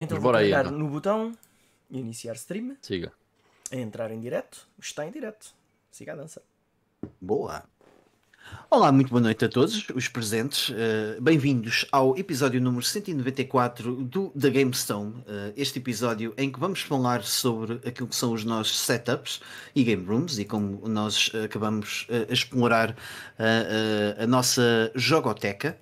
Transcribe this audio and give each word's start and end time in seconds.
Então 0.00 0.16
Mas 0.16 0.22
vou 0.22 0.34
aí, 0.34 0.50
carregar 0.50 0.66
então. 0.66 0.78
no 0.78 0.88
botão 0.88 1.32
iniciar 1.90 2.34
stream, 2.34 2.76
Siga. 2.82 3.12
a 3.72 3.76
entrar 3.76 4.10
em 4.10 4.20
direto, 4.20 4.66
está 4.78 5.06
em 5.06 5.10
direto. 5.10 5.54
Siga 5.90 6.12
a 6.12 6.16
dança. 6.16 6.42
Boa. 7.20 7.64
Olá, 8.70 8.92
muito 8.92 9.08
boa 9.10 9.20
noite 9.20 9.44
a 9.44 9.48
todos 9.48 9.88
os 9.94 10.06
presentes. 10.06 10.70
eh, 10.76 11.18
Bem-vindos 11.20 11.84
ao 11.90 12.16
episódio 12.16 12.60
número 12.60 12.84
194 12.84 14.04
do 14.04 14.28
The 14.38 14.50
Game 14.50 14.72
Stone. 14.74 15.24
eh, 15.26 15.52
este 15.56 15.78
episódio 15.80 16.32
em 16.36 16.52
que 16.52 16.60
vamos 16.60 16.80
falar 16.82 17.24
sobre 17.24 17.80
aquilo 17.88 18.06
que 18.06 18.14
são 18.14 18.32
os 18.32 18.44
nossos 18.44 18.78
setups 18.78 19.40
e 19.74 19.82
game 19.82 20.04
rooms 20.06 20.38
e 20.38 20.44
como 20.44 20.86
nós 20.86 21.32
acabamos 21.44 22.06
eh, 22.08 22.26
a 22.28 22.32
explorar 22.32 22.90
eh, 23.38 24.14
eh, 24.18 24.22
a 24.24 24.26
nossa 24.28 24.92
jogoteca. 24.94 25.76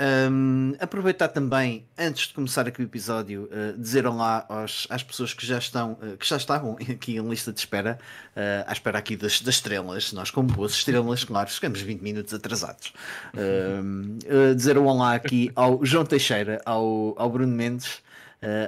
Um, 0.00 0.74
aproveitar 0.80 1.28
também, 1.28 1.86
antes 1.96 2.26
de 2.26 2.34
começar 2.34 2.66
aqui 2.66 2.80
o 2.80 2.84
episódio, 2.84 3.44
uh, 3.44 3.78
dizer 3.78 4.04
olá 4.06 4.44
aos, 4.48 4.88
às 4.90 5.04
pessoas 5.04 5.32
que 5.32 5.46
já 5.46 5.56
estão, 5.56 5.92
uh, 5.92 6.16
que 6.16 6.26
já 6.26 6.36
estavam 6.36 6.76
aqui 6.90 7.16
em 7.16 7.28
lista 7.28 7.52
de 7.52 7.60
espera, 7.60 7.96
uh, 8.36 8.68
à 8.68 8.72
espera 8.72 8.98
aqui 8.98 9.16
das, 9.16 9.40
das 9.40 9.54
estrelas. 9.54 10.12
Nós, 10.12 10.32
como 10.32 10.48
boas 10.48 10.72
estrelas, 10.72 11.22
claro, 11.22 11.48
ficamos 11.48 11.80
20 11.80 12.00
minutos 12.00 12.34
atrasados. 12.34 12.92
Um, 13.36 14.18
uh, 14.24 14.54
dizer 14.56 14.76
olá 14.78 15.14
aqui 15.14 15.52
ao 15.54 15.84
João 15.84 16.04
Teixeira, 16.04 16.60
ao, 16.64 17.14
ao 17.16 17.30
Bruno 17.30 17.54
Mendes. 17.54 18.02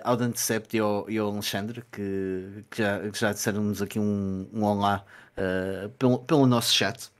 ao 0.04 0.16
Dante 0.16 0.40
Sept 0.40 0.76
e 0.76 0.80
ao, 0.80 1.10
e 1.10 1.18
ao 1.18 1.28
Alexandre, 1.28 1.82
que, 1.92 2.64
que 2.70 2.78
já, 2.78 2.98
que 3.00 3.18
já 3.18 3.32
disseram-nos 3.32 3.82
aqui 3.82 3.98
um, 3.98 4.48
um 4.52 4.64
olá 4.64 5.04
pelo, 5.98 6.20
pelo 6.20 6.46
nosso 6.46 6.72
chat. 6.72 7.10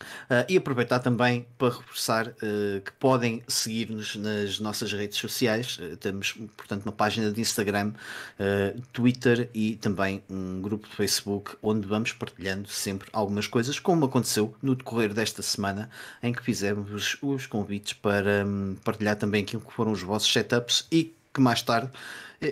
Uh, 0.00 0.44
e 0.48 0.56
aproveitar 0.56 0.98
também 0.98 1.46
para 1.56 1.68
reforçar 1.68 2.28
uh, 2.28 2.80
que 2.84 2.92
podem 2.98 3.42
seguir-nos 3.46 4.16
nas 4.16 4.58
nossas 4.58 4.92
redes 4.92 5.18
sociais. 5.18 5.78
Uh, 5.78 5.96
temos, 5.96 6.32
portanto, 6.56 6.84
uma 6.84 6.92
página 6.92 7.30
de 7.30 7.40
Instagram, 7.40 7.92
Twitter 8.92 9.48
e 9.54 9.76
também 9.76 10.22
um 10.28 10.60
grupo 10.60 10.88
de 10.88 10.94
Facebook 10.94 11.56
onde 11.62 11.86
vamos 11.86 12.12
partilhando 12.12 12.68
sempre 12.68 13.08
algumas 13.12 13.46
coisas, 13.46 13.78
como 13.78 14.06
aconteceu 14.06 14.54
no 14.60 14.74
decorrer 14.74 15.14
desta 15.14 15.42
semana, 15.42 15.88
em 16.22 16.32
que 16.32 16.42
fizemos 16.42 17.16
os 17.22 17.46
convites 17.46 17.92
para 17.92 18.44
um, 18.44 18.76
partilhar 18.84 19.16
também 19.16 19.42
aquilo 19.42 19.62
que 19.62 19.72
foram 19.72 19.92
os 19.92 20.02
vossos 20.02 20.32
setups 20.32 20.86
e 20.90 21.14
que 21.32 21.40
mais 21.40 21.62
tarde 21.62 21.90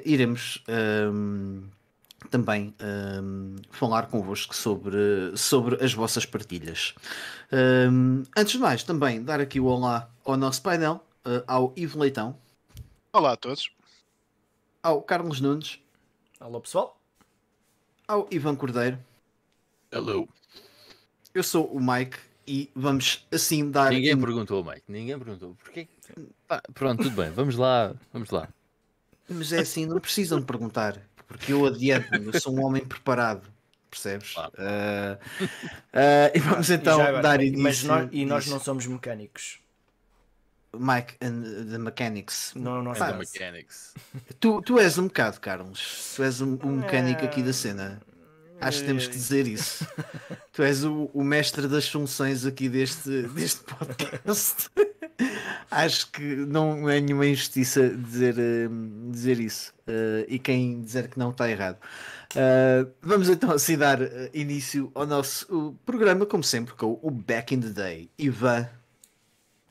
iremos. 0.05 0.62
um, 0.69 1.62
também 2.31 2.75
um, 3.23 3.56
falar 3.70 4.06
convosco 4.06 4.55
sobre, 4.55 5.37
sobre 5.37 5.84
as 5.84 5.92
vossas 5.92 6.25
partilhas. 6.27 6.95
Um, 7.53 8.23
antes 8.37 8.53
de 8.53 8.59
mais, 8.59 8.83
também 8.83 9.23
dar 9.23 9.41
aqui 9.41 9.61
o 9.61 9.65
olá 9.67 10.09
ao 10.25 10.37
nosso 10.37 10.62
painel, 10.62 11.05
uh, 11.27 11.43
ao 11.47 11.73
Ivo 11.77 11.98
Leitão, 11.98 12.37
Olá 13.12 13.33
a 13.33 13.37
todos. 13.37 13.70
ao 14.83 15.03
Carlos 15.03 15.41
Nunes, 15.41 15.78
Alô 16.41 16.61
pessoal. 16.61 16.98
ao 18.09 18.27
Ivan 18.31 18.56
Cordeiro. 18.56 18.98
Hello. 19.93 20.28
Eu 21.34 21.43
sou 21.43 21.67
o 21.67 21.78
Mike 21.81 22.17
e 22.47 22.70
vamos 22.75 23.27
assim 23.33 23.70
dar. 23.70 23.91
Ninguém 23.91 24.12
in- 24.12 24.20
perguntou, 24.20 24.65
Mike. 24.65 24.83
Ninguém 24.89 25.19
perguntou. 25.19 25.55
Porquê? 25.62 25.87
Pá, 26.48 26.62
pronto, 26.75 27.03
tudo 27.03 27.15
bem. 27.17 27.31
Vamos 27.31 27.56
lá. 27.56 27.95
Vamos 28.12 28.31
lá. 28.31 28.48
Mas 29.28 29.53
é 29.53 29.61
assim, 29.61 29.87
não 29.87 30.00
precisam 30.00 30.41
de 30.41 30.47
perguntar, 30.47 30.98
porque 31.33 31.52
eu 31.52 31.66
adianto-me, 31.66 32.27
eu 32.27 32.41
sou 32.41 32.55
um 32.55 32.64
homem 32.64 32.84
preparado. 32.84 33.50
Percebes? 33.91 34.33
Claro. 34.33 34.52
Uh, 34.56 35.44
uh, 35.44 36.30
e 36.34 36.38
vamos 36.38 36.70
então 36.70 36.98
E 36.98 37.02
agora, 37.02 37.22
dar 37.22 37.38
mas 37.38 37.83
início. 37.83 37.88
nós, 37.88 38.08
e 38.11 38.25
nós 38.25 38.47
não 38.47 38.58
somos 38.58 38.86
mecânicos. 38.86 39.60
Mike 40.75 41.16
and 41.20 41.42
the 41.70 41.78
Mechanics. 41.78 42.53
Não, 42.56 42.83
não 42.83 42.92
And 42.92 43.19
mechanics. 43.19 43.92
Tu, 44.41 44.62
tu 44.62 44.78
és 44.78 44.97
um 44.97 45.08
bocado, 45.08 45.38
Carlos. 45.41 46.14
Tu 46.16 46.22
és 46.22 46.41
um, 46.41 46.58
um 46.64 46.77
mecânico 46.77 47.25
aqui 47.25 47.42
da 47.42 47.53
cena. 47.53 48.00
Acho 48.58 48.80
que 48.80 48.86
temos 48.86 49.06
que 49.06 49.12
dizer 49.12 49.47
isso. 49.47 49.86
tu 50.53 50.62
és 50.62 50.84
o, 50.84 51.10
o 51.12 51.22
mestre 51.22 51.69
das 51.69 51.86
funções 51.88 52.47
aqui 52.47 52.71
deste, 52.71 53.22
deste 53.28 53.60
podcast. 53.65 54.71
Acho 55.71 56.11
que 56.11 56.23
não 56.23 56.89
é 56.89 57.00
nenhuma 57.00 57.27
injustiça 57.27 57.89
dizer, 57.89 58.37
hum, 58.39 59.11
dizer 59.11 59.41
isso. 59.41 59.73
Uh, 59.87 60.25
e 60.28 60.39
quem 60.39 60.83
dizer 60.83 61.09
que 61.09 61.19
não 61.19 61.31
está 61.31 61.50
errado. 61.50 61.78
Uh, 62.34 62.91
vamos 63.03 63.28
então 63.28 63.51
assim 63.51 63.77
dar 63.77 64.01
uh, 64.01 64.09
início 64.33 64.91
ao 64.95 65.06
nosso 65.06 65.47
uh, 65.55 65.75
programa, 65.84 66.25
como 66.25 66.43
sempre, 66.43 66.75
com 66.75 66.99
o 67.03 67.11
Back 67.11 67.55
in 67.55 67.61
the 67.61 67.71
Day. 67.71 68.11
Ivan, 68.19 68.69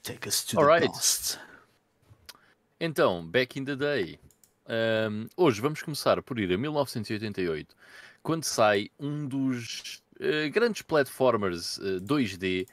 take 0.03 0.27
us 0.27 0.43
to 0.43 0.59
Alright. 0.59 0.87
the 0.87 0.93
past. 0.93 1.39
Então, 2.79 3.23
back 3.23 3.59
in 3.59 3.65
the 3.65 3.75
day. 3.75 4.19
Ahm, 4.67 5.27
hoje 5.35 5.61
vamos 5.61 5.81
começar 5.81 6.21
por 6.23 6.39
ir 6.39 6.51
a 6.51 6.57
1988, 6.57 7.75
quando 8.23 8.43
sai 8.43 8.89
um 8.99 9.27
dos 9.27 10.01
eh, 10.19 10.49
grandes 10.49 10.81
platformers 10.81 11.77
eh, 11.79 11.99
2D, 11.99 12.67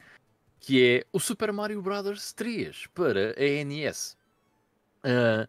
que 0.61 0.85
é 0.85 1.07
o 1.13 1.21
Super 1.21 1.53
Mario 1.53 1.81
Bros. 1.83 2.33
3 2.33 2.87
para 2.95 3.35
a 3.37 3.65
NES. 3.65 4.17
Ah, 5.03 5.49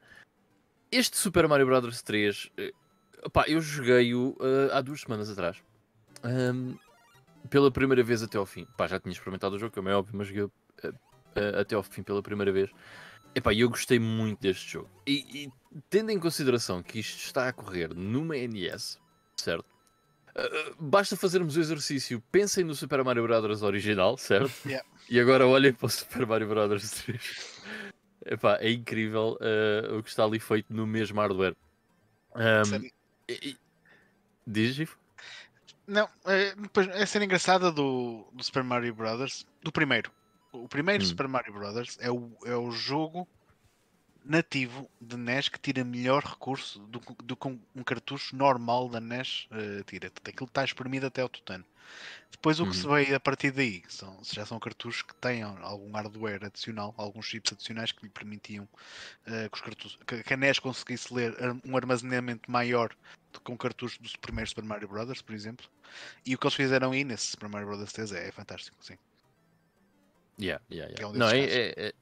este 0.92 1.18
Super 1.18 1.47
Mario 1.47 1.66
Bros. 1.66 2.02
3, 2.02 2.52
eh, 2.58 2.74
opá, 3.24 3.46
eu 3.47 3.62
joguei-o 3.62 4.36
eh, 4.40 4.70
há 4.74 4.81
duas 4.81 5.02
semanas 5.02 5.30
atrás. 5.30 5.58
Ahm, 6.24 6.75
pela 7.50 7.72
primeira 7.72 8.03
vez 8.03 8.24
até 8.24 8.38
ao 8.38 8.46
fim. 8.46 8.68
Já 8.88 9.00
tinha 9.00 9.14
experimentado 9.14 9.56
o 9.56 9.59
jogo, 9.59 9.74
como 9.74 9.90
é 9.90 9.96
óbvio, 9.96 10.18
mas 10.18 10.28
joguei 10.28 10.50
eh, 10.84 11.59
até 11.59 11.76
ao 11.76 11.84
fim 11.84 12.03
pela 12.03 12.24
primeira 12.24 12.52
vez. 12.52 12.70
Epá, 13.36 13.53
eu 13.53 13.70
gostei 13.70 14.00
muito 14.00 14.41
deste 14.41 14.72
jogo. 14.72 14.90
E, 15.06 15.46
e 15.46 15.52
tendo 15.90 16.09
em 16.09 16.20
consideração 16.20 16.81
que 16.81 17.00
isto 17.00 17.20
está 17.20 17.47
a 17.47 17.53
correr 17.53 17.94
numa 17.94 18.36
NES, 18.36 19.00
certo? 19.38 19.66
Ah, 20.39 20.72
basta 20.79 21.16
fazermos 21.17 21.55
o 21.55 21.59
exercício. 21.59 22.22
Pensem 22.31 22.63
no 22.63 22.73
Super 22.75 23.03
Mario 23.03 23.23
Bros. 23.23 23.61
original, 23.63 24.17
certo? 24.17 24.51
Yeah. 24.66 24.88
E 25.09 25.19
agora 25.19 25.45
olhem 25.47 25.73
para 25.73 25.85
o 25.85 25.89
Super 25.89 26.25
Mario 26.25 26.47
Bros. 26.47 26.89
3. 26.91 27.61
Epá, 28.25 28.57
é 28.59 28.72
incrível 28.72 29.38
ah, 29.41 29.95
o 29.97 30.03
que 30.03 30.09
está 30.09 30.23
ali 30.23 30.39
feito 30.39 30.72
no 30.73 30.85
mesmo 30.88 31.19
hardware. 31.19 31.55
Sério. 32.66 32.91
e- 33.28 33.49
e- 33.49 33.57
Diz, 34.45 34.75
Gifo? 34.75 34.97
Não, 35.88 36.07
é, 36.25 36.53
a 37.01 37.05
cena 37.05 37.25
engraçada 37.25 37.72
do, 37.72 38.28
do 38.33 38.44
Super 38.44 38.63
Mario 38.63 38.94
Brothers, 38.94 39.45
do 39.63 39.72
primeiro. 39.72 40.11
O 40.51 40.67
primeiro 40.67 41.03
Hum. 41.03 41.07
Super 41.07 41.28
Mario 41.28 41.53
Brothers 41.53 41.97
é 41.99 42.11
o, 42.11 42.31
é 42.45 42.55
o 42.55 42.72
jogo 42.72 43.28
nativo 44.24 44.90
de 45.00 45.16
NES 45.18 45.50
que 45.50 45.59
tira 45.59 45.84
melhor 45.84 46.24
recurso 46.24 46.80
do, 46.88 47.00
que- 47.00 47.16
do 47.24 47.35
que 47.35 47.47
um, 47.47 47.84
cartucho 47.84 48.35
normal 48.35 48.90
da 48.90 49.00
NES 49.00 49.47
eh, 49.52 49.84
tira. 49.85 50.07
Aquilo 50.24 50.46
está 50.47 50.63
espremido 50.63 51.07
até 51.07 51.22
ao 51.22 51.30
tutano. 51.30 51.66
Depois 52.31 52.59
o 52.59 52.66
que 52.68 52.75
se 52.75 52.85
Uhum. 52.85 52.94
veio 52.94 53.16
a 53.16 53.19
partir 53.19 53.52
daí 53.52 53.81
são, 53.90 54.19
já 54.24 54.46
são 54.46 54.59
cartuchos 54.59 55.02
que 55.02 55.16
têm 55.16 55.41
algum 55.41 55.91
hardware 55.91 56.46
adicional, 56.46 56.94
alguns 56.97 57.25
chips 57.25 57.52
adicionais 57.53 57.91
que 57.91 58.03
lhe 58.03 58.09
permitiam 58.12 58.68
eh, 59.25 59.50
que, 59.50 59.56
os 59.56 59.62
cartuchos, 59.62 60.00
que, 60.06 60.24
que 60.24 60.34
a 60.34 60.38
NES 60.38 60.59
conseguisse 60.59 61.13
ler 61.13 61.35
um 61.66 61.75
armazenamento 61.75 62.50
maior 62.52 62.96
do 63.34 63.40
que 63.41 63.52
um 63.52 63.58
cartucho 63.58 64.02
do 64.02 64.09
primeiro 64.19 64.47
Super 64.50 64.63
Mario 64.63 64.88
Brothers, 64.88 65.22
por 65.22 65.34
exemplo. 65.34 65.66
E 66.25 66.35
o 66.35 66.38
que 66.38 66.46
eles 66.46 66.56
fizeram 66.56 66.91
aí 66.91 67.03
nesse 67.03 67.28
Super 67.31 67.50
Mario 67.50 67.68
Brothers 67.68 67.91
3 67.94 68.12
é, 68.12 68.28
é 68.28 68.31
fantástico, 68.31 68.78
sim. 68.81 68.97
Yeah, 70.40 70.63
yeah, 70.72 70.94
Que 70.96 71.03
é 71.03 71.06
yeah. 71.06 71.08
um 71.08 71.19
Não, 71.19 71.28
desses 71.28 71.56
é, 71.56 71.74
é, 71.88 71.94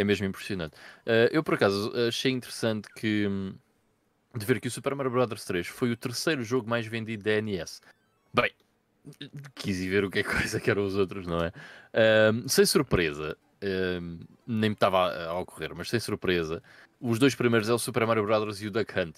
é- 0.00 0.04
mesmo 0.04 0.26
impressionante. 0.26 0.76
Ah, 1.06 1.28
eu, 1.30 1.42
por 1.42 1.54
acaso, 1.54 1.92
achei 2.08 2.32
interessante 2.32 2.88
que 2.94 3.26
hum, 3.26 3.54
de 4.34 4.44
ver 4.46 4.60
que 4.60 4.68
o 4.68 4.70
Super 4.70 4.94
Mario 4.94 5.10
Bros. 5.10 5.44
3 5.44 5.66
foi 5.66 5.90
o 5.90 5.96
terceiro 5.96 6.42
jogo 6.44 6.68
mais 6.68 6.86
vendido 6.86 7.22
da 7.24 7.40
NES. 7.40 7.80
Bem, 8.32 8.50
quis 9.54 9.80
ir 9.80 9.88
ver 9.88 10.04
o 10.04 10.10
que 10.10 10.20
é 10.20 10.22
coisa 10.22 10.60
que 10.60 10.70
eram 10.70 10.84
os 10.84 10.94
outros, 10.94 11.26
não 11.26 11.42
é? 11.42 11.52
Ahm, 11.92 12.46
sem 12.46 12.64
surpresa, 12.64 13.36
ahm, 13.62 14.20
nem 14.46 14.70
me 14.70 14.74
estava 14.74 15.12
a, 15.12 15.38
ocorrer, 15.38 15.74
mas 15.74 15.88
sem 15.90 15.98
surpresa, 15.98 16.62
os 17.00 17.18
dois 17.18 17.34
primeiros 17.34 17.68
é 17.68 17.72
o 17.72 17.78
Super 17.78 18.06
Mario 18.06 18.24
Bros. 18.24 18.62
e 18.62 18.68
o 18.68 18.70
Duck 18.70 18.98
Hunt. 18.98 19.16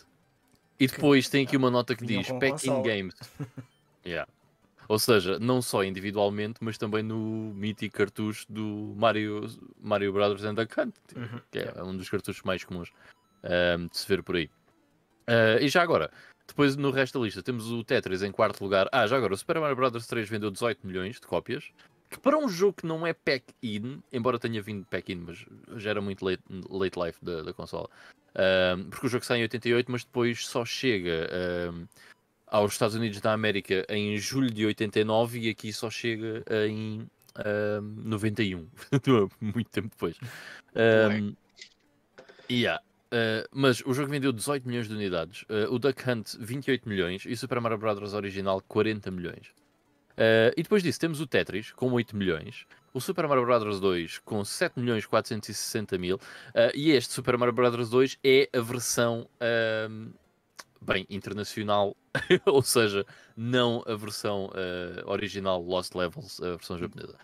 E 0.81 0.87
depois 0.87 1.29
tem 1.29 1.45
aqui 1.45 1.57
uma 1.57 1.71
nota 1.71 1.95
que 1.95 2.05
diz 2.05 2.29
com 2.29 2.39
Pack 2.39 2.53
in 2.53 2.71
consola. 2.71 2.83
Games. 2.83 3.15
Yeah. 4.05 4.29
Ou 4.93 4.99
seja, 4.99 5.39
não 5.39 5.63
só 5.63 5.83
individualmente, 5.83 6.59
mas 6.61 6.77
também 6.77 7.03
no 7.03 7.55
mítico 7.55 7.97
cartucho 7.97 8.45
do 8.47 8.93
Mario, 8.95 9.49
Mario 9.81 10.13
Brothers 10.13 10.45
and 10.45 10.53
Duck 10.53 10.79
Hunt, 10.79 10.95
tipo, 11.09 11.19
Uhum, 11.19 11.41
que 11.51 11.61
é 11.61 11.63
yeah. 11.63 11.83
um 11.83 11.97
dos 11.97 12.11
cartuchos 12.11 12.43
mais 12.43 12.63
comuns 12.63 12.93
ahm, 13.43 13.87
de 13.87 13.97
se 13.97 14.07
ver 14.07 14.23
por 14.23 14.37
aí. 14.37 14.51
Ah, 15.27 15.57
e 15.63 15.69
já 15.71 15.81
agora, 15.81 16.11
depois 16.47 16.77
no 16.77 16.91
resto 16.91 17.19
da 17.19 17.25
lista 17.25 17.43
temos 17.43 17.71
o 17.71 17.83
Tetris 17.83 18.23
em 18.23 18.31
quarto 18.31 18.63
lugar. 18.63 18.87
Ah, 18.93 19.07
já 19.07 19.17
agora, 19.17 19.33
o 19.33 19.37
Super 19.39 19.59
Mario 19.61 19.77
Bros. 19.77 20.07
3 20.07 20.29
vendeu 20.29 20.51
18 20.51 20.87
milhões 20.87 21.19
de 21.19 21.27
cópias, 21.27 21.73
que 22.11 22.21
para 22.21 22.37
um 22.37 22.47
jogo 22.47 22.75
que 22.75 22.87
não 22.87 23.07
é 23.07 23.15
pack-in, 23.15 24.03
embora 24.13 24.39
tenha 24.39 24.61
vindo 24.61 24.85
pack-in, 24.85 25.25
mas 25.27 25.47
já 25.81 25.89
era 25.89 26.03
muito 26.03 26.23
late, 26.23 26.43
late 26.69 27.01
life 27.01 27.25
da, 27.25 27.41
da 27.41 27.55
consola, 27.55 27.89
ahm, 28.35 28.91
porque 28.91 29.07
o 29.07 29.09
jogo 29.09 29.25
sai 29.25 29.39
em 29.39 29.43
88, 29.45 29.91
mas 29.91 30.05
depois 30.05 30.47
só 30.47 30.67
chega 30.67 31.31
ahm, 31.33 31.87
aos 32.53 32.73
Estados 32.73 32.95
Unidos 32.95 33.19
da 33.23 33.33
América 33.33 33.87
em 33.89 34.19
julho 34.19 34.51
de 34.51 34.67
89 34.67 35.41
e 35.41 35.49
aqui 35.49 35.73
só 35.73 35.89
chega 35.89 36.45
em 36.69 37.09
ahm, 37.35 37.95
91, 38.05 38.69
muito 39.41 39.71
tempo 39.71 39.89
depois. 39.89 40.17
Ahm, 40.77 41.33
yeah. 42.51 42.83
Uh, 43.07 43.49
mas 43.53 43.83
o 43.85 43.95
jogo 43.95 44.11
vendeu 44.11 44.33
18 44.33 44.69
milhões 44.69 44.87
de 44.87 44.95
unidades, 44.95 45.43
uh, 45.43 45.73
o 45.73 45.79
Duck 45.79 46.09
Hunt 46.09 46.35
28 46.39 46.89
milhões 46.89 47.25
e 47.25 47.33
o 47.33 47.37
Super 47.37 47.61
Mario 47.61 47.79
Bros. 47.79 48.13
original 48.13 48.63
40 48.69 49.11
milhões. 49.11 49.49
Uh, 50.13 50.53
e 50.55 50.63
depois 50.63 50.83
disso 50.83 51.01
temos 51.01 51.23
o 51.23 51.27
Tetris 51.27 51.73
com 51.73 51.91
8 51.91 52.15
milhões, 52.15 52.67
o 52.93 53.01
Super 53.01 53.27
Mario 53.27 53.47
Bros. 53.47 53.81
2 53.81 54.19
com 54.19 54.45
7 54.45 54.79
milhões 54.79 55.07
460 55.07 55.97
mil 55.97 56.21
e 56.75 56.91
este 56.91 57.15
Super 57.15 57.39
Mario 57.39 57.55
Bros. 57.55 57.89
2 57.89 58.19
é 58.23 58.51
a 58.53 58.61
versão 58.61 59.27
bem 60.83 61.07
internacional, 61.09 61.97
ou 62.47 62.63
seja, 62.63 63.07
não 63.37 63.83
a 63.87 63.95
versão 63.95 64.51
original 65.07 65.63
Lost 65.63 65.95
Levels, 65.95 66.41
a 66.41 66.57
versão 66.57 66.79
japonesa. 66.79 67.17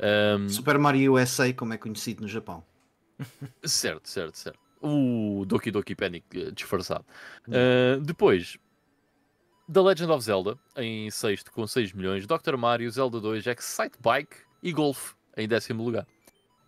Um... 0.00 0.48
Super 0.48 0.78
Mario 0.78 1.14
USA, 1.14 1.52
como 1.52 1.74
é 1.74 1.78
conhecido 1.78 2.22
no 2.22 2.28
Japão. 2.28 2.64
certo, 3.64 4.08
certo, 4.08 4.36
certo. 4.36 4.58
O 4.82 5.44
Doki 5.46 5.70
Doki 5.70 5.94
Panic 5.94 6.24
eh, 6.34 6.50
disfarçado. 6.52 7.04
Uh, 7.46 8.00
depois, 8.00 8.56
The 9.70 9.80
Legend 9.80 10.10
of 10.10 10.24
Zelda, 10.24 10.58
em 10.76 11.10
sexto, 11.10 11.52
com 11.52 11.66
6 11.66 11.92
milhões. 11.92 12.26
Dr. 12.26 12.56
Mario, 12.56 12.90
Zelda 12.90 13.20
2, 13.20 13.46
Excite 13.46 13.98
Bike 14.00 14.36
e 14.62 14.72
Golf, 14.72 15.12
em 15.36 15.46
décimo 15.46 15.84
lugar. 15.84 16.06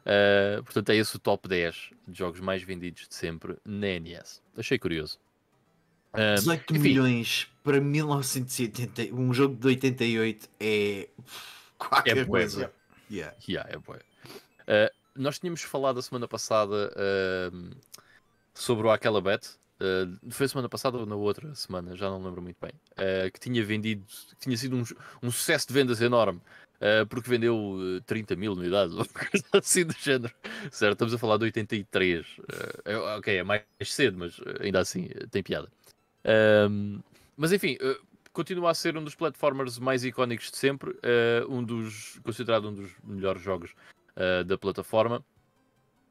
Uh, 0.02 0.62
portanto, 0.64 0.90
é 0.90 0.96
esse 0.96 1.16
o 1.16 1.18
top 1.18 1.48
10 1.48 1.90
de 2.06 2.18
jogos 2.18 2.40
mais 2.40 2.62
vendidos 2.62 3.08
de 3.08 3.14
sempre 3.14 3.56
na 3.64 3.98
NES. 3.98 4.42
Achei 4.56 4.78
curioso. 4.78 5.18
Uh, 6.14 6.34
18 6.34 6.76
enfim, 6.76 6.82
milhões 6.82 7.48
para 7.64 7.80
1980, 7.80 9.14
um 9.14 9.32
jogo 9.32 9.56
de 9.56 9.66
88 9.68 10.48
é 10.60 11.08
qualquer 11.78 12.18
é 12.18 12.24
coisa. 12.24 12.72
Yeah. 13.10 13.34
Yeah, 13.48 13.70
é 13.70 13.78
boa. 13.78 13.98
Uh, 14.62 14.90
nós 15.14 15.38
tínhamos 15.38 15.62
falado 15.62 15.98
a 15.98 16.02
semana 16.02 16.26
passada 16.26 16.92
uh, 16.92 17.70
sobre 18.54 18.86
o 18.86 18.90
Aquela 18.90 19.20
Bet. 19.20 19.48
Uh, 19.80 20.30
foi 20.30 20.48
semana 20.48 20.68
passada 20.68 20.96
ou 20.96 21.06
na 21.06 21.16
outra 21.16 21.54
semana, 21.54 21.96
já 21.96 22.08
não 22.08 22.22
lembro 22.22 22.40
muito 22.40 22.56
bem. 22.60 22.72
Uh, 22.92 23.30
que 23.30 23.40
tinha 23.40 23.64
vendido, 23.64 24.04
que 24.30 24.36
tinha 24.36 24.56
sido 24.56 24.76
um, 24.76 24.84
um 25.22 25.30
sucesso 25.30 25.68
de 25.68 25.74
vendas 25.74 26.00
enorme. 26.00 26.40
Porque 27.08 27.30
vendeu 27.30 27.78
30 28.06 28.34
mil 28.34 28.54
unidades, 28.54 28.92
ou 28.98 29.06
coisa 29.06 29.46
assim 29.52 29.86
do 29.86 29.92
género. 29.92 30.34
Certo, 30.68 30.94
estamos 30.94 31.14
a 31.14 31.18
falar 31.18 31.36
de 31.36 31.44
83. 31.44 32.26
É, 32.84 32.96
ok, 32.96 33.36
é 33.36 33.44
mais 33.44 33.62
cedo, 33.84 34.18
mas 34.18 34.40
ainda 34.60 34.80
assim 34.80 35.08
tem 35.30 35.44
piada. 35.44 35.68
Ehm, 36.24 37.00
mas 37.36 37.52
enfim, 37.52 37.76
continua 38.32 38.70
a 38.70 38.74
ser 38.74 38.96
um 38.96 39.04
dos 39.04 39.14
platformers 39.14 39.78
mais 39.78 40.04
icónicos 40.04 40.50
de 40.50 40.56
sempre, 40.56 40.90
uh, 40.90 41.48
um 41.48 41.62
dos, 41.62 42.18
considerado 42.24 42.68
um 42.68 42.74
dos 42.74 42.90
melhores 43.04 43.42
jogos 43.42 43.74
uh, 44.16 44.44
da 44.44 44.56
plataforma. 44.56 45.24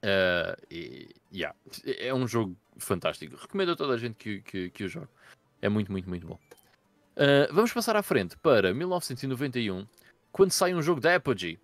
Uh, 0.04 0.58
e, 0.70 1.10
yeah, 1.34 1.56
é 1.86 2.14
um 2.14 2.28
jogo 2.28 2.56
fantástico. 2.78 3.36
Recomendo 3.36 3.72
a 3.72 3.76
toda 3.76 3.94
a 3.94 3.98
gente 3.98 4.16
que, 4.16 4.42
que, 4.42 4.70
que 4.70 4.84
o 4.84 4.88
jogue. 4.88 5.08
É 5.62 5.70
muito, 5.70 5.92
muito, 5.92 6.10
muito 6.10 6.26
bom. 6.26 6.40
vamos 7.52 7.72
passar 7.72 7.96
à 7.96 8.02
frente 8.02 8.36
para 8.38 8.74
1991, 8.74 9.86
quando 10.32 10.52
sai 10.52 10.74
um 10.74 10.82
jogo 10.82 11.00
da 11.00 11.16
Apogee. 11.16 11.60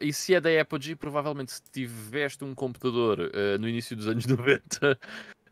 E 0.00 0.12
se 0.12 0.34
é 0.34 0.40
da 0.40 0.60
Apogee, 0.60 0.96
provavelmente 0.96 1.52
se 1.52 1.62
tiveste 1.70 2.42
um 2.42 2.52
computador 2.52 3.30
no 3.60 3.68
início 3.68 3.94
dos 3.94 4.08
anos 4.08 4.26
90, 4.26 4.98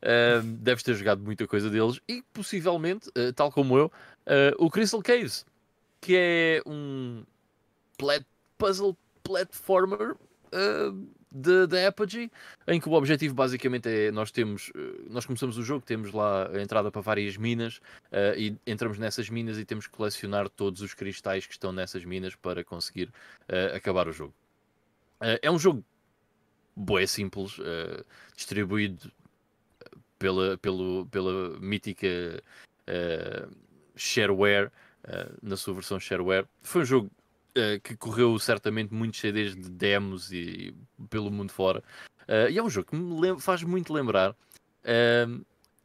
Uh, 0.04 0.42
deves 0.42 0.82
ter 0.82 0.94
jogado 0.94 1.22
muita 1.22 1.46
coisa 1.46 1.70
deles 1.70 1.98
e 2.06 2.22
possivelmente, 2.34 3.08
uh, 3.08 3.32
tal 3.32 3.50
como 3.50 3.78
eu, 3.78 3.86
uh, 3.86 4.54
o 4.58 4.70
Crystal 4.70 5.02
Caves, 5.02 5.46
que 5.98 6.14
é 6.14 6.62
um 6.66 7.24
plat 7.96 8.22
puzzle 8.58 8.94
platformer 9.22 10.14
da 11.32 11.88
Apogee, 11.88 12.30
em 12.68 12.78
que 12.78 12.88
o 12.88 12.92
objetivo 12.92 13.34
basicamente 13.34 13.88
é 13.88 14.12
nós 14.12 14.30
temos, 14.30 14.70
nós 15.10 15.26
começamos 15.26 15.58
o 15.58 15.62
jogo, 15.64 15.84
temos 15.84 16.12
lá 16.12 16.48
a 16.48 16.62
entrada 16.62 16.92
para 16.92 17.00
várias 17.00 17.36
minas 17.36 17.80
e 18.36 18.54
entramos 18.64 18.98
nessas 18.98 19.28
minas 19.28 19.58
e 19.58 19.64
temos 19.64 19.88
que 19.88 19.92
colecionar 19.96 20.48
todos 20.48 20.80
os 20.80 20.94
cristais 20.94 21.44
que 21.44 21.52
estão 21.54 21.72
nessas 21.72 22.04
minas 22.04 22.36
para 22.36 22.62
conseguir 22.62 23.10
acabar 23.74 24.06
o 24.06 24.12
jogo. 24.12 24.32
é 25.42 25.50
um 25.50 25.58
jogo 25.58 25.82
boé 26.76 27.06
simples, 27.06 27.56
distribuído 28.36 29.10
pela, 30.18 30.56
pelo, 30.58 31.06
pela 31.06 31.58
mítica 31.60 32.42
uh, 32.88 33.54
shareware, 33.96 34.70
uh, 35.04 35.34
na 35.42 35.56
sua 35.56 35.74
versão 35.74 35.98
shareware. 35.98 36.46
Foi 36.62 36.82
um 36.82 36.84
jogo 36.84 37.10
uh, 37.56 37.80
que 37.82 37.96
correu 37.96 38.38
certamente 38.38 38.92
muitos 38.92 39.20
CDs 39.20 39.54
de 39.54 39.68
demos 39.68 40.32
e, 40.32 40.74
e 41.00 41.06
pelo 41.08 41.30
mundo 41.30 41.52
fora. 41.52 41.82
e 42.50 42.58
é 42.58 42.62
um 42.62 42.70
jogo 42.70 42.88
que 42.88 42.96
me 42.96 43.40
faz 43.40 43.62
muito 43.62 43.92
lembrar, 43.92 44.34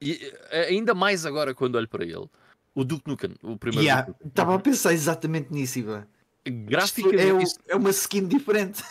e 0.02 0.34
ainda 0.70 0.94
mais 0.94 1.26
agora 1.26 1.54
quando 1.54 1.76
olho 1.76 1.88
para 1.88 2.06
ele, 2.06 2.30
o 2.74 2.84
Duke 2.84 3.10
Nukem, 3.10 3.36
o 3.44 3.58
primeiro. 3.58 3.86
Yeah, 3.86 4.14
estava 4.26 4.56
a 4.56 4.60
pensar 4.60 4.94
exatamente 4.94 5.52
nisso, 5.52 5.80
Ivan. 5.80 6.08
Graficamente, 6.46 7.22
é, 7.22 7.34
o, 7.34 7.44
é, 7.68 7.76
uma 7.76 7.90
skin 7.90 8.28
diferente. 8.28 8.82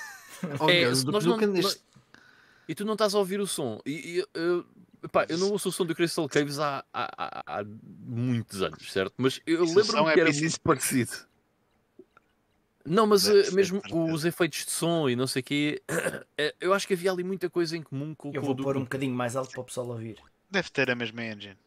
oh, 0.61 0.69
é, 0.69 0.85
Deus, 0.85 1.05
nós 1.05 1.25
não, 1.25 1.39
neste... 1.39 1.81
E 2.69 2.75
tu 2.75 2.85
não 2.85 2.93
estás 2.93 3.15
a 3.15 3.19
ouvir 3.19 3.41
o 3.41 3.47
som. 3.47 3.81
E, 3.87 4.19
e 4.19 4.25
eu, 4.35 4.67
Epá, 5.03 5.27
eu 5.29 5.39
não 5.39 5.51
ouço 5.51 5.69
o 5.69 5.73
som 5.73 5.87
do 5.87 5.95
Crystal 5.95 6.29
Caves 6.29 6.59
há, 6.59 6.85
há, 6.93 7.09
há, 7.17 7.61
há 7.61 7.65
muitos 8.05 8.63
anos, 8.63 8.91
certo? 8.91 9.15
Mas 9.17 9.41
eu 9.47 9.65
lembro-me 9.65 10.11
é 10.11 10.15
que 10.15 10.21
era 10.21 10.33
muito 10.33 10.61
parecido. 10.61 11.13
Não, 12.85 13.07
mas 13.07 13.29
uh, 13.29 13.55
mesmo 13.55 13.83
os 13.93 14.25
efeitos 14.25 14.65
de 14.65 14.71
som 14.71 15.09
e 15.09 15.15
não 15.15 15.27
sei 15.27 15.41
o 15.41 15.45
quê, 15.45 15.83
eh, 16.39 16.55
eu 16.61 16.73
acho 16.73 16.87
que 16.87 16.95
havia 16.95 17.13
ali 17.13 17.23
muita 17.23 17.51
coisa 17.51 17.77
em 17.77 17.83
comum 17.83 18.15
com, 18.15 18.33
eu 18.33 18.41
com 18.41 18.47
vou 18.47 18.57
pôr 18.57 18.77
um 18.77 18.83
bocadinho 18.83 19.15
mais 19.15 19.37
alto 19.37 19.51
para 19.51 19.61
o 19.61 19.65
pessoal 19.65 19.89
ouvir. 19.89 20.17
Deve 20.51 20.71
ter 20.71 20.91
a 20.91 20.95
mesma 20.95 21.23
engine. 21.25 21.59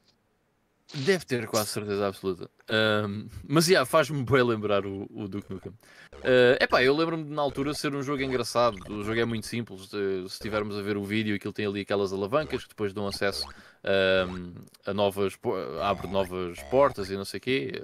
Deve 0.94 1.26
ter, 1.26 1.48
quase 1.48 1.70
certeza 1.70 2.06
absoluta. 2.06 2.50
Um, 2.70 3.28
mas 3.48 3.68
yeah, 3.68 3.86
faz-me 3.86 4.24
bem 4.24 4.44
lembrar 4.44 4.86
o, 4.86 5.08
o 5.10 5.28
Duke 5.28 5.52
Nukem. 5.52 5.72
Uh, 5.72 6.62
epá, 6.62 6.84
eu 6.84 6.96
lembro-me 6.96 7.24
na 7.34 7.42
altura 7.42 7.74
ser 7.74 7.96
um 7.96 8.04
jogo 8.04 8.22
engraçado. 8.22 8.78
O 8.90 9.04
jogo 9.04 9.20
é 9.20 9.24
muito 9.24 9.48
simples. 9.48 9.90
Se 9.90 10.26
estivermos 10.26 10.78
a 10.78 10.82
ver 10.82 10.98
o 10.98 11.04
vídeo, 11.04 11.36
aquilo 11.36 11.54
tem 11.54 11.66
ali 11.66 11.82
aquelas 11.82 12.12
alavancas 12.12 12.64
que 12.64 12.70
depois 12.70 12.94
dão 12.94 13.08
acesso 13.08 13.48
um, 14.28 14.54
a 14.86 14.94
novas. 14.94 15.38
abre 15.82 16.08
novas 16.08 16.62
portas 16.64 17.10
e 17.10 17.16
não 17.16 17.26
sei 17.26 17.38
o 17.38 17.42
quê. 17.42 17.84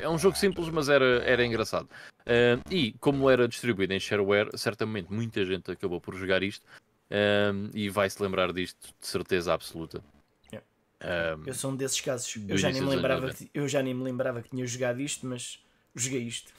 É 0.00 0.08
um 0.08 0.18
jogo 0.18 0.36
simples, 0.36 0.70
mas 0.70 0.88
era, 0.88 1.22
era 1.24 1.44
engraçado. 1.44 1.88
Uh, 2.22 2.62
e 2.70 2.92
como 2.94 3.28
era 3.28 3.46
distribuído 3.46 3.92
em 3.92 4.00
shareware, 4.00 4.48
certamente 4.56 5.12
muita 5.12 5.44
gente 5.44 5.70
acabou 5.70 6.00
por 6.00 6.14
jogar 6.14 6.42
isto. 6.42 6.64
Um, 7.12 7.68
e 7.74 7.90
vai 7.90 8.08
se 8.08 8.22
lembrar 8.22 8.54
disto 8.54 8.88
de 8.98 9.06
certeza 9.06 9.52
absoluta. 9.52 10.02
Um, 11.02 11.42
eu 11.46 11.54
sou 11.54 11.72
um 11.72 11.76
desses 11.76 12.00
casos. 12.00 12.34
Eu 12.48 12.56
já, 12.56 12.70
nem 12.70 12.80
me 12.80 12.88
lembrava 12.88 13.32
que, 13.32 13.50
eu 13.52 13.68
já 13.68 13.82
nem 13.82 13.92
me 13.92 14.04
lembrava 14.04 14.40
que 14.40 14.50
tinha 14.50 14.66
jogado 14.66 15.00
isto, 15.00 15.26
mas 15.26 15.58
joguei 15.94 16.22
isto. 16.22 16.52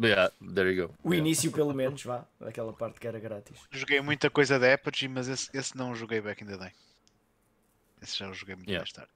Yeah, 0.00 0.32
there 0.54 0.72
you 0.72 0.88
go. 0.88 0.94
O 1.02 1.12
yeah. 1.12 1.26
início, 1.26 1.50
pelo 1.52 1.74
menos, 1.74 2.02
vá, 2.02 2.24
aquela 2.40 2.72
parte 2.72 2.98
que 2.98 3.06
era 3.06 3.18
grátis. 3.18 3.60
Joguei 3.70 4.00
muita 4.00 4.30
coisa 4.30 4.58
da 4.58 4.72
Apogee, 4.72 5.08
mas 5.08 5.28
esse, 5.28 5.50
esse 5.52 5.76
não 5.76 5.94
joguei 5.94 6.20
back 6.20 6.42
in 6.42 6.46
the 6.46 6.56
day. 6.56 6.72
Esse 8.00 8.18
já 8.18 8.28
o 8.28 8.34
joguei 8.34 8.54
muito 8.56 8.68
yeah. 8.68 8.80
mais 8.80 8.92
tarde. 8.92 9.10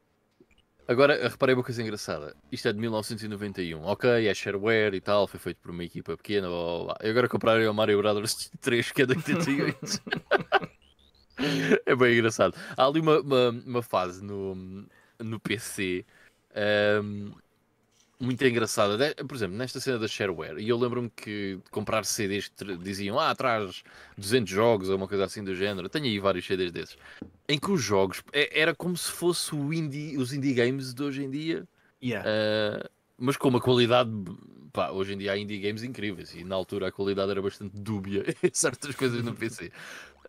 Agora, 0.89 1.29
reparei 1.29 1.55
uma 1.55 1.65
coisa 1.65 1.83
engraçada. 1.83 2.37
Isto 2.51 2.69
é 2.69 2.73
de 2.73 2.79
1991. 2.79 3.83
Ok, 3.83 4.09
é 4.29 4.33
shareware 4.33 4.95
e 4.95 5.01
tal, 5.01 5.27
foi 5.27 5.41
feito 5.41 5.59
por 5.59 5.73
uma 5.73 5.83
equipa 5.83 6.17
pequena. 6.17 6.49
Blá, 6.49 6.57
blá, 6.57 6.85
blá. 6.85 6.97
E 7.03 7.11
agora 7.11 7.29
comprarem 7.29 7.67
o 7.67 7.75
Mario 7.75 7.99
Brothers 7.99 8.51
3, 8.61 8.93
que 8.93 9.03
é 9.03 9.07
de 9.07 9.17
88. 9.17 9.81
É 11.87 11.95
bem 11.95 12.15
engraçado. 12.15 12.57
Há 12.77 12.87
ali 12.87 13.01
uma, 13.01 13.21
uma, 13.21 13.51
uma 13.67 13.83
fase 13.83 14.23
no, 14.23 14.87
no 15.19 15.41
PC 15.41 16.05
um, 17.03 17.33
muito 18.19 18.45
engraçada. 18.45 19.15
Por 19.27 19.37
exemplo, 19.37 19.57
nesta 19.57 19.79
cena 19.79 19.99
da 19.99 20.09
shareware, 20.09 20.59
e 20.59 20.69
eu 20.69 20.79
lembro-me 20.79 21.11
que 21.11 21.59
comprar 21.71 22.05
CDs 22.05 22.49
que 22.49 22.77
diziam 22.79 23.19
ah, 23.21 23.35
traz 23.35 23.83
200 24.17 24.51
jogos 24.51 24.89
ou 24.89 24.97
uma 24.97 25.07
coisa 25.07 25.25
assim 25.25 25.45
do 25.45 25.55
género. 25.55 25.89
Tenho 25.89 26.07
aí 26.07 26.19
vários 26.19 26.47
CDs 26.47 26.73
desses. 26.73 26.97
Em 27.49 27.59
que 27.59 27.71
os 27.71 27.83
jogos 27.83 28.23
é, 28.33 28.59
era 28.59 28.75
como 28.75 28.97
se 28.97 29.11
fosse 29.11 29.55
o 29.55 29.73
indie, 29.73 30.17
os 30.17 30.33
indie 30.33 30.55
games 30.55 30.95
de 30.95 31.03
hoje 31.03 31.25
em 31.25 31.31
dia. 31.31 31.69
Yeah. 32.03 32.29
Uh, 32.29 32.89
mas 33.19 33.37
com 33.37 33.49
uma 33.49 33.61
qualidade. 33.61 34.11
Pá, 34.73 34.91
hoje 34.91 35.15
em 35.15 35.19
dia 35.19 35.33
há 35.33 35.39
indie 35.39 35.59
games 35.59 35.83
incríveis 35.83 36.35
e 36.35 36.45
na 36.45 36.55
altura 36.55 36.89
a 36.89 36.93
qualidade 36.93 37.31
era 37.31 37.41
bastante 37.41 37.75
dúbia 37.79 38.25
em 38.43 38.51
certas 38.53 38.95
coisas 38.95 39.25
no 39.25 39.35
PC. 39.35 39.73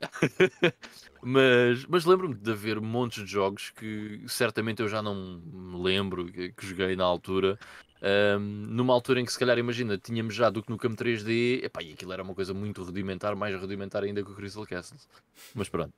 mas 1.21 1.85
mas 1.85 2.05
lembro-me 2.05 2.35
de 2.35 2.51
haver 2.51 2.79
montes 2.79 3.23
de 3.23 3.31
jogos 3.31 3.71
que 3.71 4.23
certamente 4.27 4.81
eu 4.81 4.87
já 4.87 5.01
não 5.01 5.41
me 5.41 5.81
lembro 5.81 6.25
que, 6.25 6.51
que 6.51 6.65
joguei 6.65 6.95
na 6.95 7.03
altura. 7.03 7.57
Um, 7.99 8.39
numa 8.39 8.93
altura 8.93 9.19
em 9.19 9.25
que 9.25 9.33
se 9.33 9.39
calhar 9.39 9.57
imagina, 9.57 9.97
tínhamos 9.97 10.35
já 10.35 10.51
do 10.51 10.61
que 10.61 10.69
no 10.69 10.77
Cam 10.77 10.95
3D, 10.95 11.63
epá, 11.63 11.81
e 11.81 11.93
aquilo 11.93 12.13
era 12.13 12.21
uma 12.21 12.35
coisa 12.35 12.53
muito 12.53 12.83
rudimentar, 12.83 13.35
mais 13.35 13.59
rudimentar 13.59 14.03
ainda 14.03 14.23
que 14.23 14.31
o 14.31 14.35
Crystal 14.35 14.67
Castles. 14.67 15.09
Mas 15.55 15.67
pronto. 15.67 15.93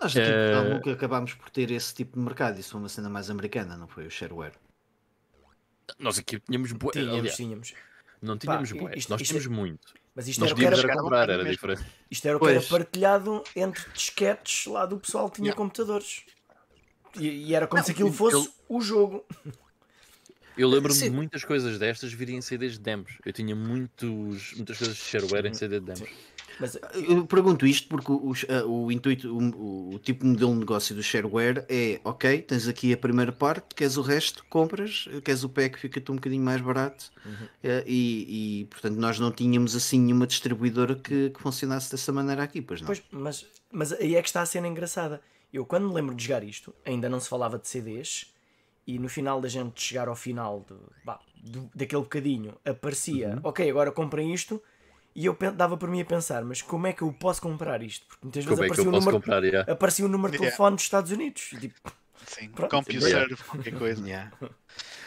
Nós 0.00 0.16
aqui 0.16 0.30
uh... 0.30 0.74
nunca 0.74 0.92
acabámos 0.92 1.34
por 1.34 1.50
ter 1.50 1.70
esse 1.70 1.94
tipo 1.94 2.18
de 2.18 2.24
mercado, 2.24 2.58
isso 2.58 2.72
foi 2.72 2.80
uma 2.80 2.88
cena 2.88 3.10
mais 3.10 3.28
americana, 3.28 3.76
não 3.76 3.86
foi? 3.86 4.06
O 4.06 4.10
shareware. 4.10 4.54
Nós 5.98 6.18
aqui 6.18 6.40
tínhamos, 6.40 6.70
tínhamos, 6.70 6.96
aliás, 6.96 7.36
tínhamos 7.36 7.74
Não 8.22 8.38
tínhamos 8.38 8.70
isto, 8.96 9.10
Nós 9.10 9.22
tínhamos 9.22 9.46
é... 9.46 9.50
muito. 9.50 9.94
Mas 10.14 10.28
isto 10.28 10.40
Nós 10.40 10.50
era 10.50 10.54
o 10.54 10.58
que 10.58 10.86
era, 10.86 10.96
comprar, 10.96 11.28
era 11.28 11.44
diferente. 11.44 11.84
Isto 12.08 12.28
era 12.28 12.36
o 12.36 12.40
que 12.40 12.46
era 12.46 12.62
partilhado 12.62 13.42
entre 13.56 13.82
disquetes 13.92 14.66
lá 14.66 14.86
do 14.86 14.98
pessoal 14.98 15.28
que 15.28 15.36
tinha 15.36 15.48
yeah. 15.48 15.56
computadores. 15.56 16.22
E, 17.18 17.28
e, 17.28 17.54
era 17.54 17.66
como 17.66 17.78
não, 17.78 17.84
se 17.84 17.90
aquilo 17.90 18.12
fosse 18.12 18.36
eu... 18.36 18.52
o 18.68 18.80
jogo. 18.80 19.24
Eu 20.56 20.68
lembro-me 20.70 20.98
de 20.98 21.10
muitas 21.10 21.44
coisas 21.44 21.78
destas 21.78 22.12
virem 22.12 22.36
em 22.36 22.40
CDs 22.40 22.74
de 22.74 22.80
demos. 22.80 23.18
Eu 23.24 23.32
tinha 23.32 23.56
muitos, 23.56 24.52
muitas 24.54 24.78
coisas 24.78 24.96
de 24.96 25.02
shareware 25.02 25.46
em 25.46 25.54
CD 25.54 25.80
de 25.80 25.86
demos. 25.86 26.08
Mas 26.58 26.78
eu 26.94 27.26
pergunto 27.26 27.66
isto 27.66 27.88
porque 27.88 28.10
o, 28.12 28.32
o 28.66 28.92
intuito, 28.92 29.36
o, 29.36 29.94
o, 29.94 29.98
tipo 29.98 30.24
de 30.24 30.30
modelo 30.30 30.52
de 30.52 30.58
negócio 30.60 30.94
do 30.94 31.02
shareware 31.02 31.64
é 31.68 32.00
ok, 32.04 32.42
tens 32.42 32.68
aqui 32.68 32.92
a 32.92 32.96
primeira 32.96 33.32
parte, 33.32 33.74
queres 33.74 33.96
o 33.96 34.02
resto, 34.02 34.44
compras, 34.48 35.08
queres 35.24 35.42
o 35.44 35.48
pack, 35.48 35.78
fica-te 35.78 36.10
um 36.12 36.16
bocadinho 36.16 36.42
mais 36.42 36.60
barato 36.60 37.10
uhum. 37.24 37.48
Eh, 37.62 37.84
e, 37.86 38.60
e, 38.60 38.64
portanto 38.66 38.96
nós 38.96 39.18
não 39.18 39.32
tínhamos 39.32 39.74
assim 39.74 39.98
nenhuma 39.98 40.26
distribuidora 40.26 40.94
que, 40.94 41.30
que 41.30 41.40
funcionasse 41.40 41.90
dessa 41.90 42.12
maneira 42.12 42.42
aqui, 42.42 42.60
pois 42.60 42.80
não. 42.80 42.86
Pois, 42.86 43.02
mas, 43.10 43.46
mas 43.72 43.92
aí 43.92 44.16
é 44.16 44.22
que 44.22 44.28
está 44.28 44.42
a 44.42 44.46
cena 44.46 44.68
engraçada. 44.68 45.20
Eu 45.52 45.64
quando 45.64 45.88
me 45.88 45.94
lembro 45.94 46.14
de 46.14 46.24
jogar 46.24 46.44
isto, 46.44 46.74
ainda 46.84 47.08
não 47.08 47.20
se 47.20 47.28
falava 47.28 47.58
de 47.58 47.68
CDs 47.68 48.32
e 48.86 48.98
no 48.98 49.08
final 49.08 49.40
da 49.40 49.48
gente 49.48 49.80
chegar 49.80 50.08
ao 50.08 50.16
final 50.16 50.64
bah, 51.04 51.20
do, 51.42 51.70
daquele 51.74 52.02
bocadinho 52.02 52.54
aparecia, 52.64 53.30
uhum. 53.30 53.40
ok, 53.44 53.68
agora 53.70 53.90
comprem 53.90 54.32
isto 54.32 54.62
e 55.14 55.26
eu 55.26 55.36
dava 55.54 55.76
por 55.76 55.88
mim 55.88 56.00
a 56.00 56.04
pensar, 56.04 56.44
mas 56.44 56.60
como 56.60 56.86
é 56.86 56.92
que 56.92 57.02
eu 57.02 57.12
posso 57.12 57.40
comprar 57.40 57.82
isto? 57.82 58.06
Porque 58.06 58.24
muitas 58.24 58.44
vezes 58.44 58.60
é 58.60 58.64
aparecia, 58.64 58.84
é 58.84 58.88
um 58.88 58.90
número, 58.90 59.12
comprar, 59.12 59.44
yeah. 59.44 59.72
aparecia 59.72 60.04
um 60.04 60.08
número 60.08 60.32
de 60.32 60.38
telefone 60.38 60.66
yeah. 60.66 60.76
dos 60.76 60.84
Estados 60.84 61.10
Unidos. 61.12 61.42
Tipo, 61.60 61.92
Sim, 62.26 62.48
CompuServe, 62.48 63.32
yeah. 63.32 63.44
qualquer 63.44 63.78
coisa. 63.78 64.06
Yeah. 64.06 64.32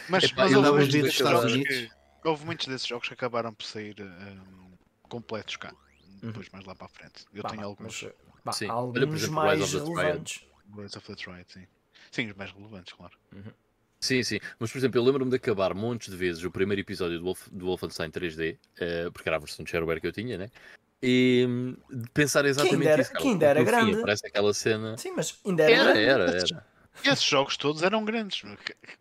Mas, 0.08 0.24
Epá, 0.24 0.44
mas 0.44 0.54
houve, 0.54 0.70
muitos 0.70 0.88
desses 0.88 1.18
jogos 1.18 1.52
que, 1.52 1.90
houve 2.24 2.46
muitos 2.46 2.66
desses 2.66 2.86
jogos 2.86 3.08
que 3.08 3.14
acabaram 3.14 3.52
por 3.52 3.64
sair 3.64 3.96
um, 4.00 4.70
completos 5.08 5.56
cá. 5.56 5.74
Depois 6.22 6.46
uhum. 6.46 6.52
mais 6.54 6.64
lá 6.64 6.74
para 6.74 6.86
a 6.86 6.88
frente. 6.88 7.26
Eu 7.32 7.42
bah, 7.42 7.50
tenho 7.50 7.64
alguns. 7.64 8.02
Mas, 8.02 8.12
bah, 8.44 8.52
sim. 8.52 8.68
alguns 8.68 9.24
Olha, 9.24 9.32
mais 9.32 9.72
relevantes. 9.74 10.44
Rise 10.74 10.98
of 10.98 11.06
the 11.06 11.14
Triad, 11.14 11.46
sim. 11.48 11.66
Sim, 12.10 12.30
os 12.30 12.36
mais 12.36 12.50
relevantes, 12.50 12.92
claro. 12.94 13.12
Uhum. 13.32 13.52
Sim, 14.00 14.22
sim. 14.22 14.38
Mas, 14.58 14.70
por 14.70 14.78
exemplo, 14.78 14.98
eu 14.98 15.04
lembro-me 15.04 15.30
de 15.30 15.36
acabar 15.36 15.74
montes 15.74 16.10
de 16.10 16.16
vezes 16.16 16.44
o 16.44 16.50
primeiro 16.50 16.80
episódio 16.80 17.18
do, 17.18 17.24
Wolf, 17.24 17.48
do 17.50 17.66
Wolfenstein 17.66 18.10
3D, 18.10 18.54
uh, 18.54 18.58
eh, 18.78 19.10
porque 19.12 19.28
era 19.28 19.36
a 19.36 19.40
versão 19.40 19.64
de 19.64 19.70
shareware 19.70 20.00
que 20.00 20.06
eu 20.06 20.12
tinha, 20.12 20.38
né? 20.38 20.50
E 21.02 21.44
hum, 21.48 21.76
de 21.90 22.10
pensar 22.10 22.44
exatamente 22.44 22.82
que 22.82 22.88
ainda 22.88 23.02
isso. 23.02 23.12
Que 23.12 23.28
ainda 23.28 23.46
era 23.46 23.62
grande. 23.62 23.94
Fim, 23.94 24.00
parece 24.00 24.26
aquela 24.26 24.54
cena. 24.54 24.96
Sim, 24.96 25.12
mas 25.16 25.38
ainda 25.44 25.62
era, 25.64 25.72
era 25.72 25.84
grande. 25.84 26.00
Era, 26.00 26.22
era, 26.24 26.36
era. 26.38 26.66
Esses 27.04 27.24
jogos 27.24 27.56
todos 27.56 27.82
eram 27.82 28.04
grandes. 28.04 28.42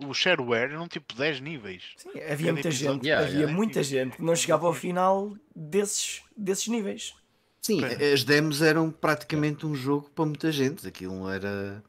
O 0.06 0.14
shareware 0.14 0.72
eram 0.72 0.88
tipo 0.88 1.16
10 1.16 1.42
níveis. 1.42 1.84
Sim, 1.98 2.12
havia 2.30 2.54
muita 2.54 2.72
gente. 2.72 3.06
Yeah, 3.06 3.26
havia 3.26 3.40
yeah. 3.40 3.56
muita 3.56 3.84
gente 3.84 4.18
que 4.18 4.24
não 4.24 4.36
chegava 4.36 4.68
ao 4.68 4.74
final 4.74 5.36
desses, 5.56 6.22
desses 6.36 6.68
níveis. 6.68 7.16
Sim, 7.62 7.82
as 7.84 8.24
demos 8.24 8.62
eram 8.62 8.92
praticamente 8.92 9.66
um 9.66 9.76
jogo 9.76 10.10
para 10.12 10.26
muita 10.26 10.52
gente. 10.52 10.88
Aquilo 10.88 11.30
era 11.30 11.84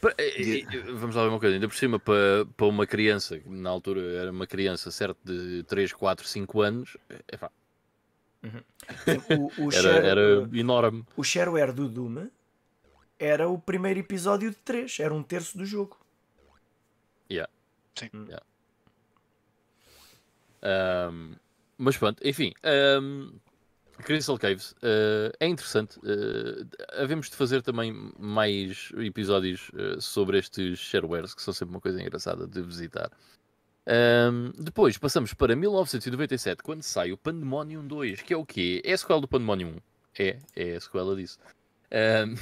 Vamos 0.00 1.16
lá 1.16 1.22
ver 1.24 1.28
uma 1.28 1.40
coisa, 1.40 1.54
ainda 1.56 1.68
por 1.68 1.76
cima 1.76 1.98
para, 1.98 2.46
para 2.56 2.66
uma 2.66 2.86
criança, 2.86 3.38
que 3.38 3.48
na 3.48 3.70
altura 3.70 4.00
era 4.00 4.30
uma 4.30 4.46
criança, 4.46 4.90
certo, 4.90 5.18
de 5.24 5.64
3, 5.64 5.92
4, 5.92 6.26
5 6.26 6.60
anos, 6.60 6.96
é 7.26 7.36
pá. 7.36 7.50
Uhum. 8.42 8.62
O, 9.58 9.66
o 9.66 9.72
era, 9.74 9.82
share, 9.82 10.06
era 10.06 10.48
enorme. 10.52 11.04
O 11.16 11.24
shareware 11.24 11.72
do 11.72 11.88
Doom 11.88 12.28
era 13.18 13.48
o 13.48 13.58
primeiro 13.58 13.98
episódio 13.98 14.50
de 14.50 14.56
3, 14.56 15.00
era 15.00 15.12
um 15.12 15.22
terço 15.22 15.58
do 15.58 15.66
jogo. 15.66 15.98
Yeah. 17.30 17.50
Sim. 17.96 18.10
Yeah. 18.14 18.46
Um, 21.10 21.34
mas 21.76 21.96
pronto, 21.96 22.26
enfim. 22.26 22.52
Um, 23.00 23.32
Crystal 24.02 24.38
Caves 24.38 24.72
uh, 24.72 25.32
é 25.40 25.46
interessante. 25.46 25.98
Uh, 25.98 26.68
havemos 26.96 27.28
de 27.28 27.36
fazer 27.36 27.62
também 27.62 28.12
mais 28.18 28.92
episódios 28.96 29.70
uh, 29.70 30.00
sobre 30.00 30.38
estes 30.38 30.78
sharewares, 30.78 31.34
que 31.34 31.42
são 31.42 31.52
sempre 31.52 31.74
uma 31.74 31.80
coisa 31.80 32.00
engraçada 32.00 32.46
de 32.46 32.62
visitar. 32.62 33.10
Um, 33.86 34.52
depois 34.58 34.98
passamos 34.98 35.32
para 35.32 35.56
1997, 35.56 36.62
quando 36.62 36.82
sai 36.82 37.10
o 37.10 37.16
Pandemonium 37.16 37.86
2, 37.86 38.20
que 38.22 38.34
é 38.34 38.36
o 38.36 38.44
quê? 38.44 38.82
É 38.84 38.92
a 38.92 38.98
sequela 38.98 39.20
do 39.20 39.28
Pandemonium 39.28 39.70
1. 39.70 39.76
É, 40.18 40.38
é 40.54 40.76
a 40.76 40.80
sequela 40.80 41.16
disso. 41.16 41.38
Um, 41.90 42.34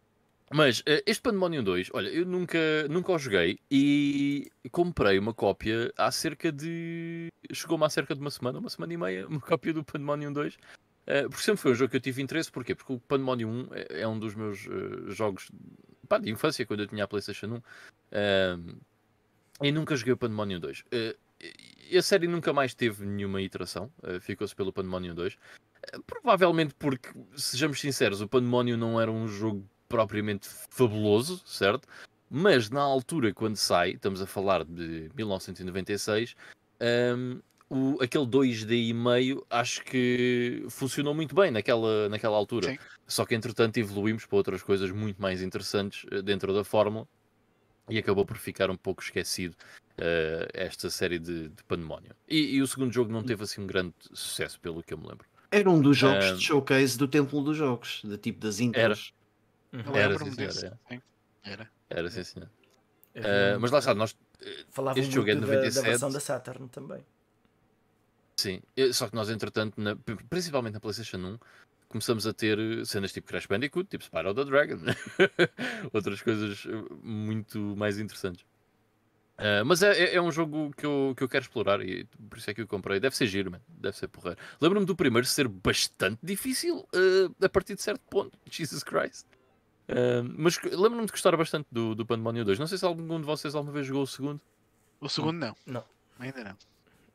mas 0.50 0.82
este 1.06 1.22
Pandemonium 1.22 1.62
2, 1.62 1.90
olha, 1.92 2.08
eu 2.08 2.24
nunca, 2.24 2.88
nunca 2.88 3.12
o 3.12 3.18
joguei 3.18 3.58
e 3.70 4.50
comprei 4.72 5.18
uma 5.18 5.34
cópia 5.34 5.92
há 5.96 6.10
cerca 6.10 6.50
de. 6.50 7.30
Chegou-me 7.52 7.84
há 7.84 7.90
cerca 7.90 8.14
de 8.14 8.20
uma 8.22 8.30
semana, 8.30 8.58
uma 8.58 8.70
semana 8.70 8.94
e 8.94 8.96
meia, 8.96 9.26
uma 9.28 9.40
cópia 9.40 9.74
do 9.74 9.84
Pandemonium 9.84 10.32
2. 10.32 10.56
Uh, 11.06 11.28
porque 11.28 11.42
sempre 11.42 11.60
foi 11.60 11.72
um 11.72 11.74
jogo 11.74 11.90
que 11.90 11.96
eu 11.96 12.00
tive 12.00 12.22
interesse, 12.22 12.50
porquê? 12.50 12.74
Porque 12.74 12.92
o 12.92 12.98
Pandemonium 12.98 13.68
1 13.70 13.74
é, 13.74 14.00
é 14.00 14.08
um 14.08 14.18
dos 14.18 14.34
meus 14.34 14.66
uh, 14.66 15.10
jogos 15.10 15.50
pá, 16.08 16.18
de 16.18 16.30
infância, 16.30 16.64
quando 16.64 16.80
eu 16.80 16.86
tinha 16.86 17.04
a 17.04 17.08
PlayStation 17.08 17.46
1. 17.46 17.56
Uh, 17.56 18.76
e 19.62 19.70
nunca 19.70 19.94
joguei 19.96 20.14
o 20.14 20.16
Pandemonium 20.16 20.60
2. 20.60 20.80
Uh, 20.80 21.96
a 21.96 22.02
série 22.02 22.26
nunca 22.26 22.52
mais 22.52 22.74
teve 22.74 23.04
nenhuma 23.04 23.42
iteração, 23.42 23.92
ficou-se 24.20 24.56
pelo 24.56 24.72
Pandemonium 24.72 25.14
2. 25.14 25.36
provavelmente 26.06 26.74
porque, 26.78 27.10
sejamos 27.36 27.78
sinceros, 27.78 28.22
o 28.22 28.28
Pandemonium 28.28 28.78
não 28.78 28.98
era 28.98 29.12
um 29.12 29.28
jogo 29.28 29.68
propriamente 29.86 30.48
fabuloso, 30.70 31.42
certo? 31.46 31.86
Mas 32.30 32.70
na 32.70 32.80
altura, 32.80 33.32
quando 33.32 33.56
sai, 33.56 33.90
estamos 33.90 34.20
a 34.20 34.26
falar 34.26 34.64
de 34.64 35.10
1996, 35.14 36.34
um, 37.16 37.40
o, 37.68 37.98
aquele 38.02 38.26
2D 38.26 38.88
e 38.88 38.92
meio 38.92 39.44
acho 39.48 39.82
que 39.84 40.64
funcionou 40.68 41.14
muito 41.14 41.34
bem 41.34 41.50
naquela, 41.50 42.08
naquela 42.08 42.36
altura. 42.36 42.70
Sim. 42.70 42.78
Só 43.06 43.24
que 43.24 43.34
entretanto 43.34 43.78
evoluímos 43.78 44.26
para 44.26 44.36
outras 44.36 44.62
coisas 44.62 44.90
muito 44.90 45.20
mais 45.20 45.42
interessantes 45.42 46.06
eh, 46.10 46.22
dentro 46.22 46.52
da 46.54 46.64
fórmula 46.64 47.06
e 47.88 47.98
acabou 47.98 48.24
por 48.24 48.36
ficar 48.36 48.70
um 48.70 48.76
pouco 48.76 49.02
esquecido 49.02 49.54
uh, 49.98 50.48
esta 50.54 50.88
série 50.88 51.18
de, 51.18 51.48
de 51.48 51.64
Pandemónio. 51.64 52.12
E, 52.28 52.56
e, 52.56 52.62
o 52.62 52.66
segundo 52.66 52.92
jogo 52.92 53.12
não 53.12 53.22
teve 53.22 53.42
assim 53.44 53.60
um 53.60 53.66
grande 53.66 53.94
sucesso, 54.12 54.58
pelo 54.58 54.82
que 54.82 54.94
eu 54.94 54.98
me 54.98 55.06
lembro. 55.06 55.26
Era 55.50 55.68
um 55.68 55.80
dos 55.80 55.96
jogos 55.96 56.30
uh, 56.30 56.36
de 56.36 56.42
showcase 56.42 56.96
do 56.96 57.06
Templo 57.06 57.42
dos 57.42 57.56
Jogos, 57.56 58.00
de 58.02 58.16
tipo 58.16 58.40
das 58.40 58.58
intros. 58.58 59.12
Era. 59.70 59.82
Uhum. 59.82 59.96
Era, 59.96 60.18
sim, 60.18 60.30
senhor, 60.30 60.78
era. 60.88 61.02
Era. 61.42 61.70
Era, 61.90 62.10
sim, 62.10 62.24
senhor. 62.24 62.48
Uh, 63.14 63.60
mas 63.60 63.70
lá 63.70 63.78
está, 63.78 63.94
nós. 63.94 64.16
Falava 64.70 64.98
este 64.98 65.14
jogo 65.14 65.30
é 65.30 65.34
de 65.34 65.40
97. 65.40 65.74
Da, 65.74 65.80
da 65.80 65.88
versão 65.88 66.10
da 66.10 66.20
Saturn 66.20 66.68
também. 66.68 67.04
Sim, 68.36 68.60
só 68.92 69.08
que 69.08 69.14
nós, 69.14 69.30
entretanto, 69.30 69.80
na, 69.80 69.96
principalmente 70.28 70.74
na 70.74 70.80
PlayStation 70.80 71.18
1, 71.18 71.38
começamos 71.88 72.26
a 72.26 72.32
ter 72.32 72.58
cenas 72.84 73.12
tipo 73.12 73.28
Crash 73.28 73.46
Bandicoot, 73.46 73.88
tipo 73.88 74.02
Spyro 74.02 74.34
the 74.34 74.44
Dragon, 74.44 74.80
outras 75.94 76.20
coisas 76.20 76.66
eh, 76.66 76.94
muito 77.02 77.58
mais 77.76 78.00
interessantes. 78.00 78.44
Uh, 79.38 79.64
mas 79.64 79.82
é, 79.82 79.90
é, 79.90 80.14
é, 80.14 80.22
um 80.22 80.30
jogo 80.30 80.72
que 80.76 80.86
eu, 80.86 81.12
que 81.16 81.22
eu 81.24 81.28
quero 81.28 81.42
explorar 81.42 81.80
e 81.80 82.04
por 82.28 82.38
isso 82.38 82.50
é 82.50 82.54
que 82.54 82.60
eu 82.60 82.66
comprei. 82.68 83.00
Deve 83.00 83.16
ser 83.16 83.26
giro, 83.26 83.50
man. 83.50 83.60
deve 83.68 83.96
ser 83.96 84.08
porreiro. 84.08 84.38
Lembro-me 84.60 84.86
do 84.86 84.94
primeiro 84.94 85.26
ser 85.26 85.48
bastante 85.48 86.18
difícil 86.22 86.78
uh, 86.78 87.44
a 87.44 87.48
partir 87.48 87.74
de 87.74 87.82
certo 87.82 88.02
ponto. 88.08 88.36
Jesus 88.50 88.82
Christ. 88.82 89.26
Uh, 89.88 90.22
mas 90.36 90.60
lembro-me 90.62 91.06
de 91.06 91.12
gostar 91.12 91.36
bastante 91.36 91.66
do, 91.70 91.94
do 91.94 92.06
Pandemonium 92.06 92.44
2. 92.44 92.58
Não 92.58 92.66
sei 92.66 92.78
se 92.78 92.84
algum 92.84 93.20
de 93.20 93.26
vocês 93.26 93.54
alguma 93.54 93.72
vez 93.72 93.86
jogou 93.86 94.02
o 94.02 94.06
segundo. 94.06 94.40
O 95.00 95.08
segundo 95.08 95.38
não. 95.38 95.56
Não. 95.66 95.84
Ainda 96.18 96.44
não. 96.44 96.56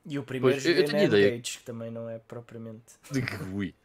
E 0.06 0.18
o 0.18 0.24
primeiro 0.24 0.56
pois, 0.56 0.66
eu, 0.66 0.74
eu 0.74 0.86
tenho 0.86 1.04
ideia. 1.04 1.38
Gage, 1.38 1.58
que 1.60 1.64
também 1.64 1.92
não 1.92 2.10
é 2.10 2.20
propriamente. 2.20 2.84
Ui. 3.54 3.76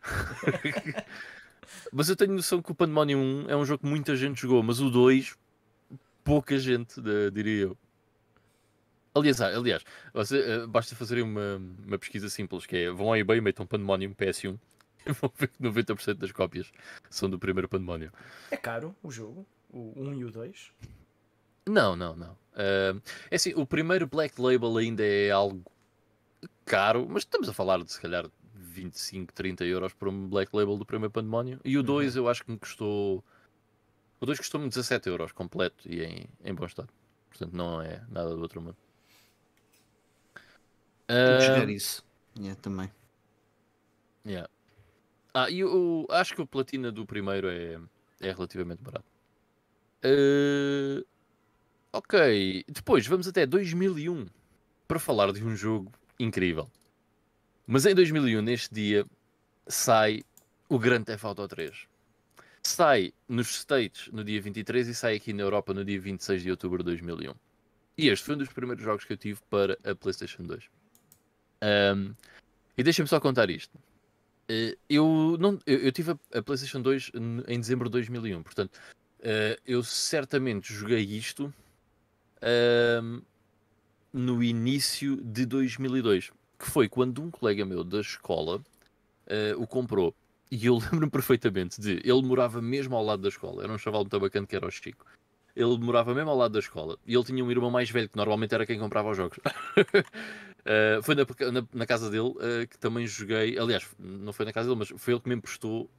mas 1.92 2.08
eu 2.08 2.16
tenho 2.16 2.32
noção 2.32 2.62
que 2.62 2.72
o 2.72 2.74
Pandemonium 2.74 3.46
1 3.46 3.50
é 3.50 3.56
um 3.56 3.64
jogo 3.64 3.82
que 3.82 3.88
muita 3.88 4.16
gente 4.16 4.40
jogou, 4.40 4.62
mas 4.62 4.80
o 4.80 4.90
2, 4.90 5.36
pouca 6.22 6.58
gente, 6.58 7.00
diria 7.32 7.64
eu. 7.64 7.78
Aliás, 9.14 9.40
ah, 9.40 9.46
aliás 9.46 9.84
você, 10.12 10.64
uh, 10.64 10.66
basta 10.66 10.96
fazerem 10.96 11.22
uma, 11.22 11.62
uma 11.86 11.98
pesquisa 11.98 12.28
simples, 12.28 12.66
que 12.66 12.76
é 12.76 12.90
vão 12.90 13.08
ao 13.08 13.16
eBay 13.16 13.38
e 13.38 13.40
metam 13.40 13.64
Pandemonium 13.64 14.12
PS1 14.12 14.58
e 15.06 15.12
vão 15.14 15.30
ver 15.36 15.48
que 15.48 15.62
90% 15.62 16.14
das 16.14 16.32
cópias 16.32 16.72
são 17.08 17.30
do 17.30 17.38
primeiro 17.38 17.68
Pandemonium. 17.68 18.10
É 18.50 18.56
caro 18.56 18.94
o 19.02 19.10
jogo, 19.12 19.46
o 19.70 19.92
1 19.96 20.14
e 20.14 20.24
o 20.24 20.30
2? 20.32 20.72
Não, 21.66 21.94
não, 21.94 22.16
não. 22.16 22.32
Uh, 22.54 23.00
é 23.30 23.36
assim, 23.36 23.54
o 23.54 23.64
primeiro 23.64 24.06
Black 24.06 24.40
Label 24.40 24.76
ainda 24.76 25.04
é 25.04 25.30
algo 25.30 25.62
caro, 26.64 27.06
mas 27.08 27.22
estamos 27.22 27.48
a 27.48 27.52
falar 27.52 27.82
de 27.82 27.92
se 27.92 28.00
calhar 28.00 28.28
25, 28.54 29.32
30 29.32 29.64
euros 29.64 29.92
por 29.92 30.08
um 30.08 30.28
Black 30.28 30.54
Label 30.54 30.76
do 30.76 30.84
primeiro 30.84 31.12
Pandemónio. 31.12 31.60
E 31.64 31.78
o 31.78 31.82
2 31.82 32.16
uhum. 32.16 32.22
eu 32.22 32.28
acho 32.28 32.44
que 32.44 32.50
me 32.50 32.58
custou. 32.58 33.24
O 34.20 34.26
2 34.26 34.38
custou-me 34.38 34.68
17 34.68 35.08
euros 35.08 35.32
completo 35.32 35.88
e 35.90 36.02
em, 36.02 36.26
em 36.44 36.54
bom 36.54 36.66
estado. 36.66 36.88
Portanto, 37.28 37.52
não 37.52 37.82
é 37.82 38.02
nada 38.08 38.34
do 38.34 38.40
outro 38.40 38.60
mundo. 38.60 38.76
Tenho 41.06 41.38
que 41.38 41.46
jogar 41.46 41.68
isso. 41.68 42.04
Yeah, 42.38 42.60
também. 42.60 42.90
Yeah. 44.26 44.48
Ah, 45.32 45.50
e 45.50 45.60
eu 45.60 46.06
acho 46.10 46.34
que 46.34 46.40
o 46.40 46.46
platina 46.46 46.90
do 46.90 47.04
primeiro 47.04 47.48
é, 47.48 47.78
é 48.20 48.32
relativamente 48.32 48.82
barato. 48.82 49.04
Uh, 50.04 51.04
ok, 51.92 52.64
depois 52.68 53.06
vamos 53.06 53.26
até 53.26 53.46
2001 53.46 54.26
para 54.86 55.00
falar 55.00 55.32
de 55.32 55.42
um 55.42 55.56
jogo 55.56 55.90
incrível. 56.18 56.70
Mas 57.66 57.86
em 57.86 57.94
2001, 57.94 58.42
neste 58.42 58.74
dia, 58.74 59.06
sai 59.66 60.22
o 60.68 60.78
Grande 60.78 61.06
Theft 61.06 61.24
Auto 61.24 61.48
3. 61.48 61.86
Sai 62.62 63.12
nos 63.28 63.54
States 63.54 64.08
no 64.12 64.24
dia 64.24 64.40
23 64.40 64.88
e 64.88 64.94
sai 64.94 65.16
aqui 65.16 65.32
na 65.32 65.42
Europa 65.42 65.74
no 65.74 65.84
dia 65.84 66.00
26 66.00 66.42
de 66.42 66.50
outubro 66.50 66.78
de 66.78 66.84
2001. 66.84 67.34
E 67.96 68.08
este 68.08 68.24
foi 68.24 68.34
um 68.34 68.38
dos 68.38 68.48
primeiros 68.48 68.82
jogos 68.82 69.04
que 69.04 69.12
eu 69.12 69.16
tive 69.16 69.40
para 69.48 69.78
a 69.84 69.94
PlayStation 69.94 70.42
2. 70.42 70.64
Um, 71.62 72.14
e 72.76 72.82
deixem-me 72.82 73.08
só 73.08 73.20
contar 73.20 73.48
isto. 73.50 73.76
Uh, 74.50 74.76
eu, 74.88 75.36
não, 75.38 75.58
eu, 75.66 75.78
eu 75.78 75.92
tive 75.92 76.12
a, 76.32 76.42
PlayStation 76.42 76.80
2 76.80 77.12
em 77.48 77.60
dezembro 77.60 77.88
de 77.88 77.92
2001, 77.92 78.42
portanto, 78.42 78.76
uh, 79.20 79.60
eu 79.66 79.82
certamente 79.82 80.72
joguei 80.72 81.02
isto 81.02 81.52
uh, 82.42 83.22
no 84.14 84.40
início 84.44 85.16
de 85.16 85.44
2002, 85.44 86.30
que 86.56 86.70
foi 86.70 86.88
quando 86.88 87.20
um 87.20 87.32
colega 87.32 87.64
meu 87.64 87.82
da 87.82 88.00
escola 88.00 88.58
uh, 88.58 89.60
o 89.60 89.66
comprou. 89.66 90.14
E 90.52 90.66
eu 90.66 90.78
lembro-me 90.78 91.10
perfeitamente 91.10 91.80
de. 91.80 92.00
Ele 92.04 92.22
morava 92.22 92.62
mesmo 92.62 92.94
ao 92.94 93.04
lado 93.04 93.22
da 93.22 93.28
escola. 93.28 93.64
Era 93.64 93.72
um 93.72 93.78
chaval 93.78 94.02
muito 94.02 94.20
bacana 94.20 94.46
que 94.46 94.54
era 94.54 94.64
o 94.64 94.70
Chico. 94.70 95.04
Ele 95.56 95.76
morava 95.78 96.14
mesmo 96.14 96.30
ao 96.30 96.36
lado 96.36 96.52
da 96.52 96.60
escola. 96.60 96.96
E 97.04 97.14
ele 97.14 97.24
tinha 97.24 97.44
um 97.44 97.50
irmão 97.50 97.72
mais 97.72 97.90
velho, 97.90 98.08
que 98.08 98.16
normalmente 98.16 98.54
era 98.54 98.64
quem 98.64 98.78
comprava 98.78 99.10
os 99.10 99.16
jogos. 99.16 99.38
uh, 99.38 101.02
foi 101.02 101.16
na, 101.16 101.24
na, 101.50 101.66
na, 101.72 101.86
casa 101.86 102.08
dele 102.08 102.28
uh, 102.28 102.68
que 102.70 102.78
também 102.78 103.08
joguei. 103.08 103.58
Aliás, 103.58 103.84
não 103.98 104.32
foi 104.32 104.46
na 104.46 104.52
casa 104.52 104.68
dele, 104.68 104.78
mas 104.78 104.92
foi 104.96 105.14
ele 105.14 105.20
que 105.20 105.28
me 105.28 105.34
emprestou 105.34 105.90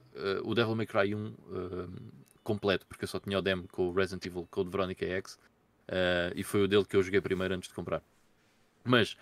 o 0.44 0.54
Devil 0.54 0.74
May 0.74 0.86
Cry 0.86 1.14
1 1.14 1.34
completo, 2.42 2.86
porque 2.86 3.04
eu 3.04 3.08
só 3.08 3.20
tinha 3.20 3.38
o 3.38 3.42
demo 3.42 3.68
com 3.70 3.88
o 3.88 3.92
Resident 3.92 4.24
Evil 4.24 4.48
Code 4.50 4.70
Veronica 4.70 5.04
X. 5.04 5.38
e 6.34 6.42
foi 6.42 6.62
o 6.62 6.68
dele 6.68 6.84
que 6.84 6.96
eu 6.96 7.02
joguei 7.02 7.20
primeiro 7.20 7.54
antes 7.54 7.68
de 7.68 7.74
comprar. 7.74 8.02
Mas 8.84 9.16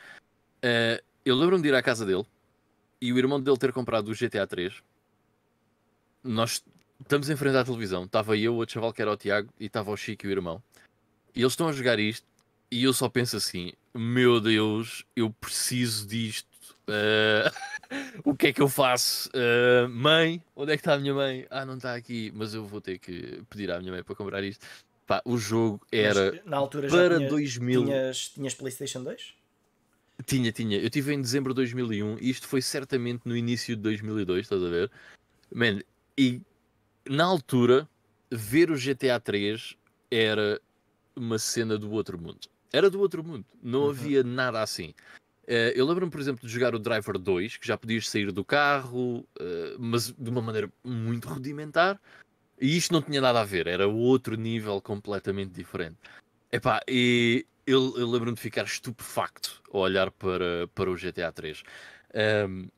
eu 1.24 1.36
lembro-me 1.36 1.62
de 1.62 1.68
ir 1.68 1.74
à 1.74 1.82
casa 1.82 2.04
dele 2.04 2.26
e 3.04 3.12
o 3.12 3.18
irmão 3.18 3.40
dele 3.40 3.58
ter 3.58 3.72
comprado 3.72 4.08
o 4.08 4.14
GTA 4.14 4.46
3, 4.46 4.82
nós 6.22 6.64
estamos 6.98 7.28
em 7.28 7.36
frente 7.36 7.56
à 7.58 7.64
televisão. 7.64 8.04
Estava 8.04 8.34
eu, 8.34 8.56
o 8.56 8.68
chaval 8.68 8.94
que 8.94 9.02
era 9.02 9.12
o 9.12 9.16
Tiago, 9.16 9.52
e 9.60 9.66
estava 9.66 9.90
o 9.90 9.96
Chico 9.96 10.24
e 10.24 10.28
o 10.28 10.32
irmão. 10.32 10.62
E 11.34 11.40
eles 11.40 11.52
estão 11.52 11.68
a 11.68 11.72
jogar 11.72 11.98
isto, 11.98 12.26
e 12.70 12.82
eu 12.84 12.94
só 12.94 13.08
penso 13.08 13.36
assim: 13.36 13.72
meu 13.92 14.40
Deus, 14.40 15.04
eu 15.14 15.30
preciso 15.30 16.06
disto. 16.06 16.48
Uh, 16.88 17.50
o 18.24 18.34
que 18.34 18.48
é 18.48 18.52
que 18.52 18.62
eu 18.62 18.68
faço? 18.68 19.28
Uh, 19.30 19.88
mãe, 19.88 20.42
onde 20.56 20.72
é 20.72 20.76
que 20.76 20.80
está 20.80 20.94
a 20.94 20.98
minha 20.98 21.12
mãe? 21.12 21.46
Ah, 21.50 21.66
não 21.66 21.76
está 21.76 21.94
aqui, 21.94 22.32
mas 22.34 22.54
eu 22.54 22.64
vou 22.64 22.80
ter 22.80 22.98
que 22.98 23.42
pedir 23.50 23.70
à 23.70 23.78
minha 23.78 23.92
mãe 23.92 24.02
para 24.02 24.14
comprar 24.14 24.42
isto. 24.42 24.64
Pá, 25.06 25.20
o 25.24 25.36
jogo 25.36 25.80
era 25.92 26.32
mas, 26.32 26.44
na 26.44 26.56
altura 26.56 26.88
para 26.88 27.14
já 27.14 27.16
tinha, 27.18 27.28
2000. 27.28 27.84
Tinhas, 27.84 28.28
tinhas 28.28 28.54
PlayStation 28.54 29.02
2? 29.02 29.34
Tinha, 30.26 30.52
tinha. 30.52 30.78
Eu 30.78 30.88
tive 30.88 31.12
em 31.12 31.20
dezembro 31.20 31.52
de 31.52 31.56
2001 31.56 32.18
e 32.20 32.30
isto 32.30 32.48
foi 32.48 32.62
certamente 32.62 33.22
no 33.24 33.36
início 33.36 33.76
de 33.76 33.82
2002, 33.82 34.40
estás 34.40 34.62
a 34.62 34.68
ver? 34.68 34.90
Man, 35.52 35.80
e 36.16 36.40
na 37.08 37.24
altura, 37.24 37.88
ver 38.30 38.70
o 38.70 38.76
GTA 38.76 39.20
3 39.20 39.76
era 40.10 40.60
uma 41.14 41.38
cena 41.38 41.76
do 41.76 41.90
outro 41.90 42.18
mundo. 42.18 42.48
Era 42.72 42.88
do 42.88 43.00
outro 43.00 43.22
mundo. 43.22 43.44
Não 43.62 43.84
uhum. 43.84 43.90
havia 43.90 44.22
nada 44.22 44.62
assim. 44.62 44.94
Uh, 45.44 45.70
eu 45.74 45.86
lembro-me, 45.86 46.10
por 46.10 46.20
exemplo, 46.20 46.46
de 46.46 46.52
jogar 46.52 46.74
o 46.74 46.78
Driver 46.78 47.18
2, 47.18 47.58
que 47.58 47.66
já 47.66 47.76
podias 47.76 48.08
sair 48.08 48.32
do 48.32 48.44
carro, 48.44 49.18
uh, 49.38 49.76
mas 49.78 50.10
de 50.10 50.30
uma 50.30 50.40
maneira 50.40 50.72
muito 50.82 51.28
rudimentar. 51.28 52.00
E 52.64 52.78
isto 52.78 52.94
não 52.94 53.02
tinha 53.02 53.20
nada 53.20 53.42
a 53.42 53.44
ver, 53.44 53.66
era 53.66 53.86
outro 53.86 54.36
nível 54.36 54.80
completamente 54.80 55.50
diferente. 55.50 55.98
Epá, 56.50 56.80
e 56.88 57.44
eu, 57.66 57.92
eu 57.98 58.10
lembro-me 58.10 58.36
de 58.36 58.40
ficar 58.40 58.64
estupefacto 58.64 59.62
a 59.70 59.76
olhar 59.76 60.10
para, 60.10 60.66
para 60.74 60.90
o 60.90 60.96
GTA 60.96 61.30
3. 61.30 61.62
Um, 62.48 62.70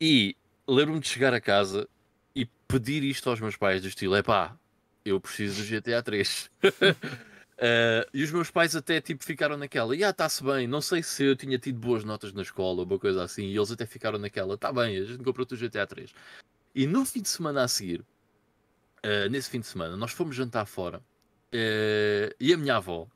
e 0.00 0.34
lembro-me 0.66 1.00
de 1.00 1.08
chegar 1.08 1.34
a 1.34 1.40
casa 1.40 1.86
e 2.34 2.46
pedir 2.66 3.04
isto 3.04 3.28
aos 3.28 3.38
meus 3.38 3.56
pais, 3.56 3.82
do 3.82 3.88
estilo: 3.88 4.14
é 4.14 4.22
pá, 4.22 4.56
eu 5.04 5.20
preciso 5.20 5.62
do 5.62 5.68
GTA 5.68 6.02
3. 6.02 6.50
uh, 6.64 8.08
e 8.14 8.22
os 8.22 8.30
meus 8.32 8.50
pais 8.50 8.74
até 8.74 9.02
tipo 9.02 9.22
ficaram 9.22 9.58
naquela, 9.58 9.94
e 9.94 10.02
ah, 10.02 10.08
está-se 10.08 10.42
bem, 10.42 10.66
não 10.66 10.80
sei 10.80 11.02
se 11.02 11.22
eu 11.22 11.36
tinha 11.36 11.58
tido 11.58 11.78
boas 11.78 12.04
notas 12.04 12.32
na 12.32 12.40
escola 12.40 12.78
ou 12.78 12.86
uma 12.86 12.98
coisa 12.98 13.22
assim, 13.22 13.48
e 13.48 13.54
eles 13.54 13.70
até 13.70 13.84
ficaram 13.84 14.18
naquela, 14.18 14.54
está 14.54 14.72
bem, 14.72 14.96
a 14.96 15.04
gente 15.04 15.22
comprou 15.22 15.46
o 15.50 15.56
GTA 15.58 15.86
3. 15.86 16.14
E 16.74 16.86
no 16.86 17.04
fim 17.04 17.20
de 17.20 17.28
semana 17.28 17.64
a 17.64 17.68
seguir, 17.68 18.02
uh, 19.06 19.30
nesse 19.30 19.48
fim 19.48 19.60
de 19.60 19.66
semana, 19.66 19.96
nós 19.96 20.12
fomos 20.12 20.34
jantar 20.34 20.66
fora, 20.66 20.98
uh, 20.98 22.34
e 22.40 22.52
a 22.52 22.56
minha 22.56 22.76
avó 22.76 23.08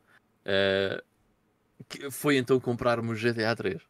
foi 2.11 2.37
então 2.37 2.59
comprarmos 2.59 3.21
GTA 3.21 3.55
3. 3.55 3.81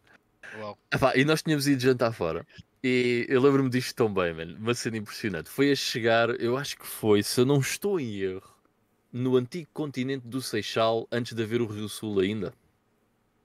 Uau. 0.59 0.79
Epá, 0.93 1.17
e 1.17 1.25
nós 1.25 1.43
tínhamos 1.43 1.67
ido 1.69 1.81
jantar 1.81 2.13
fora. 2.13 2.47
E 2.83 3.27
eu 3.29 3.41
lembro-me 3.41 3.69
disto 3.69 3.95
tão 3.95 4.13
bem, 4.13 4.33
mano. 4.33 4.57
Uma 4.57 4.75
cena 4.75 4.97
impressionante. 4.97 5.49
Foi 5.49 5.71
a 5.71 5.77
chegar, 5.77 6.31
eu 6.41 6.57
acho 6.57 6.77
que 6.77 6.87
foi, 6.87 7.23
se 7.23 7.41
eu 7.41 7.47
não 7.47 7.61
estou 7.61 8.01
em 8.01 8.17
erro, 8.21 8.51
no 9.13 9.37
antigo 9.37 9.69
continente 9.73 10.27
do 10.27 10.41
Seixal, 10.41 11.07
antes 11.11 11.35
de 11.35 11.43
haver 11.43 11.61
o 11.61 11.67
Rio 11.67 11.89
Sul 11.89 12.21
ainda. 12.21 12.55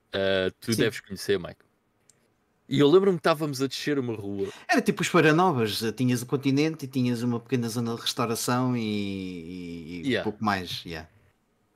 Uh, 0.08 0.50
tu 0.60 0.72
Sim. 0.72 0.82
deves 0.82 1.00
conhecer, 1.00 1.38
Mike. 1.38 1.65
E 2.68 2.80
eu 2.80 2.90
lembro-me 2.90 3.16
que 3.16 3.20
estávamos 3.20 3.62
a 3.62 3.66
descer 3.66 3.98
uma 3.98 4.14
rua. 4.14 4.48
Era 4.68 4.82
tipo 4.82 5.02
os 5.02 5.08
Paranovas, 5.08 5.82
tinhas 5.96 6.22
o 6.22 6.26
continente 6.26 6.84
e 6.84 6.88
tinhas 6.88 7.22
uma 7.22 7.38
pequena 7.38 7.68
zona 7.68 7.94
de 7.94 8.00
restauração 8.00 8.76
e, 8.76 8.82
e 8.82 10.02
yeah. 10.04 10.24
pouco 10.24 10.44
mais. 10.44 10.84
Yeah. 10.84 11.08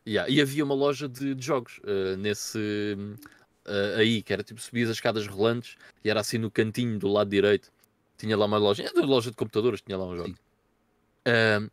Yeah. 0.06 0.30
E 0.30 0.40
havia 0.40 0.64
uma 0.64 0.74
loja 0.74 1.08
de, 1.08 1.34
de 1.34 1.46
jogos 1.46 1.78
uh, 1.84 2.16
nesse 2.16 2.96
uh, 3.66 3.98
aí, 3.98 4.22
que 4.22 4.32
era 4.32 4.42
tipo 4.42 4.60
subias 4.60 4.90
as 4.90 4.96
escadas 4.96 5.26
rolantes 5.26 5.76
e 6.04 6.10
era 6.10 6.20
assim 6.20 6.38
no 6.38 6.50
cantinho 6.50 6.98
do 6.98 7.08
lado 7.08 7.30
direito. 7.30 7.70
Tinha 8.18 8.36
lá 8.36 8.46
uma 8.46 8.58
loja, 8.58 8.82
era 8.82 9.06
loja 9.06 9.30
de 9.30 9.36
computadores, 9.36 9.80
tinha 9.80 9.96
lá 9.96 10.06
um 10.06 10.16
jogo. 10.16 10.34
Uh, 11.26 11.70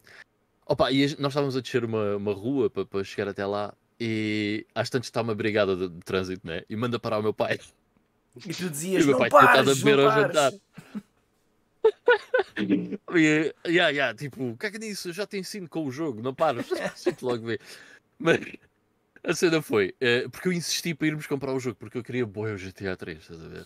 opa, 0.66 0.92
e 0.92 1.16
nós 1.20 1.32
estávamos 1.32 1.58
a 1.58 1.62
descer 1.62 1.84
uma, 1.84 2.16
uma 2.18 2.34
rua 2.34 2.70
para, 2.70 2.86
para 2.86 3.04
chegar 3.04 3.30
até 3.30 3.46
lá 3.46 3.74
e 4.00 4.66
às 4.76 4.90
tantas 4.90 5.08
está 5.08 5.22
uma 5.22 5.34
brigada 5.34 5.76
de, 5.76 5.90
de, 5.90 6.00
trânsito, 6.02 6.46
né? 6.46 6.64
E 6.70 6.76
manda 6.76 7.00
parar 7.00 7.18
o 7.18 7.24
meu 7.24 7.34
pai. 7.34 7.60
E 8.46 8.54
tu 8.54 8.70
dizias, 8.70 9.02
e 9.02 9.06
o 9.06 9.08
meu 9.08 9.18
pai 9.18 9.30
tinha 9.30 9.46
estado 9.46 9.72
a 9.72 9.76
beber 9.76 10.00
ao 10.00 10.12
jantar. 10.12 10.54
e, 13.16 13.54
yeah, 13.66 13.90
yeah, 13.90 14.14
tipo, 14.18 14.52
o 14.52 14.58
que 14.58 14.66
é 14.66 14.72
que 14.72 14.80
disso? 14.80 15.10
Eu 15.10 15.14
já 15.14 15.26
te 15.26 15.38
ensino 15.38 15.68
com 15.70 15.86
o 15.86 15.92
jogo, 15.92 16.22
não 16.22 16.34
paras. 16.34 16.68
Sinto 16.96 17.26
logo 17.26 17.46
ver. 17.46 17.62
Mas 18.20 18.40
a 19.24 19.34
cena 19.34 19.62
foi, 19.62 19.94
uh, 20.02 20.30
porque 20.30 20.48
eu 20.48 20.54
insisti 20.54 20.94
para 20.94 21.08
irmos 21.08 21.28
comprar 21.28 21.54
o 21.54 21.60
jogo, 21.60 21.76
porque 21.76 21.98
eu 21.98 22.04
queria 22.04 22.26
boa 22.26 22.54
o 22.54 22.58
GTA 22.58 22.96
3, 22.96 23.20
estás 23.20 23.44
a 23.44 23.48
ver? 23.48 23.66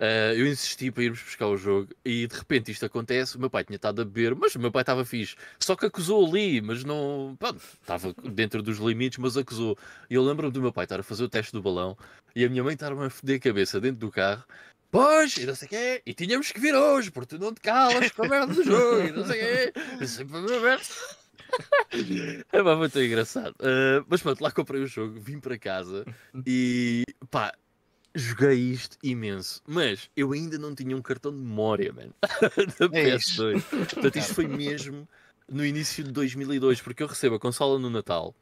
Uh, 0.00 0.32
eu 0.34 0.46
insisti 0.46 0.90
para 0.90 1.02
irmos 1.02 1.22
buscar 1.22 1.46
o 1.46 1.58
jogo 1.58 1.90
e 2.02 2.26
de 2.26 2.34
repente 2.34 2.70
isto 2.70 2.86
acontece. 2.86 3.36
O 3.36 3.40
meu 3.40 3.50
pai 3.50 3.64
tinha 3.64 3.76
estado 3.76 4.00
a 4.00 4.04
beber, 4.04 4.34
mas 4.34 4.54
o 4.54 4.58
meu 4.58 4.72
pai 4.72 4.80
estava 4.80 5.04
fixe. 5.04 5.36
Só 5.58 5.76
que 5.76 5.84
acusou 5.84 6.26
ali, 6.26 6.62
mas 6.62 6.84
não. 6.84 7.36
Pronto, 7.38 7.60
estava 7.82 8.14
dentro 8.32 8.62
dos 8.62 8.78
limites, 8.78 9.18
mas 9.18 9.36
acusou. 9.36 9.76
E 10.08 10.14
eu 10.14 10.24
lembro-me 10.24 10.50
do 10.50 10.62
meu 10.62 10.72
pai 10.72 10.86
estar 10.86 11.00
a 11.00 11.02
fazer 11.02 11.24
o 11.24 11.28
teste 11.28 11.52
do 11.52 11.60
balão 11.60 11.98
e 12.34 12.46
a 12.46 12.48
minha 12.48 12.64
mãe 12.64 12.72
estar 12.72 12.90
a 12.90 13.10
foder 13.10 13.36
a 13.36 13.40
cabeça 13.40 13.78
dentro 13.78 13.98
do 13.98 14.10
carro. 14.10 14.42
Pois, 14.90 15.36
e 15.36 15.46
não 15.46 15.54
sei 15.54 15.66
o 15.66 15.68
quê, 15.68 16.02
e 16.04 16.14
tínhamos 16.14 16.50
que 16.50 16.58
vir 16.58 16.74
hoje, 16.74 17.12
porque 17.12 17.36
tu 17.36 17.40
não 17.40 17.54
te 17.54 17.60
calas 17.60 18.10
com 18.10 18.24
a 18.24 18.28
merda 18.28 18.52
do 18.52 18.64
jogo, 18.64 19.02
e 19.06 19.12
não 19.12 19.24
sei 19.24 19.38
o 19.38 19.44
quê. 19.44 19.72
Eu 20.00 20.08
sempre 20.08 20.36
a 20.36 20.40
merda. 20.40 20.84
é 22.52 22.76
muito 22.76 23.00
engraçado. 23.00 23.54
Uh, 23.60 24.04
mas 24.08 24.22
pronto, 24.22 24.40
lá 24.40 24.50
comprei 24.50 24.82
o 24.82 24.86
jogo, 24.86 25.20
vim 25.20 25.38
para 25.38 25.58
casa 25.58 26.04
e 26.44 27.04
pá, 27.30 27.52
joguei 28.14 28.56
isto 28.58 28.96
imenso. 29.02 29.62
Mas 29.66 30.10
eu 30.16 30.32
ainda 30.32 30.58
não 30.58 30.74
tinha 30.74 30.96
um 30.96 31.02
cartão 31.02 31.32
de 31.32 31.38
memória, 31.38 31.92
man, 31.92 32.10
da 32.78 32.98
é 32.98 33.16
PS2. 33.16 33.62
Portanto, 33.62 34.16
isto 34.16 34.34
foi 34.34 34.46
mesmo 34.46 35.08
no 35.48 35.64
início 35.64 36.04
de 36.04 36.12
2002, 36.12 36.80
porque 36.80 37.02
eu 37.02 37.06
recebo 37.06 37.36
a 37.36 37.40
consola 37.40 37.78
no 37.78 37.90
Natal. 37.90 38.34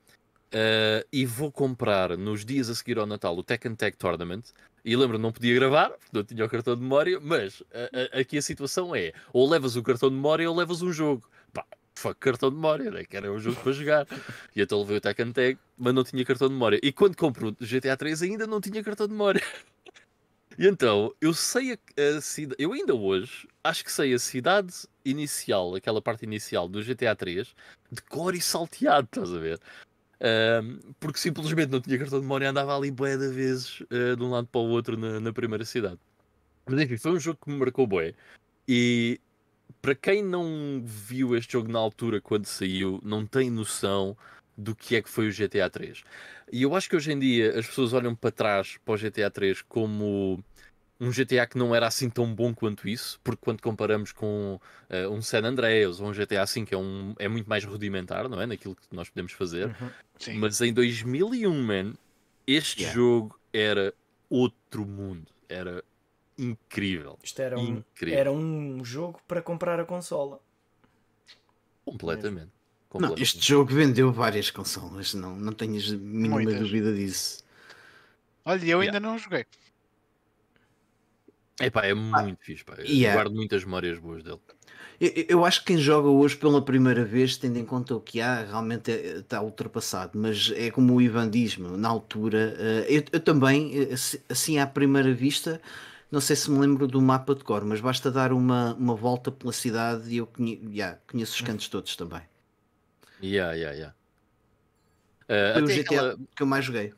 Uh, 0.49 1.05
e 1.13 1.27
vou 1.27 1.53
comprar 1.53 2.17
nos 2.17 2.43
dias 2.43 2.71
a 2.71 2.75
seguir 2.75 2.99
ao 2.99 3.07
Natal 3.07 3.37
o 3.37 3.43
Tekken 3.43 3.75
Tag 3.75 3.97
Tournament. 3.97 4.45
E 4.85 4.97
lembro, 4.97 5.19
não 5.19 5.31
podia 5.31 5.55
gravar, 5.55 5.91
porque 5.91 6.17
não 6.17 6.25
tinha 6.25 6.45
o 6.45 6.49
cartão 6.49 6.75
de 6.75 6.81
memória. 6.81 7.21
Mas 7.21 7.61
uh, 7.61 7.65
uh, 7.65 8.21
aqui 8.21 8.39
a 8.39 8.43
situação 8.43 8.95
é: 8.95 9.13
ou 9.33 9.49
levas 9.49 9.77
o 9.77 9.83
cartão 9.83 10.09
de 10.09 10.15
memória 10.15 10.49
ou 10.49 10.57
levas 10.57 10.81
um 10.81 10.93
jogo. 10.93 11.29
Fuck 11.99 12.21
cartão 12.21 12.49
de 12.51 12.55
memória, 12.55 12.91
né? 12.93 13.05
que 13.05 13.17
era 13.17 13.31
um 13.31 13.39
jogo 13.41 13.61
para 13.61 13.73
jogar. 13.73 14.07
E 14.55 14.63
então 14.63 14.81
levei 14.81 14.99
o 14.99 15.01
Tekken 15.01 15.33
Tag, 15.33 15.59
mas 15.77 15.93
não 15.93 16.05
tinha 16.05 16.25
cartão 16.25 16.47
de 16.47 16.55
memória. 16.55 16.79
E 16.81 16.93
quando 16.93 17.17
compro 17.17 17.49
o 17.49 17.67
GTA 17.67 17.97
3 17.97 18.23
ainda 18.23 18.47
não 18.47 18.61
tinha 18.61 18.83
cartão 18.85 19.07
de 19.07 19.13
memória. 19.13 19.43
E 20.57 20.67
então, 20.67 21.15
eu 21.21 21.33
sei 21.33 21.75
a, 21.75 22.17
a 22.17 22.21
cidade, 22.21 22.61
eu 22.61 22.73
ainda 22.73 22.93
hoje 22.93 23.47
acho 23.63 23.85
que 23.85 23.93
sei 23.93 24.13
a 24.13 24.19
cidade 24.19 24.75
inicial, 25.05 25.77
aquela 25.77 26.03
parte 26.03 26.25
inicial 26.25 26.69
do 26.69 26.83
GTA 26.83 27.15
3, 27.15 27.55
de 27.93 28.03
cor 28.03 28.35
e 28.35 28.41
salteado, 28.41 29.07
estás 29.07 29.33
a 29.33 29.39
ver? 29.39 29.61
Um, 30.21 30.81
porque 30.99 31.21
simplesmente 31.21 31.71
não 31.71 31.81
tinha 31.81 31.97
cartão 31.97 32.19
de 32.19 32.25
memória 32.25 32.47
e 32.47 32.49
andava 32.49 32.77
ali 32.77 32.91
bué 32.91 33.17
de 33.17 33.29
vezes 33.29 33.81
uh, 33.83 34.17
de 34.17 34.23
um 34.25 34.31
lado 34.31 34.49
para 34.49 34.61
o 34.61 34.69
outro 34.69 34.97
na, 34.97 35.21
na 35.21 35.33
primeira 35.33 35.65
cidade. 35.65 35.99
Mas 36.67 36.81
enfim, 36.81 36.97
foi 36.97 37.13
um 37.13 37.21
jogo 37.21 37.39
que 37.41 37.51
me 37.51 37.57
marcou 37.57 37.87
bué. 37.87 38.15
E 38.67 39.21
para 39.81 39.95
quem 39.95 40.23
não 40.23 40.83
viu 40.85 41.37
este 41.37 41.53
jogo 41.53 41.71
na 41.71 41.79
altura 41.79 42.21
quando 42.21 42.47
saiu, 42.47 43.01
não 43.03 43.27
tem 43.27 43.51
noção 43.51 44.17
do 44.57 44.75
que 44.75 44.97
é 44.97 45.03
que 45.03 45.09
foi 45.09 45.29
o 45.29 45.33
GTA 45.33 45.71
3. 45.71 46.03
E 46.53 46.63
eu 46.63 46.75
acho 46.75 46.89
que 46.89 46.97
hoje 46.97 47.13
em 47.13 47.19
dia 47.19 47.59
as 47.59 47.67
pessoas 47.67 47.93
olham 47.93 48.15
para 48.15 48.31
trás 48.31 48.77
para 48.85 48.95
o 48.95 48.99
GTA 48.99 49.31
3 49.31 49.63
como 49.63 50.43
um 51.01 51.11
GTA 51.11 51.47
que 51.47 51.57
não 51.57 51.75
era 51.75 51.87
assim 51.87 52.11
tão 52.11 52.35
bom 52.35 52.53
quanto 52.53 52.89
isso, 52.89 53.21
porque 53.23 53.41
quando 53.41 53.63
comparamos 53.63 54.11
com 54.11 54.61
uh, 54.91 55.11
um 55.13 55.23
San 55.23 55.45
Andreas 55.45 56.01
ou 56.01 56.09
um 56.09 56.13
GTA 56.13 56.45
V 56.45 56.65
que 56.67 56.75
é, 56.75 56.79
um, 56.79 57.15
é 57.19 57.29
muito 57.29 57.49
mais 57.49 57.65
rudimentar, 57.65 58.29
não 58.29 58.41
é? 58.41 58.47
Naquilo 58.47 58.75
que 58.75 58.83
nós 58.91 59.09
podemos 59.09 59.33
fazer. 59.33 59.67
Uhum. 59.67 59.91
Sim. 60.19 60.39
Mas 60.39 60.61
em 60.61 60.73
2001, 60.73 61.63
man, 61.63 61.95
este 62.47 62.83
Yeah. 62.83 62.97
jogo 62.97 63.39
era 63.53 63.95
outro 64.29 64.85
mundo. 64.85 65.27
Era 65.49 65.85
incrível. 66.39 67.19
Isto 67.23 67.43
era 67.43 67.59
um, 67.59 67.79
Incrível. 67.79 68.19
era 68.19 68.33
um 68.33 68.85
jogo 68.85 69.21
para 69.27 69.43
comprar 69.43 69.81
a 69.81 69.85
consola. 69.85 70.41
Completamente. 71.85 72.47
Não, 72.47 72.89
Completamente. 72.89 73.23
este 73.23 73.47
jogo 73.47 73.75
vendeu 73.75 74.13
várias 74.13 74.51
consolas, 74.51 75.15
não, 75.15 75.37
não 75.37 75.53
tenhas 75.53 75.91
a 75.93 75.97
mínima 75.97 76.37
Muitas. 76.37 76.59
dúvida 76.61 76.95
disso. 76.95 77.45
Olha, 78.45 78.61
eu 78.65 78.83
Yeah. 78.83 78.85
ainda 78.85 79.01
não 79.01 79.19
joguei. 79.19 79.45
Epá, 81.61 81.85
é 81.87 81.93
muito 81.95 82.45
fixe, 82.45 82.65
pá. 82.65 82.75
Eu 82.79 82.85
yeah. 82.85 83.15
guardo 83.15 83.35
muitas 83.35 83.65
memórias 83.65 83.99
boas 83.99 84.23
dele. 84.23 84.39
Eu, 85.01 85.25
eu 85.29 85.45
acho 85.45 85.61
que 85.61 85.67
quem 85.67 85.79
joga 85.79 86.09
hoje 86.09 86.37
pela 86.37 86.65
primeira 86.65 87.05
vez, 87.05 87.37
tendo 87.37 87.59
em 87.59 87.65
conta 87.65 87.97
o 87.97 88.01
que 88.01 88.21
há, 88.21 88.45
realmente 88.45 88.91
é- 88.93 89.19
está 89.19 89.43
ultrapassado. 89.43 90.17
Mas 90.19 90.53
é 90.55 90.71
como 90.71 90.95
o 90.95 91.03
Ivan 91.03 91.29
diz-me, 91.29 91.77
na 91.77 91.89
altura, 91.89 92.55
eh, 92.59 92.87
eu, 92.89 93.05
eu 93.13 93.21
também, 93.21 93.73
eh, 93.91 93.93
assim- 93.95 94.19
assim 94.29 94.59
à 94.59 94.67
primeira 94.67 95.13
vista, 95.13 95.61
não 96.11 96.21
sei 96.21 96.37
se 96.37 96.51
me 96.51 96.59
lembro 96.59 96.87
do 96.87 97.01
mapa 97.01 97.35
de 97.35 97.45
cor, 97.45 97.65
mas 97.65 97.81
basta 97.81 98.11
dar 98.11 98.33
uma, 98.33 98.75
uma 98.75 98.95
volta 98.95 99.31
pela 99.31 99.53
cidade 99.53 100.11
e 100.11 100.17
eu 100.19 100.27
conhe- 100.27 100.61
yeah, 100.73 100.99
conheço 101.07 101.35
os 101.35 101.41
cantos 101.41 101.69
todos 101.69 101.97
também. 101.97 102.23
Yeah, 103.23 103.53
yeah, 103.53 103.77
yeah. 103.77 103.95
Uh, 105.25 105.53
Foi 105.55 105.63
o 105.63 105.67
GTA 105.67 105.81
aquela... 105.81 106.19
que 106.35 106.43
eu 106.43 106.47
mais 106.47 106.65
joguei. 106.65 106.95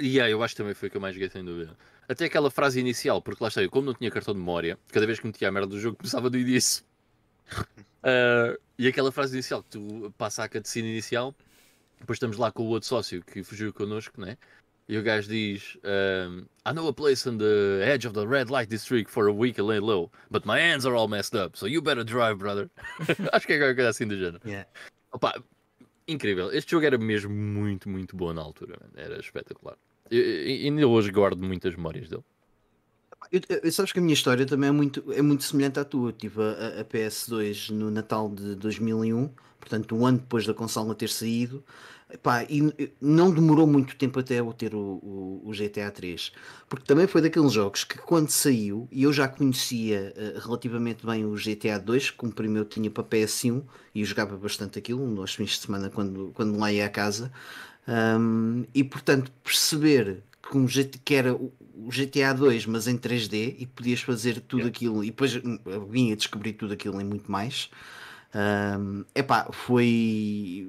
Yeah, 0.00 0.30
eu 0.30 0.42
acho 0.42 0.54
que 0.54 0.58
também 0.58 0.74
foi 0.74 0.88
o 0.88 0.90
que 0.90 0.96
eu 0.96 1.00
mais 1.00 1.14
joguei, 1.14 1.28
sem 1.28 1.44
dúvida. 1.44 1.76
Até 2.08 2.26
aquela 2.26 2.50
frase 2.50 2.78
inicial, 2.78 3.20
porque 3.20 3.42
lá 3.42 3.48
está, 3.48 3.62
eu 3.62 3.70
como 3.70 3.86
não 3.86 3.94
tinha 3.94 4.10
cartão 4.10 4.32
de 4.32 4.38
memória, 4.38 4.78
cada 4.92 5.04
vez 5.04 5.18
que 5.18 5.26
metia 5.26 5.48
a 5.48 5.52
merda 5.52 5.68
do 5.68 5.80
jogo 5.80 5.96
começava 5.96 6.30
do 6.30 6.38
início. 6.38 6.84
Uh, 8.02 8.56
e 8.78 8.86
aquela 8.86 9.10
frase 9.10 9.34
inicial, 9.34 9.62
que 9.62 9.70
tu 9.70 10.14
passa 10.16 10.44
a 10.44 10.48
cutscene 10.48 10.88
inicial, 10.88 11.34
depois 11.98 12.16
estamos 12.16 12.36
lá 12.36 12.52
com 12.52 12.62
o 12.62 12.66
outro 12.66 12.88
sócio 12.88 13.22
que 13.22 13.42
fugiu 13.42 13.72
connosco, 13.72 14.20
né? 14.20 14.38
E 14.88 14.96
o 14.96 15.02
gajo 15.02 15.28
diz: 15.28 15.76
um, 15.84 16.46
I 16.66 16.72
know 16.72 16.88
a 16.88 16.92
place 16.94 17.28
on 17.28 17.36
the 17.36 17.80
edge 17.84 18.06
of 18.06 18.14
the 18.14 18.26
red 18.26 18.48
light 18.50 18.70
district 18.70 19.10
for 19.10 19.28
a 19.28 19.32
week 19.32 19.60
and 19.60 19.66
lay 19.66 19.78
low, 19.80 20.10
but 20.30 20.46
my 20.46 20.58
hands 20.58 20.86
are 20.86 20.96
all 20.96 21.08
messed 21.08 21.34
up, 21.38 21.58
so 21.58 21.66
you 21.66 21.82
better 21.82 22.02
drive, 22.04 22.38
brother. 22.38 22.70
Acho 23.32 23.46
que 23.46 23.52
é 23.52 23.58
qualquer 23.58 23.74
coisa 23.74 23.90
assim 23.90 24.06
do 24.06 24.16
género. 24.16 24.40
Yeah. 24.46 24.66
Opa, 25.12 25.34
incrível. 26.06 26.50
Este 26.52 26.70
jogo 26.70 26.86
era 26.86 26.96
mesmo 26.96 27.30
muito, 27.34 27.86
muito 27.88 28.16
bom 28.16 28.32
na 28.32 28.40
altura. 28.40 28.78
man. 28.80 28.90
Era 28.96 29.18
espetacular. 29.20 29.76
Eu- 30.10 30.22
ainda 30.66 30.86
hoje 30.88 31.10
guardo 31.10 31.42
muitas 31.42 31.76
memórias 31.76 32.08
dele. 32.08 32.24
Eu, 33.30 33.40
eu- 33.62 33.72
sabes 33.72 33.92
que 33.92 33.98
a 33.98 34.02
minha 34.02 34.14
história 34.14 34.46
também 34.46 34.70
é 34.70 34.72
muito, 34.72 35.12
é 35.12 35.20
muito 35.20 35.44
semelhante 35.44 35.78
à 35.80 35.84
tua. 35.84 36.08
Eu 36.08 36.12
tive 36.12 36.40
a, 36.40 36.78
a- 36.78 36.80
a 36.80 36.84
PS2 36.84 37.68
no 37.70 37.90
Natal 37.90 38.30
de 38.30 38.54
2001, 38.54 39.30
portanto, 39.68 39.94
um 39.96 40.06
ano 40.06 40.18
depois 40.18 40.46
da 40.46 40.54
consola 40.54 40.94
ter 40.94 41.08
saído. 41.08 41.62
Epá, 42.10 42.42
e 42.44 42.62
não 43.02 43.30
demorou 43.30 43.66
muito 43.66 43.94
tempo 43.96 44.18
até 44.18 44.40
eu 44.40 44.50
ter 44.54 44.74
o, 44.74 44.78
o- 44.80 45.42
o 45.44 45.52
GTA 45.52 45.90
3, 45.90 46.32
porque 46.66 46.86
também 46.86 47.06
foi 47.06 47.20
daqueles 47.20 47.52
jogos 47.52 47.84
que, 47.84 47.98
quando 47.98 48.30
saiu, 48.30 48.88
e 48.90 49.02
eu 49.02 49.12
já 49.12 49.28
conhecia 49.28 50.14
eh, 50.16 50.38
relativamente 50.42 51.04
bem 51.04 51.26
o 51.26 51.36
GTA 51.36 51.78
2, 51.78 52.10
como 52.10 52.32
primeiro 52.32 52.64
eu 52.64 52.68
tinha 52.68 52.90
para 52.90 53.02
PS1 53.04 53.62
e 53.94 54.00
eu 54.00 54.06
jogava 54.06 54.38
bastante 54.38 54.78
aquilo 54.78 55.06
nos 55.06 55.34
fins 55.34 55.50
de 55.50 55.58
semana 55.58 55.90
quando, 55.90 56.30
quando 56.34 56.58
lá 56.58 56.72
ia 56.72 56.86
à 56.86 56.88
casa. 56.88 57.30
Um, 57.86 58.64
e 58.74 58.84
portanto, 58.84 59.30
perceber 59.42 60.22
que, 60.42 60.56
um 60.56 60.66
que 61.04 61.14
era 61.14 61.34
o 61.34 61.52
GTA 61.90 62.32
2, 62.34 62.66
mas 62.66 62.86
em 62.86 62.96
3D, 62.96 63.54
e 63.58 63.66
podias 63.66 64.00
fazer 64.00 64.40
tudo 64.40 64.62
Yeah. 64.62 64.68
aquilo, 64.68 65.04
e 65.04 65.06
depois 65.08 65.36
hum, 65.36 65.58
vim 65.90 66.12
a 66.12 66.16
descobrir 66.16 66.52
tudo 66.54 66.72
aquilo 66.74 67.00
e 67.00 67.04
muito 67.04 67.30
mais. 67.30 67.70
Um, 68.34 69.04
epá, 69.14 69.48
foi 69.52 70.68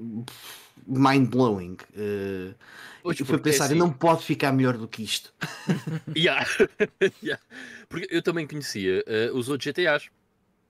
mind 0.87 1.29
blowing. 1.29 1.77
Uh, 1.95 2.55
Pois, 3.01 3.19
e 3.19 3.23
foi 3.23 3.37
é 3.37 3.39
pensar, 3.39 3.65
assim- 3.65 3.75
não 3.75 3.91
pode 3.91 4.23
ficar 4.25 4.51
melhor 4.51 4.77
do 4.77 4.87
que 4.87 5.03
isto. 5.03 5.33
Yeah. 6.15 6.45
Yeah. 7.23 7.41
Porque 7.87 8.07
eu 8.09 8.21
também 8.21 8.45
conhecia 8.47 9.03
eh, 9.07 9.29
os 9.33 9.47
outros 9.49 9.65
GTAs. 9.65 10.09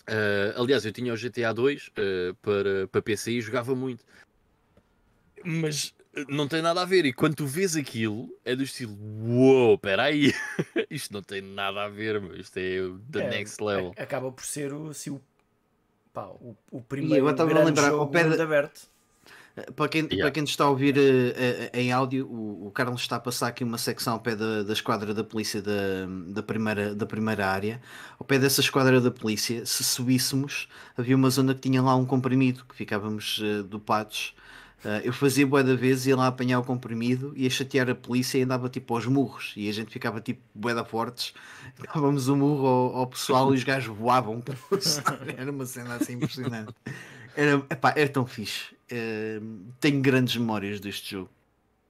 Eh, 0.07 0.53
aliás, 0.57 0.85
eu 0.85 0.91
tinha 0.91 1.13
o 1.13 1.17
GTA 1.17 1.53
2 1.53 1.89
eh, 1.95 2.33
para, 2.41 2.87
para 2.87 3.01
PC 3.01 3.31
e 3.31 3.41
jogava 3.41 3.73
muito. 3.75 4.03
Mas 5.43 5.93
eh, 6.15 6.25
não 6.29 6.47
tem 6.47 6.61
nada 6.61 6.81
a 6.81 6.85
ver. 6.85 7.05
E 7.05 7.13
quando 7.13 7.35
tu 7.35 7.45
vês 7.47 7.75
aquilo, 7.75 8.29
é 8.45 8.55
do 8.55 8.63
estilo: 8.63 8.95
Uou, 9.23 9.77
peraí, 9.77 10.33
isto 10.89 11.13
não 11.13 11.21
tem 11.23 11.41
nada 11.41 11.83
a 11.85 11.89
ver, 11.89 12.19
meu. 12.21 12.35
isto 12.35 12.57
é 12.57 12.77
the 13.11 13.21
É, 13.21 13.29
next 13.29 13.63
level. 13.63 13.93
Acaba 13.97 14.31
por 14.31 14.45
ser 14.45 14.73
o, 14.73 14.89
assim, 14.89 15.09
o, 15.11 15.21
pá, 16.13 16.25
o, 16.27 16.55
o 16.71 16.77
eu 16.77 16.81
primeiro 16.81 17.29
estava 17.29 17.49
a 17.49 17.53
grande 17.53 17.67
lembrar, 17.67 17.89
ao 17.91 17.99
jogo 17.99 18.11
pé 18.11 18.23
de- 18.23 18.29
mundo 18.29 18.41
aberto. 18.41 18.81
Para 19.75 19.89
quem, 19.89 20.03
Yeah. 20.03 20.21
para 20.21 20.31
quem 20.31 20.41
nos 20.41 20.51
está 20.51 20.63
a 20.63 20.69
ouvir 20.69 20.97
eh, 20.97 21.69
eh, 21.73 21.81
em 21.81 21.91
áudio, 21.91 22.25
o, 22.27 22.67
o 22.67 22.71
Carlos 22.71 23.01
está 23.01 23.17
a 23.17 23.19
passar 23.19 23.47
aqui 23.47 23.61
uma 23.61 23.77
secção 23.77 24.13
ao 24.13 24.19
pé 24.21 24.33
da, 24.33 24.63
da 24.63 24.71
esquadra 24.71 25.13
da 25.13 25.21
polícia 25.23 25.61
da, 25.61 26.05
da, 26.27 26.41
primeira, 26.41 26.95
da 26.95 27.05
primeira 27.05 27.45
área. 27.45 27.81
Ao 28.17 28.25
pé 28.25 28.39
dessa 28.39 28.61
esquadra 28.61 29.01
da 29.01 29.11
polícia, 29.11 29.65
se 29.65 29.83
subíssemos, 29.83 30.69
havia 30.97 31.13
uma 31.15 31.29
zona 31.29 31.53
que 31.53 31.59
tinha 31.59 31.81
lá 31.81 31.93
um 31.95 32.05
comprimido, 32.05 32.63
que 32.69 32.75
ficávamos 32.75 33.41
eh, 33.43 33.61
dopados. 33.63 34.33
Eh, 34.83 35.01
eu 35.05 35.13
fazia 35.13 35.45
bué 35.45 35.63
da 35.63 35.75
vez, 35.75 36.05
ia 36.05 36.15
lá 36.15 36.27
apanhar 36.27 36.59
o 36.59 36.63
comprimido, 36.63 37.33
ia 37.35 37.49
chatear 37.49 37.89
a 37.89 37.95
polícia 37.95 38.37
e 38.37 38.43
andava 38.43 38.69
tipo 38.69 38.93
aos 38.93 39.05
murros. 39.05 39.53
E 39.55 39.69
a 39.69 39.73
gente 39.73 39.91
ficava 39.91 40.21
tipo 40.21 40.41
bué 40.53 40.73
da 40.73 40.85
fortes, 40.85 41.33
dávamos 41.93 42.29
um 42.29 42.37
murro 42.37 42.67
ao, 42.67 42.95
ao 42.97 43.07
pessoal 43.07 43.53
e 43.53 43.57
os 43.57 43.63
gajos 43.63 43.95
voavam. 43.95 44.41
Era 45.37 45.51
uma 45.51 45.65
cena 45.65 45.95
assim 45.95 46.13
impressionante. 46.13 46.73
Era, 47.35 47.63
epá, 47.69 47.93
era 47.95 48.09
tão 48.09 48.25
fixe. 48.25 48.75
Eh, 48.89 49.39
tenho 49.79 50.01
grandes 50.01 50.35
memórias 50.35 50.79
deste 50.79 51.11
jogo. 51.11 51.29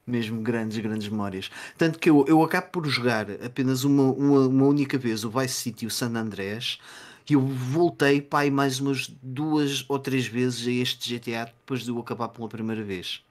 Mesmo 0.05 0.41
grandes, 0.41 0.77
grandes 0.79 1.07
memórias. 1.07 1.49
Tanto 1.77 1.97
que 1.99 2.09
eu, 2.09 2.25
eu 2.27 2.43
acabo 2.43 2.67
por 2.71 2.85
jogar 2.87 3.27
apenas 3.43 3.83
uma, 3.83 4.11
uma, 4.11 4.47
uma 4.47 4.65
única 4.65 4.97
vez 4.97 5.23
o 5.23 5.29
Vice 5.29 5.53
City 5.53 5.85
e 5.85 5.87
o 5.87 5.91
San 5.91 6.15
Andrés 6.15 6.79
e 7.29 7.33
eu 7.33 7.41
voltei 7.41 8.21
pai 8.21 8.49
mais 8.49 8.79
umas 8.79 9.07
duas 9.07 9.85
ou 9.89 9.99
três 9.99 10.25
vezes 10.25 10.67
a 10.67 10.71
este 10.71 11.09
GTA 11.09 11.45
depois 11.45 11.83
de 11.83 11.89
eu 11.89 11.99
acabar 11.99 12.29
pela 12.29 12.47
primeira 12.49 12.83
vez. 12.83 13.21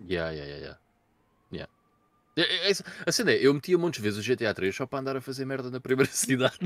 Yeah, 0.00 0.30
yeah, 0.32 0.46
yeah, 0.46 0.58
yeah. 0.60 0.78
Yeah. 1.52 1.72
É- 2.36 2.68
é- 2.68 2.70
é- 2.70 2.74
A 3.06 3.12
cena 3.12 3.30
é, 3.32 3.46
eu 3.46 3.54
metia 3.54 3.78
de 3.78 4.00
vezes 4.00 4.18
o 4.18 4.22
GTA 4.22 4.52
3 4.52 4.74
só 4.74 4.86
para 4.86 4.98
andar 4.98 5.16
a 5.16 5.20
fazer 5.20 5.44
merda 5.44 5.70
na 5.70 5.80
primeira 5.80 6.10
cidade. 6.12 6.58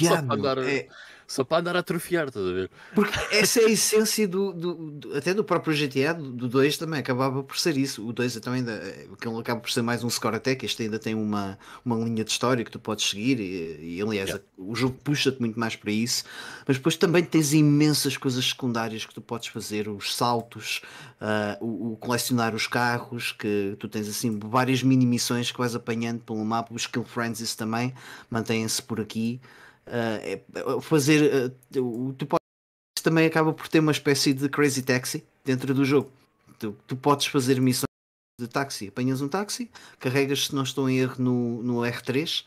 Yeah, 0.00 0.22
para 0.22 0.36
meu, 0.36 0.36
andar 0.36 0.58
a- 0.58 0.70
é- 0.70 0.88
Só 1.26 1.42
para 1.42 1.58
andar 1.60 1.76
a 1.76 1.78
atrofiar, 1.80 2.28
estás 2.28 2.46
a 2.46 2.52
ver? 2.52 2.70
Porque 2.94 3.18
essa 3.34 3.60
é 3.60 3.64
a 3.64 3.70
essência 3.70 4.28
do, 4.28 4.52
do- 4.52 4.74
do- 4.90 5.16
até 5.16 5.32
do 5.32 5.42
próprio 5.42 5.74
GTA, 5.74 6.12
do 6.12 6.48
2 6.48 6.76
também 6.76 7.00
acabava 7.00 7.42
por 7.42 7.58
ser 7.58 7.76
isso. 7.78 8.06
O 8.06 8.12
2 8.12 8.36
então 8.36 8.52
ainda 8.52 8.76
aquele 9.12 9.38
acaba 9.38 9.60
por 9.60 9.70
ser 9.70 9.82
mais 9.82 10.04
um 10.04 10.10
score 10.10 10.36
attack, 10.36 10.64
este 10.64 10.82
ainda 10.82 10.98
tem 10.98 11.14
uma, 11.14 11.58
uma 11.84 11.96
linha 11.96 12.22
de 12.24 12.30
história 12.30 12.62
que 12.64 12.70
tu 12.70 12.78
podes 12.78 13.08
seguir 13.08 13.40
e, 13.40 13.96
e, 13.96 14.02
aliás 14.02 14.24
Yeah. 14.24 14.44
o 14.56 14.74
jogo 14.74 14.96
puxa-te 15.04 15.38
muito 15.40 15.58
mais 15.60 15.76
para 15.76 15.90
isso, 15.90 16.24
mas 16.66 16.76
depois 16.76 16.96
também 16.96 17.22
tens 17.22 17.52
imensas 17.52 18.16
coisas 18.16 18.44
secundárias 18.44 19.04
que 19.04 19.12
tu 19.14 19.20
podes 19.20 19.48
fazer, 19.48 19.88
os 19.88 20.14
saltos, 20.14 20.80
ah, 21.20 21.56
o, 21.60 21.92
o 21.92 21.96
colecionar 21.96 22.54
os 22.54 22.66
carros, 22.66 23.32
que 23.32 23.76
tu 23.78 23.88
tens 23.88 24.08
assim 24.08 24.38
várias 24.38 24.82
mini 24.82 25.04
missões 25.06 25.50
que 25.52 25.58
vais 25.58 25.74
apanhando 25.74 26.20
pelo 26.20 26.44
mapa, 26.44 26.72
os 26.74 26.86
Kill 26.86 27.04
Frenzies 27.04 27.54
também 27.54 27.92
mantêm-se 28.30 28.82
por 28.82 29.00
aqui. 29.00 29.40
Ah, 29.86 30.18
é- 30.22 30.40
é 30.54 30.80
fazer 30.80 31.52
ah, 31.76 31.80
o- 31.80 32.14
tu 32.16 32.26
podes 32.26 32.40
também 33.02 33.26
acaba 33.26 33.52
por 33.52 33.68
ter 33.68 33.80
uma 33.80 33.92
espécie 33.92 34.32
de 34.32 34.48
crazy 34.48 34.82
taxi 34.82 35.24
dentro 35.44 35.74
do 35.74 35.84
jogo. 35.84 36.10
Tu, 36.58 36.74
tu 36.86 36.96
podes 36.96 37.26
fazer 37.26 37.60
missões 37.60 37.84
de 38.40 38.48
táxi, 38.48 38.88
apanhas 38.88 39.20
um 39.20 39.28
táxi, 39.28 39.70
carregas, 39.98 40.46
se 40.46 40.54
não 40.54 40.62
estou 40.62 40.88
em 40.88 40.98
erro, 40.98 41.22
no, 41.22 41.62
no 41.62 41.74
R3 41.84 42.44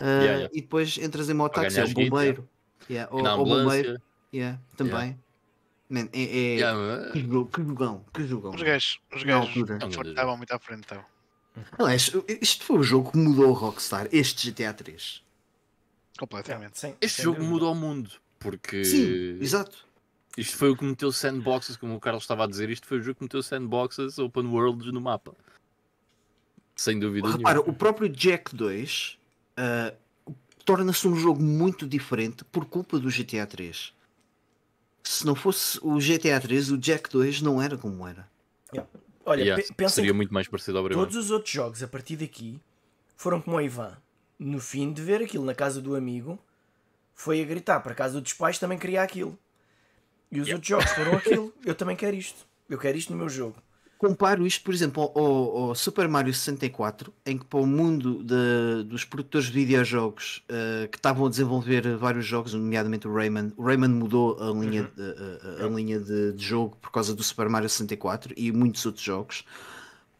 ah, 0.00 0.04
Yeah, 0.04 0.24
yeah. 0.32 0.50
e 0.52 0.60
depois 0.62 0.98
entras 0.98 1.28
em 1.30 1.36
Para 1.36 1.48
táxi, 1.50 1.66
ou 1.66 1.70
ganhares 1.72 1.92
guita. 1.94 2.10
bombeiro. 2.10 2.48
Yeah, 2.90 3.10
E 3.12 3.20
ou, 3.20 3.38
ou 3.38 3.44
bombeiro, 3.44 4.00
yeah, 4.34 4.58
também. 4.76 5.18
Man, 5.88 6.08
é, 6.12 6.22
é- 6.22 6.54
Yeah, 6.56 7.12
que 7.12 7.20
jogo, 7.20 7.50
que 7.50 7.62
jogão, 7.62 8.04
que 8.12 8.26
jogão. 8.26 8.54
Os 8.54 8.62
gajos, 8.62 9.00
os 9.14 9.22
gajos. 9.22 9.56
É 9.56 10.08
estavam 10.08 10.36
muito 10.36 10.52
à 10.52 10.58
frente. 10.58 10.82
Então. 10.84 11.04
Aliás, 11.78 12.10
isto 12.40 12.64
foi 12.64 12.78
o 12.78 12.82
jogo 12.82 13.10
que 13.12 13.18
mudou 13.18 13.50
o 13.50 13.52
Rockstar, 13.52 14.08
este 14.12 14.50
GTA 14.50 14.72
3. 14.72 15.22
Completamente. 16.18 16.78
Sem- 16.78 16.96
Este 17.00 17.16
sem 17.16 17.24
jogo 17.24 17.38
dúvida. 17.38 17.52
muda 17.54 17.66
o 17.66 17.74
mundo. 17.74 18.10
Porque 18.38 18.84
Sim, 18.84 19.38
exato. 19.40 19.86
isto 20.36 20.56
foi 20.56 20.70
o 20.70 20.76
que 20.76 20.84
meteu 20.84 21.12
sandboxes, 21.12 21.76
como 21.76 21.94
o 21.94 22.00
Carlos 22.00 22.24
estava 22.24 22.44
a 22.44 22.46
dizer, 22.46 22.70
isto 22.70 22.86
foi 22.86 22.98
o 22.98 23.02
jogo 23.02 23.16
que 23.18 23.24
meteu 23.24 23.42
sandboxes 23.42 24.18
open 24.18 24.46
worlds 24.46 24.92
no 24.92 25.00
mapa. 25.00 25.34
Sem 26.76 26.98
dúvida 26.98 27.28
Repara, 27.30 27.58
nenhuma. 27.58 27.70
o 27.72 27.76
próprio 27.76 28.08
Jack 28.08 28.54
2 28.54 29.18
ah, 29.56 29.92
torna-se 30.64 31.06
um 31.06 31.14
jogo 31.14 31.42
muito 31.42 31.86
diferente 31.86 32.44
por 32.44 32.64
culpa 32.64 32.98
do 32.98 33.10
GTA 33.10 33.46
3. 33.46 33.92
Se 35.04 35.26
não 35.26 35.34
fosse 35.34 35.78
o 35.82 35.98
GTA 35.98 36.40
3, 36.40 36.70
o 36.70 36.78
Jack 36.78 37.10
2 37.10 37.42
não 37.42 37.60
era 37.60 37.76
como 37.76 38.06
era. 38.06 38.28
Olha, 39.26 39.42
Yeah, 39.42 39.62
pe- 39.62 39.74
pensem 39.74 39.96
seria 39.96 40.14
muito 40.14 40.32
mais 40.32 40.48
parecido 40.48 40.78
ao 40.78 40.84
primeiro. 40.84 41.08
todos 41.10 41.24
os 41.26 41.30
outros 41.30 41.52
jogos 41.52 41.82
a 41.82 41.88
partir 41.88 42.16
daqui 42.16 42.58
foram 43.16 43.40
como 43.40 43.56
o 43.58 43.60
Ivan. 43.60 43.96
No 44.40 44.58
fim 44.58 44.92
de 44.92 45.02
ver 45.02 45.22
aquilo 45.22 45.44
na 45.44 45.54
casa 45.54 45.80
do 45.80 45.94
amigo, 45.94 46.38
foi 47.14 47.40
a 47.40 47.44
gritar 47.44 47.80
para 47.80 47.92
a 47.92 47.94
casa 47.94 48.20
dos 48.20 48.32
pais 48.32 48.58
também 48.58 48.78
queria 48.78 49.02
aquilo. 49.02 49.38
E 50.32 50.40
os 50.40 50.48
outros 50.48 50.66
jogos 50.68 50.90
foram 50.92 51.12
aquilo. 51.14 51.52
Eu 51.64 51.74
também 51.74 51.94
quero 51.94 52.16
isto. 52.16 52.46
Eu 52.68 52.78
quero 52.78 52.96
isto 52.96 53.12
no 53.12 53.18
meu 53.18 53.28
jogo. 53.28 53.56
Comparo 53.98 54.46
isto, 54.46 54.64
por 54.64 54.72
exemplo, 54.72 55.02
ao, 55.14 55.56
ao- 55.68 55.74
Super 55.74 56.08
Mario 56.08 56.32
64, 56.32 57.12
em 57.26 57.36
que 57.36 57.44
para 57.44 57.58
o 57.60 57.66
mundo 57.66 58.24
de- 58.24 58.84
dos 58.84 59.04
produtores 59.04 59.48
de 59.48 59.52
videojogos 59.52 60.42
eh, 60.48 60.88
que 60.90 60.96
estavam 60.96 61.26
a 61.26 61.28
desenvolver 61.28 61.96
vários 61.98 62.24
jogos, 62.24 62.54
nomeadamente 62.54 63.06
o 63.06 63.12
Rayman, 63.12 63.52
o 63.58 63.62
Rayman 63.62 63.90
mudou 63.90 64.38
a 64.40 64.50
linha, 64.58 64.90
de, 64.96 65.02
a- 65.02 65.64
a- 65.64 65.66
a 65.66 65.68
linha 65.68 66.00
de, 66.00 66.32
de 66.32 66.42
jogo 66.42 66.76
por 66.80 66.90
causa 66.90 67.14
do 67.14 67.22
Super 67.22 67.50
Mario 67.50 67.68
64 67.68 68.32
e 68.38 68.50
muitos 68.50 68.86
outros 68.86 69.04
jogos. 69.04 69.44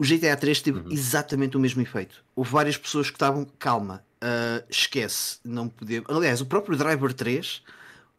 O 0.00 0.02
GTA 0.02 0.34
3 0.34 0.62
teve 0.62 0.80
exatamente 0.90 1.58
o 1.58 1.60
mesmo 1.60 1.82
efeito. 1.82 2.24
Houve 2.34 2.50
várias 2.50 2.78
pessoas 2.78 3.10
que 3.10 3.16
estavam, 3.16 3.46
calma, 3.58 4.02
ah, 4.18 4.64
esquece, 4.70 5.38
não 5.44 5.68
podemos. 5.68 6.08
Aliás, 6.08 6.40
o 6.40 6.46
próprio 6.46 6.74
Driver 6.74 7.12
3 7.12 7.62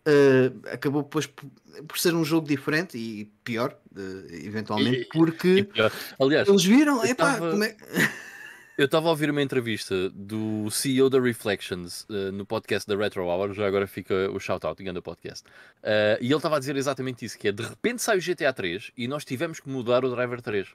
ah, 0.05 0.73
acabou 0.73 1.01
depois 1.01 1.25
por, 1.25 1.97
ser 1.97 2.13
um 2.13 2.23
jogo 2.23 2.47
diferente 2.47 2.99
e 2.99 3.25
pior, 3.43 3.75
eh, 3.97 4.41
eventualmente, 4.45 5.01
E- 5.01 5.05
porque 5.05 5.63
pior. 5.63 5.91
Aliás, 6.19 6.47
eles 6.47 6.63
viram, 6.63 7.03
eu 7.03 7.09
epá, 7.11 7.33
tava- 7.33 7.49
como 7.51 7.63
é. 7.63 7.75
Eu 8.77 8.85
estava 8.85 9.07
a 9.07 9.09
ouvir 9.11 9.29
uma 9.29 9.41
entrevista 9.43 10.09
do 10.09 10.69
CEO 10.71 11.07
da 11.09 11.19
Reflections 11.19 12.05
eh, 12.09 12.31
no 12.31 12.45
podcast 12.45 12.87
da 12.87 12.95
Retro 12.95 13.25
Hour, 13.25 13.53
já 13.53 13.67
agora 13.67 13.85
fica 13.85 14.29
o 14.31 14.39
shout-out, 14.39 14.81
grande 14.83 15.01
podcast. 15.01 15.43
Eh, 15.83 16.17
e 16.21 16.25
ele 16.27 16.35
estava 16.35 16.55
a 16.55 16.59
dizer 16.59 16.75
exatamente 16.75 17.25
isso, 17.25 17.37
que 17.37 17.47
é 17.49 17.51
de 17.51 17.63
repente 17.63 18.01
sai 18.01 18.17
o 18.17 18.21
GTA 18.21 18.51
3 18.53 18.91
e 18.97 19.07
nós 19.07 19.23
tivemos 19.25 19.59
que 19.59 19.69
mudar 19.69 20.03
o 20.05 20.09
Driver 20.15 20.41
3. 20.41 20.69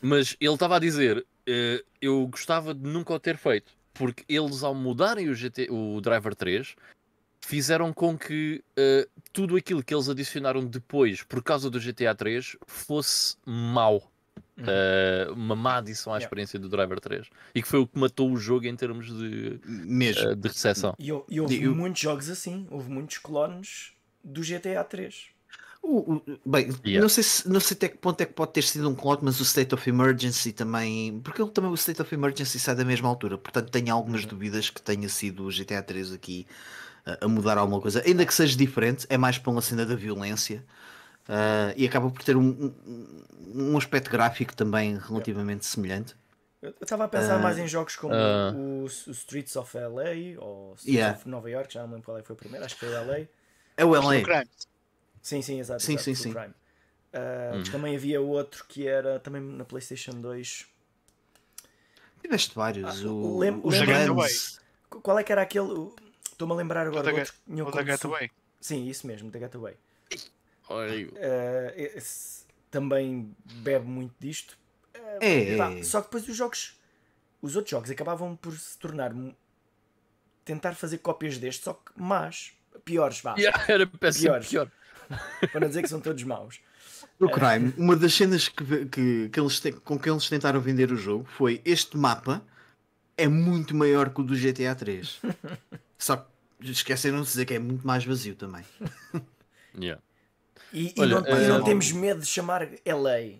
Mas 0.00 0.36
ele 0.40 0.54
estava 0.54 0.76
a 0.76 0.78
dizer, 0.78 1.24
eh, 1.46 1.84
eu 2.00 2.26
gostava 2.26 2.74
de 2.74 2.88
nunca 2.88 3.12
o 3.12 3.18
ter 3.18 3.36
feito, 3.36 3.72
porque 3.94 4.24
eles 4.28 4.62
ao 4.62 4.74
mudarem 4.74 5.28
o, 5.28 5.34
GT, 5.34 5.68
o 5.70 6.00
Driver 6.00 6.34
3 6.34 6.74
fizeram 7.40 7.92
com 7.92 8.16
que 8.18 8.62
eh, 8.76 9.08
tudo 9.32 9.56
aquilo 9.56 9.82
que 9.82 9.94
eles 9.94 10.08
adicionaram 10.08 10.64
depois 10.64 11.22
por 11.22 11.42
causa 11.42 11.68
do 11.70 11.80
GTA 11.80 12.14
3 12.14 12.56
fosse 12.66 13.36
mau. 13.46 14.02
Uh, 14.58 15.32
uma 15.34 15.54
má 15.54 15.76
adição 15.76 16.12
à 16.12 16.16
Yeah. 16.16 16.26
experiência 16.26 16.58
do 16.58 16.68
Driver 16.68 16.98
3 16.98 17.28
e 17.54 17.62
que 17.62 17.68
foi 17.68 17.78
o 17.78 17.86
que 17.86 17.96
matou 17.96 18.28
o 18.32 18.36
jogo 18.36 18.66
em 18.66 18.74
termos 18.74 19.06
de, 19.06 19.60
Mesmo. 19.64 20.30
uh, 20.30 20.34
de 20.34 20.48
recepção. 20.48 20.96
E, 20.98 21.06
e 21.06 21.40
houve 21.40 21.62
Eu- 21.62 21.76
muitos 21.76 22.00
jogos 22.00 22.28
assim. 22.28 22.66
Houve 22.68 22.90
muitos 22.90 23.18
clones 23.18 23.92
do 24.22 24.42
GTA 24.42 24.82
3. 24.82 25.28
O- 25.82 26.14
o- 26.14 26.22
bem, 26.44 26.68
Yeah. 26.84 27.00
não, 27.00 27.08
sei 27.08 27.22
se, 27.22 27.48
não 27.48 27.60
sei 27.60 27.74
até 27.76 27.88
que 27.88 27.96
ponto 27.98 28.20
é 28.20 28.26
que 28.26 28.32
pode 28.34 28.52
ter 28.52 28.62
sido 28.62 28.88
um 28.90 28.94
clone, 28.94 29.20
mas 29.22 29.40
o 29.40 29.42
State 29.42 29.74
of 29.74 29.88
Emergency 29.88 30.52
também. 30.52 31.20
Porque 31.20 31.40
ele 31.40 31.50
também 31.50 31.70
o 31.70 31.74
State 31.74 32.02
of 32.02 32.14
Emergency 32.14 32.58
sai 32.58 32.74
da 32.74 32.84
mesma 32.84 33.08
altura, 33.08 33.38
portanto 33.38 33.70
tenho 33.70 33.94
algumas 33.94 34.24
dúvidas 34.26 34.68
que 34.70 34.82
tenha 34.82 35.08
sido 35.08 35.44
o 35.44 35.50
GTA 35.50 35.82
3 35.82 36.12
aqui 36.12 36.46
a, 37.06 37.24
a 37.24 37.28
mudar 37.28 37.56
alguma 37.56 37.80
coisa. 37.80 38.02
Ainda 38.04 38.26
que 38.26 38.34
seja 38.34 38.56
diferente, 38.56 39.06
é 39.08 39.16
mais 39.16 39.38
para 39.38 39.50
uma 39.50 39.62
cena 39.62 39.86
da 39.86 39.94
violência 39.94 40.62
ah, 41.28 41.72
e 41.76 41.86
acaba 41.86 42.10
por 42.10 42.22
ter 42.22 42.36
um, 42.36 42.72
um, 42.76 43.22
um 43.72 43.78
aspecto 43.78 44.10
gráfico 44.10 44.54
também 44.54 44.98
relativamente 44.98 45.64
semelhante. 45.64 46.14
Eu 46.60 46.74
estava 46.82 47.04
a 47.04 47.08
pensar 47.08 47.36
Ah. 47.36 47.38
mais 47.38 47.56
em 47.56 47.68
jogos 47.68 47.96
como 47.96 48.12
Ah. 48.14 48.52
o, 48.54 48.82
o 48.84 48.86
Streets 49.12 49.54
of 49.56 49.74
LA 49.78 50.38
ou 50.38 50.74
Streets 50.74 50.84
Yeah. 50.86 51.16
of 51.16 51.28
Nova 51.28 51.48
York, 51.48 51.72
já 51.72 51.80
não 51.80 51.88
me 51.88 51.94
lembro 51.94 52.06
qual 52.06 52.18
é 52.18 52.20
que 52.20 52.26
foi 52.26 52.34
o 52.34 52.38
primeiro, 52.38 52.66
acho 52.66 52.74
que 52.74 52.84
foi 52.84 52.94
o 52.94 53.00
LA. 53.04 53.26
É 53.76 53.84
o 53.84 53.94
LA. 53.94 54.16
Sim, 55.22 55.42
sim, 55.42 55.60
exato. 55.60 55.82
Sim, 55.82 55.92
exato, 55.94 56.04
sim, 56.04 56.14
sim. 56.14 56.32
Crime. 56.32 56.54
Ah, 57.12 57.50
Uhum. 57.52 57.58
mas 57.58 57.68
Também 57.70 57.96
havia 57.96 58.20
outro 58.20 58.64
que 58.66 58.86
era 58.86 59.18
também 59.20 59.40
na 59.42 59.64
PlayStation 59.64 60.12
2. 60.12 60.66
Tiveste 62.20 62.54
vários. 62.54 63.04
Ah, 63.04 63.08
o, 63.08 63.38
lem- 63.38 63.60
Guns. 64.06 64.60
Qu- 64.90 65.00
Qual 65.00 65.18
é 65.18 65.24
que 65.24 65.32
era 65.32 65.42
aquele? 65.42 65.66
o- 65.72 65.94
Estou-me 66.30 66.52
a 66.54 66.56
lembrar 66.56 66.86
agora 66.86 67.02
da 67.02 67.12
outro 67.12 67.34
O 67.66 67.70
da 67.72 67.82
Getaway. 67.84 68.30
Sim, 68.60 68.86
isso 68.88 69.06
mesmo, 69.06 69.30
da 69.30 69.38
Getaway. 69.38 69.76
Horrível. 70.68 71.14
Esse 71.74 72.44
também 72.70 73.34
bebe 73.44 73.86
muito 73.86 74.14
disto. 74.20 74.56
Ah, 74.94 75.18
É, 75.20 75.56
pá, 75.56 75.70
é. 75.72 75.82
Só 75.82 76.00
que 76.00 76.08
depois 76.08 76.28
os 76.28 76.36
jogos, 76.36 76.78
os 77.42 77.56
outros 77.56 77.70
jogos 77.70 77.90
acabavam 77.90 78.36
por 78.36 78.52
se 78.56 78.78
tornar 78.78 79.12
tentar 80.44 80.74
fazer 80.74 80.98
cópias 80.98 81.38
deste, 81.38 81.64
só 81.64 81.74
que 81.74 81.92
más, 82.00 82.52
piores, 82.84 83.20
vá, 83.20 83.34
Yeah, 83.36 83.64
era 83.68 83.86
péssimo, 83.86 84.24
Piores. 84.30 84.48
pior. 84.48 84.70
para 85.50 85.60
não 85.60 85.68
dizer 85.68 85.82
que 85.82 85.88
são 85.88 86.00
todos 86.00 86.22
maus. 86.24 86.60
O 87.18 87.28
Crime, 87.28 87.74
uma 87.76 87.96
das 87.96 88.14
cenas 88.14 88.48
que, 88.48 88.86
que, 88.86 89.28
que 89.28 89.40
eles 89.40 89.58
te- 89.58 89.72
com 89.72 89.98
que 89.98 90.08
eles 90.08 90.28
tentaram 90.28 90.60
vender 90.60 90.92
o 90.92 90.96
jogo 90.96 91.26
foi 91.36 91.60
este 91.64 91.96
mapa 91.96 92.42
é 93.16 93.26
muito 93.26 93.74
maior 93.74 94.10
que 94.10 94.20
o 94.20 94.24
do 94.24 94.36
GTA 94.36 94.74
3. 94.74 95.20
Só 95.98 96.16
que 96.16 96.70
esqueceram 96.70 97.20
de 97.20 97.26
dizer 97.26 97.44
que 97.44 97.54
é 97.54 97.58
muito 97.58 97.86
mais 97.86 98.04
vazio 98.04 98.34
também. 98.34 98.64
Yeah. 99.78 100.02
E, 100.72 100.88
e 100.88 100.94
Olha, 100.98 101.20
não, 101.20 101.28
e 101.28 101.48
não 101.48 101.58
eh, 101.60 101.64
temos 101.64 101.92
medo 101.92 102.20
de 102.20 102.26
chamar 102.26 102.68
LA. 102.84 103.38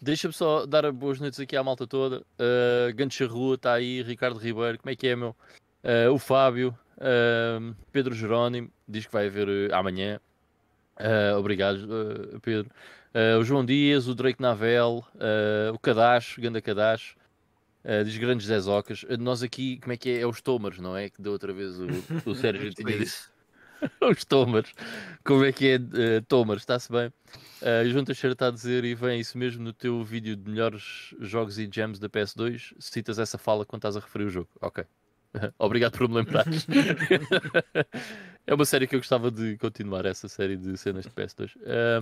Deixa-me 0.00 0.34
só 0.34 0.66
dar 0.66 0.90
boas 0.92 1.20
noites 1.20 1.38
aqui 1.38 1.56
à 1.56 1.62
malta 1.62 1.86
toda. 1.86 2.20
Uh, 2.20 2.92
Gancha 2.94 3.26
Rua 3.26 3.54
está 3.54 3.74
aí, 3.74 4.02
Ricardo 4.02 4.38
Ribeiro, 4.38 4.78
como 4.78 4.90
é 4.90 4.96
que 4.96 5.06
é, 5.06 5.14
meu? 5.14 5.36
Uh, 5.84 6.12
o 6.12 6.18
Fábio, 6.18 6.76
uh, 6.98 7.74
Pedro 7.92 8.14
Jerónimo, 8.14 8.70
diz 8.86 9.06
que 9.06 9.12
vai 9.12 9.26
haver 9.26 9.48
uh, 9.48 9.74
amanhã. 9.74 10.20
Uh, 10.98 11.38
obrigado, 11.38 11.78
uh, 11.84 12.40
Pedro. 12.40 12.70
Uh, 13.14 13.38
o 13.38 13.44
João 13.44 13.64
Dias, 13.64 14.08
o 14.08 14.14
Drake 14.14 14.42
Navel, 14.42 15.04
uh, 15.14 15.72
o 15.72 15.78
Cadacho, 15.78 16.40
Ganda 16.40 16.60
uh, 17.86 18.04
diz 18.04 18.16
grandes 18.18 18.46
Zezocas. 18.46 19.04
Uh, 19.04 19.16
nós 19.18 19.42
aqui, 19.42 19.78
como 19.80 19.92
é 19.92 19.96
que 19.96 20.10
é? 20.10 20.20
É 20.20 20.26
os 20.26 20.40
Tomers, 20.40 20.78
não 20.78 20.96
é? 20.96 21.08
Que 21.08 21.22
da 21.22 21.30
outra 21.30 21.52
vez 21.52 21.78
o, 21.78 21.86
o 22.26 22.34
Sérgio 22.36 22.72
tinha 22.74 22.88
Foi 22.88 22.98
dito. 22.98 23.30
Os 24.00 24.24
Tomers. 24.26 24.72
Como 25.24 25.44
é 25.44 25.52
que 25.52 25.68
é? 25.68 25.76
Uh, 25.76 26.22
Tomers, 26.28 26.62
está-se 26.62 26.90
bem? 26.90 27.08
Uh, 27.62 27.88
João 27.88 28.04
Teixeira 28.04 28.32
está 28.32 28.48
a 28.48 28.50
dizer, 28.50 28.84
e 28.84 28.94
vem 28.94 29.20
isso 29.20 29.38
mesmo 29.38 29.62
no 29.62 29.72
teu 29.72 30.02
vídeo 30.02 30.36
de 30.36 30.50
melhores 30.50 31.14
jogos 31.20 31.58
e 31.58 31.68
gems 31.72 31.98
da 31.98 32.08
PS2, 32.08 32.74
citas 32.78 33.18
essa 33.18 33.38
fala 33.38 33.64
quando 33.64 33.80
estás 33.80 33.96
a 33.96 34.00
referir 34.00 34.24
o 34.24 34.30
jogo. 34.30 34.48
Ok. 34.60 34.84
Obrigado 35.58 35.98
por 35.98 36.08
me 36.08 36.16
lembrares. 36.16 36.66
é 38.46 38.54
uma 38.54 38.64
série 38.64 38.86
que 38.86 38.96
eu 38.96 39.00
gostava 39.00 39.30
de 39.30 39.56
continuar, 39.58 40.04
essa 40.06 40.28
série 40.28 40.56
de 40.56 40.76
cenas 40.76 41.04
de 41.04 41.10
PS2. 41.10 41.52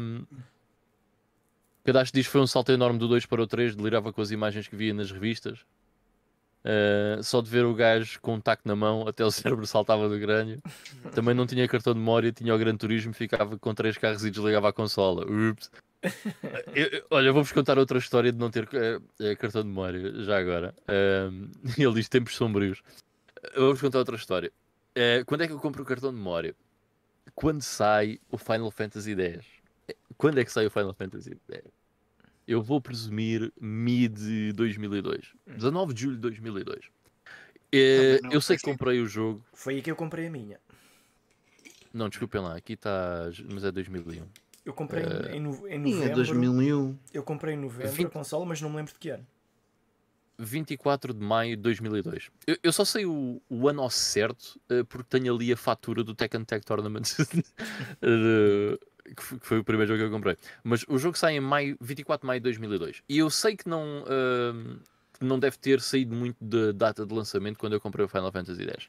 Um, 0.01 0.25
Cadastro 1.85 2.19
diz 2.19 2.27
que 2.27 2.33
foi 2.33 2.41
um 2.41 2.47
salto 2.47 2.73
enorme 2.73 2.99
do 2.99 3.07
2 3.07 3.27
para 3.27 3.43
o 3.43 3.47
3, 3.47 3.77
delirava 3.77 4.13
com 4.13 4.23
as 4.23 4.31
imagens 4.31 4.67
que 4.67 4.77
via 4.77 4.95
nas 4.95 5.11
revistas. 5.11 5.61
Uh, 6.65 7.23
só 7.23 7.43
de 7.43 7.51
ver 7.51 7.67
o 7.67 7.75
gajo 7.75 8.19
com 8.23 8.37
um 8.37 8.41
taco 8.41 8.63
na 8.65 8.75
mão, 8.75 9.07
até 9.07 9.23
o 9.23 9.31
cérebro 9.31 9.67
saltava 9.67 10.09
do 10.09 10.19
crânio. 10.19 10.63
Também 11.15 11.35
não 11.35 11.47
tinha 11.47 11.69
cartão 11.69 11.93
de 11.93 11.99
memória, 11.99 12.33
tinha 12.33 12.55
o 12.55 12.59
Gran 12.59 12.75
Turismo, 12.77 13.13
ficava 13.13 13.59
com 13.59 13.75
três 13.75 13.99
carros 13.99 14.25
e 14.25 14.31
desligava 14.31 14.71
a 14.71 14.73
consola. 14.73 15.27
Ups. 15.27 15.71
Eu- 16.75 17.05
olha, 17.11 17.33
vou-vos 17.33 17.53
contar 17.53 17.79
outra 17.79 17.99
história 17.99 18.33
de 18.33 18.39
não 18.39 18.51
ter 18.51 18.69
eh, 19.21 19.35
cartão 19.37 19.63
de 19.63 19.69
memória, 19.69 20.23
já 20.23 20.39
agora. 20.39 20.75
Um, 21.31 21.51
ele 21.79 21.95
diz 21.95 22.09
tempos 22.09 22.35
sombrios. 22.35 22.83
Eu 23.53 23.63
Vou-vos 23.65 23.81
contar 23.81 23.99
outra 23.99 24.17
história. 24.17 24.53
Eh, 24.95 25.23
quando 25.25 25.43
é 25.43 25.47
que 25.47 25.53
eu 25.53 25.59
compro 25.59 25.83
o 25.83 25.87
cartão 25.87 26.11
de 26.11 26.17
memória? 26.17 26.55
Quando 27.35 27.63
sai 27.63 28.19
o 28.31 28.39
Final 28.39 28.71
Fantasy 28.71 29.13
X. 29.21 29.45
Eh, 29.89 29.97
Quando 30.17 30.39
é 30.39 30.45
que 30.45 30.53
sai 30.53 30.67
o 30.67 30.71
Final 30.71 30.95
Fantasy 30.95 31.31
X? 31.51 31.63
Eu 32.47 32.63
vou 32.63 32.81
presumir 32.81 33.53
mid 33.61 34.19
2002. 34.55 35.33
19 35.47 35.95
de 35.95 36.03
julho 36.03 36.15
de 36.17 36.21
2002. 36.23 36.85
Eh, 37.73 37.99
Ah, 37.99 38.13
mas 38.13 38.23
não, 38.23 38.31
eu 38.33 38.41
sei 38.41 38.57
que 38.57 38.63
comprei 38.63 39.01
o 39.01 39.07
jogo. 39.07 39.45
Foi 39.53 39.75
aí 39.75 39.83
que 39.83 39.91
eu 39.91 39.97
comprei 39.97 40.27
a 40.27 40.31
minha. 40.31 40.61
Não, 41.93 42.09
desculpem 42.09 42.41
lá, 42.41 42.55
aqui 42.57 42.75
está. 42.75 43.31
Mas 43.53 43.65
é 43.65 43.73
2001. 43.73 44.27
Eu 44.65 44.73
comprei 44.73 45.03
em- 45.05 45.07
Eh, 45.07 45.37
em, 45.37 45.41
no- 45.41 45.69
em 45.69 45.71
Sim, 45.85 45.91
novembro. 45.95 46.11
é 46.11 46.15
2001. 46.15 46.99
Eu 47.13 47.23
comprei 47.23 47.55
em 47.55 47.59
novembro 47.59 47.93
Vinte- 47.93 48.07
a 48.07 48.11
consola, 48.11 48.45
mas 48.47 48.61
não 48.61 48.71
me 48.71 48.77
lembro 48.77 48.93
de 48.93 48.99
que 48.99 49.11
ano. 49.11 49.27
24 50.39 51.15
de 51.15 51.25
maio 51.25 51.57
de 51.57 51.63
2002. 51.63 52.31
Eu, 52.47 52.57
eu 52.63 52.73
só 52.73 52.85
sei 52.85 53.07
o, 53.07 53.41
o 53.49 53.69
ano 53.69 53.89
certo 53.91 54.61
eh, 54.69 54.83
porque 54.85 55.19
tenho 55.19 55.35
ali 55.35 55.53
a 55.53 55.57
fatura 55.57 56.03
do 56.03 56.15
Tekken 56.15 56.45
Tag 56.45 56.65
Tournament, 56.65 57.05
que, 59.17 59.23
foi, 59.23 59.39
que 59.39 59.47
foi 59.47 59.59
o 59.59 59.65
primeiro 59.65 59.89
jogo 59.93 60.01
que 60.01 60.07
eu 60.07 60.11
comprei. 60.11 60.37
Mas 60.63 60.85
o 60.89 60.99
jogo 60.99 61.17
sai 61.17 61.37
em 61.37 61.41
maio, 61.41 61.77
24 61.81 62.25
de 62.25 62.27
maio 62.27 62.41
de 62.41 62.45
2002. 62.45 63.03
E 63.09 63.19
eu 63.19 63.31
sei 63.31 63.57
que 63.57 63.69
não, 63.69 64.05
que 65.19 65.25
não 65.25 65.39
deve 65.39 65.57
ter 65.59 65.81
saído 65.81 66.15
muito 66.15 66.37
da 66.41 66.73
data 66.73 67.07
de 67.07 67.15
lançamento 67.15 67.59
quando 67.59 67.75
eu 67.75 67.81
comprei 67.81 68.05
o 68.05 68.09
Final 68.09 68.33
Fantasy 68.33 68.63
X. 68.63 68.89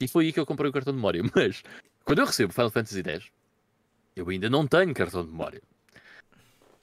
E 0.00 0.06
foi 0.06 0.26
aí 0.26 0.32
que 0.32 0.40
eu 0.40 0.46
comprei 0.46 0.70
o 0.70 0.72
cartão 0.72 0.92
de 0.92 0.96
memória. 0.96 1.22
Mas 1.34 1.62
quando 2.04 2.20
eu 2.20 2.26
recebo 2.26 2.50
o 2.50 2.54
Final 2.54 2.70
Fantasy 2.70 3.02
X, 3.02 3.30
eu 4.14 4.28
ainda 4.28 4.48
não 4.48 4.66
tenho 4.66 4.94
cartão 4.94 5.24
de 5.24 5.30
memória. 5.30 5.62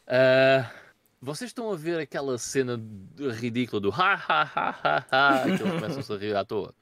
Ah, 0.07 0.69
vocês 1.25 1.49
estão 1.49 1.71
a 1.71 1.75
ver 1.75 1.99
aquela 1.99 2.37
cena 2.37 2.77
de- 2.77 3.29
ridícula 3.29 3.79
do 3.79 3.89
ha 3.91 4.13
ha 4.13 4.43
ha 4.43 4.69
ha 4.83 5.05
ha 5.11 5.43
que 5.43 5.63
eles 5.63 5.81
começam 5.81 6.15
a 6.15 6.19
rir 6.19 6.35
à 6.35 6.45
toa. 6.45 6.73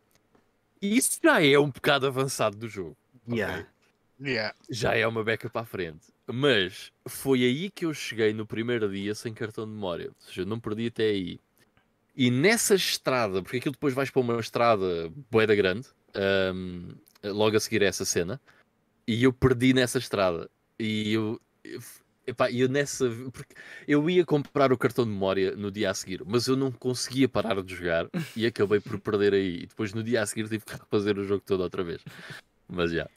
Isso 0.81 1.19
já 1.23 1.41
é 1.41 1.57
um 1.57 1.69
bocado 1.69 2.05
avançado 2.05 2.57
do 2.57 2.67
jogo. 2.67 2.97
Yeah. 3.27 3.65
Yeah. 4.21 4.53
Já 4.69 4.95
é 4.95 5.07
uma 5.07 5.23
beca 5.23 5.49
para 5.49 5.61
a 5.61 5.65
frente. 5.65 6.07
Mas 6.27 6.91
foi 7.07 7.43
aí 7.43 7.69
que 7.69 7.85
eu 7.85 7.93
cheguei 7.93 8.33
no 8.33 8.45
primeiro 8.45 8.89
dia 8.91 9.15
sem 9.15 9.33
cartão 9.33 9.65
de 9.65 9.71
memória. 9.71 10.07
Ou 10.07 10.15
seja, 10.27 10.41
eu 10.41 10.45
não 10.45 10.59
perdi 10.59 10.87
até 10.87 11.03
aí. 11.03 11.39
E 12.15 12.29
nessa 12.29 12.75
estrada, 12.75 13.41
porque 13.41 13.57
aquilo 13.57 13.73
depois 13.73 13.93
vais 13.93 14.09
para 14.09 14.21
uma 14.21 14.39
estrada 14.39 15.11
boeda 15.31 15.55
grande, 15.55 15.87
um, 16.53 16.89
logo 17.23 17.57
a 17.57 17.59
seguir 17.59 17.81
a 17.83 17.87
essa 17.87 18.05
cena, 18.05 18.39
e 19.07 19.23
eu 19.23 19.33
perdi 19.33 19.73
nessa 19.73 19.97
estrada. 19.97 20.49
E 20.77 21.13
eu, 21.13 21.41
epá, 22.25 22.51
eu 22.51 22.67
nessa. 22.69 23.09
Porque 23.31 23.55
eu 23.87 24.09
ia 24.09 24.25
comprar 24.25 24.71
o 24.71 24.77
cartão 24.77 25.05
de 25.05 25.11
memória 25.11 25.55
no 25.55 25.71
dia 25.71 25.91
a 25.91 25.93
seguir, 25.93 26.21
mas 26.25 26.47
eu 26.47 26.55
não 26.55 26.71
conseguia 26.71 27.27
parar 27.29 27.61
de 27.61 27.75
jogar 27.75 28.07
e 28.35 28.45
acabei 28.45 28.79
por 28.79 28.99
perder 28.99 29.33
aí. 29.33 29.63
E 29.63 29.65
depois 29.67 29.93
no 29.93 30.03
dia 30.03 30.21
a 30.21 30.25
seguir 30.25 30.43
tive 30.47 30.65
que 30.65 30.73
refazer 30.73 31.17
o 31.17 31.23
jogo 31.23 31.43
todo 31.45 31.61
outra 31.61 31.83
vez. 31.83 32.01
Mas 32.67 32.91
já. 32.91 33.07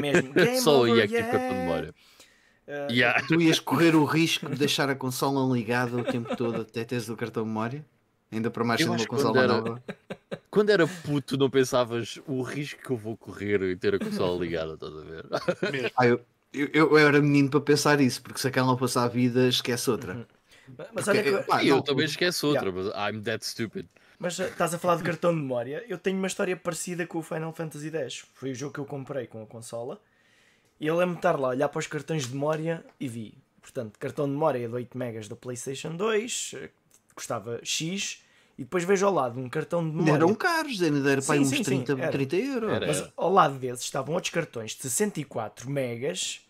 Mesmo. 0.00 0.32
Game 0.34 0.60
Só 0.60 0.80
over, 0.80 0.96
ia 0.96 1.04
aqui 1.04 1.14
yeah. 1.14 1.28
o 1.28 1.32
cartão 1.32 1.56
de 1.56 1.62
memória. 1.62 1.94
Uh, 2.66 2.90
Yeah. 2.90 3.22
Tu 3.26 3.40
ias 3.42 3.60
correr 3.60 3.94
o 3.94 4.04
risco 4.04 4.48
de 4.48 4.56
deixar 4.56 4.88
a 4.88 4.94
consola 4.94 5.54
ligada 5.54 5.98
o 5.98 6.04
tempo 6.04 6.34
todo 6.34 6.62
até 6.62 6.82
teres 6.82 7.10
o 7.10 7.16
cartão 7.16 7.42
de 7.42 7.48
memória? 7.48 7.84
Ainda 8.32 8.50
para 8.50 8.64
mais 8.64 8.80
sendo 8.80 8.92
uma 8.92 9.06
consola 9.06 9.34
quando 9.34 9.44
era- 9.44 9.60
nova. 9.60 9.84
Quando 10.50 10.70
era 10.70 10.86
puto, 10.86 11.36
não 11.36 11.50
pensavas 11.50 12.20
o 12.28 12.40
risco 12.40 12.80
que 12.80 12.90
eu 12.90 12.96
vou 12.96 13.16
correr 13.16 13.60
e 13.62 13.76
ter 13.76 13.96
a 13.96 13.98
consola 13.98 14.38
ligada, 14.40 14.74
estás 14.74 14.92
a 14.94 15.00
ver? 15.00 15.26
Mesmo. 15.72 15.90
Ah, 15.96 16.06
eu, 16.06 16.20
eu, 16.54 16.98
eu 16.98 16.98
era 16.98 17.20
menino 17.20 17.50
para 17.50 17.60
pensar 17.60 18.00
isso, 18.00 18.22
porque 18.22 18.40
se 18.40 18.48
aquela 18.48 18.66
não 18.66 18.76
passar 18.76 19.04
a 19.04 19.08
vida, 19.08 19.48
esquece 19.48 19.90
outra. 19.90 20.26
Mas 20.92 21.08
olha 21.08 21.22
que, 21.22 21.30
Porque, 21.30 21.46
pá, 21.46 21.64
eu 21.64 21.76
não, 21.76 21.82
também 21.82 22.06
esqueço 22.06 22.46
outra, 22.46 22.70
Yeah. 22.70 22.92
mas 22.94 23.14
I'm 23.14 23.22
that 23.22 23.44
stupid. 23.44 23.86
Mas 24.18 24.38
uh, 24.38 24.44
estás 24.44 24.72
a 24.72 24.78
falar 24.78 24.96
de 24.96 25.02
cartão 25.02 25.34
de 25.34 25.40
memória. 25.40 25.84
Eu 25.88 25.98
tenho 25.98 26.16
uma 26.16 26.26
história 26.26 26.56
parecida 26.56 27.06
com 27.06 27.18
o 27.18 27.22
Final 27.22 27.52
Fantasy 27.52 27.90
X. 27.90 28.24
Foi 28.34 28.52
o 28.52 28.54
jogo 28.54 28.72
que 28.72 28.80
eu 28.80 28.86
comprei 28.86 29.26
com 29.26 29.42
a 29.42 29.46
consola. 29.46 30.00
E 30.80 30.86
eu 30.86 30.94
lembro-me 30.94 31.14
de 31.14 31.18
estar 31.18 31.38
lá 31.38 31.48
a 31.48 31.50
olhar 31.50 31.68
para 31.68 31.78
os 31.78 31.86
cartões 31.86 32.26
de 32.26 32.32
memória 32.32 32.84
e 32.98 33.08
vi. 33.08 33.34
Portanto, 33.60 33.98
cartão 33.98 34.26
de 34.26 34.32
memória 34.32 34.66
de 34.68 34.74
8 34.74 34.96
megas 34.96 35.28
da 35.28 35.36
PlayStation 35.36 35.96
2, 35.96 36.54
eh, 36.56 36.70
custava 37.14 37.60
X. 37.62 38.22
E 38.56 38.62
depois 38.62 38.84
vejo 38.84 39.04
ao 39.06 39.12
lado 39.12 39.38
um 39.40 39.48
cartão 39.48 39.82
de 39.82 39.90
memória. 39.94 40.12
eram 40.14 40.34
caros, 40.34 40.80
ainda 40.80 41.10
era 41.10 41.20
para 41.20 41.34
aí 41.34 41.40
Sim, 41.40 41.44
uns 41.44 41.50
sim, 41.50 41.56
sim, 41.64 41.82
30, 41.82 41.92
era. 42.00 42.12
30 42.12 42.36
euros. 42.36 42.72
Era. 42.72 42.86
Mas 42.86 43.12
ao 43.16 43.32
lado 43.32 43.58
desses 43.58 43.84
estavam 43.84 44.14
outros 44.14 44.32
cartões 44.32 44.72
de 44.76 44.82
64 44.82 45.68
megas 45.68 46.43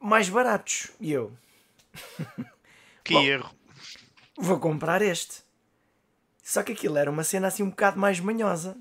mais 0.00 0.28
baratos. 0.28 0.90
E 1.00 1.12
eu 1.12 1.32
Que 3.04 3.14
Bom, 3.14 3.22
erro. 3.22 3.50
vou 4.38 4.58
comprar 4.58 5.02
este. 5.02 5.42
Só 6.42 6.62
que 6.62 6.72
aquilo 6.72 6.96
era 6.96 7.10
uma 7.10 7.24
cena 7.24 7.48
assim 7.48 7.62
um 7.62 7.70
bocado 7.70 7.98
mais 7.98 8.20
manhosa. 8.20 8.76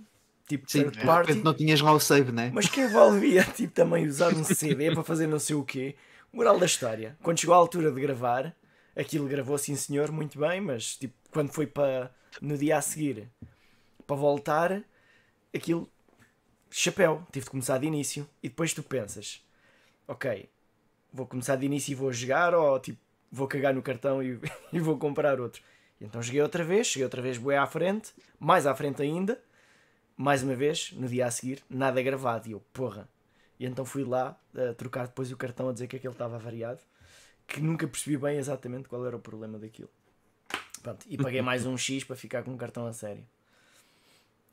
Tipo 0.48 0.70
Sim, 0.70 0.84
third 0.84 0.98
de 1.00 1.06
party. 1.06 1.28
repente 1.30 1.46
não 1.46 1.54
tinhas 1.54 1.80
lá 1.82 1.92
o 1.92 2.00
save, 2.00 2.32
né? 2.32 2.52
Mas 2.54 2.68
que 2.68 2.82
envolvia 2.82 3.44
tipo, 3.56 3.74
também 3.74 4.08
usar 4.08 4.34
um 4.34 4.44
CD 4.44 4.92
para 4.92 5.04
fazer 5.04 5.28
não 5.28 5.40
sei 5.40 5.56
o 5.56 5.64
quê. 5.64 5.96
Moral 6.34 6.60
da 6.60 6.66
história. 6.66 7.18
Quando 7.22 7.40
chegou 7.40 7.54
a 7.54 7.58
altura 7.58 7.92
de 7.92 8.02
gravar, 8.02 8.56
aquilo 8.96 9.28
gravou 9.28 9.58
sim 9.58 9.76
senhor, 9.76 10.12
muito 10.12 10.40
bem, 10.40 10.62
mas 10.62 10.96
tipo, 10.96 11.14
quando 11.32 11.52
foi 11.52 11.68
para 11.68 12.12
no 12.42 12.58
dia 12.58 12.78
a 12.78 12.82
seguir 12.82 13.30
para 14.08 14.16
voltar, 14.16 14.84
aquilo 15.54 15.90
chapéu, 16.72 17.24
tive 17.32 17.46
de 17.46 17.52
começar 17.52 17.78
de 17.78 17.86
início. 17.88 18.28
E 18.42 18.50
depois 18.50 18.74
tu 18.74 18.82
pensas, 18.82 19.44
ok, 20.08 20.50
vou 21.14 21.26
começar 21.26 21.56
de 21.56 21.66
início 21.66 21.92
e 21.92 21.96
vou 21.96 22.12
jogar 22.12 22.54
ou 22.54 22.80
tipo, 22.80 23.00
vou 23.32 23.48
cagar 23.48 23.74
no 23.74 23.82
cartão 23.82 24.22
e, 24.22 24.40
e 24.74 24.80
vou 24.80 24.98
comprar 24.98 25.40
outro. 25.40 25.62
E 26.00 26.06
então 26.06 26.22
joguei 26.22 26.42
outra 26.42 26.64
vez, 26.64 26.88
cheguei 26.88 27.04
outra 27.04 27.22
vez 27.22 27.38
bué 27.38 27.58
à 27.58 27.66
frente, 27.66 28.14
mais 28.40 28.66
à 28.66 28.74
frente 28.74 29.02
ainda, 29.02 29.42
mais 30.16 30.44
uma 30.44 30.56
vez, 30.56 30.92
no 30.94 31.08
dia 31.08 31.26
a 31.26 31.32
seguir, 31.32 31.62
nada 31.70 32.02
gravado. 32.02 32.48
E 32.48 32.52
eu, 32.52 32.62
porra. 32.74 33.08
E 33.60 33.66
então 33.66 33.84
fui 33.84 34.04
lá 34.04 34.40
a 34.56 34.74
trocar 34.74 35.08
depois 35.08 35.32
o 35.32 35.38
cartão 35.38 35.70
a 35.70 35.74
dizer 35.74 35.88
que 35.88 35.98
aquele 35.98 36.14
estava 36.14 36.40
variado, 36.40 36.80
que 37.46 37.60
nunca 37.60 37.88
percebi 37.88 38.18
bem 38.18 38.38
exatamente 38.38 38.88
qual 38.88 39.06
era 39.06 39.16
o 39.16 39.20
problema 39.20 39.60
daquilo. 39.60 39.90
Pronto, 40.82 41.06
e 41.10 41.18
paguei 41.18 41.42
mais 41.42 41.66
um 41.66 41.78
X 41.78 42.06
para 42.06 42.16
ficar 42.16 42.44
com 42.44 42.54
o 42.54 42.58
cartão 42.58 42.88
a 42.88 42.94
sério. 42.94 43.26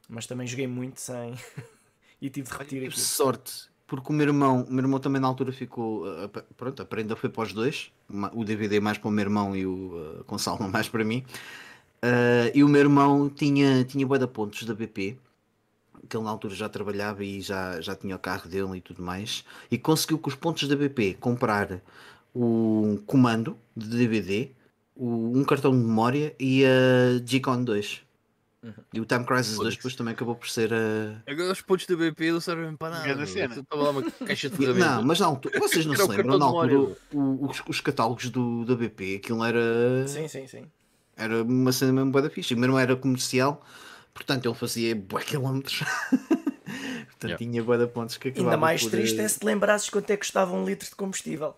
Mas 0.09 0.27
também 0.27 0.47
joguei 0.47 0.66
muito 0.66 1.01
sem. 1.01 1.35
e 2.21 2.29
tive 2.31 2.49
de 2.49 2.53
repetir 2.53 2.79
aquilo. 2.79 2.97
sorte, 2.97 3.69
porque 3.87 4.11
o 4.11 4.12
meu 4.12 4.27
irmão, 4.27 4.62
o 4.68 4.72
meu 4.72 4.85
irmão 4.85 4.99
também 5.01 5.20
na 5.20 5.29
altura 5.29 5.53
ficou. 5.53 6.05
pa- 6.33 6.44
Pronto, 6.57 6.83
a 6.83 6.85
prenda 6.85 7.16
foi 7.16 7.31
para 7.31 7.42
os 7.44 7.53
dois. 7.53 7.92
O 8.35 8.44
DVD 8.44 8.81
mais 8.81 8.99
para 8.99 9.09
o 9.09 9.11
meu 9.12 9.22
irmão 9.25 9.57
e 9.57 9.66
o 9.66 10.20
uh, 10.20 10.25
consola 10.25 10.66
mais 10.68 10.88
para 10.88 11.05
mim. 11.05 11.25
Uh, 12.05 12.51
e 12.55 12.62
o 12.64 12.68
meu 12.68 12.81
irmão 12.83 13.29
tinha, 13.31 13.85
tinha 13.85 14.07
bué 14.07 14.18
de 14.18 14.27
pontos 14.27 14.64
da 14.64 14.75
BP, 14.75 15.18
que 16.09 16.16
ele 16.16 16.25
na 16.25 16.31
altura 16.31 16.55
já 16.55 16.68
trabalhava 16.68 17.25
e 17.25 17.40
já, 17.40 17.81
já 17.81 17.96
tinha 17.96 18.16
o 18.16 18.18
carro 18.18 18.49
dele 18.49 18.79
e 18.79 18.81
tudo 18.81 19.03
mais. 19.03 19.44
E 19.70 19.79
conseguiu 19.79 20.18
com 20.18 20.29
os 20.31 20.37
pontos 20.37 20.68
da 20.68 20.77
BP 20.77 21.14
comprar 21.20 21.81
o 22.35 22.99
comando 23.07 23.59
de 23.77 23.88
DVD, 23.88 24.51
o- 24.96 25.33
um 25.38 25.44
cartão 25.44 25.72
de 25.72 25.79
memória 25.79 26.35
e 26.40 26.64
a 26.64 27.18
G-Con 27.27 27.64
2. 27.64 28.03
E 28.92 29.00
o 29.00 29.05
Time 29.05 29.24
Crisis 29.24 29.48
2 29.48 29.57
Foda-se. 29.59 29.76
depois 29.76 29.94
também 29.96 30.14
acabou 30.14 30.35
por 30.35 30.48
ser 30.48 30.72
a. 30.72 31.22
Agora 31.31 31.52
os 31.52 31.61
pontos 31.61 31.87
da 31.87 31.96
BP 31.96 32.33
não 32.33 32.40
servem 32.40 32.76
para 32.76 32.98
nada. 33.07 33.22
Estava 33.24 33.83
lá 33.83 33.90
uma 33.90 34.02
caixa 34.11 34.48
de 34.50 34.57
ferramentas. 34.57 34.90
Não, 34.90 35.02
mas 35.02 35.20
na 35.20 35.26
altura, 35.26 35.59
vocês 35.61 35.87
não 35.87 35.94
se 35.96 36.07
lembram, 36.09 36.38
na 36.38 36.44
altura, 36.46 36.96
o- 37.12 37.46
os, 37.48 37.62
os 37.68 37.81
catálogos 37.81 38.29
do, 38.31 38.64
da 38.64 38.74
BP, 38.74 39.16
aquilo 39.22 39.44
era, 39.44 40.07
Sim, 40.09 40.26
sim, 40.29 40.46
sim. 40.46 40.66
era 41.16 41.42
uma 41.42 41.70
cena 41.72 41.92
mesmo 41.92 42.11
boa 42.11 42.22
da 42.22 42.31
ficha. 42.31 42.55
O 42.55 42.59
meu 42.59 42.66
irmão 42.66 42.79
era 42.81 42.96
comercial, 42.96 43.64
portanto 44.14 44.46
ele 44.46 44.55
fazia 44.55 44.94
bué 44.96 45.22
quilómetros. 45.22 45.83
portanto 47.07 47.24
Yeah. 47.24 47.38
tinha 47.38 47.62
bué 47.62 47.79
de 47.79 47.87
pontos 47.87 48.16
que 48.18 48.29
Ainda 48.37 48.57
mais 48.57 48.83
por, 48.83 48.90
triste 48.90 49.18
eh, 49.20 49.24
é 49.24 49.29
se 49.29 49.38
te 49.40 49.46
lembrasses 49.46 49.88
quanto 49.88 50.11
é 50.11 50.16
que 50.16 50.20
custava 50.24 50.52
um 50.55 50.64
litro 50.66 50.88
de 50.88 50.94
combustível. 50.94 51.57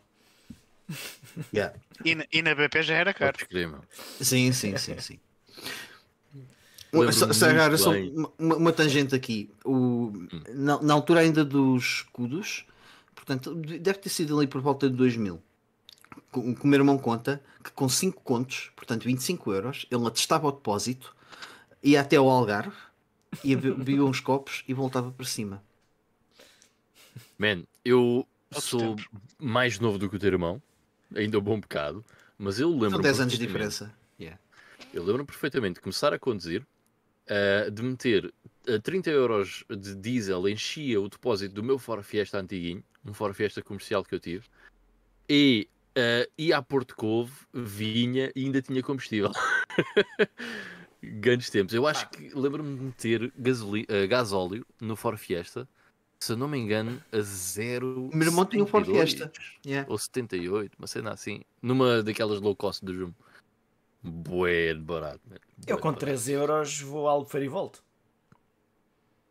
yeah. 1.53 1.75
E 2.05 2.15
na, 2.15 2.25
e 2.33 2.43
na 2.43 2.55
BP 2.55 2.83
já 2.83 2.95
era 2.95 3.13
caro. 3.13 3.37
Sim, 4.21 4.53
sim, 4.53 4.77
sim, 4.77 4.99
sim. 5.01 5.19
Lembro-me 6.93 7.13
Só. 7.79 7.91
Hum. 7.93 8.27
uma, 8.39 8.57
uma 8.57 8.73
tangente 8.73 9.15
aqui. 9.15 9.51
O, 9.65 10.13
na, 10.55 10.81
na 10.83 10.95
altura 10.95 11.21
ainda 11.21 11.45
dos 11.45 11.85
escudos, 11.99 12.65
portanto, 13.15 13.55
de- 13.55 13.79
deve 13.79 13.99
ter 13.99 14.09
sido 14.09 14.39
ali 14.39 14.47
por 14.47 14.61
volta 14.61 14.89
de 14.89 14.97
2000. 14.97 15.41
O 16.33 16.55
que 16.55 16.65
o 16.65 16.67
meu 16.67 16.81
irmão 16.81 16.99
conta 16.99 17.43
que 17.63 17.71
com 17.73 17.89
5 17.89 18.23
contos, 18.23 18.71
portanto 18.77 19.05
25 19.05 19.53
euros, 19.53 19.87
ele 19.91 20.07
atestava 20.07 20.47
o 20.49 20.53
depósito, 20.53 21.15
ia 21.83 22.01
até 22.01 22.17
ao 22.17 22.29
Algarve, 22.29 22.77
ia 23.45 23.57
be- 23.57 23.73
bebia 23.75 24.05
uns 24.05 24.21
copos 24.21 24.65
e 24.67 24.73
voltava 24.75 25.11
para 25.11 25.27
cima. 25.27 25.63
Man, 27.39 27.65
eu 27.85 28.27
sou 28.53 28.97
mais 29.39 29.79
novo 29.79 29.99
do 29.99 30.09
que 30.09 30.17
o 30.17 30.19
teu 30.19 30.29
irmão, 30.29 30.63
ainda 31.15 31.39
um 31.39 31.43
bom 31.43 31.61
bocado, 31.61 32.05
mas 32.39 32.59
eu 32.59 32.71
lembro 32.71 32.91
São 32.91 33.01
10 33.01 33.21
anos 33.21 33.33
de 33.35 33.47
diferença. 33.47 33.95
Yeah. 34.19 34.39
Eu 34.93 35.03
lembro-me 35.03 35.27
perfeitamente 35.27 35.75
de 35.75 35.81
começar 35.81 36.13
a 36.13 36.19
conduzir, 36.19 36.67
eh, 37.29 37.71
de 37.71 37.83
meter 37.83 38.33
a 38.67 38.79
30 38.79 39.11
euros 39.11 39.65
de 39.69 39.95
diesel, 39.95 40.49
enchia 40.49 41.01
o 41.01 41.09
depósito 41.09 41.55
do 41.55 41.63
meu 41.63 41.79
Ford 41.79 42.03
Fiesta 42.03 42.39
antiguinho, 42.39 42.83
um 43.05 43.15
Ford 43.15 43.35
Fiesta 43.35 43.63
comercial 43.63 44.05
que 44.05 44.15
eu 44.15 44.21
tive, 44.21 44.45
e 45.29 45.69
eh, 45.95 46.29
ia 46.37 46.59
a 46.59 46.63
Porto 46.63 46.95
Covo, 46.97 47.47
vinha 47.53 48.31
e 48.35 48.45
ainda 48.45 48.61
tinha 48.63 48.83
combustível. 48.83 49.33
Grandes 51.03 51.49
tempos. 51.49 51.75
Eu 51.75 51.87
acho 51.87 52.09
que 52.11 52.31
lembro-me 52.35 52.77
de 52.77 52.83
meter 52.85 53.33
gasoli- 53.39 53.87
eh, 53.89 54.07
gasóleo 54.07 54.67
no 54.81 54.97
Ford 54.97 55.17
Fiesta, 55.17 55.69
se 56.21 56.33
eu 56.33 56.37
não 56.37 56.49
me 56.49 56.59
engano, 56.59 57.01
a 57.13 57.21
0. 57.21 58.09
O 58.13 58.17
meu 58.17 58.27
irmão 58.29 58.45
tinha 58.45 58.65
um 58.65 58.67
Ford 58.67 58.85
Fiesta. 58.85 59.31
Yeah. 59.65 59.89
Ou 59.91 59.97
78, 59.97 60.75
uma 60.77 60.89
cena 60.89 61.13
assim. 61.13 61.43
Numa 61.63 62.03
daquelas 62.03 62.41
low 62.41 62.57
cost 62.57 62.85
do 62.85 62.93
Jumbo. 62.93 63.15
Bué 64.03 64.75
de 64.75 64.81
barato. 64.81 65.21
Bué 65.27 65.39
Eu 65.67 65.77
com 65.79 65.89
barato. 65.89 66.01
3 66.01 66.29
euros 66.29 66.81
vou 66.81 67.09
ao 67.09 67.17
Albufeira 67.17 67.45
e 67.47 67.49
volto. 67.49 67.83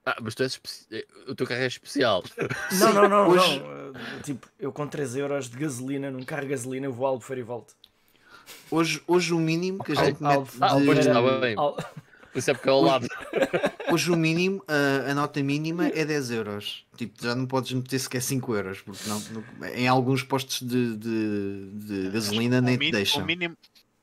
Ah, 0.05 0.17
mas 0.21 0.35
tu 0.35 0.43
és 0.43 0.53
especi- 0.53 0.85
eh, 0.91 1.05
O 1.27 1.35
teu 1.35 1.45
carro 1.45 1.61
é 1.61 1.67
especial. 1.67 2.23
Não, 2.79 2.93
não, 2.93 3.09
não, 3.09 3.29
hoje- 3.29 3.59
não. 3.59 3.67
Uh, 3.91 4.21
Tipo, 4.23 4.47
eu 4.59 4.71
com 4.71 4.87
3 4.87 5.15
euros 5.15 5.49
de 5.49 5.57
gasolina, 5.57 6.09
num 6.11 6.23
carro 6.23 6.43
de 6.43 6.47
gasolina, 6.49 6.85
eu 6.85 6.93
vou 6.93 7.05
ao 7.05 7.13
Albufeira 7.13 7.41
e 7.41 7.43
volto. 7.43 7.73
Hoje, 8.71 9.01
hoje 9.07 9.33
o 9.33 9.39
mínimo 9.39 9.83
que 9.83 9.91
a 9.91 9.95
gente 9.95 10.23
Al- 10.23 10.41
mete 10.41 10.51
Ah, 10.61 10.75
de- 10.79 10.99
está 10.99 11.39
bem. 11.39 11.55
Al- 11.57 11.77
Isso 12.35 12.51
é 12.51 12.53
porque 12.53 12.69
é 12.69 12.71
ao 12.71 12.81
lado. 12.81 13.07
Hoje 13.91 14.11
o 14.11 14.15
mínimo, 14.15 14.63
a, 14.67 15.11
a 15.11 15.15
nota 15.15 15.41
mínima 15.43 15.87
é 15.87 16.05
10 16.05 16.31
euros. 16.31 16.85
Tipo, 16.95 17.21
já 17.23 17.33
não 17.35 17.45
podes 17.45 17.73
meter 17.73 17.99
sequer 17.99 18.21
5 18.21 18.55
euros, 18.55 18.79
porque 18.81 19.09
não, 19.09 19.19
não- 19.31 19.67
em 19.69 19.87
alguns 19.87 20.23
postos 20.23 20.61
de, 20.65 20.95
de, 20.95 21.69
de 21.73 22.09
gasolina 22.11 22.61
nem 22.61 22.75
o, 22.75 22.77
te 22.77 22.79
mínimo, 22.79 22.97
deixam. 22.97 23.23
o, 23.23 23.25
mínimo, 23.25 23.57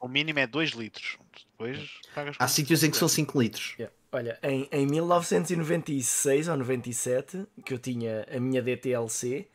o 0.04 0.08
mínimo 0.08 0.38
é 0.38 0.46
2 0.46 0.70
litros. 0.72 1.16
Depois 1.52 2.00
pagas 2.14 2.36
Há 2.38 2.46
sítios 2.46 2.84
em 2.84 2.90
que 2.90 2.96
são 2.96 3.08
5 3.08 3.40
litros. 3.40 3.74
Yeah. 3.78 3.94
Olha, 4.12 4.38
em, 4.42 4.68
em 4.70 4.86
1996 4.86 6.48
ou 6.48 6.56
97, 6.58 7.46
que 7.64 7.72
eu 7.72 7.78
tinha 7.78 8.26
a 8.30 8.38
minha 8.38 8.60
DTLC, 8.60 9.48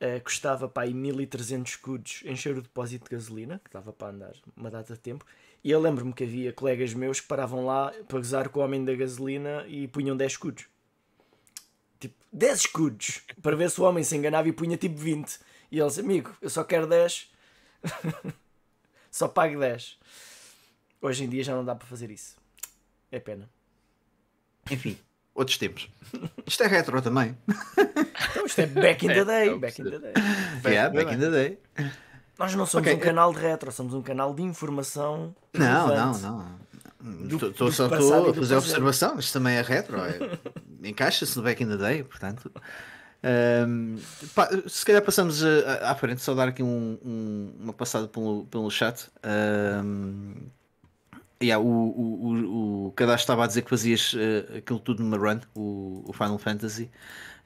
eh, 0.00 0.20
custava 0.20 0.68
para 0.68 0.82
aí 0.82 0.92
1300 0.92 1.72
escudos 1.72 2.22
encher 2.24 2.56
o 2.56 2.62
depósito 2.62 3.04
de 3.08 3.16
gasolina, 3.16 3.60
que 3.64 3.70
dava 3.70 3.92
para 3.92 4.08
andar 4.08 4.32
uma 4.56 4.68
data 4.68 4.94
de 4.94 5.00
tempo. 5.00 5.24
E 5.62 5.70
eu 5.70 5.80
lembro-me 5.80 6.12
que 6.12 6.24
havia 6.24 6.52
colegas 6.52 6.92
meus 6.92 7.20
que 7.20 7.28
paravam 7.28 7.64
lá 7.64 7.92
para 8.08 8.18
gozar 8.18 8.48
com 8.48 8.58
o 8.58 8.64
homem 8.64 8.84
da 8.84 8.94
gasolina 8.94 9.64
e 9.68 9.86
punham 9.86 10.16
10 10.16 10.32
escudos. 10.32 10.66
Tipo, 12.00 12.16
10 12.32 12.60
escudos! 12.60 13.22
Para 13.40 13.54
ver 13.54 13.70
se 13.70 13.80
o 13.80 13.84
homem 13.84 14.02
se 14.02 14.16
enganava 14.16 14.48
e 14.48 14.52
punha 14.52 14.76
tipo 14.76 14.96
20. 14.96 15.38
E 15.70 15.78
eles, 15.78 15.98
amigo, 15.98 16.36
eu 16.42 16.50
só 16.50 16.64
quero 16.64 16.86
10. 16.86 17.30
só 19.18 19.26
pago 19.26 19.58
10. 19.58 19.98
Hoje 21.02 21.24
em 21.24 21.28
dia 21.28 21.42
já 21.42 21.54
não 21.54 21.64
dá 21.64 21.74
para 21.74 21.86
fazer 21.88 22.08
isso. 22.10 22.36
É 23.10 23.18
pena. 23.18 23.48
Enfim, 24.70 24.96
outros 25.34 25.58
tempos. 25.58 25.88
Isto 26.46 26.62
é 26.62 26.66
retro 26.68 27.02
também. 27.02 27.36
Então 28.30 28.46
isto 28.46 28.60
é 28.60 28.66
back 28.66 29.04
in 29.04 29.08
the 29.08 29.18
É, 29.18 29.24
day. 29.24 29.48
eu 29.48 29.58
back 29.58 29.80
in 29.80 29.84
the 29.84 29.98
day. 29.98 30.12
yeah, 30.66 30.94
back 30.94 31.12
in 31.12 31.18
the 31.18 31.30
day. 31.30 31.58
Nós 32.38 32.54
não 32.54 32.64
somos 32.66 32.86
Ok, 32.86 32.94
um 32.96 33.00
canal 33.00 33.32
de 33.34 33.40
retro, 33.40 33.72
somos 33.72 33.92
um 33.94 34.02
canal 34.02 34.32
de 34.32 34.42
informação. 34.42 35.34
Não, 35.52 35.88
não, 35.88 36.18
não. 36.20 36.58
Estou- 37.36 37.72
só 37.72 37.86
a 37.86 37.88
fazer 38.34 38.54
observação. 38.56 39.18
Isto 39.18 39.32
também 39.32 39.56
é 39.56 39.62
retro. 39.62 39.98
é- 40.00 40.38
Encaixa-se 40.88 41.36
no 41.36 41.42
back 41.42 41.60
in 41.62 41.68
the 41.68 41.76
day, 41.76 42.04
portanto. 42.04 42.52
Ahm, 43.22 43.96
pá, 44.34 44.48
se 44.66 44.84
calhar 44.84 45.02
passamos 45.02 45.42
à 45.44 45.94
frente, 45.94 46.22
só 46.22 46.34
dar 46.34 46.48
aqui 46.48 46.62
um- 46.62 46.98
um- 47.04 47.52
uma 47.60 47.72
passada 47.72 48.06
pelo, 48.06 48.44
pelo 48.46 48.70
chat. 48.70 49.08
Ahm, 49.22 50.34
yeah, 51.42 51.62
o, 51.62 51.66
o, 51.68 52.26
o, 52.26 52.86
o 52.88 52.92
Cadastro 52.92 53.22
estava 53.24 53.44
a 53.44 53.46
dizer 53.46 53.62
que 53.62 53.70
fazias 53.70 54.14
eh, 54.16 54.58
aquilo 54.58 54.78
tudo 54.78 55.02
numa 55.02 55.16
run, 55.16 55.40
o, 55.54 56.04
o 56.06 56.12
Final 56.12 56.38
Fantasy, 56.38 56.90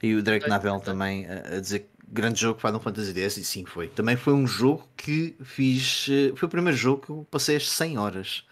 e 0.01 0.15
o 0.15 0.21
Drake 0.23 0.47
Navel 0.47 0.79
também 0.79 1.25
a, 1.27 1.57
a 1.57 1.59
dizer 1.59 1.79
que 1.79 1.87
grande 2.07 2.39
jogo 2.39 2.59
Final 2.59 2.79
Fantasy 2.79 3.19
X, 3.19 3.37
e 3.37 3.43
sim, 3.43 3.65
foi. 3.65 3.87
Também 3.87 4.15
foi 4.15 4.33
um 4.33 4.45
jogo 4.45 4.87
que 4.95 5.35
fiz, 5.43 6.07
eh, 6.09 6.33
foi 6.35 6.45
o 6.47 6.49
primeiro 6.49 6.77
jogo 6.77 7.01
que 7.03 7.09
eu 7.09 7.27
passei 7.31 7.55
as 7.55 7.67
100 7.69 7.97
horas 7.97 8.43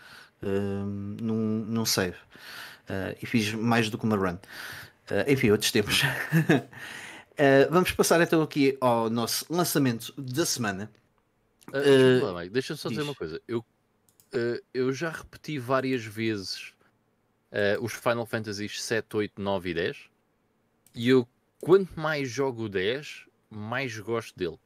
ahm, 0.42 1.18
num, 1.22 1.66
num 1.68 1.86
save, 1.86 2.16
Eh, 2.90 3.18
e 3.22 3.26
fiz 3.28 3.54
mais 3.54 3.90
do 3.92 3.98
que 3.98 4.04
uma 4.04 4.18
run. 4.18 4.38
Eh, 5.10 5.32
enfim, 5.34 5.52
outros 5.52 5.72
tempos. 5.72 6.02
Eh, 7.38 7.68
vamos 7.70 7.92
passar 7.92 8.22
então 8.22 8.42
aqui 8.42 8.78
ao 8.80 9.10
nosso 9.10 9.46
lançamento 9.50 10.14
da 10.20 10.46
semana. 10.46 10.92
Lá, 12.22 12.40
Mike, 12.40 12.54
Deixa-me 12.54 12.78
só 12.78 12.90
dizer 12.90 13.02
diz. 13.02 13.10
uma 13.10 13.16
coisa. 13.16 13.42
Eu, 13.48 13.66
ah, 14.34 14.62
eu 14.74 14.92
já 14.92 15.10
repeti 15.10 15.58
várias 15.58 16.04
vezes 16.04 16.74
os 17.82 17.92
Final 17.92 18.26
Fantasies 18.26 18.82
7, 18.82 19.14
8, 19.14 19.42
9 19.42 19.70
e 19.70 19.74
10. 19.74 19.98
E 20.96 21.10
eu, 21.10 21.28
quanto 21.60 22.00
mais 22.00 22.30
jogo 22.30 22.64
o 22.64 22.70
10, 22.70 23.26
mais 23.50 23.98
gosto 24.00 24.38
dele. 24.38 24.58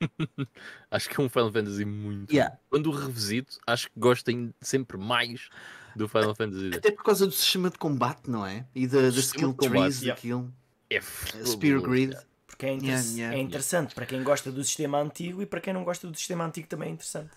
acho 0.90 1.08
que 1.08 1.20
é 1.20 1.24
um 1.24 1.28
Final 1.28 1.52
Fantasy 1.52 1.84
muito. 1.84 2.32
Yeah. 2.32 2.56
Quando 2.70 2.88
o 2.88 2.92
revisito, 2.92 3.58
acho 3.66 3.88
que 3.88 3.98
gosto 3.98 4.28
ainda 4.30 4.54
sempre 4.60 4.96
mais 4.96 5.48
do 5.96 6.08
Final 6.08 6.34
Fantasy 6.34 6.70
10. 6.70 6.76
Até 6.76 6.90
por 6.90 7.04
causa 7.04 7.26
do 7.26 7.32
sistema 7.32 7.70
de 7.70 7.78
combate, 7.78 8.28
não 8.30 8.46
é? 8.46 8.66
E 8.74 8.86
da, 8.86 9.08
skill 9.08 9.54
trees 9.54 10.00
yeah. 10.00 10.14
daquilo. 10.14 10.52
É 10.90 11.00
Spear 11.44 11.80
Grid. 11.80 12.14
yeah. 12.14 12.22
Porque 12.46 12.66
é, 12.66 12.72
inter- 12.72 12.94
Yeah, 12.94 13.02
yeah. 13.02 13.36
é 13.36 13.38
interessante 13.38 13.94
para 13.94 14.06
quem 14.06 14.22
gosta 14.22 14.50
do 14.50 14.64
sistema 14.64 14.98
antigo 15.00 15.42
e 15.42 15.46
para 15.46 15.60
quem 15.60 15.72
não 15.72 15.84
gosta 15.84 16.08
do 16.08 16.16
sistema 16.16 16.44
antigo 16.44 16.68
também 16.68 16.88
é 16.90 16.92
interessante. 16.92 17.36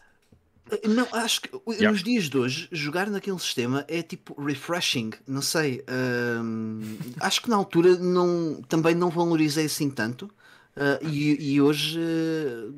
Não, 0.87 1.07
acho 1.11 1.41
que 1.41 1.49
Yeah. 1.77 1.85
nos 1.85 2.01
dias 2.03 2.29
de 2.29 2.37
hoje, 2.37 2.69
jogar 2.71 3.09
naquele 3.09 3.37
sistema 3.39 3.83
é 3.89 4.01
tipo 4.01 4.39
refreshing. 4.41 5.11
Não 5.27 5.41
sei. 5.41 5.83
hum, 6.41 6.97
acho 7.19 7.41
que 7.41 7.49
na 7.49 7.55
altura 7.57 7.97
não, 7.97 8.61
também 8.69 8.95
não 8.95 9.09
valorizei 9.09 9.65
assim 9.65 9.89
tanto. 9.89 10.29
ah, 10.75 10.97
e, 11.01 11.53
e 11.55 11.61
hoje, 11.61 11.99
ah, 11.99 12.71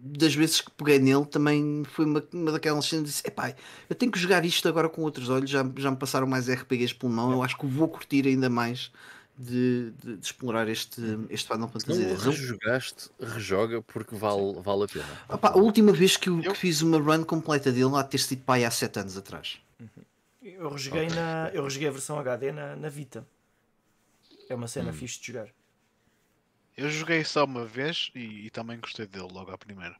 das 0.00 0.34
vezes 0.34 0.60
que 0.60 0.70
peguei 0.72 0.98
nele, 1.00 1.24
também 1.26 1.82
foi 1.86 2.04
uma, 2.04 2.22
uma 2.32 2.52
daquelas 2.52 2.84
cenas 2.86 3.04
que 3.06 3.10
disse: 3.10 3.22
Epá, 3.26 3.54
eu 3.88 3.96
tenho 3.96 4.12
que 4.12 4.18
jogar 4.18 4.44
isto 4.44 4.68
agora 4.68 4.88
com 4.88 5.02
outros 5.02 5.28
olhos. 5.28 5.50
Já, 5.50 5.64
já 5.76 5.90
me 5.90 5.96
passaram 5.96 6.26
mais 6.28 6.48
RPGs 6.48 6.94
pelo 6.94 7.10
mão. 7.12 7.32
Eu 7.32 7.42
acho 7.42 7.56
que 7.58 7.66
vou 7.66 7.88
curtir 7.88 8.26
ainda 8.28 8.48
mais 8.48 8.92
de, 9.36 9.90
de- 9.92 10.16
de 10.16 10.24
explorar 10.24 10.68
este, 10.68 11.00
este 11.30 11.48
Final 11.52 11.68
Se 11.68 11.72
Fantasy 11.72 12.04
não 12.06 12.16
X. 12.16 12.24
rejogaste, 12.40 13.10
rejoga 13.20 13.82
porque 13.82 14.14
vale, 14.14 14.54
vale 14.60 14.84
a 14.84 14.88
pena. 14.88 15.20
Opa, 15.28 15.48
a 15.50 15.56
última 15.56 15.92
vez 15.92 16.16
que 16.16 16.28
eu, 16.28 16.40
que 16.40 16.48
Eu- 16.48 16.54
fiz 16.54 16.82
uma 16.82 16.98
run 16.98 17.24
completa 17.24 17.72
dele 17.72 17.90
de 18.02 18.08
ter 18.10 18.18
sido 18.18 18.42
pai 18.44 18.64
há 18.64 18.70
7 18.70 19.00
anos 19.00 19.16
atrás. 19.16 19.58
Eu 20.42 20.68
rejoguei, 20.70 21.08
na, 21.08 21.50
eu 21.52 21.64
rejoguei 21.64 21.88
a 21.88 21.92
versão 21.92 22.18
HD 22.18 22.52
na, 22.52 22.76
na 22.76 22.88
Vita. 22.88 23.26
É 24.48 24.54
uma 24.54 24.64
Hum. 24.64 24.68
cena 24.68 24.92
fixe 24.92 25.18
de 25.20 25.28
jogar. 25.28 25.48
Eu 26.76 26.90
joguei 26.90 27.24
só 27.24 27.44
uma 27.44 27.64
vez 27.64 28.10
e, 28.14 28.46
e 28.46 28.50
também 28.50 28.78
gostei 28.78 29.06
dele 29.06 29.28
logo 29.32 29.50
à 29.50 29.56
primeira. 29.58 29.96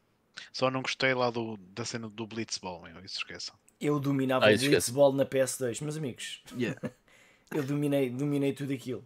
Só 0.52 0.70
não 0.70 0.82
gostei 0.82 1.14
lá 1.14 1.30
do, 1.30 1.56
da 1.74 1.84
cena 1.84 2.08
do 2.08 2.26
Blitzball, 2.26 2.82
meu, 2.82 3.04
isso 3.04 3.18
esqueçam. 3.18 3.54
Eu 3.80 3.98
dominava 4.00 4.46
Ah, 4.46 4.52
o. 4.52 4.58
Blitzball 4.58 5.12
na 5.12 5.24
PS2, 5.24 5.80
meus 5.82 5.96
amigos. 5.96 6.42
Yeah. 6.56 6.78
Eu 7.50 7.62
dominei, 7.62 8.10
dominei 8.10 8.52
tudo 8.52 8.72
aquilo. 8.72 9.04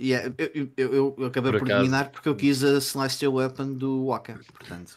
Yeah, 0.00 0.32
eu, 0.38 0.50
eu, 0.54 0.70
eu, 0.76 1.16
eu 1.18 1.26
acabei 1.26 1.52
Por 1.52 1.60
por, 1.60 1.68
dominar 1.68 2.10
porque 2.10 2.28
eu 2.28 2.34
quis 2.34 2.62
a 2.64 2.80
Celestial 2.80 3.34
Weapon 3.34 3.72
do 3.74 4.06
Waka. 4.06 4.40
Portanto, 4.52 4.96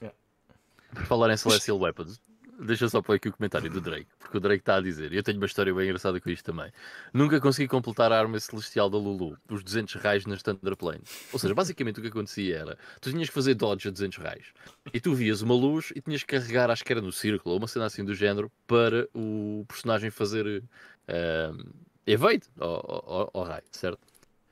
Por 0.94 1.06
falar 1.06 1.32
em 1.32 1.38
Celestial 1.38 1.78
Weapons, 1.78 2.20
deixa 2.60 2.90
só 2.90 3.02
pôr 3.02 3.16
aqui 3.16 3.30
o 3.30 3.34
comentário 3.34 3.70
do 3.70 3.80
Drake, 3.80 4.08
porque 4.20 4.38
o 4.38 4.40
Drake 4.40 4.62
está 4.62 4.76
a 4.76 4.82
dizer, 4.82 5.14
e 5.14 5.18
eu 5.18 5.24
tenho 5.24 5.38
uma 5.38 5.46
história 5.46 5.74
bem 5.74 5.86
engraçada 5.86 6.20
com 6.20 6.30
isto 6.30 6.44
também. 6.44 6.72
Nunca 7.14 7.40
consegui 7.40 7.68
completar 7.68 8.12
a 8.12 8.20
arma 8.20 8.40
celestial 8.40 8.90
da 8.90 8.98
Lulu, 8.98 9.38
os 9.50 9.64
200 9.64 9.96
raios 9.96 10.26
nas 10.26 10.42
Thunder 10.42 10.76
Planes. 10.76 11.28
Ou 11.32 11.40
seja, 11.40 11.54
basicamente 11.54 12.00
o 12.00 12.02
que 12.02 12.08
acontecia 12.08 12.58
era, 12.58 12.78
tu 13.00 13.12
tinhas 13.12 13.30
que 13.30 13.34
fazer 13.34 13.54
dodge 13.54 13.88
a 13.88 13.92
200 13.92 14.18
raios, 14.18 14.48
e 14.94 15.00
tu 15.00 15.14
vias 15.14 15.42
uma 15.42 15.54
luz 15.54 15.92
e 15.96 16.02
tinhas 16.02 16.24
que 16.24 16.38
carregar, 16.38 16.72
acho 16.72 16.84
que 16.84 16.92
era 16.92 17.02
no 17.02 17.12
círculo, 17.12 17.54
ou 17.54 17.60
uma 17.60 17.68
cena 17.68 17.86
assim 17.86 18.04
do 18.04 18.16
género, 18.16 18.52
para 18.66 19.08
o 19.14 19.66
personagem 19.68 20.10
fazer 20.10 20.64
ehm, 21.08 21.58
evade 22.06 22.44
ao, 22.60 22.70
ao, 22.70 23.32
ao 23.34 23.44
raio, 23.44 23.64
certo? 23.72 24.07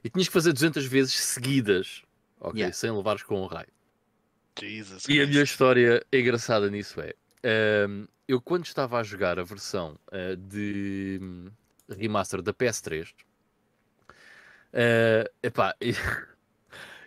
E 0.06 0.10
tinhas 0.12 0.28
que 0.28 0.34
fazer 0.34 0.54
200 0.54 0.86
vezes 0.86 1.14
seguidas, 1.16 2.04
ok? 2.40 2.60
Yeah. 2.60 2.72
Sem 2.76 2.92
levares 2.92 3.24
com 3.24 3.42
o 3.42 3.48
raio. 3.48 3.68
Jesus 4.60 5.04
E 5.10 5.20
a 5.20 5.26
minha 5.26 5.42
história 5.42 6.06
engraçada 6.14 6.70
nisso 6.70 7.02
é: 7.02 7.16
ehm, 7.42 8.06
eu, 8.28 8.40
quando 8.40 8.66
estava 8.66 9.00
a 9.00 9.04
jogar 9.04 9.40
a 9.40 9.44
versão 9.44 9.98
eh, 10.12 10.36
de 10.36 11.18
hum, 11.20 11.50
remaster 11.90 12.44
da 12.44 12.54
PS3, 12.54 13.14
eh, 14.74 15.32
epá, 15.42 15.76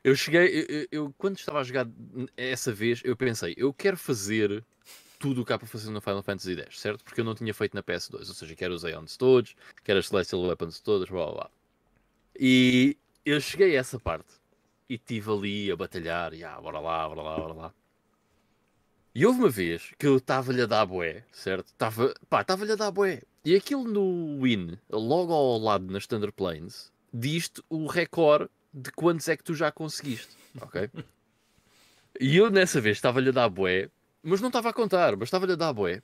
eu 0.03 0.17
cheguei. 0.17 0.49
Eu, 0.49 0.67
eu- 0.69 0.89
eu, 0.91 1.15
quando 1.17 1.39
estava 1.39 1.61
a 1.61 1.65
jogar 1.65 1.87
essa 2.37 2.73
vez, 2.73 3.01
eu 3.05 3.17
pensei, 3.17 3.55
eu 3.57 3.73
quero 3.73 3.97
fazer 3.97 4.65
tudo 5.21 5.43
o 5.43 5.45
que 5.45 5.53
há 5.53 5.59
para 5.59 5.69
fazer 5.69 5.91
no 5.91 6.01
Final 6.01 6.23
Fantasy 6.25 6.55
X, 6.61 6.81
certo? 6.81 7.05
Porque 7.05 7.21
eu 7.21 7.25
não 7.25 7.35
tinha 7.37 7.55
feito 7.55 7.75
na 7.75 7.83
PS2, 7.83 8.29
ou 8.29 8.35
seja, 8.35 8.57
quero 8.57 8.75
os 8.75 8.85
Aeons 8.85 9.17
todos, 9.17 9.55
quero 9.85 10.01
as 10.01 10.09
Celestial 10.09 10.43
Weapons 10.43 10.81
todas, 10.81 11.09
blá 11.09 11.27
blá 11.27 11.35
blá. 11.35 11.51
E 12.39 12.97
eu 13.25 13.41
cheguei 13.41 13.77
a 13.77 13.81
essa 13.81 13.99
parte 13.99 14.33
e 14.89 14.95
estive 14.95 15.31
ali 15.31 15.73
a 15.73 15.77
batalhar, 15.77 16.33
e 16.33 16.45
ah, 16.45 16.61
bora 16.61 16.79
lá, 16.79 17.09
bora 17.09 17.23
lá, 17.23 17.37
bora 17.37 17.53
lá. 17.53 17.75
E 19.15 19.27
houve 19.27 19.41
uma 19.41 19.49
vez 19.49 19.93
que 19.99 20.07
eu 20.07 20.19
estava-lhe 20.19 20.63
a 20.63 20.67
dar 20.67 20.87
bué, 20.87 21.25
certo? 21.33 21.67
Estava, 21.67 22.15
pá, 22.31 22.43
estava-lhe 22.43 22.73
a 22.73 22.77
dar 22.77 22.93
bué. 22.93 23.23
E 23.45 23.57
aquilo 23.57 23.83
no 23.85 24.41
Win, 24.41 24.79
logo 24.89 25.33
ao 25.33 25.59
lado 25.59 25.93
nas 25.93 26.07
Thunder 26.07 26.33
Plains, 26.33 26.93
diz-te 27.13 27.61
o 27.69 27.87
recorde 27.87 28.49
de 28.73 28.93
quantos 28.93 29.27
é 29.29 29.37
que 29.37 29.43
tu 29.43 29.55
já 29.55 29.73
conseguiste, 29.73 30.37
ok? 30.61 30.89
E 32.21 32.37
eu 32.37 32.51
nessa 32.51 32.81
vez 32.81 32.97
estava-lhe 32.97 33.31
a 33.31 33.33
dar 33.33 33.49
bué, 33.49 33.91
mas 34.23 34.41
não 34.41 34.49
estava 34.49 34.71
a 34.71 34.73
contar, 34.73 35.17
mas 35.17 35.27
estava-lhe 35.27 35.55
a 35.55 35.57
dar 35.57 35.73
bué. 35.73 36.01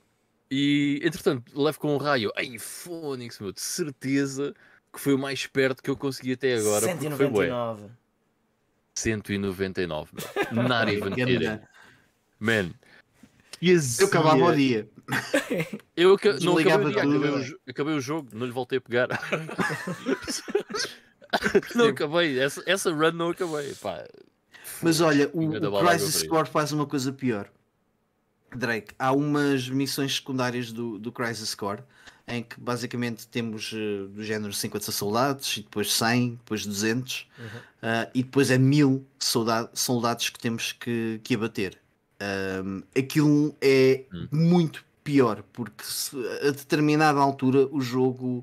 E 0.51 1.01
entretanto, 1.03 1.53
levo 1.59 1.78
com 1.78 1.95
um 1.95 1.99
raio, 1.99 2.32
ai, 2.37 2.59
Fónix, 2.59 3.39
meu, 3.39 3.53
de 3.53 3.61
certeza 3.61 4.55
que 4.95 5.01
foi 5.01 5.15
o 5.15 5.19
mais 5.19 5.47
perto 5.47 5.83
que 5.83 5.91
eu 5.91 5.97
consegui 5.97 6.33
até 6.33 6.55
agora, 6.55 6.89
porque 6.89 7.11
foi 7.11 7.29
bué. 7.29 7.49
199. 8.95 8.95
199, 8.95 10.13
meu. 10.53 10.69
Not 10.69 10.93
even 10.93 11.13
kidding. 11.13 11.61
Man. 12.39 12.71
Que 13.59 13.73
eu 13.73 14.07
acabava 14.07 14.37
o 14.39 14.49
azia. 14.49 14.85
dia. 14.85 14.89
Eu 15.97 16.15
aca- 16.15 16.39
não 16.41 16.59
acabei 16.59 16.87
o, 16.87 16.91
dia, 16.91 17.03
acabei, 17.03 17.19
o 17.19 17.59
acabei 17.69 17.95
o 17.95 18.01
jogo, 18.01 18.29
não 18.33 18.47
lhe 18.47 18.53
voltei 18.53 18.79
a 18.79 18.81
pegar. 18.81 19.09
não 21.75 21.89
acabei, 21.89 22.39
essa, 22.39 22.63
essa 22.67 22.93
run 22.93 23.13
não 23.13 23.31
acabei. 23.31 23.75
Pá. 23.75 24.05
Mas 24.83 25.01
olha, 25.01 25.31
o, 25.33 25.45
o 25.45 25.87
Crisis 25.87 26.17
fria. 26.17 26.31
Core 26.31 26.49
faz 26.49 26.73
uma 26.73 26.87
coisa 26.87 27.13
pior. 27.13 27.49
Drake, 28.57 28.95
há 28.99 29.13
umas 29.13 29.69
missões 29.69 30.17
secundárias 30.17 30.73
do, 30.73 30.99
do 30.99 31.11
Crisis 31.13 31.55
Core 31.55 31.83
em 32.27 32.43
que 32.43 32.59
basicamente 32.59 33.27
temos 33.29 33.71
eh, 33.75 34.07
do 34.09 34.25
género 34.25 34.53
50 34.53 34.91
soldados 34.91 35.59
e 35.59 35.63
depois 35.63 35.93
100, 35.93 36.31
depois 36.37 36.65
200 36.65 37.27
ah, 37.83 38.09
e 38.15 38.23
depois 38.23 38.51
é 38.51 38.57
1000 38.57 39.05
solda- 39.19 39.71
soldados 39.75 40.31
que 40.31 40.39
temos 40.39 40.73
que, 40.73 41.21
que 41.23 41.35
abater. 41.35 41.79
Ahm, 42.21 42.83
aquilo 42.97 43.55
é 43.61 44.05
Hum. 44.13 44.29
muito 44.33 44.85
pior 45.03 45.43
porque 45.53 45.85
se- 45.85 46.17
a 46.41 46.51
determinada 46.51 47.19
altura 47.21 47.69
o 47.71 47.81
jogo 47.83 48.43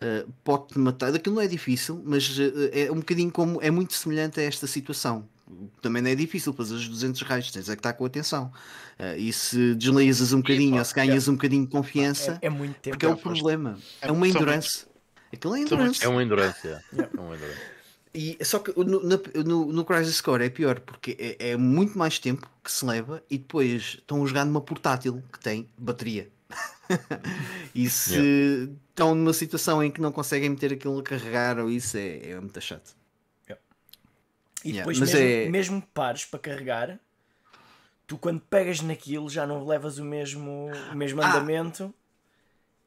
ah, 0.00 0.24
pode-te 0.42 0.78
matar. 0.78 1.14
Aquilo 1.14 1.36
não 1.36 1.42
é 1.42 1.46
difícil, 1.46 2.02
mas 2.04 2.36
eh, 2.38 2.86
é 2.86 2.90
um 2.90 2.96
bocadinho 2.96 3.30
como 3.30 3.62
é 3.62 3.70
muito 3.70 3.92
semelhante 3.92 4.40
a 4.40 4.42
esta 4.42 4.66
situação. 4.66 5.28
Também 5.82 6.02
não 6.02 6.10
é 6.10 6.14
difícil 6.14 6.52
fazer 6.52 6.74
os 6.74 6.88
200 6.88 7.22
raios, 7.22 7.50
tens 7.50 7.68
é 7.68 7.74
que 7.74 7.80
estar 7.80 7.92
com 7.92 8.04
atenção. 8.04 8.52
Ah, 8.98 9.16
e 9.16 9.32
se 9.32 9.74
deslias 9.74 10.32
um 10.32 10.38
bocadinho 10.38 10.72
pá, 10.72 10.78
ou 10.78 10.84
se 10.84 10.94
ganhas 10.94 11.28
um 11.28 11.32
bocadinho 11.32 11.64
de 11.64 11.70
confiança, 11.70 12.38
É, 12.42 12.46
é 12.46 12.50
muito 12.50 12.74
tempo. 12.80 12.96
porque 12.96 13.06
é 13.06 13.08
o 13.08 13.16
foste- 13.16 13.40
problema. 13.40 13.78
é 14.00 14.08
É 14.08 14.12
uma 14.12 14.28
endurance. 14.28 14.86
Aquilo 15.32 15.56
é 15.56 15.60
endurance. 15.60 16.04
É 16.04 16.08
um 16.08 16.20
endurance, 16.20 16.66
yeah. 16.66 16.84
é 16.92 17.20
um 17.20 17.34
endurance. 17.34 17.60
E, 18.12 18.36
só 18.44 18.58
que 18.58 18.72
no, 18.76 19.00
no, 19.44 19.72
no 19.72 19.84
Crisis 19.84 20.20
Core 20.20 20.44
é 20.44 20.50
pior 20.50 20.80
porque 20.80 21.16
é, 21.38 21.50
é 21.50 21.56
muito 21.56 21.96
mais 21.96 22.18
tempo 22.18 22.48
que 22.64 22.70
se 22.72 22.84
leva 22.84 23.22
e 23.30 23.38
depois 23.38 23.98
estão 24.00 24.24
a 24.24 24.26
jogar 24.26 24.44
numa 24.44 24.60
portátil 24.60 25.22
que 25.32 25.38
tem 25.38 25.68
bateria. 25.78 26.28
e 27.72 27.88
se 27.88 28.68
estão 28.90 29.14
numa 29.14 29.32
situação 29.32 29.82
em 29.82 29.90
que 29.92 30.00
não 30.00 30.10
conseguem 30.10 30.48
meter 30.50 30.72
aquilo 30.72 30.98
a 30.98 31.02
carregar 31.04 31.58
ou 31.60 31.70
isso, 31.70 31.96
é, 31.96 32.30
é 32.30 32.40
muito 32.40 32.60
chato. 32.60 32.96
E 34.64 34.68
Yeah, 34.70 34.80
depois, 34.82 34.98
mas 34.98 35.12
mesmo, 35.12 35.26
é- 35.26 35.48
mesmo 35.48 35.82
que 35.82 35.88
pares 35.94 36.24
para 36.24 36.38
carregar, 36.38 36.98
tu 38.06 38.18
quando 38.18 38.40
pegas 38.40 38.80
naquilo 38.80 39.28
já 39.30 39.46
não 39.46 39.64
levas 39.66 39.98
o 39.98 40.04
mesmo, 40.04 40.70
o 40.92 40.96
mesmo 40.96 41.22
Ah. 41.22 41.28
andamento 41.30 41.94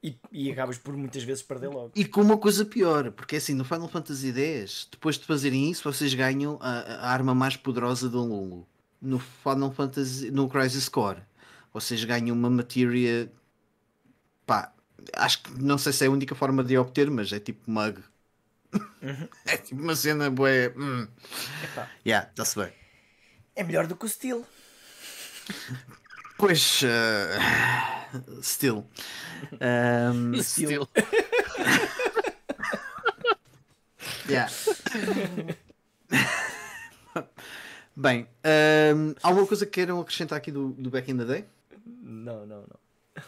e, 0.03 0.17
e 0.31 0.51
acabas 0.51 0.77
por 0.77 0.95
muitas 0.95 1.23
vezes 1.23 1.41
perder 1.41 1.69
logo. 1.69 1.91
E 1.95 2.05
com 2.05 2.21
uma 2.21 2.37
coisa 2.37 2.65
pior, 2.65 3.11
porque 3.11 3.37
assim, 3.37 3.53
no 3.53 3.63
Final 3.63 3.87
Fantasy 3.87 4.31
X, 4.33 4.87
depois 4.91 5.17
de 5.17 5.25
fazerem 5.25 5.71
isso, 5.71 5.83
vocês 5.91 6.13
ganham 6.13 6.57
a, 6.61 6.79
a 6.79 7.09
arma 7.09 7.33
mais 7.33 7.55
poderosa 7.55 8.09
do 8.09 8.21
Lulu. 8.23 8.67
No 9.01 9.19
Final 9.19 9.71
Fantasy, 9.71 10.29
no 10.31 10.47
Crisis 10.49 10.87
Core, 10.87 11.21
vocês 11.73 12.03
ganham 12.03 12.35
uma 12.35 12.49
matéria. 12.49 13.31
Pá, 14.45 14.71
acho 15.15 15.41
que 15.43 15.61
não 15.61 15.77
sei 15.77 15.91
se 15.93 16.03
é 16.03 16.07
a 16.07 16.11
única 16.11 16.35
forma 16.35 16.63
de 16.63 16.77
obter, 16.77 17.09
mas 17.09 17.31
é 17.33 17.39
tipo 17.39 17.69
mug. 17.69 18.01
é 19.45 19.57
tipo 19.57 19.81
uma 19.81 19.95
cena 19.95 20.29
boa. 20.29 20.49
Hum. 20.75 21.07
Epá, 21.63 21.89
Yeah, 22.05 22.29
está-se 22.29 22.57
bem. 22.59 22.71
é 23.55 23.63
melhor 23.63 23.87
do 23.87 23.95
que 23.95 24.05
o 24.05 24.09
Steel. 24.09 24.45
Pois, 26.37 26.81
eh, 26.83 27.37
still. 28.41 28.85
Um, 29.61 30.41
Still. 30.41 30.87
Yeah. 34.27 34.49
Bem, 37.95 38.27
ahm, 38.43 39.13
alguma 39.21 39.45
coisa 39.45 39.65
que 39.65 39.71
queiram 39.73 39.99
acrescentar 40.01 40.37
aqui 40.37 40.51
do, 40.51 40.69
do 40.69 40.89
Back 40.89 41.11
in 41.11 41.17
the 41.17 41.25
Day? 41.25 41.45
Não, 41.85 42.45
não, 42.45 42.61
não. 42.61 43.23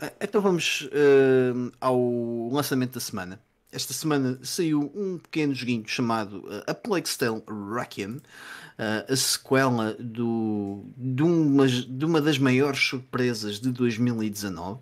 Ah, 0.00 0.12
Então 0.20 0.40
vamos 0.40 0.88
ahm, 0.92 1.70
ao 1.80 2.48
lançamento 2.50 2.94
da 2.94 3.00
semana. 3.00 3.40
Esta 3.70 3.92
semana 3.92 4.38
saiu 4.42 4.90
um 4.94 5.18
pequeno 5.18 5.54
joguinho 5.54 5.86
chamado 5.86 6.44
ah, 6.48 6.70
A 6.70 6.74
Plague 6.74 7.08
Tale 7.16 7.42
Requiem, 7.74 8.20
ah, 8.78 9.04
a 9.06 9.16
sequela 9.16 9.94
do, 10.00 10.84
de, 10.96 11.22
uma, 11.22 11.66
de 11.66 12.04
uma 12.04 12.20
das 12.20 12.38
maiores 12.38 12.80
surpresas 12.80 13.60
de 13.60 13.70
2019 13.70 14.80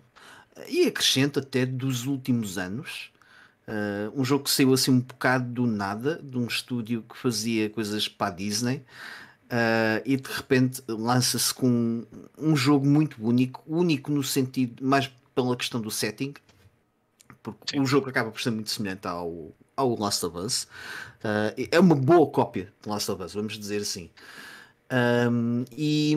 ah, 0.55 0.61
e 0.69 0.85
acrescenta 0.87 1.41
até 1.41 1.65
dos 1.65 2.05
últimos 2.05 2.57
anos. 2.57 3.11
Uh, 3.67 4.21
um 4.21 4.23
jogo 4.23 4.45
que 4.45 4.49
saiu 4.49 4.73
assim 4.73 4.91
um 4.91 5.01
bocado 5.01 5.51
do 5.51 5.67
nada, 5.67 6.21
de 6.23 6.37
um 6.37 6.47
estúdio 6.47 7.03
que 7.03 7.17
fazia 7.17 7.69
coisas 7.69 8.07
para 8.07 8.27
a 8.27 8.29
Disney, 8.29 8.77
uh, 9.47 10.01
e 10.05 10.15
de 10.15 10.31
repente 10.31 10.81
lança-se 10.87 11.53
com 11.53 11.67
um, 11.67 12.05
um 12.37 12.55
jogo 12.55 12.85
muito 12.85 13.17
único, 13.21 13.61
único 13.67 14.09
no 14.09 14.23
sentido 14.23 14.81
mais 14.81 15.11
pela 15.35 15.53
questão 15.57 15.81
do 15.81 15.91
setting, 15.91 16.33
porque 17.53 17.79
o 17.79 17.85
jogo 17.85 18.09
acaba 18.09 18.31
por 18.31 18.41
ser 18.41 18.51
muito 18.51 18.69
semelhante 18.69 19.07
ao, 19.07 19.51
ao 19.75 19.97
Last 19.99 20.25
of 20.25 20.37
Us. 20.37 20.63
Uh, 21.23 21.67
é 21.71 21.79
uma 21.79 21.95
boa 21.95 22.29
cópia 22.29 22.71
de 22.81 22.89
Last 22.89 23.09
of 23.11 23.21
Us, 23.23 23.33
vamos 23.33 23.57
dizer 23.57 23.81
assim. 23.81 24.09
Um, 25.29 25.65
e 25.75 26.15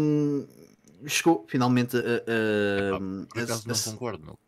chegou 1.06 1.44
finalmente 1.48 1.96
a. 1.96 2.00
a- 2.00 2.96
a- 2.96 3.00
Por 3.28 3.42
acaso 3.42 3.66
não 3.66 3.74
concordo, 3.74 4.24
não. 4.26 4.38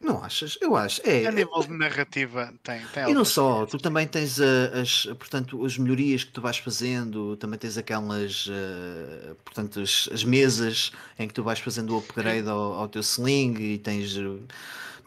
não 0.00 0.24
achas? 0.24 0.58
Eu 0.60 0.74
acho. 0.76 1.00
É, 1.04 1.26
A 1.26 1.30
nível 1.30 1.60
de 1.60 1.72
narrativa, 1.72 2.52
tem, 2.62 2.80
tem 2.92 3.10
e 3.10 3.14
não 3.14 3.24
só, 3.24 3.50
semelhanças. 3.50 3.70
tu 3.70 3.78
também 3.78 4.06
tens 4.08 4.40
a- 4.40 4.80
as, 4.80 5.04
portanto, 5.18 5.64
as 5.64 5.78
melhorias 5.78 6.24
que 6.24 6.32
tu 6.32 6.40
vais 6.40 6.58
fazendo, 6.58 7.36
também 7.36 7.58
tens 7.58 7.76
aquelas, 7.78 8.48
eh, 8.50 9.34
portanto, 9.44 9.80
as, 9.80 10.08
as 10.12 10.24
mesas 10.24 10.90
em 11.18 11.28
que 11.28 11.34
tu 11.34 11.42
vais 11.42 11.58
fazendo 11.60 11.94
o 11.94 11.98
upgrade 11.98 12.48
ao, 12.48 12.72
ao 12.74 12.88
teu 12.88 13.00
sling 13.02 13.54
e 13.60 13.78
tens, 13.78 14.16
eh, 14.16 14.22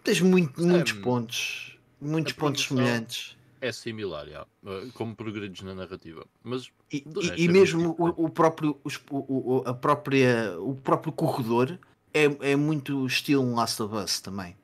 tens 0.03 0.21
muito- 0.21 0.61
muitos 0.63 0.93
Hum, 0.93 1.01
pontos, 1.01 1.77
muitos 1.99 2.33
pontos 2.33 2.63
semelhantes. 2.65 3.35
É 3.59 3.71
similar, 3.71 4.27
já, 4.27 4.43
uh, 4.63 4.91
como 4.93 5.15
progredes 5.15 5.61
na 5.63 5.73
narrativa. 5.73 6.25
Mas 6.43 6.69
E, 6.93 6.97
e- 6.97 7.43
e 7.43 7.47
é 7.47 7.51
mesmo 7.51 7.95
o, 7.97 8.25
o 8.25 8.29
próprio, 8.29 8.79
os- 8.83 8.99
o, 9.09 9.17
o- 9.57 9.63
a 9.65 9.73
própria, 9.73 10.55
o 10.59 10.75
próprio 10.75 11.11
corredor 11.11 11.79
é, 12.13 12.51
é 12.51 12.55
muito 12.55 13.05
estilo 13.07 13.53
Last 13.55 13.81
of 13.81 13.95
Us 13.95 14.19
também. 14.21 14.55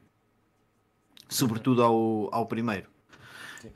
Sobretudo 1.27 1.81
ao, 1.83 2.29
ao 2.33 2.45
primeiro. 2.45 2.87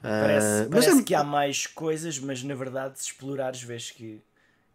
Parece, 0.02 0.68
mas 0.70 0.86
parece 0.86 1.00
é- 1.02 1.04
que 1.04 1.16
há 1.16 1.24
mais 1.24 1.66
coisas, 1.66 2.20
mas 2.20 2.44
na 2.44 2.54
verdade, 2.54 3.00
se 3.00 3.06
explorares, 3.06 3.62
vês 3.62 3.90
que. 3.90 4.22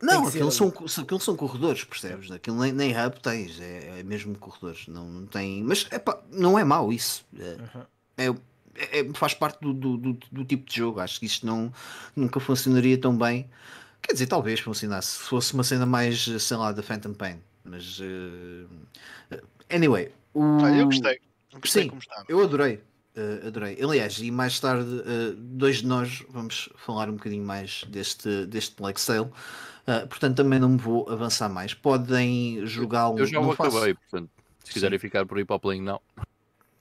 Não, 0.03 0.26
ali. 0.26 0.53
são, 0.53 0.68
aquilo 1.03 1.20
são 1.20 1.36
corredores, 1.36 1.84
percebes? 1.84 2.30
Aquilo 2.30 2.59
nem, 2.59 2.72
nem 2.72 2.90
hub 2.92 3.20
tens, 3.20 3.61
é, 3.61 4.00
é 4.00 4.03
mesmo 4.03 4.36
corredores. 4.36 4.86
Não, 4.88 5.09
não 5.09 5.26
tem. 5.26 5.62
Mas 5.62 5.86
epá, 5.92 6.20
não 6.30 6.59
é 6.59 6.64
mau 6.64 6.92
isso. 6.92 7.24
É, 8.16 8.26
é- 8.26 9.00
é- 9.00 9.14
faz 9.14 9.34
parte 9.34 9.61
do, 9.61 9.72
do, 9.72 9.96
do- 9.96 10.18
do 10.30 10.44
tipo 10.44 10.68
de 10.68 10.76
jogo. 10.76 11.00
Acho 11.00 11.20
que 11.20 11.26
isto 11.26 11.46
não, 11.46 11.72
nunca 12.16 12.40
funcionaria 12.40 12.98
tão 12.98 13.16
bem. 13.16 13.48
Quer 14.03 14.14
dizer, 14.14 14.26
talvez 14.26 14.59
funcionasse 14.61 15.18
se 15.18 15.18
fosse 15.20 15.55
uma 15.55 15.62
cena 15.62 15.86
mais, 15.86 16.24
sei 16.42 16.57
lá, 16.57 16.72
da 16.72 16.82
Phantom 16.82 17.14
Pain. 17.14 17.38
Mas. 17.64 18.00
eh, 19.30 19.40
anyway. 19.70 20.11
O... 20.34 20.40
Olha, 20.62 20.76
eu 20.80 20.86
gostei. 20.86 21.20
Eu 21.53 21.61
gostei 21.61 21.82
Sim, 21.84 21.88
como 21.88 22.00
estava. 22.00 22.24
Eu 22.28 22.42
adorei. 22.42 22.80
eh, 23.14 23.46
adorei. 23.46 23.78
Aliás, 23.82 24.18
e 24.18 24.30
mais 24.30 24.59
tarde, 24.59 25.03
eh, 25.07 25.34
dois 25.36 25.76
de 25.76 25.86
nós 25.86 26.24
vamos 26.30 26.70
falar 26.76 27.09
um 27.09 27.14
bocadinho 27.14 27.44
mais 27.44 27.84
deste, 27.88 28.46
deste 28.46 28.74
Plague 28.74 29.00
Sale. 29.00 29.30
Uh, 29.87 30.07
portanto, 30.07 30.37
também 30.37 30.59
não 30.61 30.68
me 30.70 30.78
vou 30.78 31.09
avançar 31.11 31.49
mais. 31.49 31.74
Podem 31.74 32.64
jogá-lo. 32.66 33.18
eu 33.18 33.26
já 33.26 33.41
não 33.41 33.49
o 33.51 33.55
faço- 33.57 33.76
acabei, 33.76 33.95
portanto, 33.95 34.30
se 34.62 34.72
quiserem 34.72 34.99
ficar 34.99 35.26
por 35.26 35.39
aí 35.39 35.45
para 35.45 35.57
o 35.57 35.61
playing, 35.61 35.83
não. 35.83 36.01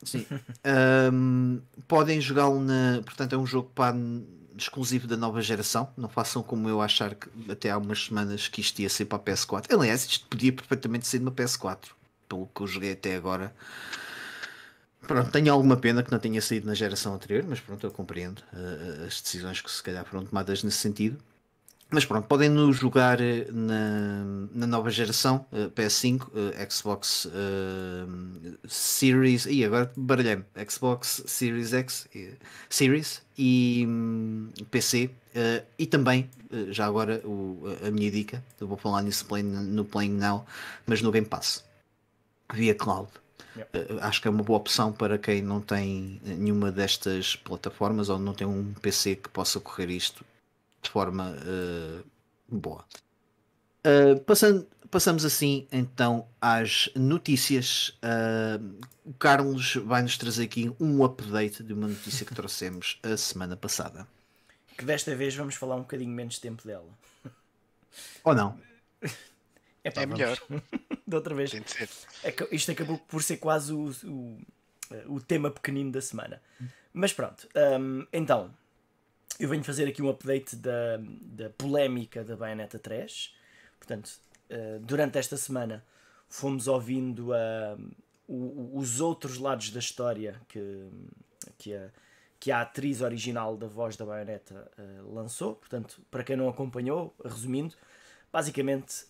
Sim. 0.04 0.26
Um, 1.12 1.62
podem 1.88 2.20
jogá-lo 2.22 2.60
na. 2.60 3.02
Portanto, 3.04 3.34
é 3.34 3.38
um 3.38 3.46
jogo 3.46 3.72
para 3.74 3.96
exclusivo 4.58 5.08
da 5.08 5.18
nova 5.18 5.42
geração. 5.42 5.90
Não 5.98 6.10
façam 6.10 6.44
como 6.44 6.68
eu 6.70 6.82
achar 6.82 7.16
que 7.16 7.28
até 7.52 7.72
há 7.72 7.78
umas 7.78 8.06
semanas 8.06 8.48
que 8.48 8.62
isto 8.62 8.80
ia 8.80 8.90
ser 8.90 9.06
para 9.06 9.18
a 9.18 9.22
PS4. 9.22 9.74
Aliás, 9.74 10.06
isto 10.06 10.28
podia 10.28 10.52
perfeitamente 10.54 11.08
ser 11.08 11.22
uma 11.22 11.32
PS4, 11.32 11.90
pelo 12.28 12.48
que 12.54 12.62
eu 12.62 12.68
joguei 12.68 12.92
até 12.94 13.16
agora. 13.16 13.54
Pronto, 15.08 15.32
tenho 15.32 15.52
alguma 15.52 15.76
pena 15.76 16.04
que 16.04 16.12
não 16.12 16.20
tenha 16.20 16.42
saído 16.42 16.68
na 16.68 16.76
geração 16.76 17.16
anterior, 17.16 17.44
mas 17.48 17.60
pronto, 17.60 17.86
eu 17.86 17.92
compreendo 17.92 18.40
uh, 18.54 19.06
as 19.08 19.20
decisões 19.22 19.60
que 19.60 19.72
se 19.72 19.82
calhar 19.82 20.06
foram 20.06 20.26
tomadas 20.26 20.64
nesse 20.64 20.78
sentido. 20.78 21.18
Mas 21.94 22.06
pronto, 22.06 22.26
podem 22.26 22.48
nos 22.48 22.78
jogar 22.78 23.20
eh, 23.20 23.46
na, 23.52 24.24
na 24.54 24.66
nova 24.66 24.90
geração, 24.90 25.46
eh, 25.52 25.68
PS5, 25.76 26.26
eh, 26.56 26.70
Xbox 26.70 27.28
eh, 27.34 28.06
Series, 28.66 29.46
e 29.46 29.66
agora 29.66 29.92
baralhei-me, 29.98 30.46
Xbox 30.70 31.22
Series 31.26 31.74
X, 31.74 32.08
Series 32.70 33.22
e 33.38 33.86
hum, 33.86 34.50
PC, 34.70 35.10
e 35.78 35.86
também, 35.86 36.30
já 36.70 36.86
agora, 36.86 37.22
o- 37.26 37.62
a 37.86 37.92
minha 37.92 38.10
dica, 38.10 38.42
eu 38.60 38.68
vou 38.68 38.78
falar 38.78 39.02
nisso 39.02 39.26
play- 39.26 39.44
no 39.44 39.84
Playing 39.84 40.14
Now, 40.18 40.46
mas 40.86 41.02
no 41.02 41.12
Game 41.12 41.28
Pass, 41.28 41.64
via 42.54 42.74
cloud. 42.76 43.10
Yep. 43.58 43.70
Acho 44.00 44.22
que 44.22 44.28
é 44.30 44.32
uma 44.32 44.44
boa 44.44 44.58
opção 44.60 44.94
para 44.94 45.18
quem 45.18 45.42
não 45.42 45.60
tem 45.60 46.22
nenhuma 46.24 46.72
destas 46.72 47.36
plataformas 47.36 48.08
ou 48.08 48.18
não 48.18 48.34
tem 48.34 48.48
um 48.48 48.74
PC 48.82 49.18
que 49.18 49.28
possa 49.28 49.60
correr 49.60 49.90
isto 49.90 50.24
de 50.82 50.90
forma 50.90 51.36
eh, 51.46 52.04
boa. 52.50 52.86
Uh, 53.86 54.20
passando, 54.22 54.68
passamos 54.92 55.26
assim 55.26 55.68
então 55.72 56.28
às 56.40 56.90
notícias. 56.96 57.90
Uh, 58.04 58.80
o 59.04 59.14
Carlos 59.14 59.76
vai 59.76 60.02
nos 60.04 60.18
trazer 60.18 60.44
aqui 60.44 60.72
um 60.80 61.04
update 61.04 61.64
de 61.64 61.74
uma 61.74 61.88
notícia 61.88 62.26
que 62.26 62.36
trouxemos 62.36 63.00
a 63.02 63.18
semana 63.18 63.58
passada. 63.58 64.08
Que 64.78 64.86
desta 64.86 65.16
vez 65.16 65.36
vamos 65.36 65.56
falar 65.56 65.76
um 65.76 65.82
bocadinho 65.82 66.12
menos 66.12 66.38
tempo 66.40 66.66
dela. 66.68 66.90
Ou 68.24 68.36
não? 68.36 68.60
É 69.84 69.90
vamos. 69.90 70.20
melhor. 70.20 70.38
Da 71.08 71.18
outra 71.18 71.34
vez. 71.34 71.50
Tem 71.50 71.62
de 71.62 71.72
ser. 71.72 71.90
Aca- 72.24 72.48
Isto 72.52 72.72
acabou 72.72 73.00
por 73.00 73.24
ser 73.24 73.38
quase 73.38 73.74
o, 73.74 73.90
o, 74.06 74.40
o 75.08 75.20
tema 75.20 75.50
pequenino 75.50 75.92
da 75.92 76.00
semana. 76.00 76.40
Mas 76.94 77.12
pronto, 77.14 77.50
hum, 77.80 78.06
então 78.14 78.54
eu 79.40 79.50
venho 79.50 79.64
fazer 79.64 79.88
aqui 79.88 80.02
um 80.02 80.10
update 80.10 80.56
da, 80.56 80.98
da 81.22 81.50
polémica 81.52 82.24
da 82.24 82.36
Bayonetta 82.36 82.78
3. 82.78 83.34
Portanto, 83.80 84.12
eh, 84.50 84.80
durante 84.82 85.18
esta 85.18 85.36
semana 85.38 85.84
fomos 86.30 86.68
ouvindo 86.68 87.34
ah, 87.34 87.78
o- 88.28 88.78
os 88.78 89.00
outros 89.02 89.38
lados 89.38 89.72
da 89.72 89.80
história 89.80 90.40
que, 90.48 90.88
que, 91.58 91.74
a, 91.76 91.90
que 92.40 92.52
a 92.52 92.62
atriz 92.62 93.02
original 93.02 93.58
da 93.58 93.68
voz 93.68 93.96
da 93.98 94.06
Bayonetta 94.06 94.72
eh, 94.78 95.02
lançou. 95.12 95.56
Portanto, 95.56 96.02
para 96.12 96.24
quem 96.24 96.36
não 96.36 96.48
acompanhou, 96.48 97.14
resumindo, 97.24 97.76
basicamente 98.32 99.06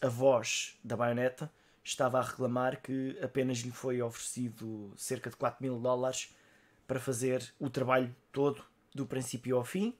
a 0.00 0.08
voz 0.08 0.78
da 0.84 0.96
Bayonetta 0.96 1.50
estava 1.84 2.18
a 2.18 2.22
reclamar 2.22 2.80
que 2.80 3.18
apenas 3.22 3.58
lhe 3.58 3.70
foi 3.70 4.00
oferecido 4.02 4.92
cerca 4.96 5.28
de 5.30 5.36
4 5.36 5.62
mil 5.62 5.78
dólares 5.78 6.34
para 6.86 6.98
fazer 7.00 7.52
o 7.58 7.68
trabalho 7.68 8.14
todo, 8.32 8.64
do 8.96 9.06
princípio 9.06 9.56
ao 9.56 9.64
fim, 9.64 9.94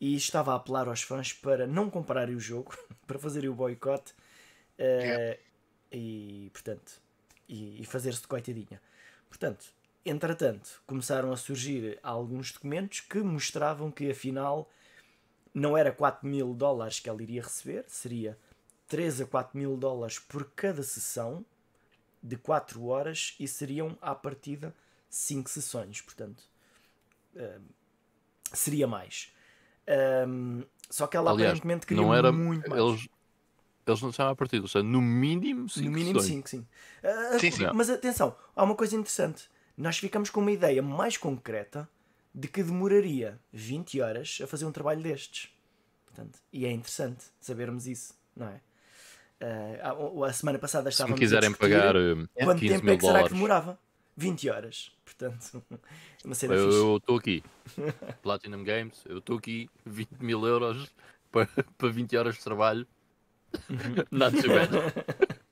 e 0.00 0.14
estava 0.14 0.52
a 0.52 0.56
apelar 0.56 0.86
aos 0.88 1.02
fãs 1.02 1.32
para 1.32 1.66
não 1.66 1.90
comprarem 1.90 2.36
o 2.36 2.40
jogo, 2.40 2.76
para 3.06 3.18
fazerem 3.18 3.50
o 3.50 3.54
boicote. 3.54 4.14
eh, 4.78 5.02
Yeah. 5.02 5.38
E 5.90 6.50
portanto, 6.52 7.00
e, 7.48 7.80
e 7.80 7.84
fazer-se 7.86 8.20
de 8.20 8.28
coitadinha. 8.28 8.80
Portanto, 9.28 9.72
entretanto, 10.04 10.82
começaram 10.86 11.32
a 11.32 11.36
surgir 11.36 11.98
alguns 12.02 12.52
documentos 12.52 13.00
que 13.00 13.18
mostravam 13.20 13.90
que 13.90 14.10
afinal 14.10 14.70
não 15.54 15.76
era 15.76 15.90
4 15.90 16.28
mil 16.28 16.54
dólares 16.54 17.00
que 17.00 17.08
ela 17.08 17.22
iria 17.22 17.42
receber, 17.42 17.84
seria 17.88 18.38
3 18.86 19.22
a 19.22 19.26
4 19.26 19.58
mil 19.58 19.76
dólares 19.76 20.18
por 20.18 20.50
cada 20.54 20.82
sessão 20.82 21.44
de 22.22 22.36
4 22.36 22.84
horas 22.84 23.34
e 23.40 23.48
seriam 23.48 23.96
à 24.00 24.14
partida 24.14 24.74
5 25.08 25.48
sessões, 25.48 26.02
portanto 26.02 26.42
uh, 27.34 27.62
seria 28.52 28.86
mais. 28.86 29.32
Um, 30.26 30.64
só 30.90 31.06
que 31.06 31.16
ela 31.16 31.30
Aliás, 31.30 31.50
aparentemente 31.50 31.86
queria 31.86 32.02
não 32.02 32.14
era. 32.14 32.30
muito 32.32 32.68
mais. 32.68 32.82
Eles, 32.82 33.08
eles 33.86 34.02
não 34.02 34.10
disseram 34.10 34.30
a 34.30 34.36
partir, 34.36 34.60
ou 34.60 34.68
seja, 34.68 34.82
no 34.82 35.00
mínimo 35.00 35.68
5 35.68 35.86
No 35.86 35.92
mínimo 35.92 36.20
5, 36.20 36.48
sim. 36.48 36.66
Ah, 37.02 37.38
Sim, 37.38 37.50
sim. 37.50 37.66
Mas 37.74 37.88
atenção, 37.88 38.36
há 38.54 38.62
uma 38.62 38.74
coisa 38.74 38.94
interessante. 38.94 39.48
Nós 39.76 39.98
ficamos 39.98 40.28
com 40.30 40.40
uma 40.40 40.50
ideia 40.52 40.82
mais 40.82 41.16
concreta 41.16 41.88
de 42.34 42.48
que 42.48 42.62
demoraria 42.62 43.40
20 43.52 44.00
horas 44.00 44.38
a 44.42 44.46
fazer 44.46 44.64
um 44.66 44.72
trabalho 44.72 45.02
destes. 45.02 45.50
Portanto, 46.04 46.38
e 46.52 46.66
é 46.66 46.72
interessante 46.72 47.24
sabermos 47.40 47.86
isso, 47.86 48.14
não 48.36 48.48
é? 48.48 48.60
Ah, 49.40 49.94
a, 50.24 50.26
a 50.26 50.32
semana 50.32 50.58
passada 50.58 50.90
Se 50.90 50.94
estávamos 50.94 51.18
me 51.20 51.24
quiserem 51.24 51.50
a 51.50 51.56
pagar 51.56 51.96
uh, 51.96 52.28
quanto 52.34 52.58
15 52.60 52.74
tempo 52.74 52.84
mil 52.84 52.94
é 52.94 52.96
que 52.96 53.02
será 53.02 53.12
que 53.12 53.18
dólares, 53.18 53.32
demorava? 53.32 53.78
20 54.18 54.50
horas. 54.50 54.92
Portanto, 55.04 55.62
é 55.72 56.26
uma 56.26 56.34
cena 56.34 56.54
fixe. 56.54 56.66
eu 56.76 56.96
estou 56.96 57.16
aqui. 57.16 57.42
Platinum 58.22 58.64
Games, 58.64 59.02
eu 59.06 59.18
estou 59.18 59.38
aqui, 59.38 59.70
20 59.86 60.10
mil 60.20 60.44
euros 60.46 60.88
para, 61.30 61.46
para 61.78 61.88
20 61.88 62.16
horas 62.16 62.34
de 62.36 62.42
trabalho. 62.42 62.86
Uhum. 63.70 64.04
Not 64.10 64.36
too 64.42 64.50
bad. 64.52 64.70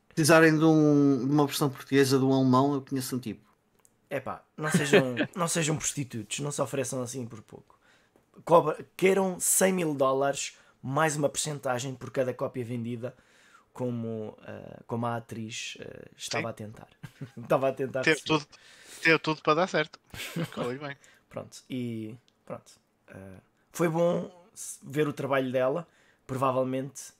precisarem 0.09 0.59
de, 0.59 0.65
um- 0.65 1.25
de 1.27 1.33
uma 1.33 1.47
versão 1.47 1.71
portuguesa 1.71 2.19
de 2.19 2.25
um 2.25 2.33
alemão, 2.35 2.75
eu 2.75 2.83
conheço 2.83 3.17
um 3.17 3.19
tipo. 3.19 3.47
Epá, 4.11 4.45
não 4.57 4.71
sejam, 4.71 5.15
não 5.35 5.49
sejam 5.49 5.77
prostitutos, 5.77 6.41
não 6.41 6.53
se 6.53 6.61
ofereçam 6.61 7.01
assim 7.03 7.27
por 7.27 7.41
pouco. 7.43 7.79
Cobra, 8.45 8.87
queiram 8.97 9.41
100 9.41 9.73
mil 9.73 9.95
dólares 9.95 10.57
mais 10.83 11.17
uma 11.17 11.29
percentagem 11.29 11.95
por 11.95 12.11
cada 12.11 12.33
cópia 12.35 12.65
vendida, 12.65 13.17
como, 13.77 14.35
ah, 14.41 14.83
como 14.87 15.05
a 15.05 15.17
atriz 15.17 15.77
ah, 15.81 16.09
estava 16.17 16.45
Sim. 16.45 16.49
a 16.49 16.53
tentar. 16.55 16.89
estava 17.37 17.69
a 17.69 17.73
tentar. 17.75 18.03
Teve 18.03 18.23
tudo, 18.23 18.47
teve 19.03 19.19
tudo 19.19 19.43
para 19.43 19.55
dar 19.55 19.67
certo. 19.69 20.01
Correu 20.55 20.81
bem. 20.81 20.97
Pronto, 21.29 21.59
e 21.69 22.17
pronto. 22.47 22.73
Ah, 23.09 23.39
foi 23.71 23.91
bom 23.91 24.31
ver 24.83 25.07
o 25.07 25.13
trabalho 25.13 25.53
dela. 25.53 25.87
Provavelmente 26.27 27.13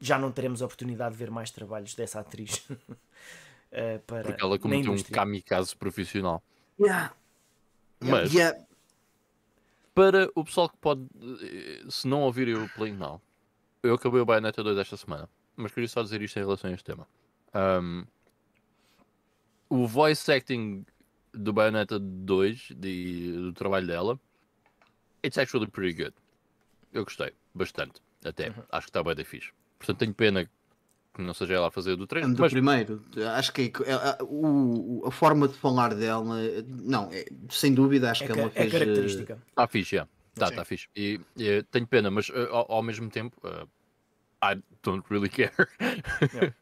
já 0.00 0.18
não 0.18 0.32
teremos 0.32 0.62
a 0.62 0.64
oportunidade 0.64 1.12
de 1.12 1.18
ver 1.18 1.30
mais 1.30 1.50
trabalhos 1.50 1.94
dessa 1.94 2.20
atriz. 2.20 2.66
para, 4.06 4.22
Porque 4.24 4.42
ela 4.42 4.58
cometeu 4.58 4.92
um 4.92 5.02
kamikaze 5.02 5.76
profissional. 5.76 6.42
Yeah. 6.80 7.12
Mas- 8.00 8.32
Yeah. 8.32 8.58
Para 9.94 10.30
o 10.34 10.42
pessoal 10.42 10.70
que 10.70 10.76
pode, 10.78 11.06
eh, 11.42 11.84
se 11.90 12.08
não 12.08 12.22
ouvirem 12.22 12.54
o 12.54 12.66
Playing 12.70 12.96
Now, 12.96 13.20
eu 13.82 13.94
acabei 13.94 14.20
o 14.20 14.24
Bayonetta 14.24 14.62
2 14.62 14.78
esta 14.78 14.96
semana, 14.96 15.28
mas 15.56 15.72
queria 15.72 15.88
só 15.88 16.02
dizer 16.02 16.22
isto 16.22 16.36
em 16.38 16.42
relação 16.42 16.70
a 16.70 16.72
este 16.74 16.84
tema. 16.84 17.06
Ahm, 17.52 18.04
o 19.68 19.86
voice 19.86 20.30
acting 20.30 20.84
do 21.32 21.52
Bayonetta 21.52 21.98
2, 21.98 22.68
de- 22.76 23.32
do 23.32 23.52
trabalho 23.52 23.86
dela, 23.86 24.20
it's 25.24 25.38
actually 25.38 25.66
pretty 25.66 25.94
good. 26.02 26.14
Eu 26.92 27.04
gostei, 27.04 27.32
bastante, 27.54 28.00
até. 28.24 28.52
Acho 28.70 28.86
que 28.86 28.90
está 28.90 29.02
bem 29.02 29.14
da 29.14 29.24
fixe. 29.24 29.50
Portanto, 29.78 29.98
tenho 29.98 30.14
pena 30.14 30.44
que 31.14 31.20
não 31.22 31.34
seja 31.34 31.54
ela 31.54 31.68
a 31.68 31.70
fazer 31.70 31.96
do 31.96 32.06
3, 32.06 32.26
Do 32.34 32.40
mas 32.40 32.52
primeiro, 32.52 33.02
acho 33.34 33.52
que 33.52 33.72
é- 33.84 33.92
a, 33.92 34.18
o- 34.22 35.00
o- 35.02 35.06
a 35.06 35.10
forma 35.10 35.48
de 35.48 35.54
falar 35.54 35.94
dela, 35.94 36.24
não, 36.66 37.10
é- 37.12 37.26
sem 37.50 37.74
dúvida, 37.74 38.10
acho 38.10 38.24
É, 38.24 38.26
que 38.26 38.32
ela 38.32 38.42
é 38.42 38.50
fez. 38.50 38.74
eh, 38.74 38.78
característica. 38.78 39.42
está 39.48 39.66
fixe, 39.66 39.96
já. 39.96 40.08
Sim. 40.48 40.54
tá 40.56 40.64
fixe. 40.64 40.88
E, 40.96 41.20
e 41.36 41.62
tenho 41.64 41.86
pena, 41.86 42.10
mas 42.10 42.30
eh, 42.30 42.48
ao, 42.50 42.72
ao 42.72 42.82
mesmo 42.82 43.10
tempo, 43.10 43.36
eh, 43.44 43.66
I 44.54 44.62
don't 44.82 45.04
really 45.10 45.28
care. 45.28 45.52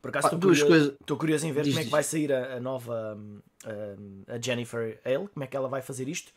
Por 0.00 0.08
acaso 0.08 0.26
Ah, 0.26 0.28
estou 0.30 0.40
duas 0.40 0.60
curioso, 0.62 0.96
coisas- 1.06 1.18
curioso 1.18 1.46
em 1.46 1.52
ver 1.52 1.62
Diz, 1.62 1.72
como 1.74 1.80
é 1.80 1.84
que 1.84 1.90
vai 1.90 2.02
sair 2.02 2.32
a, 2.32 2.56
a 2.56 2.60
nova 2.60 3.14
hum, 3.16 3.40
a 4.26 4.38
Jennifer 4.40 5.00
Hale, 5.04 5.28
como 5.28 5.44
é 5.44 5.46
que 5.46 5.56
ela 5.56 5.68
vai 5.68 5.80
fazer 5.80 6.08
isto. 6.08 6.32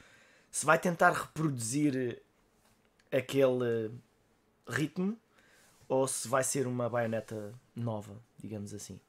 Se 0.52 0.66
vai 0.66 0.78
tentar 0.78 1.12
reproduzir 1.12 2.22
aquele 3.12 3.92
ritmo 4.70 5.18
ou 5.88 6.08
se 6.08 6.28
vai 6.28 6.44
ser 6.44 6.68
uma 6.68 6.88
baioneta 6.90 7.54
nova, 7.76 8.16
digamos 8.38 8.74
assim. 8.74 9.00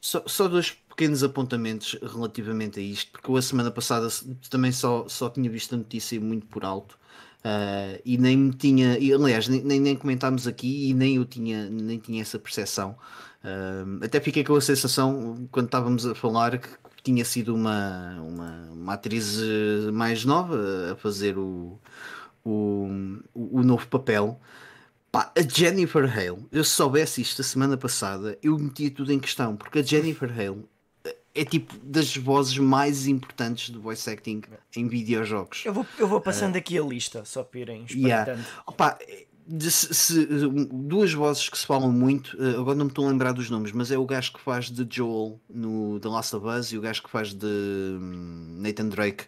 Só, 0.00 0.22
só 0.26 0.48
dois 0.48 0.70
pequenos 0.70 1.22
apontamentos 1.22 1.96
relativamente 2.02 2.80
a 2.80 2.82
isto, 2.82 3.12
porque 3.12 3.30
eu 3.30 3.36
a 3.36 3.42
semana 3.42 3.70
passada 3.70 4.08
também 4.50 4.72
só, 4.72 5.06
só 5.08 5.28
tinha 5.30 5.50
visto 5.50 5.74
a 5.74 5.78
notícia 5.78 6.20
muito 6.20 6.46
por 6.46 6.64
alto 6.64 6.98
ah, 7.44 7.98
e 8.04 8.18
nem 8.18 8.36
me 8.36 8.52
tinha, 8.52 8.98
e, 8.98 9.12
aliás, 9.12 9.48
nem, 9.48 9.80
nem, 9.80 9.96
comentámos 9.96 10.46
aqui 10.46 10.90
e 10.90 10.94
nem 10.94 11.16
eu 11.16 11.24
tinha, 11.24 11.68
nem 11.70 11.98
tinha 11.98 12.22
essa 12.22 12.38
percepção. 12.38 12.96
Ah, 13.42 13.84
até 14.04 14.20
fiquei 14.20 14.44
com 14.44 14.54
a 14.54 14.60
sensação, 14.60 15.48
quando 15.50 15.66
estávamos 15.66 16.06
a 16.06 16.14
falar, 16.14 16.58
que 16.58 16.68
tinha 17.02 17.24
sido 17.24 17.54
uma, 17.54 18.20
uma, 18.20 18.70
uma 18.72 18.94
atriz 18.94 19.38
eh, 19.40 19.90
mais 19.90 20.24
nova 20.24 20.92
a 20.92 20.96
fazer 20.96 21.38
o, 21.38 21.78
o, 22.44 22.88
o 23.34 23.62
novo 23.62 23.86
papel. 23.88 24.40
Pá, 25.12 25.32
a 25.36 25.42
Jennifer 25.42 26.04
Hale, 26.04 26.46
eu 26.52 26.62
se 26.62 26.70
soubesse 26.70 27.20
isto 27.20 27.40
a 27.40 27.44
semana 27.44 27.76
passada, 27.76 28.38
eu 28.42 28.56
metia 28.58 28.90
tudo 28.90 29.12
em 29.12 29.18
questão, 29.18 29.56
porque 29.56 29.80
a 29.80 29.82
Jennifer 29.82 30.30
Hale 30.30 30.64
eh, 31.04 31.16
é 31.34 31.44
tipo 31.44 31.76
das 31.82 32.16
vozes 32.16 32.56
mais 32.58 33.08
importantes 33.08 33.70
do 33.70 33.80
voice 33.80 34.08
acting 34.08 34.42
em 34.76 34.86
videojogos. 34.86 35.62
Eu 35.66 35.72
vou, 35.74 35.86
eu 35.98 36.06
vou 36.06 36.20
passando 36.20 36.54
aqui 36.56 36.78
a 36.78 36.82
lista, 36.82 37.24
só 37.24 37.42
para 37.42 37.58
irem 37.60 37.86
Yeah. 37.90 38.32
espreitando. 38.32 38.62
Opa, 38.66 38.96
eh, 39.00 39.26
de- 39.48 39.68
se- 39.72 39.92
se- 39.92 40.26
duas 40.72 41.12
vozes 41.12 41.48
que 41.48 41.58
se 41.58 41.66
falam 41.66 41.90
muito, 41.90 42.36
eh, 42.40 42.50
agora 42.56 42.76
não 42.78 42.84
me 42.84 42.92
estou 42.92 43.04
a 43.04 43.10
lembrar 43.10 43.32
dos 43.32 43.50
nomes, 43.50 43.72
mas 43.72 43.90
é 43.90 43.98
o 43.98 44.06
gajo 44.06 44.32
que 44.34 44.40
faz 44.40 44.70
de 44.70 44.86
Joel 44.88 45.40
no 45.52 45.98
The 45.98 46.08
Last 46.08 46.36
of 46.36 46.46
Us 46.46 46.70
e 46.70 46.78
o 46.78 46.80
gajo 46.80 47.02
que 47.02 47.10
faz 47.10 47.34
de 47.34 47.46
hum, 47.46 48.58
Nathan 48.60 48.88
Drake 48.88 49.24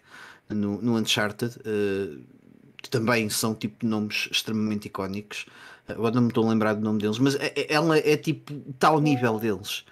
no, 0.49 0.81
no 0.81 0.97
Uncharted, 0.97 1.57
eh, 1.65 2.19
que 2.81 2.89
também 2.89 3.29
são 3.31 3.53
tipo 3.53 3.85
nomes 3.85 4.29
extremamente 4.31 4.87
icónicos. 4.87 5.47
Agora 5.93 6.15
não 6.15 6.23
me 6.23 6.29
estou 6.29 6.47
a 6.47 6.51
lembrar 6.51 6.75
do 6.75 6.81
nome 6.81 6.99
deles, 7.01 7.19
mas 7.19 7.35
é- 7.37 7.53
é- 7.57 7.73
ela 7.73 7.99
é 7.99 8.17
tipo 8.17 8.53
tal 8.79 9.01
nível 9.01 9.39
deles. 9.39 9.85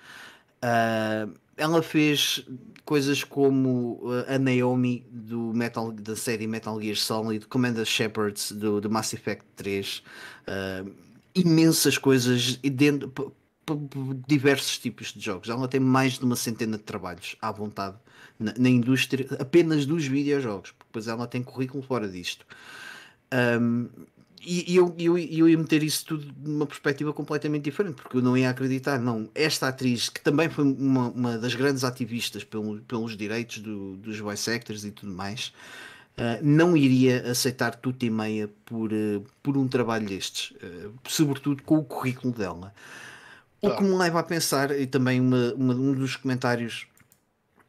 Ah, 0.63 1.29
ela 1.57 1.83
fez 1.83 2.45
coisas 2.85 3.23
como 3.23 4.01
uh, 4.03 4.35
a 4.35 4.39
Naomi 4.39 5.07
do 5.11 5.53
Metal, 5.55 5.93
da 5.93 6.17
série 6.17 6.47
Metal 6.47 6.81
Gear 6.81 6.97
Solid, 6.97 7.47
Commander 7.47 7.85
Shepherds 7.85 8.53
do, 8.53 8.81
do 8.81 8.91
Mass 8.91 9.13
Effect 9.13 9.45
3, 9.57 10.03
ah, 10.47 10.85
imensas 11.35 11.99
coisas 11.99 12.57
dentro, 12.57 13.13
diversos 14.27 14.79
tipos 14.79 15.13
de 15.13 15.21
jogos. 15.21 15.49
Ela 15.49 15.69
tem 15.69 15.81
mais 15.81 16.15
de 16.19 16.25
uma 16.25 16.37
centena 16.37 16.77
de 16.77 16.83
trabalhos 16.83 17.37
à 17.41 17.53
vontade 17.53 17.97
na, 18.39 18.55
na 18.59 18.69
indústria 18.69 19.27
apenas 19.39 19.87
dos 19.87 20.07
videojogos, 20.07 20.75
porque 20.91 21.09
ela 21.09 21.27
tem 21.27 21.43
currículo 21.43 21.83
fora 21.83 22.09
disto. 22.09 22.45
Um, 23.33 23.89
e 24.43 24.75
eu, 24.77 24.95
eu, 24.99 25.19
eu 25.19 25.49
ia 25.49 25.59
meter 25.59 25.83
isso 25.83 26.05
tudo 26.07 26.33
numa 26.43 26.67
perspectiva 26.67 27.13
completamente 27.13 27.65
diferente, 27.65 27.97
porque 28.03 28.17
eu 28.17 28.23
não 28.23 28.37
ia 28.37 28.51
acreditar, 28.51 28.99
não. 28.99 29.29
Esta 29.35 29.69
atriz, 29.69 30.09
que 30.09 30.21
também 30.21 30.49
foi 30.49 30.65
uma, 30.65 31.09
uma 31.11 31.39
das 31.39 31.55
grandes 31.55 31.85
ativistas 31.85 32.43
pelo, 32.45 32.81
pelos 32.83 33.17
direitos 33.17 33.59
do- 33.59 33.97
dos 33.97 34.19
voice 34.19 34.51
actors 34.51 34.85
e 34.85 34.91
tudo 34.91 35.13
mais, 35.13 35.53
ah, 36.17 36.39
não 36.43 36.77
iria 36.77 37.31
aceitar 37.31 37.75
tudo 37.77 38.03
e 38.03 38.11
meia 38.11 38.49
por, 38.65 38.91
ah, 38.93 39.21
por 39.43 39.57
um 39.57 39.69
trabalho 39.69 40.07
destes, 40.07 40.55
ah, 40.63 40.89
sobretudo 41.09 41.63
com 41.63 41.79
o 41.79 41.85
currículo 41.85 42.33
dela. 42.33 42.73
O 43.63 43.69
Tá. 43.69 43.77
que 43.77 43.83
me 43.83 43.95
leva 43.95 44.21
a 44.21 44.23
pensar, 44.23 44.71
e 44.79 44.87
também 44.87 45.21
uma- 45.21 45.53
uma- 45.55 45.75
um 45.75 45.93
dos 45.93 46.17
comentários 46.17 46.87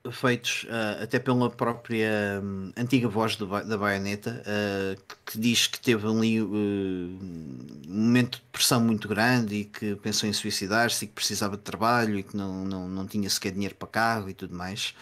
feitos 0.10 0.66
ah, 0.70 1.04
até 1.04 1.20
pela 1.20 1.50
própria 1.50 2.42
hum, 2.44 2.72
antiga 2.76 3.08
voz 3.08 3.36
do 3.36 3.46
da 3.46 3.78
baioneta 3.78 4.42
ah, 4.46 4.96
que, 5.26 5.40
diz 5.40 5.68
que 5.68 5.80
teve 5.80 6.08
ali 6.08 6.42
uh, 6.42 6.48
um 6.48 7.80
momento 7.88 8.38
de 8.38 8.44
pressão 8.52 8.82
muito 8.82 9.08
grande 9.08 9.56
e 9.56 9.66
que 9.66 9.96
pensou 9.98 10.28
em 10.28 10.34
suicidar-se 10.34 11.06
e 11.06 11.08
que 11.08 11.14
precisava 11.14 11.56
de 11.56 11.64
trabalho 11.64 12.18
e 12.18 12.24
que 12.24 12.36
não, 12.36 12.66
não, 12.66 12.88
não 12.88 13.06
tinha 13.06 13.30
sequer 13.30 13.52
dinheiro 13.52 13.76
para 13.76 13.88
carro 13.88 14.30
e 14.30 14.34
tudo 14.34 14.56
mais. 14.56 14.96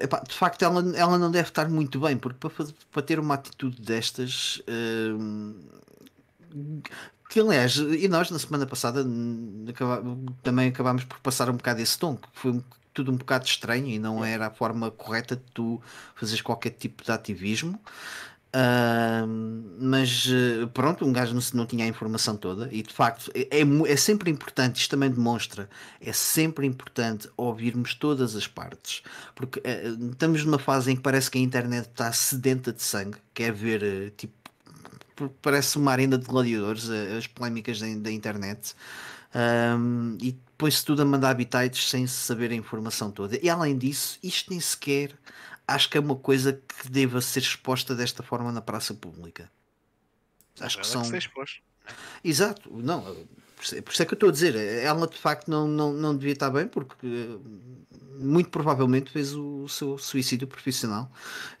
Epá, 0.00 0.20
de 0.20 0.34
facto, 0.34 0.62
ela, 0.64 0.96
ela 0.96 1.18
não 1.18 1.32
deve 1.32 1.48
estar 1.48 1.68
muito 1.68 1.98
bem, 1.98 2.16
porque 2.16 2.38
para, 2.38 2.66
para 2.92 3.02
ter 3.02 3.18
uma 3.18 3.34
atitude 3.34 3.80
destas. 3.82 4.62
que 7.28 7.40
aliás, 7.40 7.76
e 7.76 8.06
nós 8.06 8.30
na 8.30 8.38
semana 8.38 8.66
passada 8.66 9.04
também 10.44 10.68
acabámos 10.68 11.04
por 11.04 11.18
passar 11.18 11.50
um 11.50 11.56
bocado 11.56 11.80
esse 11.80 11.98
tom, 11.98 12.16
que 12.16 12.28
foi 12.34 12.52
um- 12.52 12.62
tudo 12.98 13.12
um 13.12 13.16
bocado 13.16 13.46
estranho 13.46 13.86
e 13.86 13.96
não 13.96 14.24
era 14.24 14.48
a 14.48 14.50
forma 14.50 14.90
correta 14.90 15.36
de 15.36 15.42
tu 15.54 15.80
fazeres 16.16 16.42
qualquer 16.42 16.70
tipo 16.70 17.04
de 17.04 17.12
ativismo. 17.12 17.80
Uh, 18.48 19.28
mas 19.78 20.26
uh, 20.26 20.66
pronto, 20.68 21.04
um 21.04 21.12
gajo 21.12 21.34
não, 21.34 21.42
não, 21.52 21.66
tinha 21.66 21.84
a 21.84 21.88
informação 21.88 22.34
toda 22.34 22.66
e 22.72 22.82
de 22.82 22.92
facto 22.92 23.30
é, 23.34 23.60
é, 23.60 23.92
é, 23.92 23.96
sempre 23.96 24.30
importante, 24.30 24.80
isto 24.80 24.90
também 24.90 25.10
demonstra, 25.10 25.68
é 26.00 26.14
sempre 26.14 26.66
importante 26.66 27.28
ouvirmos 27.36 27.94
todas 27.94 28.34
as 28.34 28.46
partes, 28.46 29.02
porque 29.34 29.60
uh, 29.60 30.10
estamos 30.10 30.46
numa 30.46 30.58
fase 30.58 30.90
em 30.90 30.96
que 30.96 31.02
parece 31.02 31.30
que 31.30 31.36
a 31.36 31.42
internet 31.42 31.88
está 31.88 32.10
sedenta 32.10 32.72
de 32.72 32.82
sangue, 32.82 33.18
quer 33.34 33.52
ver 33.52 33.82
eh, 33.84 34.10
tipo, 34.16 34.32
parece 35.42 35.76
uma 35.76 35.92
arena 35.92 36.16
de 36.16 36.24
gladiadores, 36.24 36.88
as 36.88 37.26
polémicas 37.26 37.78
da, 37.78 37.86
da 37.96 38.10
internet. 38.10 38.74
Um, 39.34 40.16
e 40.22 40.34
depois 40.58 40.82
tudo 40.82 41.02
a 41.02 41.04
mandar 41.04 41.30
habitats 41.30 41.88
sem 41.88 42.04
saber 42.08 42.50
a 42.50 42.54
informação 42.54 43.12
toda. 43.12 43.38
E 43.40 43.48
além 43.48 43.78
disso, 43.78 44.18
isto 44.20 44.50
nem 44.50 44.58
sequer 44.58 45.16
acho 45.68 45.88
que 45.88 45.96
é 45.96 46.00
uma 46.00 46.16
coisa 46.16 46.52
que 46.52 46.90
deva 46.90 47.20
ser 47.20 47.38
exposta 47.38 47.94
desta 47.94 48.24
forma 48.24 48.50
na 48.50 48.60
praça 48.60 48.92
pública. 48.92 49.48
Acho 50.58 50.80
que 50.80 50.86
são. 50.86 51.08
Que 51.08 51.16
Exato, 52.24 52.68
não, 52.72 53.24
por 53.58 53.92
isso 53.92 54.02
é 54.02 54.06
que 54.06 54.14
eu 54.14 54.16
estou 54.16 54.28
a 54.28 54.32
dizer, 54.32 54.54
ela 54.56 55.06
de 55.06 55.16
facto 55.16 55.48
não, 55.48 55.66
não, 55.66 55.92
não 55.92 56.16
devia 56.16 56.32
estar 56.32 56.50
bem 56.50 56.66
porque 56.66 57.38
muito 58.18 58.50
provavelmente 58.50 59.10
fez 59.10 59.34
o 59.34 59.68
seu 59.68 59.96
suicídio 59.96 60.46
profissional 60.46 61.10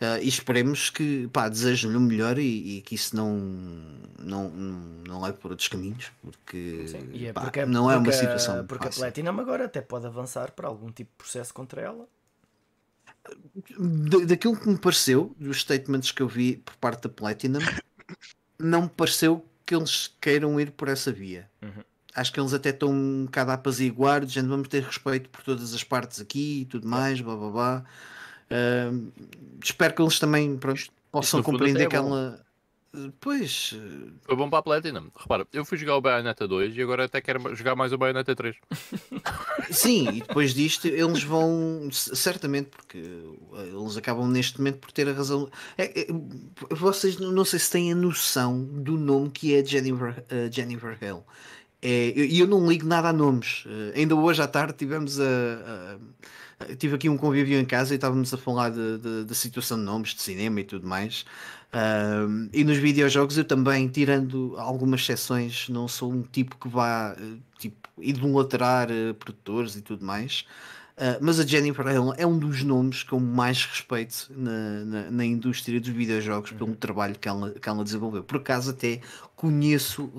uh, 0.00 0.20
e 0.20 0.28
esperemos 0.28 0.90
que 0.90 1.28
pá, 1.28 1.48
desejo-lhe 1.48 1.96
o 1.96 2.00
melhor 2.00 2.38
e, 2.38 2.78
e, 2.78 2.82
que 2.82 2.94
isso 2.94 3.14
não, 3.14 3.38
não, 4.18 4.50
não 4.50 5.20
leve 5.22 5.38
por 5.38 5.52
outros 5.52 5.68
caminhos 5.68 6.10
porque, 6.22 6.86
é 7.14 7.32
pá, 7.32 7.42
porque 7.42 7.64
não 7.64 7.90
é 7.90 7.96
uma 7.96 8.12
situação 8.12 8.66
porque 8.66 8.86
fácil. 8.86 9.02
a 9.02 9.06
Platinum 9.06 9.40
agora 9.40 9.66
até 9.66 9.80
pode 9.80 10.06
avançar 10.06 10.50
para 10.52 10.66
algum 10.66 10.90
tipo 10.90 11.10
de 11.12 11.16
processo 11.16 11.54
contra 11.54 11.80
ela 11.80 12.08
daquilo 14.26 14.56
que 14.56 14.68
me 14.68 14.78
pareceu, 14.78 15.34
dos 15.38 15.60
statements 15.60 16.10
que 16.10 16.22
eu 16.22 16.28
vi 16.28 16.56
por 16.56 16.74
parte 16.76 17.02
da 17.02 17.08
Platinum, 17.08 17.60
não 18.58 18.82
me 18.82 18.88
pareceu 18.88 19.44
que 19.66 19.74
eles 19.74 20.14
queiram 20.20 20.58
ir 20.58 20.70
por 20.72 20.88
essa 20.88 21.12
via. 21.12 21.48
Uhum. 21.60 21.84
Acho 22.18 22.32
que 22.32 22.40
eles 22.40 22.52
até 22.52 22.70
estão 22.70 22.90
um 22.90 23.24
bocado 23.24 23.50
a 23.50 23.54
apaziguar, 23.54 24.24
dizendo 24.24 24.48
vamos 24.48 24.68
ter 24.68 24.82
respeito 24.82 25.28
por 25.30 25.42
todas 25.42 25.74
as 25.74 25.84
partes 25.84 26.20
aqui 26.20 26.62
e 26.62 26.64
tudo 26.64 26.88
mais, 26.88 27.20
blá 27.20 27.36
blá 27.36 27.50
blá. 27.50 27.84
Uh, 28.50 29.12
espero 29.62 29.94
que 29.94 30.02
eles 30.02 30.18
também 30.18 30.56
pronto, 30.56 30.80
possam 31.12 31.42
compreender 31.42 31.88
que 31.88 31.96
ela 31.96 32.40
Pois. 33.20 33.74
Foi 34.22 34.34
bom 34.34 34.48
para 34.48 34.60
a 34.60 34.62
Platinum. 34.62 35.10
Repara, 35.14 35.46
eu 35.52 35.64
fui 35.64 35.76
jogar 35.76 35.96
o 35.96 36.00
Bayonetta 36.00 36.48
2 36.48 36.74
e 36.74 36.82
agora 36.82 37.04
até 37.04 37.20
quero 37.20 37.54
jogar 37.54 37.76
mais 37.76 37.92
o 37.92 37.98
Bayonetta 37.98 38.34
3. 38.34 38.56
Sim, 39.70 40.08
e 40.08 40.20
depois 40.20 40.54
disto 40.54 40.88
eles 40.88 41.22
vão. 41.22 41.88
Certamente, 41.92 42.70
porque 42.70 42.98
eles 42.98 43.96
acabam 43.96 44.26
neste 44.28 44.58
momento 44.58 44.78
por 44.78 44.90
ter 44.90 45.08
a 45.08 45.12
razão. 45.12 45.50
É, 45.76 46.00
é, 46.00 46.06
vocês 46.70 47.18
não 47.18 47.44
sei 47.44 47.58
se 47.58 47.70
têm 47.70 47.92
a 47.92 47.94
noção 47.94 48.64
do 48.64 48.96
nome 48.96 49.30
que 49.30 49.54
é 49.54 49.64
Jennifer, 49.64 50.24
uh, 50.30 50.50
Jennifer 50.50 50.96
Hale. 51.00 51.22
É, 51.80 52.12
e 52.16 52.40
eu, 52.40 52.46
eu, 52.46 52.50
não 52.50 52.68
ligo 52.68 52.86
nada 52.86 53.08
a 53.08 53.12
nomes. 53.12 53.64
Uh, 53.64 53.92
ainda 53.94 54.16
hoje 54.16 54.42
à 54.42 54.48
tarde 54.48 54.74
tivemos 54.74 55.20
a, 55.20 55.24
a 55.24 55.98
tive 56.76 56.96
aqui 56.96 57.08
um 57.08 57.16
convívio 57.16 57.58
em 57.58 57.64
casa 57.64 57.94
e 57.94 57.96
estávamos 57.96 58.34
a 58.34 58.36
falar 58.36 58.70
da 58.70 59.34
situação 59.34 59.78
de 59.78 59.84
nomes 59.84 60.14
de 60.14 60.22
cinema 60.22 60.60
e 60.60 60.64
tudo 60.64 60.86
mais. 60.86 61.24
Uh, 61.72 62.48
e 62.52 62.64
nos 62.64 62.78
videojogos 62.78 63.36
eu 63.36 63.44
também, 63.44 63.88
tirando 63.88 64.54
algumas 64.58 65.02
exceções, 65.02 65.68
não 65.68 65.86
sou 65.86 66.12
um 66.12 66.22
tipo 66.22 66.56
que 66.56 66.68
vá 66.68 67.14
eh, 67.18 67.36
tipo, 67.58 67.88
idolatrar 67.98 68.88
uh, 68.90 69.14
produtores 69.14 69.76
e 69.76 69.82
tudo 69.82 70.04
mais. 70.04 70.44
Uh, 70.98 71.16
mas 71.20 71.38
a 71.38 71.46
Jennifer 71.46 71.86
Hale 71.86 72.12
é 72.16 72.26
um 72.26 72.36
dos 72.36 72.64
nomes 72.64 73.04
com 73.04 73.20
mais 73.20 73.64
respeito 73.64 74.26
na, 74.30 74.84
na, 74.84 75.10
na 75.12 75.24
indústria 75.24 75.80
dos 75.80 75.90
videojogos 75.90 76.50
pelo 76.50 76.70
uhum. 76.70 76.74
trabalho 76.74 77.16
que 77.16 77.28
ela, 77.28 77.52
que 77.52 77.68
ela 77.68 77.84
desenvolveu. 77.84 78.24
Por 78.24 78.38
acaso 78.38 78.70
até 78.70 79.00
conheço 79.36 80.12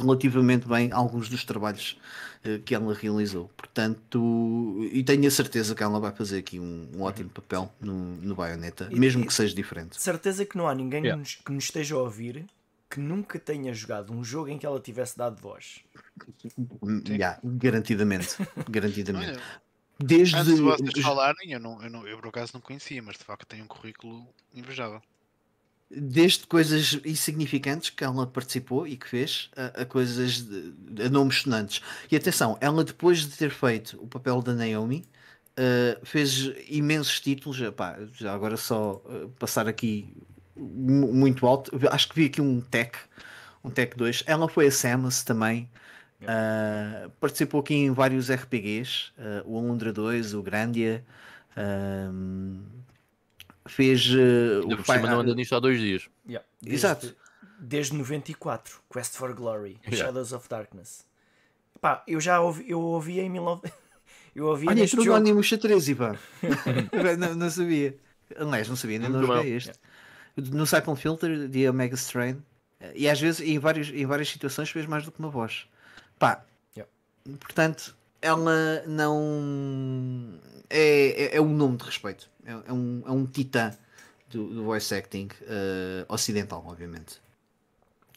relativamente 0.00 0.66
bem 0.66 0.90
alguns 0.90 1.28
dos 1.28 1.44
trabalhos 1.44 1.96
uh, 2.44 2.58
que 2.64 2.74
ela 2.74 2.92
realizou. 2.92 3.48
Portanto, 3.56 4.88
e 4.90 5.04
tenho 5.04 5.28
a 5.28 5.30
certeza 5.30 5.72
que 5.72 5.84
ela 5.84 6.00
vai 6.00 6.10
fazer 6.10 6.38
aqui 6.38 6.58
um, 6.58 6.88
um 6.92 7.02
ótimo 7.02 7.28
uhum. 7.28 7.34
papel 7.34 7.72
no, 7.80 7.94
no 8.16 8.34
Bayonetta, 8.34 8.88
e, 8.90 8.98
mesmo 8.98 9.24
que 9.24 9.32
seja 9.32 9.54
diferente. 9.54 10.02
Certeza 10.02 10.44
que 10.44 10.58
não 10.58 10.66
há 10.66 10.74
ninguém 10.74 11.04
yeah. 11.04 11.14
que, 11.14 11.20
nos, 11.20 11.34
que 11.46 11.52
nos 11.52 11.64
esteja 11.64 11.94
a 11.94 11.98
ouvir 11.98 12.44
que 12.90 13.00
nunca 13.00 13.40
tenha 13.40 13.74
jogado 13.74 14.12
um 14.12 14.22
jogo 14.22 14.48
em 14.50 14.56
que 14.56 14.64
ela 14.64 14.78
tivesse 14.78 15.18
dado 15.18 15.40
voz. 15.40 15.80
Yeah, 17.08 17.40
garantidamente. 17.42 18.36
garantidamente. 18.70 19.40
Desde... 19.98 20.36
Antes 20.36 20.56
de 20.56 20.62
vocês 20.62 21.04
falarem, 21.04 21.52
eu, 21.52 21.60
não, 21.60 21.82
eu, 21.82 21.90
não, 21.90 22.06
eu 22.06 22.18
por 22.18 22.28
acaso 22.28 22.52
não 22.54 22.60
conhecia, 22.60 23.02
mas 23.02 23.16
de 23.16 23.24
facto 23.24 23.46
tem 23.46 23.62
um 23.62 23.66
currículo 23.66 24.26
invejável. 24.54 25.00
Desde 25.90 26.46
coisas 26.46 26.98
insignificantes 27.04 27.90
que 27.90 28.02
ela 28.02 28.26
participou 28.26 28.86
e 28.86 28.96
que 28.96 29.08
fez, 29.08 29.50
a, 29.56 29.82
a 29.82 29.86
coisas 29.86 30.42
de, 30.42 31.02
a 31.04 31.08
nomes 31.08 31.42
sonantes. 31.42 31.80
E 32.10 32.16
atenção, 32.16 32.58
ela 32.60 32.82
depois 32.82 33.20
de 33.20 33.36
ter 33.36 33.50
feito 33.50 33.96
o 34.02 34.06
papel 34.06 34.42
da 34.42 34.52
Naomi, 34.52 35.06
uh, 35.58 36.04
fez 36.04 36.50
imensos 36.68 37.20
títulos. 37.20 37.60
Epá, 37.60 37.98
já 38.14 38.34
agora 38.34 38.56
só 38.56 39.02
uh, 39.04 39.28
passar 39.38 39.68
aqui 39.68 40.12
muito 40.56 41.46
alto. 41.46 41.70
Acho 41.90 42.08
que 42.08 42.16
vi 42.16 42.26
aqui 42.26 42.40
um 42.40 42.60
Tech, 42.60 42.98
um 43.62 43.70
Tech 43.70 43.96
2. 43.96 44.24
Ela 44.26 44.48
foi 44.48 44.66
a 44.66 44.72
Samus 44.72 45.22
também. 45.22 45.68
Uh, 46.22 47.10
participou 47.20 47.60
aqui 47.60 47.74
em 47.74 47.90
vários 47.90 48.30
RPGs, 48.30 49.10
uh, 49.18 49.40
ah, 49.40 49.42
o 49.44 49.58
Alundra 49.58 49.92
2, 49.92 50.34
o 50.34 50.42
Grandia. 50.42 51.04
Uh, 51.56 52.62
fez. 53.66 54.06
Uh, 54.08 54.66
o 54.66 54.84
pai... 54.84 55.00
não 55.00 55.20
anda 55.20 55.34
nisto 55.34 55.54
há 55.54 55.60
dois 55.60 55.78
dias. 55.78 56.08
Yeah. 56.26 56.46
Desde, 56.60 56.76
Exato. 56.76 57.16
Desde 57.58 57.94
94, 57.94 58.80
Quest 58.92 59.16
for 59.16 59.34
Glory, 59.34 59.78
yeah. 59.86 60.06
Shadows 60.06 60.32
of 60.32 60.48
Darkness. 60.48 61.06
Pá, 61.80 62.02
eu 62.06 62.20
já 62.20 62.40
ouvi, 62.40 62.64
eu 62.68 62.80
ouvi 62.80 63.20
em 63.20 63.30
19... 63.30 63.62
eu 64.34 64.46
ouvi 64.46 64.66
Olha, 64.66 64.76
neste 64.76 64.96
jogo. 64.96 65.14
Animo 65.14 65.40
X13, 65.40 65.96
pá. 65.96 66.16
não, 67.18 67.34
não 67.34 67.50
sabia. 67.50 67.96
Aliás, 68.36 68.68
não 68.68 68.76
sabia, 68.76 68.98
nem 68.98 69.10
não 69.10 69.24
joguei 69.24 69.54
este. 69.54 69.72
Yeah. 70.36 70.56
No 70.56 70.66
Cycle 70.66 70.96
Filter, 70.96 71.48
de 71.48 71.68
Omega 71.68 71.94
Strain. 71.94 72.42
E 72.94 73.08
às 73.08 73.20
vezes, 73.20 73.40
em, 73.40 73.58
vários, 73.58 73.88
em 73.90 74.04
várias 74.04 74.28
situações, 74.28 74.68
fez 74.70 74.84
mais 74.84 75.04
do 75.04 75.12
que 75.12 75.18
uma 75.18 75.28
voz. 75.28 75.66
Pá, 76.24 76.42
yeah. 76.74 76.90
portanto, 77.38 77.94
ela 78.22 78.82
não 78.86 80.40
é, 80.70 81.24
é, 81.24 81.36
é, 81.36 81.40
um 81.42 81.54
nome 81.54 81.76
de 81.76 81.84
respeito. 81.84 82.30
É, 82.46 82.52
é 82.52 82.72
um, 82.72 83.02
é 83.06 83.10
um 83.10 83.26
titã 83.26 83.76
do, 84.30 84.48
do 84.48 84.64
voice 84.64 84.94
acting 84.94 85.28
uh, 85.42 86.06
ocidental, 86.08 86.64
obviamente. 86.66 87.20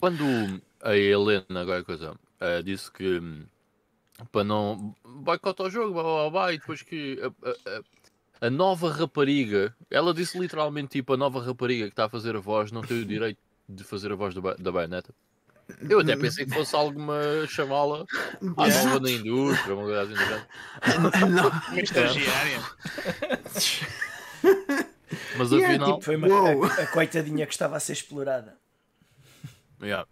Quando 0.00 0.24
a 0.82 0.96
Helena, 0.96 1.60
agora 1.60 1.84
coisa, 1.84 2.12
uh, 2.12 2.62
disse 2.64 2.90
que 2.90 3.18
um, 3.18 3.44
para 4.32 4.42
não 4.42 4.94
boicotar 5.04 5.66
o 5.66 5.70
jogo, 5.70 5.92
blá, 5.92 6.02
blá, 6.02 6.30
blá, 6.30 6.52
e 6.54 6.58
depois 6.58 6.80
que 6.80 7.20
a, 7.20 7.50
a, 7.50 8.46
a, 8.46 8.50
nova 8.50 8.90
rapariga, 8.90 9.76
ela 9.90 10.14
disse 10.14 10.38
literalmente 10.38 10.92
tipo 10.92 11.12
a 11.12 11.16
nova 11.18 11.42
rapariga 11.44 11.84
que 11.84 11.92
está 11.92 12.06
a 12.06 12.08
fazer 12.08 12.34
a 12.36 12.40
voz 12.40 12.72
não 12.72 12.80
tem 12.80 13.02
o 13.02 13.04
direito 13.04 13.38
de 13.68 13.84
fazer 13.84 14.10
a 14.12 14.14
voz 14.14 14.34
da, 14.34 14.54
da 14.54 14.72
baioneta. 14.72 15.14
Eu 15.88 16.00
até 16.00 16.16
pensei 16.16 16.46
que 16.46 16.54
fosse 16.54 16.74
alguma 16.74 17.46
chavala 17.46 18.06
à 18.56 18.68
nova 18.68 19.00
da 19.00 19.10
indústria, 19.10 19.74
uma 19.74 19.84
coisa 19.84 20.02
assim 20.02 20.14
uma 21.24 21.80
estagiária. 21.80 22.60
Mas 25.36 25.52
yeah, 25.52 25.68
afinal. 25.68 25.92
Tipo, 25.92 26.04
foi 26.04 26.16
uma, 26.16 26.26
a, 26.26 26.82
a, 26.82 26.86
coitadinha 26.86 27.46
que 27.46 27.52
estava 27.52 27.76
a 27.76 27.80
ser 27.80 27.92
explorada. 27.92 28.58
Yeah. 29.80 30.08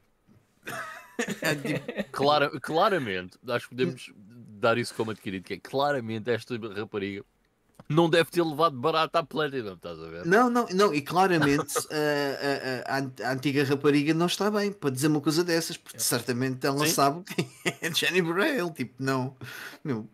Clara, 2.12 2.50
claramente, 2.60 3.38
acho 3.48 3.68
que 3.68 3.74
podemos 3.74 4.12
dar 4.14 4.76
isso 4.78 4.94
como 4.94 5.10
adquirido, 5.10 5.44
que 5.44 5.54
é 5.54 5.58
claramente 5.58 6.30
esta 6.30 6.56
rapariga 6.74 7.24
não 7.88 8.10
deve 8.10 8.30
ter 8.30 8.42
levado 8.42 8.76
barato 8.78 9.16
à 9.16 9.22
Platinum, 9.22 9.74
estás 9.74 9.98
a 9.98 10.08
ver? 10.08 10.26
Não, 10.26 10.50
não, 10.50 10.66
não, 10.72 10.94
e 10.94 11.00
claramente 11.00 11.78
a, 11.90 12.92
a, 12.92 12.98
a, 12.98 13.28
a, 13.28 13.32
antiga 13.32 13.64
rapariga 13.64 14.12
não 14.12 14.26
está 14.26 14.50
bem 14.50 14.72
para 14.72 14.90
dizer 14.90 15.06
uma 15.06 15.20
coisa 15.20 15.44
dessas, 15.44 15.76
porque 15.76 16.00
certamente 16.00 16.66
ela 16.66 16.86
Sim. 16.86 16.92
sabe 16.92 17.24
quem 17.24 17.48
é 17.80 17.92
Jennifer 17.92 18.36
Hale, 18.36 18.72
tipo, 18.72 18.94
não, 18.98 19.36
meu, 19.84 20.08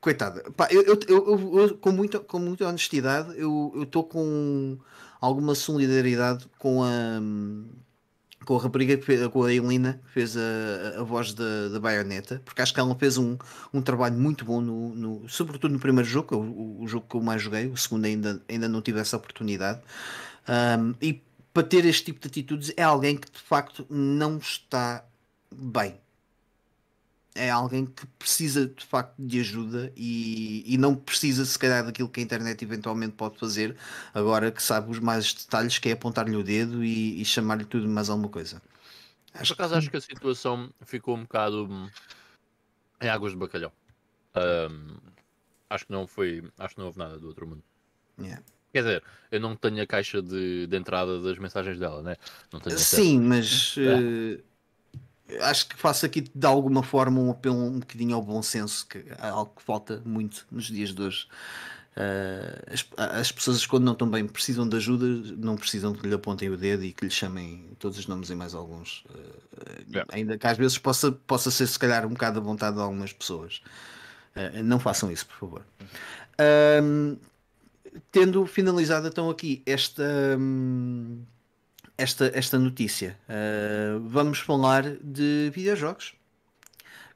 coitada, 0.00 0.42
Pá, 0.52 0.68
eu, 0.70 0.82
eu, 0.82 0.98
eu, 1.08 1.58
eu, 1.58 1.78
com, 1.78 1.92
muita, 1.92 2.20
com 2.20 2.38
muita 2.38 2.68
honestidade, 2.68 3.36
eu 3.36 3.72
estou 3.82 4.04
com 4.04 4.78
alguma 5.20 5.54
solidariedade 5.54 6.46
com 6.58 6.82
a 6.84 7.20
com 8.44 8.56
a 8.56 8.60
rapariga 8.60 8.96
que 8.96 9.04
fez, 9.04 9.26
com 9.28 9.44
a 9.44 9.52
Elina 9.52 10.00
que 10.04 10.10
fez 10.12 10.36
a, 10.36 11.00
a 11.00 11.02
voz 11.02 11.32
da, 11.34 11.68
da 11.68 11.80
baioneta, 11.80 12.40
porque 12.44 12.62
acho 12.62 12.72
que 12.72 12.80
ela 12.80 12.94
fez 12.94 13.18
um, 13.18 13.36
um 13.72 13.80
trabalho 13.80 14.16
muito 14.16 14.44
bom, 14.44 14.60
no, 14.60 14.94
no 14.94 15.28
sobretudo 15.28 15.72
no 15.72 15.78
primeiro 15.78 16.08
jogo, 16.08 16.36
o, 16.36 16.82
o, 16.82 16.88
jogo 16.88 17.06
que 17.08 17.16
eu 17.16 17.22
mais 17.22 17.42
joguei, 17.42 17.66
o 17.66 17.76
segundo 17.76 18.04
ainda, 18.04 18.42
ainda 18.48 18.68
não 18.68 18.82
tive 18.82 19.00
essa 19.00 19.16
oportunidade. 19.16 19.80
Um, 20.48 20.94
e 21.00 21.22
para 21.52 21.62
ter 21.62 21.84
este 21.84 22.06
tipo 22.06 22.20
de 22.20 22.28
atitudes 22.28 22.72
é 22.76 22.82
alguém 22.82 23.16
que 23.16 23.30
de 23.30 23.40
facto 23.40 23.86
não 23.88 24.38
está 24.38 25.04
bem. 25.54 25.94
É 27.34 27.50
alguém 27.50 27.86
que 27.86 28.06
precisa 28.18 28.66
de 28.66 28.84
facto 28.84 29.14
de 29.18 29.40
ajuda 29.40 29.92
e, 29.96 30.62
e 30.66 30.76
não 30.76 30.94
precisa 30.94 31.44
se 31.44 31.58
calhar 31.58 31.84
daquilo 31.84 32.08
que 32.08 32.20
a 32.20 32.22
internet 32.22 32.62
eventualmente 32.62 33.14
pode 33.14 33.38
fazer, 33.38 33.76
agora 34.12 34.50
que 34.50 34.62
sabe 34.62 34.90
os 34.90 34.98
mais 34.98 35.32
detalhes, 35.32 35.78
que 35.78 35.88
é 35.88 35.92
apontar-lhe 35.92 36.36
o 36.36 36.42
dedo 36.42 36.84
e, 36.84 37.20
e 37.20 37.24
chamar-lhe 37.24 37.64
tudo 37.64 37.88
mais 37.88 38.10
alguma 38.10 38.28
coisa. 38.28 38.60
Por 39.32 39.52
acaso 39.52 39.76
acho 39.76 39.90
que 39.90 39.96
a 39.96 40.00
situação 40.00 40.70
ficou 40.82 41.16
um 41.16 41.22
bocado 41.22 41.64
hum, 41.64 41.88
em 43.00 43.08
águas 43.08 43.32
de 43.32 43.38
bacalhau. 43.38 43.72
Ahm, 44.34 44.98
acho 45.70 45.86
que 45.86 45.92
não 45.92 46.06
foi. 46.06 46.44
Acho 46.58 46.74
que 46.74 46.80
não 46.80 46.86
houve 46.86 46.98
nada 46.98 47.18
do 47.18 47.28
outro 47.28 47.46
mundo. 47.46 47.62
Yeah. 48.18 48.42
Quer 48.72 48.82
dizer, 48.82 49.04
eu 49.30 49.40
não 49.40 49.54
tenho 49.54 49.82
a 49.82 49.86
caixa 49.86 50.22
de, 50.22 50.66
de 50.66 50.76
entrada 50.76 51.20
das 51.20 51.38
mensagens 51.38 51.78
dela, 51.78 52.02
né? 52.02 52.16
Sim, 52.76 53.20
mas 53.20 53.74
eh, 53.78 54.42
acho 55.40 55.68
que 55.68 55.76
faço 55.76 56.06
aqui 56.06 56.20
de 56.20 56.46
alguma 56.46 56.82
forma 56.82 57.20
um 57.20 57.30
apelo 57.30 57.56
um 57.56 57.80
bocadinho 57.80 58.14
ao 58.14 58.22
bom 58.22 58.42
senso, 58.42 58.86
que 58.86 58.98
é 58.98 59.28
algo 59.28 59.52
que 59.56 59.62
falta 59.62 60.02
muito 60.04 60.46
nos 60.50 60.66
dias 60.66 60.92
de 60.92 61.02
hoje. 61.02 61.26
Eh, 61.94 62.72
as, 62.72 62.86
as 62.96 63.32
pessoas, 63.32 63.66
quando 63.66 63.84
não 63.84 63.92
estão 63.92 64.08
bem, 64.08 64.26
precisam 64.26 64.68
de 64.68 64.76
ajuda, 64.76 65.06
não 65.36 65.56
precisam 65.56 65.92
que 65.92 66.06
lhe 66.06 66.14
apontem 66.14 66.48
o 66.48 66.56
dedo 66.56 66.84
e 66.84 66.92
que 66.92 67.04
lhe 67.04 67.10
chamem 67.10 67.76
todos 67.78 67.98
os 67.98 68.06
nomes 68.06 68.30
e 68.30 68.34
mais 68.34 68.54
alguns. 68.54 69.04
Eh, 69.14 69.42
Yeah. 69.92 70.08
Ainda 70.12 70.38
que 70.38 70.46
às 70.46 70.56
vezes 70.56 70.78
possa, 70.78 71.12
possa 71.12 71.50
ser, 71.50 71.66
se 71.66 71.78
calhar, 71.78 72.06
um 72.06 72.10
bocado 72.10 72.40
a 72.40 72.42
vontade 72.42 72.76
de 72.76 72.82
algumas 72.82 73.12
pessoas. 73.12 73.62
Eh, 74.34 74.62
não 74.62 74.80
façam 74.80 75.10
isso, 75.10 75.26
por 75.26 75.36
favor. 75.36 75.62
Tendo 78.10 78.46
finalizado 78.46 79.06
então 79.06 79.28
aqui 79.28 79.62
esta, 79.66 80.02
hum, 80.38 81.22
esta, 82.02 82.30
esta 82.34 82.58
notícia, 82.58 83.16
ah, 83.28 83.98
vamos 84.02 84.40
falar 84.40 84.82
de 85.00 85.50
videojogos. 85.54 86.14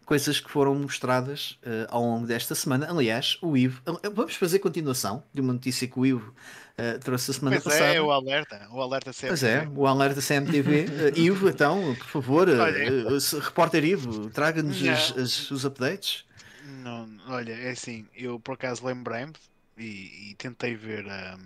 Coisas 0.05 0.39
que 0.39 0.49
foram 0.49 0.73
mostradas 0.77 1.59
ah, 1.67 1.87
ao 1.91 2.03
longo 2.03 2.27
desta 2.27 2.55
semana. 2.55 2.89
Aliás, 2.89 3.37
o 3.43 3.57
Ivo. 3.57 3.83
ah, 3.87 4.09
Vamos 4.15 4.37
fazer 4.37 4.61
continuação 4.61 5.25
de 5.35 5.41
uma 5.41 5.53
notícia 5.53 5.89
que 5.89 5.99
o 5.99 6.07
Ivo 6.07 6.33
ah, 6.79 6.99
trouxe 7.01 7.33
a 7.33 7.35
semana 7.35 7.61
Pois 7.61 7.75
passada. 7.75 7.95
é, 7.95 8.01
o 8.01 8.13
alerta. 8.13 8.69
O 8.71 8.81
alerta 8.81 9.13
sempre. 9.13 9.29
Pois 9.29 9.43
é, 9.43 9.69
o 9.75 9.87
alerta 9.87 10.21
CMTV. 10.23 10.85
Uh, 10.85 11.19
Ivo, 11.19 11.49
então, 11.49 11.97
por 11.97 12.07
favor, 12.07 12.49
uh, 12.49 12.53
uh, 12.53 13.41
repórter 13.41 13.85
Ivo, 13.85 14.31
traga-nos 14.31 15.51
os 15.51 15.65
updates. 15.65 16.25
Não, 16.65 17.09
olha, 17.29 17.53
é 17.53 17.71
assim, 17.71 18.07
eu 18.15 18.39
por 18.39 18.55
acaso 18.55 18.87
lembrei-me 18.87 19.33
e, 19.77 20.31
e 20.31 20.35
tentei 20.37 20.77
ver 20.77 21.05
hum, 21.05 21.39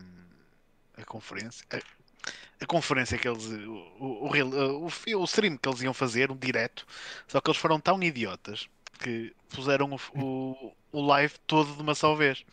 a 0.98 1.04
conferência. 1.04 1.64
A, 1.72 1.78
a 2.60 2.66
conferência 2.66 3.18
que 3.18 3.28
eles. 3.28 3.46
O, 3.46 3.94
o, 3.98 4.24
o, 4.26 4.28
real- 4.28 4.48
o, 4.50 5.24
stream 5.24 5.56
que 5.56 5.68
eles 5.68 5.82
iam 5.82 5.94
fazer, 5.94 6.30
um 6.30 6.36
direto, 6.36 6.86
só 7.26 7.40
que 7.40 7.50
eles 7.50 7.60
foram 7.60 7.80
tão 7.80 8.02
idiotas 8.02 8.68
que 8.98 9.34
puseram 9.48 9.90
o, 9.92 10.20
o, 10.20 10.76
o 10.92 11.00
live 11.06 11.34
todo 11.46 11.74
de 11.74 11.82
uma 11.82 11.94
só 11.94 12.14
vez. 12.14 12.44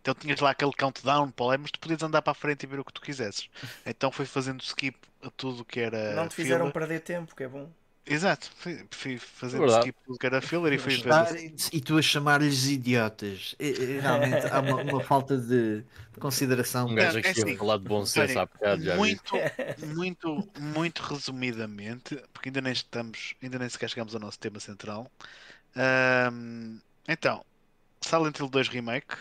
Então 0.00 0.14
tinhas 0.14 0.40
lá 0.40 0.50
aquele 0.50 0.72
countdown, 0.72 1.30
Paul, 1.32 1.52
é, 1.52 1.58
mas 1.58 1.70
tu 1.70 1.80
podias 1.80 2.02
andar 2.02 2.22
para 2.22 2.30
a 2.30 2.34
frente 2.34 2.62
e 2.62 2.66
ver 2.66 2.78
o 2.80 2.84
que 2.84 2.92
tu 2.92 3.00
quisesses. 3.00 3.48
Então 3.84 4.10
foi 4.12 4.26
fazendo 4.26 4.62
skip 4.62 4.96
a 5.22 5.30
tudo 5.30 5.64
que 5.64 5.80
era. 5.80 6.14
Não 6.14 6.28
te 6.28 6.34
fizeram 6.34 6.66
filler. 6.66 6.72
perder 6.72 7.00
tempo, 7.00 7.34
que 7.34 7.42
é 7.42 7.48
bom. 7.48 7.70
Exato, 8.08 8.48
fui, 8.56 8.86
fui 8.90 9.18
fazendo 9.18 9.62
Verdade. 9.62 9.88
skip 9.88 10.18
que 10.18 10.26
era 10.26 10.40
filler 10.40 10.72
e 10.74 10.78
fui 10.78 10.96
vendo. 10.96 11.24
Estar- 11.24 11.74
e 11.74 11.80
tu 11.80 11.98
a 11.98 12.02
chamar-lhes 12.02 12.66
idiotas. 12.66 13.56
Realmente 13.58 14.46
há 14.46 14.60
uma, 14.60 14.76
uma 14.76 15.00
falta 15.00 15.36
de 15.36 15.82
consideração. 16.20 16.88
Um 16.88 16.94
gajo 16.94 17.18
aqui 17.18 17.28
é 17.28 17.30
assim, 17.32 17.54
a 17.54 17.58
falar 17.58 17.78
de 17.78 17.84
bom 17.84 18.06
senso 18.06 18.38
há 18.38 18.46
bocado, 18.46 18.82
já 18.82 18.96
muito, 18.96 19.40
muito, 19.78 20.48
muito 20.60 21.02
resumidamente, 21.02 22.16
porque 22.32 22.48
ainda 22.48 22.60
nem 22.60 22.72
estamos, 22.72 23.34
ainda 23.42 23.58
nem 23.58 23.68
sequer 23.68 23.90
chegamos 23.90 24.14
ao 24.14 24.20
nosso 24.20 24.38
tema 24.38 24.60
central. 24.60 25.10
Ahm, 25.74 26.78
então, 27.08 27.44
Silent 28.00 28.38
Hill 28.38 28.48
2 28.48 28.68
Remake, 28.68 29.16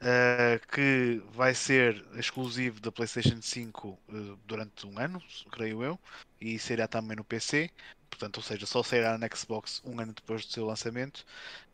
ah, 0.00 0.58
que 0.72 1.22
vai 1.32 1.54
ser 1.54 2.04
exclusivo 2.14 2.80
da 2.80 2.90
PlayStation 2.90 3.40
5 3.40 3.98
eh, 4.08 4.36
durante 4.46 4.86
um 4.86 4.98
ano, 4.98 5.22
creio 5.50 5.82
eu, 5.82 5.98
e 6.42 6.58
sairá 6.58 6.88
também 6.88 7.16
no 7.16 7.24
PC. 7.24 7.70
Portanto, 8.10 8.36
ou 8.36 8.42
seja, 8.42 8.66
só 8.66 8.82
sairá 8.82 9.16
na 9.16 9.28
Xbox 9.34 9.80
um 9.84 9.98
ano 9.98 10.12
depois 10.12 10.44
do 10.44 10.52
seu 10.52 10.66
lançamento, 10.66 11.24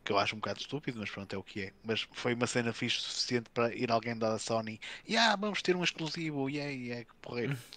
que 0.03 0.11
eu 0.11 0.17
acho 0.17 0.35
um 0.35 0.39
bocado 0.39 0.59
estúpido, 0.59 0.97
mas 0.99 1.09
pronto, 1.09 1.35
é 1.35 1.37
o 1.37 1.43
que 1.43 1.63
é. 1.63 1.73
Mas 1.83 2.07
foi 2.13 2.33
uma 2.33 2.47
cena 2.47 2.71
fixe 2.71 2.97
o 2.97 3.01
suficiente 3.01 3.49
para 3.49 3.73
ir 3.75 3.91
alguém 3.91 4.17
da 4.17 4.39
Sony 4.39 4.79
e 5.05 5.17
ah, 5.17 5.35
vamos 5.35 5.61
ter 5.61 5.75
um 5.75 5.83
exclusivo, 5.83 6.49
e 6.49 6.55
yeah, 6.55 6.73
yeah, 6.73 7.05
que 7.05 7.15
porreiro. 7.21 7.57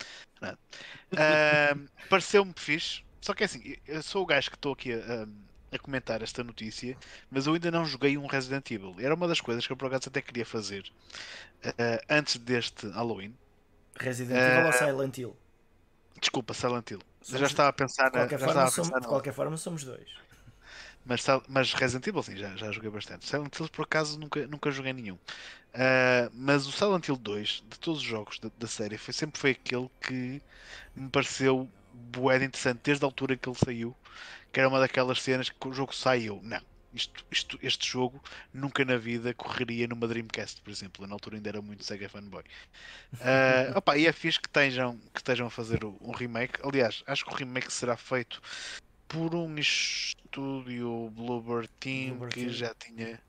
Ahm, 0.42 1.86
Pareceu-me 2.08 2.52
fixe, 2.56 3.04
só 3.20 3.32
que 3.32 3.44
é 3.44 3.46
assim, 3.46 3.76
eu 3.86 4.02
sou 4.02 4.22
o 4.22 4.26
gajo 4.26 4.50
que 4.50 4.56
estou 4.56 4.72
aqui 4.72 4.92
a, 4.92 5.28
a 5.70 5.78
comentar 5.78 6.22
esta 6.22 6.42
notícia, 6.42 6.96
mas 7.30 7.46
eu 7.46 7.54
ainda 7.54 7.70
não 7.70 7.84
joguei 7.84 8.16
um 8.18 8.26
Resident 8.26 8.68
Evil. 8.70 8.96
Era 8.98 9.14
uma 9.14 9.28
das 9.28 9.40
coisas 9.40 9.66
que 9.66 9.72
eu 9.72 9.76
por 9.76 9.86
acaso 9.86 10.08
até 10.08 10.20
queria 10.20 10.46
fazer 10.46 10.90
ah, 11.64 12.00
antes 12.08 12.38
deste 12.38 12.88
Halloween. 12.88 13.34
Resident 14.00 14.36
Evil 14.36 14.66
ou 14.66 14.72
Silent 14.72 15.18
Hill? 15.18 15.36
Desculpa, 16.22 16.54
Silent 16.54 16.90
Hill. 16.90 17.00
Eu 17.30 17.38
já 17.38 17.46
Somos- 17.46 17.52
estava 17.52 17.68
a 17.68 17.72
pensar, 17.72 18.06
De 18.06 18.10
na, 18.12 18.20
qualquer, 18.20 18.38
já 18.38 18.44
forma, 18.46 18.66
somos, 18.66 19.00
de 19.00 19.06
qualquer 19.06 19.32
forma, 19.34 19.56
somos 19.56 19.84
dois. 19.84 20.08
Mas, 21.04 21.24
mas 21.48 21.72
Resident 21.74 22.06
Evil 22.06 22.22
sim, 22.22 22.36
já, 22.36 22.54
já 22.56 22.70
joguei 22.70 22.90
bastante. 22.90 23.26
Silent 23.28 23.54
Hill 23.58 23.68
por 23.70 23.82
acaso 23.84 24.18
nunca, 24.18 24.46
nunca 24.46 24.70
joguei 24.70 24.92
nenhum. 24.92 25.18
Ah, 25.74 26.30
mas 26.32 26.66
o 26.66 26.72
Silent 26.72 27.08
Hill 27.08 27.16
2, 27.16 27.62
de 27.68 27.78
todos 27.80 28.00
os 28.00 28.06
jogos 28.06 28.38
da, 28.38 28.50
da 28.56 28.66
série, 28.68 28.98
foi, 28.98 29.14
sempre 29.14 29.40
foi 29.40 29.50
aquele 29.52 29.90
que 30.00 30.42
me 30.94 31.10
pareceu 31.10 31.70
bué 31.92 32.38
de 32.38 32.46
interessante 32.46 32.82
desde 32.84 33.04
a 33.04 33.08
altura 33.08 33.36
que 33.36 33.48
ele 33.48 33.58
saiu. 33.58 33.96
Que 34.52 34.60
era 34.60 34.68
uma 34.68 34.80
daquelas 34.80 35.22
cenas 35.22 35.50
que 35.50 35.68
o 35.68 35.74
jogo 35.74 35.94
saiu. 35.94 36.40
Não, 36.44 36.60
isto, 36.92 37.24
isto, 37.30 37.58
este 37.62 37.88
jogo 37.88 38.22
nunca 38.52 38.84
na 38.84 38.96
vida 38.96 39.34
correria 39.34 39.86
numa 39.88 40.06
Dreamcast, 40.08 40.60
por 40.62 40.70
exemplo. 40.70 41.04
Eu, 41.04 41.08
na 41.08 41.14
altura 41.14 41.36
ainda 41.36 41.48
era 41.48 41.62
muito 41.62 41.84
Sega 41.84 42.08
fanboy. 42.08 42.44
Ah, 43.20 43.72
opa, 43.78 43.96
e 43.98 44.06
é 44.06 44.12
fixe 44.12 44.40
que 44.40 44.48
estejam, 44.48 44.98
que 45.12 45.20
estejam 45.20 45.46
a 45.46 45.50
fazer 45.50 45.84
um 45.84 46.10
remake. 46.12 46.60
Aliás, 46.64 47.02
acho 47.06 47.24
que 47.24 47.32
o 47.32 47.36
remake 47.36 47.72
será 47.72 47.96
feito 47.96 48.40
por 49.08 49.34
um 49.34 49.58
estúdio 49.58 51.10
Bluebird 51.10 51.68
Team 51.80 52.22
que 52.28 52.48
Team. 52.48 52.50
já 52.50 52.74
tinha 52.74 53.22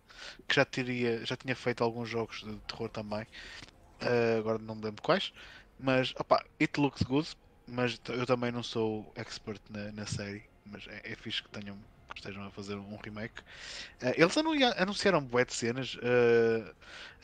que 0.48 0.56
já 0.56 0.66
teria 0.66 1.26
já 1.26 1.36
tinha 1.38 1.56
feito 1.56 1.84
alguns 1.84 2.10
jogos 2.10 2.40
de 2.44 2.60
terror 2.62 2.90
também 2.90 3.28
Ah, 4.02 4.38
agora 4.40 4.60
não 4.60 4.76
me 4.76 4.84
lembro 4.86 5.02
quais 5.04 5.32
mas 5.78 6.14
opa, 6.18 6.44
it 6.62 6.80
looks 6.80 7.02
good 7.04 7.30
mas 7.68 8.00
eu 8.10 8.26
também 8.26 8.52
não 8.52 8.64
sou 8.64 9.12
expert 9.16 9.62
na, 9.70 9.92
na 9.92 10.06
série 10.06 10.50
mas 10.66 10.88
é, 10.88 11.02
é 11.14 11.16
fixe 11.16 11.44
que 11.44 11.50
tenham 11.50 11.78
que 12.14 12.20
estejam 12.20 12.44
a 12.46 12.52
fazer 12.52 12.76
um 12.76 12.96
remake 12.98 13.42
Ah, 14.02 14.14
eles 14.16 14.38
anuncia- 14.38 14.74
anunciaram 14.78 15.24
bué 15.24 15.44
de 15.46 15.54
cenas 15.54 15.98
ah, 16.02 16.74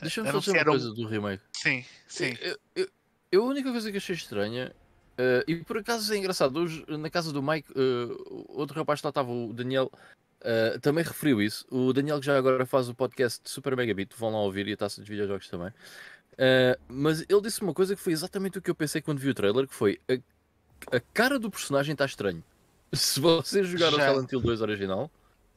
Deixa-me 0.02 0.30
só 0.32 0.40
dizer 0.40 0.52
uma 0.52 0.60
anunciaram- 0.60 0.72
coisa 0.74 0.94
do 0.94 1.08
remake. 1.08 1.44
sim, 1.54 1.86
sim 2.08 2.38
Eu, 2.42 2.58
eu- 2.76 2.90
eu- 3.32 3.44
a 3.44 3.46
única 3.46 3.72
coisa 3.72 3.92
que 3.92 3.98
achei 3.98 4.16
estranha, 4.16 4.74
eh, 5.18 5.44
e 5.48 5.56
por 5.58 5.78
acaso 5.78 6.14
é 6.14 6.18
engraçado, 6.18 6.58
hoje 6.60 6.84
na 6.88 7.10
casa 7.10 7.32
do 7.32 7.42
Mike, 7.44 7.72
eh, 7.76 8.44
outro 8.50 8.76
rapaz 8.78 9.00
que 9.02 9.08
lá 9.08 9.10
estava, 9.10 9.30
o 9.32 9.54
Daniel, 9.54 9.92
eh, 10.42 10.78
também 10.82 11.04
referiu 11.04 11.42
isso. 11.42 11.66
O 11.70 11.92
Daniel, 11.94 12.20
que 12.20 12.26
já 12.26 12.38
agora 12.38 12.66
faz 12.66 12.88
o 12.90 12.96
podcast 12.96 13.44
de 13.44 13.50
Super 13.50 13.76
Megabit, 13.76 14.16
vão 14.18 14.32
lá 14.32 14.40
ouvir 14.40 14.68
e 14.68 14.74
a 14.74 14.78
taça 14.78 15.02
dos 15.02 15.10
videojogos 15.10 15.48
também. 15.50 15.72
Mas 16.88 17.22
ele 17.28 17.42
disse 17.42 17.62
uma 17.62 17.74
coisa 17.74 17.96
que 17.96 18.02
foi 18.02 18.14
exatamente 18.14 18.58
o 18.58 18.62
que 18.62 18.72
eu 18.72 18.76
pensei 18.76 19.02
quando 19.02 19.20
vi 19.20 19.30
o 19.30 19.34
trailer: 19.34 19.68
que 19.68 19.76
foi 19.76 20.00
a, 20.10 20.96
a 20.96 21.00
cara 21.14 21.38
do 21.38 21.52
personagem 21.52 21.92
está 21.94 22.06
estranho. 22.06 22.42
Se 22.94 23.20
você 23.20 23.64
jogar 23.64 23.94
o 23.94 23.98
Já. 23.98 24.10
Silent 24.12 24.32
Hill 24.32 24.42
2 24.42 24.62
original, 24.62 25.12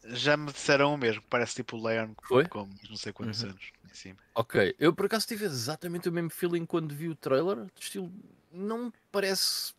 já 0.09 0.37
me 0.37 0.53
disseram 0.53 0.95
o 0.95 0.99
mesmo 0.99 1.23
parece 1.31 1.55
tipo 1.55 1.77
o 1.77 1.83
Leon 1.87 2.11
Foi? 2.25 2.47
com 2.47 2.69
não 2.91 2.97
sei 2.97 3.13
quantos 3.13 3.43
Uhum. 3.43 3.51
anos 3.51 3.63
em 3.91 3.95
cima 3.95 4.17
Ok, 4.35 4.75
eu 4.79 4.93
por 4.95 5.07
acaso 5.07 5.27
tive 5.27 5.45
exatamente 5.45 6.09
o 6.09 6.13
mesmo 6.13 6.29
feeling 6.31 6.67
quando 6.67 6.95
vi 6.95 7.09
o 7.09 7.15
trailer. 7.15 7.65
De 7.67 7.71
estilo, 7.81 8.13
não 8.53 8.87
me 8.87 8.93
parece 9.11 9.73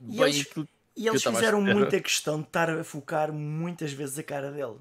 E 0.00 0.04
bem 0.16 0.22
eles- 0.24 0.40
aquilo 0.46 0.68
E 0.96 1.06
eles 1.08 1.22
fizeram 1.22 1.60
muita 1.62 2.00
questão 2.00 2.40
de 2.40 2.46
estar 2.48 2.68
a 2.68 2.82
focar 2.84 3.32
muitas 3.32 3.92
vezes 3.92 4.18
a 4.18 4.22
cara 4.22 4.50
dele. 4.50 4.76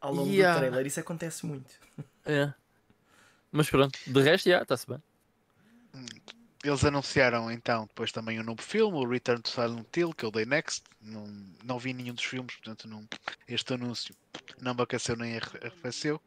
Ao 0.00 0.12
longo 0.12 0.30
Yeah. 0.32 0.54
do 0.58 0.60
trailer, 0.66 0.86
isso 0.86 0.98
acontece 0.98 1.46
muito. 1.46 1.72
É. 2.24 2.52
Mas 3.52 3.68
pronto, 3.70 3.96
de 4.04 4.20
resto, 4.20 4.48
já, 4.48 4.62
está-se 4.62 4.86
bem. 4.88 5.00
Eles 6.64 6.84
anunciaram 6.84 7.50
então 7.50 7.86
depois 7.86 8.12
também 8.12 8.38
um 8.38 8.44
novo 8.44 8.62
filme, 8.62 8.96
o 8.96 9.08
Return 9.08 9.42
to 9.42 9.50
Silent 9.50 9.96
Hill, 9.96 10.12
que 10.14 10.24
eu 10.24 10.30
dei 10.30 10.44
next. 10.44 10.82
Não, 11.00 11.26
não 11.64 11.78
vi 11.78 11.92
nenhum 11.92 12.14
dos 12.14 12.24
filmes, 12.24 12.54
portanto 12.54 12.86
não, 12.88 13.06
este 13.48 13.74
anúncio 13.74 14.14
não 14.60 14.74
me 14.74 14.82
aqueceu 14.82 15.16
nem 15.16 15.36
arre- 15.36 15.58
arrefeceu. 15.60 16.20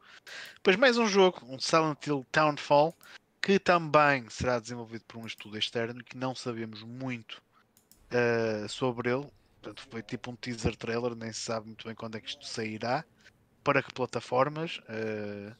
Depois 0.56 0.76
mais 0.76 0.98
um 0.98 1.06
jogo, 1.06 1.40
um 1.44 1.58
Silent 1.58 2.06
Hill 2.06 2.26
Townfall, 2.30 2.94
que 3.42 3.58
também 3.58 4.28
será 4.28 4.58
desenvolvido 4.58 5.04
por 5.06 5.18
um 5.18 5.26
estudo 5.26 5.56
externo 5.56 6.04
que 6.04 6.16
não 6.18 6.34
sabemos 6.34 6.82
muito 6.82 7.40
eh, 8.10 8.66
sobre 8.68 9.10
ele. 9.10 9.30
Portanto, 9.62 9.86
foi 9.90 10.02
tipo 10.02 10.30
um 10.30 10.36
teaser 10.36 10.76
trailer, 10.76 11.14
nem 11.16 11.32
se 11.32 11.40
sabe 11.40 11.66
muito 11.66 11.86
bem 11.86 11.94
quando 11.94 12.16
é 12.16 12.20
que 12.20 12.28
isto 12.28 12.46
sairá, 12.46 13.04
para 13.64 13.82
que 13.82 13.92
plataformas. 13.94 14.80
eh, 14.88 15.54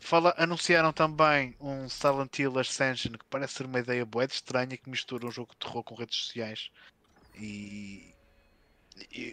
Fala, 0.00 0.34
anunciaram 0.36 0.92
também 0.92 1.56
um 1.60 1.88
Silent 1.88 2.38
Hill 2.38 2.58
Ascension 2.58 3.12
que 3.12 3.24
parece 3.30 3.54
ser 3.54 3.66
uma 3.66 3.80
ideia 3.80 4.04
boa 4.04 4.24
estranha 4.24 4.76
que 4.76 4.90
mistura 4.90 5.26
um 5.26 5.30
jogo 5.30 5.52
de 5.52 5.58
terror 5.58 5.82
com 5.82 5.94
redes 5.94 6.16
sociais 6.18 6.70
e, 7.34 8.16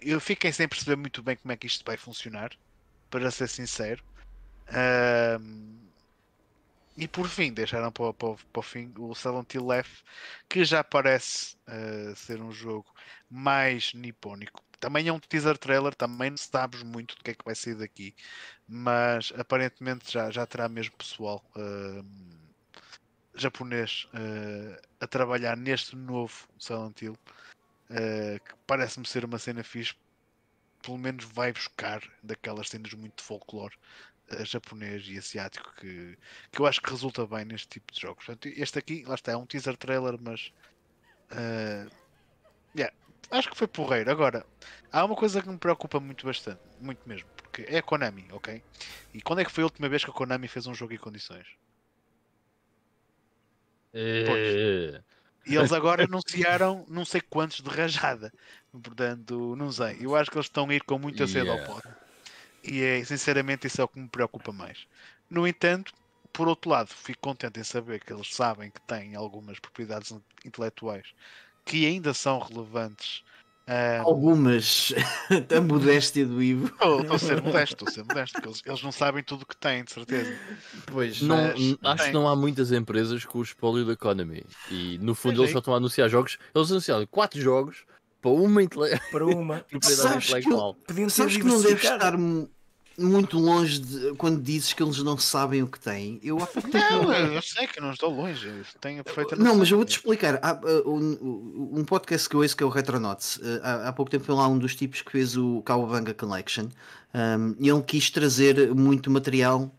eu 0.03 0.19
fiquei 0.19 0.51
sem 0.51 0.67
perceber 0.67 0.95
muito 0.95 1.23
bem 1.23 1.37
como 1.37 1.51
é 1.51 1.57
que 1.57 1.67
isto 1.67 1.83
vai 1.85 1.97
funcionar, 1.97 2.51
para 3.09 3.31
ser 3.31 3.47
sincero. 3.47 4.03
Ahm, 4.67 5.89
e 6.95 7.07
por 7.07 7.27
fim, 7.27 7.53
deixaram 7.53 7.91
para, 7.91 8.13
para, 8.13 8.35
para 8.35 8.59
o 8.59 8.61
fim 8.61 8.93
o 8.97 9.15
Silent 9.15 9.53
Hill 9.53 9.71
F, 9.73 10.03
que 10.49 10.63
já 10.65 10.83
parece 10.83 11.57
ah, 11.67 12.13
ser 12.15 12.41
um 12.41 12.51
jogo 12.51 12.91
mais 13.29 13.93
nipónico. 13.93 14.61
Também 14.83 15.07
é 15.07 15.13
um 15.13 15.19
teaser 15.19 15.57
trailer, 15.57 15.95
também 15.95 16.31
não 16.31 16.35
sabes 16.35 16.83
muito 16.83 17.15
do 17.15 17.23
que 17.23 17.31
é 17.31 17.33
que 17.33 17.45
vai 17.45 17.55
sair 17.55 17.75
daqui, 17.75 18.13
mas 18.67 19.31
aparentemente 19.37 20.11
já, 20.11 20.29
já 20.29 20.45
terá 20.45 20.67
mesmo 20.67 20.93
pessoal 20.97 21.41
ahm, 21.55 22.11
japonês 23.33 24.09
ah, 24.13 24.81
a 24.99 25.07
trabalhar 25.07 25.55
neste 25.55 25.95
novo 25.95 26.33
Silent 26.59 27.01
Hill, 27.01 27.17
ah, 27.91 28.39
que 28.39 28.55
parece-me 28.67 29.07
ser 29.07 29.23
uma 29.23 29.39
cena 29.39 29.63
fixe, 29.63 29.95
pelo 30.81 30.97
menos 30.97 31.23
vai 31.23 31.53
buscar 31.53 32.01
daquelas 32.21 32.67
cenas 32.67 32.93
muito 32.93 33.15
de 33.15 33.23
folclore 33.23 33.75
eh, 34.31 34.43
japonês 34.43 35.05
e 35.07 35.17
asiático 35.17 35.73
que, 35.77 36.17
que 36.51 36.59
eu 36.59 36.65
acho 36.65 36.81
que 36.81 36.89
resulta 36.89 37.25
bem 37.25 37.45
neste 37.45 37.69
tipo 37.69 37.93
de 37.93 38.01
jogos. 38.01 38.25
Portanto, 38.25 38.53
este 38.53 38.79
aqui, 38.79 39.05
lá 39.05 39.15
está, 39.15 39.31
é 39.31 39.37
um 39.37 39.45
teaser 39.45 39.77
trailer, 39.77 40.17
mas 40.19 40.51
eh, 41.31 41.87
yeah, 42.75 42.93
acho 43.37 43.49
que 43.49 43.57
foi 43.57 43.67
porreiro. 43.67 44.11
Agora, 44.11 44.45
há 44.91 45.05
uma 45.05 45.15
coisa 45.15 45.41
que 45.41 45.49
me 45.49 45.59
preocupa 45.59 45.99
muito 45.99 46.25
bastante, 46.25 46.61
muito 46.79 47.01
mesmo, 47.07 47.29
porque 47.35 47.63
é 47.67 47.77
a 47.79 47.83
Konami, 47.83 48.27
ok? 48.31 48.63
E 49.13 49.21
quando 49.21 49.39
é 49.41 49.45
que 49.45 49.51
foi 49.51 49.63
a 49.63 49.67
última 49.67 49.89
vez 49.89 50.03
que 50.03 50.11
a 50.11 50.13
Konami 50.13 50.47
fez 50.47 50.67
um 50.67 50.73
jogo 50.75 50.93
em 50.93 50.97
condições? 50.97 51.47
Eh, 53.93 55.03
E 55.45 55.55
eles 55.55 55.71
agora 55.73 56.05
anunciaram 56.05 56.85
não 56.87 57.03
sei 57.05 57.21
quantos 57.21 57.59
de 57.61 57.69
rajada. 57.69 58.33
Portanto, 58.71 59.55
não 59.57 59.71
sei. 59.71 59.97
Eu 60.05 60.15
acho 60.15 60.31
que 60.31 60.37
eles 60.37 60.47
estão 60.47 60.69
a 60.69 60.73
ir 60.75 60.83
com 60.83 60.97
muita 60.99 61.27
cedo 61.27 61.51
Yeah. 61.51 61.51
ao 61.51 61.59
pote. 61.59 61.87
E 62.63 62.81
é, 62.83 63.03
sinceramente 63.05 63.67
isso 63.67 63.81
é 63.81 63.85
o 63.85 63.89
que 63.89 63.99
me 63.99 64.09
preocupa 64.09 64.53
mais. 64.53 64.85
No 65.29 65.47
entanto, 65.47 65.93
por 66.33 66.47
outro 66.49 66.71
lado, 66.71 66.89
fico 66.93 67.21
contente 67.21 67.59
em 67.59 67.63
saber 67.65 68.03
que 68.03 68.13
eles 68.13 68.33
sabem 68.33 68.71
que 68.71 68.81
têm 68.87 69.15
algumas 69.15 69.59
propriedades 69.59 70.11
in- 70.11 70.23
intelectuais 70.45 71.13
que 71.65 71.85
ainda 71.85 72.13
são 72.13 72.39
relevantes. 72.39 73.23
ah, 73.67 74.01
Algumas, 74.01 74.93
a 75.55 75.61
modéstia 75.61 76.25
do 76.25 76.41
Ivo. 76.43 76.67
Estou 76.67 77.13
a 77.13 77.19
ser 77.19 77.41
modesto, 77.41 77.73
estou 77.75 77.87
a 77.87 77.91
ser 77.91 78.03
modesto, 78.03 78.33
porque 78.33 78.47
eles, 78.49 78.61
eles 78.65 78.83
não 78.83 78.91
sabem 78.91 79.23
tudo 79.23 79.43
o 79.43 79.45
que 79.45 79.55
têm, 79.57 79.83
de 79.83 79.91
certeza. 79.91 80.35
Pois, 80.87 81.21
não, 81.21 81.37
Mas 81.37 81.53
acho 81.83 81.97
tem. 82.03 82.07
que 82.07 82.11
não 82.13 82.27
há 82.27 82.35
muitas 82.35 82.71
empresas 82.71 83.23
com 83.25 83.39
o 83.39 83.43
espólio 83.43 83.85
da 83.85 83.93
Economy. 83.93 84.43
E 84.69 84.97
no 84.99 85.15
fundo 85.15 85.35
Pois 85.37 85.39
eles 85.39 85.49
é. 85.49 85.53
só 85.53 85.59
estão 85.59 85.73
a 85.73 85.77
anunciar 85.77 86.09
jogos. 86.09 86.37
Eles 86.53 86.69
anunciaram 86.71 87.07
4 87.07 87.39
jogos 87.41 87.83
para 88.21 88.31
uma 88.31 88.61
intele- 88.63 88.99
Para 89.11 89.25
uma. 89.25 89.59
propriedade 89.69 89.95
Sabes 89.95 90.25
que 90.27 90.33
eu- 90.33 90.37
intelectual. 90.39 90.73
Podiam 90.87 91.09
ser 91.09 91.21
Sabes 91.23 91.37
que 91.37 91.43
não 91.43 91.61
deve 91.61 91.75
estar 91.75 92.17
muito 92.97 93.39
longe 93.39 93.79
de 93.79 94.13
quando 94.15 94.41
dizes 94.41 94.73
que 94.73 94.83
eles 94.83 94.97
não 94.99 95.17
sabem 95.17 95.63
o 95.63 95.67
que 95.67 95.79
têm. 95.79 96.19
Eu 96.23 96.37
Não, 96.37 97.13
eu 97.13 97.41
sei 97.41 97.67
que 97.67 97.79
não 97.81 97.91
estou 97.91 98.13
longe, 98.13 98.49
tenho 98.79 99.03
perfeita 99.03 99.35
Não, 99.35 99.55
mas 99.55 99.69
eu 99.71 99.77
vou-te 99.77 99.97
explicar. 99.97 100.39
Há, 100.41 100.59
um, 100.85 101.79
um 101.79 101.83
podcast 101.83 102.29
que 102.29 102.35
eu 102.35 102.41
ouço 102.41 102.55
que 102.55 102.63
é 102.63 102.65
o 102.65 102.69
Retronauts. 102.69 103.37
Uh, 103.37 103.59
há, 103.63 103.87
há 103.89 103.93
pouco 103.93 104.11
tempo 104.11 104.25
foi 104.25 104.35
lá 104.35 104.47
um 104.47 104.57
dos 104.57 104.75
tipos 104.75 105.01
que 105.01 105.11
fez 105.11 105.35
o 105.35 105.61
Cowabunga 105.65 106.13
Collection 106.13 106.67
um, 107.13 107.55
e 107.59 107.69
ele 107.69 107.81
quis 107.81 108.09
trazer 108.09 108.73
muito 108.73 109.09
material 109.09 109.71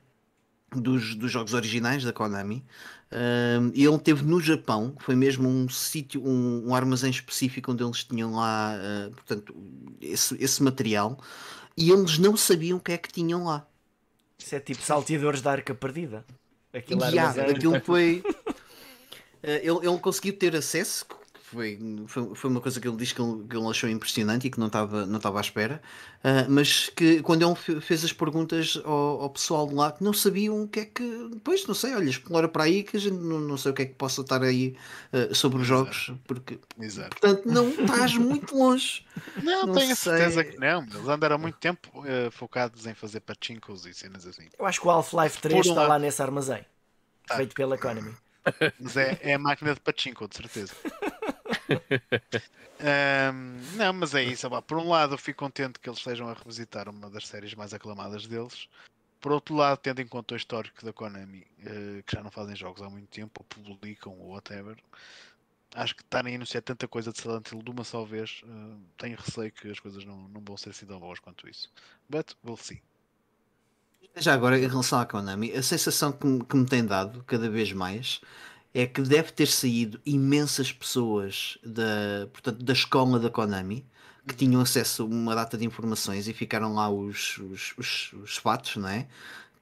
dos, 0.74 1.14
dos 1.14 1.30
jogos 1.30 1.54
originais 1.54 2.02
da 2.04 2.12
Konami. 2.12 2.64
Um, 3.14 3.70
e 3.72 3.84
ele 3.84 3.98
teve 4.00 4.24
no 4.24 4.40
Japão, 4.40 4.96
foi 4.98 5.14
mesmo 5.14 5.48
um 5.48 5.68
sítio, 5.68 6.20
um, 6.20 6.66
um 6.66 6.74
armazém 6.74 7.10
específico 7.10 7.70
onde 7.70 7.84
eles 7.84 8.02
tinham 8.02 8.34
lá, 8.34 8.74
uh, 8.76 9.10
portanto, 9.12 9.54
esse, 10.00 10.36
esse 10.42 10.60
material 10.60 11.16
e 11.76 11.90
eles 11.90 12.18
não 12.18 12.36
sabiam 12.36 12.78
o 12.78 12.80
que 12.80 12.90
é 12.90 12.98
que 12.98 13.12
tinham 13.12 13.44
lá. 13.44 13.64
Isso 14.36 14.54
é 14.54 14.60
tipo 14.60 14.82
salteadores 14.82 15.40
da 15.42 15.52
arca 15.52 15.74
perdida. 15.74 16.24
Aquilo 16.72 17.04
armazém. 17.04 17.44
aquilo 17.44 17.80
foi. 17.80 18.22
Eh, 19.42 19.60
ele, 19.64 19.86
ele 19.86 19.98
conseguiu 19.98 20.36
ter 20.36 20.56
acesso, 20.56 21.06
foi, 21.54 21.78
foi, 22.06 22.34
foi 22.34 22.50
uma 22.50 22.60
coisa 22.60 22.80
que 22.80 22.86
ele 22.86 22.96
diz 22.96 23.12
que 23.12 23.20
ele, 23.22 23.44
que 23.48 23.56
ele 23.56 23.66
achou 23.66 23.88
impressionante 23.88 24.46
e 24.46 24.50
que 24.50 24.58
não 24.60 24.66
estava 24.66 25.06
não 25.06 25.16
estava 25.16 25.38
à 25.38 25.40
espera, 25.40 25.80
eh, 26.22 26.46
mas 26.48 26.88
que 26.90 27.22
quando 27.22 27.42
ele 27.46 27.54
fe- 27.54 27.80
fez 27.80 28.04
as 28.04 28.12
perguntas 28.12 28.80
ao, 28.84 29.22
ao 29.22 29.30
pessoal 29.30 29.66
de 29.66 29.74
lá 29.74 29.92
que 29.92 30.02
não 30.04 30.12
sabiam 30.12 30.62
o 30.62 30.68
que 30.68 30.80
é 30.80 30.84
que. 30.84 31.30
Pois, 31.42 31.66
não 31.66 31.74
sei, 31.74 31.94
olha, 31.94 32.10
explora 32.10 32.48
para 32.48 32.64
aí 32.64 32.82
que 32.82 32.96
a 32.96 33.00
gente 33.00 33.16
não, 33.16 33.38
não 33.40 33.56
sei 33.56 33.70
o 33.70 33.74
que 33.74 33.82
é 33.82 33.86
que 33.86 33.94
possa 33.94 34.20
estar 34.20 34.42
aí 34.42 34.76
eh, 35.12 35.32
sobre 35.32 35.60
os 35.62 35.66
jogos, 35.66 36.12
porque. 36.26 36.58
Exato. 36.80 37.16
Portanto, 37.18 37.42
não 37.46 37.68
estás 37.70 38.14
muito 38.16 38.56
longe. 38.56 39.04
Não, 39.42 39.66
Não 39.66 39.74
tenho 39.74 39.92
a 39.92 39.96
certeza 39.96 40.42
sei. 40.42 40.44
que 40.52 40.58
não. 40.58 40.82
Eles 40.82 41.08
andaram 41.08 41.38
muito 41.38 41.56
tempo 41.58 41.88
eh, 42.04 42.30
focados 42.32 42.84
em 42.86 42.94
fazer 42.94 43.20
pachinkos 43.20 43.86
e 43.86 43.94
cenas 43.94 44.26
assim. 44.26 44.48
Eu 44.58 44.66
acho 44.66 44.80
que 44.80 44.86
o 44.86 44.90
Half-Life 44.90 45.38
3 45.40 45.54
Por 45.54 45.58
um 45.66 45.70
está 45.70 45.80
lado. 45.82 45.88
lá 45.90 45.98
nesse 46.00 46.20
armazém. 46.20 46.64
Tá. 47.26 47.36
Feito 47.36 47.54
pela 47.54 47.76
Economy. 47.76 48.12
Mas 48.80 48.96
é, 48.96 49.18
é 49.22 49.34
a 49.34 49.38
máquina 49.38 49.72
de 49.72 49.80
pachinko, 49.80 50.28
de 50.28 50.36
certeza. 50.36 50.72
Ahm, 52.80 53.60
não, 53.76 53.92
mas 53.92 54.14
é 54.14 54.22
isso. 54.22 54.48
Por 54.62 54.78
um 54.78 54.88
lado, 54.88 55.14
eu 55.14 55.18
fico 55.18 55.38
contente 55.38 55.78
que 55.78 55.88
eles 55.88 55.98
estejam 55.98 56.28
a 56.28 56.34
revisitar 56.34 56.88
uma 56.88 57.08
das 57.08 57.26
séries 57.26 57.54
mais 57.54 57.72
aclamadas 57.72 58.26
deles. 58.26 58.68
Por 59.20 59.32
outro 59.32 59.54
lado, 59.54 59.78
tendo 59.78 60.00
em 60.00 60.06
conta 60.06 60.34
o 60.34 60.36
histórico 60.36 60.84
da 60.84 60.92
Konami, 60.92 61.46
eh, 61.64 62.02
que 62.06 62.14
já 62.14 62.22
não 62.22 62.30
fazem 62.30 62.54
jogos 62.54 62.82
há 62.82 62.90
muito 62.90 63.08
tempo, 63.08 63.40
ou 63.40 63.64
publicam, 63.64 64.12
ou 64.12 64.32
whatever, 64.32 64.76
acho 65.74 65.94
que 65.96 66.02
estarem 66.02 66.34
a 66.34 66.36
anunciar 66.36 66.62
tanta 66.62 66.86
coisa 66.86 67.10
de 67.10 67.20
Silent 67.20 67.50
Hill 67.50 67.62
de 67.62 67.70
uma 67.70 67.84
só 67.84 68.04
vez, 68.04 68.42
eh, 68.44 68.76
tenho 68.98 69.16
receio 69.16 69.50
que 69.50 69.70
as 69.70 69.80
coisas 69.80 70.04
não, 70.04 70.28
não 70.28 70.42
vão 70.42 70.56
ser 70.58 70.70
assim 70.70 70.84
tão 70.84 71.00
boas 71.00 71.20
quanto 71.20 71.48
isso. 71.48 71.72
But 72.10 72.34
we'll 72.44 72.58
see. 72.58 72.82
Já 74.16 74.34
agora, 74.34 74.58
em 74.58 74.68
relação 74.68 75.00
à 75.00 75.06
Konami, 75.06 75.52
a 75.52 75.62
sensação 75.62 76.12
que 76.12 76.26
me, 76.26 76.44
que 76.44 76.56
me 76.56 76.66
tem 76.66 76.84
dado 76.84 77.24
cada 77.24 77.48
vez 77.48 77.72
mais 77.72 78.20
é 78.74 78.86
que 78.86 79.00
deve 79.02 79.30
ter 79.32 79.46
saído 79.46 80.00
imensas 80.04 80.72
pessoas 80.72 81.56
da, 81.64 82.26
portanto, 82.32 82.62
da 82.64 82.72
escola 82.72 83.20
da 83.20 83.30
Konami 83.30 83.86
que 84.26 84.34
tinham 84.34 84.60
acesso 84.60 85.02
a 85.02 85.06
uma 85.06 85.34
data 85.34 85.56
de 85.56 85.64
informações 85.64 86.26
e 86.26 86.32
ficaram 86.32 86.74
lá 86.74 86.88
os, 86.90 87.38
os, 87.38 87.74
os, 87.78 88.12
os 88.14 88.36
fatos, 88.36 88.76
não 88.76 88.88
é? 88.88 89.06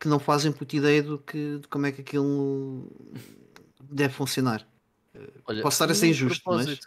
Que 0.01 0.09
não 0.09 0.19
fazem 0.19 0.51
puta 0.53 0.77
ideia 0.77 1.03
do 1.03 1.19
que, 1.19 1.59
de 1.59 1.69
como 1.69 1.85
é 1.87 1.93
que 1.93 2.01
aquilo 2.01 2.91
deve 3.83 4.15
funcionar. 4.15 4.67
Olha, 5.45 5.63
Posso 5.63 5.75
estar 5.75 5.91
a 5.91 5.95
ser 5.95 6.07
injusto, 6.07 6.43
mas- 6.47 6.81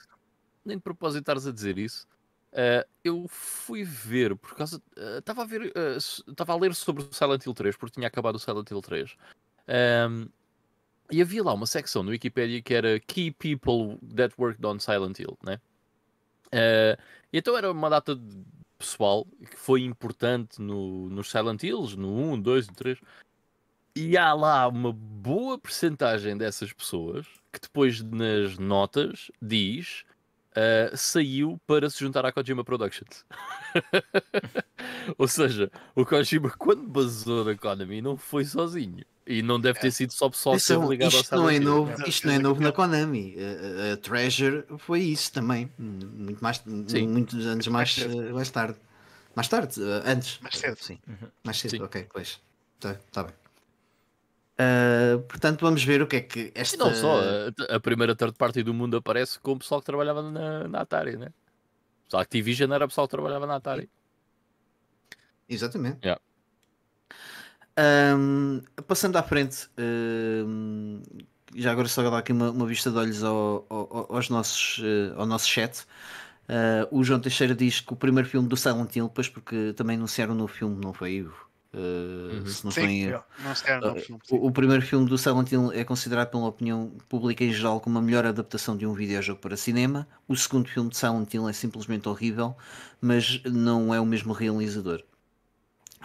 Nem 0.66 0.78
de 0.78 0.84
propósito 0.84 1.20
estares 1.22 1.46
a 1.46 1.52
dizer 1.52 1.78
isso. 1.78 2.08
eh, 2.54 2.88
eu 3.04 3.28
fui 3.30 3.84
ver, 3.84 4.36
por 4.36 4.56
causa. 4.56 4.82
Estava 5.20 5.44
a 5.44 5.46
ver. 5.46 5.72
Estava 5.98 6.54
a 6.54 6.56
ler 6.58 6.74
sobre 6.74 7.04
o 7.04 7.10
Silent 7.14 7.46
Hill 7.46 7.54
3, 7.54 7.76
porque 7.78 7.94
tinha 7.96 8.08
acabado 8.08 8.36
o 8.36 8.40
Silent 8.40 8.72
Hill 8.72 8.82
3. 8.82 9.16
Ehm, 9.68 10.28
e 11.12 11.22
havia 11.22 11.44
lá 11.44 11.54
uma 11.54 11.66
secção 11.66 12.04
no 12.04 12.12
Wikipedia 12.12 12.62
que 12.62 12.74
era 12.74 13.00
Key 13.00 13.32
People 13.32 13.98
That 14.16 14.34
Worked 14.38 14.66
on 14.66 14.80
Silent 14.80 15.20
Hill, 15.20 15.38
né? 15.44 15.60
E 17.32 17.38
então 17.38 17.58
era 17.58 17.72
uma 17.72 17.90
data 17.90 18.16
de 18.16 18.44
pessoal 18.78 19.26
que 19.50 19.58
foi 19.58 19.82
importante 19.82 20.62
no, 20.62 21.10
nos 21.10 21.30
Silent 21.30 21.64
Hills, 21.64 21.98
no 21.98 22.34
1, 22.34 22.42
2 22.42 22.66
e 22.66 22.74
3. 22.74 22.98
E 23.96 24.18
há 24.18 24.34
lá 24.34 24.68
uma 24.68 24.92
boa 24.92 25.58
percentagem 25.58 26.38
dessas 26.38 26.74
pessoas 26.74 27.26
que 27.52 27.60
depois 27.60 28.02
nas 28.02 28.58
notas 28.58 29.32
diz 29.42 30.06
ah, 30.56 30.96
saiu 30.96 31.60
para 31.68 31.90
se 31.90 32.00
juntar 32.00 32.26
à 32.26 32.32
Kojima 32.32 32.64
Productions. 32.64 33.26
Ou 35.18 35.28
seja, 35.28 35.70
o 35.94 36.06
Kojima 36.06 36.50
quando 36.52 36.88
basou 36.88 37.44
da 37.44 37.56
Konami 37.56 38.02
não 38.02 38.16
foi 38.16 38.46
sozinho. 38.46 39.06
E 39.28 39.42
não 39.42 39.60
deve 39.60 39.80
ter 39.80 39.92
sido 39.92 40.14
só 40.14 40.30
pessoal 40.30 40.56
Isso 40.56 40.72
é 40.72 40.78
um- 40.78 40.94
isto 40.94 41.36
não 41.36 41.50
é 41.50 41.60
novo, 41.60 41.92
É. 42.04 42.08
isto 42.10 42.28
não 42.28 42.34
é 42.34 42.38
novo 42.40 42.62
na 42.62 42.72
Konami. 42.72 43.36
A, 43.40 43.94
a- 43.94 43.98
Treasure 43.98 44.64
foi 44.78 45.00
isso 45.02 45.32
também. 45.34 45.72
Muito 45.80 46.44
mais, 46.44 46.62
Sim. 46.88 47.08
muitos 47.08 47.46
anos 47.48 47.68
mais, 47.68 47.98
Mais 47.98 48.16
eh, 48.16 48.32
mais 48.32 48.50
tarde. 48.52 48.78
Mais 49.36 49.48
tarde, 49.48 49.82
eh, 49.82 50.04
antes. 50.12 50.40
Mais 50.42 50.56
cedo. 50.58 50.78
Sim. 50.80 51.00
Mais 51.44 51.58
cedo, 51.58 51.72
Sim. 51.72 51.82
ok, 51.82 52.08
pois. 52.14 52.40
Tá, 52.80 52.96
tá 53.12 53.24
bem. 53.24 53.34
Ah, 54.60 55.18
portanto, 55.28 55.62
vamos 55.62 55.84
ver 55.84 56.02
o 56.04 56.08
que 56.08 56.18
é 56.18 56.22
que 56.22 56.52
esta. 56.54 56.76
E 56.76 56.80
não 56.80 56.94
só, 56.94 57.20
a, 57.20 57.76
a 57.76 57.80
primeira 57.80 58.16
third 58.16 58.38
party 58.38 58.62
do 58.62 58.74
mundo 58.76 58.96
aparece 58.98 59.40
com 59.40 59.54
o 59.54 59.58
pessoal 59.60 59.82
que 59.82 59.86
trabalhava 59.88 60.22
na, 60.22 60.68
na 60.68 60.82
Atari, 60.82 61.18
né? 61.18 61.30
Só 62.08 62.20
a 62.20 62.22
Activision 62.22 62.72
era 62.72 62.86
o 62.86 62.88
pessoal 62.88 63.08
que 63.08 63.12
trabalhava 63.12 63.48
na 63.48 63.56
Atari. 63.56 63.90
Exatamente. 65.50 65.98
Yeah. 66.04 66.22
Ahm, 67.78 68.62
passando 68.88 69.18
à 69.18 69.24
frente, 69.24 69.68
ahm, 69.78 71.02
já 71.56 71.72
agora 71.72 71.88
só 71.88 72.02
dar 72.10 72.18
aqui 72.18 72.32
uma, 72.32 72.50
uma 72.52 72.66
vista 72.66 72.90
de 72.92 72.98
olhos 72.98 73.24
ao, 73.24 73.66
ao- 73.70 74.16
aos 74.16 74.30
nossos, 74.30 74.82
eh, 74.84 75.14
ao 75.18 75.26
nosso 75.26 75.48
chat. 75.48 75.86
Ah, 76.48 76.88
o 76.92 77.04
João 77.04 77.20
Teixeira 77.20 77.56
diz 77.56 77.82
que 77.82 77.94
o 77.94 77.96
primeiro 77.96 78.30
filme 78.30 78.48
do 78.48 78.56
Silent 78.58 78.96
Hill, 78.96 79.10
pois 79.10 79.28
porque 79.30 79.74
também 79.76 79.98
anunciaram 79.98 80.36
no 80.36 80.48
filme, 80.48 80.80
não 80.84 80.94
foi 80.94 81.14
Ivo? 81.16 81.50
uh, 81.74 82.54
se 82.54 82.64
não 82.64 82.70
Sim. 82.70 82.72
estou 82.72 82.88
em 82.88 83.04
erro. 83.04 83.24
Não 83.38 83.54
se 83.56 83.70
era, 83.70 83.82
não, 83.82 83.96
Uh, 83.96 83.98
filme. 83.98 84.22
O, 84.30 84.48
o 84.48 84.52
primeiro 84.52 84.82
filme 84.86 85.08
do 85.10 85.18
Silent 85.18 85.52
Hill 85.52 85.72
é 85.74 85.84
considerado 85.84 86.32
pela 86.32 86.48
opinião 86.48 86.92
pública 87.10 87.44
em 87.44 87.52
geral 87.54 87.82
como 87.82 87.98
a 88.00 88.02
melhor 88.02 88.26
adaptação 88.26 88.78
de 88.78 88.86
um 88.88 88.94
videojogo 88.94 89.40
para 89.42 89.58
cinema. 89.58 90.08
O 90.28 90.36
segundo 90.36 90.70
filme 90.70 90.90
de 90.90 90.98
Silent 90.98 91.34
Hill 91.34 91.50
é 91.50 91.54
simplesmente 91.54 92.08
horrível, 92.10 92.56
mas 93.02 93.42
não 93.46 93.94
é 93.94 94.00
o 94.00 94.06
mesmo 94.06 94.34
realizador. 94.34 95.04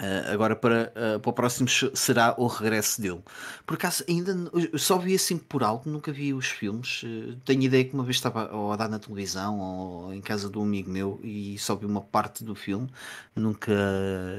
Uh, 0.00 0.32
agora 0.32 0.56
para, 0.56 0.90
uh, 0.96 1.20
para 1.20 1.30
o 1.30 1.32
próximo 1.34 1.68
será 1.68 2.34
o 2.38 2.46
regresso 2.46 3.02
dele. 3.02 3.20
Por 3.66 3.74
acaso 3.74 4.02
ainda 4.08 4.34
só 4.78 4.96
vi 4.96 5.14
assim 5.14 5.36
por 5.36 5.62
alto, 5.62 5.90
nunca 5.90 6.10
vi 6.10 6.32
os 6.32 6.46
filmes. 6.46 7.02
Uh, 7.02 7.36
tenho 7.44 7.60
ideia 7.64 7.84
que 7.84 7.92
uma 7.92 8.02
vez 8.02 8.16
estava 8.16 8.50
ou 8.50 8.72
a 8.72 8.76
dar 8.76 8.88
na 8.88 8.98
televisão 8.98 9.58
ou 9.60 10.14
em 10.14 10.22
casa 10.22 10.48
de 10.48 10.56
um 10.56 10.62
amigo 10.62 10.90
meu 10.90 11.20
e 11.22 11.58
só 11.58 11.74
vi 11.76 11.84
uma 11.84 12.00
parte 12.00 12.42
do 12.42 12.54
filme. 12.54 12.88
Nunca, 13.36 13.74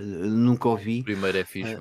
nunca 0.02 0.68
ouvi. 0.68 1.04
Primeiro 1.04 1.38
é 1.38 1.46
fixe. 1.46 1.78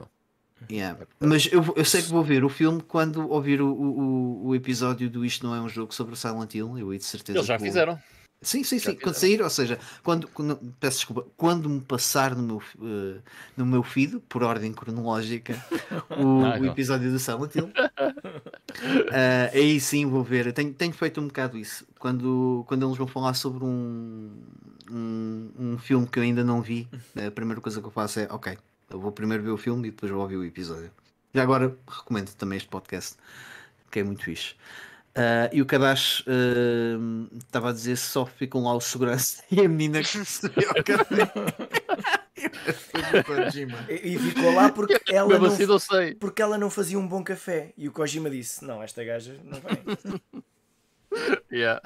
Yeah. 0.70 0.98
Mas 1.18 1.48
eu, 1.50 1.64
eu 1.74 1.84
sei 1.86 2.02
que 2.02 2.10
vou 2.10 2.22
ver 2.22 2.44
o 2.44 2.50
filme 2.50 2.82
quando 2.82 3.26
ouvir 3.30 3.62
o, 3.62 3.72
o, 3.72 4.46
o- 4.48 4.54
episódio 4.54 5.08
do 5.08 5.24
Isto 5.24 5.46
Não 5.46 5.54
É 5.54 5.60
um 5.62 5.70
Jogo 5.70 5.94
sobre 5.94 6.12
o 6.12 6.16
Silent 6.16 6.54
Hill. 6.54 6.76
Eu 6.78 6.92
hei 6.92 6.98
de 6.98 7.04
certeza. 7.06 7.38
Eles 7.38 7.46
já 7.46 7.54
que 7.54 7.60
vou- 7.60 7.68
fizeram. 7.68 7.98
Sim, 8.42 8.64
sim, 8.64 8.78
sim. 8.78 8.96
Quando 8.96 9.14
sair, 9.16 9.42
ou 9.42 9.50
seja, 9.50 9.78
quando, 10.02 10.26
quando- 10.28 10.56
peço 10.80 10.98
desculpa, 10.98 11.26
quando 11.36 11.68
me 11.68 11.80
passar 11.80 12.34
no 12.34 12.42
meu, 12.42 12.62
eh, 12.82 13.20
no 13.54 13.66
meu 13.66 13.82
feed, 13.82 14.18
por 14.28 14.42
ordem 14.42 14.72
cronológica, 14.72 15.54
o, 16.18 16.38
o 16.58 16.64
episódio 16.64 17.10
do 17.12 17.18
Silent 17.18 17.54
Hill, 17.54 17.70
eh, 19.12 19.50
aí 19.52 19.80
sim 19.80 20.06
vou 20.06 20.22
ver. 20.24 20.52
Tenho, 20.52 20.72
tenho 20.72 20.92
feito 20.92 21.20
um 21.20 21.26
bocado 21.26 21.58
isso. 21.58 21.86
Quando, 21.98 22.64
quando 22.66 22.86
eles 22.86 22.96
vão 22.96 23.06
falar 23.06 23.34
sobre 23.34 23.64
um, 23.64 24.30
um, 24.90 25.50
um 25.58 25.78
filme 25.78 26.06
que 26.06 26.18
eu 26.18 26.22
ainda 26.22 26.42
não 26.42 26.62
vi, 26.62 26.88
a 27.26 27.30
primeira 27.30 27.60
coisa 27.60 27.80
que 27.80 27.86
eu 27.86 27.90
faço 27.90 28.20
é, 28.20 28.28
ok, 28.30 28.56
eu 28.88 29.00
vou 29.00 29.12
primeiro 29.12 29.42
ver 29.42 29.50
o 29.50 29.56
filme 29.58 29.88
e 29.88 29.90
depois 29.90 30.10
vou 30.10 30.22
ouvir 30.22 30.36
o 30.36 30.44
episódio. 30.44 30.90
Já 31.34 31.42
agora 31.42 31.76
recomendo 31.86 32.32
também 32.34 32.56
este 32.56 32.68
podcast, 32.68 33.16
que 33.90 34.00
é 34.00 34.04
muito 34.04 34.24
fixe. 34.24 34.54
Ah, 35.14 35.50
e 35.52 35.60
o 35.60 35.66
Kadash 35.66 36.24
ah, 36.26 37.36
estava 37.38 37.70
a 37.70 37.72
dizer 37.72 37.96
só 37.96 38.24
ficam 38.24 38.62
lá 38.62 38.74
o 38.74 38.80
segurança 38.80 39.42
e 39.50 39.60
a 39.60 39.68
menina 39.68 40.00
que 40.02 40.24
se 40.24 40.48
bebeu 40.48 40.70
ao 40.70 40.84
café. 40.84 41.32
E, 43.88 44.14
e 44.14 44.18
ficou 44.18 44.54
lá 44.54 44.70
porque 44.70 44.98
ela, 45.12 45.38
não, 45.38 45.46
assim, 45.46 45.66
não 45.66 45.78
porque 46.18 46.40
ela 46.40 46.56
não 46.56 46.70
fazia 46.70 46.98
um 46.98 47.06
bom 47.06 47.22
café. 47.22 47.72
E 47.76 47.88
o 47.88 47.92
Kojima 47.92 48.30
disse: 48.30 48.64
Não, 48.64 48.82
esta 48.82 49.02
gaja 49.04 49.36
não 49.44 49.60
vem. 49.60 50.42
Yeah. 51.50 51.82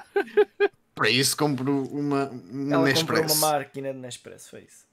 Para 0.95 1.09
isso 1.09 1.35
compro 1.35 1.85
uma, 1.87 2.29
uma 2.29 2.75
Ela 2.75 2.93
comprou 2.93 3.18
Nespresso. 3.22 3.39
uma 3.39 3.53
máquina 3.53 3.91
de 3.91 3.99
Nespresso, 3.99 4.51
foi 4.51 4.61
isso. 4.68 4.85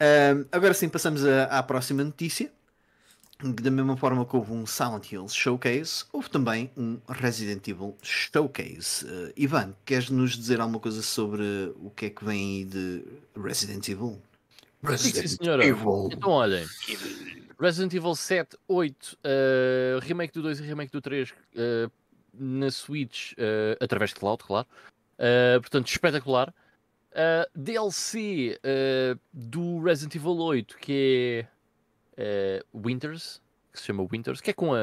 Ah, 0.00 0.44
agora 0.50 0.74
sim, 0.74 0.88
passamos 0.88 1.24
a- 1.24 1.44
à 1.44 1.62
próxima 1.62 2.02
notícia. 2.02 2.50
Da 3.42 3.70
mesma 3.72 3.96
forma 3.96 4.24
que 4.24 4.36
houve 4.36 4.52
um 4.52 4.64
Silent 4.64 5.10
Hill 5.10 5.28
Showcase, 5.28 6.04
houve 6.12 6.30
também 6.30 6.70
um 6.76 7.00
Resident 7.08 7.66
Evil 7.66 7.96
Showcase. 8.00 9.04
Ah, 9.08 9.32
Ivan, 9.36 9.74
queres 9.84 10.10
nos 10.10 10.36
dizer 10.36 10.60
alguma 10.60 10.78
coisa 10.78 11.02
sobre 11.02 11.72
o 11.76 11.90
que 11.90 12.06
é 12.06 12.10
que 12.10 12.24
vem 12.24 12.58
aí 12.58 12.64
de 12.64 13.04
Resident 13.36 13.88
Evil? 13.88 14.22
Sim, 14.96 15.26
senhora. 15.26 15.64
Evil. 15.64 16.08
Então, 16.12 16.30
olhem. 16.30 16.64
Resident 17.58 17.94
Evil 17.94 18.14
7, 18.14 18.56
8, 18.66 19.18
eh, 19.22 19.98
remake 20.02 20.34
do 20.34 20.42
2 20.42 20.58
e 20.58 20.62
remake 20.64 20.90
do 20.90 21.00
3 21.00 21.32
eh, 21.56 21.88
na 22.34 22.70
Switch, 22.70 23.32
eh, 23.36 23.76
através 23.80 24.10
de 24.10 24.16
cloud, 24.16 24.42
claro. 24.42 24.66
Portanto, 25.60 25.86
espetacular. 25.88 26.52
DLC 27.54 28.58
do 29.32 29.80
Resident 29.80 30.16
Evil 30.16 30.38
8, 30.38 30.76
que 30.78 30.92
é 31.44 31.61
eh, 32.16 32.62
Winters, 32.74 33.40
que 33.72 33.78
se 33.80 33.86
chama 33.86 34.06
Winters, 34.10 34.40
que 34.40 34.50
é 34.50 34.52
com 34.52 34.74
a 34.74 34.78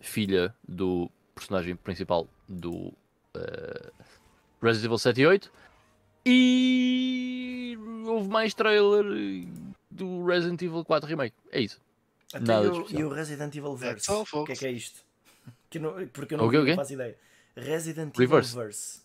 filha 0.00 0.54
do 0.66 1.10
personagem 1.34 1.74
principal 1.76 2.28
do 2.48 2.92
eh, 3.34 3.90
Resident 4.62 4.86
Evil 4.86 4.98
7 4.98 5.20
e 5.20 5.26
8. 5.26 5.52
E 6.26 7.78
houve 8.06 8.28
mais 8.28 8.54
trailer 8.54 9.04
do 9.90 10.24
Resident 10.24 10.60
Evil 10.62 10.84
4 10.84 11.08
Remake. 11.08 11.34
É 11.50 11.60
isso. 11.60 11.80
Até 12.32 12.44
Nada 12.44 12.66
e, 12.66 12.70
especial. 12.70 13.00
e 13.00 13.04
o 13.04 13.08
Resident 13.08 13.56
Evil 13.56 13.76
That's 13.76 14.06
Verse. 14.06 14.36
O 14.36 14.44
que 14.44 14.52
é 14.52 14.56
que 14.56 14.66
é 14.66 14.70
isto? 14.70 15.00
Que 15.70 15.78
não- 15.78 16.06
porque 16.08 16.34
eu 16.34 16.38
não, 16.38 16.46
O 16.46 16.50
quê, 16.50 16.58
o 16.58 16.64
quê? 16.64 16.70
não 16.70 16.76
faço 16.78 16.92
ideia. 16.94 17.16
Resident 17.56 18.16
Reverse. 18.16 18.50
Evil 18.52 18.64
Verse. 18.64 19.00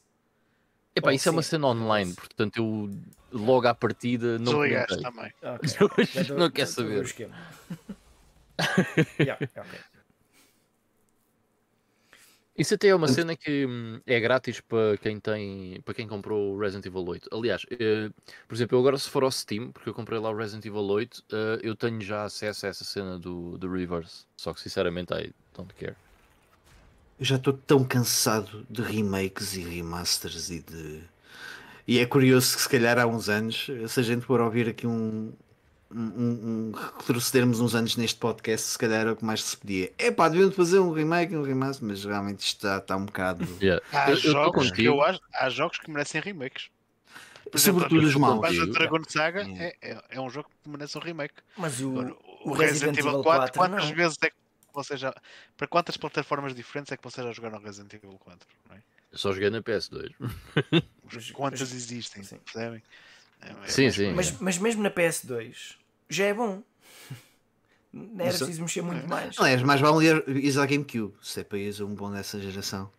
Epá, 0.95 1.13
isso 1.13 1.27
é 1.27 1.31
uma 1.31 1.43
sim. 1.43 1.49
cena 1.49 1.67
online, 1.67 2.13
portanto 2.13 2.57
eu 2.57 2.89
logo 3.31 3.67
à 3.67 3.75
partida 3.75 4.39
não 4.39 4.53
Desligaste 4.53 5.01
também. 5.01 5.33
Ok. 5.43 5.69
Já 6.13 6.25
tô- 6.25 6.35
Não 6.35 6.49
quer 6.49 6.67
saber. 6.67 7.03
Yeah, 9.19 9.37
ok. 9.57 9.79
Isso 12.57 12.73
até 12.73 12.87
é 12.87 12.95
uma 12.95 13.09
cena 13.09 13.35
que 13.35 13.65
hum, 13.65 13.99
é 14.07 14.17
grátis 14.17 14.61
para 14.61 14.97
quem 14.97 15.19
tem, 15.19 15.81
para 15.83 15.93
quem 15.93 16.07
comprou 16.07 16.53
o 16.55 16.57
Resident 16.57 16.85
Evil 16.85 17.05
8. 17.05 17.27
Aliás, 17.33 17.65
eh, 17.69 18.09
por 18.47 18.55
exemplo, 18.55 18.77
eu 18.77 18.79
agora 18.79 18.97
se 18.97 19.09
for 19.09 19.23
ao 19.23 19.31
Steam, 19.31 19.73
porque 19.73 19.89
eu 19.89 19.93
comprei 19.93 20.17
lá 20.19 20.29
o 20.29 20.35
Resident 20.35 20.63
Evil 20.65 20.85
8, 20.85 21.21
eh, 21.33 21.59
eu 21.63 21.75
tenho 21.75 21.99
já 21.99 22.23
acesso 22.23 22.65
a 22.65 22.69
essa 22.69 22.85
cena 22.85 23.19
do, 23.19 23.57
do 23.57 23.69
Reverse. 23.69 24.25
Só 24.37 24.53
que 24.53 24.61
sinceramente 24.61 25.13
I 25.13 25.33
don't 25.53 25.73
care. 25.73 25.97
Eu 27.19 27.25
já 27.25 27.35
estou 27.37 27.53
tão 27.53 27.83
cansado 27.83 28.65
de 28.69 28.81
remakes 28.81 29.55
e 29.55 29.61
remasters 29.63 30.49
e 30.49 30.59
de. 30.59 31.01
E 31.87 31.99
é 31.99 32.05
curioso 32.05 32.55
que 32.55 32.61
se 32.63 32.69
calhar 32.69 32.97
há 32.99 33.05
uns 33.05 33.29
anos, 33.29 33.67
se 33.87 33.99
a 33.99 34.03
gente 34.03 34.25
for 34.25 34.41
ouvir 34.41 34.67
aqui 34.67 34.85
um. 34.87 35.31
um, 35.91 35.99
um, 36.01 36.01
um 36.03 36.71
retrocedermos 36.97 37.59
uns 37.61 37.73
anos 37.75 37.95
neste 37.95 38.19
podcast, 38.19 38.67
se 38.71 38.77
calhar 38.77 39.01
era 39.01 39.13
o 39.13 39.15
que 39.15 39.23
mais 39.23 39.41
se 39.43 39.55
pedia. 39.55 39.93
É 39.97 40.11
pá, 40.11 40.27
deviam 40.27 40.51
fazer 40.51 40.79
um 40.79 40.91
remake 40.91 41.33
e 41.33 41.37
um 41.37 41.43
remaster, 41.43 41.87
mas 41.87 42.03
realmente 42.03 42.39
isto 42.41 42.57
está, 42.57 42.77
está 42.77 42.97
um 42.97 43.05
bocado. 43.05 43.47
Yeah. 43.61 43.81
Há 43.93 44.09
Eu- 44.09 44.15
eu 44.15 44.21
jogos 44.21 44.63
que 44.65 44.69
contigo. 44.71 44.87
eu 44.95 45.01
acho, 45.03 45.19
há 45.35 45.49
jogos 45.49 45.77
que 45.79 45.89
merecem 45.91 46.19
remakes. 46.21 46.65
Por 47.49 47.59
Sobretudo 47.59 48.01
exemplo, 48.01 48.09
os 48.09 48.15
o 48.15 48.19
maus. 48.19 48.41
Panzer 48.41 48.67
Dragon 48.67 49.01
Saga 49.07 49.41
Yeah. 49.43 49.63
é, 49.63 49.75
é, 49.81 50.03
é 50.09 50.19
um 50.21 50.29
jogo 50.29 50.49
que 50.63 50.69
merece 50.69 50.97
um 50.97 51.01
remake. 51.01 51.35
Mas 51.55 51.79
o, 51.79 51.91
Agora, 51.91 52.15
o 52.43 52.53
Resident 52.53 52.97
Evil 52.97 53.21
4, 53.23 53.53
quantas 53.57 53.85
não. 53.89 53.95
vezes 53.95 54.17
é 54.23 54.29
que 54.31 54.35
você 54.75 54.95
já. 54.97 55.13
Para 55.57 55.67
quantas 55.67 55.97
plataformas 55.97 56.53
diferentes 56.53 56.91
é 56.91 56.97
que 56.97 57.03
você 57.03 57.23
já 57.23 57.31
jogaram 57.31 57.59
Resident 57.59 57.93
Evil 57.93 58.17
4? 58.19 58.47
Não 58.69 58.75
é? 58.75 58.83
Eu 59.11 59.17
só 59.17 59.31
joguei 59.33 59.49
na 59.49 59.61
PS2. 59.61 60.13
Mas- 61.11 61.31
Quantas 61.31 61.61
mas- 61.61 61.71
existem? 61.73 62.23
sim. 62.23 62.37
Percebem? 62.37 62.83
É- 63.41 63.51
é 63.51 63.67
Sim, 63.67 63.89
sim. 63.91 64.13
Mas, 64.13 64.31
mas 64.39 64.57
mesmo 64.57 64.83
na 64.83 64.89
PS2 64.91 65.77
já 66.09 66.25
é 66.25 66.33
bom. 66.33 66.61
Não 67.93 68.15
era 68.15 68.25
Mas- 68.25 68.37
preciso 68.37 68.61
mexer 68.61 68.81
muito 68.81 69.07
mais. 69.07 69.39
Aliás, 69.39 69.61
mais 69.63 69.79
vale 69.79 70.05
ir 70.05 70.59
à 70.59 70.65
GameCube, 70.65 71.15
se 71.21 71.39
é 71.39 71.43
para 71.45 71.57
ir 71.57 71.81
um 71.81 71.95
bom 71.95 72.11
dessa 72.11 72.39
geração. 72.41 72.91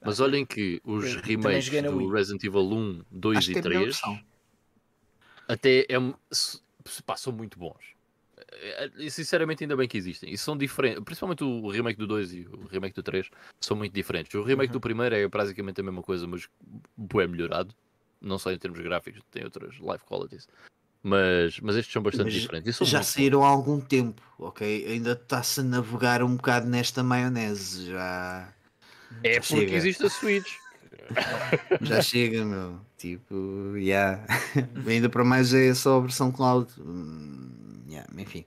Mas 0.00 0.20
olhem 0.20 0.46
que 0.46 0.80
os 0.84 1.04
Eu 1.04 1.20
remakes 1.20 1.68
do 1.82 1.96
Wii. 1.96 2.12
Resident 2.12 2.44
Evil 2.44 2.60
1, 2.70 3.04
2 3.10 3.38
Acho 3.38 3.50
e 3.50 3.54
é 3.56 3.58
a 3.58 3.62
melhor 3.62 3.80
3 3.80 3.84
versão. 3.86 4.24
até 5.48 5.80
é, 5.88 5.96
são 7.16 7.32
muito 7.32 7.58
bons. 7.58 7.95
Eh, 8.52 8.90
eh, 8.98 9.10
Sinceramente, 9.10 9.64
ainda 9.64 9.76
bem 9.76 9.88
que 9.88 9.96
existem. 9.96 10.32
E 10.32 10.38
são 10.38 10.56
diferentes, 10.56 11.02
principalmente 11.04 11.44
o 11.44 11.68
remake 11.68 11.98
do 11.98 12.06
2 12.06 12.32
e 12.32 12.40
o 12.50 12.66
remake 12.66 12.94
do 12.94 13.02
3 13.02 13.28
são 13.60 13.76
muito 13.76 13.92
diferentes. 13.92 14.34
O 14.34 14.42
remake 14.42 14.72
do 14.72 14.80
primeiro 14.80 15.14
é 15.14 15.26
basicamente 15.28 15.80
a 15.80 15.84
mesma 15.84 16.02
coisa, 16.02 16.26
mas 16.26 16.48
é 17.20 17.26
melhorado. 17.26 17.74
Não 18.20 18.38
só 18.38 18.50
em 18.50 18.58
termos 18.58 18.80
gráficos, 18.80 19.22
tem 19.30 19.44
outras 19.44 19.74
life 19.74 20.04
qualities. 20.06 20.48
Mas, 21.02 21.60
mas 21.60 21.76
estes 21.76 21.92
são 21.92 22.02
bastante 22.02 22.24
Mas 22.24 22.34
diferentes. 22.34 22.76
São 22.76 22.86
Já 22.86 22.98
muito 22.98 23.08
saíram 23.08 23.44
há 23.44 23.48
algum 23.48 23.80
tempo, 23.80 24.20
ok? 24.38 24.86
Ainda 24.88 25.12
está-se 25.12 25.60
a 25.60 25.62
navegar 25.62 26.22
um 26.22 26.34
bocado 26.34 26.66
nesta 26.66 27.02
maionese. 27.02 27.86
Já, 27.86 28.52
É 29.22 29.34
já 29.34 29.40
porque 29.40 29.54
chega. 29.66 29.76
existe 29.76 30.04
a 30.04 30.10
Switch. 30.10 30.54
já 31.82 32.02
chega, 32.02 32.44
meu. 32.44 32.80
Tipo, 32.96 33.76
yeah. 33.76 34.24
ainda 34.84 35.08
para 35.08 35.22
mais 35.22 35.54
é 35.54 35.72
só 35.74 35.98
a 35.98 36.00
versão 36.00 36.32
cloud. 36.32 36.72
Hum, 38.02 38.16
yeah, 38.18 38.22
enfim. 38.22 38.44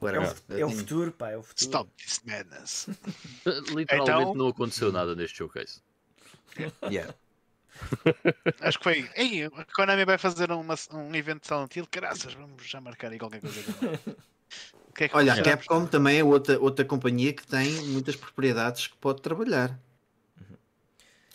É 0.00 0.04
o, 0.04 0.60
é 0.60 0.64
o 0.64 0.70
futuro, 0.70 1.10
pá, 1.10 1.30
é 1.30 1.36
o 1.36 1.42
futuro. 1.42 1.64
Stop 1.64 1.90
this 1.96 2.20
madness. 2.24 2.88
Literalmente 3.74 4.20
Então- 4.20 4.34
não 4.34 4.48
aconteceu 4.48 4.92
nada 4.92 5.14
neste 5.16 5.38
showcase. 5.38 5.80
Yeah. 6.84 7.12
Acho 8.60 8.78
que 8.78 8.84
foi. 8.84 9.10
Ei, 9.14 9.44
a 9.44 9.64
Konami 9.74 10.04
vai 10.04 10.18
fazer 10.18 10.50
uma, 10.52 10.74
um 10.92 11.14
evento 11.14 11.42
de 11.42 11.48
Silent 11.48 11.76
Hill. 11.76 11.86
Caraças, 11.90 12.34
vamos 12.34 12.64
já 12.64 12.80
marcar 12.80 13.10
aí 13.10 13.18
qualquer 13.18 13.40
coisa. 13.40 13.62
Que 14.94 15.04
é 15.04 15.08
que 15.08 15.16
Olha, 15.16 15.34
a 15.34 15.42
Capcom 15.42 15.86
também 15.86 16.18
é 16.18 16.24
outra, 16.24 16.58
outra 16.58 16.84
companhia 16.84 17.32
que 17.32 17.46
tem 17.46 17.70
muitas 17.86 18.16
propriedades 18.16 18.88
que 18.88 18.96
pode 18.96 19.22
trabalhar. 19.22 19.78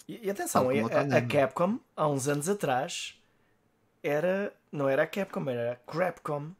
E, 0.07 0.25
e 0.25 0.29
atenção, 0.29 0.69
a, 0.69 0.73
a 0.73 1.17
a-. 1.17 1.21
Capcom, 1.21 1.79
há 1.95 2.07
uns 2.07 2.27
anos 2.27 2.49
atrás, 2.49 3.15
era, 4.01 4.53
não 4.71 4.89
era 4.89 5.03
a 5.03 5.07
Capcom, 5.07 5.49
era 5.49 5.73
a 5.73 5.75
Crapcom. 5.75 6.51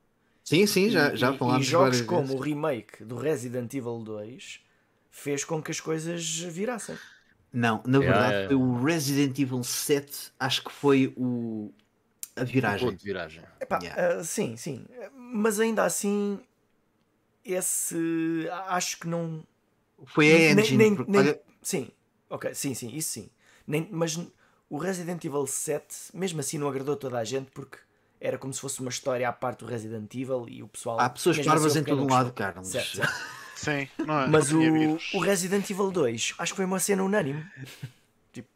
Sim, 0.43 0.65
sim, 0.67 0.89
já, 0.89 1.13
E- 1.13 1.17
já 1.17 1.33
e, 1.33 1.37
falámos 1.37 1.65
e 1.67 1.69
jogos 1.69 1.99
várias 1.99 2.07
como 2.07 2.21
vezes. 2.27 2.35
o 2.35 2.43
remake 2.43 3.03
do 3.03 3.15
Resident 3.17 3.73
Evil 3.73 3.99
2 4.03 4.59
fez 5.09 5.43
com 5.45 5.61
que 5.61 5.71
as 5.71 5.79
coisas 5.79 6.23
virassem. 6.39 6.97
Não, 7.51 7.81
na 7.85 7.99
verdade 7.99 8.47
foi 8.47 8.55
o 8.55 8.83
Resident 8.83 9.37
Evil 9.39 9.63
7, 9.63 10.31
acho 10.39 10.63
que 10.63 10.71
foi 10.71 11.13
o, 11.15 11.71
A 12.35 12.43
viragem. 12.43 12.89
ponto 12.89 12.97
de 12.99 13.05
viragem. 13.05 13.43
Epá, 13.61 13.79
Yeah. 13.81 14.19
ah, 14.19 14.23
sim, 14.23 14.57
sim. 14.57 14.85
Mas 15.15 15.59
ainda 15.59 15.83
assim, 15.85 16.39
esse 17.45 18.47
acho 18.67 18.99
que 18.99 19.07
não. 19.07 19.43
Foi 20.05 20.25
a 20.49 20.55
nem- 20.55 20.59
engine. 20.65 20.77
nem- 20.77 20.95
porque, 20.95 21.11
nem- 21.11 21.35
Sim, 21.61 21.89
ok, 22.29 22.53
sim, 22.53 22.73
sim, 22.73 22.89
isso 22.93 23.11
sim. 23.11 23.29
Nem, 23.65 23.87
mas 23.91 24.19
o 24.69 24.77
Resident 24.77 25.23
Evil 25.23 25.47
7, 25.47 25.95
mesmo 26.13 26.39
assim, 26.41 26.57
não 26.57 26.67
agradou 26.67 26.95
toda 26.97 27.17
a 27.19 27.23
gente 27.23 27.49
porque 27.51 27.77
era 28.25 28.37
como 28.37 28.53
se 28.53 28.61
fosse 28.61 28.79
uma 28.79 28.89
história 28.89 29.27
à 29.27 29.33
parte 29.33 29.59
do 29.59 29.65
Resident 29.65 30.11
Evil 30.15 30.45
e 30.47 30.63
o 30.63 30.67
pessoal. 30.69 30.97
há 30.97 31.09
pessoas 31.09 31.35
mesmo 31.35 31.51
parvas 31.51 31.71
assim, 31.73 31.79
em 31.79 31.83
todo 31.83 31.99
não 32.01 32.07
lado. 32.07 32.31
Carlos. 32.31 32.69
Certo, 32.69 32.95
certo. 32.95 33.13
Sim, 33.55 33.87
não 34.05 34.21
é? 34.21 34.27
Mas 34.27 34.49
não 34.49 34.93
o, 34.93 34.99
o 35.15 35.19
Resident 35.19 35.69
Evil 35.69 35.91
2 35.91 36.35
acho 36.37 36.53
que 36.53 36.55
foi 36.55 36.65
uma 36.65 36.79
cena 36.79 37.03
unânime. 37.03 37.45
Tipo, 38.31 38.47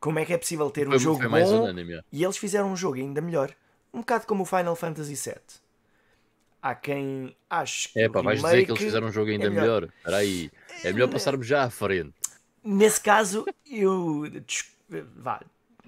como 0.00 0.18
é 0.18 0.24
que 0.24 0.32
é 0.32 0.38
possível 0.38 0.70
ter 0.70 0.88
um 0.88 0.92
Foi, 0.92 0.98
jogo 0.98 1.18
foi 1.18 1.28
mais 1.28 1.48
bom 1.50 1.62
unânime. 1.64 1.94
é. 1.96 2.00
e 2.10 2.24
eles 2.24 2.38
fizeram 2.38 2.72
um 2.72 2.76
jogo 2.76 2.96
ainda 2.96 3.20
melhor? 3.20 3.54
Um 3.92 4.00
bocado 4.00 4.26
como 4.26 4.42
o 4.42 4.46
Final 4.46 4.74
Fantasy 4.74 5.14
VII. 5.14 5.34
Há 6.62 6.74
quem 6.74 7.36
ache 7.48 7.90
que 7.90 8.00
É 8.00 8.08
pá, 8.08 8.20
vais 8.22 8.40
dizer 8.42 8.64
que 8.64 8.70
eles 8.72 8.82
fizeram 8.82 9.06
um 9.08 9.12
jogo 9.12 9.30
ainda 9.30 9.46
é 9.46 9.50
melhor. 9.50 9.82
melhor. 9.82 9.92
Espera 9.98 10.16
aí. 10.16 10.50
É 10.82 10.92
melhor 10.92 11.08
passarmos 11.08 11.46
já 11.46 11.62
à 11.64 11.70
frente. 11.70 12.12
Nesse 12.64 13.00
caso, 13.00 13.46
eu. 13.70 14.24
Vá. 15.16 15.40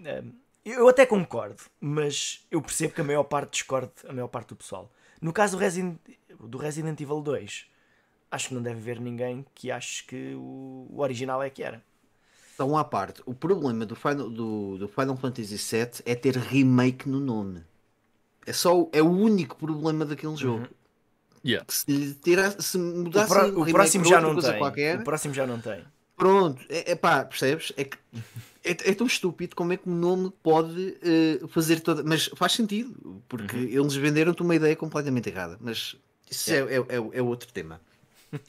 eh, 0.05 0.23
Eu 0.65 0.89
até 0.89 1.07
concordo, 1.07 1.63
mas 1.81 2.47
eu 2.51 2.61
percebo 2.61 2.95
que 2.95 3.01
a 3.01 3.05
maior 3.05 3.25
parte 3.25 3.53
discorde, 3.53 3.93
a 4.07 4.13
maior 4.13 4.29
parte 4.29 4.49
do 4.49 4.57
pessoal. 4.57 4.91
No 5.21 5.33
caso 5.33 5.57
do 5.57 5.61
Resident, 5.61 5.99
do 6.39 6.59
Resident 6.59 7.01
Evil 7.01 7.21
2, 7.23 7.67
acho 8.31 8.49
que 8.49 8.55
não 8.55 8.63
deve 8.63 8.79
haver 8.81 9.01
ninguém 9.01 9.45
que 9.55 9.71
ache 9.71 10.05
que 10.05 10.35
o, 10.35 10.87
o 10.91 11.01
original 11.01 11.43
é 11.43 11.49
que 11.51 11.63
era. 11.63 11.83
Então, 12.55 12.77
à 12.77 12.85
parte, 12.85 13.23
o 13.25 13.35
problema 13.35 13.87
do 13.87 13.97
Final, 13.97 14.29
do, 14.29 14.77
do 14.77 14.87
Final 14.89 15.17
Fantasy 15.17 15.57
VII 15.57 16.03
é 16.05 16.15
ter 16.15 16.37
remake 16.37 17.09
no 17.09 17.19
nome. 17.19 17.65
É 18.47 18.53
só 18.53 18.79
o- 18.83 18.91
é 18.93 19.01
o 19.03 19.09
único 19.11 19.57
problema 19.57 20.05
daquele 20.05 20.37
jogo. 20.37 20.69
Yeah. 21.45 21.65
Se, 21.71 21.91
lhe 21.91 22.15
tirasse, 22.15 22.63
se 22.63 22.77
O, 22.77 22.81
mudasse 22.81 23.33
pro- 23.33 23.47
o 23.47 23.61
o 23.61 23.63
remake 23.63 23.73
próximo 23.73 24.05
já 24.05 24.21
não 24.21 24.35
coisa 24.35 24.51
tem. 24.51 24.59
qualquer, 24.59 25.01
O 25.01 25.05
próximo 25.05 25.33
já 25.35 25.47
não 25.47 25.59
tem. 25.59 25.83
pronto, 26.17 26.63
é, 26.69 26.93
é 26.93 26.95
pá, 26.95 27.25
percebes? 27.25 27.73
É, 27.79 27.85
que, 27.85 27.97
é, 28.65 28.71
é 28.71 28.95
tão 28.95 29.07
estúpido 29.07 29.55
como 29.57 29.73
é 29.73 29.77
que 29.77 29.89
o 29.89 29.93
nome 29.93 30.33
pode 30.43 30.97
eh, 31.03 31.41
fazer 31.49 31.81
toda. 31.81 32.03
Mas 32.05 32.31
faz 32.37 32.53
sentido, 32.53 33.23
porque 33.29 33.57
Uhum. 33.57 33.63
eles 33.83 33.95
venderam-te 33.95 34.43
uma 34.43 34.55
ideia 34.55 34.77
completamente 34.77 35.29
errada. 35.29 35.57
Mas 35.61 35.97
isso 36.31 36.53
é, 36.53 36.59
é, 36.59 36.77
é- 36.77 37.11
é 37.19 37.23
outro 37.23 37.53
tema. 37.53 37.81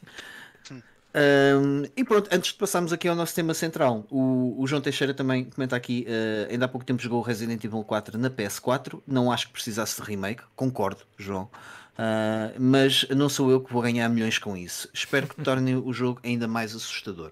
Ahm, 1.13 1.83
e 1.97 2.05
pronto, 2.05 2.29
antes 2.31 2.53
de 2.53 2.57
passarmos 2.57 2.93
aqui 2.93 3.05
ao 3.05 3.15
nosso 3.15 3.35
tema 3.35 3.53
central, 3.53 4.05
o, 4.09 4.55
o 4.57 4.65
João 4.65 4.81
Teixeira 4.81 5.13
também 5.13 5.43
comenta 5.43 5.75
aqui: 5.75 6.05
eh, 6.07 6.47
ainda 6.49 6.65
há 6.65 6.67
pouco 6.69 6.85
tempo 6.85 7.01
jogou 7.01 7.19
o 7.19 7.21
Resident 7.21 7.61
Evil 7.63 7.83
4 7.83 8.17
na 8.17 8.29
PS4. 8.29 9.01
Não 9.05 9.29
acho 9.29 9.47
que 9.47 9.53
precisasse 9.53 10.01
de 10.01 10.07
remake, 10.07 10.41
concordo, 10.55 11.01
João. 11.17 11.49
Ah, 11.97 12.53
mas 12.57 13.05
não 13.09 13.27
sou 13.27 13.51
eu 13.51 13.59
que 13.59 13.73
vou 13.73 13.81
ganhar 13.81 14.07
milhões 14.07 14.39
com 14.39 14.55
isso. 14.55 14.88
Espero 14.93 15.27
que 15.27 15.35
torne 15.43 15.75
o 15.75 15.91
jogo 15.91 16.21
ainda 16.23 16.47
mais 16.47 16.73
assustador. 16.73 17.31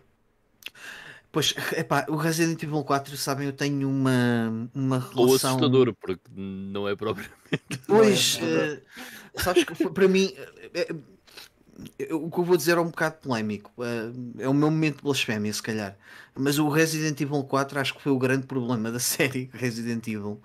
Pois, 1.31 1.53
epá, 1.77 2.05
o 2.09 2.15
Resident 2.15 2.61
Evil 2.63 2.83
4, 2.83 3.15
sabem, 3.15 3.45
eu 3.45 3.53
tenho 3.53 3.87
uma, 3.87 4.69
uma 4.73 4.95
Ou 5.15 5.27
relação. 5.27 5.51
assustador, 5.51 5.93
porque 5.93 6.21
não 6.35 6.87
é 6.87 6.95
próprio. 6.95 7.29
Pois, 7.85 8.39
é 8.41 8.45
eh, 8.45 8.81
sabes 9.35 9.63
que 9.63 9.89
para 9.89 10.07
mim, 10.07 10.31
eh, 10.73 10.87
eh, 11.99 12.13
o 12.13 12.31
que 12.31 12.39
eu 12.39 12.43
vou 12.43 12.57
dizer 12.57 12.77
é 12.77 12.81
um 12.81 12.89
bocado 12.89 13.17
polémico. 13.17 13.71
é 14.39 14.47
o 14.47 14.53
meu 14.53 14.71
momento 14.71 14.97
de 14.97 15.03
blasfémia, 15.03 15.53
se 15.53 15.61
calhar. 15.61 15.97
Mas 16.35 16.57
o 16.57 16.67
Resident 16.67 17.19
Evil 17.21 17.43
4 17.43 17.79
acho 17.79 17.93
que 17.95 18.01
foi 18.01 18.11
o 18.11 18.17
grande 18.17 18.47
problema 18.47 18.91
da 18.91 18.99
série 18.99 19.49
Resident 19.53 20.07
Evil. 20.07 20.41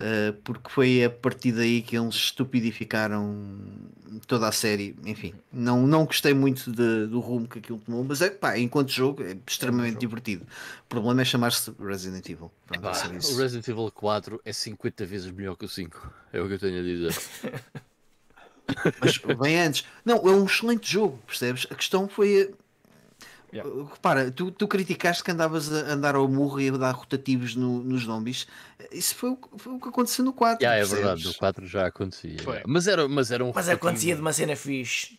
Eh, 0.00 0.32
porque 0.44 0.70
foi 0.70 1.04
a 1.04 1.10
partir 1.10 1.52
daí 1.52 1.82
que 1.82 1.96
eles 1.96 2.14
estupidificaram 2.14 3.36
toda 4.26 4.48
a 4.48 4.52
série. 4.52 4.96
Enfim, 5.04 5.34
não, 5.52 5.86
não 5.86 6.04
gostei 6.04 6.32
muito 6.34 6.70
de- 6.70 7.06
do 7.06 7.20
rumo 7.20 7.48
que 7.48 7.58
aquilo 7.58 7.78
tomou, 7.78 8.04
mas 8.04 8.20
é 8.22 8.30
pá, 8.30 8.58
enquanto 8.58 8.90
jogo 8.90 9.22
é 9.22 9.36
extremamente 9.46 9.98
divertido. 9.98 10.44
O 10.84 10.88
problema 10.88 11.22
é 11.22 11.24
chamar-se 11.24 11.72
Resident 11.80 12.28
Evil. 12.28 12.50
Pronto, 12.66 12.86
é 12.86 13.32
o 13.32 13.36
Resident 13.36 13.66
Evil 13.68 13.90
4 13.92 14.40
é 14.44 14.52
50 14.52 15.04
vezes 15.06 15.30
melhor 15.30 15.56
que 15.56 15.64
o 15.64 15.68
5. 15.68 16.10
É 16.32 16.40
o 16.40 16.46
que 16.46 16.54
eu 16.54 16.58
tenho 16.58 16.78
a 16.80 16.82
dizer. 16.82 17.14
Mas 19.00 19.18
bem 19.38 19.60
antes. 19.60 19.84
Não, 20.04 20.16
é 20.16 20.30
um 20.30 20.44
excelente 20.46 20.90
jogo, 20.90 21.18
percebes? 21.26 21.66
A 21.70 21.74
questão 21.74 22.08
foi. 22.08 22.54
Yeah. 23.54 23.70
Uh, 23.70 23.84
Repara, 23.84 24.30
tu, 24.32 24.50
tu 24.50 24.66
criticaste 24.66 25.22
que 25.22 25.30
andavas 25.30 25.72
a 25.72 25.92
andar 25.92 26.16
ao 26.16 26.26
murro 26.26 26.60
e 26.60 26.68
a 26.70 26.72
dar 26.76 26.90
rotativos 26.92 27.54
no- 27.54 27.84
nos 27.84 28.02
zombies. 28.02 28.48
Isso 28.90 29.14
foi 29.14 29.30
o, 29.30 29.36
que- 29.36 29.48
foi 29.58 29.72
o 29.74 29.78
que 29.80 29.88
aconteceu 29.88 30.24
no 30.24 30.32
4. 30.32 30.60
Já, 30.64 30.74
é 30.74 30.84
verdade, 30.84 31.24
no 31.24 31.34
4 31.34 31.66
já 31.66 31.86
acontecia. 31.86 32.36
Foi. 32.42 32.54
yeah. 32.54 32.64
Mas, 32.72 32.88
era, 32.88 33.06
mas 33.08 33.30
era 33.30 33.44
um 33.44 33.52
Mas 33.54 33.66
rotativo- 33.66 33.76
acontecia 33.88 34.14
de 34.16 34.20
uma 34.20 34.32
cena 34.32 34.56
fixe. 34.56 35.18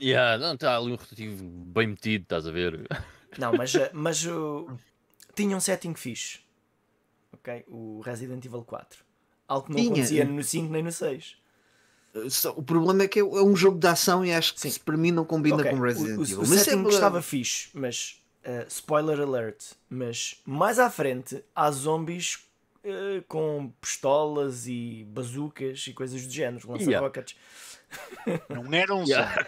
Yeah, 0.00 0.38
não, 0.38 0.54
está 0.54 0.76
ali 0.76 0.92
um 0.92 0.96
rotativo 0.96 1.44
bem 1.44 1.88
metido, 1.88 2.22
estás 2.22 2.46
a 2.46 2.50
ver? 2.50 2.86
Não, 3.38 3.52
mas, 3.54 3.74
eh, 3.74 3.90
mas 3.94 4.24
uh, 4.26 4.68
tinha 5.34 5.56
um 5.56 5.60
setting 5.60 5.94
fixe. 5.94 6.40
Ok? 7.32 7.64
O 7.66 8.00
Resident 8.04 8.44
Evil 8.44 8.62
4. 8.62 8.98
Algo 9.48 9.66
que 9.66 9.72
não 9.72 9.78
Tinha. 9.78 9.90
acontecia 9.92 10.24
no 10.24 10.42
5 10.42 10.70
nem 10.72 10.82
no 10.82 10.92
6. 10.92 11.36
Só- 12.28 12.52
O 12.52 12.62
problema 12.62 13.04
é 13.04 13.08
que 13.08 13.18
é 13.18 13.22
é 13.22 13.24
um 13.42 13.56
jogo 13.56 13.78
de 13.78 13.86
ação 13.86 14.24
e 14.24 14.32
acho 14.32 14.54
que 14.54 14.60
Sim. 14.60 14.70
se 14.70 14.80
para 14.80 14.96
mim 14.96 15.10
não 15.10 15.24
combina 15.24 15.56
Ok, 15.56 15.70
com 15.70 15.76
o- 15.78 15.82
Resident 15.82 16.18
o, 16.18 16.22
Evil. 16.22 16.38
o 16.40 16.46
Mas 16.48 16.60
setting 16.60 16.84
é- 16.84 16.88
estava 16.88 17.22
fixe, 17.22 17.68
mas 17.72 18.22
uh, 18.44 18.66
spoiler 18.68 19.18
alert. 19.20 19.62
Mas 19.88 20.40
mais 20.44 20.78
à 20.78 20.90
frente 20.90 21.42
há 21.54 21.70
zombies 21.70 22.40
uh, 22.84 23.22
com 23.28 23.72
pistolas 23.80 24.66
e 24.66 25.06
bazucas 25.08 25.86
e 25.88 25.92
coisas 25.94 26.26
do 26.26 26.32
género, 26.32 26.70
lança-rockets. 26.70 27.34
Não 28.48 28.72
era 28.72 28.94
um 28.94 29.04
Yeah. 29.04 29.46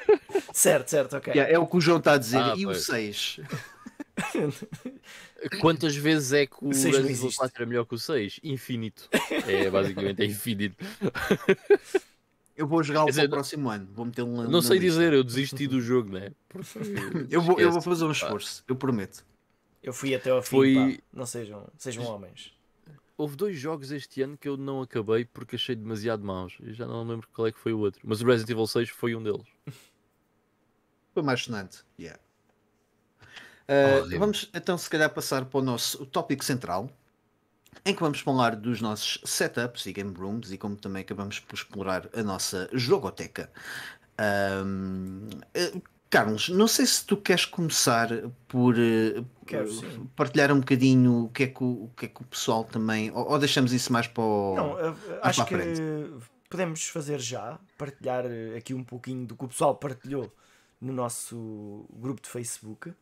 Certo, 0.52 0.88
certo, 0.88 1.16
ok. 1.16 1.32
Yeah, 1.34 1.52
é 1.52 1.58
o 1.58 1.66
que 1.66 1.76
o 1.76 1.80
João 1.80 1.98
está 1.98 2.12
a 2.14 2.18
dizer. 2.18 2.38
Ah, 2.38 2.54
e 2.56 2.64
o 2.66 2.70
pois. 2.70 2.84
6? 2.86 3.40
Quantas 5.60 5.94
vezes 5.96 6.32
é 6.32 6.46
que 6.46 6.54
o 6.62 6.66
O 6.66 6.68
Resident 6.68 6.94
Evil 7.00 7.10
existe. 7.10 7.36
4 7.38 7.62
é 7.62 7.66
melhor 7.66 7.84
que 7.84 7.94
o 7.94 7.98
6? 7.98 8.40
Infinito. 8.42 9.08
É, 9.46 9.68
basicamente 9.70 10.22
é 10.22 10.26
infinito. 10.26 10.76
Eu 12.56 12.66
vou 12.66 12.82
jogá-lo 12.82 13.12
para 13.12 13.24
o 13.24 13.28
próximo 13.28 13.68
ano. 13.68 13.88
Vou 13.92 14.04
meter 14.04 14.22
um 14.22 14.48
Não 14.48 14.62
sei 14.62 14.78
dizer, 14.78 15.12
eu 15.12 15.24
desisti 15.24 15.66
do 15.66 15.80
jogo, 15.80 16.10
né? 16.10 16.30
Porque, 16.48 16.68
Eu 17.30 17.40
vou, 17.40 17.58
eu 17.60 17.72
vou 17.72 17.82
fazer 17.82 18.04
um 18.04 18.12
esforço, 18.12 18.62
eu 18.68 18.76
prometo. 18.76 19.24
Eu 19.82 19.92
fui 19.92 20.14
até 20.14 20.30
ao 20.30 20.42
fim, 20.42 20.50
Foi- 20.50 20.74
pá. 20.74 21.02
Não 21.12 21.26
sejam, 21.26 21.68
sejam 21.76 22.04
homens. 22.04 22.54
Houve 23.16 23.36
dois 23.36 23.56
jogos 23.56 23.92
este 23.92 24.22
ano 24.22 24.36
que 24.36 24.48
eu 24.48 24.56
não 24.56 24.82
acabei 24.82 25.24
porque 25.24 25.56
achei 25.56 25.76
demasiado 25.76 26.24
maus. 26.24 26.56
Eu 26.60 26.72
já 26.72 26.86
não 26.86 27.06
lembro 27.06 27.28
qual 27.32 27.46
é 27.46 27.52
que 27.52 27.58
foi 27.60 27.72
o 27.72 27.78
outro. 27.78 28.00
Mas 28.04 28.20
o 28.20 28.26
Resident 28.26 28.50
Evil 28.50 28.66
6 28.66 28.88
foi 28.88 29.14
um 29.14 29.22
deles. 29.22 29.46
Foi 31.12 31.22
mais 31.22 31.42
sonante. 31.44 31.84
Yeah. 31.96 32.18
Uh, 33.68 34.00
Horrível. 34.00 34.18
vamos 34.18 34.50
então, 34.52 34.76
se 34.76 34.90
calhar, 34.90 35.08
passar 35.08 35.44
para 35.44 35.58
o 35.60 35.62
nosso 35.62 36.04
tópico 36.06 36.44
central, 36.44 36.90
em 37.84 37.94
que 37.94 38.00
vamos 38.00 38.20
falar 38.20 38.56
dos 38.56 38.80
nossos 38.80 39.20
setups 39.24 39.86
e 39.86 39.92
game 39.92 40.14
rooms 40.14 40.52
e 40.52 40.58
como 40.58 40.76
também 40.76 41.02
acabamos 41.02 41.40
por 41.40 41.54
explorar 41.54 42.08
a 42.14 42.22
nossa 42.22 42.68
jogoteca. 42.72 43.50
Um, 44.64 45.28
uh, 45.56 45.82
Carlos, 46.10 46.48
não 46.48 46.68
sei 46.68 46.86
se 46.86 47.04
tu 47.04 47.16
queres 47.16 47.44
começar 47.44 48.08
por 48.46 48.74
uh, 48.74 49.26
Quero, 49.46 49.68
por 49.74 50.06
partilhar 50.14 50.52
um 50.52 50.60
bocadinho 50.60 51.24
o 51.24 51.28
que 51.28 51.44
é 51.44 51.46
que 51.48 51.64
o, 51.64 51.84
o 51.84 51.90
que 51.96 52.06
é 52.06 52.08
que 52.08 52.22
o 52.22 52.24
pessoal 52.24 52.64
também. 52.64 53.10
Ou, 53.10 53.30
ou 53.32 53.38
deixamos 53.38 53.72
isso 53.72 53.92
mais 53.92 54.06
para 54.06 54.22
o. 54.22 54.54
Não, 54.54 54.74
mais 54.74 54.96
acho 55.22 55.44
que 55.46 55.56
podemos 56.48 56.86
fazer 56.86 57.18
já, 57.18 57.58
partilhar 57.76 58.24
aqui 58.56 58.72
um 58.74 58.84
pouquinho 58.84 59.26
do 59.26 59.34
que 59.36 59.44
o 59.44 59.48
pessoal 59.48 59.74
partilhou 59.74 60.32
no 60.80 60.92
nosso 60.92 61.84
grupo 61.92 62.22
de 62.22 62.28
Facebook. 62.28 62.92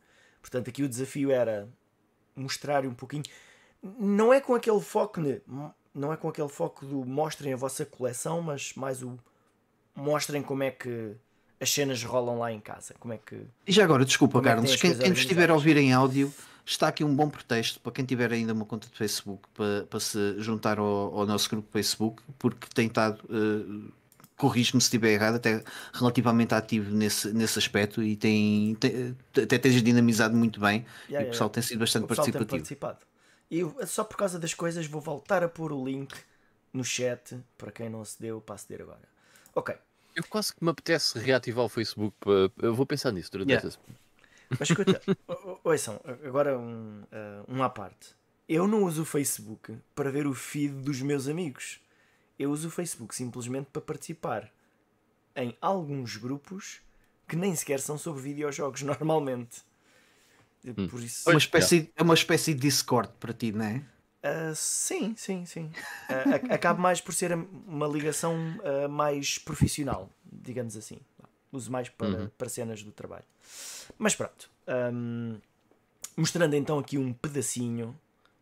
Portanto, 0.41 0.69
aqui 0.69 0.81
o 0.81 0.89
desafio 0.89 1.29
era 1.29 1.69
mostrar 2.35 2.83
um 2.83 2.95
pouquinho. 2.95 3.23
Não 3.99 4.33
é 4.33 4.39
com 4.39 4.55
aquele 4.55 4.79
foco, 4.79 5.19
não 5.93 6.13
é 6.13 6.17
com 6.17 6.29
aquele 6.29 6.49
foco 6.49 6.85
do 6.85 7.05
mostrem 7.05 7.53
a 7.53 7.57
vossa 7.57 7.85
coleção, 7.85 8.41
mas 8.41 8.73
mais 8.75 9.03
o 9.03 9.17
mostrem 9.95 10.41
como 10.41 10.63
é 10.63 10.71
que 10.71 11.11
as 11.59 11.69
cenas 11.71 12.03
rolam 12.03 12.39
lá 12.39 12.51
em 12.51 12.59
casa. 12.59 12.95
Como 12.99 13.13
é 13.13 13.17
que. 13.17 13.41
E 13.67 13.71
já 13.71 13.83
agora, 13.83 14.05
desculpa, 14.05 14.39
é 14.39 14.41
Carlos, 14.41 14.75
quem, 14.75 14.97
quem 14.97 15.09
nos 15.09 15.19
estiver 15.19 15.49
a 15.49 15.53
ouvir 15.53 15.77
em 15.77 15.93
áudio, 15.93 16.33
está 16.65 16.87
aqui 16.87 17.03
um 17.03 17.13
bom 17.13 17.29
pretexto 17.29 17.79
para 17.79 17.91
quem 17.91 18.05
tiver 18.05 18.31
ainda 18.31 18.53
uma 18.53 18.65
conta 18.65 18.87
de 18.87 18.97
Facebook 18.97 19.43
para, 19.53 19.85
para 19.89 19.99
se 19.99 20.35
juntar 20.39 20.79
ao, 20.79 21.19
ao 21.19 21.25
nosso 21.25 21.49
grupo 21.49 21.67
Facebook, 21.71 22.21
porque 22.39 22.67
tem 22.73 22.87
estado, 22.87 23.19
uh, 23.25 23.91
corrijo-me 24.37 24.81
se 24.81 24.85
estiver 24.87 25.11
errado, 25.13 25.35
até 25.35 25.63
relativamente 25.93 26.53
ativo 26.53 26.89
nesse, 26.91 27.31
nesse 27.33 27.59
aspecto 27.59 28.01
e 28.01 28.15
tem, 28.15 28.75
tem- 28.75 29.15
até 29.41 29.57
tens 29.57 29.81
dinamizado 29.81 30.35
muito 30.35 30.59
bem 30.59 30.85
Yeah, 31.09 31.25
e 31.25 31.27
o 31.27 31.31
pessoal 31.31 31.47
yeah. 31.47 31.53
tem 31.53 31.63
sido 31.63 31.79
bastante 31.79 32.03
o 32.05 32.07
pessoal 32.07 32.25
tem 32.25 32.33
participativo. 32.33 32.57
participado. 32.57 33.12
E 33.51 33.61
só 33.85 34.03
por 34.03 34.17
causa 34.17 34.39
das 34.39 34.53
coisas 34.53 34.85
vou 34.87 35.01
voltar 35.01 35.43
a 35.43 35.49
pôr 35.49 35.71
o 35.71 35.83
link 35.85 36.13
no 36.71 36.83
chat 36.83 37.37
para 37.57 37.71
quem 37.71 37.89
não 37.89 38.03
se 38.03 38.19
deu 38.19 38.41
para 38.41 38.55
aceder 38.55 38.81
agora. 38.81 39.01
Ok, 39.55 39.75
Eu 40.15 40.23
quase 40.25 40.53
que 40.55 40.63
me 40.63 40.69
apetece 40.71 41.17
reativar 41.19 41.65
o 41.65 41.69
Facebook. 41.69 42.15
Eu 42.57 42.73
vou 42.73 42.85
pensar 42.85 43.11
nisso 43.11 43.31
durante 43.31 43.49
Yeah. 43.51 43.69
semana. 43.69 43.99
mas 44.59 44.69
escuta, 44.69 45.01
ouçam, 45.63 45.99
agora 46.25 46.57
um, 46.57 47.01
uh, 47.03 47.45
um 47.47 47.61
à 47.63 47.69
parte. 47.69 48.15
eu 48.49 48.67
não 48.67 48.83
uso 48.83 49.03
o 49.03 49.05
Facebook 49.05 49.77
para 49.95 50.11
ver 50.11 50.25
o 50.27 50.33
feed 50.33 50.73
dos 50.83 51.01
meus 51.01 51.27
amigos. 51.27 51.79
Eu 52.39 52.51
uso 52.51 52.67
o 52.67 52.71
Facebook 52.71 53.13
simplesmente 53.13 53.67
para 53.71 53.81
participar 53.81 54.51
em 55.35 55.55
alguns 55.61 56.17
grupos 56.17 56.81
que 57.27 57.35
nem 57.35 57.55
sequer 57.55 57.79
são 57.79 57.97
sobre 57.97 58.21
videojogos 58.21 58.81
normalmente. 58.83 59.61
Por 60.87 61.01
isso, 61.03 61.27
É 61.27 61.31
uma 61.31 61.37
espécie, 61.37 61.91
é 61.95 62.03
uma 62.03 62.13
espécie 62.13 62.53
de 62.53 62.61
Discord 62.61 63.09
para 63.19 63.33
ti, 63.33 63.51
não 63.51 63.65
é? 63.65 63.83
ah, 64.21 64.53
sim, 64.55 65.15
sim, 65.17 65.45
sim. 65.45 65.71
Ac- 66.07 66.45
acaba 66.49 66.79
mais 66.79 67.01
por 67.01 67.13
ser 67.13 67.33
uma 67.33 67.87
ligação 67.87 68.35
ah, 68.63 68.87
mais 68.87 69.37
profissional, 69.37 70.09
digamos 70.31 70.75
assim. 70.77 70.99
Uso 71.51 71.71
mais 71.71 71.89
para, 71.89 72.31
para 72.37 72.49
cenas 72.49 72.81
do 72.83 72.91
trabalho. 72.91 73.25
Mas 73.97 74.15
pronto. 74.15 74.49
hum, 74.93 75.39
mostrando 76.17 76.55
então 76.55 76.79
aqui 76.79 76.97
um 76.97 77.13
pedacinho 77.13 77.99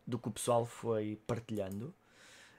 do 0.08 0.20
que 0.20 0.28
o 0.30 0.32
pessoal 0.32 0.66
foi 0.66 1.20
partilhando. 1.28 1.94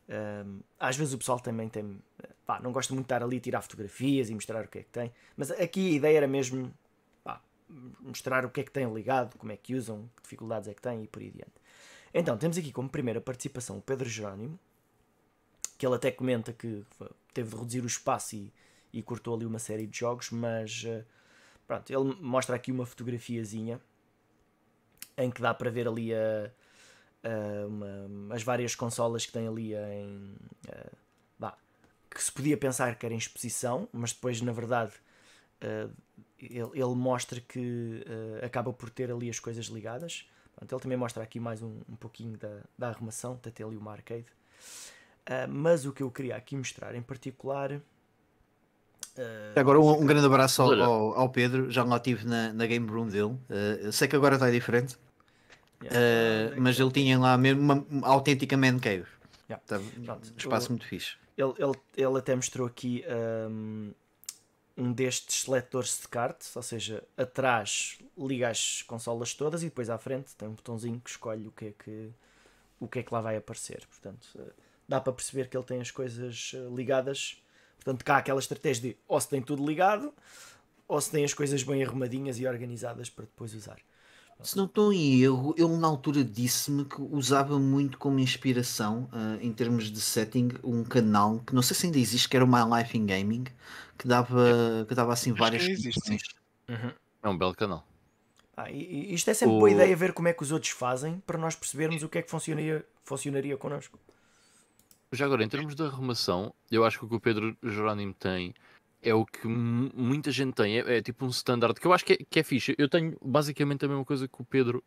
Hum, 0.09 0.61
às 0.79 0.97
vezes 0.97 1.15
o 1.15 1.19
pessoal 1.19 1.41
também 1.41 1.69
tem. 1.69 1.99
Pá, 2.47 2.61
não 2.61 2.73
gosta 2.73 2.93
muito 2.95 3.07
de 3.07 3.15
estar 3.15 3.25
ali 3.25 3.37
a 3.39 3.41
tirar 3.41 3.63
fotografias 3.63 4.31
e 4.31 4.35
mostrar 4.35 4.65
o 4.65 4.69
que 4.69 4.79
é 4.81 4.83
que 4.83 4.91
tem. 4.91 5.13
Mas 5.37 5.51
aqui 5.51 5.91
a 5.91 5.97
ideia 5.97 6.17
era 6.19 6.29
mesmo 6.29 6.73
mostrar 8.01 8.45
o 8.45 8.51
que 8.51 8.61
é 8.61 8.65
que 8.65 8.71
têm 8.71 8.93
ligado, 8.93 9.37
como 9.39 9.53
é 9.53 9.57
que 9.57 9.75
usam, 9.75 10.09
que 10.17 10.23
dificuldades 10.23 10.69
é 10.69 10.75
que 10.75 10.83
têm 10.83 11.03
e 11.05 11.09
por 11.09 11.21
aí 11.23 11.29
adiante. 11.29 11.53
Então, 12.15 12.37
temos 12.37 12.59
aqui 12.59 12.73
como 12.73 12.89
primeira 12.89 13.21
participação 13.21 13.79
o 13.79 13.83
Pedro 13.83 14.09
Jerónimo, 14.09 14.59
que 15.79 15.87
ele 15.87 15.95
até 15.97 16.11
comenta 16.11 16.53
que 16.53 16.85
teve 17.35 17.51
de 17.51 17.57
reduzir 17.57 17.83
o 17.83 17.87
espaço 17.87 18.37
e, 18.37 18.53
e 18.93 19.03
cortou 19.03 19.35
ali 19.35 19.45
uma 19.47 19.59
série 19.59 19.87
de 19.87 19.99
jogos, 19.99 20.31
mas 20.31 20.85
eh, 20.87 21.05
pronto, 21.67 21.91
ele 21.91 22.17
mostra 22.21 22.55
aqui 22.55 22.71
uma 22.71 22.87
fotografiazinha 22.87 23.81
em 25.17 25.31
que 25.31 25.43
dá 25.43 25.53
para 25.53 25.71
ver 25.71 25.89
ali 25.89 26.15
a, 26.15 26.51
a- 27.25 27.67
uma- 27.67 28.35
as 28.35 28.43
várias 28.43 28.75
consolas 28.75 29.27
que 29.27 29.33
tem 29.33 29.47
ali 29.49 29.75
em 29.75 30.35
eh, 30.69 30.91
vá, 31.39 31.57
que 32.11 32.23
se 32.23 32.31
podia 32.33 32.57
pensar 32.57 32.97
que 32.97 33.07
era 33.07 33.15
em 33.15 33.19
exposição, 33.19 33.89
mas 33.93 34.13
depois 34.13 34.41
na 34.41 34.53
verdade 34.53 34.93
eh, 35.61 35.89
ele, 36.43 36.71
ele 36.75 36.95
mostra 36.95 37.41
que 37.41 38.05
eh, 38.41 38.45
acaba 38.47 38.73
por 38.73 38.91
ter 38.91 39.11
ali 39.11 39.31
as 39.31 39.39
coisas 39.41 39.67
ligadas. 39.67 40.27
Pronto, 40.57 40.73
ele 40.75 40.81
também 40.83 40.99
mostra 40.99 41.23
aqui 41.23 41.41
mais 41.41 41.63
um, 41.63 41.81
um 41.89 41.97
pouquinho 41.97 42.37
da, 42.37 42.61
da 42.79 42.89
arrumação, 42.89 43.39
até 43.45 43.65
ali 43.65 43.77
uma 43.77 43.93
arcade. 43.93 44.27
Ah, 45.27 45.47
mas 45.49 45.87
o 45.87 45.93
que 45.93 46.03
eu 46.03 46.11
queria 46.11 46.37
aqui 46.37 46.57
mostrar 46.57 46.95
em 46.95 47.03
particular. 47.03 47.81
ah, 49.19 49.53
Agora 49.61 49.81
um, 49.81 50.03
um 50.03 50.07
grande 50.07 50.27
abraço 50.27 50.63
ao, 50.63 50.73
ao- 50.83 51.15
ao 51.15 51.29
Pedro, 51.31 51.71
já 51.71 51.85
lá 51.85 51.97
estive 51.97 52.27
na, 52.27 52.53
na 52.53 52.67
game 52.67 52.89
room 52.89 53.07
dele. 53.09 53.37
Eu 53.81 53.93
sei 53.93 54.09
que 54.09 54.17
agora 54.17 54.35
está 54.35 54.51
diferente, 54.51 54.97
yeah, 55.83 55.99
é 55.99 56.55
mas 56.59 56.79
ele 56.79 56.91
tinha 56.91 57.19
lá 57.19 57.37
mesmo 57.39 57.61
uma, 57.63 57.75
uma 57.91 58.09
autêntica 58.09 58.57
man 58.57 58.79
cave. 58.79 59.07
Yeah. 59.49 59.63
Tá- 59.67 59.81
Pronto, 60.05 60.33
um 60.33 60.37
espaço 60.39 60.69
o- 60.69 60.73
muito 60.73 60.87
fixe. 60.87 61.17
Ele, 61.37 61.55
ele, 61.59 61.73
ele 61.97 62.19
até 62.19 62.37
mostrou 62.37 62.67
aqui 62.67 63.03
um, 63.51 63.93
um 64.77 64.93
destes 64.93 65.43
seletores 65.43 66.01
de 66.01 66.09
cartas, 66.09 66.55
ou 66.57 66.63
seja, 66.63 67.03
atrás 67.17 67.99
liga 68.17 68.49
as 68.49 68.83
consolas 68.83 69.35
todas 69.35 69.63
e 69.63 69.67
depois 69.67 69.91
à 69.91 69.99
frente 69.99 70.35
tem 70.35 70.49
um 70.49 70.55
botãozinho 70.55 71.01
que 71.01 71.11
escolhe 71.11 71.47
o 71.47 71.53
que 71.53 71.67
é 71.67 71.73
que, 71.73 72.11
o 72.81 72.89
que, 72.89 72.99
é 73.01 73.03
que 73.03 73.13
lá 73.13 73.21
vai 73.21 73.37
aparecer. 73.37 73.87
Portanto, 73.87 74.29
eh, 74.39 74.53
dá 74.89 75.01
para 75.01 75.13
perceber 75.13 75.49
que 75.49 75.57
ele 75.57 75.65
tem 75.65 75.81
as 75.81 75.91
coisas 75.91 76.53
eh, 76.55 76.69
ligadas. 76.75 77.43
Portanto, 77.77 78.05
cá 78.05 78.17
há 78.17 78.19
aquela 78.19 78.41
estratégia 78.41 78.91
de 78.91 78.97
ou 79.07 79.21
se 79.21 79.29
tem 79.29 79.43
tudo 79.43 79.67
ligado 79.67 80.13
ou 80.89 81.01
se 81.01 81.11
tem 81.11 81.25
as 81.25 81.35
coisas 81.35 81.63
bem 81.63 81.83
arrumadinhas 81.83 82.39
e 82.39 82.47
organizadas 82.47 83.09
para 83.11 83.25
depois 83.25 83.55
usar. 83.55 83.79
Se 84.43 84.57
não 84.57 84.65
estou 84.67 84.93
em 84.93 85.21
erro, 85.23 85.55
ele 85.57 85.77
na 85.77 85.87
altura 85.87 86.25
disse-me 86.25 86.85
que 86.85 87.01
usava 87.01 87.59
muito 87.59 87.97
como 87.99 88.19
inspiração, 88.19 89.09
ah, 89.13 89.39
em 89.41 89.53
termos 89.53 89.91
de 89.91 90.01
setting, 90.01 90.51
um 90.65 90.83
canal 90.85 91.39
que 91.41 91.55
não 91.55 91.63
sei 91.63 91.77
se 91.77 91.87
ainda 91.87 91.99
existe, 91.99 92.29
que 92.29 92.37
era 92.37 92.45
o 92.45 92.49
My 92.49 92.61
Life 92.79 92.97
in 92.99 93.07
Gaming, 93.07 93.45
que 93.99 94.07
dava, 94.09 94.85
que 94.89 94.95
dava 94.95 95.13
assim 95.13 95.33
Acho 95.37 95.53
várias 95.53 95.69
existe, 95.71 96.07
sim. 96.07 96.19
competições. 96.19 96.23
É 97.23 97.29
um 97.29 97.37
belo 97.39 97.55
canal. 97.55 97.85
Ah, 98.57 98.71
e, 98.71 99.11
e 99.11 99.15
isto 99.15 99.31
é 99.31 99.35
sempre 99.35 99.57
O- 99.57 99.59
boa 99.59 99.71
ideia 99.71 99.97
ver 99.97 100.13
como 100.13 100.29
é 100.29 100.33
que 100.35 100.43
os 100.43 100.53
outros 100.53 100.73
fazem 100.73 101.21
para 101.27 101.39
nós 101.39 101.55
percebermos 101.57 102.03
o 102.03 102.09
que 102.09 102.19
é 102.19 102.23
que 102.23 102.31
funcionaria, 102.31 102.85
funcionaria 103.05 103.57
connosco. 103.57 103.99
Já 105.13 105.27
agora, 105.27 105.45
em 105.45 105.49
termos 105.49 105.75
de 105.77 105.83
arrumação, 105.85 106.53
eu 106.71 106.85
acho 106.85 106.99
que 106.99 107.05
o 107.05 107.09
que 107.09 107.15
o 107.15 107.21
Pedro 107.21 107.57
Jerónimo 107.63 108.15
tem 108.15 108.53
é 109.03 109.13
o 109.15 109.27
que 109.27 109.47
mu- 109.49 109.91
muita 109.95 110.31
gente 110.31 110.55
tem. 110.55 110.79
É, 110.79 110.99
é 110.99 111.03
tipo 111.03 111.25
um 111.27 111.29
standard 111.29 111.79
que 111.81 111.87
eu 111.87 111.93
acho 111.93 112.05
que 112.05 112.13
é, 112.15 112.19
que 112.29 112.41
é 112.41 112.43
fixe. 112.43 112.75
Eu 112.79 112.89
tenho 112.89 113.17
basicamente 113.23 113.85
a 113.85 113.89
mesma 113.89 114.05
coisa 114.05 114.29
que 114.29 114.41
o 114.41 114.45
Pedro 114.45 114.83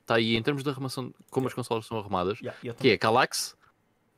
está 0.00 0.14
aí 0.16 0.36
em 0.36 0.42
termos 0.42 0.62
de 0.62 0.70
arrumação, 0.70 1.12
como 1.30 1.46
as 1.46 1.54
consolas 1.54 1.86
são 1.86 1.98
arrumadas, 1.98 2.40
Yeah, 2.40 2.74
que 2.80 2.88
é 2.90 2.94
a 2.94 2.98
Calax 2.98 3.56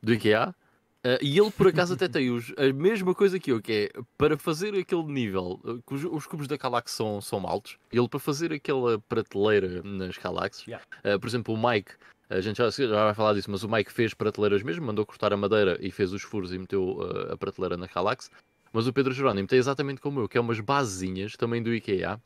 do 0.01 0.13
IKEA. 0.13 0.55
eh, 1.03 1.17
e 1.21 1.37
ele 1.39 1.49
por 1.51 1.67
acaso 1.67 1.95
até 1.95 2.07
tem 2.07 2.29
os- 2.31 2.53
a 2.57 2.71
mesma 2.73 3.13
coisa 3.15 3.39
que 3.39 3.51
eu, 3.51 3.59
que 3.61 3.89
é 3.93 4.01
para 4.17 4.37
fazer 4.37 4.73
aquele 4.75 5.03
nível, 5.05 5.59
eh, 5.65 5.79
que 5.85 5.95
os, 5.95 6.03
os 6.05 6.27
cubos 6.27 6.47
da 6.47 6.57
Calax 6.57 6.91
são, 6.91 7.19
são 7.19 7.45
altos, 7.47 7.77
ele 7.91 8.07
para 8.07 8.19
fazer 8.19 8.53
aquela 8.53 8.99
prateleira 8.99 9.81
nas 9.83 10.17
Calaxes, 10.17 10.65
Yeah. 10.67 10.85
eh, 11.03 11.17
por 11.17 11.27
exemplo, 11.27 11.53
o 11.55 11.57
Mike, 11.69 11.91
a 12.29 12.39
gente 12.39 12.57
já, 12.57 12.69
já 12.69 13.05
vai 13.05 13.13
falar 13.15 13.33
disso, 13.33 13.49
mas 13.51 13.63
o 13.63 13.69
Mike 13.69 13.91
fez 13.91 14.13
prateleiras 14.13 14.61
mesmo, 14.63 14.85
mandou 14.85 15.05
cortar 15.05 15.33
a 15.33 15.37
madeira 15.37 15.77
e 15.81 15.89
fez 15.91 16.13
os 16.13 16.21
furos 16.21 16.53
e 16.53 16.57
meteu 16.59 16.99
eh, 17.01 17.33
a 17.33 17.37
prateleira 17.37 17.75
na 17.75 17.87
Calax. 17.87 18.29
Mas 18.73 18.87
o 18.87 18.93
Pedro 18.93 19.13
Jerónimo 19.13 19.47
tem 19.47 19.59
exatamente 19.59 19.99
como 20.01 20.21
eu, 20.21 20.29
que 20.29 20.37
é 20.37 20.41
umas 20.41 20.59
basezinhas 20.59 21.35
também 21.35 21.61
do 21.61 21.73
IKEA, 21.73 22.19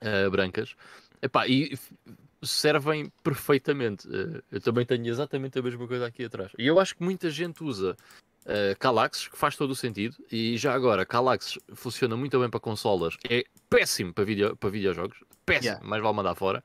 eh, 0.00 0.28
brancas, 0.28 0.74
Epá, 1.22 1.46
e 1.48 1.76
servem 2.42 3.10
perfeitamente. 3.22 4.06
Eh, 4.08 4.42
eu 4.52 4.60
também 4.60 4.84
tenho 4.84 5.06
exatamente 5.06 5.58
a 5.58 5.62
mesma 5.62 5.86
coisa 5.88 6.06
aqui 6.06 6.24
atrás. 6.24 6.52
E 6.58 6.66
eu 6.66 6.78
acho 6.78 6.94
que 6.94 7.02
muita 7.02 7.30
gente 7.30 7.64
usa 7.64 7.96
uh, 8.44 8.78
Calaxes, 8.78 9.28
que 9.28 9.36
faz 9.36 9.56
todo 9.56 9.70
o 9.70 9.74
sentido. 9.74 10.16
E 10.30 10.56
já 10.56 10.74
agora, 10.74 11.04
Calaxes 11.06 11.58
funciona 11.74 12.16
muito 12.16 12.38
bem 12.38 12.48
para 12.50 12.60
consolas, 12.60 13.16
é 13.28 13.44
péssimo 13.68 14.12
para, 14.12 14.24
video, 14.24 14.56
para 14.56 14.70
videojogos, 14.70 15.18
péssimo, 15.44 15.72
Yeah. 15.72 15.88
mais 15.88 16.02
vale 16.02 16.14
mandar 16.14 16.34
fora. 16.34 16.62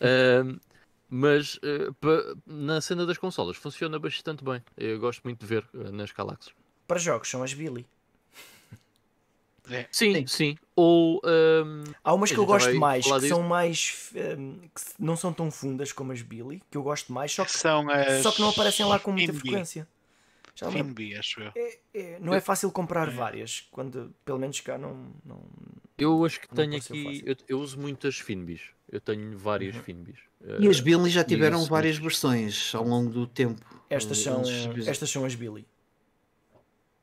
Ahm, 0.00 0.58
mas 1.10 1.58
eh, 1.62 1.90
pa- 2.00 2.34
na 2.46 2.80
cena 2.80 3.04
das 3.04 3.18
consolas 3.18 3.56
funciona 3.56 3.98
bastante 3.98 4.44
bem. 4.44 4.62
Eu 4.76 4.98
gosto 5.00 5.22
muito 5.24 5.40
de 5.40 5.46
ver 5.46 5.68
nas 5.92 6.12
Calaxes. 6.12 6.52
Para 6.86 6.98
jogos 6.98 7.28
são 7.28 7.42
as 7.42 7.52
Billy. 7.52 7.86
É, 9.70 9.86
Sim, 9.90 10.14
Sim. 10.14 10.26
sim. 10.26 10.58
Ou 10.76 11.20
ahm, 11.24 11.84
Há 12.04 12.14
umas 12.14 12.30
que 12.30 12.38
eu 12.38 12.46
gosto 12.46 12.74
mais, 12.76 13.04
que 13.04 13.12
disso. 13.14 13.28
são 13.28 13.42
mais. 13.42 14.10
hum, 14.38 14.60
que 14.74 14.82
não 14.98 15.16
são 15.16 15.32
tão 15.32 15.50
fundas 15.50 15.92
como 15.92 16.12
as 16.12 16.22
Billy, 16.22 16.62
que 16.70 16.76
eu 16.76 16.82
gosto 16.82 17.12
mais, 17.12 17.32
só 17.32 17.44
que, 17.44 17.52
são 17.52 17.88
as. 17.90 18.22
só 18.22 18.30
que 18.32 18.40
não 18.40 18.50
aparecem 18.50 18.86
lá 18.86 18.98
com 18.98 19.12
muita 19.12 19.32
Finbi. 19.32 19.40
frequência. 19.48 19.88
Já. 20.54 20.70
Finbi, 20.72 21.14
acho 21.16 21.40
eu. 21.40 21.52
É- 21.54 21.78
é- 21.94 22.18
não 22.20 22.34
é 22.34 22.40
fácil 22.40 22.70
comprar 22.72 23.08
várias, 23.10 23.66
quando 23.70 24.12
pelo 24.24 24.38
menos 24.38 24.60
cá 24.60 24.76
não. 24.76 25.12
não 25.24 25.40
eu 25.96 26.24
acho 26.24 26.40
que 26.40 26.48
tenho 26.48 26.76
aqui. 26.76 26.92
Uhum. 27.06 27.22
Eu, 27.26 27.36
eu 27.48 27.60
uso 27.60 27.78
muitas 27.78 28.16
Finbis. 28.18 28.60
Eu 28.90 29.00
tenho 29.00 29.36
várias 29.36 29.76
Finbis. 29.76 30.16
E 30.60 30.68
as 30.68 30.78
Eh, 30.78 30.82
Billy 30.82 31.10
já 31.10 31.22
tiveram 31.24 31.58
isso, 31.60 31.68
várias 31.68 31.98
versões 31.98 32.72
ao 32.74 32.84
longo 32.84 33.10
do 33.10 33.26
tempo. 33.26 33.60
estas, 33.90 34.18
Eh, 34.18 34.22
são, 34.22 34.42
estas 34.86 35.10
são 35.10 35.24
as 35.24 35.34
Billy. 35.34 35.66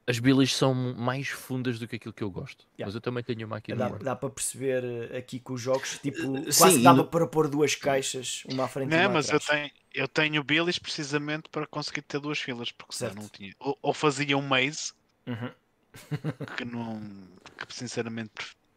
As 0.07 0.19
Billys 0.19 0.53
são 0.53 0.73
mais 0.93 1.27
fundas 1.29 1.79
do 1.79 1.87
que 1.87 1.95
aquilo 1.95 2.13
que 2.13 2.23
eu 2.23 2.29
gosto. 2.29 2.63
Yeah. 2.77 2.85
Mas 2.85 2.93
eu 2.95 3.01
também 3.01 3.23
tenho 3.23 3.47
uma 3.47 3.57
aqui 3.57 3.73
Dá, 3.73 3.89
dá 3.89 4.15
para 4.15 4.29
perceber 4.29 4.83
eh, 5.11 5.17
aqui 5.17 5.39
com 5.39 5.53
os 5.53 5.61
jogos, 5.61 5.97
tipo, 5.97 6.37
Eh, 6.37 6.43
quase 6.57 6.75
sim, 6.77 6.83
dava 6.83 6.99
e 6.99 7.03
no- 7.03 7.07
para 7.09 7.25
pôr 7.25 7.47
duas 7.47 7.73
caixas, 7.73 8.43
uma 8.45 8.65
à 8.65 8.67
frente 8.67 8.93
e 8.93 8.95
Não, 8.95 9.05
uma 9.05 9.13
mas 9.13 9.29
eu 9.29 9.37
atrás. 9.37 9.61
tenho, 9.61 9.71
eu 9.95 10.07
tenho 10.07 10.43
Billys 10.43 10.77
precisamente 10.77 11.49
para 11.49 11.65
conseguir 11.65 12.03
ter 12.03 12.19
duas 12.19 12.37
filas, 12.39 12.71
porque 12.71 12.93
senão 12.95 13.13
Certo. 13.13 13.21
não 13.23 13.29
tinha. 13.29 13.55
Ou, 13.59 13.77
ou 13.81 13.93
fazia 13.93 14.37
um 14.37 14.41
maze, 14.43 14.93
Uhum. 15.25 15.51
que 16.57 16.65
não. 16.65 17.01
que 17.67 17.73
sinceramente 17.73 18.31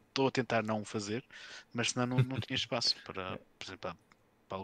estou 0.09 0.29
a 0.29 0.31
tentar 0.31 0.63
não 0.63 0.83
fazer, 0.85 1.23
mas 1.75 1.91
senão 1.91 2.07
não, 2.07 2.23
não 2.23 2.41
tinha 2.41 2.57
espaço 2.57 2.97
para, 3.05 3.39
por 3.59 3.67
exemplo, 3.67 3.95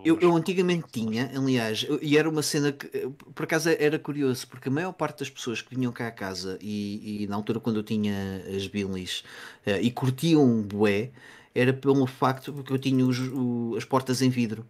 Eu, 0.05 0.19
eu 0.20 0.36
antigamente 0.36 0.86
tinha, 0.93 1.31
aliás, 1.35 1.86
e 2.02 2.19
era 2.19 2.28
uma 2.28 2.43
cena 2.43 2.73
que 2.73 2.86
eh, 2.97 3.09
por 3.35 3.44
acaso 3.44 3.70
era 3.70 3.98
curioso, 3.98 4.47
porque 4.48 4.69
a 4.69 4.73
maior 4.73 4.93
parte 4.93 5.20
das 5.20 5.31
pessoas 5.31 5.62
que 5.62 5.74
vinham 5.74 5.93
cá 5.93 6.09
a 6.09 6.11
casa 6.11 6.59
e, 6.61 7.23
e 7.24 7.27
na 7.27 7.36
altura 7.36 7.59
quando 7.61 7.77
eu 7.78 7.82
tinha 7.82 8.44
as 8.55 8.66
Billys 8.66 9.24
eh, 9.65 9.81
e 9.82 9.90
curtiam 9.90 10.62
bué, 10.62 11.11
era 11.55 11.73
pelo 11.73 12.06
facto 12.06 12.52
porque 12.52 12.73
eu 12.73 12.78
tinha 12.78 13.05
os- 13.06 13.19
o- 13.19 13.74
as 13.77 13.85
portas 13.85 14.20
em 14.23 14.28
vidro 14.31 14.66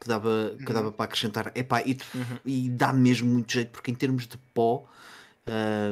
que 0.00 0.08
dava, 0.08 0.56
que 0.64 0.72
dava 0.72 0.92
para 0.92 1.04
acrescentar. 1.06 1.52
Epá, 1.54 1.82
e, 1.84 1.94
de- 1.94 2.04
e 2.44 2.68
dá 2.70 2.92
mesmo 2.92 3.28
muito 3.32 3.52
jeito, 3.52 3.70
porque 3.72 3.90
em 3.90 3.94
termos 3.94 4.26
de 4.26 4.36
pó 4.54 4.86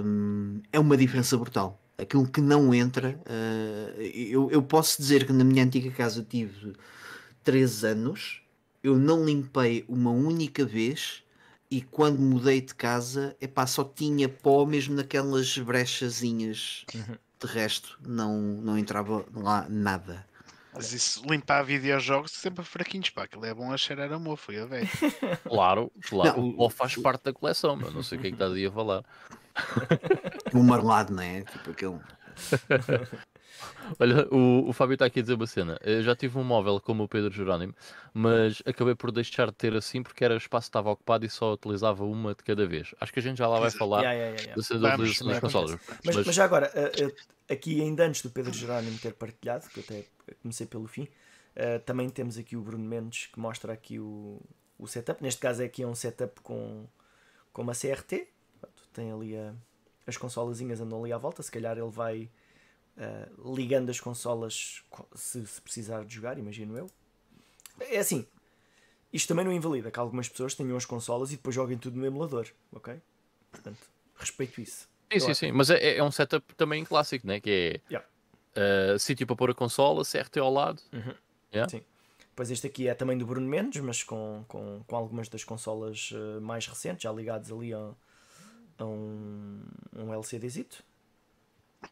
hum, 0.05 0.61
é 0.73 0.79
uma 0.79 0.97
diferença 0.97 1.37
brutal. 1.37 1.81
Aquilo 1.99 2.27
que 2.29 2.41
não 2.41 2.75
entra, 2.75 3.21
eh, 3.27 4.11
eu, 4.31 4.51
eu 4.51 4.63
posso 4.63 5.01
dizer 5.01 5.27
que 5.27 5.33
na 5.33 5.45
minha 5.45 5.65
antiga 5.65 5.91
casa 5.91 6.25
tive 6.29 6.73
3 7.45 7.85
anos, 7.85 8.42
eu 8.83 8.97
não 8.97 9.25
limpei 9.25 9.85
uma 9.89 10.11
única 10.11 10.65
vez 10.65 11.23
e 11.71 11.81
quando 11.81 12.19
mudei 12.19 12.61
de 12.61 12.75
casa, 12.75 13.37
epá, 13.41 13.67
só 13.67 13.85
tinha 13.85 14.29
pó 14.29 14.67
mesmo 14.67 14.95
naquelas 14.95 15.57
brechazinhas. 15.57 16.85
De 17.41 17.47
resto, 17.47 17.99
não, 18.07 18.39
não 18.41 18.77
entrava 18.77 19.25
lá 19.35 19.67
nada. 19.69 20.27
Mas 20.75 20.93
isso, 20.93 21.23
limpar 21.27 21.63
videojogos 21.63 22.33
sempre 22.33 22.65
fraquinhos, 22.65 23.11
pá. 23.11 23.25
Aquilo 23.25 23.45
é 23.45 23.55
bom 23.55 23.73
a 23.73 23.77
cheirar 23.77 24.13
a 24.13 24.19
mofo, 24.19 24.53
e 24.53 24.59
a 24.59 24.67
velho. 24.67 24.89
Claro, 25.45 25.93
claro. 26.09 26.41
Não, 26.41 26.49
o 26.51 26.57
pó 26.57 26.69
faz 26.71 26.97
parte 26.97 27.25
da 27.25 27.33
coleção, 27.33 27.77
meu. 27.77 27.91
Não 27.91 28.03
sei 28.03 28.19
o 28.19 28.21
que 28.21 28.29
é 28.29 28.31
que 28.31 28.37
estás 28.37 28.53
aí 28.53 28.67
a 28.67 28.73
falar. 28.73 29.05
Um 30.55 30.63
marmelado, 30.63 31.15
não 31.15 31.23
é? 31.23 31.43
Tipo 31.43 31.71
aquele. 31.71 31.99
Olha, 33.99 34.27
o, 34.35 34.69
o 34.69 34.73
Fábio 34.73 34.95
está 34.95 35.07
aqui 35.07 35.21
a 35.21 35.23
dizer 35.23 35.35
uma 35.35 35.47
cena. 35.47 35.79
Eu 35.83 36.03
já 36.03 36.15
tive 36.17 36.39
um 36.39 36.45
móvel 36.45 36.81
como 36.81 37.05
o 37.05 37.09
Pedro 37.09 37.31
Jerónimo, 37.33 37.75
mas 38.13 38.63
acabei 38.67 38.95
por 38.95 39.11
deixar 39.13 39.47
de 39.47 39.53
ter 39.55 39.75
assim 39.75 40.03
porque 40.03 40.25
era 40.25 40.35
o 40.35 40.37
espaço 40.37 40.67
que 40.67 40.71
estava 40.71 40.91
ocupado 40.91 41.25
e 41.27 41.31
só 41.31 41.53
utilizava 41.55 42.05
uma 42.05 42.35
de 42.35 42.43
cada 42.43 42.67
vez. 42.67 42.95
Acho 43.01 43.13
que 43.13 43.19
a 43.19 43.23
gente 43.23 43.39
já 43.39 43.49
lá 43.49 43.61
vai 43.61 43.71
falar 43.71 44.01
Yeah, 44.03 44.13
yeah, 44.15 44.31
yeah, 44.31 44.43
yeah. 44.43 44.57
da 44.57 44.63
cena 44.63 44.81
da 44.81 44.89
Vamos, 44.97 45.11
utilização 45.11 45.29
das 45.29 45.41
consolas. 45.41 45.81
Mas, 46.05 46.17
Mas- 46.17 46.27
mas 46.27 46.35
já 46.35 46.45
agora, 46.45 46.73
uh, 46.75 47.07
uh, 47.07 47.13
aqui 47.53 47.81
ainda 47.81 48.05
antes 48.07 48.23
do 48.23 48.31
Pedro 48.31 48.53
Jerónimo 48.53 48.99
ter 48.99 49.13
partilhado, 49.15 49.69
que 49.69 49.81
eu 49.81 49.85
até 49.85 50.05
comecei 50.43 50.67
pelo 50.67 50.87
fim, 50.87 51.03
uh, 51.03 51.79
também 51.85 52.09
temos 52.09 52.39
aqui 52.39 52.57
o 52.57 52.61
Bruno 52.63 52.85
Mendes 52.85 53.27
que 53.27 53.39
mostra 53.39 53.73
aqui 53.73 53.99
o, 53.99 54.41
o 54.79 54.87
setup. 54.87 55.23
Neste 55.23 55.41
caso 55.41 55.63
é 55.63 55.67
aqui 55.67 55.83
é 55.83 55.87
um 55.87 55.95
setup 55.95 56.41
com, 56.41 56.87
com 57.53 57.63
uma 57.63 57.75
CRT. 57.75 58.29
Tem 58.93 59.11
ali 59.11 59.37
a, 59.37 59.53
as 60.07 60.17
consolazinhas 60.17 60.81
andam 60.81 61.03
ali 61.03 61.13
à 61.13 61.19
volta. 61.19 61.43
Se 61.43 61.51
calhar 61.51 61.77
ele 61.79 61.91
vai 61.91 62.29
uh, 62.97 63.55
ligando 63.55 63.91
as 63.91 64.01
consolas 64.01 64.83
co- 64.91 65.09
se, 65.15 65.47
se 65.47 65.61
precisar 65.61 66.05
de 66.05 66.15
jogar, 66.15 66.39
imagino 66.39 66.77
eu. 66.77 66.91
É 67.81 67.99
assim, 67.99 68.27
isto 69.13 69.29
também 69.29 69.45
não 69.45 69.53
invalida 69.53 69.91
que 69.91 69.99
algumas 69.99 70.29
pessoas 70.29 70.55
tenham 70.55 70.77
as 70.77 70.85
consolas 70.85 71.33
e 71.33 71.37
depois 71.37 71.55
joguem 71.55 71.79
tudo 71.79 71.99
no 71.99 72.07
emulador, 72.07 72.49
ok? 72.73 73.01
Portanto, 73.51 73.79
respeito 74.17 74.61
isso. 74.61 74.89
Sim, 75.13 75.21
sim, 75.21 75.35
sim. 75.35 75.53
Mas 75.53 75.69
é, 75.71 75.97
é 75.97 76.03
um 76.03 76.11
setup 76.11 76.55
também 76.55 76.85
clássico, 76.85 77.27
né? 77.27 77.39
Que 77.41 77.51
é 77.51 77.93
Yeah. 77.93 78.09
uh, 78.95 78.99
sítio 78.99 79.27
para 79.27 79.37
pôr 79.37 79.51
a 79.51 79.55
consola, 79.55 80.05
CRT 80.05 80.41
ao 80.41 80.51
lado. 80.53 80.81
Yeah. 81.53 81.69
Sim. 81.69 81.83
Depois 82.31 82.51
este 82.51 82.67
aqui 82.67 82.89
é 82.89 82.95
também 82.95 83.19
do 83.19 83.27
Bruno 83.27 83.47
Mendes, 83.47 83.83
mas 83.83 84.03
com, 84.03 84.43
com, 84.49 84.83
com 84.87 84.97
algumas 84.97 85.29
das 85.29 85.45
consolas 85.45 86.11
eh, 86.15 86.41
mais 86.41 86.67
recentes, 86.67 87.03
já 87.03 87.13
ligados 87.13 87.53
ali 87.53 87.75
a, 87.75 87.91
a 88.79 88.85
um, 88.87 89.61
um 89.95 90.15
LCDzito. 90.15 90.83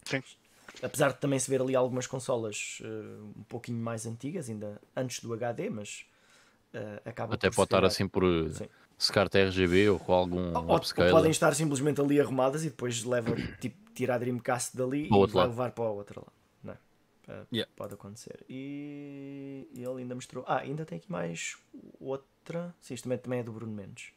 Sim. 0.07 0.23
Apesar 0.83 1.13
de 1.13 1.19
também 1.19 1.39
se 1.39 1.51
ver 1.51 1.61
ali 1.61 1.75
algumas 1.77 2.07
consolas 2.07 2.79
eh, 2.83 2.87
um 3.37 3.43
pouquinho 3.49 3.79
mais 3.79 4.07
antigas, 4.07 4.49
ainda 4.49 4.81
antes 4.97 5.21
do 5.21 5.33
HD, 5.35 5.69
mas 5.71 6.07
eh, 6.73 7.03
acaba 7.05 7.35
Até 7.35 7.49
por 7.51 7.57
pode 7.57 7.67
estar 7.67 7.85
assim 7.85 8.09
por 8.09 8.23
Sim. 8.51 8.67
SCART 8.99 9.35
RGB 9.35 9.89
ou 9.91 9.99
com 9.99 10.13
algum 10.13 10.57
Ou, 10.57 10.69
ou 10.69 10.77
upscaler. 10.77 11.11
podem 11.13 11.31
estar 11.31 11.55
simplesmente 11.55 12.01
ali 12.01 12.21
arrumadas 12.21 12.65
e 12.65 12.71
depois 12.71 13.03
leva 13.05 13.35
tipo, 13.61 13.77
tira 13.95 14.15
a 14.15 14.19
Dreamcast 14.19 14.77
dali 14.77 15.09
Para 15.09 15.17
e 15.19 15.27
vai 15.27 15.35
lado. 15.43 15.49
levar 15.51 15.71
para 15.73 15.85
o 15.85 15.97
outro 15.97 16.21
lado. 16.21 16.33
Não 16.63 16.73
é? 16.73 16.77
Eh, 17.29 17.47
Yeah. 17.53 17.71
Pode 17.77 17.95
acontecer. 17.95 18.45
E, 18.49 19.69
e 19.75 19.83
ele 19.83 20.03
ainda 20.03 20.15
mostrou. 20.15 20.45
Ah, 20.47 20.59
ainda 20.61 20.85
tem 20.85 20.99
aqui 20.99 21.11
mais 21.11 21.57
outra. 22.01 22.75
Sim, 22.81 22.95
isto 22.95 23.05
também, 23.05 23.19
também 23.19 23.41
é 23.41 23.43
do 23.43 23.53
Bruno 23.53 23.73
Mendes. 23.73 24.13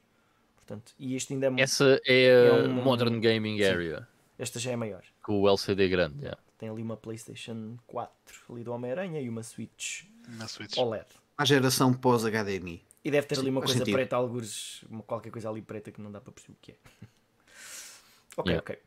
Portanto, 0.56 0.94
e 0.98 1.16
este 1.16 1.34
ainda 1.34 1.48
é. 1.48 1.62
Essa 1.62 2.00
é 2.06 2.26
É 2.46 2.50
a 2.50 2.54
um- 2.54 2.82
Modern 2.84 3.20
Gaming 3.20 3.58
Sim. 3.58 3.66
Area, 3.66 4.08
Esta 4.44 4.60
já 4.60 4.72
é 4.72 4.76
maior. 4.76 5.04
com 5.24 5.42
o 5.42 5.48
LCD 5.50 5.88
grande. 5.90 6.20
yeah. 6.20 6.40
Tem 6.58 6.70
ali 6.70 6.82
uma 6.82 6.96
PlayStation 6.98 7.78
4 7.88 8.14
ali 8.52 8.64
do 8.64 8.72
Homem-Aranha 8.74 9.20
e 9.22 9.28
uma 9.30 9.42
Switch 9.44 10.04
Na 10.38 10.48
Switch. 10.48 10.78
OLED. 10.78 11.06
A 11.38 11.46
geração 11.46 11.94
pós-HDMI. 11.94 12.84
E 13.04 13.12
deve 13.12 13.28
ter 13.28 13.36
Sim, 13.36 13.42
ali 13.42 13.50
uma 13.50 13.62
faz 13.62 13.72
coisa 13.72 13.80
sentido. 13.80 13.96
preta, 13.96 14.16
algures, 14.16 14.84
uma- 14.84 15.04
qualquer 15.04 15.30
coisa 15.32 15.50
ali 15.50 15.62
preta 15.62 15.92
que 15.92 16.00
não 16.02 16.12
dá 16.12 16.22
para 16.22 16.32
perceber 16.32 16.54
o 16.54 16.58
que 16.62 16.72
é. 16.72 16.76
ok, 18.38 18.52
Yeah. 18.54 18.62
ok. 18.62 18.80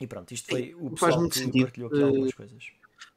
E 0.00 0.06
pronto, 0.06 0.32
isto 0.32 0.48
foi 0.50 0.74
o 0.74 0.88
faz 0.90 1.00
pessoal 1.00 1.20
muito 1.20 1.32
que 1.32 1.38
sentido. 1.40 1.62
partilhou 1.64 1.88
aqui 1.90 2.02
algumas 2.02 2.34
coisas. 2.34 2.64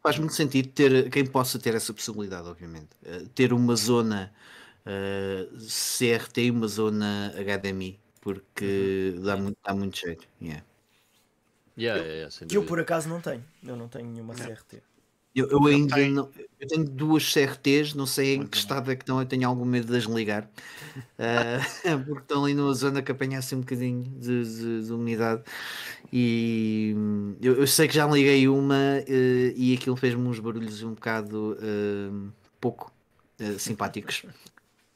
Faz 0.01 0.17
muito 0.17 0.33
sentido 0.33 0.69
ter 0.69 1.09
quem 1.09 1.25
possa 1.25 1.59
ter 1.59 1.75
essa 1.75 1.93
possibilidade, 1.93 2.47
obviamente. 2.47 2.89
Eh, 3.03 3.25
ter 3.35 3.53
uma 3.53 3.75
zona 3.75 4.33
eh, 4.85 5.47
CRT 5.67 6.41
e 6.45 6.51
uma 6.51 6.67
zona 6.67 7.33
HDMI, 7.37 7.99
porque 8.19 9.13
dá, 9.23 9.37
muito, 9.37 9.57
dá 9.63 9.73
muito 9.75 9.97
jeito. 9.97 10.27
yeah. 10.41 10.63
Yeah, 11.81 12.01
yeah, 12.03 12.29
yeah, 12.31 12.47
Que 12.47 12.57
eu 12.57 12.63
por 12.63 12.79
acaso 12.79 13.09
não 13.09 13.19
tenho. 13.19 13.43
Eu 13.63 13.75
não 13.75 13.87
tenho 13.87 14.07
nenhuma 14.09 14.35
CRT. 14.35 14.81
Eu, 15.33 15.49
eu 15.49 15.65
ainda 15.65 15.95
tenho. 15.95 16.13
não. 16.13 16.29
Eu 16.59 16.67
tenho 16.67 16.83
duas 16.83 17.23
CRTs, 17.33 17.95
não 17.95 18.05
sei 18.05 18.35
em 18.35 18.45
que 18.45 18.49
bem. 18.55 18.59
estado 18.59 18.91
é 18.91 18.95
que 18.95 19.01
estão, 19.01 19.19
eu 19.19 19.25
tenho 19.25 19.47
algum 19.47 19.65
medo 19.65 19.87
de 19.91 19.97
as 19.97 20.03
ligar, 20.03 20.47
Eh, 21.17 21.57
porque 22.05 22.21
estão 22.21 22.43
ali 22.43 22.53
numa 22.53 22.73
zona 22.73 23.01
que 23.01 23.11
apanha 23.11 23.39
assim 23.39 23.55
um 23.55 23.61
bocadinho 23.61 24.03
de, 24.03 24.43
de- 24.43 24.85
de 24.85 24.93
umidade. 24.93 25.41
E 26.13 26.93
hum, 26.95 27.35
eu, 27.41 27.55
eu 27.55 27.65
sei 27.65 27.87
que 27.87 27.95
já 27.95 28.05
liguei 28.05 28.47
uma 28.47 28.75
eh, 29.07 29.53
e 29.55 29.73
aquilo 29.73 29.95
fez-me 29.95 30.21
uns 30.27 30.39
barulhos 30.39 30.83
um 30.83 30.93
bocado 30.93 31.57
eh, 31.61 32.31
pouco 32.59 32.91
eh, 33.39 33.57
simpáticos, 33.57 34.23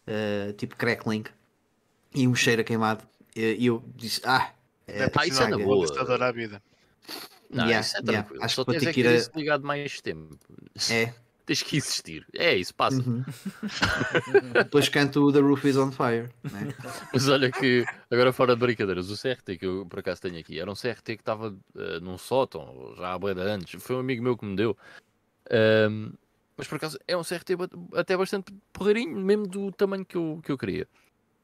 Eh, 0.05 0.53
tipo 0.57 0.75
crackling 0.75 1.23
e 2.13 2.27
um 2.27 2.35
cheiro 2.35 2.61
a 2.61 2.63
queimado. 2.63 3.03
E 3.35 3.65
eu 3.65 3.83
disse: 3.95 4.21
Ah, 4.23 4.51
é, 4.87 5.09
Ah, 5.15 5.25
isso 5.25 5.41
é 5.41 5.47
na 5.47 5.57
boa. 5.57 5.87
à 6.21 6.31
vida. 6.31 6.61
Não, 7.49 7.65
Yeah, 7.65 7.79
isso 7.79 7.97
é 7.97 7.99
yeah. 8.01 8.23
tranquilo. 8.23 8.43
Acho 8.43 8.55
Só 8.55 8.65
que 8.65 8.71
tens 8.71 8.83
é 8.87 8.93
que 8.93 9.03
ter 9.03 9.09
a- 9.09 9.15
isso 9.15 9.31
ligado 9.35 9.65
mais 9.65 10.01
tempo. 10.01 10.37
é. 10.91 11.13
Tens 11.45 11.61
que 11.61 11.77
existir. 11.77 12.25
É 12.33 12.55
isso, 12.55 12.73
passa. 12.73 12.99
uhum. 12.99 13.23
Depois 14.63 14.89
canto 14.89 15.23
o 15.27 15.31
The 15.31 15.39
Roof 15.41 15.63
is 15.67 15.77
on 15.77 15.91
Fire. 15.91 16.27
né? 16.51 16.73
Mas 17.13 17.27
olha 17.29 17.51
que, 17.51 17.85
agora 18.09 18.33
fora 18.33 18.55
de 18.55 18.59
brincadeiras, 18.61 19.11
o 19.11 19.15
CRT 19.15 19.57
que 19.59 19.65
eu 19.67 19.85
por 19.85 19.99
acaso 19.99 20.21
tenho 20.23 20.39
aqui 20.39 20.59
era 20.59 20.71
um 20.71 20.73
CRT 20.75 21.15
que 21.17 21.21
estava 21.21 21.55
eh, 21.77 21.99
num 21.99 22.17
sótão, 22.17 22.95
já 22.97 23.13
há 23.13 23.19
boia 23.19 23.35
de 23.35 23.41
antes. 23.41 23.79
Foi 23.83 23.95
um 23.95 23.99
amigo 23.99 24.23
meu 24.23 24.35
que 24.35 24.43
me 24.43 24.55
deu. 24.55 24.75
Ahm, 25.51 26.13
mas 26.57 26.67
por 26.67 26.77
acaso 26.77 26.97
é 27.07 27.15
um 27.15 27.23
CRT 27.23 27.53
até 27.93 28.17
bastante 28.17 28.51
porreirinho, 28.73 29.15
mesmo 29.15 29.45
do 29.47 29.71
tamanho 29.71 30.03
que 30.03 30.17
eu, 30.17 30.39
que 30.43 30.51
eu 30.51 30.57
queria. 30.57 30.87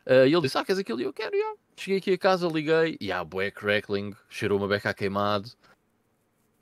Ah, 0.06 0.26
e 0.26 0.34
ele 0.34 0.42
disse: 0.42 0.58
Ah, 0.58 0.66
queres 0.66 0.80
aquilo? 0.80 1.02
E 1.02 1.04
eu 1.04 1.14
quero, 1.14 1.38
já. 1.38 1.54
Cheguei 1.76 1.98
aqui 1.98 2.14
a 2.14 2.18
casa, 2.18 2.48
liguei, 2.48 2.98
e 3.00 3.12
há 3.12 3.24
bué 3.24 3.50
crackling, 3.50 4.14
cheirou 4.30 4.58
uma 4.58 4.68
beca 4.68 4.90
a 4.90 4.94
queimado. 4.94 5.52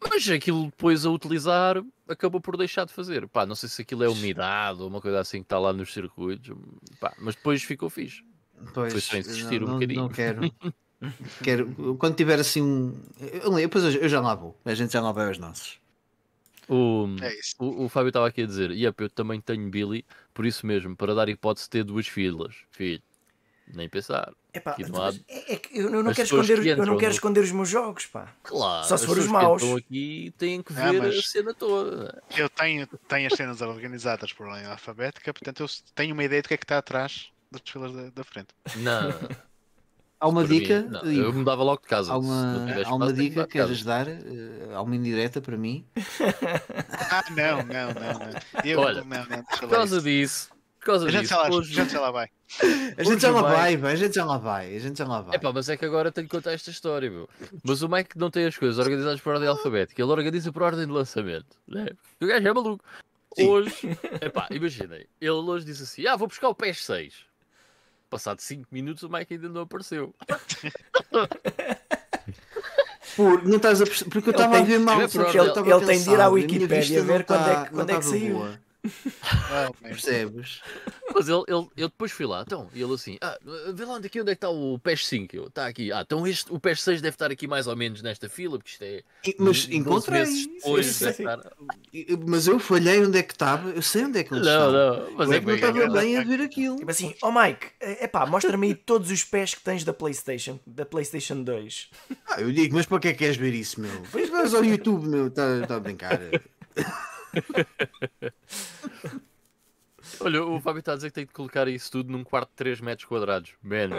Mas 0.01 0.29
aquilo 0.29 0.65
depois 0.65 1.05
a 1.05 1.09
utilizar 1.09 1.83
acabou 2.07 2.39
por 2.39 2.55
deixar 2.55 2.85
de 2.85 2.93
fazer. 2.93 3.27
Pá, 3.27 3.45
não 3.45 3.55
sei 3.55 3.67
se 3.67 3.81
aquilo 3.81 4.03
é 4.03 4.09
umidade 4.09 4.81
ou 4.81 4.87
uma 4.87 5.01
coisa 5.01 5.19
assim 5.19 5.39
que 5.39 5.45
está 5.45 5.59
lá 5.59 5.73
nos 5.73 5.91
circuitos. 5.93 6.55
Pá, 6.99 7.13
mas 7.19 7.35
depois 7.35 7.61
ficou 7.61 7.89
fixe. 7.89 8.23
Pois, 8.73 8.93
Foi 8.93 9.01
só 9.01 9.17
insistir 9.17 9.61
não, 9.61 9.69
um 9.69 9.73
bocadinho. 9.73 10.01
Não 10.01 10.09
quero. 10.09 10.41
quero. 11.43 11.95
Quando 11.97 12.15
tiver 12.15 12.39
assim 12.39 12.61
um. 12.61 13.01
Eu, 13.19 13.53
depois 13.55 13.83
eu, 13.83 14.01
eu 14.01 14.09
já 14.09 14.21
lá 14.21 14.35
vou. 14.35 14.57
A 14.65 14.73
gente 14.73 14.93
já 14.93 15.01
lá 15.01 15.11
vai 15.11 15.27
aos 15.27 15.37
nossos. 15.37 15.79
O, 16.67 17.07
É 17.21 17.33
o, 17.57 17.85
o 17.85 17.89
Fábio 17.89 18.09
estava 18.09 18.27
aqui 18.27 18.43
a 18.43 18.45
dizer: 18.45 18.71
Yep, 18.71 19.03
eu 19.03 19.09
também 19.09 19.41
tenho 19.41 19.69
Billy, 19.69 20.05
por 20.33 20.45
isso 20.45 20.65
mesmo, 20.65 20.95
para 20.95 21.15
dar 21.15 21.27
hipótese 21.27 21.65
de 21.65 21.69
ter 21.71 21.83
duas 21.83 22.07
filas. 22.07 22.55
Filho, 22.69 23.01
nem 23.73 23.87
pensar. 23.89 24.31
Epá, 24.53 24.75
então, 24.79 24.99
lado. 24.99 25.19
é, 25.27 25.53
é 25.53 25.55
que 25.57 25.77
eu, 25.77 25.89
não 25.91 26.11
quero 26.13 26.23
esconder, 26.25 26.61
que 26.61 26.67
eu 26.69 26.77
não 26.77 26.97
quero 26.97 27.09
no- 27.11 27.15
esconder 27.15 27.43
os 27.43 27.51
meus 27.51 27.69
jogos, 27.69 28.05
pá. 28.07 28.33
Claro, 28.43 28.87
Só 28.87 28.97
se 28.97 29.05
for 29.05 29.17
os 29.17 29.25
que 29.25 29.31
maus. 29.31 29.61
entram 29.61 29.77
aqui 29.77 30.33
têm 30.37 30.61
que 30.63 30.73
Ah, 30.77 30.91
ver 30.91 31.01
mas- 31.01 31.17
a 31.17 31.21
cena 31.21 31.53
toda. 31.53 32.21
Eu 32.35 32.49
tenho, 32.49 32.87
tenho 33.07 33.27
as 33.27 33.33
cenas 33.33 33.61
organizadas 33.61 34.33
por 34.33 34.47
ordem 34.47 34.65
alfabética, 34.65 35.33
portanto 35.33 35.61
eu 35.63 35.67
tenho 35.95 36.13
uma 36.13 36.23
ideia 36.23 36.41
do 36.41 36.47
que 36.47 36.53
é 36.53 36.57
que 36.57 36.63
está 36.65 36.77
atrás 36.79 37.27
das 37.51 37.61
filas 37.65 37.91
da, 37.93 38.09
da 38.09 38.23
frente. 38.23 38.49
Não, 38.77 39.09
Há 40.21 40.27
uma 40.27 40.41
para 40.43 40.49
mim, 40.53 40.59
dica. 40.59 40.81
não, 40.81 41.01
eu 41.09 41.31
mudava 41.31 41.63
logo 41.63 41.81
de 41.81 41.87
casa. 41.87 42.11
há 42.11 42.17
uma, 42.17 42.67
há 42.85 42.93
uma 42.93 43.07
que 43.07 43.13
dica 43.13 43.45
que 43.47 43.53
queres 43.53 43.83
dar? 43.85 44.05
Eh, 44.05 44.19
Há 44.73 44.81
uma 44.81 44.93
indireta 44.93 45.39
para 45.39 45.55
mim. 45.55 45.85
Ah, 47.09 47.23
não, 47.31 47.57
não, 47.63 47.93
não, 47.93 48.19
não. 48.19 48.65
Eu, 48.65 48.79
Olha, 48.81 49.01
não, 49.03 49.25
não, 49.25 49.43
Por 49.45 49.69
causa 49.69 49.95
isso. 49.97 50.05
disso, 50.05 50.49
por 50.79 50.85
causa 50.85 51.07
A 51.07 51.11
gente 51.11 51.21
disso, 51.21 51.33
já 51.33 51.41
lá, 51.41 51.47
a 51.47 51.61
gente 51.61 51.91
já 51.91 51.99
lá 52.01 52.11
vai. 52.11 52.29
A 52.97 53.03
gente 53.03 53.21
já 53.21 53.31
lá 53.31 53.41
vai- 53.41 53.77
vai, 53.77 53.91
a 53.93 53.95
gente 53.95 54.15
já 54.15 54.25
lá 54.25 54.37
vai. 54.37 54.75
A 54.75 54.79
gente 54.79 54.97
já 54.97 55.05
lá 55.07 55.21
vai. 55.21 55.35
Epá, 55.35 55.51
mas 55.53 55.69
é 55.69 55.77
que 55.77 55.85
agora 55.85 56.11
tenho 56.11 56.27
que 56.27 56.35
contar 56.35 56.53
esta 56.53 56.69
história, 56.71 57.09
meu. 57.11 57.29
Mas 57.63 57.81
o 57.83 57.89
Mike 57.89 58.17
não 58.17 58.31
tem 58.31 58.45
as 58.45 58.57
coisas 58.57 58.79
organizadas 58.79 59.19
por 59.21 59.33
ordem 59.33 59.47
alfabética, 59.49 60.01
ele 60.01 60.11
organiza 60.11 60.51
por 60.51 60.63
ordem 60.63 60.85
de 60.85 60.91
lançamento. 60.91 61.57
Né? 61.67 61.87
O 62.21 62.25
gajo 62.25 62.47
é 62.47 62.53
maluco. 62.53 62.83
Sim. 63.37 63.47
Hoje, 63.47 63.71
epá, 64.21 64.47
imaginem, 64.49 65.05
ele 65.21 65.29
hoje 65.31 65.65
disse 65.65 65.83
assim: 65.83 66.07
Ah, 66.07 66.15
vou 66.15 66.27
buscar 66.27 66.49
o 66.49 66.55
PS6. 66.55 67.13
Passado 68.09 68.39
5 68.41 68.65
minutos, 68.71 69.03
o 69.03 69.09
Mike 69.09 69.35
ainda 69.35 69.49
não 69.49 69.61
apareceu. 69.61 70.15
Por, 73.15 73.43
não 73.43 73.57
estás 73.57 73.81
a 73.81 73.85
porque 73.85 74.29
eu 74.29 74.31
estava 74.31 74.59
a 74.59 74.61
ver 74.61 74.79
mal. 74.79 75.01
ele- 75.01 75.09
ele- 75.11 75.73
ele 75.73 75.85
tem 75.85 75.99
de 76.03 76.09
ir 76.09 76.13
à 76.13 76.17
cansado, 76.17 76.21
a 76.27 76.29
minha 76.29 76.29
Wikipédia 76.29 76.77
vista 76.79 77.01
ver 77.01 77.23
quando 77.25 77.41
é 77.49 77.53
tá- 77.53 77.65
que- 77.65 77.71
não 77.71 77.79
quando 77.79 77.89
é 77.89 77.97
que 77.97 78.05
saiu. 78.05 78.33
boa, 78.37 78.59
Ah, 79.51 79.69
merda. 79.81 79.89
Percebes? 79.89 80.61
Mas 81.13 81.27
ele, 81.27 81.43
ele, 81.47 81.67
eu 81.75 81.87
depois 81.89 82.11
fui 82.11 82.25
lá, 82.25 82.41
então, 82.45 82.69
e 82.73 82.81
ele 82.81 82.93
assim: 82.93 83.17
Ah, 83.21 83.37
vê 83.73 83.83
lá 83.83 83.95
onde, 83.95 84.07
aqui, 84.07 84.21
onde 84.21 84.31
é 84.31 84.35
que 84.35 84.37
está 84.37 84.49
o 84.49 84.79
PS5. 84.79 85.29
Eu, 85.33 85.47
está 85.47 85.67
aqui. 85.67 85.91
Ah, 85.91 86.01
então 86.01 86.25
este, 86.25 86.51
o 86.51 86.59
PS6 86.59 86.95
deve 87.01 87.09
estar 87.09 87.29
aqui 87.31 87.45
mais 87.47 87.67
ou 87.67 87.75
menos 87.75 88.01
nesta 88.01 88.29
fila, 88.29 88.57
porque 88.57 88.71
isto 88.71 88.83
é. 88.83 89.03
Mas 89.37 89.65
12 89.65 89.75
encontrei. 89.75 90.23
depois, 90.55 90.85
sim, 90.85 91.11
sim. 91.11 91.23
estar- 91.23 91.39
Mas 92.27 92.47
eu 92.47 92.59
falhei 92.59 93.03
onde 93.03 93.17
é 93.17 93.23
que 93.23 93.33
estava. 93.33 93.69
Eu 93.69 93.81
sei 93.81 94.05
onde 94.05 94.19
é 94.19 94.23
que 94.23 94.33
eles 94.33 94.45
Não, 94.45 94.67
estão. 94.67 94.71
não, 95.05 95.11
mas 95.17 95.27
Eu 95.27 95.33
é 95.33 95.37
é 95.37 95.39
que 95.41 95.45
não 95.47 95.55
estava 95.55 95.87
bem 95.89 96.17
a 96.17 96.23
ver 96.23 96.41
aquilo. 96.41 96.75
Tipo 96.77 96.91
assim, 96.91 97.13
oh 97.21 97.31
Mike, 97.31 97.67
é 97.79 98.07
pá, 98.07 98.25
mostra-me 98.25 98.67
aí 98.67 98.75
todos 98.75 99.11
os 99.11 99.23
pés 99.23 99.53
que 99.55 99.61
tens 99.61 99.83
da 99.83 99.93
PlayStation, 99.93 100.59
da 100.65 100.85
PlayStation 100.85 101.43
2. 101.43 101.89
Ah, 102.27 102.39
eu 102.41 102.51
digo, 102.51 102.75
mas 102.75 102.85
para 102.85 102.99
que 102.99 103.07
é 103.09 103.11
que 103.13 103.19
queres 103.19 103.35
ver 103.37 103.53
isso, 103.53 103.81
meu? 103.81 104.03
Vais 104.03 104.29
vais 104.29 104.53
ao 104.53 104.63
YouTube, 104.63 105.07
meu. 105.07 105.27
Está 105.27 105.67
tá 105.67 105.75
a 105.75 105.79
brincar. 105.79 106.19
Olha, 110.21 110.43
o 110.43 110.59
Fábio 110.59 110.79
está 110.79 110.93
a 110.93 110.95
dizer 110.95 111.09
que 111.09 111.13
tem 111.15 111.25
de 111.25 111.33
colocar 111.33 111.67
isso 111.67 111.91
tudo 111.91 112.11
num 112.11 112.23
quarto 112.23 112.49
de 112.49 112.55
3 112.55 112.81
metros 112.81 113.05
quadrados. 113.07 113.51
Man, 113.61 113.89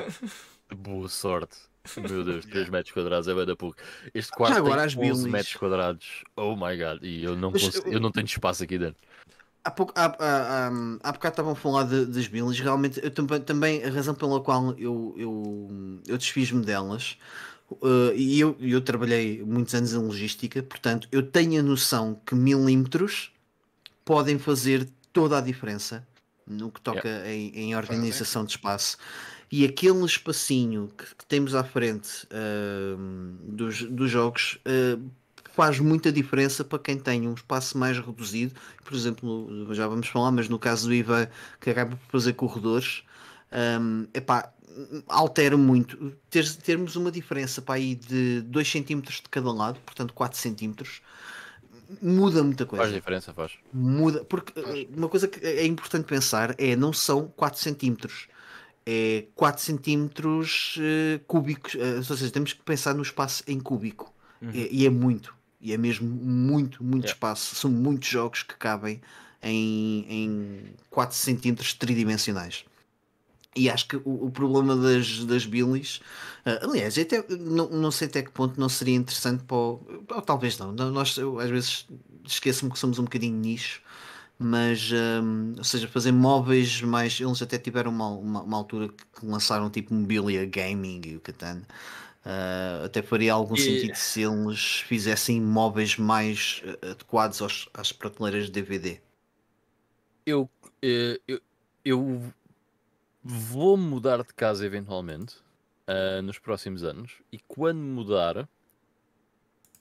boa 0.74 1.08
sorte. 1.08 1.56
Meu 1.96 2.24
Deus, 2.24 2.44
3 2.46 2.68
metros 2.68 2.92
quadrados 2.92 3.28
é 3.28 3.34
bem 3.34 3.46
da 3.46 3.56
pouco. 3.56 3.76
Este 4.14 4.30
quarto 4.32 4.56
agora 4.58 4.86
tem 4.88 4.96
11 4.98 4.98
Billys. 5.22 5.24
metros 5.32 5.56
quadrados. 5.56 6.24
Oh 6.36 6.54
my 6.56 6.76
god. 6.76 7.02
E 7.02 7.22
eu 7.24 7.36
não, 7.36 7.50
Mas 7.50 7.62
consigo- 7.62 7.88
eu- 7.88 7.94
eu 7.94 8.00
não 8.00 8.10
tenho 8.10 8.26
espaço 8.26 8.62
aqui 8.64 8.78
dentro. 8.78 9.00
Há, 9.62 9.70
pouco, 9.70 9.92
há, 9.94 10.06
há, 10.06 10.68
há, 10.68 10.70
há 11.02 11.12
bocado 11.12 11.32
estavam 11.34 11.52
a 11.52 11.56
falar 11.56 11.84
de- 11.84 12.06
das 12.06 12.26
bilhas, 12.26 12.58
realmente 12.58 12.98
eu 13.02 13.10
também, 13.10 13.40
também 13.42 13.84
a 13.84 13.90
razão 13.90 14.14
pela 14.14 14.40
qual 14.42 14.70
eu, 14.78 15.14
eu, 15.18 16.00
eu 16.06 16.16
desfiz-me 16.16 16.64
delas, 16.64 17.18
uh, 17.70 18.12
e 18.14 18.40
eu, 18.40 18.56
eu 18.60 18.80
trabalhei 18.80 19.42
muitos 19.42 19.74
anos 19.74 19.92
em 19.92 19.98
logística, 19.98 20.62
portanto 20.62 21.08
eu 21.10 21.22
tenho 21.22 21.60
a 21.60 21.62
noção 21.62 22.20
que 22.26 22.34
milímetros 22.34 23.32
podem 24.04 24.38
fazer 24.38 24.88
toda 25.12 25.38
a 25.38 25.40
diferença 25.40 26.06
no 26.46 26.70
que 26.70 26.80
toca 26.80 27.08
em, 27.26 27.52
em 27.54 27.76
organização 27.76 28.44
de 28.44 28.52
espaço. 28.52 28.96
E 29.52 29.64
aquele 29.64 30.04
espacinho 30.04 30.90
que, 30.96 31.04
que 31.16 31.26
temos 31.26 31.54
à 31.54 31.64
frente 31.64 32.26
uh, 32.26 32.96
dos, 33.42 33.82
dos 33.82 34.10
jogos 34.10 34.58
uh, 34.66 35.10
faz 35.52 35.78
muita 35.80 36.12
diferença 36.12 36.64
para 36.64 36.78
quem 36.78 36.96
tem 36.96 37.28
um 37.28 37.34
espaço 37.34 37.76
mais 37.76 37.98
reduzido. 37.98 38.54
Por 38.84 38.94
exemplo, 38.94 39.74
já 39.74 39.86
vamos 39.88 40.06
falar, 40.08 40.30
mas 40.30 40.48
no 40.48 40.58
caso 40.58 40.88
do 40.88 40.94
Ivan, 40.94 41.28
que 41.60 41.70
acaba 41.70 41.96
por 41.96 42.10
fazer 42.12 42.32
corredores, 42.34 43.02
um, 43.52 44.06
epá, 44.14 44.52
altera 45.08 45.56
muito. 45.56 46.12
Ter, 46.28 46.48
termos 46.56 46.96
uma 46.96 47.10
diferença 47.10 47.60
para 47.60 47.74
aí 47.76 47.94
de 47.94 48.40
2 48.42 48.70
cm 48.70 49.00
de 49.00 49.22
cada 49.30 49.52
lado, 49.52 49.80
portanto 49.80 50.14
4 50.14 50.38
cm, 50.38 50.74
muda 52.00 52.42
muita 52.42 52.64
coisa. 52.66 52.84
Faz 52.84 52.94
diferença, 52.94 53.32
faz. 53.32 53.52
Muda, 53.72 54.24
porque 54.24 54.52
eh, 54.58 54.86
uma 54.96 55.08
coisa 55.08 55.26
que 55.26 55.44
é 55.44 55.66
importante 55.66 56.04
pensar 56.04 56.54
é 56.58 56.76
não 56.76 56.92
são 56.92 57.26
4 57.28 57.60
centímetros, 57.60 58.28
é 58.86 59.24
4 59.34 59.62
centímetros 59.62 60.76
eh, 60.80 61.20
cúbicos, 61.26 61.74
eh, 61.74 61.96
ou 61.96 62.02
seja, 62.04 62.30
temos 62.30 62.52
que 62.52 62.62
pensar 62.62 62.94
no 62.94 63.02
espaço 63.02 63.42
em 63.46 63.58
cúbico 63.58 64.12
e, 64.54 64.82
e 64.82 64.86
é 64.86 64.90
muito, 64.90 65.34
e 65.60 65.72
é 65.72 65.76
mesmo 65.76 66.08
muito, 66.08 66.82
muito 66.82 67.04
Yeah. 67.04 67.12
espaço. 67.14 67.54
São 67.54 67.70
muitos 67.70 68.08
jogos 68.08 68.42
que 68.42 68.54
cabem 68.54 69.00
em, 69.42 70.06
em 70.08 70.60
4 70.88 71.16
centímetros 71.16 71.74
tridimensionais. 71.74 72.64
E 73.56 73.68
acho 73.68 73.88
que 73.88 73.96
o, 73.96 74.26
o 74.26 74.30
problema 74.30 74.76
das, 74.76 75.24
das 75.24 75.44
bilis, 75.44 76.00
ah, 76.44 76.60
aliás, 76.64 76.96
até, 76.98 77.24
não, 77.36 77.68
não 77.70 77.90
sei 77.90 78.06
até 78.08 78.22
que 78.22 78.30
ponto 78.30 78.58
não 78.60 78.68
seria 78.68 78.94
interessante 78.94 79.42
para 79.44 79.56
o, 79.56 79.80
ou 80.08 80.22
talvez 80.22 80.56
não, 80.58 80.72
nós 80.72 81.16
eu, 81.16 81.38
às 81.40 81.50
vezes 81.50 81.86
esqueço-me 82.24 82.70
que 82.70 82.78
somos 82.78 82.98
um 83.00 83.04
bocadinho 83.04 83.36
nicho, 83.36 83.82
mas 84.38 84.90
hum, 85.22 85.54
ou 85.58 85.64
seja, 85.64 85.88
fazer 85.88 86.12
móveis 86.12 86.80
mais, 86.82 87.20
eles 87.20 87.42
até 87.42 87.58
tiveram 87.58 87.90
uma, 87.90 88.08
uma, 88.08 88.42
uma 88.42 88.56
altura 88.56 88.88
que 88.88 89.26
lançaram 89.26 89.68
tipo 89.70 89.92
mobília 89.94 90.46
gaming 90.46 91.00
e 91.06 91.16
o 91.16 91.20
Catan. 91.20 91.62
Ah, 92.24 92.82
até 92.84 93.02
faria 93.02 93.32
algum 93.32 93.56
E- 93.56 93.56
sentido 93.56 93.96
se 93.96 94.22
eles 94.22 94.80
fizessem 94.86 95.40
móveis 95.40 95.96
mais 95.96 96.62
ah, 96.82 96.90
adequados 96.92 97.42
aos, 97.42 97.68
às 97.74 97.92
prateleiras 97.92 98.46
de 98.46 98.52
DVD. 98.52 99.00
Eu, 100.26 100.50
eh, 100.82 101.20
eu, 101.26 101.40
eu 101.84 102.32
vou 103.30 103.76
mudar 103.76 104.18
de 104.22 104.34
casa 104.34 104.66
eventualmente 104.66 105.36
ah, 105.86 106.20
nos 106.22 106.38
próximos 106.38 106.82
anos 106.82 107.22
e 107.32 107.38
quando 107.38 107.78
mudar 107.78 108.48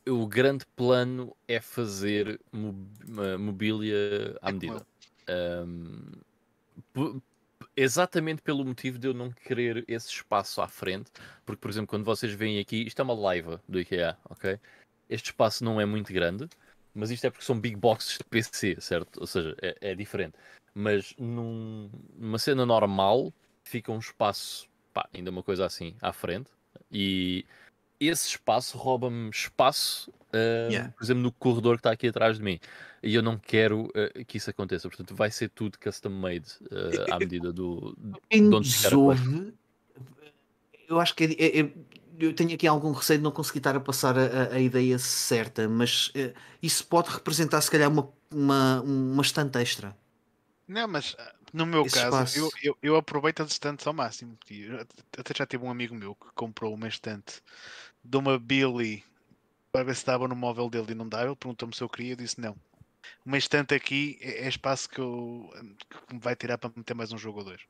o 0.08 0.28
grande 0.28 0.66
plano 0.76 1.36
é 1.48 1.60
fazer 1.60 2.40
mobília 2.52 4.38
à 4.42 4.50
É 4.50 4.54
medida. 4.54 4.86
Po- 6.94 7.22
exatamente 7.76 8.42
pelo 8.42 8.66
motivo 8.66 8.98
de 8.98 9.08
eu 9.08 9.14
não 9.14 9.32
querer 9.32 9.84
esse 9.88 10.08
espaço 10.10 10.62
à 10.62 10.68
frente, 10.68 11.12
porque, 11.46 11.60
por 11.60 11.70
exemplo, 11.70 11.88
quando 11.88 12.06
vocês 12.06 12.34
veem 12.34 12.60
aqui, 12.60 12.86
isto 12.86 13.00
é 13.00 13.04
uma 13.04 13.14
live 13.14 13.58
do 13.68 13.80
IKEA, 13.80 14.18
ok? 14.30 14.60
Este 15.10 15.28
espaço 15.28 15.64
não 15.64 15.80
é 15.80 15.86
muito 15.86 16.12
grande, 16.14 16.48
mas 16.94 17.12
isto 17.12 17.26
é 17.26 17.30
porque 17.30 17.46
são 17.46 17.60
big 17.60 17.76
boxes 17.76 18.18
de 18.18 18.24
PC, 18.24 18.80
certo? 18.80 19.20
Ou 19.20 19.28
seja, 19.28 19.56
é, 19.62 19.92
é 19.92 19.96
diferente. 19.96 20.38
Mas 20.74 21.14
num- 21.18 21.90
numa 22.18 22.38
cena 22.40 22.66
normal, 22.66 23.34
fica 23.64 23.92
um 23.92 24.00
espaço, 24.00 24.68
pá, 24.94 25.08
ainda 25.14 25.30
uma 25.32 25.44
coisa 25.44 25.66
assim, 25.66 25.96
à 26.02 26.12
frente, 26.14 26.50
e 26.92 27.46
esse 28.00 28.28
espaço 28.30 28.78
rouba-me 28.78 29.30
espaço, 29.30 30.12
ah, 30.34 30.70
Yeah. 30.70 30.94
por 30.98 31.04
exemplo, 31.04 31.24
no 31.24 31.32
corredor 31.32 31.76
que 31.76 31.80
está 31.82 31.92
aqui 31.92 32.08
atrás 32.08 32.38
de 32.38 32.44
mim. 32.44 32.60
E 33.04 33.14
eu 33.16 33.22
não 33.22 33.38
quero 33.38 33.92
ah, 33.96 34.24
que 34.24 34.38
isso 34.38 34.50
aconteça. 34.50 34.88
Portanto, 34.88 35.16
vai 35.16 35.32
ser 35.32 35.50
tudo 35.50 35.78
custom 35.80 36.10
made 36.10 36.46
ah, 36.72 37.16
à 37.16 37.20
medida 37.20 37.52
do. 37.52 37.98
Quem 38.30 38.42
de 38.50 38.56
onde 38.56 38.68
nos 38.68 38.76
ficar 38.76 38.90
a 38.90 38.92
coisa. 38.92 39.22
ouve, 39.22 39.54
eu 40.88 41.00
acho 41.00 41.16
que 41.16 41.24
é- 41.24 41.34
é- 41.46 41.60
é- 41.62 41.74
eu 42.20 42.34
tenho 42.34 42.54
aqui 42.54 42.68
algum 42.68 42.92
receio 42.92 43.20
de 43.20 43.24
não 43.24 43.32
conseguir 43.32 43.60
estar 43.60 43.76
a 43.76 43.80
passar 43.80 44.18
a, 44.18 44.26
a- 44.26 44.54
a 44.56 44.60
ideia 44.60 44.98
certa, 45.00 45.68
mas 45.70 46.12
eh, 46.16 46.34
isso 46.62 46.86
pode 46.86 47.10
representar 47.10 47.62
se 47.62 47.72
calhar 47.72 47.90
uma, 47.90 48.10
uma, 48.34 48.82
uma 48.82 49.22
estante 49.22 49.58
extra. 49.58 49.96
Não, 50.70 50.88
mas 50.88 51.16
ah, 51.18 51.36
no 51.52 51.66
meu 51.66 51.84
Esse 51.84 51.96
caso, 51.96 52.40
eu, 52.40 52.46
espaço. 52.46 52.60
eu, 52.64 52.78
eu 52.84 52.96
aproveito 52.96 53.42
as 53.42 53.52
estantes 53.52 53.88
ao 53.88 53.94
máximo. 53.94 54.38
Eu 54.52 54.86
Até 55.18 55.34
já 55.36 55.44
tive 55.48 55.66
um 55.66 55.72
amigo 55.72 55.96
meu 55.96 56.14
que 56.14 56.28
comprou 56.36 56.76
uma 56.76 56.88
estante 56.88 57.42
de 58.04 58.16
uma 58.16 58.38
Billy 58.38 59.04
para 59.72 59.84
ver 59.84 59.96
se 59.96 60.06
dava 60.06 60.28
no 60.28 60.36
móvel 60.36 60.70
dele 60.70 60.92
e 60.92 60.96
não 60.96 61.10
dava. 61.10 61.26
Ele 61.26 61.36
perguntou-me 61.36 61.76
se 61.76 61.82
eu 61.82 61.90
queria. 61.90 62.14
Eu 62.14 62.18
disse 62.18 62.40
não. 62.40 62.56
Uma 63.26 63.40
estante 63.40 63.74
aqui 63.74 64.20
é, 64.22 64.46
é 64.46 64.48
espaço 64.48 64.88
que, 64.88 65.00
eu, 65.00 65.50
que 66.08 66.14
me 66.14 66.20
vai 66.20 66.36
tirar 66.36 66.60
para 66.60 66.72
meter 66.76 66.94
mais 66.94 67.12
um 67.12 67.18
jogo 67.18 67.40
ou 67.40 67.46
dois. 67.46 67.62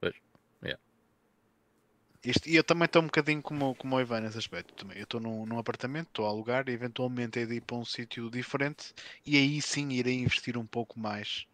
Pois, 0.00 0.14
yeah. 0.62 0.80
Isto- 2.24 2.48
e 2.48 2.56
eu 2.56 2.64
também 2.64 2.84
estou 2.84 3.02
um 3.02 3.06
bocadinho 3.06 3.40
como, 3.40 3.74
como 3.74 3.96
o 3.96 4.00
Ivan 4.00 4.20
nesse 4.20 4.38
aspecto. 4.38 4.74
Também. 4.74 4.98
Eu 4.98 5.04
estou 5.04 5.20
num, 5.20 5.46
num 5.46 5.58
apartamento, 5.58 6.08
estou 6.08 6.26
a 6.26 6.28
alugar 6.28 6.68
e 6.68 6.72
eventualmente 6.72 7.38
é 7.38 7.46
de 7.46 7.54
ir 7.54 7.60
para 7.62 7.76
um 7.76 7.84
sítio 7.84 8.30
diferente 8.30 8.92
e 9.26 9.36
aí 9.36 9.60
sim 9.62 9.90
irei 9.90 10.20
investir 10.20 10.56
um 10.58 10.66
pouco 10.66 10.98
mais 10.98 11.46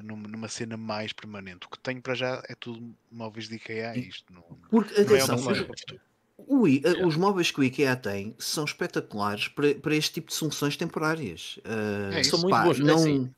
numa, 0.00 0.28
numa 0.28 0.48
cena 0.48 0.76
mais 0.76 1.12
permanente. 1.12 1.66
O 1.66 1.70
que 1.70 1.78
tenho 1.78 2.00
para 2.00 2.14
já 2.14 2.42
é 2.48 2.54
tudo 2.54 2.94
móveis 3.10 3.48
de 3.48 3.56
IKEA 3.56 3.96
e 3.96 4.08
isto 4.08 4.32
não, 4.32 4.42
Porque, 4.70 4.94
não 5.04 5.16
é 5.16 5.22
atenção, 5.22 5.42
para 5.44 5.96
o 6.38 6.68
I- 6.68 6.82
eh, 6.84 7.06
os 7.06 7.16
móveis 7.16 7.50
que 7.50 7.60
o 7.60 7.64
IKEA 7.64 7.96
tem 7.96 8.34
são 8.38 8.64
espetaculares 8.64 9.48
para, 9.48 9.74
para 9.74 9.94
este 9.96 10.14
tipo 10.14 10.28
de 10.28 10.34
soluções 10.34 10.76
temporárias. 10.76 11.58
Eh, 11.64 12.20
É. 12.20 12.22
São 12.24 12.40
muito 12.40 12.50
pá, 12.50 12.64
bons. 12.64 12.78
É 12.78 12.82
não, 12.82 12.94
assim, 12.94 13.30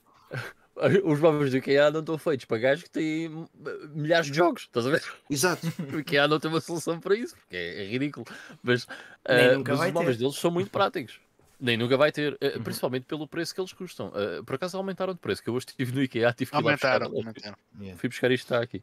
Os 1.04 1.20
móveis 1.20 1.50
do 1.50 1.58
IKEA 1.58 1.90
não 1.90 2.00
estão 2.00 2.18
feitos 2.18 2.44
para 2.46 2.58
gajos 2.58 2.84
que 2.84 2.90
têm 2.90 3.28
uh, 3.28 3.48
milhares 3.94 4.30
de 4.30 4.36
jogos, 4.36 4.62
estás 4.62 4.86
a 4.86 4.90
ver? 4.90 5.02
Exato. 5.28 5.66
O 5.92 5.98
IKEA 6.00 6.28
não 6.28 6.38
tem 6.38 6.50
uma 6.50 6.60
solução 6.60 7.00
para 7.00 7.14
isso, 7.14 7.36
porque 7.36 7.56
é, 7.56 7.84
é 7.84 7.88
ridículo. 7.88 8.26
Mas, 8.62 8.84
uh, 8.84 9.62
mas 9.66 9.80
os 9.80 9.92
móveis 9.92 10.16
ter. 10.16 10.22
deles 10.22 10.36
são 10.36 10.50
muito 10.50 10.70
práticos. 10.70 11.20
Nem 11.60 11.76
nunca 11.76 11.96
vai 11.96 12.12
ter, 12.12 12.34
uh, 12.34 12.56
Uhum. 12.58 12.62
principalmente 12.62 13.04
pelo 13.04 13.26
preço 13.26 13.54
que 13.54 13.60
eles 13.60 13.72
custam. 13.72 14.08
Uh, 14.08 14.44
por 14.44 14.54
acaso 14.54 14.76
aumentaram 14.76 15.12
de 15.12 15.20
preço, 15.20 15.42
que 15.42 15.50
eu 15.50 15.54
hoje 15.54 15.66
estive 15.68 15.92
no 15.92 16.02
IKEA, 16.02 16.32
tive 16.32 16.50
que 16.50 16.56
ir 16.56 16.62
lá 16.62 16.72
buscar. 16.72 17.02
Aumentaram, 17.02 17.18
aumentaram. 17.18 17.56
Yeah. 17.80 17.98
Fui 17.98 18.08
buscar 18.08 18.30
isto 18.30 18.46
que 18.46 18.52
está 18.52 18.62
aqui 18.62 18.82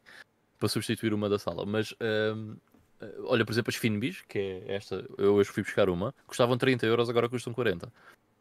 para 0.58 0.68
substituir 0.68 1.14
uma 1.14 1.28
da 1.28 1.38
sala. 1.38 1.64
Mas 1.64 1.92
uh, 1.92 2.56
olha, 3.24 3.44
por 3.44 3.52
exemplo, 3.52 3.70
as 3.70 3.76
Finbis, 3.76 4.22
que 4.28 4.38
é 4.38 4.74
esta, 4.74 5.04
eu 5.18 5.34
hoje 5.34 5.50
fui 5.50 5.62
buscar 5.62 5.88
uma, 5.88 6.14
custavam 6.26 6.56
30 6.56 6.86
euros, 6.86 7.08
agora 7.08 7.28
custam 7.28 7.52
40. 7.52 7.90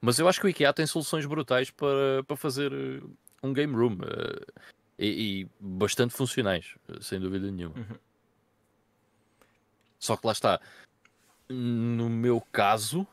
Mas 0.02 0.20
eu 0.20 0.28
acho 0.28 0.40
que 0.40 0.46
o 0.46 0.50
IKEA 0.50 0.74
tem 0.74 0.86
soluções 0.86 1.26
brutais 1.26 1.72
para, 1.72 2.24
para 2.28 2.36
fazer 2.36 2.72
um 3.46 3.54
game 3.54 3.74
room 3.76 3.94
uh, 3.96 4.62
e, 4.98 5.42
e 5.42 5.50
bastante 5.60 6.14
funcionais, 6.14 6.76
uh, 6.90 7.02
sem 7.02 7.20
dúvida 7.20 7.50
nenhuma. 7.52 7.76
Uhum. 7.78 7.98
Só 10.00 10.16
que 10.18 10.26
lá 10.28 10.34
está, 10.34 10.60
no 11.50 12.10
meu 12.10 12.42
caso, 12.52 13.08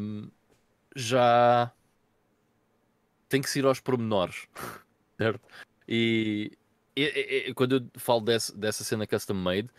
um, 0.00 0.28
já 0.96 1.70
tem 3.28 3.40
que 3.40 3.48
se 3.48 3.60
ir 3.60 3.64
aos 3.64 3.80
pormenores, 3.80 4.46
certo? 5.16 5.40
E, 5.88 6.52
e- 6.96 7.02
e- 7.02 7.50
e 7.50 7.54
quando 7.54 7.76
eu 7.76 8.00
falo 8.00 8.20
desse- 8.20 8.56
dessa 8.56 8.84
cena 8.84 9.06
custom 9.06 9.34
made, 9.34 9.70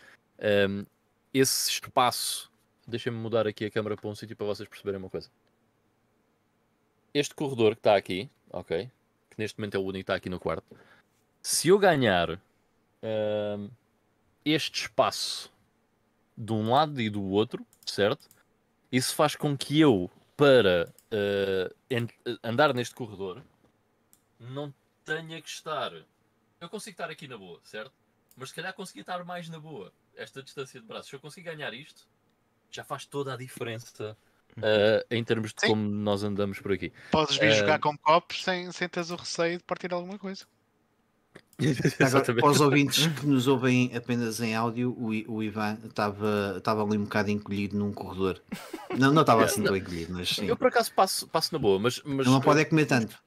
um, 0.68 0.84
esse 1.32 1.70
espaço, 1.70 2.50
deixem-me 2.86 3.18
mudar 3.18 3.46
aqui 3.46 3.64
a 3.64 3.70
câmera 3.70 3.96
para 3.96 4.08
um 4.08 4.14
sítio 4.14 4.36
para 4.36 4.46
vocês 4.46 4.68
perceberem 4.68 4.98
uma 4.98 5.10
coisa. 5.10 5.30
Este 7.12 7.34
corredor 7.34 7.74
que 7.74 7.80
está 7.80 7.96
aqui, 7.96 8.28
ok, 8.50 8.90
que 9.34 9.42
neste 9.42 9.58
momento 9.58 9.74
é 9.74 9.78
o 9.78 9.82
único 9.82 9.94
que 9.94 10.00
está 10.02 10.14
aqui 10.14 10.30
no 10.30 10.40
quarto, 10.40 10.64
se 11.42 11.68
eu 11.68 11.78
ganhar 11.78 12.40
um, 13.02 13.70
este 14.44 14.82
espaço 14.82 15.52
de 16.36 16.52
um 16.52 16.70
lado 16.70 17.00
e 17.00 17.10
do 17.10 17.22
outro, 17.22 17.66
certo? 17.84 18.28
Isso 18.90 19.14
faz 19.14 19.36
com 19.36 19.56
que 19.56 19.78
eu, 19.78 20.10
para 20.36 20.92
uh, 21.12 22.38
andar 22.42 22.72
neste 22.72 22.94
corredor, 22.94 23.42
não 24.38 24.72
tenha 25.04 25.40
que 25.40 25.48
estar. 25.48 25.92
Eu 26.60 26.68
consigo 26.68 26.94
estar 26.94 27.10
aqui 27.10 27.28
na 27.28 27.36
boa, 27.36 27.60
certo? 27.62 27.92
Mas 28.36 28.48
se 28.48 28.54
calhar 28.54 28.72
consegui 28.72 29.00
estar 29.00 29.22
mais 29.24 29.48
na 29.48 29.58
boa. 29.58 29.92
Esta 30.16 30.42
distância 30.42 30.80
de 30.80 30.86
braços. 30.86 31.08
Se 31.08 31.16
eu 31.16 31.20
conseguir 31.20 31.50
ganhar 31.50 31.72
isto, 31.74 32.06
já 32.70 32.84
faz 32.84 33.04
toda 33.04 33.34
a 33.34 33.36
diferença 33.36 34.16
uh, 34.58 35.04
em 35.10 35.22
termos 35.24 35.52
de 35.52 35.60
Sim. 35.62 35.68
como 35.68 35.82
nós 35.88 36.22
andamos 36.22 36.58
por 36.60 36.72
aqui. 36.72 36.92
Podes 37.10 37.36
vir 37.36 37.50
Eh, 37.50 37.54
jogar 37.54 37.78
com 37.78 37.96
copos 37.98 38.42
sem, 38.42 38.70
sem 38.72 38.88
teres 38.88 39.10
o 39.10 39.16
receio 39.16 39.58
de 39.58 39.64
partir 39.64 39.92
alguma 39.92 40.18
coisa. 40.18 40.44
Agora, 41.58 41.78
Exatamente. 42.00 42.40
para 42.42 42.50
os 42.50 42.60
ouvintes 42.60 43.06
que 43.20 43.26
nos 43.26 43.46
ouvem 43.46 43.94
apenas 43.94 44.40
em 44.40 44.54
áudio, 44.56 44.90
o, 44.90 45.36
o 45.36 45.42
Ivan 45.42 45.78
estava 45.84 46.54
estava 46.56 46.82
ali 46.82 46.98
um 46.98 47.04
bocado 47.04 47.30
encolhido 47.30 47.76
num 47.76 47.92
corredor. 47.92 48.42
Não, 48.98 49.12
não 49.12 49.22
estava 49.22 49.44
assim 49.44 49.62
tão 49.62 49.76
encolhido, 49.76 50.12
mas 50.12 50.30
sim. 50.30 50.46
Eu 50.46 50.56
por 50.56 50.66
acaso 50.66 50.92
passo, 50.92 51.28
passo 51.28 51.52
na 51.52 51.58
boa, 51.58 51.78
mas, 51.78 52.02
mas 52.04 52.26
Não 52.26 52.40
pode 52.40 52.60
é 52.60 52.64
comer 52.64 52.86
tanto. 52.86 53.22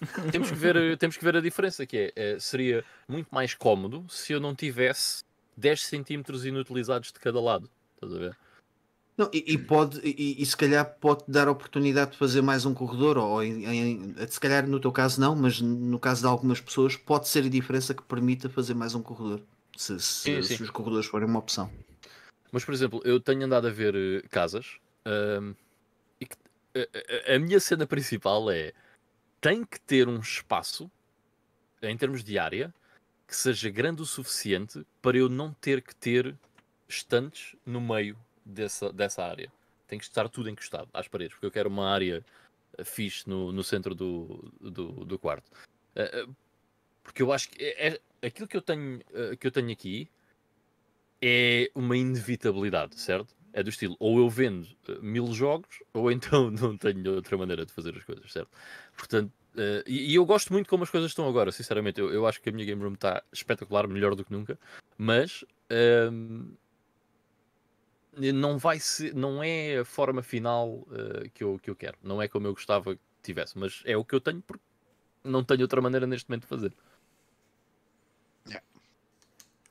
temos, 0.30 0.50
que 0.50 0.56
ver, 0.56 0.98
temos 0.98 1.16
que 1.16 1.24
ver 1.24 1.36
a 1.36 1.40
diferença 1.40 1.86
que 1.86 1.96
é, 1.96 2.12
eh, 2.16 2.36
seria 2.38 2.84
muito 3.08 3.28
mais 3.30 3.54
cómodo 3.54 4.04
se 4.10 4.32
eu 4.32 4.38
não 4.40 4.54
tivesse 4.54 5.24
10 5.56 5.86
centímetros 5.86 6.44
inutilizados 6.44 7.10
de 7.12 7.18
cada 7.18 7.40
lado. 7.40 7.70
Estás 7.94 8.12
a 8.12 8.18
ver? 8.18 8.38
Não, 9.16 9.30
e, 9.32 9.54
e 9.54 9.58
pode, 9.58 9.98
e, 10.04 10.42
e 10.42 10.44
se 10.44 10.54
calhar 10.56 10.84
pode 11.00 11.24
dar 11.26 11.48
a 11.48 11.50
oportunidade 11.50 12.12
de 12.12 12.18
fazer 12.18 12.42
mais 12.42 12.66
um 12.66 12.74
corredor, 12.74 13.16
ou 13.16 13.42
em- 13.42 13.64
em- 13.64 14.26
se 14.28 14.38
calhar 14.38 14.66
no 14.68 14.78
teu 14.78 14.92
caso 14.92 15.18
não, 15.20 15.34
mas 15.34 15.58
no 15.60 15.98
caso 15.98 16.20
de 16.20 16.26
algumas 16.26 16.60
pessoas 16.60 16.96
pode 16.96 17.26
ser 17.26 17.44
a 17.44 17.48
diferença 17.48 17.94
que 17.94 18.02
permita 18.02 18.50
fazer 18.50 18.74
mais 18.74 18.94
um 18.94 19.02
corredor. 19.02 19.40
Se, 19.74 19.98
se- 19.98 20.22
Sim, 20.22 20.42
sim. 20.42 20.56
se 20.58 20.62
os 20.62 20.70
corredores 20.70 21.06
forem 21.06 21.26
uma 21.26 21.38
opção. 21.38 21.70
Mas, 22.52 22.64
por 22.64 22.74
exemplo, 22.74 23.00
eu 23.04 23.18
tenho 23.18 23.44
andado 23.44 23.66
a 23.66 23.70
ver 23.70 23.94
eh, 23.94 24.22
casas 24.28 24.78
ahm, 25.06 25.54
e 26.20 26.26
que, 26.26 26.36
a 27.34 27.38
minha 27.38 27.58
cena 27.58 27.86
principal 27.86 28.50
é 28.50 28.72
tem 29.40 29.64
que 29.64 29.80
ter 29.80 30.08
um 30.08 30.18
espaço 30.18 30.90
em 31.82 31.96
termos 31.96 32.22
de 32.22 32.38
área 32.38 32.72
que 33.26 33.34
seja 33.34 33.70
grande 33.70 34.02
o 34.02 34.06
suficiente 34.06 34.86
para 35.00 35.16
eu 35.16 35.28
não 35.28 35.52
ter 35.54 35.82
que 35.82 35.94
ter 35.94 36.36
estantes 36.88 37.56
no 37.64 37.80
meio 37.80 38.16
dessa, 38.46 38.92
dessa 38.92 39.24
área. 39.24 39.52
Tem 39.88 39.98
que 39.98 40.04
estar 40.04 40.28
tudo 40.28 40.48
encostado 40.48 40.88
às 40.94 41.08
paredes, 41.08 41.34
porque 41.34 41.46
eu 41.46 41.50
quero 41.50 41.68
uma 41.68 41.88
área 41.90 42.24
eh, 42.78 42.84
fixe 42.84 43.28
no, 43.28 43.52
no 43.52 43.62
centro 43.64 43.94
do, 43.94 44.52
do, 44.60 45.04
do 45.04 45.18
quarto. 45.18 45.50
Eh, 45.94 46.26
porque 47.02 47.22
eu 47.22 47.32
acho 47.32 47.48
que 47.50 47.62
é, 47.62 47.88
é- 48.20 48.26
aquilo 48.26 48.48
que 48.48 48.56
eu 48.56 48.62
tenho, 48.62 49.00
eh, 49.14 49.36
que 49.36 49.46
eu 49.46 49.50
tenho 49.50 49.70
aqui 49.70 50.08
é 51.20 51.70
uma 51.74 51.96
inevitabilidade, 51.96 52.98
certo? 53.00 53.34
É 53.52 53.62
do 53.62 53.70
estilo, 53.70 53.96
ou 53.98 54.18
eu 54.18 54.28
vendo 54.28 54.68
mil 55.00 55.32
jogos, 55.32 55.82
ou 55.94 56.10
então 56.12 56.50
não 56.50 56.76
tenho 56.76 57.14
outra 57.14 57.36
maneira 57.38 57.64
de 57.64 57.72
fazer 57.72 57.96
as 57.96 58.04
coisas, 58.04 58.30
certo? 58.30 58.50
Portanto, 58.96 59.32
eh, 59.56 59.82
e, 59.86 60.12
e 60.12 60.14
eu 60.14 60.26
gosto 60.26 60.52
muito 60.52 60.68
como 60.68 60.84
as 60.84 60.90
coisas 60.90 61.10
estão 61.10 61.28
agora, 61.28 61.50
sinceramente. 61.52 62.00
Eu, 62.00 62.12
eu 62.12 62.26
acho 62.26 62.40
que 62.40 62.48
a 62.50 62.52
minha 62.52 62.66
game 62.66 62.82
room 62.82 62.94
está 62.94 63.22
espetacular, 63.32 63.88
melhor 63.88 64.14
do 64.14 64.24
que 64.24 64.32
nunca, 64.32 64.58
mas 64.98 65.44
ehm, 65.70 66.50
não 68.16 68.58
vai 68.58 68.80
ser, 68.80 69.14
não 69.14 69.42
é 69.42 69.78
a 69.78 69.84
forma 69.84 70.22
final 70.22 70.86
eh, 70.92 71.28
que, 71.34 71.44
eu, 71.44 71.58
que 71.58 71.70
eu 71.70 71.76
quero. 71.76 71.98
Não 72.02 72.20
é 72.20 72.28
como 72.28 72.46
eu 72.46 72.54
gostava 72.54 72.94
que 72.96 73.02
tivesse, 73.22 73.58
mas 73.58 73.82
é 73.84 73.96
o 73.96 74.04
que 74.04 74.14
eu 74.14 74.20
tenho 74.20 74.42
porque 74.42 74.64
não 75.24 75.44
tenho 75.44 75.62
outra 75.62 75.80
maneira 75.80 76.06
neste 76.06 76.28
momento 76.28 76.42
de 76.42 76.48
fazer. 76.48 76.72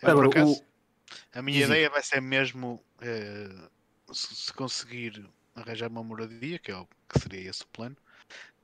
Eu, 0.02 0.10
Agora, 0.12 0.28
acaso, 0.28 0.62
o- 0.62 0.66
a 1.34 1.42
minha 1.42 1.66
ideia 1.66 1.90
vai 1.90 2.04
ser 2.04 2.22
mesmo 2.22 2.84
eh, 3.02 3.70
se, 4.12 4.36
se 4.36 4.54
conseguir 4.54 5.26
arranjar 5.56 5.90
uma 5.90 6.04
moradia, 6.04 6.60
que, 6.60 6.72
é 6.72 6.76
o, 6.78 6.86
que 6.86 7.20
seria 7.20 7.50
esse 7.50 7.64
o 7.64 7.68
plano, 7.68 7.96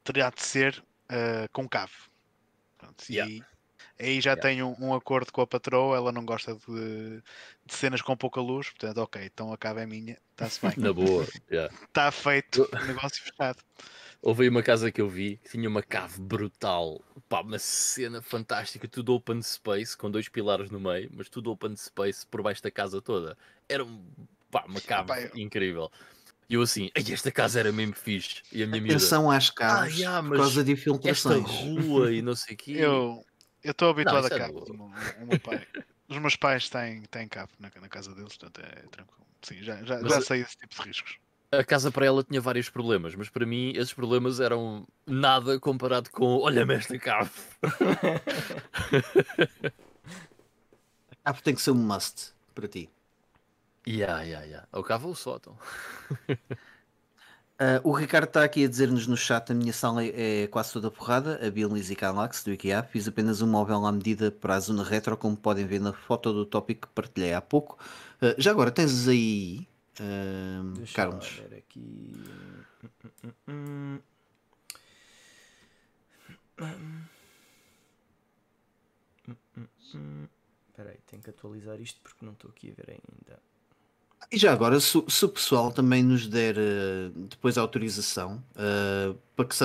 terá 0.03 0.29
de 0.29 0.41
ser 0.43 0.83
eh, 1.09 1.47
com 1.53 1.67
cave. 1.67 1.93
Pronto, 2.77 3.03
e 3.09 3.13
Yeah. 3.13 3.31
aí, 3.31 3.43
aí 4.01 4.19
já 4.21 4.31
Yeah. 4.31 4.41
tenho 4.41 4.75
um, 4.79 4.89
um 4.89 4.93
acordo 4.93 5.31
com 5.31 5.41
a 5.41 5.47
patroa, 5.47 5.95
ela 5.95 6.11
não 6.11 6.25
gosta 6.25 6.55
de, 6.55 7.21
de 7.65 7.73
cenas 7.73 8.01
com 8.01 8.15
pouca 8.17 8.39
luz, 8.41 8.69
portanto, 8.69 8.97
ok, 8.99 9.23
então 9.23 9.51
a 9.53 9.57
cave 9.57 9.81
é 9.81 9.85
minha, 9.85 10.17
está-se 10.31 10.59
bem. 10.61 10.73
Na 10.77 10.91
boa, 10.93 11.27
yeah. 11.51 11.73
Está 11.87 12.11
feito, 12.11 12.67
negócio 12.87 13.21
fechado. 13.23 13.59
Houve 14.21 14.43
aí 14.43 14.49
uma 14.49 14.61
casa 14.61 14.91
que 14.91 15.01
eu 15.01 15.09
vi 15.09 15.37
que 15.43 15.49
tinha 15.49 15.67
uma 15.67 15.81
cave 15.81 16.21
brutal, 16.21 17.01
pá, 17.27 17.41
uma 17.41 17.57
cena 17.57 18.21
fantástica, 18.21 18.87
tudo 18.87 19.13
open 19.15 19.41
space, 19.41 19.97
com 19.97 20.11
dois 20.11 20.29
pilares 20.29 20.69
no 20.69 20.79
meio, 20.79 21.09
mas 21.13 21.27
tudo 21.27 21.51
open 21.51 21.75
space 21.75 22.25
por 22.27 22.41
baixo 22.43 22.61
da 22.61 22.69
casa 22.69 23.01
toda. 23.01 23.35
Era 23.67 23.83
um, 23.83 24.03
pá, 24.51 24.63
uma 24.67 24.79
cave 24.79 25.07
Pá, 25.07 25.21
eu- 25.21 25.31
incrível. 25.35 25.91
E 26.47 26.53
eu 26.53 26.61
assim, 26.61 26.91
"Ai, 26.95 27.03
esta 27.13 27.31
casa 27.31 27.61
era 27.61 27.71
mesmo 27.71 27.95
fixe. 27.95 28.41
E 28.51 28.61
a 28.61 28.67
minha 28.67 28.83
Atenção 28.83 29.31
às 29.31 29.49
casas 29.49 29.93
Ah, 29.93 29.97
yeah, 29.97 30.27
por 30.27 30.37
causa 30.37 30.63
de 30.63 30.71
esta 30.73 30.81
infiltrações. 30.81 31.49
rua 31.49 32.11
e 32.13 32.21
não 32.21 32.35
sei 32.35 32.55
o 32.55 32.57
quê. 32.57 32.71
Eu 32.73 33.25
eu 33.63 33.71
estou 33.71 33.89
habituado 33.89 34.25
isso 34.25 34.33
a 34.33 34.37
é 34.37 34.39
cave. 34.39 34.53
boa. 34.53 34.65
O, 34.71 35.25
meu- 35.25 35.39
pai, 35.39 35.67
os 36.09 36.17
meus 36.17 36.35
pais 36.35 36.69
têm, 36.69 37.03
têm 37.03 37.27
cave 37.27 37.51
na, 37.59 37.71
na 37.79 37.89
casa 37.89 38.13
deles, 38.15 38.35
portanto 38.37 38.65
é 38.65 38.87
tranquilo. 38.87 39.25
Sim, 39.41 39.61
já, 39.63 39.83
já, 39.83 40.01
já 40.01 40.21
sei 40.21 40.41
esse 40.41 40.57
tipo 40.57 40.75
de 40.75 40.81
riscos. 40.87 41.17
A 41.51 41.63
casa 41.63 41.91
para 41.91 42.05
ela 42.05 42.23
tinha 42.23 42.39
vários 42.39 42.69
problemas, 42.69 43.13
mas 43.15 43.29
para 43.29 43.45
mim 43.45 43.73
esses 43.75 43.93
problemas 43.93 44.39
eram 44.39 44.87
nada 45.05 45.59
comparado 45.59 46.09
com 46.09 46.37
olha-me 46.37 46.75
esta 46.75 46.97
cave. 46.97 47.31
A 51.11 51.15
cave 51.31 51.41
tem 51.43 51.55
que 51.55 51.61
ser 51.61 51.71
um 51.71 51.75
must 51.75 52.33
para 52.55 52.67
ti. 52.67 52.89
Ya, 53.87 54.21
ya, 54.23 54.41
ya. 54.45 54.67
Ou 54.71 54.83
cava 54.83 55.07
ou 55.07 55.15
sótão. 55.15 55.57
Ah, 57.63 57.79
o 57.83 57.91
Ricardo 57.91 58.25
está 58.25 58.43
aqui 58.43 58.65
a 58.65 58.67
dizer-nos 58.67 59.05
no 59.05 59.15
chat: 59.15 59.51
a 59.51 59.53
minha 59.53 59.71
sala 59.71 60.03
é 60.03 60.47
quase 60.47 60.73
toda 60.73 60.89
porrada, 60.89 61.39
a 61.45 61.51
Bielnis 61.51 61.91
e 61.91 61.95
Calax 61.95 62.43
do 62.43 62.51
IKEA. 62.51 62.81
Fiz 62.81 63.07
apenas 63.07 63.39
um 63.39 63.47
móvel 63.47 63.85
à 63.85 63.91
medida 63.91 64.31
para 64.31 64.55
a 64.55 64.59
zona 64.59 64.83
retro, 64.83 65.15
como 65.15 65.37
podem 65.37 65.67
ver 65.67 65.79
na 65.79 65.93
foto 65.93 66.33
do 66.33 66.43
tópico 66.43 66.87
que 66.87 66.93
partilhei 66.95 67.33
há 67.33 67.41
pouco. 67.41 67.77
Ah, 68.19 68.33
já 68.35 68.49
agora, 68.49 68.71
tens 68.71 69.07
aí, 69.07 69.67
lá 69.99 70.85
Carlos, 70.91 71.39
ver 71.47 71.57
aqui. 71.59 72.23
Hum, 73.47 73.99
hum, 76.59 77.05
hum. 79.93 80.27
Espera 80.67 80.89
aí, 80.89 80.99
tenho 81.05 81.21
que 81.21 81.29
atualizar 81.29 81.79
isto 81.79 82.01
porque 82.01 82.25
não 82.25 82.33
estou 82.33 82.49
aqui 82.49 82.71
a 82.71 82.73
ver 82.73 82.89
ainda. 82.89 83.39
E 84.29 84.37
já 84.37 84.53
agora, 84.53 84.79
se, 84.79 85.03
se 85.07 85.25
o 85.25 85.29
pessoal 85.29 85.71
também 85.71 86.03
nos 86.03 86.27
der 86.27 86.55
eh, 86.57 87.11
depois 87.15 87.57
a 87.57 87.61
autorização, 87.61 88.41
eh, 88.55 89.13
para 89.35 89.45
que 89.45 89.55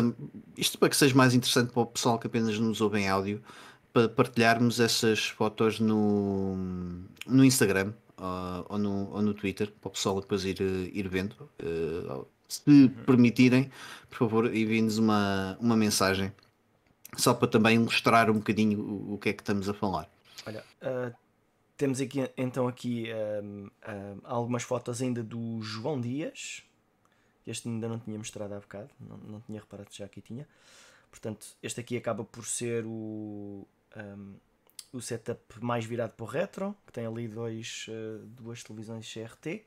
isto 0.57 0.79
para 0.79 0.89
que 0.89 0.97
seja 0.97 1.15
mais 1.15 1.35
interessante 1.35 1.73
para 1.73 1.83
o 1.83 1.87
pessoal 1.87 2.19
que 2.19 2.27
apenas 2.27 2.59
nos 2.59 2.81
ouve 2.81 3.01
em 3.01 3.09
áudio, 3.09 3.43
para 3.93 4.09
partilharmos 4.09 4.81
essas 4.81 5.27
fotos 5.27 5.79
no, 5.79 6.57
no 7.27 7.45
Instagram 7.45 7.93
ah, 8.19 8.65
ou, 8.69 8.79
no, 8.79 9.11
ou 9.13 9.23
no 9.23 9.35
Twitter, 9.35 9.73
para 9.81 9.89
o 9.89 9.91
pessoal 9.93 10.21
depois 10.21 10.45
ir, 10.45 10.61
eh, 10.61 10.91
ir 10.93 11.09
vendo. 11.09 11.49
Se 12.49 12.89
permitirem, 13.05 13.71
por 14.09 14.19
favor, 14.19 14.47
enviem-nos 14.55 14.99
uma, 14.99 15.57
uma 15.61 15.77
mensagem, 15.77 16.33
só 17.17 17.35
para 17.35 17.49
também 17.49 17.77
ilustrar 17.77 18.31
um 18.31 18.35
bocadinho 18.35 18.81
o, 18.81 19.15
o 19.15 19.19
que 19.19 19.31
é 19.31 19.33
que 19.33 19.43
estamos 19.43 19.69
a 19.69 19.75
falar. 19.75 20.09
Olha, 20.47 20.65
temos 21.77 22.01
aqui 22.01 22.21
então 22.37 22.67
aqui 22.67 23.11
ahm, 23.11 23.69
ahm, 23.83 24.21
algumas 24.25 24.63
fotos 24.63 25.03
ainda 25.03 25.23
do 25.23 25.61
João 25.61 26.01
Dias. 26.01 26.63
Este 27.47 27.69
ainda 27.69 27.89
não 27.89 27.99
tinha 27.99 28.19
mostrado 28.19 28.55
há 28.55 28.59
bocado, 28.59 28.91
não, 28.99 29.17
não 29.19 29.41
tinha 29.41 29.61
reparado 29.61 29.89
já 29.93 30.05
aqui 30.05 30.21
tinha. 30.21 30.49
Portanto, 31.11 31.47
este 31.63 31.81
aqui 31.81 31.97
acaba 31.97 32.25
por 32.25 32.45
ser 32.45 32.85
o, 32.85 33.67
ahm, 33.95 34.35
o 34.93 35.01
setup 35.01 35.41
mais 35.61 35.85
virado 35.85 36.13
para 36.13 36.25
o 36.25 36.27
retro, 36.27 36.77
que 36.87 36.93
tem 36.93 37.07
ali 37.07 37.29
dois, 37.29 37.87
ah, 37.89 38.25
duas 38.27 38.63
televisões 38.63 39.13
CRT. 39.13 39.65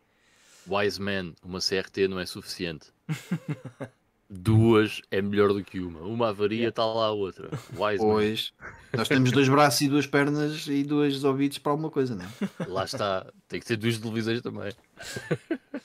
Wise 0.67 1.01
man, 1.01 1.33
uma 1.43 1.59
CRT 1.59 2.07
não 2.07 2.19
é 2.19 2.25
suficiente. 2.25 2.91
Duas 4.29 5.01
é 5.09 5.21
melhor 5.21 5.53
do 5.53 5.63
que 5.63 5.79
uma. 5.79 6.01
Uma 6.01 6.29
avaria, 6.29 6.69
está 6.69 6.85
lá 6.85 7.07
a 7.07 7.11
outra. 7.11 7.49
Wise 7.75 8.05
man. 8.05 8.13
Pois, 8.13 8.53
nós 8.93 9.07
temos 9.07 9.31
dois 9.31 9.49
braços 9.49 9.81
e 9.81 9.89
duas 9.89 10.05
pernas 10.05 10.67
e 10.67 10.83
dois 10.83 11.23
ouvidos 11.23 11.57
para 11.57 11.71
alguma 11.71 11.89
coisa, 11.89 12.15
não 12.15 12.25
é? 12.25 12.67
Lá 12.67 12.83
está. 12.85 13.25
Tem 13.47 13.59
que 13.59 13.65
ter 13.65 13.75
duas 13.75 13.97
televisões 13.97 14.41
também. 14.41 14.73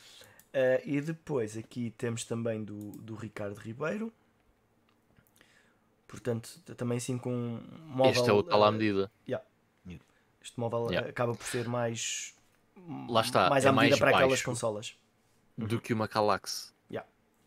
Ah, 0.56 0.80
e 0.84 1.00
depois 1.00 1.56
aqui 1.56 1.92
temos 1.98 2.22
também 2.22 2.62
do, 2.62 2.92
do 2.92 3.16
Ricardo 3.16 3.56
Ribeiro. 3.56 4.12
Portanto, 6.06 6.48
também 6.76 7.00
sim 7.00 7.18
com 7.18 7.34
um 7.34 7.60
móvel. 7.88 8.12
este 8.12 8.30
é 8.30 8.32
o 8.32 8.40
tal 8.40 8.62
à 8.62 8.68
ah, 8.68 8.70
medida. 8.70 9.10
Este 10.44 10.60
móvel 10.60 10.90
Yeah. 10.90 11.08
eh, 11.08 11.10
acaba 11.10 11.34
por 11.34 11.46
ser 11.46 11.66
mais. 11.66 12.34
Lá 13.08 13.22
está, 13.22 13.48
Mais 13.48 13.64
é 13.64 13.68
à 13.68 13.72
medida 13.72 13.96
mais 13.96 13.98
para 13.98 14.10
aquelas 14.10 14.42
consolas. 14.42 14.94
do 15.56 15.80
que 15.80 15.94
uma 15.94 16.06
Calax. 16.06 16.73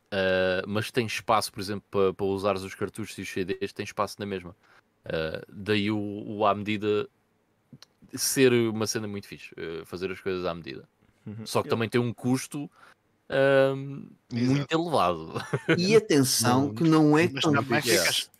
Uh, 0.07 0.63
mas 0.65 0.89
tem 0.89 1.05
espaço, 1.05 1.51
por 1.51 1.59
exemplo, 1.59 1.85
para, 1.91 2.13
para 2.13 2.25
usares 2.25 2.63
os 2.63 2.73
cartuchos 2.73 3.17
e 3.17 3.21
os 3.21 3.29
CDs, 3.29 3.73
tem 3.73 3.83
espaço 3.83 4.15
na 4.19 4.25
mesma. 4.25 4.55
Uh, 5.05 5.45
daí 5.49 5.91
o, 5.91 5.99
o 5.99 6.45
à 6.45 6.55
medida 6.55 7.09
ser 8.13 8.53
uma 8.53 8.87
cena 8.87 9.07
muito 9.07 9.27
fixe, 9.27 9.53
uh, 9.55 9.85
fazer 9.85 10.09
as 10.11 10.19
coisas 10.19 10.45
à 10.45 10.53
medida. 10.53 10.87
Uhum. 11.25 11.45
Só 11.45 11.61
que 11.61 11.67
também 11.67 11.89
tem 11.89 11.99
um 11.99 12.13
custo 12.13 12.71
muito 14.31 14.71
elevado. 14.71 15.33
E 15.77 15.93
atenção 15.97 16.73
que 16.73 16.83
não 16.83 17.17
é 17.17 17.27
Mas 17.27 17.43
tão 17.43 17.51
também 17.53 17.81
fixe. 17.81 17.97
ficas, 17.99 18.31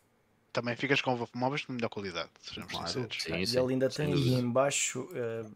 também 0.54 0.76
ficas 0.78 1.02
com 1.02 1.28
móveis 1.36 1.64
de 1.64 1.72
melhor 1.74 1.90
qualidade, 1.90 2.30
sejamos 2.40 2.72
Claro. 2.72 2.88
sinceros. 2.88 3.24
Sim, 3.24 3.40
e 3.42 3.48
sim, 3.48 3.60
ele 3.60 3.74
ainda 3.74 3.90
tem 3.90 4.06
aí 4.06 4.14
dúvida. 4.14 4.38
em 4.38 4.50
baixo. 4.50 5.10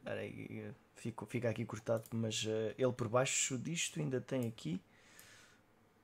peraí, 0.04 0.48
eh, 0.52 0.72
fico, 0.96 1.26
fica 1.26 1.50
aqui 1.50 1.64
cortado, 1.64 2.04
mas 2.14 2.46
ele 2.78 2.92
por 2.92 3.08
baixo 3.08 3.58
disto 3.58 4.02
ainda 4.02 4.20
tem 4.20 4.46
aqui 4.46 4.82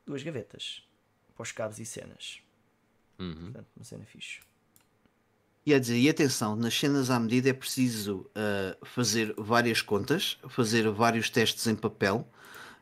duas 0.08 0.24
gavetas 0.24 0.82
para 1.36 1.44
os 1.44 1.52
cabos 1.52 1.80
e 1.80 1.86
cenas. 1.86 2.40
Uhum. 3.20 3.52
Portanto, 3.52 3.68
uma 3.76 3.86
cena 3.86 4.06
fixe. 4.06 4.40
E 5.66 5.74
a 5.74 5.80
dizer, 5.80 5.98
e 5.98 6.10
atenção, 6.10 6.56
nas 6.56 6.74
cenas 6.74 7.10
à 7.10 7.20
medida 7.20 7.50
é 7.50 7.54
preciso 7.54 8.20
uh, 8.30 8.86
fazer 8.86 9.34
várias 9.38 9.82
contas, 9.82 10.38
fazer 10.48 10.90
vários 10.90 11.30
testes 11.30 11.68
em 11.68 11.76
papel, 11.76 12.26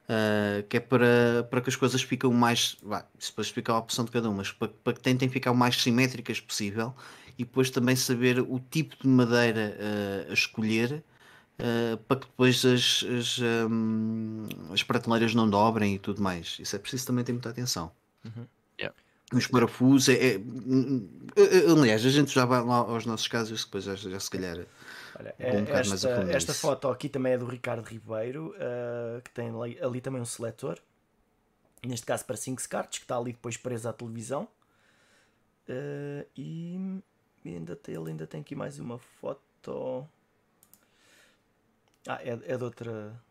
uh, 0.03 0.61
que 0.69 0.77
é 0.77 0.79
para, 0.79 1.47
para 1.49 1.61
que 1.61 1.69
as 1.69 1.75
coisas 1.75 2.03
fiquem 2.03 2.29
o 2.29 2.33
mais. 2.33 2.77
Vá, 2.83 3.03
isso 3.17 3.31
depois 3.31 3.49
fica 3.49 3.73
a 3.73 3.79
opção 3.79 4.05
de 4.05 4.11
cada 4.11 4.29
um, 4.29 4.35
mas 4.35 4.51
para, 4.51 4.67
para 4.67 4.93
que 4.93 4.99
tentem 4.99 5.27
ficar 5.27 5.51
o 5.51 5.55
mais 5.55 5.81
simétricas 5.81 6.39
possível 6.39 6.93
e 7.37 7.43
depois 7.43 7.71
também 7.71 7.95
saber 7.95 8.39
o 8.39 8.59
tipo 8.59 8.95
de 9.01 9.07
madeira 9.07 9.75
uh, 9.79 10.31
a 10.31 10.33
escolher. 10.33 11.03
Para 12.07 12.19
que 12.19 12.27
depois 12.27 12.65
as, 12.65 13.05
as, 13.17 13.39
um, 13.39 14.47
as 14.73 14.83
prateleiras 14.83 15.33
não 15.33 15.49
dobrem 15.49 15.95
e 15.95 15.99
tudo 15.99 16.21
mais. 16.21 16.57
Isso 16.59 16.75
é 16.75 16.79
preciso 16.79 17.07
também 17.07 17.23
ter 17.23 17.31
muita 17.31 17.49
atenção. 17.49 17.91
Uhum. 18.23 18.45
Os 19.33 19.47
parafusos, 19.47 20.09
é, 20.09 20.35
é, 20.35 20.39
aliás, 21.67 22.05
a 22.05 22.09
gente 22.09 22.31
já 22.31 22.45
vai 22.45 22.63
lá 22.63 22.77
aos 22.77 23.07
nossos 23.07 23.27
casos, 23.27 23.65
depois 23.65 23.83
já, 23.83 23.95
já 23.95 24.19
se 24.19 24.29
calhar. 24.29 24.65
Olha, 25.17 25.35
um 25.39 25.75
esta, 25.75 26.09
esta 26.31 26.53
foto 26.53 26.89
aqui 26.89 27.09
também 27.09 27.33
é 27.33 27.37
do 27.37 27.45
Ricardo 27.45 27.83
Ribeiro, 27.83 28.53
uh, 28.55 29.21
que 29.23 29.31
tem 29.31 29.49
ali, 29.49 29.79
ali, 29.81 29.99
também 29.99 30.21
um 30.21 30.25
seletor, 30.25 30.77
neste 31.83 32.05
caso 32.05 32.23
para 32.23 32.37
5 32.37 32.61
cards, 32.69 32.99
que 32.99 33.05
está 33.05 33.17
ali 33.17 33.31
depois 33.31 33.57
preso 33.57 33.89
à 33.89 33.93
televisão. 33.93 34.47
Uh, 35.67 36.27
e 36.37 37.01
ainda 37.43 37.75
tem, 37.75 37.95
ele 37.95 38.11
ainda 38.11 38.27
tem 38.27 38.41
aqui 38.41 38.55
mais 38.55 38.77
uma 38.77 38.99
foto. 38.99 40.07
Ah, 42.07 42.19
é, 42.21 42.29
é 42.29 42.57
de 42.57 42.63
outra. 42.63 43.21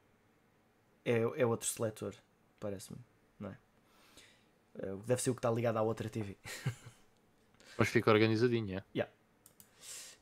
É, 1.05 1.19
é 1.19 1.47
outro 1.47 1.69
seletor, 1.69 2.15
parece-me, 2.59 2.99
não 3.39 3.51
é? 3.51 3.59
Uh, 4.77 4.97
deve 5.07 5.23
ser 5.23 5.31
o 5.31 5.35
que 5.35 5.39
está 5.39 5.51
ligado 5.51 5.77
à 5.77 5.83
outra 5.83 6.09
TV. 6.09 6.37
Mas 7.79 7.89
fica 7.89 8.11
organizadinho, 8.11 8.79
é? 8.79 8.85
Yeah. 8.95 9.13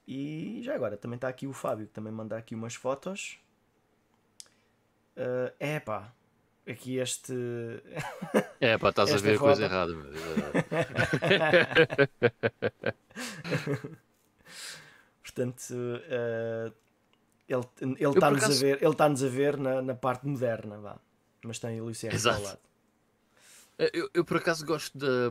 E 0.06 0.60
já 0.62 0.74
agora, 0.74 0.96
também 0.96 1.16
está 1.16 1.28
aqui 1.28 1.46
o 1.46 1.52
Fábio, 1.52 1.86
que 1.86 1.92
também 1.92 2.12
manda 2.12 2.36
aqui 2.36 2.54
umas 2.54 2.74
fotos. 2.74 3.38
Uh, 5.16 5.54
é 5.60 5.78
pá, 5.78 6.12
aqui 6.66 6.96
este. 6.96 7.32
É 8.60 8.76
pá, 8.76 8.88
estás 8.88 9.12
a 9.12 9.18
ver 9.18 9.38
foto... 9.38 9.46
coisa 9.46 9.64
errada. 9.64 9.92
Portanto, 15.22 15.70
uh, 15.70 16.74
ele 17.48 18.08
está-nos 18.08 18.42
acaso... 18.42 18.52
a 18.52 18.60
ver, 18.60 18.82
ele 18.82 18.92
está-nos 18.92 19.22
a 19.22 19.28
ver 19.28 19.56
na, 19.56 19.82
na 19.82 19.94
parte 19.94 20.26
moderna, 20.26 20.78
vá. 20.78 20.96
mas 21.44 21.58
tem 21.58 21.80
o 21.80 21.84
Luciano 21.84 22.16
ao 22.30 22.42
lado. 22.42 22.58
Eh, 23.78 23.90
eu, 23.92 24.10
eu 24.14 24.24
por 24.24 24.36
acaso 24.36 24.64
gosto 24.64 24.96
da. 24.96 25.30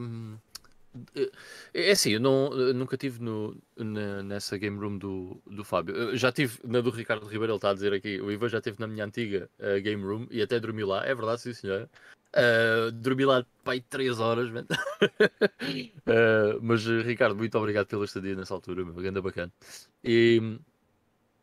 É 1.73 1.91
assim, 1.91 2.11
eu, 2.11 2.19
não, 2.19 2.51
eu 2.51 2.73
nunca 2.73 2.97
tive 2.97 3.23
no, 3.23 3.57
na, 3.77 4.21
nessa 4.23 4.57
game 4.57 4.77
room 4.77 4.97
do, 4.97 5.41
do 5.47 5.63
Fábio. 5.63 5.95
Eu 5.95 6.17
já 6.17 6.33
tive 6.33 6.59
na 6.65 6.81
do 6.81 6.89
Ricardo 6.89 7.25
Ribeiro, 7.25 7.53
ele 7.53 7.57
está 7.57 7.69
a 7.69 7.73
dizer 7.73 7.93
aqui. 7.93 8.19
O 8.19 8.29
Ivan 8.29 8.49
já 8.49 8.57
esteve 8.57 8.77
na 8.79 8.87
minha 8.87 9.05
antiga 9.05 9.49
uh, 9.59 9.81
game 9.81 10.03
room 10.03 10.27
e 10.29 10.41
até 10.41 10.59
dormi 10.59 10.83
lá, 10.83 11.05
é 11.05 11.15
verdade, 11.15 11.41
sim 11.41 11.53
senhor. 11.53 11.89
Uh, 12.33 12.91
dormi 12.91 13.25
lá 13.25 13.45
pai 13.63 13.81
3 13.81 14.19
horas, 14.19 14.49
uh, 14.49 14.51
mas 16.61 16.85
Ricardo, 16.85 17.35
muito 17.35 17.57
obrigado 17.57 17.87
pela 17.87 18.05
estadia 18.05 18.35
nessa 18.35 18.53
altura, 18.53 18.83
meu, 18.83 18.93
ganda 18.95 19.21
bacana. 19.21 19.51
E, 20.03 20.59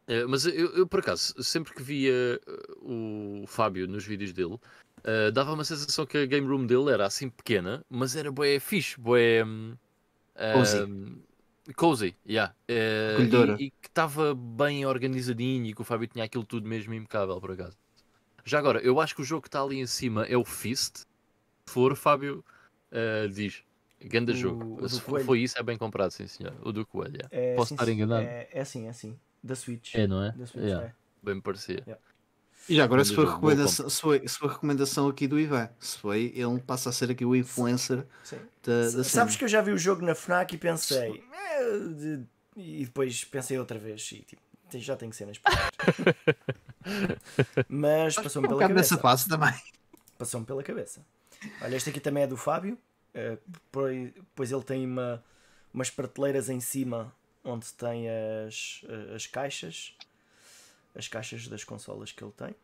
uh, 0.09 0.29
mas 0.29 0.47
eu, 0.47 0.75
eu, 0.77 0.87
por 0.87 1.01
acaso, 1.01 1.43
sempre 1.43 1.73
que 1.75 1.83
via 1.83 2.41
o 2.83 3.45
Fábio 3.47 3.87
nos 3.87 4.05
vídeos 4.05 4.33
dele, 4.33 4.59
Uh, 4.99 5.31
dava 5.33 5.53
uma 5.53 5.65
sensação 5.65 6.05
que 6.05 6.19
a 6.19 6.27
game 6.27 6.47
room 6.47 6.67
dele 6.67 6.91
era 6.91 7.07
assim 7.07 7.29
pequena, 7.29 7.85
mas 7.89 8.17
era 8.17 8.31
bué 8.31 8.59
fixe, 8.59 8.99
bué. 8.99 9.45
Um, 9.45 9.77
cozy. 10.55 10.81
Um, 10.81 11.23
cozy, 11.77 12.17
yeah. 12.29 12.55
Uh, 12.69 13.59
e, 13.59 13.67
e, 13.67 13.71
que 13.71 13.89
estava 13.89 14.35
bem 14.35 14.87
organizadinho 14.87 15.67
e 15.67 15.75
que 15.75 15.81
o 15.81 15.85
Fábio 15.85 16.07
tinha 16.07 16.25
aquilo 16.25 16.45
tudo 16.45 16.69
mesmo 16.69 16.95
impecável, 16.95 17.41
por 17.41 17.53
acaso. 17.53 17.77
Já 18.45 18.59
agora, 18.59 18.81
eu 18.81 19.01
acho 19.01 19.15
que 19.15 19.23
o 19.23 19.25
jogo 19.25 19.43
que 19.43 19.49
está 19.49 19.63
ali 19.63 19.79
em 19.79 19.87
cima 19.87 20.25
é 20.25 20.37
o 20.37 20.45
Fist. 20.45 20.99
Se 20.99 21.05
for, 21.67 21.95
Fábio 21.95 22.45
uh, 22.93 23.29
diz. 23.29 23.63
Ganda 24.01 24.33
jogo. 24.33 24.89
Se 24.89 25.01
for, 25.01 25.21
foi 25.23 25.41
isso, 25.41 25.59
é 25.59 25.63
bem 25.63 25.77
comprado, 25.77 26.13
sim 26.13 26.27
senhor. 26.29 26.55
O 26.63 26.71
do 26.71 26.87
Coelho. 26.87 27.19
É, 27.31 27.57
Posso 27.57 27.71
sim, 27.71 27.75
estar 27.75 27.89
enganado? 27.89 28.23
É, 28.23 28.49
é 28.53 28.61
assim, 28.61 28.87
é 28.87 28.91
assim. 28.91 29.19
Da 29.49 29.57
Switch. 29.57 29.95
É, 29.95 30.07
não 30.07 30.23
é? 30.23 30.33
Da 30.33 30.47
Switch, 30.47 30.65
yeah. 30.65 30.87
é. 30.87 30.93
Bem 31.23 31.37
me 31.37 31.41
parecia. 31.41 31.83
Yeah. 31.87 31.99
E 32.69 32.75
já 32.77 32.85
agora, 32.85 33.03
se 33.03 33.15
foi, 33.15 33.25
recomendação, 33.25 33.89
se, 33.89 34.01
foi, 34.01 34.29
se 34.29 34.39
foi 34.39 34.49
recomendação 34.51 35.09
aqui 35.09 35.27
do 35.27 35.41
Ivan, 35.41 35.71
se 35.81 35.97
foi, 35.97 36.33
ele 36.37 36.61
passa 36.61 36.91
a 36.91 36.93
ser 36.93 37.11
aqui 37.11 37.25
o 37.25 37.35
influencer 37.35 38.05
Sim. 38.23 38.37
da, 38.63 38.91
da 38.91 39.05
Sabes 39.05 39.37
que 39.37 39.45
eu 39.45 39.49
já 39.49 39.63
vi 39.63 39.71
o 39.71 39.79
jogo 39.79 40.05
na 40.05 40.15
Fnac 40.15 40.55
e 40.55 40.59
pensei. 40.59 41.25
Eh, 41.59 42.19
e 42.57 42.85
depois 42.85 43.25
pensei 43.25 43.59
outra 43.59 43.79
vez 43.79 44.07
e 44.13 44.21
tipo, 44.21 44.43
já 44.75 44.97
tenho 44.97 45.15
cenas 45.15 45.39
para 45.39 45.55
Mas 47.69 48.17
passou-me 48.17 48.49
um 48.49 48.51
pela 48.51 48.61
cabeça. 48.61 48.95
nessa 48.95 48.99
fase 48.99 49.27
também. 49.27 49.55
Passou-me 50.19 50.45
pela 50.45 50.63
cabeça. 50.63 51.01
Olha, 51.63 51.75
este 51.75 51.89
aqui 51.89 52.01
também 52.01 52.25
é 52.25 52.27
do 52.27 52.37
Fábio. 52.37 52.77
Uh, 53.15 54.13
pois 54.35 54.53
ele 54.53 54.63
tem 54.63 54.85
uma, 54.85 55.25
umas 55.73 55.89
prateleiras 55.89 56.51
em 56.51 56.61
cima 56.61 57.15
onde 57.49 57.73
tem 57.75 58.07
as, 58.47 58.83
as 59.15 59.27
caixas 59.27 59.95
as 60.95 61.07
caixas 61.07 61.47
das 61.47 61.63
consolas 61.65 62.11
que 62.13 62.23
ele 62.25 62.33
tem. 62.33 62.55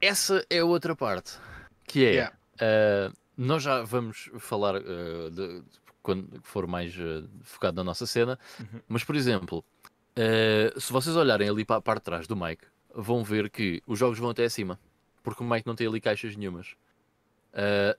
Essa 0.00 0.44
é 0.50 0.62
outra 0.62 0.94
parte, 0.96 1.38
que 1.84 2.04
é 2.04 2.10
Yeah. 2.10 2.36
uh, 2.60 3.16
nós 3.36 3.62
já 3.62 3.82
vamos 3.82 4.30
falar 4.38 4.76
uh, 4.76 5.30
de, 5.30 5.60
de, 5.60 5.64
quando 6.02 6.40
for 6.42 6.66
mais 6.66 6.96
uh, 6.96 7.28
focado 7.42 7.76
na 7.76 7.84
nossa 7.84 8.06
cena, 8.06 8.38
Uhum. 8.58 8.80
mas 8.88 9.04
por 9.04 9.14
exemplo, 9.16 9.64
se 10.76 10.92
vocês 10.92 11.14
olharem 11.14 11.48
ali 11.48 11.64
para 11.64 11.76
a 11.76 11.80
parte 11.80 12.00
de 12.00 12.04
trás 12.04 12.26
do 12.26 12.34
Mike, 12.36 12.64
vão 12.94 13.22
ver 13.22 13.48
que 13.50 13.80
os 13.86 13.98
jogos 13.98 14.18
vão 14.18 14.30
até 14.30 14.44
acima, 14.44 14.78
porque 15.22 15.42
o 15.42 15.46
Mike 15.48 15.66
não 15.66 15.76
tem 15.76 15.86
ali 15.86 16.00
caixas 16.00 16.34
nenhumas 16.36 16.74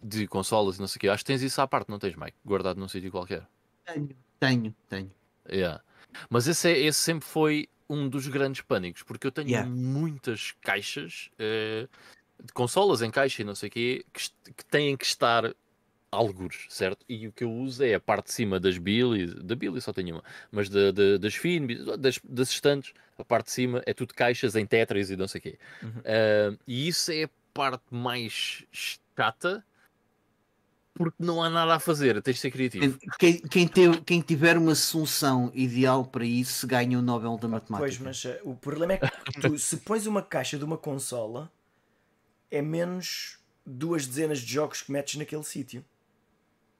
de 0.03 0.27
consolas 0.27 0.75
e 0.77 0.79
não 0.81 0.87
sei 0.87 0.97
o 0.97 0.99
quê. 1.01 1.09
Acho 1.09 1.23
que 1.23 1.27
tens 1.27 1.41
isso 1.41 1.61
à 1.61 1.67
parte, 1.67 1.89
não 1.89 1.97
tens, 1.99 2.15
Mike? 2.17 2.35
Guardado 2.45 2.77
num 2.79 2.87
sítio 2.89 3.09
qualquer. 3.11 3.47
Tenho, 3.85 4.09
tenho, 4.39 4.75
tenho. 4.89 5.11
Yeah. 5.51 5.81
Mas 6.29 6.47
esse, 6.47 6.69
é, 6.69 6.79
esse 6.79 6.99
sempre 6.99 7.27
foi 7.27 7.67
um 7.89 8.07
dos 8.07 8.27
grandes 8.27 8.61
pânicos, 8.61 9.03
porque 9.03 9.25
eu 9.27 9.31
tenho 9.31 9.49
Yeah. 9.49 9.69
muitas 9.69 10.53
caixas 10.61 11.29
eh, 11.39 11.87
de 12.43 12.53
consolas 12.53 13.01
em 13.01 13.09
caixa 13.11 13.41
e 13.41 13.45
não 13.45 13.55
sei 13.55 13.67
o 13.69 13.71
quê 13.71 14.05
que, 14.13 14.29
que 14.53 14.65
têm 14.65 14.95
que 14.95 15.05
estar 15.05 15.53
algures, 16.11 16.65
certo? 16.69 17.05
E 17.07 17.27
o 17.27 17.31
que 17.31 17.43
eu 17.43 17.51
uso 17.51 17.83
é 17.83 17.93
a 17.93 17.99
parte 17.99 18.25
de 18.27 18.33
cima 18.33 18.59
das 18.59 18.77
Billy, 18.79 19.27
da 19.43 19.55
Billy 19.55 19.79
só 19.79 19.93
tenho 19.93 20.15
uma, 20.15 20.23
mas 20.51 20.67
da- 20.69 20.91
da- 20.91 21.17
das 21.17 21.35
Fin, 21.35 21.67
das, 21.99 22.19
das 22.23 22.49
estantes, 22.49 22.93
a 23.17 23.23
parte 23.23 23.45
de 23.47 23.51
cima 23.51 23.83
é 23.85 23.93
tudo 23.93 24.13
caixas 24.15 24.55
em 24.55 24.65
Tetris 24.65 25.09
e 25.11 25.15
não 25.15 25.27
sei 25.27 25.39
o 25.39 25.41
quê. 25.41 25.59
Uhum. 25.83 26.01
Eh, 26.03 26.57
e 26.67 26.87
isso 26.87 27.11
é 27.11 27.23
a 27.25 27.29
parte 27.53 27.83
mais 27.91 28.65
chata 28.71 29.63
porque 30.99 31.23
não 31.23 31.41
há 31.41 31.49
nada 31.49 31.75
a 31.75 31.79
fazer, 31.79 32.21
tens 32.21 32.33
de 32.35 32.39
ser 32.41 32.51
criativo. 32.51 32.99
Quem, 33.17 33.39
quem, 33.39 33.65
teve- 33.65 34.01
quem 34.01 34.19
tiver 34.19 34.57
uma 34.57 34.75
solução 34.75 35.49
ideal 35.53 36.03
para 36.05 36.25
isso 36.25 36.67
ganha 36.67 36.99
o 36.99 37.01
Nobel 37.01 37.37
da 37.37 37.47
Matemática. 37.47 37.77
Pois, 37.77 37.97
mas 37.97 38.25
uh, 38.25 38.37
o 38.43 38.53
problema 38.53 38.93
é 38.93 38.97
que 38.97 39.39
tu, 39.39 39.57
se 39.57 39.77
pões 39.77 40.05
uma 40.05 40.21
caixa 40.21 40.57
de 40.57 40.65
uma 40.65 40.77
consola, 40.77 41.49
é 42.51 42.61
menos 42.61 43.39
duas 43.65 44.05
dezenas 44.05 44.39
de 44.39 44.51
jogos 44.51 44.81
que 44.81 44.91
metes 44.91 45.15
naquele 45.15 45.43
sítio. 45.45 45.85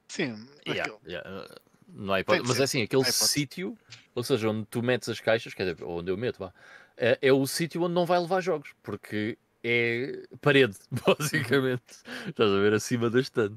Sim, 0.10 0.46
Yeah, 0.68 0.82
aquilo- 0.82 1.00
yeah, 1.08 1.30
uh, 1.46 1.56
Não 1.88 2.14
há 2.14 2.20
hipótese. 2.20 2.46
Mas 2.46 2.58
ser. 2.58 2.62
é 2.62 2.66
assim, 2.66 2.82
aquele 2.82 3.06
sítio, 3.06 3.78
ou 4.14 4.22
seja, 4.22 4.50
onde 4.50 4.66
tu 4.66 4.84
metes 4.84 5.08
as 5.08 5.22
caixas, 5.22 5.54
quer 5.54 5.72
dizer, 5.72 5.86
onde 5.86 6.12
eu 6.12 6.18
meto, 6.18 6.40
vá, 6.40 6.54
é, 6.98 7.18
é 7.22 7.32
o 7.32 7.48
sítio 7.48 7.82
onde 7.84 7.94
não 7.94 8.06
vai 8.06 8.20
levar 8.20 8.42
jogos, 8.42 8.72
porque 8.84 9.38
é 9.64 10.24
parede, 10.42 10.76
basicamente. 11.08 11.84
Estás 12.28 12.52
a 12.52 12.60
ver 12.60 12.74
acima 12.74 13.10
da 13.10 13.22
estante. 13.22 13.56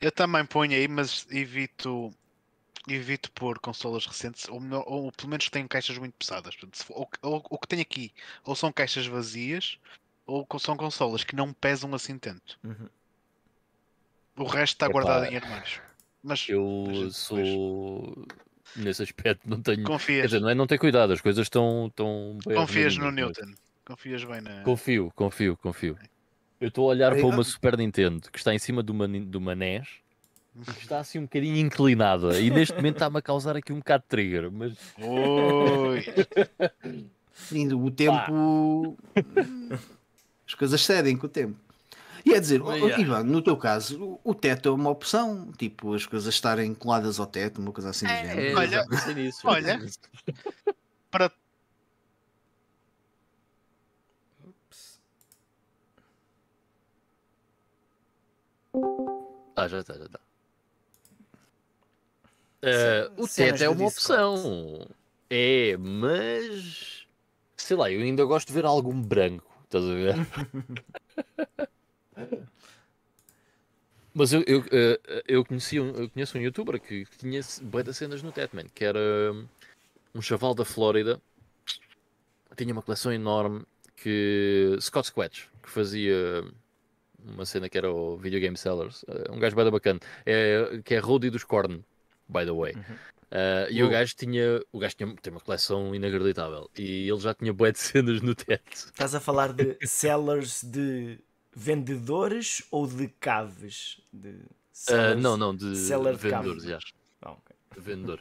Eu 0.00 0.10
também 0.12 0.44
ponho 0.46 0.72
aí, 0.72 0.86
mas 0.88 1.26
evito 1.30 2.12
evito 2.88 3.30
pôr 3.30 3.60
consolas 3.60 4.04
recentes, 4.06 4.48
ou, 4.48 4.60
ou 4.86 5.12
pelo 5.12 5.28
menos 5.28 5.48
tenho 5.48 5.68
caixas 5.68 5.96
muito 5.98 6.14
pesadas. 6.14 6.56
Portanto, 6.56 6.84
for- 6.84 6.96
ou, 6.96 7.08
ou- 7.22 7.46
o 7.50 7.58
que 7.58 7.68
tenho 7.68 7.82
aqui, 7.82 8.12
ou 8.44 8.56
são 8.56 8.72
caixas 8.72 9.06
vazias, 9.06 9.78
ou 10.26 10.46
são 10.58 10.76
consolas 10.76 11.22
que 11.22 11.36
não 11.36 11.52
pesam 11.52 11.94
assim 11.94 12.18
tanto. 12.18 12.58
Uhum. 12.64 12.88
O 14.36 14.44
resto 14.44 14.74
está 14.74 14.86
Epá, 14.86 14.92
guardado 14.92 15.24
em 15.26 15.36
armários. 15.36 15.80
Mas 16.22 16.48
Eu 16.48 17.10
sou. 17.12 18.26
Nesse 18.74 19.02
aspecto, 19.02 19.48
não 19.48 19.60
tenho. 19.60 19.78
Quer 19.84 19.86
confias, 19.86 20.30
dizer, 20.30 20.40
não 20.40 20.48
é 20.48 20.54
não 20.54 20.66
ter 20.66 20.78
cuidado, 20.78 21.12
as 21.12 21.20
coisas 21.20 21.44
estão. 21.46 21.88
estão 21.88 22.38
confias 22.42 22.96
no 22.96 23.10
Newton. 23.10 23.52
Confias 23.84 24.24
bem 24.24 24.40
na. 24.40 24.62
Confio, 24.62 25.12
confio, 25.14 25.56
confio. 25.56 25.98
Eu 26.62 26.68
estou 26.68 26.84
a 26.86 26.90
olhar 26.90 27.12
para 27.14 27.26
uma 27.26 27.42
Super 27.42 27.76
Nintendo 27.76 28.30
que 28.30 28.38
está 28.38 28.54
em 28.54 28.58
cima 28.58 28.82
de 28.82 28.92
uma, 28.92 29.08
de 29.08 29.36
uma 29.36 29.54
NES 29.54 29.88
e 30.56 30.64
que 30.72 30.80
está 30.82 31.00
assim 31.00 31.18
um 31.18 31.22
bocadinho 31.22 31.56
inclinada 31.56 32.38
e 32.38 32.50
neste 32.50 32.74
momento 32.76 32.94
está-me 32.96 33.18
a 33.18 33.22
causar 33.22 33.56
aqui 33.56 33.72
um 33.72 33.78
bocado 33.78 34.04
de 34.04 34.08
trigger, 34.08 34.50
mas 34.52 34.74
Oi! 35.00 36.04
Lindo, 37.50 37.80
o 37.82 37.90
tempo. 37.90 38.96
As 40.46 40.54
coisas 40.54 40.80
cedem 40.80 41.16
com 41.16 41.26
o 41.26 41.28
tempo. 41.28 41.56
E 42.24 42.32
é 42.32 42.38
dizer, 42.38 42.62
oh, 42.62 42.72
Yeah. 42.72 43.00
Ivan, 43.02 43.24
no 43.24 43.42
teu 43.42 43.56
caso, 43.56 44.20
o- 44.22 44.34
teto 44.34 44.68
é 44.68 44.72
uma 44.72 44.90
opção, 44.90 45.50
tipo, 45.58 45.92
as 45.94 46.06
coisas 46.06 46.32
estarem 46.32 46.72
coladas 46.72 47.18
ao 47.18 47.26
teto, 47.26 47.60
uma 47.60 47.72
coisa 47.72 47.90
assim 47.90 48.06
do 48.06 48.12
género. 48.12 48.40
É, 48.40 48.54
Olha, 48.54 48.84
olha. 49.44 49.80
Para 51.10 51.32
Ah, 59.62 59.68
já 59.68 59.78
está, 59.78 59.94
já 59.94 60.06
está. 60.06 60.18
Eh, 62.62 63.10
o 63.16 63.28
cenas 63.28 63.60
teto 63.60 63.64
é 63.64 63.68
uma 63.68 63.86
opção. 63.86 64.88
É, 65.30 65.76
mas. 65.76 67.06
Sei 67.56 67.76
lá, 67.76 67.88
eu 67.88 68.00
ainda 68.00 68.24
gosto 68.24 68.48
de 68.48 68.54
ver 68.54 68.64
algum 68.64 69.00
branco. 69.00 69.48
Estás 69.64 69.84
a 69.84 69.94
ver? 69.94 70.16
mas 74.12 74.32
eu, 74.32 74.42
eu, 74.48 74.64
eh, 74.72 75.24
eu, 75.28 75.44
conheci 75.44 75.78
um, 75.78 75.90
eu 75.90 76.10
conheço 76.10 76.36
um 76.36 76.40
youtuber 76.40 76.80
que 76.80 77.06
tinha 77.18 77.40
bué 77.62 77.84
de 77.84 77.94
cenas 77.94 78.20
no 78.20 78.32
teto, 78.32 78.56
man, 78.56 78.66
que 78.74 78.84
era 78.84 78.98
um 80.12 80.20
chaval 80.20 80.54
da 80.54 80.64
Flórida. 80.64 81.22
Tinha 82.56 82.72
uma 82.72 82.82
coleção 82.82 83.12
enorme 83.12 83.64
que. 83.94 84.76
Scott 84.80 85.06
Squatch, 85.06 85.48
que 85.62 85.70
fazia 85.70 86.44
uma 87.24 87.44
cena 87.44 87.68
que 87.68 87.78
era 87.78 87.90
o 87.90 88.16
Video 88.16 88.40
Game 88.40 88.56
Sellers. 88.56 89.04
eh, 89.08 89.30
um 89.30 89.38
gajo 89.38 89.56
bem 89.56 89.70
bacana. 89.70 90.00
É, 90.26 90.80
que 90.84 90.94
é 90.94 90.98
Roadie 90.98 91.30
dos 91.30 91.44
Korn, 91.44 91.84
by 92.28 92.44
the 92.44 92.52
way. 92.52 92.74
Uh, 92.74 93.70
e 93.70 93.82
o 93.82 93.88
gajo 93.88 94.14
tinha. 94.14 94.60
O 94.70 94.78
gajo 94.78 94.94
tinha, 94.94 95.14
tem 95.16 95.32
uma 95.32 95.40
coleção 95.40 95.94
inacreditável. 95.94 96.70
E 96.76 97.08
ele 97.08 97.20
já 97.20 97.34
tinha 97.34 97.52
bué 97.52 97.72
de 97.72 97.78
cenas 97.80 98.20
no 98.20 98.34
teto. 98.34 98.70
Estás 98.70 99.14
a 99.14 99.20
falar 99.20 99.52
de 99.52 99.76
sellers 99.86 100.62
de 100.62 101.18
vendedores 101.54 102.62
ou 102.70 102.86
de 102.86 103.08
caves? 103.08 104.00
De 104.12 104.36
Uh, 104.90 105.14
não, 105.18 105.36
não, 105.36 105.54
de 105.54 105.76
seller 105.76 106.16
de 106.16 106.18
vendedores, 106.18 106.64
já. 106.64 106.78
Ah, 107.20 107.32
ok. 107.32 107.56
Vendedor. 107.76 108.20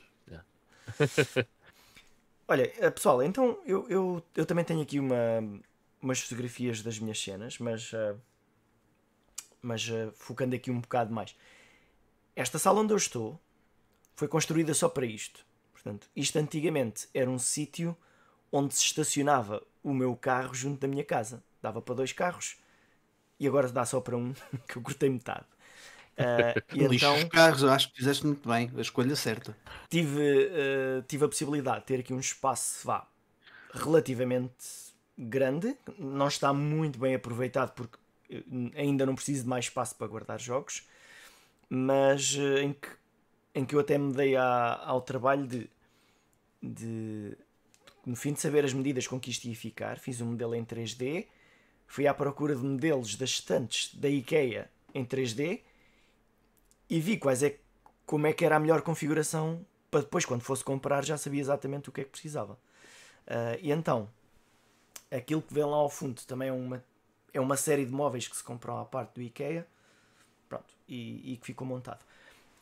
Olha, 2.47 2.67
pessoal, 2.91 3.23
então 3.23 3.57
eu, 3.65 3.87
eu, 3.89 4.23
eu 4.35 4.45
também 4.45 4.65
tenho 4.65 4.81
aqui 4.81 4.99
uma, 4.99 5.15
umas 6.01 6.19
fotografias 6.19 6.81
das 6.81 6.99
minhas 6.99 7.21
cenas, 7.21 7.57
mas, 7.59 7.91
eh, 7.93 8.15
mas 9.61 9.87
eh, 9.89 10.09
focando 10.15 10.55
aqui 10.55 10.71
um 10.71 10.79
bocado 10.79 11.13
mais. 11.13 11.35
Esta 12.35 12.57
sala 12.57 12.81
onde 12.81 12.93
eu 12.93 12.97
estou 12.97 13.39
foi 14.15 14.27
construída 14.27 14.73
só 14.73 14.89
para 14.89 15.05
isto. 15.05 15.45
Portanto, 15.71 16.07
isto 16.15 16.37
antigamente 16.37 17.07
era 17.13 17.29
um 17.29 17.39
sítio 17.39 17.97
onde 18.51 18.75
se 18.75 18.83
estacionava 18.83 19.63
o 19.83 19.93
meu 19.93 20.15
carro 20.15 20.53
junto 20.53 20.79
da 20.79 20.87
minha 20.87 21.03
casa. 21.03 21.43
Dava 21.61 21.81
para 21.81 21.95
dois 21.95 22.11
carros 22.11 22.57
e 23.39 23.47
agora 23.47 23.67
dá 23.69 23.85
só 23.85 23.99
para 23.99 24.15
um, 24.15 24.33
que 24.67 24.77
eu 24.77 24.81
cortei 24.81 25.09
metade. 25.09 25.45
Eh, 26.17 26.55
e 26.73 26.79
Lixo 26.87 27.05
então 27.05 27.17
os 27.17 27.23
carros, 27.25 27.63
eu 27.63 27.71
acho 27.71 27.89
que 27.89 27.97
fizeste 27.97 28.25
muito 28.25 28.47
bem, 28.47 28.71
a 28.77 28.81
escolha 28.81 29.15
certa. 29.15 29.57
tive, 29.89 30.21
eh, 30.51 31.03
tive 31.07 31.25
a 31.25 31.27
possibilidade 31.27 31.79
de 31.79 31.85
ter 31.85 31.99
aqui 32.01 32.13
um 32.13 32.19
espaço 32.19 32.85
vá, 32.85 33.07
relativamente 33.73 34.91
grande, 35.17 35.75
não 35.97 36.27
está 36.27 36.53
muito 36.53 36.99
bem 36.99 37.15
aproveitado 37.15 37.71
porque 37.71 37.97
ainda 38.75 39.05
não 39.05 39.15
preciso 39.15 39.43
de 39.43 39.49
mais 39.49 39.65
espaço 39.65 39.95
para 39.95 40.07
guardar 40.07 40.39
jogos, 40.39 40.87
mas 41.69 42.35
eh, 42.39 42.63
em 42.63 42.73
que, 42.73 42.89
em 43.55 43.65
que 43.65 43.75
eu 43.75 43.79
até 43.79 43.97
me 43.97 44.13
dei 44.13 44.35
à- 44.35 44.81
ao 44.85 45.01
trabalho 45.01 45.47
de, 45.47 45.69
de, 46.61 47.37
no 48.05 48.15
fim 48.15 48.33
de 48.33 48.41
saber 48.41 48.65
as 48.65 48.73
medidas 48.73 49.07
com 49.07 49.19
que 49.19 49.29
isto 49.31 49.45
ia 49.47 49.55
ficar, 49.55 49.99
fiz 49.99 50.21
um 50.21 50.27
modelo 50.27 50.55
em 50.55 50.63
3D, 50.65 51.27
fui 51.87 52.07
à 52.07 52.13
procura 52.13 52.55
de 52.55 52.63
modelos 52.63 53.15
das 53.15 53.31
estantes 53.31 53.95
da 53.95 54.09
IKEA 54.09 54.69
em 54.93 55.05
3D 55.05 55.61
e 56.89 56.99
vi 56.99 57.17
quais 57.17 57.43
é, 57.43 57.57
como 58.05 58.27
é 58.27 58.33
que 58.33 58.45
era 58.45 58.57
a 58.57 58.59
melhor 58.59 58.81
configuração 58.81 59.65
para 59.89 60.01
depois, 60.01 60.25
quando 60.25 60.41
fosse 60.41 60.63
comprar, 60.63 61.03
já 61.03 61.17
sabia 61.17 61.41
exatamente 61.41 61.89
o 61.89 61.91
que 61.91 62.01
é 62.01 62.03
que 62.05 62.11
precisava. 62.11 62.57
Ah, 63.27 63.57
e 63.61 63.71
então, 63.71 64.09
aquilo 65.09 65.41
que 65.41 65.53
vem 65.53 65.63
lá 65.65 65.77
ao 65.77 65.89
fundo 65.89 66.21
também 66.25 66.49
é 66.49 66.51
uma, 66.51 66.83
é 67.33 67.39
uma 67.39 67.57
série 67.57 67.85
de 67.85 67.91
móveis 67.91 68.27
que 68.27 68.35
se 68.35 68.43
compram 68.43 68.77
à 68.79 68.85
parte 68.85 69.15
do 69.15 69.21
IKEA 69.21 69.65
pronto, 70.49 70.65
e, 70.87 71.33
e 71.33 71.37
que 71.37 71.45
ficou 71.45 71.65
montado. 71.65 71.99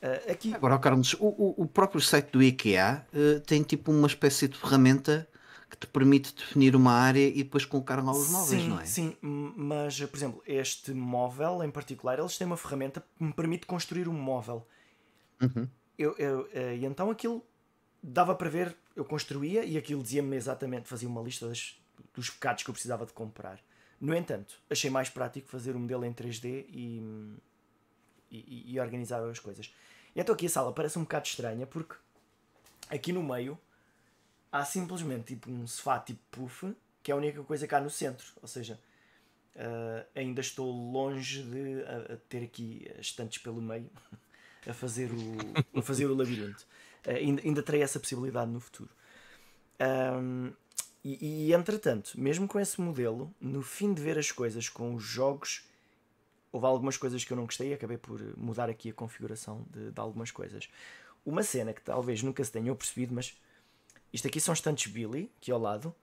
Ah, 0.02 0.32
aqui, 0.32 0.54
Agora, 0.54 0.76
ó, 0.76 0.78
Carlos, 0.78 1.14
o, 1.20 1.62
o- 1.62 1.68
próprio 1.68 2.02
site 2.02 2.32
do 2.32 2.42
IKEA 2.42 3.06
eh, 3.14 3.40
tem 3.46 3.64
tipo 3.64 3.92
uma 3.92 4.08
espécie 4.08 4.48
de 4.48 4.58
ferramenta 4.58 5.28
que 5.70 5.78
te 5.78 5.88
permite 5.88 6.34
definir 6.34 6.76
uma 6.76 6.94
área 6.94 7.28
e 7.28 7.44
depois 7.44 7.66
colocar 7.66 8.04
lá 8.04 8.12
os 8.12 8.30
móveis, 8.30 8.62
sim, 8.62 8.70
não 8.70 8.80
é? 8.80 8.86
Sim, 8.86 9.16
mas 9.22 10.00
por 10.00 10.18
exemplo, 10.18 10.44
este 10.48 10.94
móvel 10.94 11.64
em 11.64 11.70
particular, 11.70 12.18
eles 12.18 12.38
têm 12.38 12.48
uma 12.48 12.58
ferramenta 12.58 13.02
que 13.02 13.24
me 13.24 13.34
permite 13.34 13.66
construir 13.68 14.08
um 14.08 14.14
móvel. 14.14 14.66
Uhum. 15.42 15.68
Eu, 15.98 16.16
eu, 16.18 16.50
eh, 16.54 16.78
e 16.78 16.86
então 16.86 17.12
aquilo 17.12 17.44
dava 18.02 18.34
para 18.34 18.50
ver, 18.50 18.76
eu 18.96 19.04
construía 19.06 19.64
e 19.66 19.78
aquilo 19.78 20.02
dizia-me 20.02 20.36
exatamente, 20.36 20.88
fazia 20.88 21.10
uma 21.10 21.22
lista 21.22 21.48
das- 21.48 21.78
dos 22.16 22.30
pecados 22.30 22.64
que 22.64 22.70
eu 22.70 22.74
precisava 22.74 23.06
de 23.06 23.14
comprar. 23.14 23.60
No 24.00 24.16
entanto, 24.16 24.60
achei 24.70 24.90
mais 24.90 25.10
prático 25.10 25.48
fazer 25.50 25.76
o 25.76 25.80
modelo 25.80 26.06
em 26.06 26.14
3D 26.14 26.66
e, 26.70 27.04
e, 28.32 28.74
e 28.74 28.80
organizar 28.80 29.22
as 29.28 29.40
coisas. 29.40 29.74
E 30.16 30.20
então 30.22 30.34
aqui 30.34 30.46
a 30.46 30.50
sala 30.50 30.74
parece 30.74 30.98
um 30.98 31.04
bocado 31.04 31.28
estranha 31.28 31.68
porque 31.68 31.96
aqui 32.90 33.12
no 33.12 33.22
meio 33.24 33.58
há 34.52 34.64
simplesmente 34.66 35.36
tipo 35.36 35.52
um 35.52 35.68
sofá 35.68 36.00
tipo 36.00 36.20
puff, 36.32 36.74
que 37.04 37.12
é 37.12 37.14
a 37.14 37.18
única 37.18 37.44
coisa 37.44 37.68
há 37.70 37.80
no 37.82 37.90
centro. 37.90 38.26
Ou 38.42 38.48
seja, 38.48 38.80
ah, 39.56 40.06
ainda 40.16 40.42
estou 40.42 40.72
longe 40.72 41.44
de 41.44 41.84
a- 41.84 42.14
a 42.14 42.18
ter 42.30 42.44
aqui 42.44 42.90
estantes 43.00 43.38
pelo 43.40 43.62
meio 43.62 43.90
a 44.68 44.74
fazer 44.74 45.12
o, 45.12 45.78
a 45.78 45.82
fazer 45.82 46.06
o 46.06 46.16
labirinto. 46.16 46.66
Ah, 47.06 47.12
ainda, 47.12 47.42
ainda 47.42 47.62
terei 47.64 47.82
essa 47.82 48.00
possibilidade 48.00 48.50
no 48.50 48.60
futuro. 48.62 48.90
Ahm, 49.80 50.52
e, 51.04 51.48
e 51.48 51.54
entretanto, 51.54 52.20
mesmo 52.20 52.48
com 52.48 52.60
esse 52.60 52.80
modelo, 52.82 53.34
no 53.40 53.62
fim 53.62 53.94
de 53.94 54.02
ver 54.02 54.18
as 54.18 54.32
coisas 54.32 54.68
com 54.68 54.94
os 54.94 55.04
jogos, 55.04 55.64
houve 56.52 56.66
algumas 56.66 56.98
coisas 56.98 57.24
que 57.24 57.32
eu 57.32 57.38
não 57.38 57.46
gostei 57.46 57.70
e 57.70 57.74
acabei 57.74 57.98
por 57.98 58.22
mudar 58.38 58.70
aqui 58.70 58.90
a 58.90 58.94
configuração 58.94 59.66
de, 59.70 59.92
de 59.92 60.00
algumas 60.00 60.32
coisas. 60.32 60.70
Uma 61.26 61.44
cena 61.44 61.74
que 61.74 61.82
talvez 61.82 62.22
nunca 62.24 62.44
se 62.44 62.52
tenham 62.52 62.76
percebido, 62.76 63.14
mas 63.14 63.38
isto 64.12 64.28
aqui 64.28 64.40
são 64.40 64.54
estantes 64.54 64.92
Billy, 64.92 65.32
aqui 65.38 65.52
ao 65.52 65.60
lado, 65.60 65.96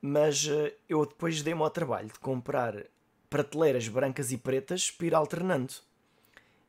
mas 0.00 0.46
eh, 0.46 0.74
eu 0.88 1.04
depois 1.06 1.42
dei-me 1.42 1.62
ao 1.62 1.70
trabalho 1.70 2.08
de 2.08 2.18
comprar 2.18 2.84
prateleiras 3.30 3.88
brancas 3.88 4.30
e 4.30 4.36
pretas 4.36 4.90
para 4.90 5.06
ir 5.06 5.14
alternando. 5.14 5.74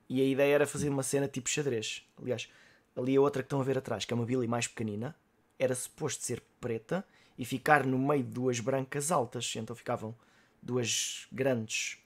E 0.10 0.22
a 0.22 0.26
ideia 0.26 0.56
era 0.56 0.68
fazer 0.68 0.90
uma 0.90 1.04
cena 1.04 1.28
tipo 1.28 1.50
xadrez. 1.50 2.08
Aliás, 2.20 2.50
ali 2.96 3.16
a 3.16 3.22
outra 3.22 3.44
que 3.44 3.48
estão 3.48 3.60
a 3.60 3.64
ver 3.64 3.78
atrás, 3.78 4.06
que 4.06 4.14
é 4.14 4.16
uma 4.16 4.26
Billy 4.26 4.48
mais 4.48 4.68
pequenina, 4.68 5.16
era 5.60 5.76
suposto 5.76 6.24
ser 6.24 6.42
preta 6.62 7.06
e 7.38 7.46
ficar 7.46 7.86
no 7.86 7.98
meio 8.00 8.24
de 8.24 8.32
duas 8.32 8.60
brancas 8.60 9.12
altas. 9.12 9.54
Então 9.56 9.76
ficavam 9.76 10.16
duas 10.62 11.28
grandes 11.32 12.00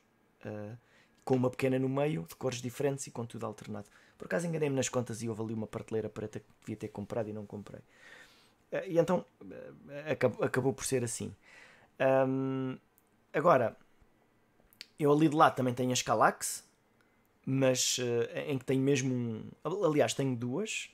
eh, 0.45 0.75
com 1.23 1.35
uma 1.35 1.49
pequena 1.49 1.79
no 1.79 1.89
meio, 1.89 2.23
de 2.27 2.35
cores 2.35 2.61
diferentes 2.61 3.07
e 3.07 3.11
com 3.11 3.25
tudo 3.25 3.45
alternado. 3.45 3.87
Por 4.17 4.25
acaso 4.25 4.47
enganei-me 4.47 4.75
nas 4.75 4.89
contas 4.89 5.21
e 5.23 5.29
houve 5.29 5.41
ali 5.41 5.53
uma 5.53 5.67
prateleira 5.67 6.09
preta 6.09 6.39
que 6.39 6.45
devia 6.61 6.75
ter 6.75 6.89
comprado 6.89 7.29
e 7.29 7.33
não 7.33 7.45
comprei. 7.45 7.81
Eh, 8.71 8.89
E 8.89 8.99
então 8.99 9.25
eh, 9.89 10.11
acabou, 10.11 10.43
acabou 10.45 10.73
por 10.73 10.85
ser 10.85 11.03
assim. 11.03 11.35
Ahm, 11.99 12.77
agora, 13.33 13.77
eu 14.99 15.11
ali 15.11 15.29
de 15.29 15.35
lá 15.35 15.49
também 15.51 15.73
tenho 15.73 15.91
as 15.91 16.01
Calax, 16.01 16.63
mas 17.45 17.99
em 18.47 18.57
que 18.57 18.65
tenho 18.65 18.81
mesmo 18.81 19.13
um. 19.13 19.51
Aliás, 19.85 20.13
tenho 20.13 20.35
duas. 20.35 20.89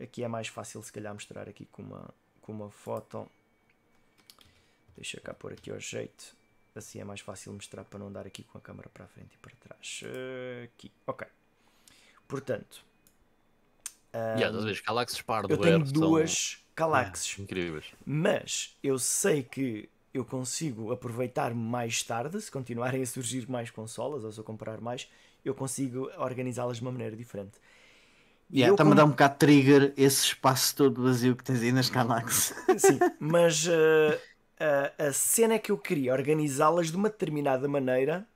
Aqui 0.00 0.22
é 0.22 0.28
mais 0.28 0.46
fácil 0.48 0.82
se 0.82 0.92
calhar 0.92 1.12
mostrar 1.12 1.48
aqui 1.48 1.66
com 1.66 1.82
uma, 1.82 2.14
com 2.40 2.52
uma 2.52 2.70
foto. 2.70 3.28
Deixa 4.98 5.20
cá 5.20 5.32
pôr 5.32 5.52
aqui 5.52 5.70
ao 5.70 5.78
jeito. 5.78 6.36
Assim 6.74 6.98
é 7.00 7.04
mais 7.04 7.20
fácil 7.20 7.52
mostrar 7.52 7.84
para 7.84 8.00
não 8.00 8.10
dar 8.10 8.26
aqui 8.26 8.42
com 8.42 8.58
a 8.58 8.60
câmera 8.60 8.88
para 8.92 9.04
a 9.04 9.08
frente 9.08 9.34
e 9.34 9.38
para 9.38 9.52
trás. 9.56 10.00
Eh, 10.04 10.64
Aqui, 10.64 10.90
ok. 11.06 11.26
Portanto, 12.26 12.84
Yeah, 14.12 14.46
estás 14.48 14.64
a 14.64 14.66
ver, 14.66 14.72
os 14.72 14.80
Galaxy 14.80 15.22
Par 15.22 15.46
do 15.46 15.54
eu 15.54 15.58
tenho 15.58 15.76
Air 15.78 15.86
são 15.86 15.92
duas 15.92 16.58
Calaxes. 16.74 17.38
incríveis. 17.38 17.84
Mas 18.04 18.76
eu 18.82 18.98
sei 18.98 19.44
que 19.44 19.88
eu 20.12 20.24
consigo 20.24 20.90
aproveitar 20.90 21.54
mais 21.54 22.02
tarde, 22.02 22.40
se 22.40 22.50
continuarem 22.50 23.00
a 23.02 23.06
surgir 23.06 23.48
mais 23.48 23.70
consolas 23.70 24.24
ou 24.24 24.32
se 24.32 24.40
eu 24.40 24.44
comprar 24.44 24.80
mais, 24.80 25.08
eu 25.44 25.54
consigo 25.54 26.10
organizá-las 26.18 26.78
de 26.78 26.82
uma 26.82 26.90
maneira 26.90 27.14
diferente. 27.14 27.58
E 28.50 28.56
Yeah, 28.56 28.70
eu 28.70 28.74
Está-me 28.74 28.92
a 28.92 28.94
dar 28.96 29.04
um 29.04 29.10
bocado 29.10 29.34
de 29.34 29.38
trigger 29.40 29.92
esse 29.96 30.24
espaço 30.24 30.74
todo 30.74 31.02
vazio 31.02 31.36
que 31.36 31.44
tens 31.44 31.62
aí 31.62 31.70
nas 31.70 31.88
Canax. 31.90 32.54
Sim, 32.78 32.98
mas 33.20 33.66
uh, 33.66 34.18
a, 34.58 35.08
a 35.08 35.12
cena 35.12 35.54
é 35.54 35.58
que 35.58 35.70
eu 35.70 35.78
queria 35.78 36.12
organizá-las 36.12 36.90
de 36.90 36.96
uma 36.96 37.08
determinada 37.08 37.68
maneira. 37.68 38.26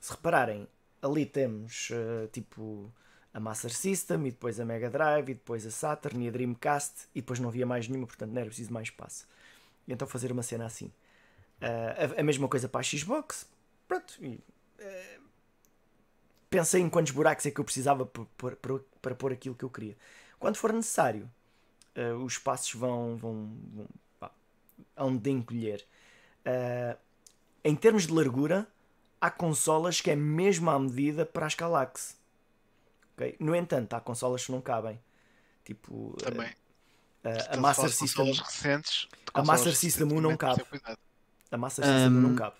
Se 0.00 0.10
repararem, 0.10 0.68
ali 1.00 1.26
temos 1.26 1.90
uh, 1.90 2.28
tipo 2.28 2.92
a 3.32 3.40
Master 3.40 3.72
System 3.72 4.26
e 4.26 4.30
depois 4.30 4.58
a 4.60 4.64
Mega 4.64 4.90
Drive 4.90 5.30
e 5.30 5.34
depois 5.34 5.64
a 5.66 5.70
Saturn 5.70 6.24
e 6.24 6.28
a 6.28 6.30
Dreamcast 6.30 7.08
e 7.14 7.20
depois 7.20 7.38
não 7.38 7.48
havia 7.48 7.64
mais 7.64 7.88
nenhuma, 7.88 8.06
portanto 8.06 8.30
não 8.30 8.40
era 8.40 8.46
preciso 8.46 8.72
mais 8.72 8.88
espaço. 8.88 9.26
E 9.86 9.92
então 9.92 10.06
fazer 10.06 10.30
uma 10.32 10.42
cena 10.42 10.66
assim. 10.66 10.86
Uh, 11.60 12.16
a, 12.16 12.20
a 12.20 12.22
mesma 12.22 12.48
coisa 12.48 12.68
para 12.68 12.80
a 12.80 12.84
Xbox. 12.84 13.46
Pronto. 13.88 14.14
E, 14.20 14.34
uh, 14.78 15.22
pensei 16.50 16.82
em 16.82 16.90
quantos 16.90 17.12
buracos 17.12 17.46
é 17.46 17.50
que 17.50 17.60
eu 17.60 17.64
precisava 17.64 18.04
para, 18.04 18.56
para, 19.00 19.14
pôr 19.14 19.32
aquilo 19.32 19.54
que 19.54 19.64
eu 19.64 19.70
queria. 19.70 19.96
Quando 20.38 20.56
for 20.56 20.72
necessário, 20.72 21.30
os 22.24 22.38
passos 22.38 22.72
vão, 22.74 23.16
vão, 23.16 23.52
hão 25.00 25.16
de 25.16 25.30
encolher. 25.30 25.84
Uh, 26.46 26.96
em 27.64 27.74
termos 27.74 28.06
de 28.06 28.12
largura, 28.12 28.68
há 29.20 29.30
consolas 29.30 30.00
que 30.00 30.10
é 30.10 30.16
mesmo 30.16 30.70
à 30.70 30.78
medida 30.78 31.24
para 31.24 31.46
as 31.46 31.54
Galaxy. 31.54 32.14
Okay? 33.14 33.36
No 33.40 33.54
entanto, 33.56 33.94
há 33.94 34.00
consolas 34.00 34.44
que 34.44 34.52
não 34.52 34.60
cabem. 34.60 35.00
Tipo, 35.64 36.16
Também. 36.22 36.50
Uh, 37.24 37.54
a 37.54 37.56
Master 37.56 37.90
System. 37.90 38.32
Recentes, 38.32 39.08
a 39.34 39.42
Master 39.42 39.74
System 39.74 40.06
1 40.12 40.20
não 40.20 40.36
cabe. 40.36 40.62
A 41.50 41.56
Master 41.56 41.84
System 41.84 42.06
um, 42.06 42.10
não 42.10 42.34
cabe. 42.34 42.56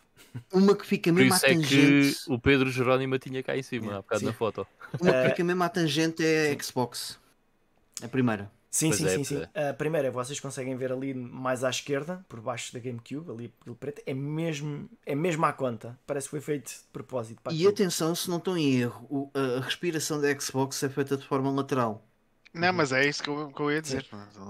Uma 0.52 0.76
que 0.76 0.86
fica 0.86 1.10
mesmo 1.10 1.34
à 1.34 1.38
tangente. 1.38 2.10
é 2.10 2.24
que 2.24 2.32
o 2.32 2.38
Pedro 2.38 2.70
Jerónimo 2.70 3.18
tinha 3.18 3.42
cá 3.42 3.56
em 3.56 3.62
cima, 3.62 3.86
yeah, 3.86 3.98
há 3.98 4.02
bocado 4.02 4.20
sim. 4.20 4.26
na 4.26 4.32
foto. 4.32 4.66
Uma 5.00 5.12
que 5.12 5.30
fica 5.30 5.44
mesmo 5.44 5.62
à 5.62 5.68
tangente 5.68 6.24
é 6.24 6.52
a 6.52 6.62
Xbox. 6.62 7.18
A 8.02 8.08
primeira. 8.08 8.50
Sim, 8.70 8.88
pois 8.88 8.98
sim, 9.00 9.06
é, 9.06 9.08
sim, 9.16 9.24
sim. 9.24 9.42
É. 9.52 9.70
A 9.70 9.74
primeira, 9.74 10.12
vocês 10.12 10.38
conseguem 10.38 10.76
ver 10.76 10.92
ali 10.92 11.12
mais 11.12 11.64
à 11.64 11.70
esquerda, 11.70 12.24
por 12.28 12.40
baixo 12.40 12.72
da 12.72 12.78
GameCube, 12.78 13.28
ali 13.30 13.48
pelo 13.64 13.74
preto, 13.74 14.00
é 14.06 14.14
mesmo, 14.14 14.88
é 15.04 15.14
mesmo 15.14 15.44
à 15.44 15.52
conta. 15.52 15.98
Parece 16.06 16.26
que 16.26 16.30
foi 16.30 16.40
feito 16.40 16.68
de 16.68 16.78
propósito. 16.92 17.40
e 17.50 17.66
atenção, 17.66 18.14
se 18.14 18.30
não 18.30 18.38
estou 18.38 18.56
em 18.56 18.76
erro, 18.76 19.30
a 19.34 19.60
respiração 19.60 20.20
da 20.20 20.38
Xbox 20.38 20.80
é 20.84 20.88
feita 20.88 21.16
de 21.16 21.26
forma 21.26 21.50
lateral. 21.50 22.06
Não, 22.54 22.72
mas 22.72 22.92
é 22.92 23.08
isso 23.08 23.22
que 23.22 23.28
eu, 23.28 23.48
que 23.48 23.60
eu 23.60 23.72
ia 23.72 23.82
dizer. 23.82 24.06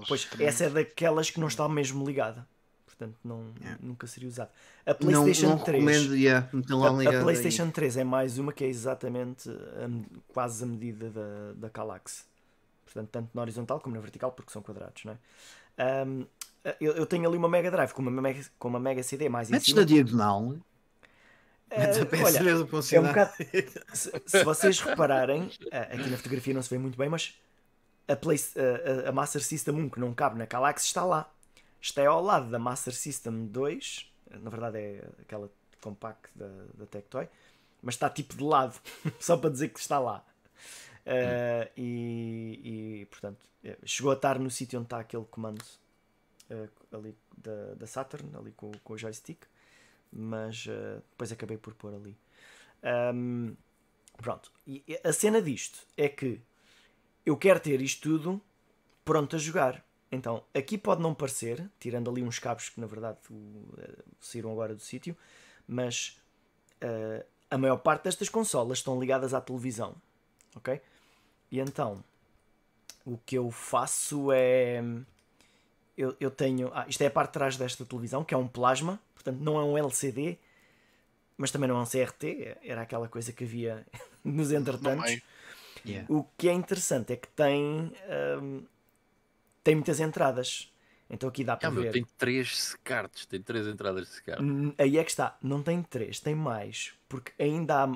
Pois, 0.07 0.25
também... 0.27 0.47
essa 0.47 0.65
é 0.65 0.71
daquelas 0.71 1.31
que 1.31 1.41
não 1.41 1.49
está 1.49 1.67
mesmo 1.69 2.05
ligada. 2.05 2.47
Portanto, 2.87 3.17
não, 3.25 3.55
yeah. 3.59 3.79
nunca 3.83 4.07
seria 4.07 4.29
usada. 4.29 4.51
A 4.85 4.95
PlayStation 4.95 5.49
não, 5.49 5.57
não 5.57 5.65
3. 5.65 6.07
Yeah, 6.13 6.49
a, 6.53 7.19
a, 7.19 7.23
PlayStation 7.23 7.65
aí. 7.65 7.73
3 7.73 7.97
é 7.97 8.05
mais 8.05 8.37
uma 8.37 8.53
que 8.53 8.65
é 8.65 8.69
exatamente 8.69 9.49
a, 9.49 10.33
quase 10.33 10.65
a 10.65 10.67
medida 10.67 11.09
da, 11.09 11.53
da 11.55 11.71
Calax. 11.71 12.30
Portanto, 12.93 13.11
tanto 13.11 13.31
na 13.35 13.43
horizontal 13.43 13.81
como 13.81 13.95
na 13.95 14.01
vertical, 14.01 14.33
porque 14.33 14.51
são 14.53 14.63
quadrados, 14.63 15.05
não 15.05 15.13
é? 15.13 16.05
Um, 16.05 16.27
eu, 16.81 16.93
eu, 16.93 17.07
tenho 17.07 17.27
ali 17.27 17.39
uma 17.39 17.49
Mega 17.49 17.71
Drive 17.71 17.93
com 17.93 18.03
uma 18.03 18.11
Mega, 18.11 18.45
com 18.59 18.69
uma 18.69 18.81
mega 18.81 19.03
CD 19.03 19.29
mais 19.29 19.49
Metes 19.49 19.69
em 19.69 19.71
cima. 19.71 19.81
na 19.81 19.87
diagonal. 19.87 20.43
Uh, 20.43 20.65
olha, 22.25 22.51
é 22.93 23.01
um 23.01 23.07
bocado, 23.07 23.33
se, 23.95 24.11
se, 24.27 24.43
vocês 24.45 24.81
repararem, 24.81 25.49
aqui 25.71 26.11
na 26.11 26.17
fotografia 26.17 26.53
não 26.53 26.63
se 26.63 26.69
vê 26.69 26.79
muito 26.79 26.99
bem, 26.99 27.09
mas 27.09 27.39
a, 28.09 28.17
Play, 28.17 28.39
a, 29.05 29.09
a 29.09 29.13
Master 29.13 29.41
System 29.41 29.77
1 29.77 29.89
que 29.91 30.01
não 30.01 30.13
cabe 30.13 30.37
na 30.37 30.47
Galaxy 30.47 30.87
está 30.87 31.05
lá. 31.05 31.31
Está 31.81 32.07
ao 32.07 32.21
lado 32.21 32.51
da 32.51 32.59
Master 32.59 32.93
System 32.93 33.47
2, 33.47 34.11
na 34.43 34.51
verdade 34.51 34.79
é 34.79 35.09
aquela 35.21 35.49
compact 35.81 36.29
da, 36.35 36.49
da 36.75 36.87
Tectoy, 36.87 37.29
mas 37.81 37.95
está 37.95 38.11
tipo 38.11 38.37
de 38.37 38.43
lado, 38.43 38.79
só 39.21 39.37
para 39.37 39.51
dizer 39.51 39.69
que 39.69 39.79
está 39.79 39.99
lá. 39.99 40.25
Uh, 41.07 41.71
e, 41.77 43.01
e, 43.01 43.07
portanto, 43.07 43.47
é, 43.65 43.77
chegou 43.85 44.13
a 44.13 44.15
estar 44.15 44.39
no 44.39 44.51
sítio 44.51 44.79
onde 44.79 44.87
está 44.87 45.01
aquele 45.01 45.25
comando 45.25 45.63
uh, 46.51 46.97
ali 46.97 47.17
da, 47.37 47.75
da 47.75 47.87
Saturn, 47.87 48.31
ali 48.37 48.53
com, 48.53 48.71
com 48.85 48.93
o 48.93 48.99
joystick, 48.99 49.43
mas 50.13 50.67
uh, 50.67 51.03
depois 51.11 51.33
acabei 51.33 51.57
por 51.57 51.75
pôr 51.75 51.95
ali. 51.95 52.17
Um, 53.15 53.57
pronto, 54.17 54.53
e 54.67 54.85
a 55.03 55.13
cena 55.13 55.41
disto 55.41 55.87
é 55.97 56.09
que 56.09 56.41
eu 57.25 57.37
quero 57.37 57.61
ter 57.61 57.81
isto 57.81 58.03
tudo 58.03 58.41
pronto 59.05 59.37
a 59.37 59.39
jogar. 59.39 59.85
Então, 60.13 60.45
aqui 60.53 60.77
pode 60.77 61.01
não 61.01 61.15
parecer, 61.15 61.69
tirando 61.79 62.11
ali 62.11 62.23
uns 62.23 62.39
cabos 62.39 62.69
que 62.69 62.81
na 62.81 62.87
verdade 62.87 63.19
saíram 64.21 64.51
agora 64.51 64.75
do 64.75 64.81
sítio, 64.81 65.17
mas 65.69 66.21
a 67.49 67.57
maior 67.57 67.77
parte 67.77 68.05
destas 68.05 68.29
consolas 68.29 68.79
estão 68.79 68.99
ligadas 68.99 69.33
à 69.35 69.41
televisão. 69.41 69.95
Ok? 70.57 70.81
E 71.51 71.59
então, 71.59 72.03
o 73.05 73.19
que 73.19 73.37
eu 73.37 73.51
faço 73.51 74.31
é. 74.33 74.83
Eu, 75.97 76.17
eu 76.21 76.31
tenho. 76.31 76.71
Ah, 76.75 76.87
isto 76.89 77.03
é 77.03 77.07
a 77.07 77.11
parte 77.11 77.31
de 77.31 77.35
trás 77.35 77.57
desta 77.57 77.85
televisão, 77.85 78.25
que 78.25 78.33
é 78.33 78.37
um 78.37 78.49
plasma, 78.49 78.99
portanto 79.15 79.39
não 79.41 79.59
é 79.59 79.65
um 79.65 79.77
LCD, 79.77 80.39
mas 81.37 81.51
também 81.51 81.69
não 81.69 81.79
é 81.79 81.81
um 81.81 81.87
CRT, 81.87 82.59
era 82.63 82.83
aquela 82.83 83.09
coisa 83.09 83.33
que 83.33 83.45
havia 83.45 83.87
nos 84.25 84.53
entretantos. 84.53 85.19
Yeah. 85.85 86.07
O 86.13 86.25
que 86.37 86.49
é 86.49 86.53
interessante 86.53 87.15
é 87.15 87.17
que 87.17 87.29
tem, 87.29 87.93
um, 88.43 88.63
tem 89.65 89.75
muitas 89.75 89.99
entradas. 90.01 90.71
Então 91.09 91.29
aqui 91.29 91.43
dá 91.43 91.57
para 91.57 91.69
ah, 91.69 91.73
ver. 91.73 91.81
Meu, 91.81 91.93
tem 91.93 92.07
três 92.17 92.77
cartas, 92.85 93.27
tem 93.27 93.43
três 93.43 93.67
entradas 93.67 94.07
de 94.07 94.15
SCART. 94.15 94.41
Aí 94.79 94.97
é 94.97 95.03
que 95.03 95.11
está, 95.11 95.37
não 95.43 95.63
tem 95.63 95.83
três, 95.83 96.21
tem 96.21 96.35
mais. 96.35 96.93
Porque 97.09 97.33
ainda 97.43 97.85
há. 97.85 97.89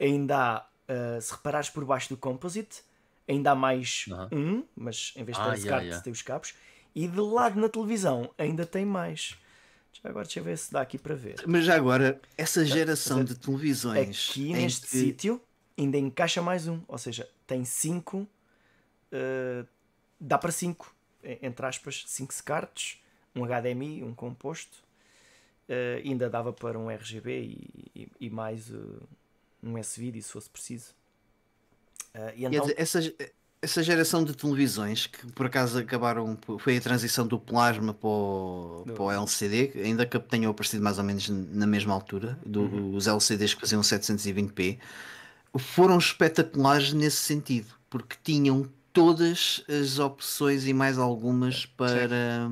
Ainda 0.00 0.56
há, 0.56 0.69
uh, 0.90 1.20
se 1.20 1.32
reparares 1.32 1.70
por 1.70 1.84
baixo 1.84 2.08
do 2.08 2.16
composite, 2.16 2.82
ainda 3.28 3.52
há 3.52 3.54
mais 3.54 4.06
uh 4.08 4.12
-huh. 4.12 4.28
um, 4.32 4.64
mas 4.76 5.12
em 5.16 5.24
vez 5.24 5.36
de 5.36 5.42
ter 5.44 5.50
ah, 5.50 5.56
SCART 5.56 5.64
yeah, 5.64 5.82
yeah. 5.82 6.02
tem 6.02 6.12
os 6.12 6.22
cabos. 6.22 6.54
E 6.94 7.06
de 7.06 7.20
lado 7.20 7.60
na 7.60 7.68
televisão 7.68 8.30
ainda 8.36 8.66
tem 8.66 8.84
mais. 8.84 9.36
Já 9.92 10.08
agora 10.08 10.24
deixa 10.24 10.40
eu 10.40 10.44
ver 10.44 10.58
se 10.58 10.72
dá 10.72 10.80
aqui 10.80 10.98
para 10.98 11.14
ver. 11.14 11.36
Mas 11.46 11.64
já 11.64 11.76
agora, 11.76 12.20
essa 12.36 12.64
geração 12.64 13.22
de 13.22 13.36
televisões. 13.36 14.30
Aqui 14.30 14.52
neste 14.52 14.86
que... 14.86 14.96
sítio 14.96 15.40
ainda 15.78 15.96
encaixa 15.96 16.42
mais 16.42 16.68
um, 16.68 16.80
ou 16.86 16.98
seja, 16.98 17.28
tem 17.46 17.64
5, 17.64 18.18
uh, 18.18 18.28
dá 20.20 20.36
para 20.36 20.52
5, 20.52 20.94
entre 21.42 21.66
aspas, 21.66 22.04
5 22.06 22.34
SCARTs, 22.34 22.98
um 23.34 23.44
HDMI, 23.44 24.02
um 24.02 24.14
composto, 24.14 24.76
uh, 25.68 26.04
ainda 26.04 26.28
dava 26.28 26.52
para 26.52 26.78
um 26.78 26.90
RGB 26.90 27.40
e, 27.40 27.90
e, 27.94 28.12
e 28.20 28.30
mais 28.30 28.70
uh, 28.70 29.02
um 29.62 29.76
S-Video 29.78 30.22
se 30.22 30.32
fosse 30.32 30.50
preciso. 30.50 30.94
e 32.36 32.44
então... 32.44 32.68
E 32.68 32.74
essa, 32.76 33.00
essa 33.62 33.82
geração 33.82 34.24
de 34.24 34.34
televisões 34.34 35.06
que 35.06 35.26
por 35.32 35.46
acaso 35.46 35.78
acabaram, 35.78 36.38
foi 36.58 36.78
a 36.78 36.80
transição 36.80 37.26
do 37.26 37.38
plasma 37.38 37.92
para 37.92 38.08
o, 38.08 38.84
para 38.86 39.02
o 39.02 39.10
LCD, 39.10 39.72
ainda 39.84 40.06
que 40.06 40.18
tenham 40.18 40.50
aparecido 40.50 40.82
mais 40.82 40.98
ou 40.98 41.04
menos 41.04 41.28
na 41.28 41.66
mesma 41.66 41.92
altura, 41.92 42.38
do, 42.44 42.62
uhum. 42.62 42.94
os 42.94 43.06
LCDs 43.06 43.54
que 43.54 43.60
faziam 43.60 43.82
720p 43.82 44.78
foram 45.58 45.98
espetaculares 45.98 46.92
nesse 46.92 47.18
sentido, 47.18 47.68
porque 47.90 48.16
tinham 48.22 48.68
todas 48.92 49.62
as 49.68 49.98
opções 49.98 50.66
e 50.66 50.72
mais 50.72 50.96
algumas 50.96 51.66
para, 51.66 52.48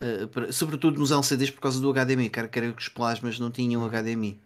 uh, 0.00 0.28
para 0.28 0.52
sobretudo 0.52 0.98
nos 0.98 1.10
LCDs 1.10 1.50
por 1.50 1.60
causa 1.60 1.80
do 1.80 1.92
HDMI. 1.92 2.30
Quero 2.30 2.48
que 2.48 2.82
os 2.82 2.88
plasmas 2.88 3.38
não 3.38 3.50
tinham 3.50 3.86
HDMI. 3.88 4.40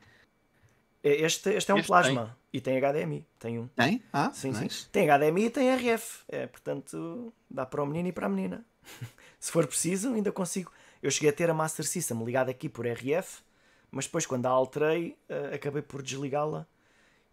É, 1.04 1.20
este, 1.20 1.50
este 1.50 1.70
é 1.70 1.74
um 1.74 1.78
este 1.78 1.86
plasma 1.86 2.24
tem. 2.24 2.58
e 2.58 2.60
tem 2.62 2.80
HDMI. 2.80 3.26
Tem 3.38 3.58
um. 3.58 3.68
Tem? 3.68 4.02
Ah, 4.10 4.32
sim, 4.32 4.52
nice. 4.52 4.84
sim. 4.84 4.88
Tem 4.90 5.06
HDMI 5.06 5.44
e 5.44 5.50
tem 5.50 5.70
RF. 5.74 6.24
É, 6.26 6.46
portanto, 6.46 7.30
dá 7.50 7.66
para 7.66 7.82
o 7.82 7.86
menino 7.86 8.08
e 8.08 8.12
para 8.12 8.24
a 8.24 8.28
menina. 8.30 8.64
Se 9.38 9.52
for 9.52 9.66
preciso, 9.66 10.14
ainda 10.14 10.32
consigo. 10.32 10.72
Eu 11.02 11.10
cheguei 11.10 11.28
a 11.28 11.32
ter 11.32 11.50
a 11.50 11.54
Master 11.54 11.86
System 11.86 12.24
ligada 12.24 12.50
aqui 12.50 12.66
por 12.66 12.86
RF, 12.86 13.42
mas 13.90 14.06
depois, 14.06 14.24
quando 14.24 14.46
a 14.46 14.48
alterei, 14.48 15.18
uh, 15.28 15.54
acabei 15.54 15.82
por 15.82 16.02
desligá-la 16.02 16.66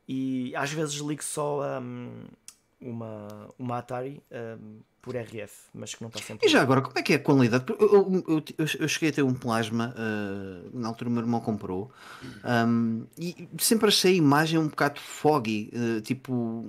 e 0.06 0.54
às 0.58 0.70
vezes 0.74 0.96
ligo 0.96 1.24
só 1.24 1.62
um, 1.80 2.26
uma, 2.82 3.50
uma 3.58 3.78
Atari 3.78 4.22
um, 4.32 4.80
por 5.02 5.16
RF, 5.16 5.54
mas 5.74 5.96
que 5.96 6.02
não 6.02 6.10
está 6.10 6.22
sempre. 6.22 6.48
E 6.48 6.50
já 6.50 6.62
agora, 6.62 6.82
como 6.82 6.98
é 6.98 7.02
que 7.02 7.14
é 7.14 7.16
a 7.16 7.20
qualidade? 7.20 7.66
Eu, 7.68 8.24
eu, 8.28 8.44
eu, 8.58 8.66
eu 8.80 8.88
cheguei 8.88 9.10
a 9.10 9.12
ter 9.12 9.24
um 9.24 9.34
plasma, 9.34 9.96
uh, 9.98 10.80
na 10.80 10.88
altura 10.88 11.10
o 11.10 11.14
meu 11.14 11.24
irmão 11.24 11.40
comprou, 11.42 11.92
um, 12.68 13.06
e 13.18 13.48
sempre 13.58 13.88
achei 13.88 14.14
a 14.14 14.18
imagem 14.18 14.60
um 14.60 14.68
bocado 14.68 15.00
foggy, 15.00 15.72
uh, 15.74 16.02
tipo, 16.02 16.66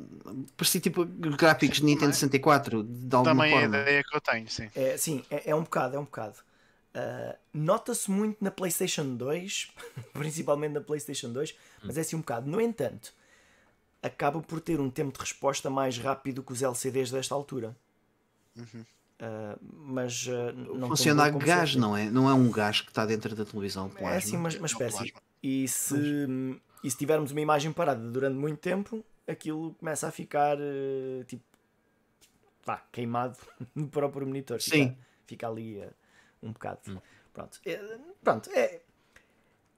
parecia 0.56 0.80
tipo 0.80 1.04
gráficos 1.04 1.78
de 1.78 1.84
Nintendo 1.84 2.12
64, 2.12 2.82
de 2.82 3.14
alguma 3.14 3.34
Também 3.34 3.52
forma. 3.52 3.76
é 3.76 3.78
a 3.78 3.82
ideia 3.82 4.04
que 4.04 4.16
eu 4.16 4.20
tenho, 4.20 4.48
sim. 4.48 4.70
É, 4.74 4.96
sim, 4.96 5.22
é, 5.30 5.50
é 5.50 5.54
um 5.54 5.62
bocado, 5.62 5.96
é 5.96 5.98
um 5.98 6.04
bocado. 6.04 6.36
Uh, 6.94 7.34
Nota-se 7.54 8.10
muito 8.10 8.42
na 8.42 8.50
PlayStation 8.50 9.14
2, 9.14 9.72
principalmente 10.12 10.72
na 10.72 10.80
PlayStation 10.80 11.30
2, 11.30 11.54
mas 11.82 11.98
é 11.98 12.00
assim 12.00 12.16
um 12.16 12.20
bocado. 12.20 12.50
No 12.50 12.60
entanto, 12.60 13.12
acaba 14.02 14.40
por 14.40 14.60
ter 14.60 14.80
um 14.80 14.90
tempo 14.90 15.12
de 15.12 15.20
resposta 15.20 15.70
mais 15.70 15.96
rápido 15.98 16.42
que 16.42 16.52
os 16.52 16.62
LCDs 16.62 17.10
desta 17.10 17.34
altura. 17.34 17.76
Uhum. 18.56 18.84
Uh, 19.20 19.58
mas 19.62 20.26
uh, 20.26 20.52
não 20.52 20.88
funciona 20.88 21.24
a 21.24 21.30
gás, 21.30 21.76
não 21.76 21.96
é? 21.96 22.10
Não 22.10 22.28
é 22.28 22.34
um 22.34 22.50
gás 22.50 22.80
que 22.80 22.88
está 22.88 23.06
dentro 23.06 23.36
da 23.36 23.44
televisão. 23.44 23.88
Plasma. 23.88 24.14
É 24.14 24.16
assim 24.16 24.36
uma, 24.36 24.48
uma 24.48 24.66
espécie. 24.66 25.14
E 25.40 25.68
se, 25.68 25.94
e 26.82 26.90
se 26.90 26.96
tivermos 26.96 27.30
uma 27.30 27.40
imagem 27.40 27.72
parada 27.72 28.00
durante 28.10 28.36
muito 28.36 28.58
tempo, 28.58 29.04
aquilo 29.26 29.74
começa 29.74 30.08
a 30.08 30.10
ficar 30.10 30.58
uh, 30.58 31.24
tipo 31.24 31.44
vá, 32.64 32.82
queimado 32.90 33.38
no 33.74 33.86
próprio 33.86 34.26
monitor. 34.26 34.60
Fica, 34.60 34.76
Sim. 34.76 34.96
Fica 35.26 35.48
ali 35.48 35.80
um 36.42 36.52
bocado. 36.52 36.80
Hum. 36.88 36.98
Pronto. 37.32 37.60
É, 37.64 37.98
pronto. 38.22 38.50
É, 38.50 38.82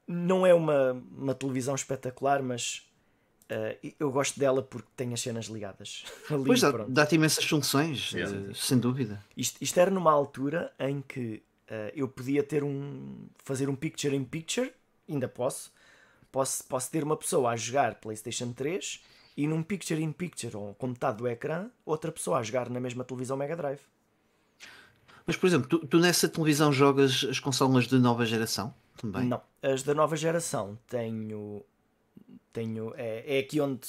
não 0.06 0.46
é 0.46 0.54
uma, 0.54 0.92
uma 0.92 1.34
televisão 1.34 1.74
espetacular, 1.74 2.42
mas 2.42 2.90
Uh, 3.50 3.94
eu 4.00 4.10
gosto 4.10 4.40
dela 4.40 4.62
porque 4.62 4.88
tem 4.96 5.12
as 5.12 5.20
cenas 5.20 5.46
ligadas. 5.46 6.04
Ali, 6.30 6.44
pois 6.44 6.60
dá-te 6.60 6.90
dá 6.90 7.06
imensas 7.12 7.44
funções, 7.44 8.12
uh, 8.12 8.54
sem 8.54 8.78
dúvida. 8.78 9.22
Isto, 9.36 9.62
isto, 9.62 9.78
era 9.78 9.90
numa 9.90 10.10
altura 10.10 10.72
em 10.78 11.02
que 11.02 11.42
uh, 11.70 11.92
eu 11.94 12.08
podia 12.08 12.42
ter 12.42 12.64
um. 12.64 13.28
fazer 13.44 13.68
um 13.68 13.76
picture 13.76 14.16
in 14.16 14.24
picture, 14.24 14.72
ainda 15.08 15.28
posso, 15.28 15.70
posso, 16.32 16.64
posso 16.64 16.90
ter 16.90 17.04
uma 17.04 17.16
pessoa 17.16 17.50
a 17.50 17.56
jogar 17.56 17.96
PlayStation 17.96 18.52
3 18.52 19.02
e 19.36 19.46
num 19.46 19.62
picture 19.62 20.02
in 20.02 20.12
picture, 20.12 20.56
ou 20.56 20.74
com 20.74 20.86
metade 20.86 21.18
do 21.18 21.28
ecrã, 21.28 21.68
outra 21.84 22.10
pessoa 22.10 22.38
a 22.38 22.42
jogar 22.42 22.70
na 22.70 22.80
mesma 22.80 23.04
televisão 23.04 23.36
Mega 23.36 23.56
Drive. 23.56 23.80
Mas, 25.26 25.36
por 25.36 25.46
exemplo, 25.46 25.68
tu, 25.68 25.86
tu 25.86 25.98
nessa 25.98 26.28
televisão 26.28 26.72
jogas 26.72 27.26
as 27.28 27.40
consolas 27.40 27.86
de 27.86 27.98
nova 27.98 28.24
geração 28.26 28.74
também? 28.96 29.26
Não, 29.26 29.40
as 29.62 29.82
da 29.82 29.94
nova 29.94 30.16
geração 30.16 30.78
tenho. 30.86 31.64
Tenho 32.54 32.94
é, 32.96 33.36
é 33.36 33.38
aqui 33.40 33.60
onde 33.60 33.86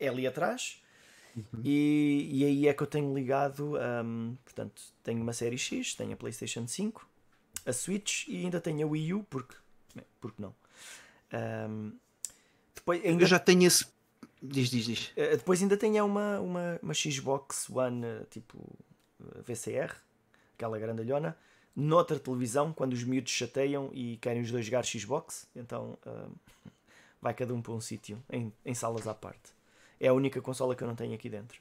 é 0.00 0.08
ali 0.08 0.26
atrás. 0.26 0.80
E, 1.62 2.30
e 2.32 2.44
aí 2.46 2.66
é 2.68 2.72
que 2.72 2.82
eu 2.82 2.86
tenho 2.86 3.14
ligado. 3.14 3.74
hum, 4.02 4.34
portanto, 4.42 4.80
tenho 5.04 5.20
uma 5.20 5.34
série 5.34 5.58
X, 5.58 5.94
tenho 5.94 6.14
a 6.14 6.16
PlayStation 6.16 6.66
5, 6.66 7.06
a 7.66 7.72
Switch 7.74 8.26
e 8.26 8.36
ainda 8.38 8.58
tenho 8.58 8.86
a 8.86 8.90
Wii 8.90 9.12
U, 9.12 9.22
porque. 9.28 9.54
porque 10.18 10.40
não? 10.40 10.54
Hum, 11.68 11.92
depois, 12.74 13.04
ainda, 13.04 13.22
Eu 13.22 13.26
já 13.26 13.38
tenho 13.38 13.64
esse. 13.66 13.84
Diz, 14.42 14.70
diz, 14.70 14.84
diz. 14.86 15.12
eh, 15.16 15.36
depois 15.36 15.60
ainda 15.60 15.76
tenho 15.76 16.04
uma, 16.06 16.38
uma, 16.40 16.78
uma 16.82 16.94
Xbox 16.94 17.68
One 17.68 18.04
eh, 18.06 18.26
tipo 18.30 18.58
eh, 19.20 19.42
VCR, 19.42 19.94
aquela 20.54 20.78
grandalhona, 20.78 21.36
noutra 21.74 22.18
televisão, 22.18 22.72
quando 22.72 22.92
os 22.92 23.02
miúdos 23.02 23.32
chateiam 23.32 23.90
e 23.92 24.16
querem 24.18 24.42
os 24.42 24.50
dois 24.50 24.64
jogar 24.64 24.84
Xbox, 24.84 25.48
então 25.56 25.98
hum, 26.06 26.30
vai 27.26 27.34
cada 27.34 27.52
um 27.52 27.60
para 27.60 27.72
um 27.72 27.80
sítio, 27.80 28.22
em, 28.30 28.52
em 28.64 28.72
salas 28.74 29.08
à 29.08 29.12
parte. 29.14 29.50
É 29.98 30.06
a 30.06 30.14
única 30.14 30.40
consola 30.40 30.76
que 30.76 30.84
eu 30.84 30.88
não 30.88 30.94
tenho 30.94 31.12
aqui 31.12 31.28
dentro. 31.28 31.58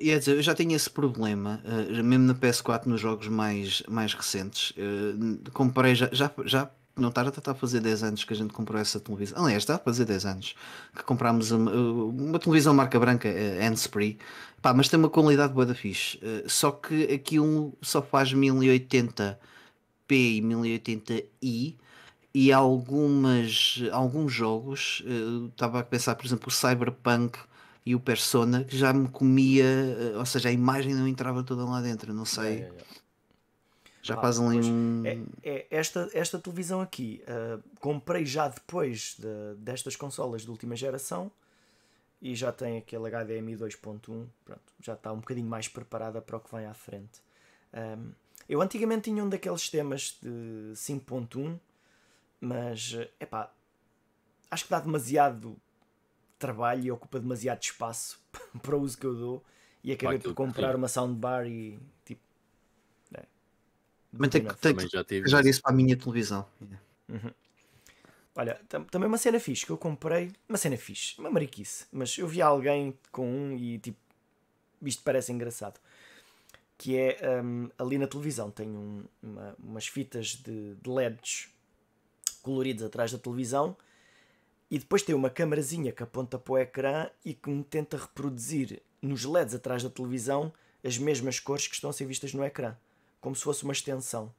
Ia 0.00 0.18
dizer, 0.18 0.36
eu 0.36 0.42
já 0.42 0.54
tenho 0.54 0.72
esse 0.72 0.88
problema, 0.88 1.60
eh, 1.64 2.02
mesmo 2.02 2.26
na 2.26 2.34
PS4, 2.34 2.86
nos 2.86 3.00
jogos 3.00 3.26
mais, 3.26 3.82
mais 3.88 4.14
recentes. 4.14 4.72
eh, 4.76 5.50
comprei, 5.52 5.94
já, 5.96 6.08
já, 6.12 6.30
já 6.44 6.70
não 6.96 7.08
está, 7.08 7.22
está 7.26 7.50
a 7.50 7.54
fazer 7.54 7.80
10 7.80 8.04
anos 8.04 8.24
que 8.24 8.32
a 8.32 8.36
gente 8.36 8.52
comprou 8.52 8.80
essa 8.80 9.00
televisão. 9.00 9.42
Aliás, 9.44 9.64
está 9.64 9.74
a 9.74 9.78
fazer 9.78 10.04
10 10.04 10.24
anos 10.24 10.54
que 10.96 11.02
comprámos 11.02 11.50
uma, 11.50 11.72
uma 11.72 12.38
televisão 12.38 12.72
marca 12.72 12.98
branca, 12.98 13.28
Handspree, 13.60 14.18
Pá, 14.62 14.72
mas 14.72 14.88
tem 14.88 14.98
uma 14.98 15.10
qualidade 15.10 15.52
boa 15.52 15.66
da 15.66 15.74
fixe. 15.74 16.18
Eh, 16.22 16.44
só 16.46 16.70
que 16.70 17.12
aquilo 17.12 17.76
só 17.82 18.00
faz 18.00 18.32
1080p 18.32 19.36
e 20.10 20.40
1080i. 20.40 21.74
E 22.34 22.52
algumas, 22.52 23.80
alguns 23.92 24.32
jogos, 24.32 25.02
eh, 25.06 25.48
estava 25.50 25.78
a 25.80 25.84
pensar, 25.84 26.16
por 26.16 26.26
exemplo, 26.26 26.48
o 26.48 26.50
Cyberpunk 26.50 27.38
e 27.86 27.94
o 27.94 28.00
Persona, 28.00 28.64
que 28.64 28.76
já 28.76 28.92
me 28.92 29.08
comia, 29.08 29.64
eh, 29.64 30.16
ou 30.16 30.26
seja, 30.26 30.48
a 30.48 30.52
imagem 30.52 30.94
não 30.94 31.06
entrava 31.06 31.44
toda 31.44 31.64
lá 31.64 31.80
dentro, 31.80 32.12
não 32.12 32.24
sei. 32.24 32.58
É, 32.58 32.60
é, 32.62 32.62
é. 32.62 32.84
Já 34.02 34.14
Ah, 34.14 34.20
faz 34.20 34.38
ali 34.40 34.58
um. 34.58 35.02
Esta, 35.70 36.10
esta 36.12 36.38
televisão 36.38 36.80
aqui, 36.80 37.22
ah, 37.28 37.58
comprei 37.80 38.26
já 38.26 38.48
depois 38.48 39.16
de- 39.18 39.54
destas 39.58 39.94
consolas 39.96 40.42
de 40.42 40.50
última 40.50 40.74
geração 40.76 41.30
e 42.20 42.34
já 42.34 42.50
tem 42.52 42.78
aquele 42.78 43.06
HDMI 43.08 43.56
2.1, 43.56 44.26
pronto, 44.44 44.62
já 44.82 44.94
está 44.94 45.12
um 45.12 45.20
bocadinho 45.20 45.46
mais 45.48 45.68
preparada 45.68 46.20
para 46.20 46.36
o 46.36 46.40
que 46.40 46.54
vem 46.54 46.66
à 46.66 46.74
frente. 46.74 47.20
Ahm, 47.72 48.10
eu 48.48 48.60
antigamente 48.60 49.04
tinha 49.10 49.22
um 49.24 49.28
daqueles 49.28 49.60
sistemas 49.60 50.18
de 50.22 50.72
5.1, 50.76 51.58
mas 52.40 52.94
epá, 53.20 53.52
acho 54.50 54.64
que 54.64 54.70
dá 54.70 54.80
demasiado 54.80 55.56
trabalho 56.38 56.84
e 56.84 56.90
ocupa 56.92 57.20
demasiado 57.20 57.62
espaço 57.62 58.20
para 58.62 58.76
o 58.76 58.80
uso 58.82 58.98
que 58.98 59.06
eu 59.06 59.14
dou 59.14 59.44
e 59.82 59.92
acabei 59.92 60.18
por 60.18 60.32
aquilo 60.32 60.36
que 60.36 60.36
comprar 60.36 60.74
sim. 60.74 60.76
uma 60.76 60.88
soundbar 60.88 61.46
e 61.46 61.78
tipo. 62.04 62.22
É, 63.14 63.24
Mas 64.12 64.30
tem 64.30 64.44
que, 64.44 64.54
tem 64.56 64.72
Também 64.72 64.86
que 64.86 64.92
já 64.96 65.04
tive. 65.04 65.28
já 65.28 65.42
disse 65.42 65.60
para 65.60 65.72
a 65.72 65.76
minha 65.76 65.96
televisão. 65.96 66.46
Olha, 68.34 68.60
tam- 68.68 68.84
também 68.84 69.08
uma 69.08 69.18
cena 69.18 69.38
fixe 69.38 69.64
que 69.64 69.70
eu 69.72 69.78
comprei, 69.78 70.32
uma 70.48 70.58
cena 70.58 70.76
fixe, 70.76 71.18
uma 71.18 71.30
mariquice, 71.30 71.86
mas 71.92 72.18
eu 72.18 72.26
vi 72.26 72.42
alguém 72.42 72.96
com 73.12 73.26
um 73.28 73.56
e 73.56 73.78
tipo, 73.78 73.98
isto 74.82 75.02
parece 75.04 75.32
engraçado. 75.32 75.80
Que 76.76 76.96
é 76.98 77.40
hum, 77.42 77.70
ali 77.78 77.98
na 77.98 78.06
televisão 78.06 78.50
tem 78.50 78.68
um- 78.68 79.04
uma- 79.22 79.54
umas 79.58 79.86
fitas 79.86 80.28
de, 80.36 80.74
de 80.76 80.90
LEDs 80.90 81.48
coloridos 82.44 82.84
atrás 82.84 83.10
da 83.10 83.18
televisão 83.18 83.74
e 84.70 84.78
depois 84.78 85.02
tem 85.02 85.14
uma 85.14 85.30
camarazinha 85.30 85.90
que 85.92 86.02
aponta 86.02 86.38
para 86.38 86.52
o 86.52 86.58
ecrã 86.58 87.08
e 87.24 87.32
que 87.32 87.48
me 87.48 87.64
tenta 87.64 87.96
reproduzir 87.96 88.82
nos 89.00 89.24
LEDs 89.24 89.54
atrás 89.54 89.82
da 89.82 89.88
televisão 89.90 90.52
as 90.84 90.98
mesmas 90.98 91.40
cores 91.40 91.66
que 91.66 91.74
estão 91.74 91.88
a 91.88 91.92
ser 91.92 92.04
vistas 92.04 92.34
no 92.34 92.44
ecrã, 92.44 92.76
como 93.20 93.34
se 93.34 93.42
fosse 93.42 93.64
uma 93.64 93.72
extensão. 93.72 94.32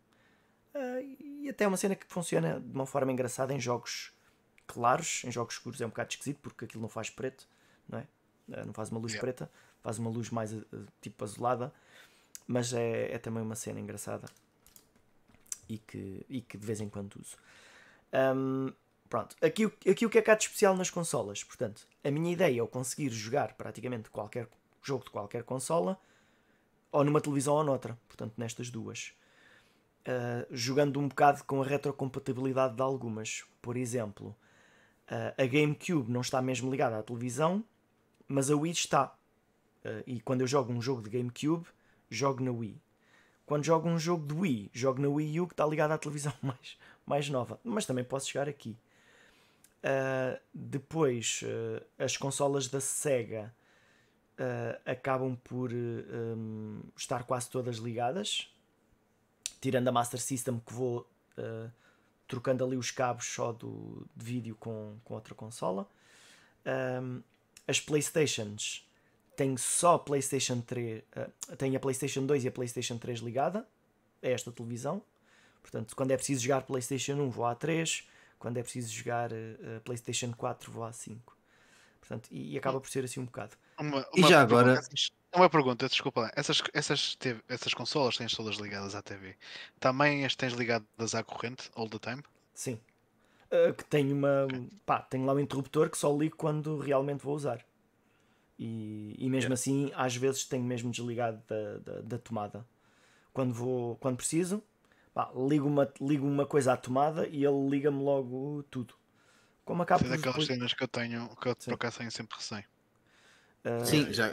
Ah, 0.73 1.01
e 1.01 1.49
até 1.49 1.63
é 1.63 1.67
uma 1.67 1.77
cena 1.77 1.95
que 1.95 2.05
funciona 2.07 2.59
de 2.59 2.71
uma 2.71 2.85
forma 2.85 3.11
engraçada 3.11 3.53
em 3.53 3.59
jogos 3.59 4.13
claros, 4.67 5.23
em 5.25 5.31
jogos 5.31 5.55
escuros 5.55 5.81
é 5.81 5.85
um 5.85 5.89
bocado 5.89 6.11
esquisito 6.11 6.37
porque 6.41 6.65
aquilo 6.65 6.81
não 6.81 6.89
faz 6.89 7.09
preto, 7.09 7.47
não 7.89 7.99
é? 7.99 8.07
Ah, 8.53 8.65
Não 8.65 8.73
faz 8.73 8.91
uma 8.91 8.99
luz 8.99 9.13
Yeah. 9.13 9.21
preta, 9.21 9.51
faz 9.81 9.97
uma 9.97 10.09
luz 10.11 10.29
mais 10.29 10.53
ah, 10.53 10.61
tipo 11.01 11.23
azulada, 11.23 11.73
mas 12.47 12.73
é, 12.73 13.11
é 13.13 13.17
também 13.17 13.41
uma 13.41 13.55
cena 13.55 13.79
engraçada 13.79 14.27
e 15.67 15.77
que, 15.79 16.25
e 16.29 16.41
que 16.41 16.57
de 16.57 16.65
vez 16.65 16.79
em 16.81 16.89
quando 16.89 17.15
uso. 17.19 17.37
Ahm, 18.11 18.71
pronto, 19.09 19.35
aqui, 19.41 19.65
aqui 19.65 20.05
o 20.05 20.09
que 20.09 20.17
é 20.17 20.21
cá 20.21 20.35
de 20.35 20.43
especial 20.43 20.75
nas 20.75 20.89
consolas, 20.89 21.43
portanto, 21.43 21.87
a 22.03 22.11
minha 22.11 22.31
ideia 22.31 22.57
é 22.57 22.59
eu 22.59 22.67
conseguir 22.67 23.09
jogar 23.09 23.53
praticamente 23.53 24.09
qualquer 24.09 24.47
jogo 24.81 25.03
de 25.03 25.09
qualquer 25.09 25.43
consola 25.43 25.99
ou 26.91 27.03
numa 27.03 27.19
televisão 27.19 27.55
ou 27.55 27.63
noutra, 27.63 27.97
portanto 28.07 28.33
nestas 28.37 28.69
duas. 28.69 29.13
Uh, 30.07 30.45
jogando 30.51 30.99
um 30.99 31.07
bocado 31.07 31.43
com 31.45 31.61
a 31.61 31.65
retrocompatibilidade 31.65 32.75
de 32.75 32.81
algumas. 32.81 33.43
Por 33.59 33.75
exemplo, 33.75 34.35
uh, 35.09 35.41
a 35.41 35.45
GameCube 35.47 36.11
não 36.11 36.21
está 36.21 36.41
mesmo 36.41 36.69
ligada 36.69 36.99
à 36.99 37.03
televisão, 37.03 37.63
mas 38.27 38.51
a 38.51 38.55
Wii 38.55 38.71
está. 38.71 39.15
Uh, 39.83 40.03
e 40.05 40.21
quando 40.21 40.41
eu 40.41 40.47
jogo 40.47 40.71
um 40.71 40.81
jogo 40.81 41.01
de 41.01 41.09
GameCube, 41.09 41.65
jogo 42.09 42.43
na 42.43 42.51
Wii. 42.51 42.79
Quando 43.45 43.63
jogo 43.63 43.89
um 43.89 43.99
jogo 43.99 44.25
de 44.25 44.33
Wii, 44.33 44.69
jogo 44.73 45.01
na 45.01 45.07
Wii 45.07 45.41
U 45.41 45.47
que 45.47 45.53
está 45.53 45.65
ligada 45.65 45.95
à 45.95 45.97
televisão 45.97 46.33
mais, 46.41 46.77
mais 47.05 47.29
nova. 47.29 47.59
Mas 47.63 47.85
também 47.85 48.03
posso 48.03 48.29
chegar 48.29 48.49
aqui. 48.49 48.77
Uh, 49.83 50.39
depois, 50.53 51.41
uh, 51.43 51.85
as 51.97 52.17
consolas 52.17 52.67
da 52.67 52.81
Sega 52.81 53.53
uh, 54.39 54.81
acabam 54.89 55.35
por 55.43 55.71
um, 55.71 56.81
estar 56.97 57.23
quase 57.23 57.49
todas 57.49 57.77
ligadas 57.77 58.49
tirando 59.61 59.87
a 59.87 59.91
Master 59.91 60.19
System 60.19 60.61
que 60.63 60.73
vou 60.73 61.07
trocando 62.27 62.63
ali 62.63 62.77
os 62.77 62.91
cabos 62.91 63.25
só 63.25 63.51
do, 63.51 64.05
de 64.15 64.25
vídeo 64.25 64.55
com, 64.55 64.97
com 65.03 65.13
outra 65.13 65.33
consola. 65.35 65.87
Um, 66.65 67.21
as 67.67 67.79
Playstations 67.79 68.87
têm 69.35 69.57
só 69.57 69.95
a 69.95 69.99
Playstation 69.99 70.61
3, 70.61 71.03
uh, 71.03 71.55
tem 71.55 71.75
a 71.75 71.79
Playstation 71.79 72.25
2 72.25 72.45
e 72.45 72.47
a 72.47 72.51
Playstation 72.51 72.97
3 72.97 73.19
ligada 73.19 73.67
a 74.23 74.27
esta 74.27 74.51
televisão. 74.51 75.01
Portanto, 75.65 75.95
quando 75.95 76.11
é 76.11 76.15
preciso 76.15 76.43
jogar 76.43 76.61
Playstation 76.61 77.13
1 77.13 77.29
vou 77.31 77.43
à 77.43 77.55
3, 77.55 78.07
quando 78.37 78.57
é 78.57 78.61
preciso 78.61 78.93
jogar 78.93 79.31
uh, 79.33 79.81
Playstation 79.83 80.31
4 80.31 80.71
vou 80.71 80.83
à 80.83 80.93
5. 80.93 81.35
Portanto, 81.99 82.29
e, 82.29 82.53
e 82.53 82.57
acaba 82.57 82.79
por 82.79 82.87
ser 82.87 83.03
assim 83.03 83.19
um 83.19 83.25
bocado. 83.25 83.55
Uma, 83.79 84.05
E 84.13 84.19
uma 84.19 84.29
já 84.29 84.45
pergunta, 84.45 84.61
agora- 84.61 84.77
essas- 84.77 85.09
Uma 85.35 85.49
pergunta, 85.49 85.89
desculpa 85.89 86.21
lá. 86.21 86.31
Essas, 86.35 86.61
essas, 86.71 87.15
TV 87.15 87.41
essas 87.49 87.73
consolas 87.73 88.15
tens 88.15 88.31
todas 88.35 88.57
ligadas 88.57 88.93
à 88.93 89.01
TV. 89.01 89.35
Também 89.79 90.23
as 90.23 90.35
tens 90.35 90.53
ligadas 90.53 91.15
à 91.15 91.23
corrente 91.23 91.69
all 91.75 91.89
the 91.89 91.97
time? 91.97 92.21
Sim. 92.53 92.79
Uh, 93.51 93.73
que 93.73 93.83
tem 93.85 94.13
uma. 94.13 94.47
Pá, 94.85 94.99
tenho 95.01 95.25
lá 95.25 95.33
um 95.33 95.39
interruptor 95.39 95.89
que 95.89 95.97
só 95.97 96.15
ligo 96.15 96.35
quando 96.37 96.77
realmente 96.77 97.23
vou 97.23 97.35
usar. 97.35 97.65
E, 98.57 99.15
e 99.17 99.29
mesmo 99.29 99.53
assim, 99.53 99.91
às 99.95 100.15
vezes 100.15 100.45
tenho 100.45 100.63
mesmo 100.63 100.91
desligado 100.91 101.41
da, 101.47 101.77
da, 101.79 102.01
da 102.01 102.17
tomada. 102.19 102.65
Quando 103.33 103.51
vou. 103.53 103.95
Quando 103.97 104.15
preciso, 104.17 104.63
pá, 105.15 105.31
ligo, 105.33 105.65
uma, 105.65 105.89
ligo 106.01 106.27
uma 106.27 106.45
coisa 106.45 106.73
à 106.73 106.77
tomada 106.77 107.25
e 107.27 107.43
ele 107.45 107.69
liga-me 107.69 108.03
logo 108.03 108.63
tudo. 108.69 108.93
Como 109.63 109.81
acaba 109.81 110.03
por 110.03 110.09
daquelas 110.09 110.35
depois- 110.35 110.47
cenas 110.47 110.73
que 110.73 110.83
eu 110.83 110.87
tenho, 110.87 111.29
que 111.41 111.47
eu 111.47 111.55
por 111.55 111.73
acaso 111.73 111.97
tenho 111.99 112.11
sempre 112.11 112.35
receio. 112.37 112.65
uh, 113.65 113.85
Sim, 113.85 114.11
já, 114.13 114.29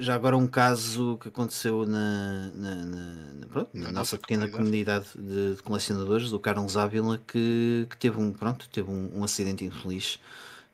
já 0.00 0.14
agora 0.14 0.36
um 0.36 0.48
caso 0.48 1.18
que 1.18 1.28
aconteceu 1.28 1.84
na, 1.86 2.50
na, 2.54 2.74
na- 2.74 3.32
na- 3.34 3.46
pronto, 3.46 3.70
na 3.74 3.80
Na 3.84 3.92
nossa 3.92 3.98
nossa 4.16 4.18
pequena 4.18 4.48
comunidade 4.48 5.06
de, 5.14 5.56
de 5.56 5.62
colecionadores, 5.62 6.30
do 6.30 6.40
Carlos 6.40 6.76
Ávila, 6.76 7.18
que, 7.18 7.86
que 7.90 7.96
teve 7.98 8.18
um 8.18 8.32
pronto, 8.32 8.68
teve 8.70 8.90
um, 8.90 9.18
um 9.18 9.22
acidente 9.22 9.62
infeliz. 9.64 10.18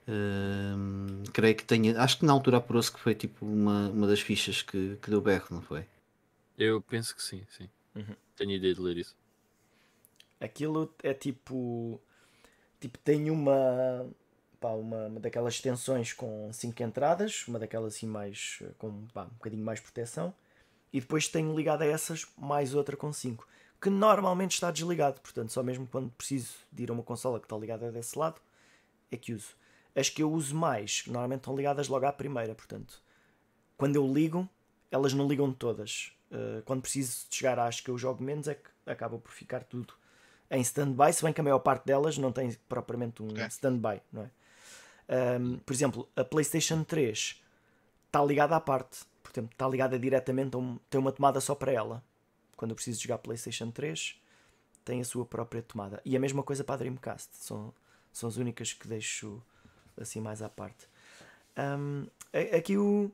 Hum, 0.09 1.23
creio 1.35 1.55
que 1.57 1.65
tenha, 1.65 2.01
acho 2.01 2.19
que 2.19 2.25
na 2.25 2.33
altura 2.33 2.57
apurou-se 2.59 2.91
que 2.91 2.99
foi 3.01 3.15
tipo 3.15 3.45
uma, 3.45 3.89
uma 3.91 4.07
das 4.07 4.21
fichas 4.21 4.63
que, 4.63 4.97
que 5.03 5.11
deu 5.11 5.21
berro, 5.21 5.47
não 5.51 5.61
foi? 5.61 5.85
Eu 6.57 6.81
penso 6.81 7.15
que 7.15 7.23
sim, 7.23 7.45
sim. 7.51 7.69
Uhum. 7.95 8.17
Tenho 8.39 8.53
ideia 8.53 8.73
de 8.73 8.81
ler 8.81 8.97
isso. 8.99 9.17
Aquilo 10.41 10.95
é 11.03 11.13
tipo. 11.13 12.01
Tipo, 12.81 12.97
tem 12.99 13.31
uma. 13.31 14.09
Pá, 14.61 14.71
uma, 14.71 15.07
uma 15.07 15.21
daquelas 15.21 15.55
extensões 15.55 16.13
com 16.13 16.53
5 16.53 16.83
entradas, 16.83 17.47
uma 17.49 17.59
daquelas 17.59 17.95
assim 17.95 18.07
mais. 18.07 18.63
com 18.79 19.07
pá, 19.09 19.25
um 19.25 19.35
bocadinho 19.35 19.65
mais 19.65 19.81
proteção, 19.81 20.33
e 20.93 21.01
depois 21.01 21.29
tenho 21.29 21.55
ligado 21.57 21.83
a 21.83 21.87
essas 21.87 22.27
mais 22.37 22.75
outra 22.75 22.97
com 22.97 23.13
5, 23.13 23.47
que 23.81 23.91
normalmente 23.91 24.53
está 24.53 24.71
desligado, 24.71 25.21
portanto, 25.21 25.53
só 25.53 25.63
mesmo 25.63 25.87
quando 25.87 26.11
preciso 26.11 26.55
de 26.73 26.85
ir 26.85 26.91
a 26.91 26.93
uma 26.93 27.03
consola 27.03 27.39
que 27.39 27.47
está 27.47 27.57
ligada 27.57 27.91
desse 27.93 28.19
lado, 28.19 28.41
é 29.11 29.17
que 29.17 29.33
uso. 29.33 29.57
As 29.95 30.09
que 30.09 30.23
eu 30.23 30.33
uso 30.33 30.55
mais, 30.55 31.05
normalmente 31.07 31.41
estão 31.41 31.57
ligadas 31.57 31.89
logo 31.89 32.07
à 32.07 32.13
primeira, 32.13 32.55
portanto, 32.55 33.03
quando 33.77 33.97
eu 33.97 34.13
ligo, 34.13 34.49
elas 34.91 35.13
não 35.13 35.27
ligam 35.27 35.53
todas. 35.53 36.13
Uh, 36.31 36.63
quando 36.65 36.83
preciso 36.83 37.27
de 37.29 37.37
chegar 37.37 37.59
às 37.59 37.81
que 37.81 37.91
eu 37.91 37.97
jogo 37.97 38.23
menos, 38.23 38.49
é 38.49 38.55
que 38.55 38.69
acaba 38.87 39.19
por 39.19 39.33
ficar 39.33 39.65
tudo 39.65 39.95
em 40.51 40.61
stand-by, 40.61 41.13
se 41.13 41.23
bem 41.23 41.33
que 41.33 41.41
a 41.41 41.45
maior 41.45 41.59
parte 41.59 41.87
delas 41.87 42.17
não 42.17 42.33
tem 42.33 42.57
propriamente 42.69 43.23
um 43.23 43.29
okay. 43.29 43.47
stand-by, 43.47 44.01
não 44.13 44.23
é? 44.23 44.31
Um, 45.41 45.59
por 45.59 45.73
exemplo, 45.73 46.09
a 46.15 46.25
PlayStation 46.25 46.85
3 46.85 47.43
está 48.07 48.25
ligada 48.25 48.57
à 48.57 48.61
parte, 48.61 49.05
portanto, 49.23 49.53
está 49.53 49.69
ligada 49.69 49.99
diretamente 49.99 50.55
a 50.55 50.59
um, 50.59 50.79
tem 50.91 51.01
uma 51.01 51.13
tomada 51.13 51.41
só 51.41 51.55
para 51.55 51.73
ela. 51.73 52.03
Quando 52.57 52.73
eu 52.73 52.75
preciso 52.75 53.01
jogar 53.01 53.19
PlayStation 53.19 53.71
3, 53.71 54.21
tem 54.85 55.01
a 55.01 55.05
sua 55.05 55.25
própria 55.25 55.63
tomada. 55.63 56.01
E 56.05 56.17
a 56.17 56.21
mesma 56.21 56.43
coisa 56.43 56.65
para 56.65 56.75
a 56.75 56.79
Dreamcast, 56.79 57.31
são, 57.37 57.73
são 58.13 58.29
as 58.29 58.37
únicas 58.37 58.73
que 58.73 58.89
deixo 58.89 59.43
assim 59.97 60.21
mais 60.21 60.43
à 60.43 60.49
parte. 60.49 60.89
Um, 61.57 62.07
aqui 62.57 62.77
o. 62.77 63.11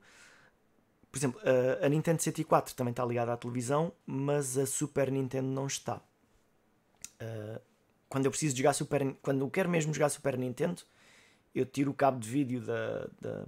Por 1.15 1.19
exemplo, 1.19 1.41
a, 1.45 1.87
a 1.87 1.89
Nintendo 1.89 2.21
64 2.21 2.75
também 2.75 2.91
está 2.91 3.05
ligada 3.05 3.33
à 3.33 3.37
televisão, 3.37 3.93
mas 4.05 4.59
a 4.59 4.67
Super 4.67 5.13
Nintendo 5.13 5.47
não 5.47 5.69
está. 5.69 6.03
Uh, 7.23 7.61
quando 8.09 8.25
eu 8.25 8.33
preciso 8.33 8.57
jogar 8.57 8.73
Super 8.73 9.15
quando 9.23 9.43
eu 9.43 9.49
quero 9.49 9.69
mesmo 9.69 9.95
jogar 9.95 10.09
Super 10.09 10.37
Nintendo, 10.37 10.83
eu 11.55 11.65
tiro 11.65 11.93
o 11.93 11.95
cabo 11.95 12.19
de 12.19 12.29
vídeo 12.29 12.61
da, 12.61 13.09
da 13.21 13.45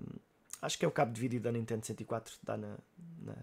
acho 0.63 0.79
que 0.79 0.85
é 0.85 0.89
o 0.89 0.93
cabo 0.93 1.13
de 1.13 1.21
vídeo 1.21 1.41
da 1.41 1.51
Nintendo 1.51 1.85
64 1.85 2.35
que 2.35 2.47
dá 2.47 2.57
na, 2.57 2.79
na, 3.19 3.35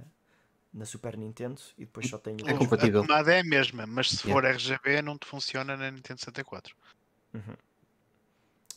na, 0.73 0.85
Super 0.85 1.17
Nintendo 1.17 1.61
e 1.77 1.81
depois 1.81 2.07
só 2.07 2.17
tenho 2.17 2.37
é 2.47 2.57
compatível. 2.57 3.01
A 3.01 3.05
tomada 3.05 3.33
é 3.33 3.41
a 3.41 3.43
mesma, 3.43 3.85
mas 3.85 4.09
se 4.09 4.19
for 4.19 4.45
yeah. 4.45 4.51
RGB 4.51 5.01
não 5.01 5.17
te 5.17 5.27
funciona 5.27 5.75
na 5.75 5.91
Nintendo 5.91 6.21
64. 6.21 6.73
Uhum. 7.33 7.55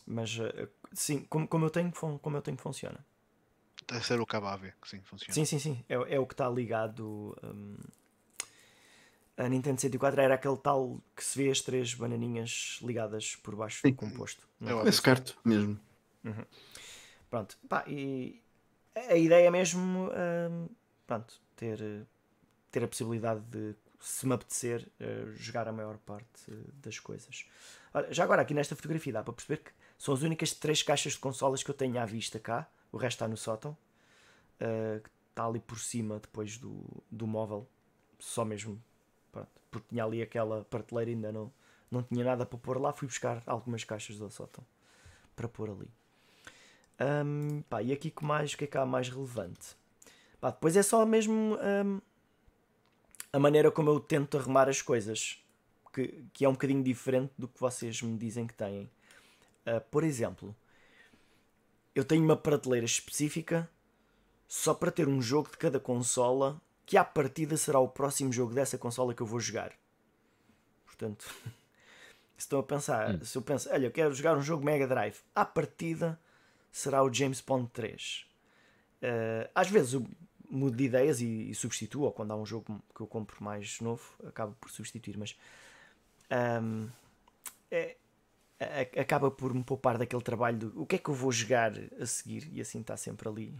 Mas 0.05 0.37
uh, 0.39 0.67
sim, 0.91 1.23
como, 1.29 1.47
como, 1.47 1.65
eu 1.67 1.69
tenho, 1.69 1.89
como 1.93 2.35
eu 2.35 2.41
tenho 2.41 2.57
funciona. 2.57 2.99
Deve 3.87 4.05
ser 4.05 4.19
o 4.19 4.25
cabo 4.25 4.47
AV 4.47 4.73
que 4.81 4.89
sim 4.89 5.01
funciona. 5.01 5.33
Sim, 5.33 5.45
sim, 5.45 5.59
sim. 5.59 5.85
É, 5.87 6.15
é 6.15 6.19
o 6.19 6.25
que 6.25 6.33
está 6.33 6.49
ligado. 6.49 7.35
Um, 7.43 7.77
a 9.37 9.47
Nintendo 9.47 9.79
64 9.79 10.19
era 10.19 10.33
aquele 10.33 10.57
tal 10.57 10.99
que 11.15 11.23
se 11.23 11.41
vê 11.41 11.49
as 11.49 11.61
três 11.61 11.93
bananinhas 11.93 12.79
ligadas 12.81 13.35
por 13.35 13.55
baixo 13.55 13.81
Sim. 13.81 13.91
do 13.91 13.95
composto. 13.95 14.47
É? 14.61 14.89
Esse 14.89 15.01
carto 15.01 15.37
mesmo. 15.45 15.79
Uhum. 16.23 16.45
Pronto. 17.29 17.57
Pá, 17.69 17.83
e 17.87 18.41
a 18.95 19.15
ideia 19.15 19.47
é 19.47 19.51
mesmo 19.51 20.09
hum, 20.09 20.67
pronto, 21.05 21.39
ter, 21.55 21.79
ter 22.71 22.83
a 22.83 22.87
possibilidade 22.87 23.41
de, 23.41 23.75
se 23.99 24.25
me 24.25 24.33
apetecer, 24.33 24.89
uh, 24.99 25.35
jogar 25.35 25.67
a 25.67 25.71
maior 25.71 25.97
parte 25.99 26.51
das 26.81 26.99
coisas. 26.99 27.45
Olha, 27.93 28.11
já 28.11 28.23
agora, 28.23 28.41
aqui 28.41 28.55
nesta 28.55 28.75
fotografia 28.75 29.13
dá 29.13 29.23
para 29.23 29.33
perceber 29.33 29.57
que 29.63 29.71
são 29.99 30.13
as 30.15 30.23
únicas 30.23 30.51
três 30.53 30.81
caixas 30.81 31.13
de 31.13 31.19
consolas 31.19 31.61
que 31.61 31.69
eu 31.69 31.75
tenho 31.75 31.99
à 31.99 32.05
vista 32.05 32.39
cá. 32.39 32.67
O 32.91 32.97
resto 32.97 33.17
está 33.17 33.27
no 33.27 33.37
sótão. 33.37 33.77
Uh, 34.55 35.01
que 35.01 35.09
está 35.29 35.45
ali 35.45 35.59
por 35.59 35.79
cima 35.79 36.19
depois 36.19 36.57
do, 36.57 36.83
do 37.11 37.27
móvel. 37.27 37.67
Só 38.19 38.43
mesmo 38.43 38.81
Pronto, 39.31 39.49
porque 39.69 39.87
tinha 39.89 40.03
ali 40.03 40.21
aquela 40.21 40.63
prateleira 40.65 41.11
ainda 41.11 41.31
não, 41.31 41.51
não 41.91 42.03
tinha 42.03 42.23
nada 42.23 42.45
para 42.45 42.57
pôr 42.57 42.79
lá. 42.79 42.91
Fui 42.93 43.07
buscar 43.07 43.43
algumas 43.45 43.83
caixas 43.83 44.17
do 44.17 44.29
sótão 44.29 44.65
para 45.35 45.47
pôr 45.47 45.69
ali. 45.69 45.89
Um, 46.99 47.61
pá, 47.69 47.83
e 47.83 47.93
aqui 47.93 48.09
que 48.09 48.25
mais, 48.25 48.53
o 48.53 48.57
que 48.57 48.63
é 48.63 48.67
que 48.67 48.77
há 48.77 48.85
mais 48.85 49.09
relevante? 49.09 49.75
Pá, 50.41 50.49
depois 50.49 50.75
é 50.75 50.81
só 50.81 51.05
mesmo 51.05 51.55
um, 51.55 52.01
a 53.31 53.39
maneira 53.39 53.69
como 53.69 53.89
eu 53.89 53.99
tento 53.99 54.37
arrumar 54.37 54.67
as 54.67 54.81
coisas, 54.81 55.43
que, 55.93 56.25
que 56.33 56.43
é 56.43 56.49
um 56.49 56.53
bocadinho 56.53 56.83
diferente 56.83 57.31
do 57.37 57.47
que 57.47 57.59
vocês 57.59 58.01
me 58.01 58.17
dizem 58.17 58.47
que 58.47 58.53
têm. 58.53 58.89
Uh, 59.65 59.81
por 59.91 60.03
exemplo, 60.03 60.55
eu 61.97 62.05
tenho 62.05 62.23
uma 62.23 62.37
prateleira 62.37 62.85
específica 62.85 63.67
só 64.47 64.73
para 64.73 64.91
ter 64.91 65.07
um 65.07 65.19
jogo 65.19 65.49
de 65.49 65.57
cada 65.57 65.79
consola 65.79 66.61
que 66.85 66.95
à 66.95 67.03
partida 67.03 67.57
será 67.57 67.79
o 67.79 67.87
próximo 67.87 68.31
jogo 68.31 68.53
dessa 68.53 68.77
consola 68.77 69.15
que 69.15 69.21
eu 69.21 69.25
vou 69.25 69.39
jogar. 69.39 69.73
Portanto, 70.85 71.25
se 72.37 72.45
estão 72.45 72.59
a 72.59 72.63
pensar, 72.63 73.15
hum. 73.15 73.25
se 73.25 73.35
eu 73.35 73.41
penso, 73.41 73.67
olha, 73.71 73.87
eu 73.87 73.91
quero 73.91 74.13
jogar 74.13 74.37
um 74.37 74.43
jogo 74.43 74.63
Mega 74.63 74.87
Drive, 74.87 75.17
à 75.33 75.43
partida 75.43 76.19
será 76.71 77.03
o 77.03 77.11
James 77.11 77.41
Bond 77.41 77.67
3. 77.73 78.27
Uh, 78.27 79.01
eh, 79.01 79.51
às 79.55 79.67
vezes 79.67 79.93
eu 79.93 80.05
mudo 80.47 80.77
de 80.77 80.83
ideias 80.83 81.19
e, 81.19 81.49
e, 81.49 81.55
substituo, 81.55 82.03
ou 82.03 82.11
quando 82.11 82.31
há 82.31 82.35
um 82.35 82.45
jogo 82.45 82.79
que 82.95 83.01
eu 83.01 83.07
compro 83.07 83.43
mais 83.43 83.81
novo, 83.81 84.03
acabo 84.23 84.55
por 84.61 84.69
substituir, 84.69 85.17
mas 85.17 85.35
um, 86.61 86.87
é, 87.71 87.97
acaba 88.99 89.29
por 89.29 89.53
me 89.53 89.63
poupar 89.63 89.97
daquele 89.97 90.21
trabalho 90.21 90.57
do 90.57 90.81
o 90.81 90.85
que 90.85 90.95
é 90.95 90.99
que 90.99 91.09
eu 91.09 91.13
vou 91.13 91.31
jogar 91.31 91.73
a 91.99 92.05
seguir, 92.05 92.49
e 92.51 92.61
assim 92.61 92.81
está 92.81 92.97
sempre 92.97 93.27
ali 93.29 93.53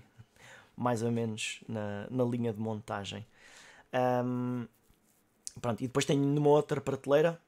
mais 0.75 1.01
ou 1.01 1.11
menos 1.11 1.63
na, 1.67 2.07
na 2.09 2.23
linha 2.23 2.53
de 2.53 2.59
montagem. 2.59 3.25
Um, 3.93 4.67
pronto, 5.59 5.83
e 5.83 5.87
depois 5.87 6.05
tenho 6.05 6.21
numa 6.21 6.49
outra 6.49 6.79
prateleira, 6.79 7.41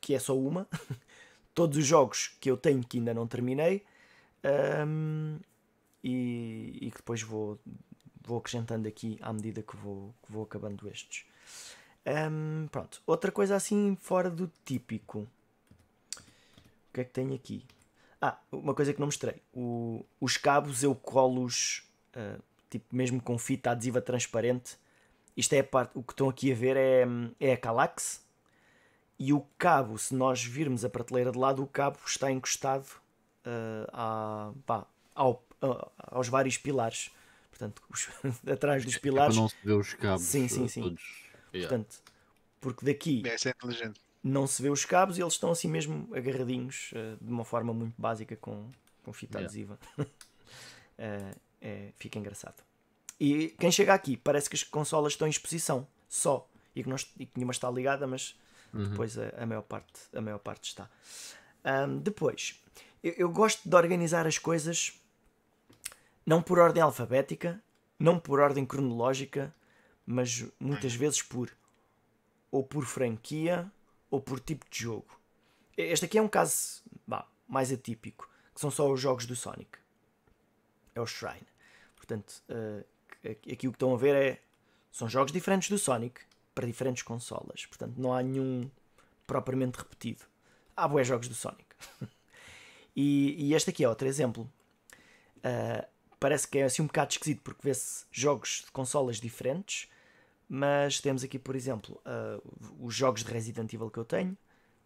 que 0.00 0.14
é 0.14 0.18
só 0.18 0.36
uma, 0.36 0.66
todos 1.54 1.76
os 1.76 1.86
jogos 1.86 2.36
que 2.40 2.50
eu 2.50 2.56
tenho 2.56 2.82
que 2.82 2.98
ainda 2.98 3.14
não 3.14 3.26
terminei 3.26 3.84
um, 4.86 5.38
e, 6.02 6.78
e, 6.80 6.90
que 6.90 6.98
depois 6.98 7.22
vou, 7.22 7.58
vou 8.22 8.38
acrescentando 8.38 8.86
aqui 8.88 9.18
à 9.22 9.32
medida 9.32 9.62
que 9.62 9.76
vou, 9.76 10.14
que 10.24 10.32
vou 10.32 10.44
acabando 10.44 10.88
estes. 10.88 11.24
Um, 12.06 12.68
pronto, 12.68 13.02
outra 13.06 13.32
coisa 13.32 13.56
assim 13.56 13.96
fora 14.00 14.30
do 14.30 14.50
típico. 14.64 15.26
O 16.94 16.96
que 16.96 17.00
é 17.00 17.04
que 17.04 17.10
tenho 17.10 17.34
aqui? 17.34 17.66
Ah, 18.22 18.38
uma 18.52 18.72
coisa 18.72 18.94
que 18.94 19.00
não 19.00 19.08
mostrei. 19.08 19.42
O, 19.52 20.06
os 20.20 20.36
cabos 20.36 20.84
eu 20.84 20.94
colo-os 20.94 21.82
uh, 22.14 22.40
tipo 22.70 22.94
mesmo 22.94 23.20
com 23.20 23.36
fita 23.36 23.72
adesiva 23.72 24.00
transparente. 24.00 24.78
Isto 25.36 25.54
é 25.54 25.58
a 25.58 25.64
parte, 25.64 25.90
o 25.98 26.04
que 26.04 26.12
estão 26.12 26.28
aqui 26.28 26.52
a 26.52 26.54
ver 26.54 26.76
é, 26.76 27.04
é 27.40 27.52
a 27.52 27.56
Calax. 27.56 28.24
E 29.18 29.32
o 29.32 29.40
cabo, 29.58 29.98
se 29.98 30.14
nós 30.14 30.44
virmos 30.44 30.84
a 30.84 30.88
prateleira 30.88 31.32
de 31.32 31.38
lado, 31.38 31.64
o 31.64 31.66
cabo 31.66 31.98
está 32.06 32.30
encostado 32.30 32.86
uh, 33.44 33.90
à, 33.92 34.52
pá, 34.64 34.86
ao, 35.16 35.44
uh, 35.60 35.90
aos 35.98 36.28
vários 36.28 36.56
pilares. 36.56 37.10
Portanto, 37.50 37.82
os, 37.90 38.08
atrás 38.48 38.84
dos 38.84 38.98
pilares. 38.98 39.34
É 39.34 39.36
para 39.36 39.42
não 39.42 39.48
se 39.48 39.56
ver 39.64 39.72
os 39.72 39.94
cabos. 39.94 40.24
Sim, 40.24 40.46
sim, 40.46 40.68
sim. 40.68 40.82
Todos. 40.82 41.24
Yeah. 41.52 41.68
Portanto, 41.68 42.02
porque 42.60 42.86
daqui 42.86 43.24
é, 43.26 43.30
é 43.30 43.50
inteligente. 43.50 44.00
Não 44.24 44.46
se 44.46 44.62
vê 44.62 44.70
os 44.70 44.86
cabos 44.86 45.18
e 45.18 45.22
eles 45.22 45.34
estão 45.34 45.50
assim 45.50 45.68
mesmo 45.68 46.08
agarradinhos 46.16 46.92
uh, 46.92 47.22
de 47.22 47.30
uma 47.30 47.44
forma 47.44 47.74
muito 47.74 47.94
básica 48.00 48.34
com, 48.36 48.70
com 49.02 49.12
fita 49.12 49.38
yeah. 49.38 49.46
adesiva. 49.46 49.78
uh, 49.98 51.38
é, 51.60 51.92
fica 51.98 52.18
engraçado. 52.18 52.64
E 53.20 53.48
quem 53.58 53.70
chega 53.70 53.92
aqui 53.92 54.16
parece 54.16 54.48
que 54.48 54.56
as 54.56 54.62
consolas 54.62 55.12
estão 55.12 55.26
em 55.26 55.30
exposição 55.30 55.86
só 56.08 56.48
e 56.74 56.82
que, 56.82 56.88
não, 56.88 56.96
e 57.18 57.26
que 57.26 57.32
nenhuma 57.36 57.52
está 57.52 57.70
ligada, 57.70 58.06
mas 58.06 58.34
uhum. 58.72 58.88
depois 58.88 59.18
a, 59.18 59.28
a, 59.36 59.46
maior 59.46 59.62
parte, 59.62 60.00
a 60.14 60.20
maior 60.22 60.38
parte 60.38 60.70
está. 60.70 60.90
Um, 61.86 61.98
depois, 61.98 62.58
eu, 63.02 63.12
eu 63.12 63.30
gosto 63.30 63.68
de 63.68 63.76
organizar 63.76 64.26
as 64.26 64.38
coisas 64.38 64.98
não 66.24 66.42
por 66.42 66.58
ordem 66.58 66.82
alfabética, 66.82 67.62
não 67.98 68.18
por 68.18 68.40
ordem 68.40 68.64
cronológica, 68.64 69.54
mas 70.06 70.44
muitas 70.58 70.94
vezes 70.94 71.20
por 71.20 71.50
ou 72.50 72.64
por 72.64 72.86
franquia 72.86 73.70
ou 74.14 74.20
por 74.20 74.38
tipo 74.38 74.64
de 74.70 74.82
jogo. 74.82 75.20
Este 75.76 76.04
aqui 76.04 76.18
é 76.18 76.22
um 76.22 76.28
caso 76.28 76.84
bah, 77.04 77.26
mais 77.48 77.72
atípico, 77.72 78.30
que 78.54 78.60
são 78.60 78.70
só 78.70 78.88
os 78.88 79.00
jogos 79.00 79.26
do 79.26 79.34
Sonic. 79.34 79.76
É 80.94 81.00
o 81.00 81.06
Shrine. 81.06 81.48
Portanto, 81.96 82.40
uh, 82.48 82.84
aqui 83.52 83.66
o 83.66 83.72
que 83.72 83.76
estão 83.76 83.92
a 83.92 83.96
ver 83.96 84.14
é. 84.14 84.40
São 84.92 85.08
jogos 85.08 85.32
diferentes 85.32 85.68
do 85.68 85.76
Sonic 85.76 86.20
para 86.54 86.64
diferentes 86.64 87.02
consolas. 87.02 87.66
Portanto, 87.66 87.94
não 87.96 88.12
há 88.12 88.22
nenhum 88.22 88.70
propriamente 89.26 89.78
repetido. 89.78 90.22
Há 90.76 90.86
boas 90.86 91.08
jogos 91.08 91.26
do 91.26 91.34
Sonic. 91.34 91.66
e, 92.94 93.48
e, 93.48 93.54
este 93.54 93.70
aqui 93.70 93.82
é 93.82 93.88
outro 93.88 94.06
exemplo. 94.06 94.48
Uh, 95.38 95.84
parece 96.20 96.46
que 96.46 96.58
é 96.58 96.62
assim 96.62 96.82
um 96.82 96.86
bocado 96.86 97.10
esquisito 97.10 97.42
porque 97.42 97.62
vê-se 97.64 98.04
jogos 98.12 98.62
de 98.64 98.70
consolas 98.70 99.20
diferentes. 99.20 99.88
Mas 100.48 101.00
temos 101.00 101.24
aqui, 101.24 101.38
por 101.38 101.56
exemplo, 101.56 102.00
uh, 102.04 102.42
os 102.78 102.94
jogos 102.94 103.24
de 103.24 103.32
Resident 103.32 103.72
Evil 103.72 103.90
que 103.90 103.98
eu 103.98 104.04
tenho, 104.04 104.36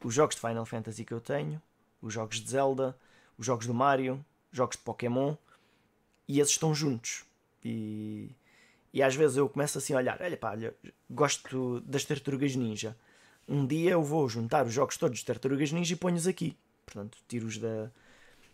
os 0.02 0.14
jogos 0.14 0.36
de 0.36 0.40
Final 0.40 0.64
Fantasy 0.64 1.04
que 1.04 1.12
eu 1.12 1.20
tenho, 1.20 1.60
os 2.00 2.14
jogos 2.14 2.40
de 2.40 2.50
Zelda, 2.50 2.96
os 3.36 3.44
jogos 3.44 3.66
do 3.66 3.74
Mario, 3.74 4.24
jogos 4.52 4.76
de 4.76 4.82
Pokémon 4.82 5.34
e 6.26 6.40
esses 6.40 6.52
estão 6.52 6.74
juntos. 6.74 7.24
E, 7.64 8.30
e 8.92 9.02
às 9.02 9.14
vezes 9.14 9.36
eu 9.36 9.48
começo 9.48 9.78
assim 9.78 9.94
a 9.94 9.96
olhar: 9.96 10.20
olha 10.20 10.36
pá, 10.36 10.52
olha, 10.52 10.74
gosto 11.10 11.80
das 11.80 12.04
Tartarugas 12.04 12.54
Ninja. 12.54 12.96
Um 13.48 13.66
dia 13.66 13.92
eu 13.92 14.02
vou 14.02 14.28
juntar 14.28 14.66
os 14.66 14.72
jogos 14.72 14.96
todos 14.96 15.18
de 15.18 15.24
Tartarugas 15.24 15.72
Ninja 15.72 15.94
e 15.94 15.96
ponho-os 15.96 16.26
aqui. 16.26 16.56
Portanto, 16.84 17.18
tiro-os 17.26 17.58
da, 17.58 17.90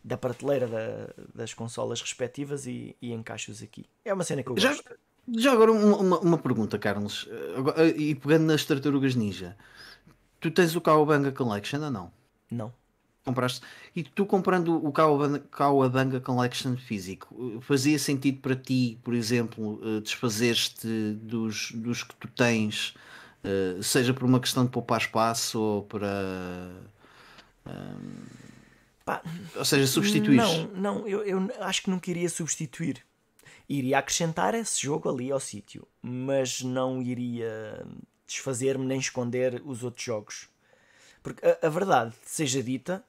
da 0.03 0.17
prateleira 0.17 0.67
da, 0.67 1.15
das 1.35 1.53
consolas 1.53 2.01
respectivas 2.01 2.67
e, 2.67 2.97
e 3.03 3.13
encaixo-os 3.13 3.63
aqui. 3.63 3.87
É 4.05 4.15
uma 4.15 4.25
cena 4.25 4.43
que 4.43 4.51
eu 4.51 4.55
gosto. 4.55 4.67
Já, 4.69 4.97
já 5.29 5.53
agora 5.53 5.73
uma, 5.73 6.19
uma, 6.19 6.39
pergunta, 6.39 6.79
Carlos. 6.79 7.29
E 7.97 8.15
pegando 8.15 8.45
nas 8.45 8.65
Tartarugas 8.65 9.15
Ninja, 9.15 9.57
tu 10.41 10.51
tens 10.51 10.77
o 10.77 10.81
Cowabunga 10.81 11.33
Collection 11.33 11.83
ou 11.83 11.91
não? 11.91 12.13
Não. 12.51 12.73
Compraste. 13.25 13.63
E 13.97 14.03
tu 14.03 14.27
comprando 14.27 14.77
o 14.87 14.93
Kawabanga 14.93 16.21
Collection 16.21 16.77
físico, 16.77 17.59
fazia 17.63 17.99
sentido 17.99 18.41
para 18.41 18.55
ti, 18.55 18.99
por 19.03 19.15
exemplo, 19.15 19.81
eh, 19.83 20.01
desfazer-te 20.01 21.15
dos, 21.23 21.73
dos 21.73 22.03
que 22.03 22.15
tu 22.17 22.29
tens, 22.29 22.95
eh, 23.43 23.79
seja 23.81 24.13
por 24.13 24.25
uma 24.25 24.39
questão 24.39 24.67
de 24.67 24.71
poupar 24.71 25.01
espaço 25.01 25.59
ou 25.59 25.83
para. 25.85 26.71
Pá, 29.07 29.23
ou 29.57 29.65
seja, 29.65 29.87
substituir. 29.87 30.37
Não, 30.37 30.67
não, 30.75 31.09
eu, 31.09 31.23
eu 31.23 31.51
acho 31.61 31.83
que 31.83 31.89
não 31.89 31.99
queria 31.99 32.29
substituir. 32.29 33.03
Iria 33.69 33.99
acrescentar 33.99 34.55
esse 34.55 34.83
jogo 34.83 35.09
ali 35.09 35.33
ao 35.33 35.41
sítio, 35.41 35.89
mas 36.03 36.61
não 36.61 37.01
iria 37.01 37.87
desfazer-me 38.27 38.85
nem 38.85 38.99
esconder 38.99 39.63
os 39.65 39.83
outros 39.83 40.05
jogos. 40.05 40.49
Porque 41.23 41.45
a, 41.47 41.67
a 41.67 41.71
verdade 41.71 42.15
seja 42.23 42.63
dita, 42.63 43.05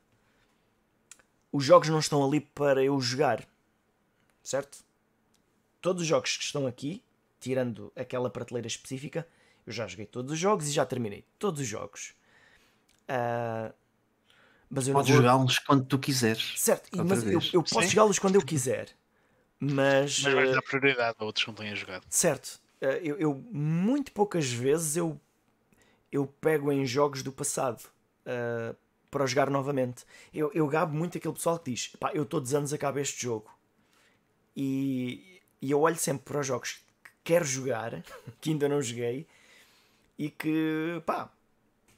os 1.52 1.64
jogos 1.64 1.90
não 1.90 2.00
estão 2.00 2.26
ali 2.26 2.40
para 2.40 2.84
eu 2.84 3.00
jogar, 3.02 3.46
certo? 4.44 4.80
Todos 5.82 6.02
os 6.04 6.08
jogos 6.08 6.38
que 6.38 6.44
estão 6.44 6.66
aqui, 6.66 7.04
tirando 7.40 7.92
aquela 7.96 8.30
prateleira 8.30 8.68
específica, 8.68 9.28
eu 9.66 9.74
já 9.74 9.88
joguei 9.88 10.06
todos 10.06 10.32
os 10.32 10.40
jogos 10.40 10.68
e 10.68 10.72
já 10.72 10.86
terminei 10.86 11.26
todos 11.38 11.62
os 11.62 11.68
jogos. 11.68 12.14
Uh, 13.10 13.74
mas 14.70 14.88
eu 14.88 14.94
Podes 14.94 15.12
vou... 15.12 15.22
jogá-los 15.22 15.60
quando 15.60 15.86
tu 15.86 16.00
quiseres. 16.00 16.54
Certo, 16.58 16.90
mas 17.06 17.24
eu, 17.24 17.40
eu, 17.54 17.64
posso 17.64 17.88
jogá-los 17.88 18.20
quando 18.20 18.36
eu 18.36 18.42
quiser. 18.42 18.90
Mas, 19.60 20.22
mas 20.22 20.34
vais 20.34 20.52
dar 20.52 20.62
prioridade 20.62 21.16
a 21.20 21.24
outros 21.24 21.44
que 21.44 21.50
não 21.50 21.56
tenham 21.56 21.76
jogado. 21.76 22.06
Certo. 22.10 22.60
Uh, 22.82 22.86
eu, 23.02 23.18
eu, 23.18 23.46
muito 23.52 24.12
poucas 24.12 24.52
vezes 24.52 24.98
eu, 24.98 25.20
eu 26.12 26.28
pego 26.28 26.72
em 26.72 26.86
jogos 26.86 27.24
do 27.24 27.32
passado. 27.32 27.82
Uh, 28.26 28.76
para 29.16 29.26
jogar 29.28 29.50
novamente. 29.50 30.04
Eu, 30.34 30.52
eu 30.54 30.68
gabo 30.68 30.94
muito 30.94 31.18
aquele 31.18 31.34
pessoal 31.34 31.58
que 31.58 31.72
diz: 31.72 31.88
pá, 31.98 32.12
eu 32.14 32.26
todos 32.26 32.50
os 32.50 32.56
anos 32.56 32.74
acabo 32.74 33.00
este 33.00 33.24
jogo. 33.24 33.50
E, 34.54 35.42
e 35.62 35.72
eu 35.72 35.80
olho 35.80 35.96
sempre 35.96 36.26
para 36.26 36.42
os 36.42 36.48
jogos 36.48 36.84
que 37.02 37.12
quero 37.24 37.46
jogar, 37.46 38.04
que 38.42 38.50
ainda 38.50 38.68
não 38.68 38.82
joguei, 38.82 39.26
e 40.20 40.30
que, 40.30 41.02
pá. 41.06 41.32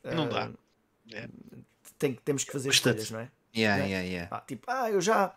Não 0.03 0.25
uh, 0.25 0.29
dá. 0.29 0.51
É. 1.11 1.27
Tem, 1.97 2.13
temos 2.13 2.43
que 2.43 2.51
fazer 2.51 2.69
escolhas, 2.69 3.09
não 3.09 3.21
é? 3.21 3.31
Yeah, 3.55 3.83
yeah, 3.85 4.07
yeah. 4.07 4.35
Ah, 4.35 4.41
tipo, 4.41 4.69
ah, 4.69 4.91
eu 4.91 5.01
já, 5.01 5.35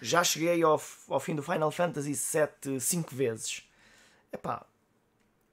já 0.00 0.22
cheguei 0.22 0.62
ao, 0.62 0.80
ao 1.08 1.20
fim 1.20 1.34
do 1.34 1.42
Final 1.42 1.70
Fantasy 1.70 2.14
7 2.14 2.80
5 2.80 3.14
vezes. 3.14 3.68
Epá, 4.32 4.64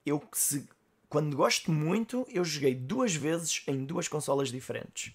eu 0.06 0.22
se, 0.34 0.68
quando 1.10 1.36
gosto 1.36 1.72
muito, 1.72 2.28
eu 2.30 2.44
joguei 2.44 2.76
duas 2.76 3.16
vezes 3.16 3.64
em 3.68 3.86
duas 3.86 4.08
consolas 4.08 4.52
diferentes 4.52 5.14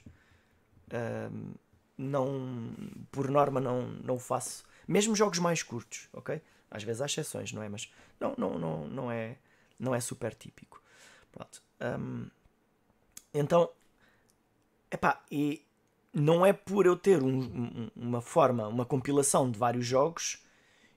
não, 1.97 2.74
por 3.11 3.31
norma, 3.31 3.61
não, 3.61 3.82
não 3.82 4.19
faço. 4.19 4.65
Mesmo 4.89 5.15
jogos 5.15 5.39
mais 5.39 5.62
curtos, 5.62 6.09
ok? 6.12 6.40
Às 6.70 6.82
vezes 6.82 7.02
há 7.02 7.07
exceções, 7.07 7.52
não 7.52 7.62
é? 7.62 7.69
Mas 7.69 7.93
não, 8.19 8.35
não, 8.36 8.59
não, 8.59 8.89
não, 8.89 9.11
é, 9.11 9.36
não 9.78 9.94
é 9.94 10.01
super 10.01 10.35
típico. 10.35 10.82
Pronto. 11.31 11.62
Um, 11.81 12.27
então, 13.35 13.70
epá, 14.90 15.23
e 15.31 15.65
não 16.12 16.45
é 16.45 16.53
por 16.53 16.87
eu 16.87 16.97
ter 16.97 17.23
um, 17.23 17.39
um, 17.39 17.91
uma 17.95 18.20
forma, 18.20 18.66
uma 18.66 18.85
compilação 18.85 19.51
de 19.51 19.59
vários 19.59 19.87
jogos 19.87 20.43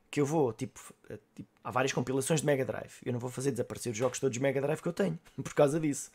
que 0.10 0.22
eu 0.22 0.26
vou, 0.26 0.53
tipo, 0.53 0.80
eh, 1.10 1.18
tipo, 1.35 1.49
há 1.64 1.72
várias 1.72 1.91
compilações 1.91 2.41
de 2.41 2.45
Mega 2.45 2.64
Drive. 2.64 2.99
Eu 3.03 3.14
não 3.14 3.19
vou 3.19 3.30
fazer 3.31 3.52
desaparecer 3.52 3.91
os 3.91 3.98
jogos 3.98 4.19
todos 4.19 4.34
de 4.34 4.41
Mega 4.41 4.61
Drive 4.61 4.81
que 4.81 4.88
eu 4.88 4.94
tenho, 4.94 5.19
por 5.44 5.53
causa 5.53 5.80
disso. 5.80 6.11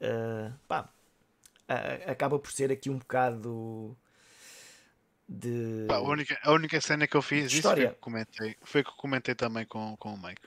Uh, 0.00 0.52
pá, 0.68 0.88
acaba 2.06 2.38
por 2.38 2.52
ser 2.52 2.70
aqui 2.70 2.90
um 2.90 2.98
bocado 2.98 3.96
de. 5.28 5.86
Pá, 5.88 5.96
a, 5.96 6.02
única, 6.02 6.38
a 6.42 6.52
única 6.52 6.80
cena 6.80 7.06
que 7.06 7.16
eu 7.16 7.22
fiz 7.22 7.52
isso 7.52 7.62
foi 7.62 7.88
que 7.88 7.94
comentei, 7.94 8.56
foi 8.62 8.82
que 8.84 8.90
eu 8.90 8.94
comentei 8.94 9.34
também 9.34 9.64
com, 9.66 9.96
com 9.96 10.14
o 10.14 10.22
Mike. 10.22 10.42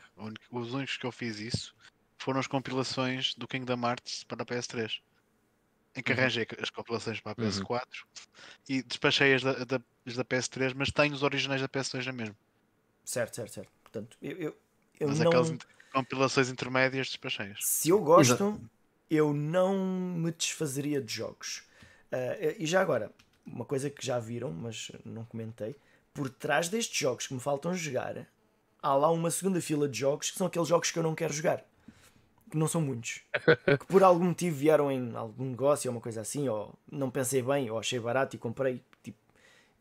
Os 0.52 0.74
únicos 0.74 0.98
que 0.98 1.06
eu 1.06 1.12
fiz 1.12 1.40
isso 1.40 1.76
foram 2.18 2.40
as 2.40 2.48
compilações 2.48 3.36
do 3.36 3.48
Kingdom 3.48 3.82
Hearts 3.86 4.24
para 4.24 4.44
a 4.44 4.46
PS3. 4.46 5.00
Em 5.96 6.04
que 6.04 6.12
uhum. 6.12 6.20
arranjei 6.20 6.46
as 6.62 6.70
compilações 6.70 7.22
para 7.22 7.32
a 7.32 7.36
PS4 7.36 7.70
uhum. 7.70 7.84
e 8.68 8.84
despachei 8.84 9.34
as 9.34 9.44
da, 9.44 9.54
da, 9.64 9.82
as 10.06 10.16
da 10.16 10.26
PS3, 10.26 10.74
mas 10.76 10.92
tenho 10.92 11.14
os 11.14 11.24
originais 11.24 11.62
da 11.62 11.70
PS2 11.70 12.06
na 12.06 12.12
mesma. 12.12 12.36
Certo, 13.06 13.36
certo, 13.36 13.54
certo. 13.54 13.70
Portanto, 13.82 14.18
eu, 14.22 14.38
eu, 14.38 14.58
eu 15.00 15.08
mas 15.08 15.20
não... 15.20 15.28
aquelas 15.28 15.54
compilações 15.94 16.50
intermédias 16.50 17.08
despachei. 17.08 17.54
Se 17.60 17.90
eu 17.90 18.00
gosto, 18.02 18.34
Exato 18.34 18.70
eu 19.10 19.34
não 19.34 19.78
me 19.78 20.32
desfazeria 20.32 21.02
de 21.02 21.14
jogos. 21.14 21.64
Uh, 22.12 22.56
e 22.58 22.66
já 22.66 22.82
agora, 22.82 23.12
uma 23.46 23.66
coisa 23.66 23.90
que 23.90 24.06
já 24.06 24.20
viram, 24.20 24.52
mas 24.52 24.92
não 25.04 25.26
comentei, 25.26 25.76
por 26.14 26.30
trás 26.30 26.70
destes 26.70 26.98
jogos 26.98 27.28
que 27.28 27.34
me 27.34 27.40
faltam 27.40 27.74
jogar, 27.74 28.28
há 28.82 28.96
lá 28.96 29.12
uma 29.12 29.30
segunda 29.30 29.62
fila 29.62 29.88
de 29.88 30.00
jogos 30.00 30.32
que 30.32 30.38
são 30.38 30.48
aqueles 30.48 30.68
jogos 30.68 30.92
que 30.92 31.00
eu 31.00 31.04
não 31.04 31.16
quero 31.16 31.34
jogar. 31.34 31.64
Que 32.50 32.58
não 32.58 32.68
são 32.68 32.82
muitos. 32.82 33.22
que 33.80 33.86
por 33.88 34.04
algum 34.04 34.26
motivo 34.26 34.56
vieram 34.56 34.92
em 34.92 35.16
algum 35.16 35.46
negócio 35.46 35.90
ou 35.90 35.96
uma 35.96 36.02
coisa 36.02 36.22
assim, 36.22 36.48
ou 36.48 36.74
não 36.92 37.10
pensei 37.10 37.42
bem, 37.42 37.70
ou 37.70 37.80
achei 37.80 38.00
barato 38.00 38.36
e 38.36 38.40
comprei 38.40 38.82
tipo, 39.04 39.18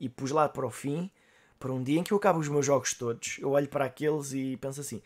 e 0.01 0.09
pus 0.09 0.31
lá 0.31 0.49
para 0.49 0.67
o 0.67 0.71
fim, 0.71 1.11
para 1.59 1.73
um 1.73 1.83
dia 1.83 2.01
em 2.01 2.03
que 2.03 2.13
eu 2.13 2.19
acabo 2.19 2.39
os 2.39 2.49
meus 2.49 2.65
jogos 2.65 2.95
todos, 2.95 3.39
eu 3.39 3.51
olho 3.51 3.69
para 3.69 3.85
aqueles 3.85 4.33
e 4.33 4.57
penso 4.57 4.81
assim 4.81 5.03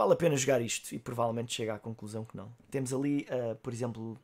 vale 0.00 0.14
a 0.14 0.16
pena 0.16 0.34
jogar 0.34 0.62
isto 0.62 0.94
e 0.94 0.98
provavelmente 0.98 1.52
chega 1.52 1.74
à 1.74 1.78
conclusão 1.78 2.24
que 2.24 2.34
não. 2.34 2.50
Temos 2.70 2.90
ali, 2.90 3.26
uh, 3.28 3.54
por 3.56 3.70
exemplo, 3.70 4.18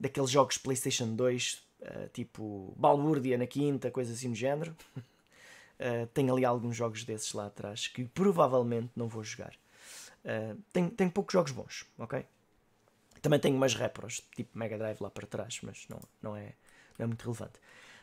daqueles 0.00 0.30
jogos 0.30 0.56
PlayStation 0.56 1.14
2, 1.14 1.52
uh, 1.52 1.60
eh, 1.82 2.08
tipo 2.10 2.72
Balbúrdia 2.74 3.36
na 3.36 3.46
quinta, 3.46 3.90
coisa 3.90 4.14
assim 4.14 4.30
do 4.30 4.34
género. 4.34 4.74
uh, 4.96 6.06
tem 6.14 6.30
ali 6.30 6.42
alguns 6.42 6.74
jogos 6.74 7.04
desses 7.04 7.34
lá 7.34 7.48
atrás 7.48 7.86
que 7.86 8.06
provavelmente 8.06 8.90
não 8.96 9.08
vou 9.08 9.22
jogar. 9.22 9.52
Uh, 10.28 10.60
tem, 10.72 10.90
tem 10.90 11.08
poucos 11.08 11.32
jogos 11.32 11.52
bons, 11.52 11.86
ok? 11.96 12.24
Também 13.22 13.40
tenho 13.40 13.56
umas 13.56 13.74
repros, 13.74 14.22
tipo 14.36 14.56
Mega 14.56 14.76
Drive 14.76 15.00
lá 15.00 15.10
para 15.10 15.26
trás, 15.26 15.58
mas 15.62 15.86
não, 15.88 15.98
não, 16.22 16.36
é, 16.36 16.52
não 16.98 17.04
é 17.04 17.06
muito 17.06 17.22
relevante. 17.22 17.58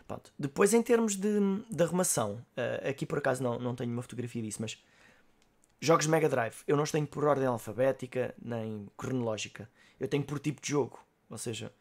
Pronto. 0.08 0.34
Depois, 0.38 0.74
em 0.74 0.82
termos 0.82 1.16
de, 1.16 1.40
de 1.70 1.84
arrumação, 1.84 2.44
aqui 2.88 3.06
por 3.06 3.20
acaso 3.20 3.42
não, 3.42 3.58
não 3.58 3.76
tenho 3.76 3.92
uma 3.92 4.02
fotografia 4.02 4.42
disso, 4.42 4.62
mas 4.62 4.78
Jogos 5.80 6.08
Mega 6.08 6.28
Drive, 6.28 6.64
eu 6.68 6.76
não 6.76 6.84
os 6.84 6.92
tenho 6.92 7.06
por 7.06 7.26
ordem 7.26 7.46
alfabética 7.46 8.34
nem 8.42 8.88
cronológica. 8.98 9.70
Eu 10.00 10.08
tenho 10.08 10.24
por 10.24 10.40
tipo 10.40 10.62
de 10.62 10.70
jogo. 10.70 11.00
Ou 11.30 11.38
seja, 11.38 11.72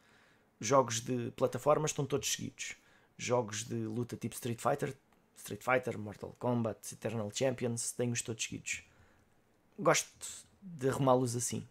jogos 0.60 1.00
de 1.00 1.30
plataformas 1.32 1.90
estão 1.90 2.04
todos 2.04 2.30
seguidos. 2.30 2.76
Jogos 3.16 3.64
de 3.64 3.76
luta 3.86 4.16
tipo 4.16 4.34
Street 4.34 4.60
Fighter, 4.60 4.94
Street 5.36 5.62
Fighter, 5.62 5.98
Mortal 5.98 6.34
Kombat, 6.38 6.92
Eternal 6.92 7.30
Champions, 7.32 7.92
tenho-os 7.92 8.20
todos 8.20 8.44
seguidos. 8.44 8.82
Gosto 9.78 10.08
de 10.62 10.88
arrumá-los 10.88 11.36
assim. 11.36 11.66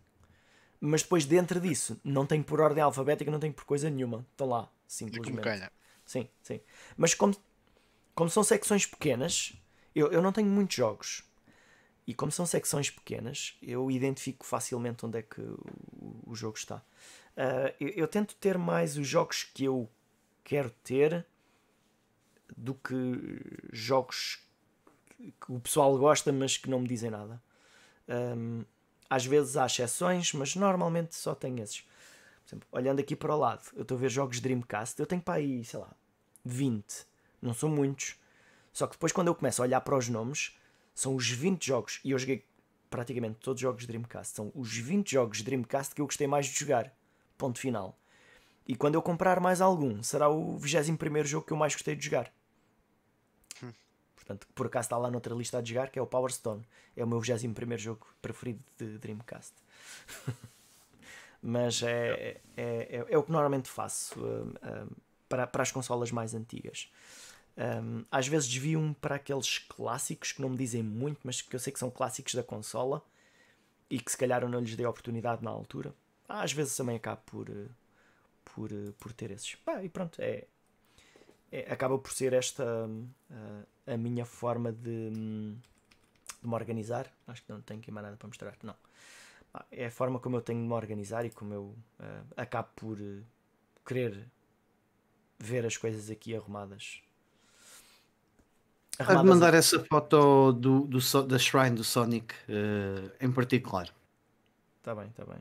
Mas 0.79 1.01
depois, 1.01 1.25
dentro 1.25 1.61
disso, 1.61 1.99
não 2.03 2.25
tenho 2.25 2.43
por 2.43 2.59
ordem 2.59 2.83
alfabética, 2.83 3.31
não 3.31 3.39
tenho 3.39 3.53
por 3.53 3.63
coisa 3.63 3.89
nenhuma. 3.89 4.25
Estão 4.31 4.47
lá, 4.47 4.69
simplesmente. 4.85 5.37
Sim, 6.05 6.27
sim. 6.41 6.59
Mas 6.97 7.13
como, 7.13 7.35
como 8.13 8.29
são 8.29 8.43
secções 8.43 8.85
pequenas, 8.85 9.53
eu, 9.95 10.11
eu 10.11 10.21
não 10.21 10.33
tenho 10.33 10.49
muitos 10.49 10.75
jogos. 10.75 11.23
E 12.05 12.13
como 12.13 12.31
são 12.31 12.45
secções 12.45 12.89
pequenas, 12.89 13.57
eu 13.61 13.89
identifico 13.89 14.45
facilmente 14.45 15.05
onde 15.05 15.19
é 15.19 15.21
que 15.21 15.39
o, 15.39 16.19
o 16.27 16.35
jogo 16.35 16.57
está. 16.57 16.77
Uh, 16.77 17.73
eu, 17.79 17.89
eu, 17.89 18.07
tento 18.07 18.35
ter 18.35 18.57
mais 18.57 18.97
os 18.97 19.07
jogos 19.07 19.43
que 19.43 19.63
eu 19.63 19.89
quero 20.43 20.69
ter 20.83 21.25
do 22.57 22.75
que 22.75 23.39
jogos 23.71 24.43
que 25.17 25.51
o 25.51 25.59
pessoal 25.59 25.97
gosta, 25.97 26.31
mas 26.31 26.57
que 26.57 26.69
não 26.69 26.81
me 26.81 26.87
dizem 26.87 27.09
nada. 27.09 27.41
Um, 28.07 28.65
às 29.09 29.25
vezes 29.25 29.57
há 29.57 29.65
exceções, 29.65 30.33
mas 30.33 30.55
normalmente 30.55 31.15
só 31.15 31.35
tenho 31.35 31.61
esses. 31.61 31.81
Por 31.81 32.49
exemplo, 32.49 32.67
olhando 32.71 32.99
aqui 32.99 33.15
para 33.15 33.33
o 33.33 33.37
lado, 33.37 33.63
eu 33.73 33.83
estou 33.83 33.95
a 33.97 33.99
ver 33.99 34.09
jogos 34.09 34.39
Dreamcast, 34.39 34.99
eu 34.99 35.05
tenho 35.05 35.21
para 35.21 35.35
aí, 35.35 35.63
sei 35.63 35.79
lá, 35.79 35.93
20. 36.43 37.07
Não 37.41 37.53
são 37.53 37.69
muitos. 37.69 38.15
Só 38.71 38.87
que 38.87 38.93
depois, 38.93 39.11
quando 39.11 39.27
eu 39.27 39.35
começo 39.35 39.61
a 39.61 39.65
olhar 39.65 39.81
para 39.81 39.95
os 39.95 40.09
nomes, 40.09 40.57
são 40.95 41.15
os 41.15 41.29
20 41.29 41.65
jogos, 41.65 41.99
e 42.03 42.11
eu 42.11 42.19
joguei 42.19 42.45
praticamente 42.89 43.39
todos 43.39 43.59
os 43.59 43.61
jogos 43.61 43.85
Dreamcast, 43.85 44.35
são 44.35 44.51
os 44.53 44.75
20 44.75 45.11
jogos 45.11 45.41
Dreamcast 45.41 45.95
que 45.95 46.01
eu 46.01 46.05
gostei 46.05 46.27
mais 46.27 46.45
de 46.47 46.59
jogar. 46.59 46.93
Ponto 47.37 47.59
final. 47.59 47.97
E 48.67 48.75
quando 48.75 48.95
eu 48.95 49.01
comprar 49.01 49.39
mais 49.39 49.61
algum, 49.61 50.01
será 50.01 50.29
o 50.29 50.57
21 50.57 51.25
jogo 51.25 51.45
que 51.45 51.53
eu 51.53 51.57
mais 51.57 51.73
gostei 51.73 51.95
de 51.95 52.05
jogar. 52.05 52.31
Hum. 54.23 54.25
Portanto, 54.25 54.47
por 54.55 54.67
acaso 54.67 54.85
está 54.85 54.97
lá 54.97 55.11
noutra 55.11 55.33
lista 55.35 55.61
de 55.61 55.69
jogar, 55.69 55.89
que 55.89 55.99
é 55.99 56.01
o 56.01 56.07
Power 56.07 56.31
Stone. 56.31 56.63
É 56.95 57.03
o 57.03 57.07
meu 57.07 57.19
21 57.19 57.77
jogo 57.77 58.07
preferido 58.21 58.63
de 58.77 58.97
Dreamcast. 58.97 59.53
Mas 61.41 61.83
é, 61.83 62.39
é, 62.55 62.63
é, 62.65 63.05
é, 63.09 63.17
o 63.17 63.23
que 63.23 63.31
normalmente 63.31 63.67
faço 63.67 64.17
um, 64.17 64.49
um, 64.49 64.89
para, 65.27 65.45
para 65.45 65.61
as 65.61 65.71
consolas 65.71 66.09
mais 66.09 66.33
antigas. 66.33 66.89
Um, 67.57 68.05
às 68.09 68.27
vezes 68.27 68.47
desvio-me 68.47 68.95
para 68.95 69.15
aqueles 69.15 69.59
clássicos 69.59 70.31
que 70.31 70.41
não 70.41 70.49
me 70.49 70.57
dizem 70.57 70.81
muito, 70.81 71.19
mas 71.23 71.41
que 71.41 71.53
eu 71.53 71.59
sei 71.59 71.73
que 71.73 71.79
são 71.79 71.91
clássicos 71.91 72.33
da 72.33 72.43
consola 72.43 73.03
e 73.89 73.99
que 73.99 74.09
se 74.09 74.17
calhar 74.17 74.41
eu 74.41 74.49
não 74.49 74.59
lhes 74.59 74.75
dei 74.75 74.85
oportunidade 74.85 75.43
na 75.43 75.51
altura. 75.51 75.93
Às 76.27 76.53
vezes 76.53 76.75
também 76.77 76.95
acabo 76.95 77.21
por, 77.25 77.49
eh, 77.49 77.67
por, 78.45 78.71
eh, 78.71 78.93
por 78.97 79.11
ter 79.11 79.29
esses. 79.31 79.57
Ah, 79.67 79.83
e 79.83 79.89
pronto, 79.89 80.19
é, 80.21 80.45
é, 81.51 81.71
acaba 81.71 81.97
por 81.99 82.11
ser 82.11 82.33
esta 82.33 82.65
uh, 82.87 83.67
a 83.85 83.97
minha 83.97 84.25
forma 84.25 84.71
de, 84.71 85.09
de, 85.11 86.47
me 86.47 86.53
organizar. 86.53 87.11
Acho 87.27 87.43
que 87.43 87.51
não 87.51 87.61
tenho 87.61 87.79
aqui 87.79 87.91
mais 87.91 88.05
nada 88.05 88.17
para 88.17 88.27
mostrar. 88.27 88.55
Não. 88.63 88.75
É 89.71 89.85
a 89.85 89.91
forma 89.91 90.19
como 90.19 90.37
eu 90.37 90.41
tenho 90.41 90.61
de 90.61 90.67
me 90.67 90.73
organizar 90.73 91.25
e 91.25 91.29
como 91.29 91.53
eu 91.53 91.63
uh, 91.99 92.25
acabo 92.35 92.69
por 92.75 92.99
uh, 92.99 93.23
querer 93.85 94.27
ver 95.37 95.65
as 95.65 95.77
coisas 95.77 96.09
aqui 96.09 96.35
arrumadas. 96.35 97.01
arrumadas 98.97 99.21
Há 99.21 99.23
mandar 99.23 99.53
essa 99.53 99.83
foto 99.85 100.53
do, 100.53 100.81
do, 100.81 101.23
da 101.27 101.37
Shrine 101.37 101.75
do 101.75 101.83
Sonic 101.83 102.33
em 103.19 103.31
particular. 103.31 103.93
Está 104.79 104.95
bem, 104.95 105.07
está 105.07 105.25
bem. 105.25 105.37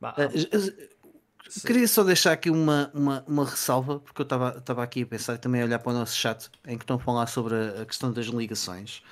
Bah, 0.00 0.14
Queria 1.64 1.86
só 1.86 2.02
deixar 2.02 2.32
aqui 2.32 2.50
uma, 2.50 2.90
uma, 2.94 3.24
uma 3.26 3.44
ressalva, 3.44 4.00
porque 4.00 4.22
eu 4.22 4.24
estava 4.24 4.82
aqui 4.82 5.02
a 5.02 5.06
pensar 5.06 5.34
e 5.34 5.38
também 5.38 5.60
a 5.62 5.64
olhar 5.64 5.78
para 5.78 5.92
o 5.92 5.94
nosso 5.94 6.16
chat, 6.16 6.50
em 6.66 6.78
que 6.78 6.84
estão 6.84 6.96
a 6.96 6.98
falar 6.98 7.26
sobre 7.26 7.54
a, 7.54 7.82
a 7.82 7.86
questão 7.86 8.10
das 8.10 8.26
ligações. 8.26 9.02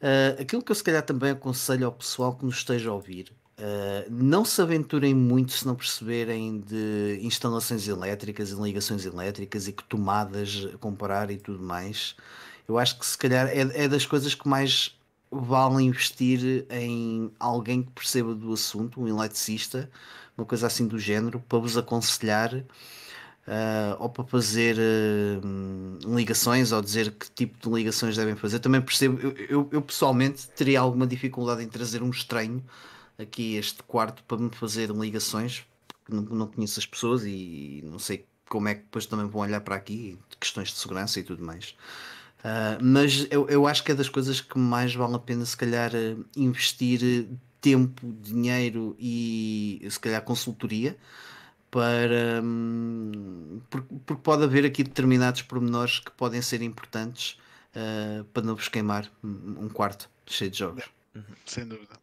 Uh, 0.00 0.40
aquilo 0.42 0.62
que 0.62 0.70
eu 0.70 0.76
se 0.76 0.84
calhar 0.84 1.02
também 1.02 1.30
aconselho 1.30 1.86
ao 1.86 1.92
pessoal 1.92 2.34
que 2.34 2.44
nos 2.44 2.56
esteja 2.56 2.90
a 2.90 2.92
ouvir, 2.92 3.32
uh, 3.58 4.10
não 4.10 4.44
se 4.44 4.60
aventurem 4.60 5.14
muito 5.14 5.52
se 5.52 5.66
não 5.66 5.74
perceberem 5.74 6.60
de 6.60 7.18
instalações 7.22 7.88
elétricas 7.88 8.50
e 8.50 8.54
ligações 8.54 9.06
elétricas 9.06 9.66
e 9.66 9.72
que 9.72 9.82
tomadas 9.84 10.68
comparar 10.80 11.30
e 11.30 11.38
tudo 11.38 11.62
mais. 11.62 12.14
Eu 12.68 12.78
acho 12.78 12.98
que 12.98 13.06
se 13.06 13.16
calhar 13.16 13.46
é, 13.48 13.84
é 13.84 13.88
das 13.88 14.04
coisas 14.04 14.34
que 14.34 14.46
mais 14.46 14.94
vale 15.30 15.82
investir 15.82 16.66
em 16.70 17.30
alguém 17.38 17.82
que 17.82 17.90
perceba 17.92 18.34
do 18.34 18.52
assunto, 18.52 19.00
um 19.00 19.08
eletricista, 19.08 19.90
uma 20.36 20.46
coisa 20.46 20.66
assim 20.66 20.86
do 20.86 20.98
género, 20.98 21.40
para 21.40 21.58
vos 21.58 21.76
aconselhar 21.76 22.54
uh, 23.46 23.96
ou 23.98 24.08
para 24.08 24.24
fazer 24.24 24.76
uh, 24.76 26.14
ligações 26.14 26.72
ou 26.72 26.82
dizer 26.82 27.12
que 27.12 27.30
tipo 27.30 27.68
de 27.68 27.74
ligações 27.74 28.16
devem 28.16 28.36
fazer. 28.36 28.58
Também 28.58 28.80
percebo, 28.80 29.18
eu, 29.20 29.32
eu, 29.48 29.68
eu, 29.72 29.82
pessoalmente 29.82 30.48
teria 30.48 30.80
alguma 30.80 31.06
dificuldade 31.06 31.62
em 31.62 31.68
trazer 31.68 32.02
um 32.02 32.10
estranho 32.10 32.62
aqui 33.18 33.56
a 33.56 33.60
este 33.60 33.82
quarto 33.82 34.22
para 34.24 34.36
me 34.36 34.50
fazer 34.50 34.90
ligações, 34.90 35.64
porque 35.88 36.14
não, 36.14 36.22
não 36.22 36.46
conheço 36.46 36.78
as 36.78 36.86
pessoas 36.86 37.24
e 37.24 37.82
não 37.84 37.98
sei 37.98 38.26
como 38.48 38.68
é 38.68 38.74
que 38.74 38.82
depois 38.82 39.06
também 39.06 39.26
vão 39.26 39.40
olhar 39.40 39.60
para 39.60 39.74
aqui, 39.74 40.18
questões 40.38 40.68
de 40.68 40.78
segurança 40.78 41.18
e 41.18 41.22
tudo 41.22 41.44
mais. 41.44 41.74
Uh, 42.40 42.78
mas 42.80 43.26
eu, 43.30 43.48
eu 43.48 43.66
acho 43.66 43.82
que 43.82 43.90
é 43.90 43.94
das 43.94 44.08
coisas 44.08 44.40
que 44.40 44.58
mais 44.58 44.94
vale 44.94 45.16
a 45.16 45.18
pena, 45.18 45.44
se 45.44 45.56
calhar, 45.56 45.90
investir 46.36 47.26
tempo, 47.66 48.12
dinheiro 48.22 48.94
e 48.96 49.84
se 49.90 49.98
calhar 49.98 50.22
consultoria 50.22 50.96
para 51.68 52.40
hum, 52.40 53.60
porque, 53.68 53.94
porque, 54.06 54.22
pode 54.22 54.44
haver 54.44 54.64
aqui 54.64 54.84
determinados 54.84 55.42
pormenores 55.42 55.98
que 55.98 56.12
podem 56.12 56.40
ser 56.40 56.62
importantes 56.62 57.36
uh, 57.74 58.22
para 58.26 58.44
não 58.44 58.54
vos 58.54 58.68
queimar 58.68 59.10
um 59.20 59.68
quarto 59.68 60.08
cheio 60.26 60.48
de 60.48 60.58
jogos. 60.58 60.84
Uhum. 61.12 61.24
Sem 61.44 61.66
dúvida. 61.66 61.98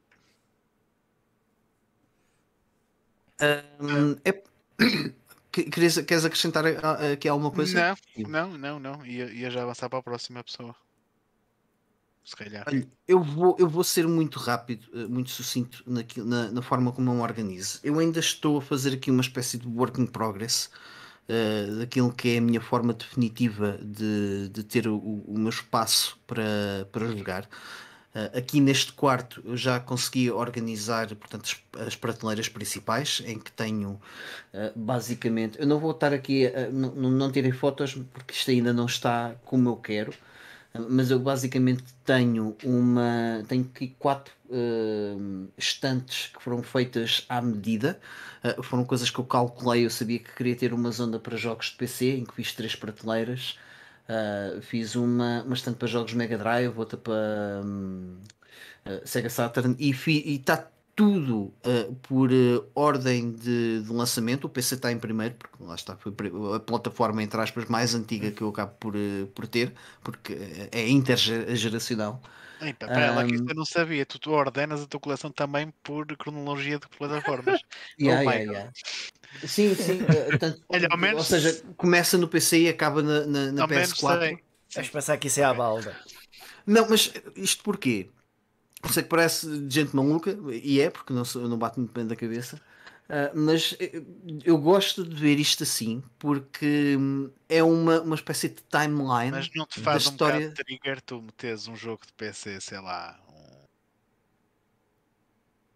Um, 3.79 4.17
é... 4.25 4.43
Queres, 5.49 6.01
queres 6.01 6.25
acrescentar 6.25 6.65
aqui 6.65 7.29
alguma 7.29 7.51
coisa? 7.51 7.95
Não, 8.17 8.57
não, 8.57 8.57
não, 8.57 8.79
não. 8.79 9.05
Ia, 9.05 9.31
ia 9.31 9.51
já 9.51 9.61
avançar 9.61 9.87
para 9.87 9.99
a 9.99 10.03
próxima 10.03 10.43
pessoa 10.43 10.75
se 12.23 12.35
calhar. 12.35 12.63
Olha, 12.67 12.87
eu 13.07 13.21
vou, 13.21 13.55
eu 13.59 13.67
vou 13.67 13.83
ser 13.83 14.07
muito 14.07 14.39
rápido, 14.39 14.87
eh, 14.93 15.07
muito 15.07 15.29
sucinto 15.29 15.83
na, 15.85 16.51
na 16.51 16.61
forma 16.61 16.91
como 16.91 17.09
eu 17.11 17.15
me 17.15 17.21
organizo. 17.21 17.79
Eu 17.83 17.99
ainda 17.99 18.19
estou 18.19 18.57
a 18.57 18.61
fazer 18.61 18.93
aqui 18.93 19.11
uma 19.11 19.21
espécie 19.21 19.57
de 19.57 19.67
work 19.67 19.99
in 19.99 20.05
progress 20.05 20.69
uh, 21.27 21.79
daquilo 21.79 22.13
que 22.13 22.35
é 22.35 22.37
a 22.37 22.41
minha 22.41 22.61
forma 22.61 22.93
definitiva 22.93 23.77
de, 23.81 24.49
de 24.49 24.63
ter 24.63 24.87
o, 24.87 24.97
o 24.97 25.37
meu 25.37 25.49
espaço 25.49 26.17
para, 26.25 26.87
para 26.91 27.07
jogar. 27.07 27.43
Uh, 28.15 28.37
aqui 28.37 28.61
neste 28.61 28.93
quarto 28.93 29.41
eu 29.43 29.57
já 29.57 29.79
consegui 29.79 30.29
organizar 30.29 31.07
portanto, 31.15 31.57
as, 31.75 31.87
as 31.87 31.95
prateleiras 31.95 32.47
principais, 32.47 33.21
em 33.25 33.37
que 33.37 33.51
tenho 33.51 33.99
uh, 34.53 34.71
basicamente. 34.79 35.59
Eu 35.59 35.67
não 35.67 35.77
vou 35.77 35.91
estar 35.91 36.13
aqui, 36.13 36.47
a, 36.47 36.69
não, 36.69 37.11
não 37.11 37.31
tirei 37.31 37.51
fotos 37.51 37.95
porque 38.13 38.33
isto 38.33 38.49
ainda 38.49 38.71
não 38.71 38.85
está 38.85 39.35
como 39.43 39.67
eu 39.67 39.75
quero 39.75 40.13
mas 40.89 41.11
eu 41.11 41.19
basicamente 41.19 41.83
tenho 42.03 42.55
uma 42.63 43.43
tenho 43.47 43.69
aqui 43.73 43.95
quatro 43.99 44.33
uh, 44.49 45.47
estantes 45.57 46.31
que 46.33 46.41
foram 46.41 46.63
feitas 46.63 47.25
à 47.29 47.41
medida. 47.41 47.99
Uh, 48.43 48.63
foram 48.63 48.83
coisas 48.83 49.09
que 49.09 49.19
eu 49.19 49.23
calculei 49.23 49.85
eu 49.85 49.89
sabia 49.89 50.19
que 50.19 50.33
queria 50.35 50.55
ter 50.55 50.73
uma 50.73 50.89
zona 50.91 51.19
para 51.19 51.37
jogos 51.37 51.67
de 51.67 51.75
PC 51.75 52.17
em 52.17 52.25
que 52.25 52.33
fiz 52.33 52.53
três 52.53 52.75
prateleiras. 52.75 53.57
Uh, 54.09 54.61
fiz 54.61 54.95
uma, 54.95 55.43
uma 55.43 55.53
estante 55.53 55.77
para 55.77 55.87
jogos 55.87 56.13
Mega 56.13 56.37
Drive 56.37 56.77
outra 56.77 56.97
para 56.97 57.61
um, 57.63 58.17
Sega 59.05 59.29
Saturn 59.29 59.75
e 59.79 59.91
está 59.91 60.67
tudo 60.95 61.53
uh, 61.65 61.95
por 62.03 62.31
uh, 62.31 62.65
ordem 62.75 63.31
de, 63.31 63.81
de, 63.81 63.91
lançamento. 63.91 64.45
O 64.45 64.49
PC 64.49 64.75
está 64.75 64.91
em 64.91 64.99
primeiro, 64.99 65.35
porque 65.35 65.63
lá 65.63 65.75
está, 65.75 65.97
foi 65.97 66.13
a 66.55 66.59
plataforma, 66.59 67.23
entre 67.23 67.39
aspas, 67.41 67.65
mais 67.65 67.95
antiga 67.95 68.31
que 68.31 68.41
eu 68.41 68.49
acabo 68.49 68.73
por, 68.79 68.95
uh, 68.95 69.27
por 69.33 69.47
ter, 69.47 69.73
porque 70.03 70.37
é 70.71 70.87
intergeracional. 70.87 72.21
Eita, 72.61 72.87
pera 72.87 73.11
um, 73.11 73.15
lá 73.15 73.25
que 73.25 73.33
isso 73.33 73.45
eu 73.47 73.55
não 73.55 73.65
sabia. 73.65 74.05
Tu, 74.05 74.19
tu, 74.19 74.31
ordenas 74.31 74.81
a 74.81 74.85
tua 74.85 74.99
coleção 74.99 75.31
também 75.31 75.73
por 75.83 76.05
cronologia 76.15 76.79
de 76.79 76.87
plataformas. 76.97 77.59
yeah, 77.99 78.21
oh 78.21 78.31
yeah, 78.31 78.51
yeah. 78.51 78.71
Sim, 79.45 79.73
sim. 79.75 79.99
Tanto, 80.39 80.61
Olha, 80.69 80.87
ou, 80.91 80.97
menos... 80.97 81.25
seja, 81.25 81.61
começa 81.75 82.17
no 82.17 82.27
PC 82.27 82.59
e 82.59 82.69
acaba 82.69 83.01
na, 83.01 83.25
na, 83.25 83.51
na 83.51 83.67
PS4. 83.67 84.39
Vais 84.75 84.89
pensar 84.89 85.17
que 85.17 85.27
isso 85.27 85.39
é 85.39 85.43
a 85.43 85.53
balda. 85.53 85.95
Não, 86.65 86.87
mas 86.89 87.11
isto 87.35 87.63
porquê? 87.63 88.09
Sei 88.91 89.03
que 89.03 89.09
parece 89.09 89.47
gente 89.69 89.95
maluca, 89.95 90.37
e 90.51 90.81
é, 90.81 90.89
porque 90.89 91.13
não, 91.13 91.23
não 91.47 91.57
bate 91.57 91.79
muito 91.79 91.93
bem 91.93 92.05
da 92.05 92.15
cabeça. 92.15 92.59
Uh, 93.03 93.35
mas 93.35 93.77
eu 94.45 94.57
gosto 94.57 95.03
de 95.03 95.13
ver 95.13 95.37
isto 95.37 95.63
assim 95.63 96.01
porque 96.17 96.95
hum, 96.97 97.29
é 97.49 97.61
uma, 97.61 97.99
uma 98.01 98.15
espécie 98.15 98.49
de 98.49 98.63
timeline. 98.63 99.31
Mas 99.31 99.49
não 99.53 99.65
te 99.65 99.81
faz 99.81 100.05
da 100.05 100.09
um 100.09 100.13
história... 100.13 100.39
bocado 100.39 100.63
trigger 100.63 101.01
tu 101.01 101.21
metes 101.21 101.67
um 101.67 101.75
jogo 101.75 102.05
de 102.05 102.13
PC, 102.13 102.61
sei 102.61 102.79
lá, 102.79 103.19
um... 103.29 103.65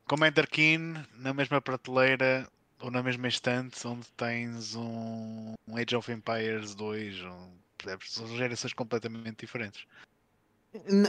Commander 0.06 0.50
Keen 0.50 0.96
na 1.16 1.34
mesma 1.34 1.62
prateleira 1.62 2.48
ou 2.80 2.90
na 2.90 3.04
mesma 3.04 3.28
estante 3.28 3.86
onde 3.86 4.08
tens 4.16 4.76
um, 4.76 5.54
um 5.68 5.78
Age 5.78 5.96
of 5.98 6.10
Empires 6.10 6.74
2, 6.76 7.24
um... 7.24 7.52
são 8.06 8.38
gerações 8.38 8.74
completamente 8.74 9.42
diferentes. 9.42 9.86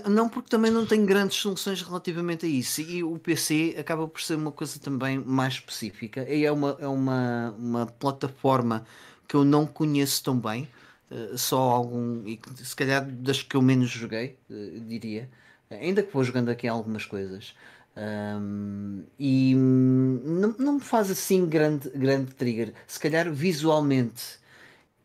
Não, 0.09 0.29
porque 0.29 0.49
também 0.49 0.71
não 0.71 0.87
tem 0.87 1.05
grandes 1.05 1.37
soluções 1.39 1.83
relativamente 1.83 2.47
a 2.47 2.49
isso. 2.49 2.81
E 2.81 3.03
o 3.03 3.19
PC 3.19 3.77
acaba 3.79 4.07
por 4.07 4.21
ser 4.21 4.37
uma 4.37 4.53
coisa 4.53 4.79
também 4.79 5.19
mais 5.19 5.55
específica. 5.55 6.23
E 6.29 6.45
é 6.45 6.53
uma, 6.53 6.77
é 6.81 6.87
uma, 6.87 7.55
uma 7.59 7.87
plataforma 7.87 8.87
que 9.27 9.35
eu 9.35 9.45
não 9.45 9.67
conheço 9.67 10.23
tão 10.25 10.39
bem. 10.39 10.69
Uh, 11.11 11.39
só 11.39 11.59
algum. 11.59 12.27
E 12.27 12.39
se 12.57 12.77
calhar 12.77 13.05
das 13.05 13.43
que 13.43 13.57
eu 13.57 13.63
menos 13.63 13.91
joguei, 13.91 14.37
uh, 14.51 14.81
diria. 14.81 15.29
Ainda 15.71 16.03
que 16.03 16.13
vou 16.13 16.25
jogando 16.25 16.51
aqui 16.51 16.67
algumas 16.69 17.05
coisas. 17.05 17.55
Um, 17.97 19.03
e 19.19 19.55
não, 19.57 20.55
não 20.59 20.73
me 20.75 20.81
faz 20.81 21.11
assim 21.11 21.47
grande, 21.47 21.91
grande 21.91 22.33
trigger. 22.35 22.73
Se 22.87 23.01
calhar 23.01 23.31
visualmente 23.33 24.39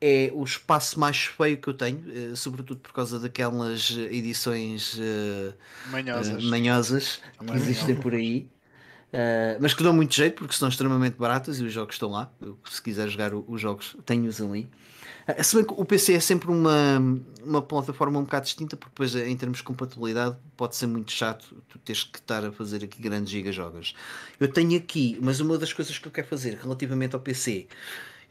é 0.06 0.30
o 0.34 0.44
espaço 0.44 1.00
mais 1.00 1.24
feio 1.24 1.58
que 1.58 1.70
eu 1.70 1.74
tenho, 1.74 2.04
eh, 2.14 2.36
sobretudo 2.36 2.82
por 2.82 2.92
causa 2.92 3.18
daquelas 3.18 3.92
edições 4.12 4.96
uh, 4.96 5.54
manhosas, 5.90 6.44
uh, 6.44 6.48
manhosas 6.50 7.22
que 7.40 7.54
existem 7.54 7.96
por 7.96 8.14
aí. 8.14 8.46
Uh, 9.14 9.56
mas 9.62 9.74
que 9.74 9.82
dão 9.82 9.94
muito 9.94 10.14
jeito 10.14 10.36
porque 10.36 10.56
são 10.56 10.68
extremamente 10.68 11.16
baratas 11.16 11.58
e 11.58 11.64
os 11.64 11.72
jogos 11.72 11.96
estão 11.96 12.10
lá. 12.10 12.30
Eu, 12.42 12.58
se 12.70 12.82
quiser 12.82 13.08
jogar 13.08 13.34
os 13.34 13.62
jogos, 13.62 13.96
tenho-os 14.06 14.42
ali. 14.42 14.68
Uh, 15.26 15.42
se 15.42 15.56
bem 15.56 15.64
que 15.64 15.74
o 15.74 15.86
PC 15.86 16.16
é 16.16 16.20
sempre 16.20 16.52
uma, 16.52 17.00
uma 17.42 17.62
plataforma 17.62 18.20
um 18.20 18.24
bocado 18.24 18.44
distinta, 18.44 18.76
porque 18.76 18.92
depois, 18.92 19.16
em 19.16 19.38
termos 19.38 19.60
de 19.60 19.64
compatibilidade, 19.64 20.36
pode 20.58 20.76
ser 20.76 20.88
muito 20.88 21.14
chato 21.14 21.56
tu 21.70 21.80
teres 21.80 22.04
que 22.04 22.18
estar 22.18 22.44
a 22.44 22.52
fazer 22.52 22.84
aqui 22.84 23.02
grandes 23.02 23.32
gigajogas. 23.32 23.96
Eu 24.38 24.50
tenho 24.50 24.78
aqui, 24.78 25.18
mas 25.22 25.40
uma 25.40 25.58
das 25.58 25.72
coisas 25.72 25.98
que 25.98 26.06
eu 26.06 26.12
quero 26.12 26.28
fazer 26.28 26.60
relativamente 26.62 27.16
ao 27.16 27.22
PC 27.22 27.68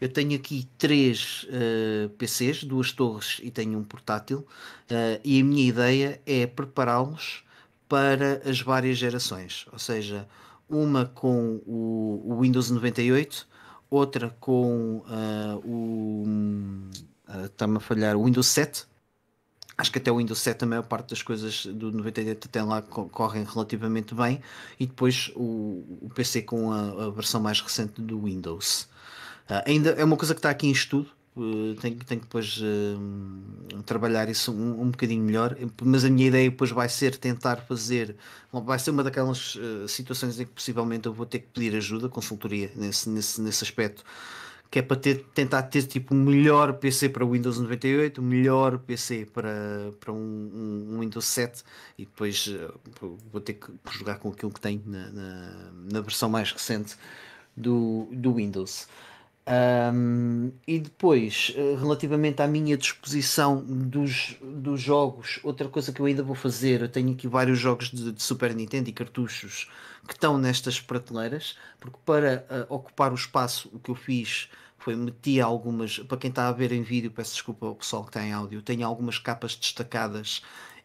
eu 0.03 0.09
tenho 0.09 0.35
aqui 0.35 0.69
três 0.77 1.45
uh, 1.45 2.09
PCs, 2.19 2.65
duas 2.65 2.91
torres 2.91 3.41
e 3.41 3.53
tenho 3.53 3.79
um 3.79 3.85
portátil, 3.85 4.41
uh, 4.41 5.21
e 5.23 5.41
a 5.41 5.45
minha 5.45 5.65
ideia 5.65 6.21
é 6.27 6.45
prepará-los 6.45 7.45
para 7.89 8.43
as 8.45 8.61
várias 8.61 8.99
gerações, 8.99 9.65
ou 9.73 9.79
seja, 9.79 10.27
uma 10.69 11.07
com 11.07 11.63
o, 11.65 12.21
o 12.25 12.41
Windows 12.41 12.69
98, 12.69 13.47
outra 13.89 14.35
com 14.41 15.05
uh, 15.07 15.59
o 15.65 16.25
está-me 17.45 17.77
a 17.77 17.81
falhar 17.81 18.17
o 18.17 18.25
Windows 18.25 18.49
7. 18.49 18.85
Acho 19.79 19.93
que 19.93 19.99
até 19.99 20.11
o 20.11 20.17
Windows 20.17 20.41
7 20.41 20.65
a 20.65 20.67
maior 20.67 20.83
parte 20.83 21.11
das 21.11 21.23
coisas 21.23 21.65
do 21.65 21.93
98 21.93 22.49
até 22.49 22.61
lá 22.61 22.83
correm 22.83 23.45
relativamente 23.45 24.17
bem 24.17 24.41
e 24.81 24.87
depois 24.87 25.31
o, 25.37 25.99
o 26.03 26.11
PC 26.13 26.43
com 26.43 26.73
a, 26.73 27.07
a 27.07 27.11
versão 27.11 27.41
mais 27.41 27.61
recente 27.61 28.03
do 28.03 28.21
Windows. 28.23 28.91
Uh, 29.49 29.63
ainda 29.67 29.91
é 29.91 30.05
uma 30.05 30.17
coisa 30.17 30.35
que 30.35 30.39
está 30.39 30.51
aqui 30.51 30.67
em 30.67 30.73
estudo, 30.73 31.09
uh, 31.37 31.75
tenho, 31.81 31.97
tenho 31.97 32.21
que 32.21 32.27
depois 32.27 32.59
uh, 32.59 33.83
trabalhar 33.83 34.29
isso 34.29 34.53
um, 34.53 34.83
um 34.83 34.91
bocadinho 34.91 35.23
melhor, 35.23 35.57
mas 35.83 36.05
a 36.05 36.11
minha 36.11 36.29
ideia 36.29 36.51
depois 36.51 36.71
vai 36.71 36.89
ser 36.89 37.17
tentar 37.17 37.57
fazer, 37.57 38.17
vai 38.53 38.79
ser 38.79 38.91
uma 38.91 39.03
daquelas 39.03 39.57
uh, 39.57 39.89
situações 39.89 40.39
em 40.39 40.45
que 40.45 40.53
possivelmente 40.53 41.07
eu 41.07 41.13
vou 41.13 41.27
ter 41.27 41.41
que 41.41 41.49
pedir 41.49 41.77
ajuda, 41.77 42.09
consultoria 42.09 42.71
nesse, 42.77 43.09
nesse, 43.09 43.41
nesse 43.41 43.65
aspecto, 43.65 44.05
que 44.71 44.79
é 44.79 44.83
para 44.83 44.97
ter, 44.97 45.27
tentar 45.35 45.65
ter 45.65 45.83
tipo 45.83 46.15
o 46.15 46.17
melhor 46.17 46.75
PC 46.75 47.11
para 47.11 47.27
Windows 47.27 47.59
98, 47.59 48.19
o 48.21 48.25
melhor 48.25 48.79
PC 48.79 49.27
para, 49.27 49.93
para 50.01 50.13
um, 50.13 50.17
um, 50.17 50.95
um 50.95 51.01
Windows 51.01 51.27
7 51.27 51.63
e 51.99 52.07
depois 52.07 52.49
vou 53.31 53.41
ter 53.41 53.55
que 53.55 53.71
jogar 53.91 54.19
com 54.19 54.31
aquilo 54.31 54.51
que 54.51 54.61
tenho 54.61 54.83
na, 54.87 55.11
na, 55.11 55.73
na 55.93 56.01
versão 56.01 56.31
mais 56.31 56.51
recente 56.53 56.97
do, 57.55 58.09
do 58.13 58.35
Windows. 58.35 58.89
Um, 59.45 60.53
e 60.67 60.79
depois, 60.79 61.53
eh, 61.57 61.77
relativamente 61.77 62.41
à 62.41 62.47
minha 62.47 62.77
disposição 62.77 63.61
dos, 63.61 64.37
dos 64.41 64.81
jogos, 64.81 65.41
outra 65.43 65.69
coisa 65.69 65.93
que 65.93 66.01
eu 66.01 66.07
ainda 66.07 66.23
vou 66.23 66.37
fazer, 66.37 66.81
eu 66.81 66.89
tenho 66.89 67.13
aqui 67.13 67.27
vários 67.27 67.59
jogos 67.59 67.91
de, 67.91 68.13
de 68.13 68.23
Super 68.23 68.55
Nintendo 68.55 68.89
e 68.89 68.93
cartuchos 68.93 69.69
que 70.07 70.15
estão 70.15 70.39
nestas 70.39 70.81
prateleiras, 70.81 71.57
porque 71.81 71.99
para 72.05 72.47
uh, 72.71 72.75
ocupar 72.75 73.11
o 73.13 73.17
espaço, 73.17 73.69
o 73.73 73.81
que 73.81 73.91
eu 73.91 73.95
fiz 73.97 74.49
foi 74.79 74.95
meti 74.97 75.41
algumas, 75.41 75.99
para 75.99 76.19
quem 76.19 76.31
está 76.31 76.49
a 76.49 76.53
ver 76.53 76.73
em 76.73 76.83
vídeo, 76.83 77.11
peço 77.11 77.33
desculpa 77.33 77.67
ao 77.67 77.75
pessoal 77.75 78.05
que 78.05 78.11
está 78.11 78.23
em 78.25 78.33
áudio, 78.33 78.63
tenho 78.63 78.87
algumas 78.87 79.19
capas 79.19 79.57
destacadas, 79.57 80.43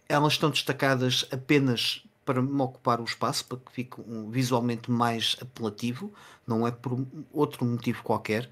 elas 0.09 0.33
estão 0.33 0.49
destacadas 0.49 1.25
apenas 1.31 2.06
para 2.27 2.41
me 2.41 2.61
ocupar 2.61 2.99
o 2.99 3.05
espaço, 3.05 3.45
para 3.45 3.57
que 3.57 3.71
fique 3.71 4.01
um, 4.01 4.29
visualmente 4.29 4.91
mais 4.91 5.37
apelativo, 5.41 6.13
não 6.45 6.67
é 6.67 6.71
por 6.71 7.07
outro 7.31 7.65
motivo 7.65 8.03
qualquer. 8.03 8.49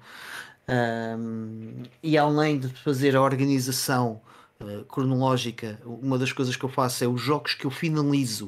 Um, 0.66 1.82
e 2.02 2.16
além 2.16 2.58
de 2.58 2.68
fazer 2.68 3.14
a 3.14 3.20
organização 3.20 4.22
uh, 4.58 4.82
cronológica, 4.86 5.78
uma 5.84 6.18
das 6.18 6.32
coisas 6.32 6.56
que 6.56 6.64
eu 6.64 6.70
faço 6.70 7.04
é 7.04 7.06
os 7.06 7.20
jogos 7.20 7.52
que 7.52 7.66
eu 7.66 7.70
finalizo. 7.70 8.46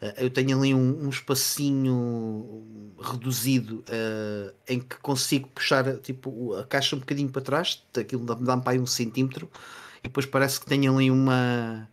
Uh, 0.00 0.14
eu 0.18 0.30
tenho 0.30 0.56
ali 0.56 0.72
um, 0.72 1.04
um 1.04 1.08
espacinho 1.08 2.94
reduzido 3.02 3.84
uh, 3.88 4.54
em 4.68 4.78
que 4.78 4.96
consigo 4.98 5.48
puxar 5.48 5.96
tipo, 5.96 6.54
a 6.54 6.64
caixa 6.64 6.94
um 6.94 7.00
bocadinho 7.00 7.28
para 7.28 7.42
trás, 7.42 7.82
aquilo 7.98 8.24
dá-me 8.24 8.62
para 8.62 8.72
aí 8.72 8.78
um 8.78 8.86
centímetro, 8.86 9.50
e 9.98 10.04
depois 10.04 10.26
parece 10.26 10.60
que 10.60 10.66
tenho 10.66 10.94
ali 10.94 11.10
uma 11.10 11.88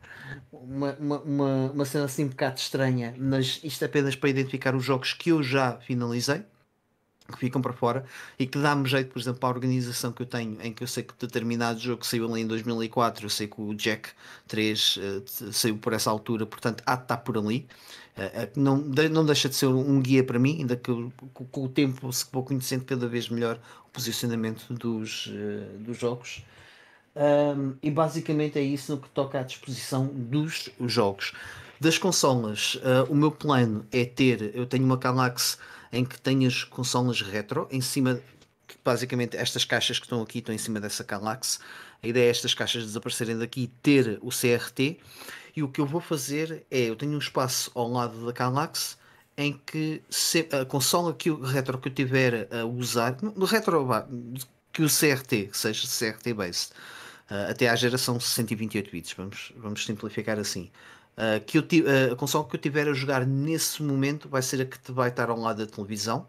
uma, 0.51 0.93
uma, 0.93 1.19
uma, 1.19 1.71
uma 1.71 1.85
cena 1.85 2.05
assim 2.05 2.25
um 2.25 2.29
bocado 2.29 2.59
estranha, 2.59 3.13
mas 3.17 3.59
isto 3.63 3.81
é 3.83 3.85
apenas 3.85 4.15
para 4.15 4.29
identificar 4.29 4.75
os 4.75 4.83
jogos 4.83 5.13
que 5.13 5.29
eu 5.29 5.43
já 5.43 5.77
finalizei, 5.79 6.43
que 7.27 7.37
ficam 7.37 7.61
para 7.61 7.73
fora, 7.73 8.05
e 8.39 8.47
que 8.47 8.57
dá-me 8.57 8.87
jeito, 8.87 9.11
por 9.11 9.19
exemplo, 9.19 9.39
para 9.39 9.49
a 9.49 9.51
organização 9.51 10.11
que 10.13 10.21
eu 10.21 10.25
tenho, 10.25 10.57
em 10.61 10.71
que 10.71 10.83
eu 10.83 10.87
sei 10.87 11.03
que 11.03 11.13
determinado 11.19 11.79
jogo 11.79 12.05
saiu 12.05 12.31
ali 12.31 12.41
em 12.41 12.47
2004, 12.47 13.25
eu 13.25 13.29
sei 13.29 13.47
que 13.47 13.59
o 13.59 13.73
Jack 13.73 14.09
3 14.47 14.97
uh, 14.97 15.51
saiu 15.51 15.77
por 15.77 15.91
essa 15.93 16.09
altura, 16.09 16.45
portanto 16.45 16.81
há 16.85 16.95
de 16.95 17.01
estar 17.03 17.17
por 17.17 17.37
ali. 17.37 17.67
Uh, 18.17 18.59
não, 18.59 18.81
de, 18.81 19.09
não 19.09 19.25
deixa 19.25 19.49
de 19.49 19.55
ser 19.55 19.67
um 19.67 20.01
guia 20.01 20.23
para 20.23 20.39
mim, 20.39 20.57
ainda 20.59 20.77
que 20.77 20.89
eu, 20.89 21.11
com, 21.33 21.45
com, 21.45 21.65
o 21.65 21.69
tempo 21.69 22.11
se 22.13 22.25
vou 22.31 22.43
conhecendo 22.43 22.85
cada 22.85 23.07
vez 23.07 23.29
melhor 23.29 23.59
o 23.85 23.89
posicionamento 23.89 24.73
dos, 24.73 25.29
dos 25.79 25.97
jogos. 25.97 26.43
Um, 27.17 27.75
e 27.81 27.89
basicamente 27.89 28.59
é 28.59 28.61
isso 28.61 28.91
no 28.91 29.01
que 29.01 29.09
toca 29.09 29.39
à 29.39 29.43
disposição 29.43 30.05
dos 30.05 30.69
jogos. 30.81 31.33
Das 31.79 31.97
consolas, 31.97 32.75
uh, 32.75 33.11
o 33.11 33.15
meu 33.15 33.31
plano 33.31 33.85
é 33.91 34.05
ter, 34.05 34.55
eu 34.55 34.67
tenho 34.67 34.85
uma 34.85 34.97
Galaxy 34.97 35.57
em 35.91 36.05
que 36.05 36.19
tenho 36.19 36.47
as 36.47 36.63
consolas 36.63 37.21
retro 37.21 37.67
em 37.71 37.81
cima, 37.81 38.19
basicamente 38.85 39.35
estas 39.35 39.65
caixas 39.65 39.97
que 39.97 40.05
estão 40.05 40.21
aqui 40.21 40.39
estão 40.39 40.53
em 40.53 40.59
cima 40.59 40.79
dessa 40.79 41.03
Galaxy. 41.03 41.57
A 42.03 42.07
ideia 42.07 42.27
é 42.27 42.29
estas 42.29 42.53
caixas 42.53 42.83
desaparecerem 42.83 43.37
daqui 43.37 43.63
e 43.63 43.67
ter 43.67 44.19
o 44.21 44.29
CRT. 44.29 44.99
E 45.55 45.63
o 45.63 45.67
que 45.67 45.81
eu 45.81 45.87
vou 45.87 46.01
fazer 46.01 46.65
é, 46.69 46.81
eu 46.81 46.95
tenho 46.95 47.13
um 47.13 47.17
espaço 47.17 47.71
ao 47.73 47.89
lado 47.89 48.25
da 48.25 48.31
Galaxy 48.31 48.95
em 49.35 49.59
que 49.65 50.03
se, 50.09 50.47
a 50.51 50.65
consola 50.65 51.13
que 51.13 51.31
o 51.31 51.41
retro 51.41 51.79
que 51.79 51.89
eu 51.89 51.93
tiver 51.93 52.47
a 52.51 52.65
usar, 52.65 53.17
no 53.21 53.45
retro 53.45 53.87
que 54.71 54.83
o 54.83 54.87
CRT, 54.87 55.49
seja 55.53 55.87
CRT 55.87 56.33
based, 56.33 56.73
uh, 57.29 57.51
até 57.51 57.69
à 57.69 57.75
geração 57.75 58.19
128 58.19 58.91
bits, 58.91 59.13
vamos, 59.13 59.53
vamos 59.55 59.85
simplificar 59.85 60.39
assim. 60.39 60.71
Uh, 61.17 61.43
que 61.45 61.57
eu, 61.57 61.61
uh, 61.61 62.13
a 62.13 62.15
console 62.15 62.47
que 62.47 62.55
eu 62.55 62.59
tiver 62.59 62.87
a 62.87 62.93
jogar 62.93 63.25
nesse 63.25 63.81
momento 63.81 64.29
vai 64.29 64.41
ser 64.41 64.61
a 64.61 64.65
que 64.65 64.91
vai 64.91 65.09
estar 65.09 65.29
ao 65.29 65.39
lado 65.39 65.65
da 65.65 65.71
televisão 65.71 66.27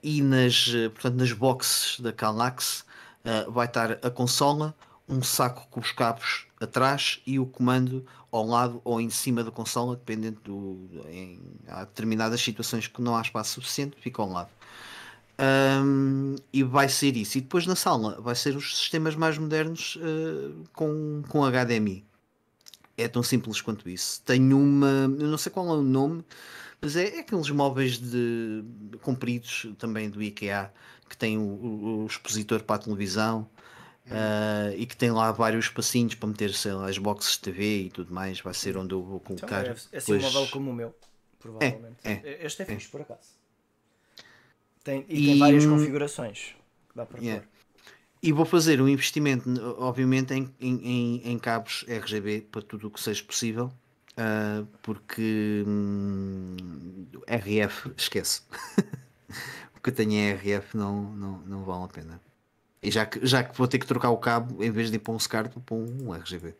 e 0.00 0.22
nas, 0.22 0.68
portanto, 0.94 1.16
nas 1.16 1.32
boxes 1.32 1.98
da 1.98 2.12
Calax 2.12 2.84
vai 3.48 3.66
estar 3.66 3.98
a 4.00 4.08
consola, 4.08 4.72
um 5.08 5.24
saco 5.24 5.66
com 5.68 5.80
os 5.80 5.90
cabos 5.90 6.46
atrás 6.60 7.20
e 7.26 7.36
o 7.36 7.44
comando 7.44 8.06
ao 8.30 8.46
lado 8.46 8.80
ou 8.84 9.00
em 9.00 9.10
cima 9.10 9.42
da 9.42 9.50
consola, 9.50 9.96
dependendo 9.96 10.40
do. 10.44 11.04
Em, 11.08 11.40
há 11.66 11.84
determinadas 11.84 12.40
situações 12.40 12.86
que 12.86 13.02
não 13.02 13.16
há 13.16 13.22
espaço 13.22 13.54
suficiente, 13.54 13.96
fica 14.00 14.22
ao 14.22 14.30
lado. 14.30 14.50
Um, 15.40 16.36
e 16.52 16.62
vai 16.62 16.88
ser 16.88 17.16
isso. 17.16 17.38
E 17.38 17.40
depois 17.40 17.66
na 17.66 17.74
sala 17.74 18.20
vai 18.20 18.34
ser 18.34 18.54
os 18.56 18.76
sistemas 18.76 19.16
mais 19.16 19.38
modernos 19.38 19.96
uh, 19.96 20.64
com, 20.72 21.22
com 21.28 21.42
HDMI. 21.44 22.04
É 22.96 23.08
tão 23.08 23.22
simples 23.22 23.60
quanto 23.62 23.88
isso. 23.88 24.20
Tenho 24.22 24.58
uma, 24.58 25.10
eu 25.18 25.28
não 25.28 25.38
sei 25.38 25.50
qual 25.50 25.66
é 25.68 25.72
o 25.72 25.82
nome, 25.82 26.22
mas 26.80 26.94
é, 26.96 27.16
é 27.16 27.20
aqueles 27.20 27.48
móveis 27.50 27.96
de 27.98 28.62
compridos 29.00 29.66
também 29.78 30.10
do 30.10 30.22
IKEA 30.22 30.70
que 31.08 31.16
tem 31.16 31.38
o, 31.38 31.40
o, 31.40 32.02
o 32.02 32.06
expositor 32.06 32.62
para 32.62 32.76
a 32.76 32.78
televisão. 32.78 33.48
Uh, 34.06 34.74
e 34.76 34.86
que 34.86 34.96
tem 34.96 35.12
lá 35.12 35.30
vários 35.30 35.66
espacinhos 35.66 36.16
para 36.16 36.28
meter 36.28 36.52
sei 36.52 36.72
lá, 36.72 36.88
as 36.88 36.98
boxes 36.98 37.34
de 37.34 37.40
TV 37.40 37.82
e 37.82 37.90
tudo 37.90 38.12
mais. 38.12 38.40
Vai 38.40 38.52
ser 38.52 38.76
onde 38.76 38.92
eu 38.92 39.02
vou 39.02 39.22
então, 39.24 39.36
colocar. 39.36 39.62
Então, 39.62 39.74
é, 39.92 39.96
é 39.96 39.98
assim 39.98 40.14
um 40.14 40.20
modelo 40.20 40.48
como 40.48 40.70
o 40.70 40.74
meu, 40.74 40.94
provavelmente. 41.38 41.96
É, 42.02 42.12
é, 42.24 42.44
este 42.44 42.62
é, 42.62 42.64
é. 42.64 42.68
fixe, 42.68 42.88
por 42.88 43.02
acaso. 43.02 43.39
Tem, 44.90 45.06
e, 45.08 45.22
e 45.22 45.26
tem 45.26 45.38
várias 45.38 45.64
configurações 45.64 46.56
que 46.88 46.96
dá 46.96 47.06
para 47.06 47.20
yeah. 47.20 47.46
E 48.20 48.32
vou 48.32 48.44
fazer 48.44 48.82
um 48.82 48.88
investimento, 48.88 49.48
obviamente, 49.78 50.34
em, 50.34 50.52
em, 50.60 51.22
em 51.24 51.38
cabos 51.38 51.86
RGB 51.88 52.48
para 52.50 52.60
tudo 52.60 52.88
o 52.88 52.90
que 52.90 53.00
seja 53.00 53.22
possível, 53.22 53.72
uh, 54.12 54.66
porque 54.82 55.64
hum, 55.64 56.56
RF, 57.26 57.92
esquece. 57.96 58.42
o 59.74 59.80
que 59.80 59.90
eu 59.90 59.94
tenho 59.94 60.12
em 60.12 60.32
RF 60.32 60.76
não, 60.76 61.02
não, 61.14 61.38
não 61.46 61.64
vale 61.64 61.84
a 61.84 61.88
pena. 61.88 62.20
E 62.82 62.90
já 62.90 63.06
que, 63.06 63.24
já 63.24 63.44
que 63.44 63.56
vou 63.56 63.68
ter 63.68 63.78
que 63.78 63.86
trocar 63.86 64.10
o 64.10 64.18
cabo, 64.18 64.62
em 64.62 64.72
vez 64.72 64.90
de 64.90 64.96
ir 64.96 64.98
para 64.98 65.14
um 65.14 65.18
SCART, 65.18 65.52
vou 65.54 65.62
para 65.62 65.76
um 65.76 66.12
RGB. 66.12 66.52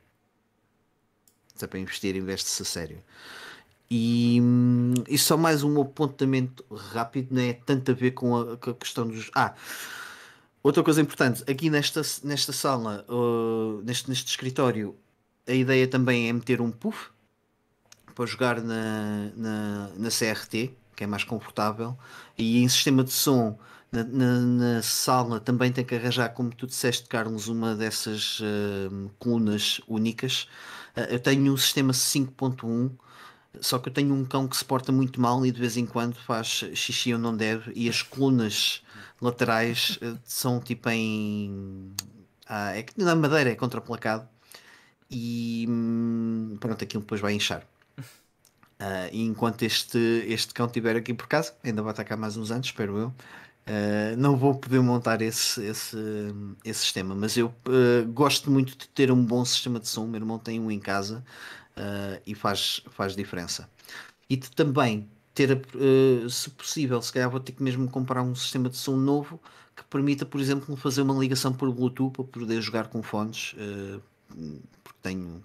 Se 1.57 1.65
é 1.65 1.69
para 1.69 1.81
investir, 1.81 2.15
investe-se 2.15 2.63
a 2.63 2.65
sério. 2.65 3.03
E, 3.91 4.41
e 5.09 5.19
só 5.19 5.37
mais 5.37 5.65
um 5.65 5.81
apontamento 5.81 6.65
rápido, 6.93 7.35
não 7.35 7.43
é 7.43 7.53
tanto 7.53 7.91
a 7.91 7.95
ver 7.95 8.13
com 8.13 8.37
a, 8.37 8.57
com 8.57 8.71
a 8.71 8.75
questão 8.75 9.09
dos. 9.09 9.31
Ah, 9.35 9.53
outra 10.63 10.85
coisa 10.85 11.01
importante, 11.01 11.43
aqui 11.51 11.69
nesta, 11.69 12.01
nesta 12.23 12.53
sala, 12.53 13.05
uh, 13.09 13.83
neste, 13.83 14.09
neste 14.09 14.31
escritório, 14.31 14.97
a 15.45 15.53
ideia 15.53 15.89
também 15.89 16.29
é 16.29 16.33
meter 16.33 16.61
um 16.61 16.71
puff 16.71 17.11
para 18.15 18.27
jogar 18.27 18.61
na, 18.63 19.33
na, 19.35 19.91
na 19.97 20.09
CRT, 20.09 20.73
que 20.95 21.03
é 21.03 21.07
mais 21.07 21.25
confortável, 21.25 21.99
e 22.39 22.63
em 22.63 22.69
sistema 22.69 23.03
de 23.03 23.13
som. 23.13 23.59
Na, 23.91 24.05
na, 24.05 24.41
na, 24.41 24.83
sala 24.83 25.41
também 25.41 25.73
tem 25.73 25.85
que 25.85 25.97
arranjar, 25.97 26.29
como 26.29 26.55
tu 26.55 26.65
disseste, 26.65 27.09
Carlos, 27.09 27.49
uma 27.49 27.75
dessas 27.75 28.39
uh, 28.39 29.11
colunas 29.19 29.81
únicas. 29.89 30.47
Uh, 30.97 31.11
eu 31.11 31.19
tenho 31.19 31.53
um 31.53 31.57
sistema 31.57 31.93
5.1 31.93 32.93
só 33.61 33.79
que 33.79 33.89
eu 33.89 33.93
tenho 33.93 34.15
um 34.15 34.25
cão 34.25 34.47
que 34.47 34.57
se 34.57 34.65
porta 34.65 34.93
muito 34.93 35.21
mal 35.21 35.45
e 35.45 35.51
de 35.51 35.61
vez 35.61 35.77
em 35.77 35.87
quando 35.87 36.15
faz 36.15 36.65
xixi 36.75 37.15
onde 37.15 37.23
não 37.23 37.37
deve 37.37 37.73
e 37.75 37.89
as 37.89 38.03
colunas 38.03 38.83
laterais 39.21 39.99
uh, 40.03 40.19
são 40.25 40.61
tipo 40.61 40.89
em. 40.91 41.93
Ah, 42.47 42.77
é 42.77 42.83
que 42.83 42.99
na 43.03 43.15
madeira 43.15 43.51
é 43.51 43.55
contraplacado 43.55 44.29
e 45.11 45.67
hum, 45.69 46.57
pronto, 46.61 46.83
aquilo 46.85 47.03
depois 47.03 47.21
vai 47.21 47.33
inchar. 47.35 47.67
E 49.13 49.25
enquanto 49.25 49.63
este, 49.63 49.99
este 50.27 50.55
cão 50.55 50.67
estiver 50.67 50.97
aqui 50.97 51.13
por 51.13 51.27
casa, 51.27 51.55
ainda 51.63 51.83
vai 51.83 51.93
estar 51.93 52.05
cá 52.05 52.17
mais 52.17 52.37
uns 52.37 52.51
anos, 52.51 52.67
espero 52.67 52.97
eu. 52.97 53.09
Uh, 53.09 54.17
não 54.17 54.37
vou 54.37 54.55
poder 54.55 54.81
montar 54.81 55.23
esse, 55.23 55.63
esse, 55.63 55.97
esse 56.65 56.81
sistema, 56.81 57.15
mas 57.15 57.37
eu 57.37 57.55
uh, 57.69 58.11
gosto 58.11 58.51
muito 58.51 58.77
de 58.77 58.89
ter 58.89 59.13
um 59.13 59.23
bom 59.25 59.45
sistema 59.45 59.79
de 59.79 59.87
som. 59.87 60.07
Meu 60.07 60.21
irmão 60.21 60.39
tem 60.39 60.59
um 60.59 60.71
em 60.71 60.81
casa 60.81 61.23
uh, 61.77 62.21
e 62.27 62.35
faz, 62.35 62.83
faz 62.91 63.17
diferença. 63.17 63.69
E 64.29 64.37
também 64.37 65.09
ter, 65.35 65.53
uh, 65.75 66.29
se 66.31 66.51
possível, 66.51 67.01
se 67.03 67.13
calhar 67.13 67.31
vou 67.31 67.41
ter 67.41 67.53
que 67.53 67.63
mesmo 67.63 67.89
comprar 67.89 68.23
um 68.23 68.35
sistema 68.35 68.69
de 68.69 68.77
som 68.77 68.97
novo 68.97 69.41
que 69.77 69.85
permita, 69.85 70.27
por 70.27 70.41
exemplo, 70.41 70.77
fazer 70.77 71.03
uma 71.03 71.15
ligação 71.15 71.53
por 71.53 71.73
Bluetooth 71.73 72.13
para 72.13 72.25
poder 72.25 72.61
jogar 72.61 72.89
com 72.89 73.03
fones, 73.03 73.55
uh, 73.55 74.03
porque 74.85 74.99
tenho 75.03 75.43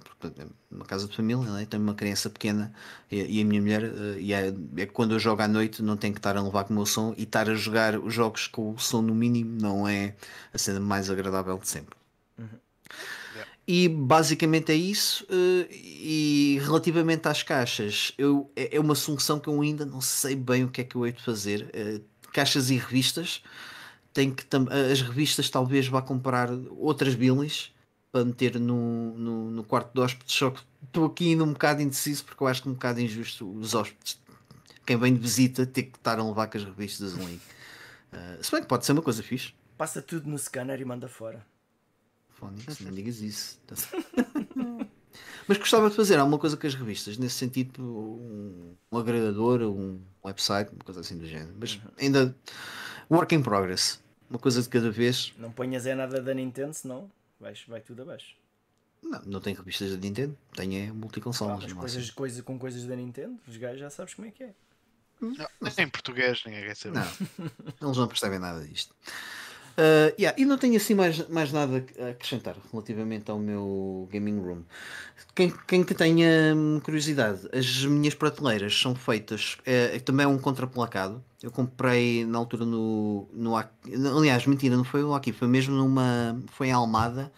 uma 0.70 0.86
casa 0.86 1.08
de 1.08 1.16
família, 1.16 1.50
né? 1.52 1.66
tenho 1.66 1.82
uma 1.82 1.96
criança 1.96 2.30
pequena 2.30 2.72
e, 3.10 3.40
e 3.40 3.42
a 3.42 3.46
minha 3.46 3.62
mulher, 3.62 3.84
e 4.20 4.32
é, 4.32 4.54
é, 4.78 4.86
quando 4.86 5.16
eu 5.16 5.20
jogo 5.20 5.42
à 5.42 5.48
noite, 5.48 5.82
não 5.82 5.98
tenho 5.98 6.14
que 6.14 6.20
estar 6.20 6.38
a 6.38 6.42
levar 6.42 6.66
com 6.66 6.74
o 6.74 6.76
meu 6.76 6.86
som 6.86 7.16
e 7.18 7.24
estar 7.24 7.50
a 7.50 7.56
jogar 7.56 7.98
os 7.98 8.14
jogos 8.14 8.48
com 8.48 8.74
o 8.74 8.78
som 8.78 9.02
no 9.02 9.16
mínimo 9.16 9.60
não 9.60 9.88
é 9.88 10.16
a 10.54 10.58
cena 10.58 10.80
mais 10.80 11.10
agradável 11.10 11.58
de 11.58 11.68
sempre. 11.68 11.96
Uhum. 12.38 12.60
E 13.68 13.90
basicamente 13.90 14.72
é 14.72 14.76
isso. 14.76 15.24
Uh, 15.26 15.68
e 15.72 16.60
relativamente 16.62 17.28
às 17.28 17.42
caixas, 17.42 18.14
eu, 18.18 18.52
é, 18.56 18.76
é 18.76 18.80
uma 18.80 18.96
solução 18.96 19.40
que 19.40 19.48
eu 19.48 19.60
ainda 19.62 19.86
não 19.86 20.02
sei 20.02 20.36
bem 20.36 20.64
o 20.64 20.70
que 20.70 20.82
é 20.82 20.84
que 20.84 20.96
eu 20.96 21.06
hei 21.06 21.12
de 21.12 21.22
fazer. 21.22 21.72
Uh, 21.74 22.04
caixas 22.32 22.70
e 22.70 22.78
revistas. 22.78 23.42
Tenho 24.14 24.34
que 24.34 24.46
as 24.92 25.02
revistas 25.02 25.50
talvez 25.50 25.88
vá 25.88 26.02
comprar 26.02 26.50
outras 26.78 27.16
billys 27.16 27.74
para 28.12 28.24
meter 28.24 28.58
no, 28.58 29.14
no, 29.18 29.52
no 29.52 29.64
quarto 29.64 29.94
de 29.94 30.00
hóspedes, 30.00 30.34
só 30.34 30.50
que 30.50 30.62
estou 30.86 31.06
aqui 31.06 31.32
indo 31.32 31.44
um 31.44 31.52
bocado 31.52 31.82
indeciso 31.82 32.24
porque 32.24 32.42
eu 32.42 32.48
acho 32.48 32.62
que 32.62 32.70
é 32.70 32.72
um 32.72 32.76
bocado 32.76 33.02
injusto 33.02 33.52
os 33.60 33.76
hóspedes, 33.76 34.18
quem 34.86 34.96
vem 34.96 35.14
de 35.14 35.20
visita, 35.20 35.66
ter 35.66 35.84
que 35.84 35.98
estar 35.98 36.18
a 36.18 36.24
levar 36.24 36.48
com 36.48 36.58
as 36.58 36.64
revistas 36.64 37.14
ali. 37.20 37.42
Uh, 38.14 38.42
se 38.42 38.52
bem 38.52 38.62
que 38.62 38.68
pode 38.70 38.86
ser 38.86 38.94
uma 38.94 39.02
coisa 39.02 39.22
fixe. 39.22 39.54
Passa 39.78 40.02
tudo 40.02 40.30
no 40.30 40.40
scanner 40.40 40.80
e 40.80 40.86
manda 40.86 41.10
fora. 41.10 41.46
Fónix, 42.36 42.80
não 42.80 42.92
digas 42.92 43.22
isso. 43.22 43.60
Mas 45.48 45.58
gostava 45.58 45.90
de 45.90 45.96
fazer 45.96 46.18
alguma 46.18 46.38
coisa 46.38 46.58
com 46.58 46.68
as 46.68 46.74
revistas, 46.74 47.18
nesse 47.18 47.36
sentido, 47.36 47.82
um, 47.82 48.76
um 48.92 48.98
agregador, 48.98 49.62
um 49.62 50.02
website, 50.24 50.72
uma 50.72 50.84
coisa 50.84 51.02
assim 51.02 51.18
do 51.18 51.26
género. 51.26 51.54
Mas 51.60 51.76
uhum. 51.76 51.92
ainda 52.00 52.36
work 53.10 53.34
in 53.34 53.42
progress. 53.42 54.00
Uma 54.30 54.40
coisa 54.40 54.62
de 54.62 54.68
cada 54.68 54.90
vez. 54.90 55.34
Não 55.38 55.52
ponhas 55.52 55.86
é 55.86 55.94
nada 55.94 56.22
da 56.22 56.34
Nintendo, 56.34 56.74
senão 56.74 57.10
vais, 57.40 57.64
vai 57.68 57.80
tudo 57.80 58.02
abaixo. 58.02 58.36
Não, 59.04 59.22
não 59.26 59.40
tem 59.40 59.54
revistas 59.54 59.92
da 59.92 59.98
Nintendo, 59.98 60.36
tem 60.56 60.80
é 60.80 60.92
multiconsolas. 60.92 61.72
Ah, 61.72 61.76
coisas, 61.76 62.10
coisa, 62.10 62.42
com 62.42 62.58
coisas 62.58 62.84
da 62.86 62.96
Nintendo, 62.96 63.40
os 63.48 63.56
gajos 63.56 63.80
já 63.80 63.90
sabes 63.92 64.16
como 64.16 64.28
é 64.28 64.32
que 64.32 64.44
é. 64.44 64.54
Não, 65.22 65.48
não. 65.62 65.72
em 65.78 65.88
português 65.88 66.44
ninguém 66.46 66.66
quer 66.66 66.76
saber. 66.76 67.00
Não, 67.80 67.88
eles 67.88 67.98
não 67.98 68.08
percebem 68.08 68.40
nada 68.40 68.66
disto. 68.66 68.94
Uh, 69.78 70.16
yeah, 70.18 70.34
e 70.40 70.46
não 70.46 70.58
tenho 70.58 70.78
assim 70.78 70.94
mais, 70.94 71.28
mais 71.28 71.52
nada 71.52 71.86
a 72.00 72.10
acrescentar 72.10 72.56
relativamente 72.72 73.30
ao 73.30 73.38
meu 73.38 74.08
gaming 74.10 74.40
room. 74.40 74.64
Quem, 75.36 75.54
quem 75.68 75.84
que 75.84 75.94
tenha 75.94 76.56
hum, 76.56 76.80
curiosidade, 76.82 77.42
as 77.52 77.84
minhas 77.84 78.14
prateleiras 78.14 78.74
são 78.80 78.96
feitas, 78.96 79.58
é, 79.66 80.00
também 80.00 80.24
é 80.24 80.28
um 80.28 80.38
contraplacado. 80.38 81.22
Eu 81.44 81.52
comprei 81.52 82.26
na 82.26 82.38
altura 82.38 82.66
no, 82.66 83.28
no. 83.34 83.56
Aliás, 84.18 84.46
mentira, 84.48 84.78
não 84.78 84.86
foi 84.86 85.02
aqui, 85.14 85.34
foi 85.34 85.48
mesmo 85.48 85.76
numa. 85.76 86.42
Foi 86.54 86.70
em 86.70 86.72
Almada, 86.72 87.30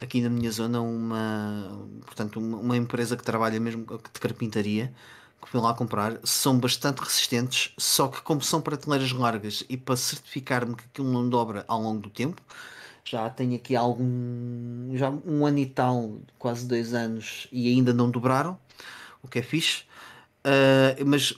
aqui 0.00 0.20
na 0.20 0.28
minha 0.28 0.50
zona, 0.50 0.80
uma. 0.80 1.88
Portanto, 2.04 2.40
uma, 2.40 2.58
uma 2.58 2.76
empresa 2.76 3.16
que 3.16 3.22
trabalha 3.22 3.60
mesmo 3.60 3.86
de 3.86 4.20
carpintaria 4.20 4.92
que 5.40 5.48
fui 5.48 5.60
lá 5.60 5.74
comprar 5.74 6.18
são 6.24 6.58
bastante 6.58 7.00
resistentes, 7.00 7.72
só 7.78 8.08
que 8.08 8.20
como 8.22 8.42
são 8.42 8.60
prateleiras 8.60 9.12
largas 9.12 9.64
e 9.68 9.76
para 9.76 9.96
certificar-me 9.96 10.74
que 10.74 10.84
aquilo 10.84 11.10
não 11.10 11.28
dobra 11.28 11.64
ao 11.68 11.80
longo 11.80 12.00
do 12.00 12.10
tempo, 12.10 12.42
já 13.04 13.30
tenho 13.30 13.54
aqui 13.54 13.76
algum 13.76 14.90
já 14.94 15.10
um 15.10 15.46
ano 15.46 15.58
e 15.58 15.66
tal, 15.66 16.18
quase 16.38 16.66
dois 16.66 16.92
anos 16.92 17.46
e 17.52 17.68
ainda 17.68 17.92
não 17.92 18.10
dobraram, 18.10 18.58
o 19.22 19.28
que 19.28 19.38
é 19.38 19.42
fixe. 19.42 19.84
Uh, 20.44 21.04
mas 21.04 21.34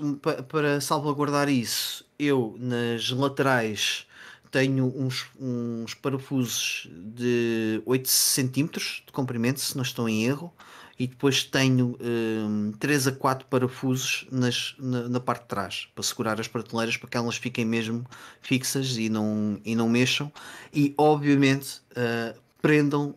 para 0.49 0.81
salvaguardar 0.81 1.49
isso, 1.49 2.05
eu 2.19 2.57
nas 2.59 3.11
laterais 3.11 4.07
tenho 4.51 4.87
uns, 4.97 5.27
uns 5.39 5.95
parafusos 5.95 6.89
de 6.91 7.83
8 7.85 8.09
cm 8.09 8.69
de 9.07 9.13
comprimento, 9.13 9.61
se 9.61 9.77
não 9.77 9.83
estou 9.83 10.09
em 10.09 10.25
erro 10.25 10.53
e 10.99 11.07
depois 11.07 11.45
tenho 11.45 11.97
um, 12.01 12.73
3 12.73 13.07
a 13.07 13.13
4 13.13 13.47
parafusos 13.47 14.27
nas, 14.33 14.75
na, 14.79 15.09
na, 15.09 15.21
parte 15.21 15.43
de 15.43 15.49
trás 15.49 15.89
para 15.95 16.03
segurar 16.03 16.41
as 16.41 16.49
prateleiras 16.49 16.97
para 16.97 17.09
que 17.09 17.17
elas 17.17 17.37
fiquem 17.37 17.65
mesmo 17.65 18.05
fixas 18.41 18.97
e 18.97 19.09
não, 19.09 19.61
e 19.65 19.77
não 19.77 19.89
mexam. 19.89 20.33
E 20.75 20.93
obviamente 20.99 21.81
uh, 21.93 22.39
prendam 22.61 23.15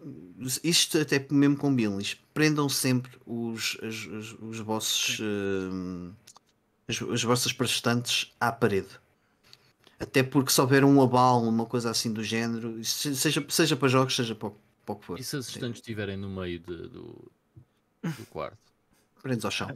isto 0.64 1.00
até 1.00 1.26
mesmo 1.32 1.58
com 1.58 1.74
Billys 1.74 2.18
prendam 2.34 2.70
sempre 2.70 3.12
os, 3.26 3.78
os, 3.82 4.06
os, 4.08 4.38
os 4.42 4.60
vossos 4.60 5.20
uh, 5.20 6.14
as, 6.88 7.02
as 7.02 7.24
vossas 7.24 7.54
prestantes 7.54 8.32
à 8.40 8.52
parede. 8.52 9.00
Até 10.00 10.24
porque 10.24 10.52
se 10.52 10.60
houver 10.60 10.84
um 10.84 11.02
abalo, 11.02 11.48
uma 11.48 11.66
coisa 11.66 11.92
assim 11.92 12.12
do 12.12 12.24
género, 12.24 12.84
seja, 12.84 13.46
seja 13.50 13.76
para 13.76 13.88
jogos, 13.88 14.16
seja 14.16 14.34
para, 14.34 14.52
para 14.86 14.94
o 14.94 14.96
que 14.96 15.06
for. 15.06 15.20
E 15.20 15.24
se 15.24 15.36
as 15.38 15.48
estantes 15.48 15.80
estiverem 15.80 16.18
no 16.18 16.28
meio 16.28 16.60
de, 16.60 16.76
do, 16.88 17.32
do 18.04 18.26
quarto. 18.28 18.58
Prendes 19.22 19.46
ao 19.46 19.52
chão. 19.52 19.68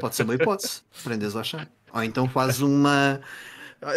Pode 0.00 0.14
ser 0.14 0.24
uma 0.24 0.34
hipótese. 0.34 0.82
Prendes 1.02 1.34
ao 1.34 1.44
chão. 1.44 1.66
Ou 1.92 2.02
então 2.02 2.28
fazes 2.28 2.60
uma. 2.60 3.20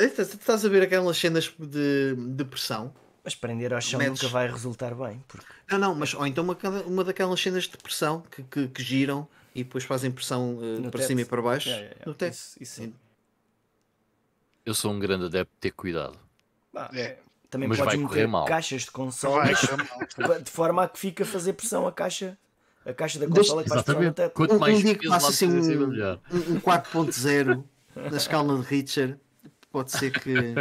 Estás 0.01 0.65
a 0.65 0.69
ver 0.69 0.83
aquelas 0.83 1.17
cenas 1.17 1.53
de, 1.57 2.15
de 2.15 2.45
pressão. 2.45 2.93
Mas 3.23 3.35
prender 3.35 3.73
ao 3.73 3.81
chão 3.81 3.99
Metes... 3.99 4.21
nunca 4.21 4.31
vai 4.31 4.49
resultar 4.49 4.95
bem. 4.95 5.23
Porque... 5.27 5.45
Não, 5.69 5.77
não, 5.77 5.95
mas 5.95 6.13
ou 6.13 6.25
então 6.25 6.43
uma, 6.43 6.57
uma 6.85 7.03
daquelas 7.03 7.41
cenas 7.41 7.65
de 7.65 7.77
pressão 7.77 8.23
que, 8.31 8.43
que, 8.43 8.67
que 8.69 8.83
giram 8.83 9.27
e 9.53 9.63
depois 9.63 9.83
fazem 9.83 10.11
pressão 10.11 10.57
uh, 10.57 10.89
para 10.89 11.03
cima 11.03 11.21
e 11.21 11.25
para 11.25 11.41
baixo. 11.41 11.67
Yeah, 11.67 11.85
yeah, 11.85 11.99
yeah. 11.99 12.09
No 12.09 12.15
teto. 12.15 12.33
Isso, 12.33 12.63
isso 12.63 12.93
Eu 14.65 14.73
sou 14.73 14.91
um 14.91 14.99
grande 14.99 15.25
adepto 15.25 15.53
de 15.55 15.59
ter 15.59 15.71
cuidado. 15.71 16.17
Ah, 16.75 16.89
é. 16.93 17.19
Também 17.49 17.67
mas 17.67 17.79
podes 17.79 17.99
meter 17.99 18.27
mal. 18.27 18.45
caixas 18.45 18.83
de 18.83 18.91
consoles 18.91 19.59
de 20.43 20.51
forma 20.51 20.83
a 20.83 20.87
que 20.87 20.99
fique 20.99 21.23
a 21.23 21.25
fazer 21.25 21.53
pressão 21.53 21.87
a 21.87 21.91
caixa 21.91 22.37
a 22.85 22.93
caixa 22.93 23.19
da 23.19 23.27
consola 23.27 23.63
que 23.63 23.69
vai 23.69 24.07
até... 24.07 24.29
Quanto 24.29 24.55
um, 24.55 24.59
mais 24.59 24.77
um 24.77 24.81
dia 24.81 24.95
que 24.95 25.07
passa 25.07 25.29
a 25.29 25.31
ser 25.31 25.47
um, 25.47 25.53
um, 25.53 26.53
um 26.55 26.61
4.0 26.61 27.63
na 27.95 28.17
escala 28.17 28.57
de 28.57 28.65
Richard 28.65 29.19
pode 29.71 29.91
ser 29.91 30.11
que 30.11 30.55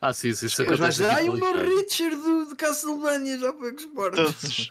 ah 0.00 0.12
sim, 0.12 0.32
sim, 0.34 0.46
isso 0.46 0.62
Depois 0.62 0.78
vais 0.78 0.94
dizer, 0.94 1.10
ai 1.10 1.28
o 1.28 1.34
meu 1.34 1.52
Richard 1.52 2.16
do, 2.16 2.48
de 2.48 2.54
Castlevania 2.54 3.38
já 3.38 3.52
foi 3.52 3.74
export 3.74 4.14
todos 4.14 4.70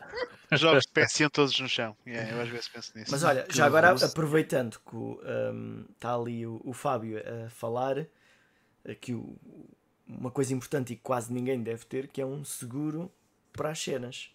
os 0.52 0.60
jogos 0.60 0.86
de 0.86 0.92
PS 0.92 1.20
todos 1.32 1.60
no 1.60 1.68
chão. 1.68 1.96
Yeah, 2.06 2.32
eu 2.32 2.42
às 2.42 2.50
vezes 2.50 2.68
penso 2.68 2.92
nisso. 2.96 3.12
Mas 3.12 3.24
olha, 3.24 3.46
já 3.50 3.66
agora 3.66 3.92
aproveitando 3.92 4.80
que 4.80 4.96
um, 4.96 5.86
está 5.94 6.14
ali 6.14 6.46
o, 6.46 6.62
o 6.64 6.74
Fábio 6.74 7.20
a 7.20 7.50
falar 7.50 8.06
que 9.00 9.14
o, 9.14 9.38
uma 10.18 10.32
coisa 10.32 10.54
importante 10.54 10.94
e 10.94 10.96
quase 10.96 11.32
ninguém 11.34 11.62
deve 11.62 11.86
ter, 11.86 12.08
que 12.08 12.22
é 12.22 12.26
um 12.26 12.44
seguro 12.44 13.12
para 13.54 13.72
as 13.72 13.82
cenas. 13.82 14.34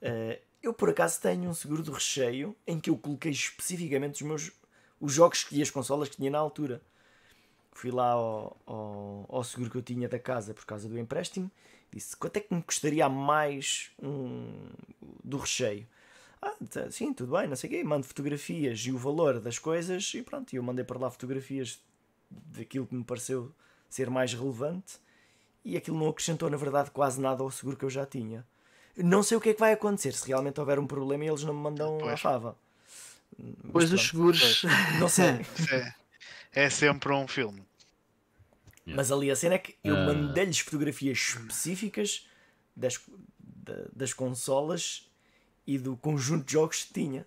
Uh, 0.00 0.40
eu 0.62 0.72
por 0.72 0.90
acaso 0.90 1.20
tenho 1.20 1.48
um 1.48 1.54
seguro 1.54 1.82
de 1.82 1.90
recheio 1.90 2.56
em 2.66 2.78
que 2.78 2.90
eu 2.90 2.96
coloquei 2.96 3.32
especificamente 3.32 4.22
os 4.22 4.22
meus 4.22 4.52
os 5.00 5.12
jogos 5.12 5.46
e 5.50 5.60
as 5.60 5.68
consolas 5.68 6.08
que 6.08 6.16
tinha 6.16 6.30
na 6.30 6.38
altura. 6.38 6.80
Fui 7.72 7.90
lá 7.90 8.12
ao, 8.12 8.56
ao, 8.64 9.26
ao, 9.28 9.42
seguro 9.42 9.70
que 9.70 9.76
eu 9.76 9.82
tinha 9.82 10.08
da 10.08 10.18
casa 10.18 10.54
por 10.54 10.64
causa 10.64 10.88
do 10.88 10.96
empréstimo. 10.96 11.50
Disse 11.90 12.16
quanto 12.16 12.36
é 12.36 12.40
que 12.40 12.54
me 12.54 12.62
custaria 12.62 13.08
mais 13.08 13.90
um, 14.00 14.70
do 15.24 15.38
recheio. 15.38 15.86
Ah, 16.40 16.54
sim, 16.90 17.12
tudo 17.12 17.36
bem, 17.36 17.48
não 17.48 17.56
sei 17.56 17.68
o 17.68 17.72
quê. 17.72 17.82
Mando 17.82 18.06
fotografias 18.06 18.78
e 18.80 18.92
o 18.92 18.98
valor 18.98 19.40
das 19.40 19.58
coisas 19.58 20.12
e 20.14 20.22
pronto. 20.22 20.54
eu 20.54 20.62
mandei 20.62 20.84
para 20.84 20.98
lá 20.98 21.10
fotografias 21.10 21.82
daquilo 22.30 22.86
que 22.86 22.94
me 22.94 23.04
pareceu 23.04 23.52
ser 23.88 24.08
mais 24.08 24.32
relevante 24.32 25.00
e 25.64 25.76
aquilo 25.76 25.98
não 25.98 26.08
acrescentou, 26.08 26.50
na 26.50 26.56
verdade, 26.56 26.90
quase 26.90 27.20
nada 27.20 27.42
ao 27.42 27.50
seguro 27.50 27.76
que 27.76 27.84
eu 27.84 27.90
já 27.90 28.04
tinha. 28.04 28.44
Não 28.96 29.22
sei 29.22 29.36
o 29.36 29.40
que 29.40 29.50
é 29.50 29.54
que 29.54 29.60
vai 29.60 29.72
acontecer 29.72 30.12
se 30.12 30.28
realmente 30.28 30.60
houver 30.60 30.78
um 30.78 30.86
problema 30.86 31.24
e 31.24 31.28
eles 31.28 31.44
não 31.44 31.54
me 31.54 31.60
mandam 31.60 31.98
pois. 31.98 32.12
a 32.12 32.16
fava. 32.16 32.56
pois 33.70 33.92
os 33.92 34.08
seguros. 34.08 34.64
Não 34.98 35.08
sei. 35.08 35.40
É, 36.54 36.64
é 36.64 36.70
sempre 36.70 37.10
um 37.12 37.26
filme. 37.26 37.64
Mas 38.84 39.10
ali 39.10 39.30
a 39.30 39.36
cena 39.36 39.54
é 39.54 39.58
que 39.58 39.74
eu 39.82 39.94
uh... 39.94 40.06
mandei-lhes 40.06 40.58
fotografias 40.58 41.16
específicas 41.16 42.28
das, 42.76 43.00
das 43.94 44.12
consolas 44.12 45.08
e 45.66 45.78
do 45.78 45.96
conjunto 45.96 46.44
de 46.44 46.52
jogos 46.52 46.84
que 46.84 46.92
tinha. 46.92 47.26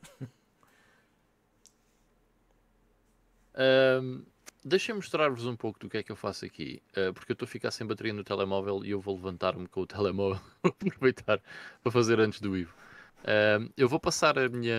Um, 3.58 4.24
Deixem-me 4.68 4.98
mostrar-vos 4.98 5.46
um 5.46 5.56
pouco 5.56 5.78
do 5.78 5.88
que 5.88 5.98
é 5.98 6.02
que 6.02 6.12
eu 6.12 6.16
faço 6.16 6.44
aqui, 6.44 6.82
uh, 6.98 7.14
porque 7.14 7.32
eu 7.32 7.36
estou 7.36 7.46
a 7.46 7.48
ficar 7.48 7.70
sem 7.70 7.86
bateria 7.86 8.12
no 8.12 8.24
telemóvel 8.24 8.84
e 8.84 8.90
eu 8.90 9.00
vou 9.00 9.14
levantar-me 9.14 9.68
com 9.68 9.82
o 9.82 9.86
telemóvel 9.88 10.42
aproveitar 10.64 11.40
para 11.84 11.92
fazer 11.92 12.20
antes 12.20 12.42
do 12.42 12.58
Ivo. 12.58 12.74
Uh, 13.22 13.72
eu 13.78 13.88
vou 13.88 14.00
passar 14.00 14.40
a 14.40 14.50
minha 14.50 14.74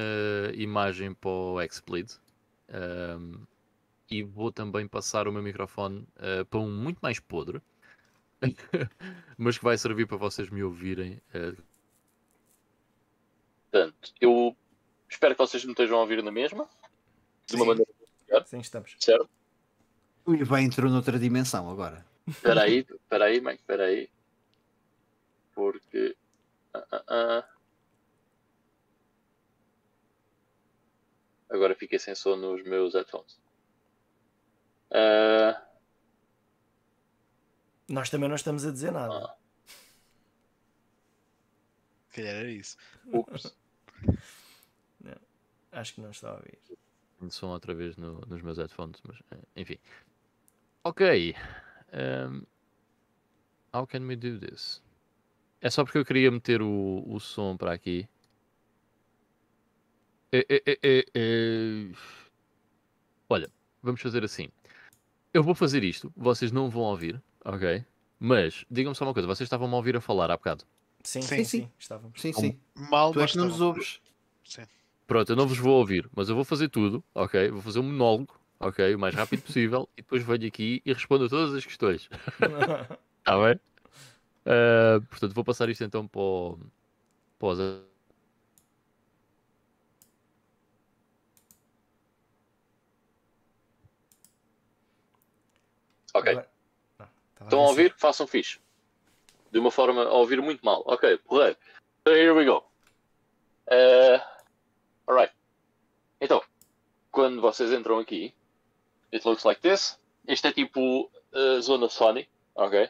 imagem 0.54 1.14
para 1.14 1.30
o 1.30 1.60
XSplit 1.62 2.14
uh, 2.68 3.46
e 4.10 4.24
vou 4.24 4.50
também 4.50 4.88
passar 4.88 5.28
o 5.28 5.32
meu 5.32 5.40
microfone 5.40 6.00
uh, 6.16 6.44
para 6.46 6.58
um 6.58 6.68
muito 6.68 6.98
mais 6.98 7.20
podre, 7.20 7.62
mas 9.38 9.56
que 9.56 9.64
vai 9.64 9.78
servir 9.78 10.08
para 10.08 10.16
vocês 10.16 10.50
me 10.50 10.64
ouvirem. 10.64 11.22
Portanto, 13.70 14.12
eu 14.20 14.56
espero 15.08 15.36
que 15.36 15.38
vocês 15.38 15.64
me 15.64 15.70
estejam 15.70 15.96
a 15.96 16.00
ouvir 16.00 16.24
na 16.24 16.32
mesma, 16.32 16.68
de 17.46 17.54
uma 17.54 17.64
Sim. 17.64 17.68
maneira. 17.68 18.46
Sim, 18.46 18.58
estamos. 18.58 18.96
Certo? 18.98 19.30
O 20.26 20.34
Ivan 20.34 20.62
entrou 20.62 20.90
noutra 20.90 21.18
dimensão 21.18 21.70
agora. 21.70 22.04
Espera 22.26 22.62
aí, 22.62 22.78
espera 22.78 23.26
aí, 23.26 23.40
Mike, 23.40 23.60
espera 23.60 23.84
aí. 23.84 24.10
Porque... 25.54 26.16
Ah, 26.74 26.86
ah, 26.90 27.04
ah. 27.08 27.48
Agora 31.48 31.76
fiquei 31.76 32.00
sem 32.00 32.16
som 32.16 32.34
nos 32.34 32.64
meus 32.64 32.94
headphones. 32.94 33.38
Uh... 34.90 35.56
Nós 37.88 38.10
também 38.10 38.28
não 38.28 38.34
estamos 38.34 38.66
a 38.66 38.72
dizer 38.72 38.90
nada. 38.90 39.14
Ah. 39.14 39.36
Se 42.08 42.16
calhar 42.16 42.34
era 42.34 42.50
isso. 42.50 42.76
Ups. 43.06 43.56
não, 45.00 45.14
acho 45.70 45.94
que 45.94 46.00
não 46.00 46.10
está 46.10 46.30
a 46.30 46.34
ouvir. 46.34 46.58
Som 47.30 47.48
outra 47.48 47.74
vez 47.74 47.96
no, 47.96 48.20
nos 48.26 48.42
meus 48.42 48.58
headphones, 48.58 49.00
mas 49.06 49.18
eh, 49.30 49.44
enfim. 49.56 49.78
Ok. 50.86 51.34
Um, 51.92 52.46
how 53.74 53.84
can 53.84 54.06
we 54.06 54.14
do 54.14 54.38
this? 54.38 54.80
É 55.60 55.68
só 55.68 55.82
porque 55.82 55.98
eu 55.98 56.04
queria 56.04 56.30
meter 56.30 56.62
o, 56.62 57.02
o 57.04 57.18
som 57.18 57.56
para 57.56 57.72
aqui. 57.72 58.08
Eh, 60.30 60.46
eh, 60.48 61.04
eh. 61.12 61.92
Olha, 63.28 63.50
vamos 63.82 64.00
fazer 64.00 64.22
assim. 64.22 64.48
Eu 65.34 65.42
vou 65.42 65.56
fazer 65.56 65.82
isto, 65.82 66.12
vocês 66.16 66.52
não 66.52 66.70
vão 66.70 66.82
ouvir, 66.82 67.20
ok? 67.44 67.84
Mas 68.20 68.64
digam-me 68.70 68.94
só 68.94 69.04
uma 69.04 69.12
coisa, 69.12 69.26
vocês 69.26 69.44
estavam 69.46 69.68
a 69.68 69.76
ouvir 69.76 69.96
a 69.96 70.00
falar 70.00 70.30
há 70.30 70.36
bocado. 70.36 70.64
Sim, 71.02 71.20
Sim, 71.20 71.28
sim, 71.28 71.44
sim. 71.44 71.60
sim. 71.62 71.70
Estávamos. 71.76 72.20
Sim, 72.20 72.32
sim. 72.32 72.60
Mal, 72.76 73.12
Tu 73.12 73.20
é 73.22 73.26
que 73.26 73.36
não 73.36 73.48
nos 73.48 73.60
ouves. 73.60 74.00
Pronto, 75.04 75.30
eu 75.30 75.36
não 75.36 75.48
vos 75.48 75.58
vou 75.58 75.78
ouvir, 75.78 76.08
mas 76.14 76.28
eu 76.28 76.36
vou 76.36 76.44
fazer 76.44 76.68
tudo, 76.68 77.02
ok? 77.12 77.50
Vou 77.50 77.60
fazer 77.60 77.80
um 77.80 77.84
monólogo, 77.84 78.35
ok? 78.60 78.94
O 78.94 78.98
mais 78.98 79.14
rápido 79.14 79.42
possível 79.42 79.88
e 79.96 80.02
depois 80.02 80.22
venho 80.22 80.46
aqui 80.46 80.82
e 80.84 80.92
respondo 80.92 81.26
a 81.26 81.28
todas 81.28 81.54
as 81.54 81.64
questões. 81.64 82.08
Está 83.20 83.38
bem? 83.44 83.60
Ah, 84.46 85.00
portanto, 85.10 85.34
vou 85.34 85.44
passar 85.44 85.68
isto 85.68 85.82
então 85.82 86.06
para 86.06 86.20
o. 86.20 86.58
Para 87.38 87.48
os... 87.48 87.58
Ok. 96.14 96.34
Não, 96.34 97.08
Estão 97.42 97.60
a 97.60 97.68
ouvir? 97.68 97.94
Façam 97.98 98.26
fixe. 98.26 98.58
De 99.50 99.58
uma 99.58 99.70
forma 99.70 100.04
a 100.04 100.12
ouvir 100.12 100.40
muito 100.40 100.64
mal. 100.64 100.82
Ok, 100.86 101.18
porreiro. 101.18 101.56
So 102.06 102.14
here 102.14 102.32
we 102.32 102.44
go. 102.44 102.64
Uh, 103.68 104.20
alright. 105.06 105.34
Então, 106.20 106.42
quando 107.10 107.40
vocês 107.40 107.72
entram 107.72 107.98
aqui, 107.98 108.32
it 109.12 109.26
looks 109.26 109.44
like 109.44 109.60
this. 109.60 109.98
Isto 110.26 110.48
é 110.48 110.52
tipo 110.52 111.10
a 111.32 111.60
zona 111.60 111.88
Sony, 111.88 112.28
ok? 112.54 112.88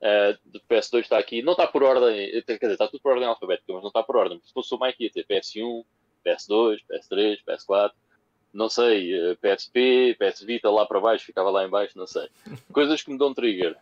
Uh, 0.00 0.38
do 0.46 0.60
PS2 0.60 1.00
está 1.00 1.18
aqui, 1.18 1.42
não 1.42 1.52
está 1.52 1.66
por 1.66 1.82
ordem, 1.82 2.42
quer 2.42 2.56
dizer, 2.56 2.72
está 2.72 2.88
tudo 2.88 3.02
por 3.02 3.12
ordem 3.12 3.28
alfabética, 3.28 3.72
mas 3.72 3.82
não 3.82 3.88
está 3.88 4.02
por 4.02 4.16
ordem. 4.16 4.40
Se 4.42 4.52
fosse 4.52 4.74
o 4.74 4.78
Mike 4.80 5.04
ia 5.04 5.10
ter 5.10 5.26
PS1, 5.26 5.84
PS2, 6.24 6.78
PS3, 6.88 7.38
PS4, 7.46 7.92
não 8.52 8.68
sei, 8.68 9.14
eh, 9.14 9.34
PSP, 9.36 10.16
PS 10.18 10.42
Vita 10.42 10.70
lá 10.70 10.86
para 10.86 11.00
baixo, 11.00 11.26
ficava 11.26 11.50
lá 11.50 11.64
em 11.64 11.68
baixo, 11.68 11.98
não 11.98 12.06
sei. 12.06 12.28
Coisas 12.72 13.02
que 13.02 13.10
me 13.10 13.18
dão 13.18 13.34
trigger. 13.34 13.76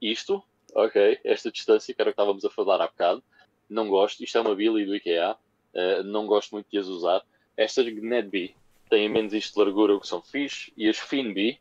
Isto, 0.00 0.42
ok, 0.74 1.20
esta 1.22 1.52
distância, 1.52 1.94
que 1.94 2.00
era 2.00 2.10
o 2.10 2.12
que 2.12 2.20
estávamos 2.20 2.44
a 2.44 2.50
falar 2.50 2.80
há 2.80 2.86
bocado, 2.86 3.22
não 3.68 3.88
gosto, 3.88 4.24
isto 4.24 4.38
é 4.38 4.40
uma 4.40 4.54
Billy 4.54 4.86
do 4.86 4.96
IKEA, 4.96 5.36
eh, 5.74 6.02
não 6.02 6.26
gosto 6.26 6.52
muito 6.52 6.68
de 6.70 6.78
as 6.78 6.86
usar. 6.86 7.22
Estas 7.56 7.86
GNEDB 7.86 8.54
têm 8.90 9.08
menos 9.08 9.32
isto 9.32 9.54
de 9.54 9.64
largura, 9.64 9.94
o 9.94 10.00
que 10.00 10.06
são 10.06 10.20
fixe, 10.20 10.72
e 10.76 10.88
as 10.88 10.98
FinB 10.98 11.58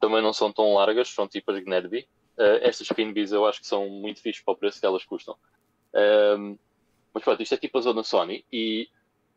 também 0.00 0.22
não 0.22 0.32
são 0.32 0.52
tão 0.52 0.74
largas, 0.74 1.08
são 1.08 1.28
tipo 1.28 1.52
as 1.52 1.62
GNEDB. 1.62 2.08
Eh, 2.38 2.60
estas 2.68 2.88
FinBs 2.88 3.32
eu 3.32 3.46
acho 3.46 3.60
que 3.60 3.66
são 3.66 3.88
muito 3.88 4.20
fixes 4.20 4.42
para 4.42 4.54
o 4.54 4.56
preço 4.56 4.80
que 4.80 4.86
elas 4.86 5.04
custam. 5.04 5.36
Ehm, 5.94 6.56
mas 7.12 7.22
pronto, 7.22 7.42
isto 7.42 7.54
é 7.54 7.58
tipo 7.58 7.78
a 7.78 7.80
zona 7.80 8.02
Sony, 8.02 8.44
e 8.52 8.88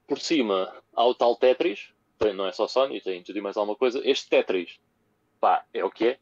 por 0.07 0.19
cima 0.19 0.73
há 0.95 1.05
o 1.05 1.13
tal 1.13 1.35
Tetris, 1.35 1.93
não 2.35 2.47
é 2.47 2.51
só 2.51 2.67
Sony, 2.67 2.99
tem 3.01 3.21
tudo 3.21 3.37
e 3.37 3.41
mais 3.41 3.57
alguma 3.57 3.75
coisa. 3.77 4.01
Este 4.03 4.29
Tetris, 4.29 4.79
pá, 5.39 5.63
é 5.73 5.83
o 5.85 5.91
que 5.91 6.07
é. 6.07 6.19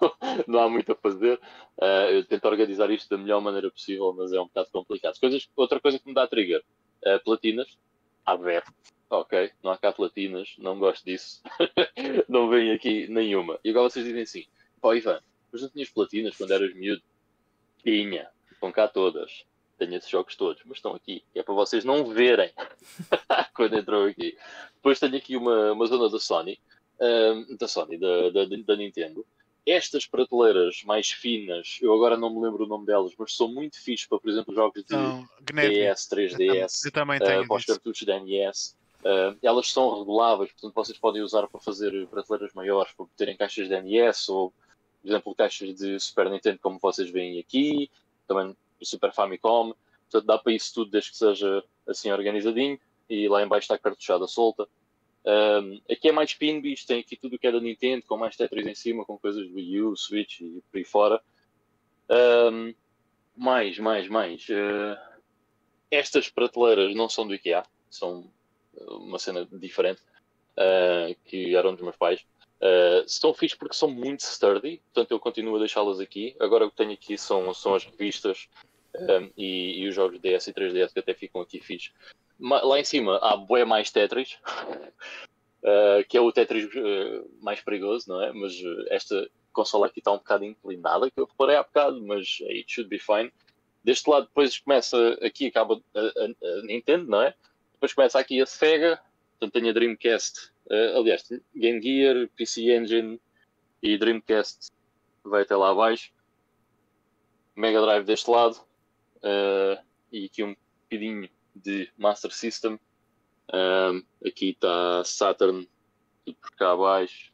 não, 0.00 0.14
não 0.46 0.60
há 0.60 0.68
muito 0.68 0.92
a 0.92 0.94
fazer. 0.94 1.40
Uh, 1.78 2.10
eu 2.12 2.24
tento 2.24 2.44
organizar 2.44 2.90
isto 2.90 3.08
da 3.08 3.16
melhor 3.16 3.40
maneira 3.40 3.70
possível, 3.70 4.14
mas 4.16 4.32
é 4.32 4.40
um 4.40 4.46
bocado 4.46 4.68
complicado. 4.70 5.18
Coisas, 5.18 5.48
outra 5.56 5.80
coisa 5.80 5.98
que 5.98 6.06
me 6.06 6.14
dá 6.14 6.26
trigger: 6.26 6.62
uh, 7.04 7.22
platinas. 7.24 7.76
Há 8.24 8.36
ver. 8.36 8.62
Ok, 9.10 9.50
não 9.62 9.70
há 9.70 9.78
cá 9.78 9.90
platinas, 9.90 10.54
não 10.58 10.78
gosto 10.78 11.04
disso. 11.04 11.42
não 12.28 12.48
vem 12.48 12.72
aqui 12.72 13.08
nenhuma. 13.08 13.58
E 13.64 13.70
agora 13.70 13.88
vocês 13.88 14.04
dizem 14.04 14.22
assim: 14.22 14.44
pô, 14.80 14.94
Ivan, 14.94 15.20
mas 15.50 15.62
não 15.62 15.70
tinhas 15.70 15.88
platinas 15.88 16.36
quando 16.36 16.52
eras 16.52 16.74
miúdo? 16.74 17.02
Tinha, 17.82 18.28
estão 18.52 18.70
cá 18.70 18.86
todas. 18.86 19.46
Tenho 19.78 19.94
esses 19.94 20.10
jogos 20.10 20.34
todos, 20.36 20.62
mas 20.66 20.78
estão 20.78 20.94
aqui. 20.94 21.24
É 21.34 21.42
para 21.42 21.54
vocês 21.54 21.84
não 21.84 22.04
verem 22.06 22.52
quando 23.54 23.78
entrou 23.78 24.06
aqui. 24.06 24.36
Depois 24.74 24.98
tenho 24.98 25.16
aqui 25.16 25.36
uma, 25.36 25.72
uma 25.72 25.86
zona 25.86 26.10
da 26.10 26.18
Sony, 26.18 26.58
ahm, 27.00 27.56
da 27.56 27.68
Sony, 27.68 27.96
da, 27.96 28.30
da, 28.30 28.44
da 28.44 28.76
Nintendo. 28.76 29.24
Estas 29.64 30.06
prateleiras 30.06 30.82
mais 30.84 31.10
finas, 31.10 31.78
eu 31.80 31.94
agora 31.94 32.16
não 32.16 32.34
me 32.34 32.40
lembro 32.40 32.64
o 32.64 32.66
nome 32.66 32.86
delas, 32.86 33.12
mas 33.18 33.36
são 33.36 33.48
muito 33.48 33.78
fixes 33.80 34.06
para, 34.06 34.18
por 34.18 34.30
exemplo, 34.30 34.54
jogos 34.54 34.82
de 34.82 34.92
Não, 34.94 35.28
DS, 35.42 36.08
3DS, 36.08 36.86
eu 36.86 36.92
também 36.92 37.18
uh, 37.18 37.24
tenho 37.24 37.46
para 37.46 37.56
os 37.56 37.64
cartuchos 37.66 38.06
da 38.06 38.18
NES. 38.18 38.77
Uh, 39.00 39.38
elas 39.42 39.70
são 39.70 39.98
reguláveis, 39.98 40.50
portanto 40.52 40.74
vocês 40.74 40.98
podem 40.98 41.22
usar 41.22 41.46
para 41.46 41.60
fazer 41.60 42.06
prateleiras 42.08 42.52
maiores, 42.52 42.92
para 42.92 43.06
terem 43.16 43.36
caixas 43.36 43.68
de 43.68 43.80
NES 43.80 44.28
ou, 44.28 44.52
por 45.00 45.08
exemplo, 45.08 45.34
caixas 45.34 45.74
de 45.74 46.00
Super 46.00 46.28
Nintendo, 46.28 46.58
como 46.60 46.78
vocês 46.80 47.08
veem 47.08 47.38
aqui, 47.38 47.90
também 48.26 48.56
Super 48.82 49.12
Famicom. 49.12 49.72
Portanto, 50.10 50.26
dá 50.26 50.38
para 50.38 50.52
isso 50.52 50.72
tudo 50.74 50.90
desde 50.90 51.10
que 51.10 51.16
seja 51.16 51.62
assim 51.86 52.10
organizadinho. 52.10 52.78
E 53.08 53.28
lá 53.28 53.42
em 53.42 53.48
baixo 53.48 53.64
está 53.64 53.74
a 53.74 53.78
cartuchada 53.78 54.26
solta. 54.26 54.68
Um, 55.24 55.80
aqui 55.90 56.08
é 56.08 56.12
mais 56.12 56.34
pinbis, 56.34 56.84
tem 56.84 57.00
aqui 57.00 57.16
tudo 57.16 57.36
o 57.36 57.38
que 57.38 57.46
é 57.46 57.52
da 57.52 57.60
Nintendo, 57.60 58.04
com 58.06 58.16
mais 58.16 58.36
Tetris 58.36 58.66
em 58.66 58.74
cima, 58.74 59.04
com 59.04 59.18
coisas 59.18 59.46
do 59.48 59.54
Wii 59.54 59.82
U, 59.82 59.96
Switch 59.96 60.40
e 60.40 60.62
por 60.70 60.78
aí 60.78 60.84
fora. 60.84 61.20
Um, 62.10 62.74
mais, 63.36 63.78
mais, 63.78 64.08
mais. 64.08 64.46
Uh, 64.48 64.98
estas 65.90 66.28
prateleiras 66.28 66.94
não 66.94 67.08
são 67.08 67.26
do 67.26 67.34
IKEA, 67.34 67.64
são 67.90 68.30
uma 68.86 69.18
cena 69.18 69.46
diferente, 69.52 70.00
uh, 70.56 71.14
que 71.26 71.54
eram 71.56 71.72
dos 71.74 71.82
meus 71.82 71.96
pais. 71.96 72.20
Uh, 72.60 73.06
são 73.06 73.32
fixes 73.32 73.56
porque 73.56 73.74
são 73.76 73.88
muito 73.88 74.20
sturdy, 74.20 74.82
portanto 74.92 75.12
eu 75.12 75.20
continuo 75.20 75.56
a 75.56 75.58
deixá-las 75.60 76.00
aqui. 76.00 76.34
Agora 76.40 76.66
o 76.66 76.70
que 76.70 76.76
tenho 76.76 76.92
aqui 76.92 77.16
são, 77.16 77.52
são 77.54 77.74
as 77.74 77.84
revistas 77.84 78.48
um, 78.96 79.30
e, 79.36 79.80
e 79.82 79.88
os 79.88 79.94
jogos 79.94 80.18
DS 80.20 80.48
e 80.48 80.52
3DS 80.52 80.92
que 80.92 80.98
até 80.98 81.14
ficam 81.14 81.40
aqui 81.40 81.60
fixes. 81.60 81.92
Ma- 82.38 82.62
Lá 82.62 82.80
em 82.80 82.84
cima 82.84 83.16
há 83.22 83.36
bué 83.36 83.64
mais 83.64 83.90
Tetris, 83.92 84.38
uh, 85.62 86.04
que 86.08 86.16
é 86.16 86.20
o 86.20 86.32
Tetris 86.32 86.64
uh, 86.74 87.28
mais 87.40 87.60
perigoso, 87.60 88.08
não 88.08 88.22
é? 88.22 88.32
Mas 88.32 88.54
esta 88.90 89.28
consola 89.52 89.86
aqui 89.86 90.00
está 90.00 90.12
um 90.12 90.18
bocado 90.18 90.44
inclinada, 90.44 91.10
que 91.10 91.20
eu 91.20 91.26
reparei 91.26 91.56
há 91.56 91.62
bocado, 91.62 92.00
mas 92.04 92.38
it 92.42 92.64
should 92.68 92.88
be 92.88 92.98
fine. 92.98 93.32
Deste 93.84 94.08
lado 94.10 94.26
depois 94.26 94.58
começa, 94.58 95.18
aqui 95.22 95.46
acaba 95.46 95.80
a, 95.94 96.00
a- 96.00 96.48
a 96.58 96.62
Nintendo, 96.62 97.08
não 97.08 97.22
é? 97.22 97.34
Depois 97.78 97.94
começa 97.94 98.18
aqui 98.18 98.42
a 98.42 98.46
Sega, 98.46 99.00
portanto 99.38 99.52
tenho 99.52 99.70
a 99.70 99.72
Dreamcast, 99.72 100.50
uh, 100.66 100.98
aliás, 100.98 101.28
Game 101.54 101.80
Gear, 101.80 102.28
PC 102.36 102.72
Engine 102.72 103.20
e 103.80 103.96
Dreamcast 103.96 104.72
vai 105.22 105.42
até 105.42 105.54
lá 105.54 105.70
abaixo. 105.70 106.10
Mega 107.54 107.80
Drive 107.80 108.04
deste 108.04 108.28
lado 108.28 108.56
uh, 109.18 109.80
e 110.10 110.24
aqui 110.24 110.42
um 110.42 110.56
bocadinho 110.82 111.30
de 111.54 111.88
Master 111.96 112.32
System. 112.32 112.80
Um, 113.52 114.02
aqui 114.26 114.50
está 114.50 115.04
Saturn, 115.04 115.68
tudo 116.24 116.36
por 116.36 116.50
cá 116.56 116.72
abaixo. 116.72 117.32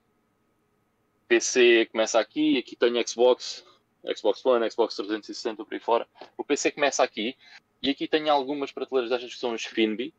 PC 1.26 1.86
começa 1.90 2.20
aqui, 2.20 2.58
aqui 2.58 2.76
tenho 2.76 3.08
Xbox, 3.08 3.64
Xbox 4.14 4.44
One, 4.44 4.70
Xbox 4.70 4.94
360 4.96 5.64
por 5.64 5.72
aí 5.72 5.80
fora. 5.80 6.06
O 6.36 6.44
PC 6.44 6.70
começa 6.70 7.02
aqui 7.02 7.34
e 7.82 7.88
aqui 7.88 8.06
tenho 8.06 8.30
algumas 8.30 8.70
prateleiras 8.70 9.10
destas 9.10 9.32
que 9.32 9.40
são 9.40 9.54
as 9.54 9.64
Finbi, 9.64 10.12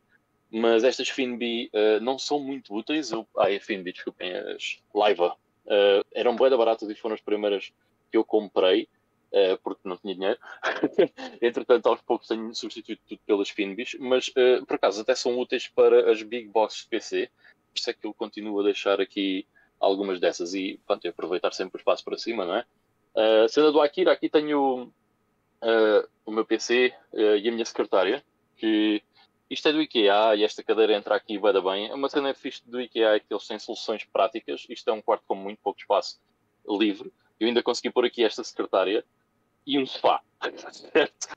mas 0.57 0.85
estas 0.85 1.09
Finbi 1.09 1.69
uh, 1.73 1.99
não 2.01 2.17
são 2.17 2.39
muito 2.39 2.73
úteis. 2.73 3.11
Eu, 3.11 3.27
ah, 3.37 3.51
é 3.51 3.59
desculpem, 3.59 4.33
as 4.33 4.79
Liva. 4.95 5.35
Uh, 5.65 6.05
eram 6.13 6.33
bem 6.33 6.49
baratas 6.51 6.89
e 6.89 6.95
foram 6.95 7.13
as 7.13 7.19
primeiras 7.19 7.73
que 8.09 8.15
eu 8.15 8.23
comprei 8.23 8.87
uh, 9.33 9.57
porque 9.61 9.81
não 9.83 9.97
tinha 9.97 10.15
dinheiro. 10.15 10.39
Entretanto, 11.41 11.87
aos 11.87 12.01
poucos 12.01 12.29
tenho 12.29 12.55
substituído 12.55 13.01
tudo 13.05 13.19
pelas 13.25 13.49
Finbis, 13.49 13.97
mas 13.99 14.29
por 14.65 14.75
acaso 14.75 15.01
até 15.01 15.13
são 15.13 15.37
úteis 15.37 15.67
para 15.67 16.09
as 16.09 16.23
big 16.23 16.47
boxes 16.47 16.83
de 16.83 16.87
PC. 16.87 17.29
Por 17.73 17.79
isso 17.79 17.89
é 17.89 17.93
que 17.93 18.07
eu 18.07 18.13
continuo 18.13 18.61
a 18.61 18.63
deixar 18.63 19.01
aqui 19.01 19.45
algumas 19.77 20.21
dessas 20.21 20.53
e 20.53 20.79
pronto, 20.87 21.05
aproveitar 21.05 21.51
sempre 21.53 21.77
o 21.77 21.81
espaço 21.81 22.05
para 22.05 22.17
cima, 22.17 22.45
não 22.45 22.55
é? 22.55 22.65
Uh, 23.13 23.49
cena 23.49 23.73
do 23.73 23.81
Akira, 23.81 24.13
aqui 24.13 24.29
tenho 24.29 24.83
uh, 24.83 26.07
o 26.25 26.31
meu 26.31 26.45
PC 26.45 26.93
uh, 27.11 27.35
e 27.35 27.49
a 27.49 27.51
minha 27.51 27.65
secretária, 27.65 28.23
que 28.55 29.03
isto 29.55 29.69
é 29.69 29.71
do 29.71 29.81
IKEA 29.81 30.35
e 30.35 30.43
esta 30.43 30.61
cadeira 30.61 30.93
entra 30.93 31.15
aqui 31.15 31.35
e 31.35 31.37
vai 31.37 31.53
dar 31.53 31.61
bem. 31.61 31.91
Uma 31.93 32.09
cena 32.09 32.33
fixe 32.33 32.61
do 32.69 32.81
IKEA 32.81 33.15
é 33.15 33.19
que 33.21 33.33
eles 33.33 33.47
têm 33.47 33.57
soluções 33.57 34.03
práticas. 34.03 34.67
Isto 34.69 34.89
é 34.89 34.93
um 34.93 35.01
quarto 35.01 35.23
com 35.25 35.33
muito 35.33 35.59
pouco 35.63 35.79
espaço 35.79 36.19
livre. 36.67 37.11
Eu 37.39 37.47
ainda 37.47 37.63
consegui 37.63 37.89
pôr 37.89 38.05
aqui 38.05 38.21
esta 38.23 38.43
secretária 38.43 39.05
e 39.65 39.79
um 39.79 39.85
sofá. 39.85 40.21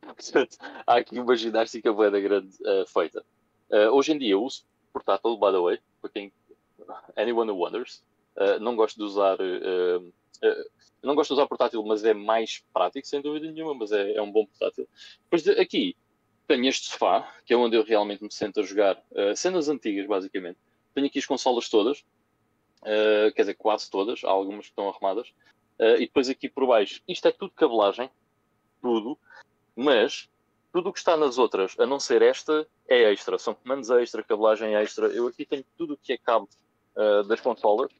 Portanto, 0.03 0.59
há 0.85 0.97
aqui 0.97 1.19
uma 1.19 1.37
ginástica 1.37 1.93
bué 1.93 2.11
da 2.11 2.19
grande 2.19 2.57
uh, 2.63 2.85
feita. 2.89 3.25
Uh, 3.71 3.95
hoje 3.95 4.13
em 4.13 4.19
dia 4.19 4.33
eu 4.33 4.43
uso 4.43 4.65
portátil, 4.93 5.37
by 5.37 5.53
the 5.53 5.61
way, 5.61 5.79
para 6.01 6.11
quem 6.11 6.33
anyone 7.17 7.53
who 7.53 7.59
wonders. 7.59 8.03
Uh, 8.37 8.59
não 8.59 8.75
gosto 8.75 8.97
de 8.97 9.05
usar 9.05 9.39
não 11.03 11.15
gosto 11.15 11.31
de 11.31 11.35
usar 11.35 11.47
portátil, 11.47 11.85
mas 11.85 12.05
é 12.05 12.13
mais 12.13 12.65
prático, 12.73 13.07
sem 13.07 13.21
dúvida 13.21 13.51
nenhuma, 13.51 13.75
mas 13.75 13.93
é, 13.93 14.15
é 14.15 14.23
um 14.23 14.31
bom 14.33 14.45
portátil. 14.45 14.89
Depois 15.23 15.45
de, 15.45 15.53
aqui 15.53 15.97
tenho 16.49 16.67
este 16.67 16.87
sofá, 16.91 17.33
que 17.45 17.53
é 17.53 17.57
onde 17.57 17.77
eu 17.77 17.85
realmente 17.85 18.25
me 18.25 18.33
sento 18.33 18.61
a 18.61 18.63
jogar 18.63 19.01
cenas 19.37 19.69
antigas, 19.69 20.07
basicamente. 20.07 20.59
Tenho 20.95 21.07
aqui 21.07 21.19
as 21.19 21.27
consolas 21.27 21.69
todas, 21.69 22.05
quer 23.35 23.43
dizer, 23.43 23.55
quase 23.55 23.91
todas, 23.91 24.25
há 24.25 24.31
algumas 24.31 24.65
que 24.65 24.73
estão 24.73 24.89
arrumadas. 24.89 25.33
e 25.79 26.07
depois 26.07 26.29
aqui 26.29 26.49
por 26.49 26.67
baixo, 26.67 27.03
isto 27.07 27.29
é 27.29 27.33
tudo 27.33 27.53
cabelagem, 27.53 28.11
tudo, 28.81 29.19
mas 29.77 30.29
tudo 30.73 30.91
o 30.91 30.93
que 30.93 30.99
está 30.99 31.17
nas 31.17 31.39
outras, 31.39 31.75
a 31.79 31.87
não 31.87 31.99
ser 31.99 32.23
esta, 32.23 32.67
é 32.87 33.13
extra. 33.13 33.39
São 33.39 33.55
comandos 33.55 33.91
extra, 33.91 34.23
cabelagem 34.23 34.75
extra. 34.75 35.07
Eu 35.09 35.27
aqui 35.27 35.45
tenho 35.45 35.65
tudo 35.77 35.95
o 35.95 35.97
que 35.97 36.13
é 36.13 36.19
cabo 36.19 36.49
uh, 36.97 37.23
das 37.25 37.41
consolas. 37.41 37.91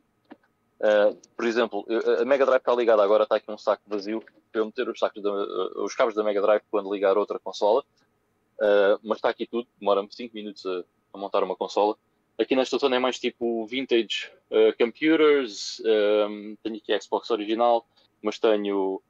Uh, 0.81 1.17
por 1.37 1.45
exemplo, 1.45 1.85
a 2.21 2.25
Mega 2.25 2.47
Drive 2.47 2.61
está 2.61 2.75
ligada 2.75 3.03
agora, 3.03 3.25
está 3.25 3.37
aqui 3.37 3.51
um 3.51 3.59
saco 3.59 3.83
vazio 3.87 4.23
para 4.53 4.61
eu 4.61 4.67
meter 4.67 4.89
os, 4.89 5.01
uh, 5.01 5.85
os 5.85 5.95
cabos 5.95 6.15
da 6.15 6.23
Mega 6.23 6.41
Drive 6.41 6.63
quando 6.71 6.93
ligar 6.93 7.19
outra 7.19 7.39
consola. 7.39 7.85
Mas 9.03 9.19
está 9.19 9.29
aqui 9.29 9.47
tudo, 9.47 9.69
demora-me 9.79 10.09
5 10.11 10.35
minutos 10.35 10.65
a, 10.67 10.85
a, 11.13 11.19
montar 11.19 11.43
uma 11.43 11.57
consola. 11.57 11.97
Aqui 12.39 12.55
nesta 12.55 12.79
zona 12.79 12.97
é 12.97 12.99
mais 12.99 13.19
tipo 13.19 13.67
vintage 13.67 14.31
computers, 14.79 15.83
um, 16.29 16.57
tenho 16.63 16.77
aqui 16.77 17.01
Xbox 17.01 17.31
original, 17.31 17.87
mas 18.23 18.39
tenho 18.39 19.03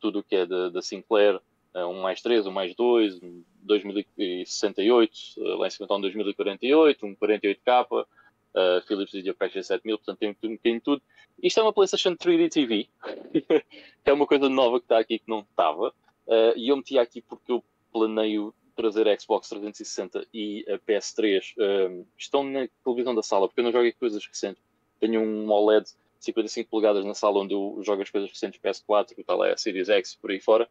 tudo 0.00 0.20
o 0.20 0.22
que 0.22 0.36
é 0.36 0.46
da 0.46 0.82
Sinclair, 0.82 1.40
um 1.74 2.00
mais 2.02 2.20
3, 2.20 2.46
um 2.46 2.50
mais 2.50 2.74
2, 2.74 3.22
um 3.22 3.42
2068, 3.62 5.12
lá 5.58 5.66
em 5.66 5.70
cima 5.70 5.84
está 5.84 5.94
um 5.94 6.00
2048, 6.00 7.06
um 7.06 7.14
48K, 7.14 8.06
uh, 8.54 8.86
Philips 8.86 9.12
Videopack 9.12 9.58
G7000, 9.58 9.98
portanto 9.98 10.58
tem 10.62 10.80
tudo. 10.80 11.02
Isto 11.42 11.60
é 11.60 11.62
uma 11.62 11.72
PlayStation 11.72 12.16
3D 12.16 12.50
TV, 12.50 12.88
que 13.32 14.10
é 14.10 14.12
uma 14.12 14.26
coisa 14.26 14.48
nova 14.48 14.78
que 14.80 14.86
está 14.86 14.98
aqui 14.98 15.18
que 15.18 15.28
não 15.28 15.40
estava, 15.40 15.88
uh, 16.26 16.52
e 16.56 16.68
eu 16.68 16.76
meti 16.76 16.98
aqui 16.98 17.22
porque 17.22 17.52
eu 17.52 17.62
planeio 17.92 18.54
trazer 18.78 19.08
a 19.08 19.18
Xbox 19.18 19.48
360 19.48 20.24
e 20.32 20.64
a 20.68 20.78
PS3 20.78 21.52
um, 21.58 22.06
estão 22.16 22.44
na 22.44 22.68
televisão 22.84 23.12
da 23.12 23.24
sala, 23.24 23.48
porque 23.48 23.60
eu 23.60 23.64
não 23.64 23.72
jogo 23.72 23.92
coisas 23.98 24.24
recentes. 24.24 24.62
Tenho 25.00 25.20
um 25.20 25.50
OLED 25.50 25.88
55 26.20 26.70
polegadas 26.70 27.04
na 27.04 27.14
sala 27.14 27.40
onde 27.40 27.54
eu 27.54 27.80
jogo 27.82 28.02
as 28.02 28.10
coisas 28.10 28.30
recentes 28.30 28.60
PS4, 28.60 29.14
que 29.14 29.20
está 29.20 29.34
lá 29.34 29.50
a 29.52 29.56
Series 29.56 29.88
X 29.88 30.14
por 30.14 30.30
aí 30.30 30.38
fora. 30.38 30.68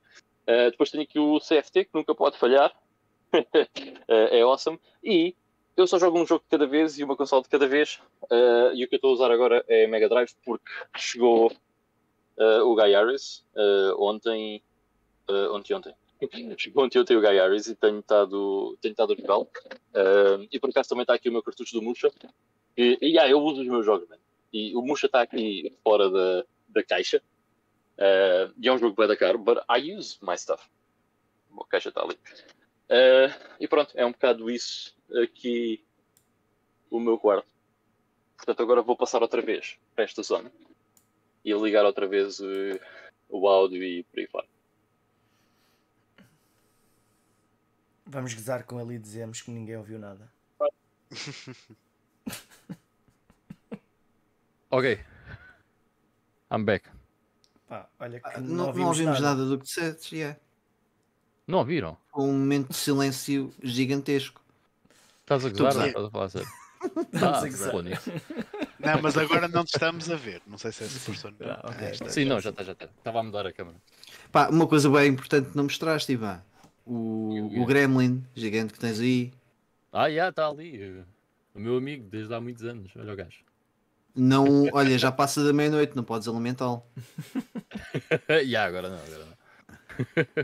Uh, 0.48 0.72
depois 0.72 0.90
tenho 0.90 1.04
aqui 1.04 1.20
o 1.20 1.38
CFT, 1.40 1.86
que 1.86 1.90
nunca 1.94 2.16
pode 2.16 2.38
falhar. 2.38 2.74
uh, 3.34 3.44
é 4.08 4.42
awesome. 4.42 4.80
E 5.04 5.36
eu 5.76 5.86
só 5.86 6.00
jogo 6.00 6.18
um 6.18 6.26
jogo 6.26 6.44
de 6.44 6.50
cada 6.50 6.66
vez 6.66 6.98
e 6.98 7.04
uma 7.04 7.16
console 7.18 7.44
de 7.44 7.50
cada 7.50 7.68
vez. 7.68 8.00
Uh, 8.24 8.74
e 8.74 8.86
o 8.86 8.88
que 8.88 8.96
eu 8.96 8.98
estou 8.98 9.12
a 9.12 9.14
usar 9.14 9.32
agora 9.32 9.66
é 9.68 9.86
Mega 9.86 10.08
Drive 10.08 10.32
porque 10.46 10.72
chegou 10.96 11.52
uh, 12.38 12.64
o 12.64 12.74
Guy 12.74 12.92
Harris 12.92 13.46
uh, 13.56 14.02
ontem. 14.02 14.64
ontem, 15.52 15.74
ontem. 15.74 15.94
ontem, 16.76 17.00
ontem 17.00 17.16
o 17.16 17.22
Guy 17.22 17.36
Harris 17.36 17.68
e 17.68 17.76
tenho 17.76 18.00
estado, 18.00 18.78
tenho 18.82 18.92
estado 18.92 19.14
a 19.14 19.16
jogá-lo. 19.16 19.50
e 20.52 20.60
por 20.60 20.70
acaso 20.70 20.90
também 20.90 21.04
está 21.04 21.14
aqui 21.14 21.30
o 21.30 21.32
meu 21.32 21.44
cartucho 21.44 21.74
do 21.74 21.82
Musha. 21.82 22.12
E, 22.76 22.98
e 23.02 23.08
yeah, 23.08 23.30
eu 23.30 23.40
uso 23.40 23.62
os 23.62 23.68
meus 23.68 23.86
jogos. 23.86 24.08
E 24.52 24.76
o 24.76 24.82
Musha 24.82 25.08
está 25.08 25.22
aqui 25.22 25.76
fora 25.84 26.10
da, 26.10 26.46
da 26.70 26.84
caixa. 26.84 27.22
e 28.58 28.68
é 28.68 28.74
um 28.74 28.78
jogo 28.78 28.96
bem 28.96 29.08
da 29.08 29.16
caro, 29.16 29.38
but 29.38 29.60
I 29.70 29.94
use 29.96 30.18
my 30.22 30.38
stuff. 30.38 30.64
A 31.60 31.66
caixa 31.68 31.90
está 31.90 32.02
ali. 32.02 32.18
e 33.60 33.68
pronto, 33.68 33.92
é 33.96 34.06
um 34.06 34.12
bocado 34.12 34.50
isso 34.50 34.96
aqui 35.24 35.84
o 36.90 37.00
meu 37.00 37.18
quarto. 37.18 37.48
Portanto, 38.36 38.62
agora 38.62 38.82
vou 38.82 38.96
passar 38.96 39.22
outra 39.22 39.42
vez 39.42 39.78
para 39.96 40.04
esta 40.04 40.22
zona 40.22 40.52
e 41.44 41.54
ligar 41.54 41.86
outra 41.86 42.08
vez 42.08 42.40
uh, 42.40 42.80
o 43.30 43.48
áudio 43.48 43.84
e 43.84 44.04
por 44.04 44.20
aí 44.20 44.28
fora. 44.28 44.48
Vamos 48.10 48.34
gozar 48.34 48.64
com 48.64 48.80
ele 48.80 48.96
e 48.96 49.00
dizemos 49.00 49.42
que 49.42 49.52
ninguém 49.52 49.76
ouviu 49.78 50.00
nada. 50.00 50.32
ok. 54.70 55.00
I'm 56.52 56.64
back. 56.64 56.88
Pá, 57.68 57.90
olha 58.00 58.20
que 58.20 58.28
ah, 58.30 58.40
não, 58.40 58.48
não, 58.56 58.66
ouvimos, 58.68 58.80
não 58.80 58.88
ouvimos 58.88 59.20
nada. 59.22 59.36
nada. 59.36 59.46
do 59.50 59.58
que 59.60 59.66
disseste, 59.66 60.16
yeah. 60.16 60.40
Não 61.46 61.60
ouviram? 61.60 61.98
Um 62.16 62.28
momento 62.28 62.70
de 62.70 62.76
silêncio 62.78 63.54
gigantesco. 63.62 64.42
Estás 65.22 65.46
a 65.46 65.50
gozar 65.50 65.76
ou 65.76 65.86
estás 65.88 66.06
a 66.06 66.10
falar 66.10 66.30
sério? 66.30 66.48
Estamos 66.88 67.24
Ah, 67.24 67.40
a 67.40 67.50
gozar. 67.50 67.74
Não, 68.80 69.02
mas 69.02 69.18
agora 69.18 69.48
não 69.48 69.66
te 69.66 69.74
estamos 69.76 70.10
a 70.10 70.16
ver. 70.16 70.42
Não 70.48 70.58
sei 70.58 70.72
se 70.72 70.84
é 70.84 70.88
pessoa. 70.88 71.34
Ah, 71.42 71.70
ok. 71.70 71.88
Esta- 71.88 72.10
Sim, 72.10 72.26
não, 72.26 72.40
já 72.40 72.52
está, 72.52 72.64
já 72.64 72.72
está. 72.72 72.86
Estava 72.86 73.20
a 73.20 73.24
mudar 73.24 73.46
a 73.46 73.52
câmera. 73.52 73.78
Pá, 74.32 74.48
uma 74.50 74.68
coisa 74.68 74.90
bem 74.90 75.10
importante 75.12 75.50
não 75.56 75.64
mostraste, 75.66 76.12
Ivan. 76.14 76.42
O 76.90 77.62
O, 77.62 77.66
Gremlin 77.66 78.24
gigante 78.36 78.74
que 78.74 78.80
tens 78.80 79.00
aí. 79.00 79.34
Ah, 79.92 80.10
já, 80.10 80.30
está 80.30 80.48
ali. 80.48 81.04
O 81.54 81.60
meu 81.60 81.78
amigo, 81.78 82.08
desde 82.10 82.34
há 82.34 82.40
muitos 82.40 82.64
anos. 82.64 82.92
Olha 82.96 83.14
o 83.14 83.16
gajo. 83.16 83.40
Não, 84.16 84.46
olha, 84.74 84.98
já 84.98 85.12
passa 85.12 85.44
da 85.44 85.54
meia-noite, 85.54 85.96
não 85.96 86.04
podes 86.04 86.28
alimentá-lo. 86.28 86.84
Já, 88.48 88.66
agora 88.66 88.90
não, 88.90 88.98
agora 88.98 89.26
não. 89.26 89.38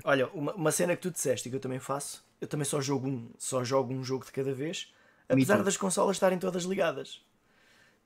Olha, 0.04 0.28
uma, 0.30 0.54
uma 0.54 0.72
cena 0.72 0.96
que 0.96 1.02
tu 1.02 1.12
disseste 1.12 1.48
e 1.48 1.52
que 1.52 1.56
eu 1.58 1.62
também 1.62 1.80
faço, 1.80 2.24
eu 2.42 2.48
também 2.48 2.66
só 2.66 2.82
jogo 2.82 3.08
um, 3.08 3.30
só 3.38 3.64
jogo 3.64 3.94
um 3.94 4.04
jogo 4.04 4.26
de 4.26 4.32
cada 4.32 4.54
vez, 4.54 4.94
apesar 5.30 5.64
das 5.64 5.78
consolas 5.78 6.16
estarem 6.18 6.40
todas 6.40 6.64
ligadas. 6.64 7.22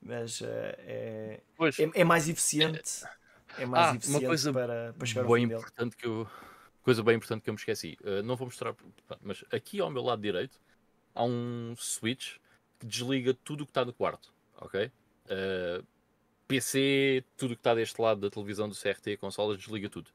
Mas 0.00 0.40
eh, 0.42 0.76
é, 0.86 1.40
Pois, 1.56 1.78
é, 1.78 1.90
é 1.94 2.04
mais 2.04 2.28
eficiente. 2.28 3.04
É 3.56 3.66
mais 3.66 3.86
Ah, 3.86 3.90
uma 3.90 3.96
eficiente 3.96 4.26
coisa 4.26 4.52
para, 4.52 4.94
para 4.96 5.06
chegar 5.06 5.24
ao 5.24 5.32
bem 5.32 5.42
fim 5.42 5.48
dele. 5.48 5.60
importante 5.60 5.96
que 5.96 6.06
eu. 6.06 6.28
Coisa 6.88 7.02
bem 7.02 7.16
importante 7.16 7.42
que 7.42 7.50
eu 7.50 7.52
me 7.52 7.58
esqueci. 7.58 7.98
Uh, 8.00 8.22
não 8.22 8.34
vou 8.34 8.46
mostrar, 8.46 8.74
mas 9.20 9.44
aqui 9.52 9.78
ao 9.78 9.90
meu 9.90 10.02
lado 10.02 10.22
direito 10.22 10.58
há 11.14 11.22
um 11.22 11.74
switch 11.76 12.36
que 12.78 12.86
desliga 12.86 13.34
tudo 13.34 13.60
o 13.60 13.66
que 13.66 13.70
está 13.72 13.84
no 13.84 13.92
quarto. 13.92 14.32
Ok? 14.56 14.90
Uh, 15.26 15.86
PC, 16.46 17.22
tudo 17.36 17.50
o 17.50 17.54
que 17.56 17.60
está 17.60 17.74
deste 17.74 18.00
lado 18.00 18.22
da 18.22 18.30
televisão 18.30 18.70
do 18.70 18.74
CRT, 18.74 19.18
consolas, 19.18 19.58
desliga 19.58 19.90
tudo. 19.90 20.08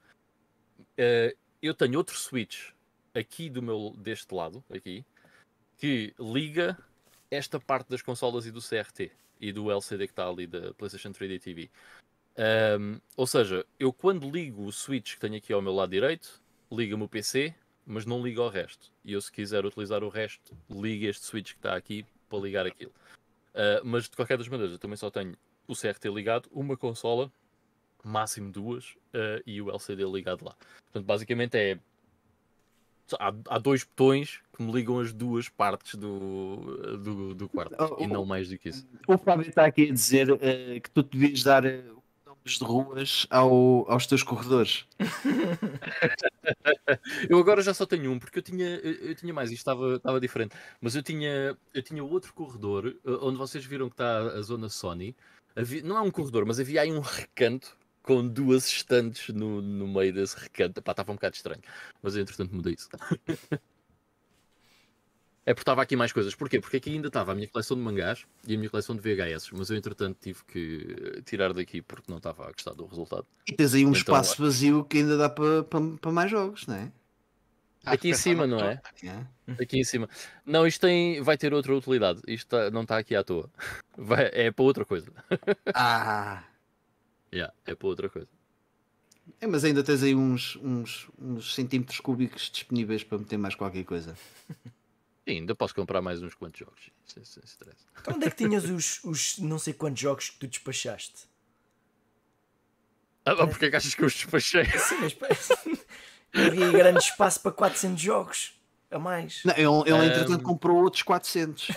Uh, 0.98 1.38
eu 1.62 1.76
tenho 1.76 1.96
outro 1.96 2.18
switch 2.18 2.72
aqui 3.14 3.52
do 3.52 3.62
meu 3.62 3.94
deste 3.96 4.34
lado, 4.34 4.64
aqui, 4.74 5.06
que 5.78 6.12
liga 6.20 6.76
esta 7.30 7.60
parte 7.60 7.88
das 7.88 8.02
consolas 8.02 8.48
e 8.48 8.52
do 8.52 8.60
CRT 8.60 9.12
e 9.40 9.54
do 9.54 9.70
LCD 9.70 10.08
que 10.08 10.14
está 10.14 10.28
ali 10.28 10.48
da 10.48 10.74
PlayStation 10.74 11.12
3D 11.12 11.40
TV. 11.40 11.70
Um, 12.80 13.00
ou 13.16 13.28
seja, 13.28 13.64
eu 13.80 13.94
quando 13.94 14.28
ligo 14.28 14.66
o 14.66 14.72
switch 14.72 15.14
que 15.14 15.20
tenho 15.20 15.36
aqui 15.36 15.54
ao 15.54 15.62
meu 15.62 15.72
lado 15.72 15.92
direito, 15.92 16.42
liga-me 16.74 17.04
o 17.04 17.08
PC, 17.08 17.54
mas 17.86 18.06
não 18.06 18.22
liga 18.22 18.42
o 18.42 18.50
resto. 18.50 18.92
E 19.04 19.14
eu, 19.14 19.22
se 19.22 19.32
quiser 19.32 19.66
utilizar 19.66 20.04
o 20.04 20.10
resto, 20.10 20.56
ligo 20.70 21.06
este 21.06 21.26
switch 21.26 21.52
que 21.52 21.60
está 21.60 21.76
aqui 21.76 22.06
para 22.30 22.40
ligar 22.40 22.66
aquilo. 22.66 22.92
Uh, 23.54 23.86
mas 23.86 24.06
de 24.06 24.16
qualquer 24.16 24.38
das 24.38 24.48
maneiras, 24.48 24.74
eu 24.74 24.80
também 24.80 24.98
só 24.98 25.12
tenho 25.12 25.36
o 25.68 25.76
CRT 25.76 26.10
ligado, 26.10 26.50
uma 26.52 26.76
consola, 26.76 27.32
máximo 28.04 28.52
duas, 28.52 28.92
uh, 29.14 29.42
e 29.46 29.62
o 29.62 29.70
LCD 29.70 30.04
ligado 30.06 30.44
lá. 30.44 30.56
Portanto, 30.86 31.06
basicamente 31.06 31.56
é. 31.56 31.80
Há, 33.20 33.34
há 33.50 33.60
dois 33.60 33.84
botões 33.84 34.42
que 34.56 34.64
me 34.64 34.72
ligam 34.72 35.00
as 35.00 35.14
duas 35.14 35.50
partes 35.50 35.96
do, 35.96 36.98
do, 36.98 37.36
do 37.36 37.50
quarto. 37.50 37.76
Oh, 37.78 38.02
e 38.02 38.08
não 38.08 38.26
mais 38.26 38.50
do 38.50 38.58
que 38.58 38.70
isso. 38.70 38.88
O 39.08 39.18
Fábio 39.18 39.48
está 39.48 39.66
aqui 39.66 39.90
a 39.90 39.94
dizer 39.94 40.30
eh, 40.42 40.80
que 40.80 40.90
tu 40.90 41.04
devias 41.04 41.44
dar 41.44 41.64
de 42.46 42.64
ruas 42.64 43.26
ao- 43.30 43.90
aos 43.90 44.06
teus 44.06 44.24
corredores. 44.24 44.86
Eu 47.30 47.40
agora 47.40 47.62
já 47.62 47.74
só 47.74 47.86
tenho 47.86 48.12
um, 48.12 48.20
porque 48.20 48.40
eu 48.40 48.44
tinha, 48.44 48.76
eu, 48.78 49.16
tinha 49.16 49.34
mais, 49.34 49.50
isto 49.50 49.60
estava, 49.60 49.96
estava 49.96 50.20
diferente. 50.20 50.56
Mas 50.82 50.96
eu 50.96 51.02
tinha, 51.02 51.58
eu 51.74 51.82
tinha 51.82 52.04
outro 52.04 52.34
corredor, 52.34 52.88
eh, 52.88 53.10
onde 53.22 53.38
vocês 53.38 53.64
viram 53.66 53.88
que 53.90 53.94
está 53.94 54.18
a 54.20 54.42
zona 54.42 54.70
Sony. 54.70 55.16
Havia- 55.56 55.84
não 55.84 55.98
é 55.98 56.02
um 56.02 56.12
corredor, 56.12 56.46
mas 56.46 56.60
havia 56.60 56.82
aí 56.82 56.92
um 56.92 57.00
recanto 57.00 57.78
com 58.02 58.28
duas 58.28 58.68
estantes 58.68 59.34
no, 59.34 59.62
no 59.62 59.88
meio 59.88 60.14
desse 60.14 60.38
recanto. 60.38 60.82
Pá, 60.82 60.92
estava 60.92 61.12
um 61.12 61.16
bocado 61.16 61.36
estranho, 61.36 61.62
mas 62.02 62.16
entretanto 62.18 62.54
mudei 62.54 62.74
isso. 62.74 62.90
É 65.46 65.54
porque 65.54 65.64
estava 65.64 65.82
aqui 65.82 65.96
mais 65.96 66.12
coisas. 66.14 66.34
Porquê? 66.34 66.60
Porque 66.62 66.78
aqui 66.78 66.92
ainda 66.92 67.08
estava 67.08 67.34
a 67.34 67.36
minha 67.36 67.48
coleção 67.50 67.76
de 67.76 67.84
mangás 67.84 68.26
e 68.48 68.56
a 68.56 68.58
minha 68.58 68.70
coleção 68.70 68.96
de 68.96 69.02
VHS, 69.02 69.50
mas 69.52 69.70
eu 69.70 69.76
entretanto 69.76 70.18
tive 70.22 70.40
que 70.46 70.96
eh, 71.18 71.22
tirar 71.26 71.52
daqui 71.54 71.82
porque 71.82 72.10
não 72.10 72.18
estava 72.18 72.48
a 72.48 72.52
gostar 72.52 72.74
do 72.74 72.86
resultado. 72.86 73.26
E 73.48 73.52
tens 73.54 73.74
aí 73.74 73.82
um 73.86 73.90
Então, 73.90 74.00
espaço 74.00 74.42
vazio 74.42 74.86
que 74.86 75.00
ainda 75.00 75.18
dá 75.18 75.30
para 75.30 75.64
pa, 75.64 75.80
pa 76.02 76.12
mais 76.12 76.32
jogos, 76.32 76.66
não 76.66 76.76
é? 76.76 76.92
Ah, 77.86 77.92
Aqui 77.92 78.08
em 78.10 78.14
cima, 78.14 78.48
não 78.48 78.60
é? 78.62 78.82
É. 79.04 79.62
Aqui 79.62 79.78
em 79.78 79.84
cima. 79.84 80.08
Não, 80.46 80.66
isto 80.66 80.80
tem, 80.80 81.22
vai 81.22 81.38
ter 81.38 81.54
outra 81.54 81.76
utilidade. 81.76 82.22
Isto 82.26 82.48
tá- 82.48 82.72
não 82.72 82.84
está 82.84 82.98
aqui 82.98 83.14
à 83.14 83.22
toa. 83.26 83.50
Vai- 83.98 84.30
é 84.32 84.50
para 84.52 84.64
outra 84.64 84.86
coisa. 84.86 85.12
Ah, 85.76 86.44
Yeah, 87.34 87.54
é 87.66 87.76
para 87.76 87.88
outra 87.88 88.08
coisa. 88.10 88.30
é, 89.42 89.48
mas 89.48 89.66
ainda 89.66 89.84
tens 89.84 90.02
aí 90.04 90.16
uns, 90.16 90.56
uns, 90.64 91.10
uns 91.20 91.54
centímetros 91.54 92.00
cúbicos 92.00 92.50
disponíveis 92.50 93.04
para 93.04 93.18
meter 93.18 93.38
mais 93.38 93.56
qualquer 93.56 93.84
coisa. 93.84 94.16
Sim, 95.28 95.38
ainda 95.40 95.56
posso 95.56 95.74
comprar 95.74 96.02
mais 96.02 96.22
uns 96.22 96.36
quantos 96.36 96.60
jogos, 96.60 96.90
sem, 97.06 97.24
sem 97.24 97.44
stress. 97.46 97.86
Então 98.02 98.16
onde 98.16 98.28
é 98.28 98.30
que 98.30 98.36
tinhas 98.36 98.66
os, 98.66 99.02
os 99.04 99.38
não 99.40 99.58
sei 99.58 99.74
quantos 99.74 100.02
jogos 100.02 100.30
que 100.30 100.38
tu 100.40 100.48
despachaste? 100.48 101.28
Ah, 103.26 103.48
porque 103.48 103.66
é 103.68 103.70
que 103.70 103.76
achas 103.78 103.96
que 103.96 104.02
eu 104.02 104.08
os 104.08 104.14
despachei? 104.14 104.66
Sim, 104.78 104.98
mas 105.22 105.50
havia 106.34 106.72
grande 106.74 107.00
espaço 107.00 107.40
para 107.42 107.52
400 107.54 108.02
jogos 108.02 108.60
a 108.92 109.00
mais. 109.00 109.42
Não, 109.46 109.54
ele, 109.56 109.90
ele 109.96 110.06
entretanto 110.08 110.44
comprou 110.44 110.78
outros 110.84 111.04
400. 111.04 111.70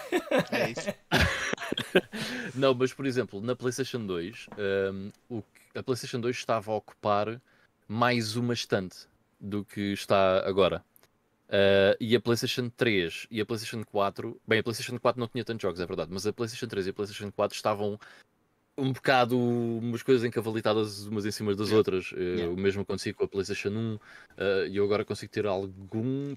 É 0.50 0.70
isso. 0.70 0.88
Não, 2.54 2.74
mas 2.74 2.92
por 2.92 3.06
exemplo, 3.06 3.40
na 3.40 3.54
PlayStation 3.54 4.04
2, 4.04 4.46
hum, 4.92 5.10
o 5.28 5.42
que- 5.42 5.78
a 5.78 5.82
PlayStation 5.82 6.20
2 6.20 6.36
estava 6.36 6.72
a 6.72 6.74
ocupar 6.74 7.40
mais 7.86 8.34
uma 8.36 8.54
estante 8.54 9.06
do 9.38 9.64
que 9.64 9.92
está 9.92 10.46
agora. 10.46 10.84
Ah, 11.48 11.96
e 12.00 12.16
a 12.16 12.20
PlayStation 12.20 12.68
3 12.70 13.26
e 13.30 13.40
a 13.40 13.46
PlayStation 13.46 13.84
4, 13.84 14.40
bem, 14.46 14.58
a 14.58 14.62
PlayStation 14.62 14.98
4 14.98 15.20
não 15.20 15.28
tinha 15.28 15.44
tantos 15.44 15.62
jogos, 15.62 15.80
é 15.80 15.86
verdade, 15.86 16.10
mas 16.12 16.26
a 16.26 16.32
PlayStation 16.32 16.66
3 16.66 16.86
e 16.86 16.90
a 16.90 16.92
PlayStation 16.92 17.30
4 17.30 17.56
estavam 17.56 17.98
um 18.78 18.92
bocado 18.92 19.38
umas 19.38 20.02
coisas 20.02 20.24
encavalitadas 20.24 21.06
umas 21.06 21.24
em 21.24 21.30
cima 21.30 21.54
das 21.54 21.68
Yeah. 21.68 21.78
outras. 21.78 22.12
Eh, 22.14 22.36
Yeah. 22.36 22.52
O 22.52 22.56
mesmo 22.56 22.84
consigo 22.84 23.18
com 23.18 23.24
a 23.24 23.28
PlayStation 23.28 23.70
1 23.70 23.98
ah, 24.36 24.66
e 24.68 24.76
eu 24.76 24.84
agora 24.84 25.04
consigo 25.04 25.32
ter 25.32 25.46
algum 25.46 26.36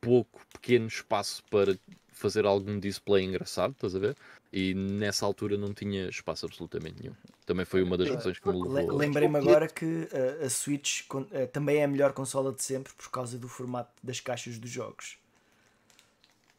pouco 0.00 0.40
pequeno 0.52 0.86
espaço 0.86 1.42
para 1.50 1.74
fazer 2.14 2.46
algum 2.46 2.78
display 2.78 3.24
engraçado, 3.24 3.72
estás 3.72 3.94
a 3.94 3.98
ver? 3.98 4.16
E 4.52 4.72
nessa 4.74 5.26
altura 5.26 5.56
não 5.56 5.74
tinha 5.74 6.08
espaço 6.08 6.46
absolutamente 6.46 7.02
nenhum. 7.02 7.14
Também 7.44 7.64
foi 7.66 7.82
uma 7.82 7.98
das 7.98 8.08
razões 8.08 8.38
que 8.38 8.48
me 8.48 8.54
Le- 8.62 8.68
levou. 8.68 8.92
a- 8.92 8.98
Lembrei-me 8.98 9.36
agora 9.38 9.68
que 9.68 9.84
uh, 9.84 10.44
a 10.46 10.48
Switch 10.48 11.02
uh, 11.12 11.46
também 11.52 11.78
é 11.78 11.84
a 11.84 11.88
melhor 11.88 12.12
consola 12.12 12.52
de 12.52 12.62
sempre 12.62 12.92
por 12.94 13.10
causa 13.10 13.36
do 13.36 13.48
formato 13.48 13.90
das 14.02 14.20
caixas 14.20 14.58
dos 14.58 14.70
jogos. 14.70 15.18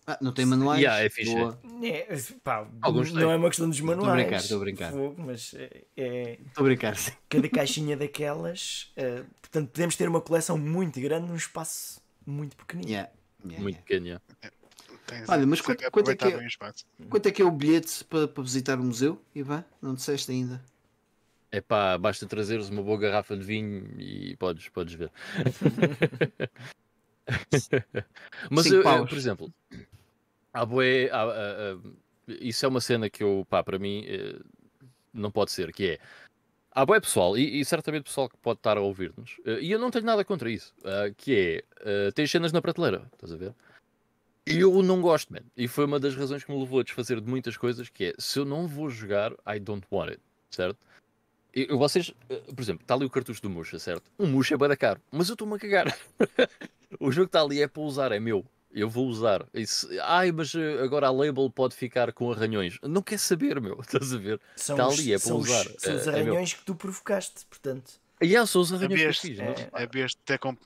Ah, 0.08 0.20
não 0.22 0.32
tem 0.32 0.46
manuais? 0.46 0.80
Yeah, 0.80 1.04
é 1.04 1.10
fixe. 1.10 1.34
É, 1.84 2.16
pá, 2.44 2.68
Alguns 2.80 3.12
não 3.12 3.22
têm. 3.22 3.32
é 3.32 3.36
uma 3.36 3.48
questão 3.50 3.68
dos 3.68 3.80
a 3.80 3.84
manuais. 3.84 4.22
brincar, 4.22 4.38
estou 4.38 4.58
a 4.58 4.60
brincar. 4.60 4.92
Fogo, 4.92 5.16
mas 5.18 5.54
é, 5.56 5.82
é 5.98 6.38
Estou 6.46 6.62
a 6.62 6.64
brincar, 6.68 6.96
sim. 6.96 7.12
cada 7.28 7.50
caixinha 7.50 7.98
daquelas. 7.98 8.94
uh, 8.98 9.26
portanto, 9.42 9.70
podemos 9.72 9.96
ter 9.96 10.08
uma 10.08 10.22
coleção 10.22 10.60
muito 10.60 11.02
grande 11.02 11.28
num 11.28 11.36
espaço 11.36 12.00
muito 12.24 12.56
pequenino. 12.56 12.88
Yeah, 12.88 13.10
yeah, 13.46 13.64
Muito 13.64 13.78
yeah. 13.90 14.20
pequeno. 14.20 14.22
Tens, 15.08 15.30
Olha, 15.30 15.46
mas 15.46 15.62
quanto- 15.62 15.80
quanto 15.92 16.10
é 16.12 16.16
que 16.16 16.24
aproveitar 16.24 16.28
é? 16.30 16.38
bem 16.38 16.46
o 16.46 16.48
espaço. 16.48 16.86
Quanto 17.10 17.28
é 17.28 17.32
que 17.32 17.42
é 17.42 17.46
o 17.46 17.52
bilhete 17.52 18.04
para, 18.06 18.28
para 18.28 18.44
visitar 18.44 18.80
o 18.80 18.84
museu, 18.84 19.22
Ivan? 19.36 19.64
Não 19.82 19.94
disseste 19.94 20.32
ainda. 20.32 20.64
É 21.52 21.62
pá, 21.62 21.98
basta 21.98 22.26
trazeres 22.26 22.70
uma 22.70 22.82
boa 22.82 22.98
garrafa 22.98 23.38
de 23.38 23.44
vinho 23.44 24.00
e 24.00 24.36
podes, 24.38 24.68
podes 24.70 24.94
ver. 24.96 25.12
Mas 28.50 28.66
eu, 28.66 28.82
eu, 28.84 29.08
por 29.08 29.18
exemplo, 29.18 29.54
há 30.54 30.66
bué, 30.66 31.10
há- 31.12 31.24
há- 31.24 31.74
há- 31.74 31.80
isso 32.28 32.66
é 32.66 32.70
uma 32.70 32.82
cena 32.82 33.10
que 33.10 33.24
eu, 33.24 33.46
pá, 33.50 33.64
para 33.64 33.80
mim 33.80 34.04
eh, 34.08 34.40
não 35.14 35.32
pode 35.32 35.52
ser, 35.52 35.72
que 35.72 35.92
é 35.92 36.00
há 36.72 36.86
bué 36.86 37.00
pessoal, 37.00 37.38
e, 37.38 37.60
e 37.60 37.66
certamente 37.66 38.04
pessoal 38.04 38.30
que 38.30 38.38
pode 38.38 38.60
estar 38.60 38.78
a 38.78 38.82
ouvir-nos, 38.82 39.38
eh, 39.46 39.60
e 39.62 39.72
eu 39.72 39.80
não 39.80 39.90
tenho 39.92 40.06
nada 40.06 40.26
contra 40.26 40.50
isso, 40.52 40.74
ah, 40.84 41.12
que 41.16 41.36
é 41.36 41.64
eh, 41.82 42.12
tens 42.12 42.30
cenas 42.32 42.52
na 42.52 42.62
prateleira, 42.62 43.08
estás 43.14 43.32
a 43.32 43.38
ver? 43.38 43.54
Eu 44.46 44.84
não 44.84 45.02
gosto, 45.02 45.34
man. 45.34 45.40
E 45.58 45.68
foi 45.68 45.86
uma 45.86 46.00
das 46.00 46.16
razões 46.16 46.44
que 46.44 46.52
me 46.52 46.60
levou 46.60 46.80
a 46.80 46.84
desfazer 46.84 47.20
de 47.20 47.28
muitas 47.30 47.58
coisas, 47.58 47.90
que 47.90 48.06
é 48.06 48.14
se 48.20 48.38
eu 48.40 48.46
não 48.46 48.68
vou 48.68 48.90
jogar, 48.90 49.32
I 49.48 49.60
don't 49.60 49.86
want 49.92 50.10
it, 50.12 50.22
certo? 50.52 50.78
E- 51.54 51.68
vocês, 51.68 52.14
eh, 52.30 52.36
por 52.56 52.62
exemplo, 52.62 52.84
está 52.84 52.94
ali 52.94 53.06
o 53.06 53.10
cartucho 53.10 53.42
do 53.42 53.50
Musha, 53.50 53.80
certo? 53.80 54.12
O 54.18 54.28
Musha 54.28 54.54
é 54.56 54.58
bada 54.58 54.78
caro, 54.78 55.02
mas 55.12 55.30
eu 55.30 55.34
estou-me 55.34 55.56
a 55.56 55.60
cagar. 55.60 55.98
o 57.00 57.12
jogo 57.12 57.28
que 57.28 57.30
está 57.30 57.42
ali 57.42 57.62
é 57.62 57.68
para 57.68 57.82
usar, 57.82 58.12
é 58.12 58.20
meu. 58.20 58.46
Eu 58.72 58.90
vou 58.90 59.08
usar. 59.08 59.46
Isso, 59.54 59.88
ai, 60.04 60.34
mas 60.34 60.54
eh, 60.54 60.84
agora 60.84 61.08
a 61.08 61.12
label 61.12 61.50
pode 61.50 61.74
ficar 61.76 62.12
com 62.12 62.30
arranhões. 62.32 62.78
Não 62.84 63.02
quer 63.02 63.18
saber, 63.18 63.60
meu. 63.62 63.80
Estás 63.82 64.14
a 64.14 64.18
ver? 64.18 64.40
São, 64.58 64.76
Tá 64.76 64.88
os, 64.90 65.00
ali, 65.00 65.14
é 65.14 65.18
para 65.20 65.34
os- 65.34 65.48
usar. 65.50 65.64
são 65.80 65.96
os 65.96 66.08
É- 66.08 66.10
é 66.10 66.14
arranhões 66.14 66.54
que 66.54 66.64
tu 66.66 66.76
provocaste, 66.76 67.46
portanto. 67.50 67.94
E 68.26 68.38
os 68.40 68.74
arranhões 68.74 69.20
Havias, 69.74 70.12
é, 70.14 70.16
de 70.16 70.18
ter, 70.18 70.40
comp- 70.40 70.62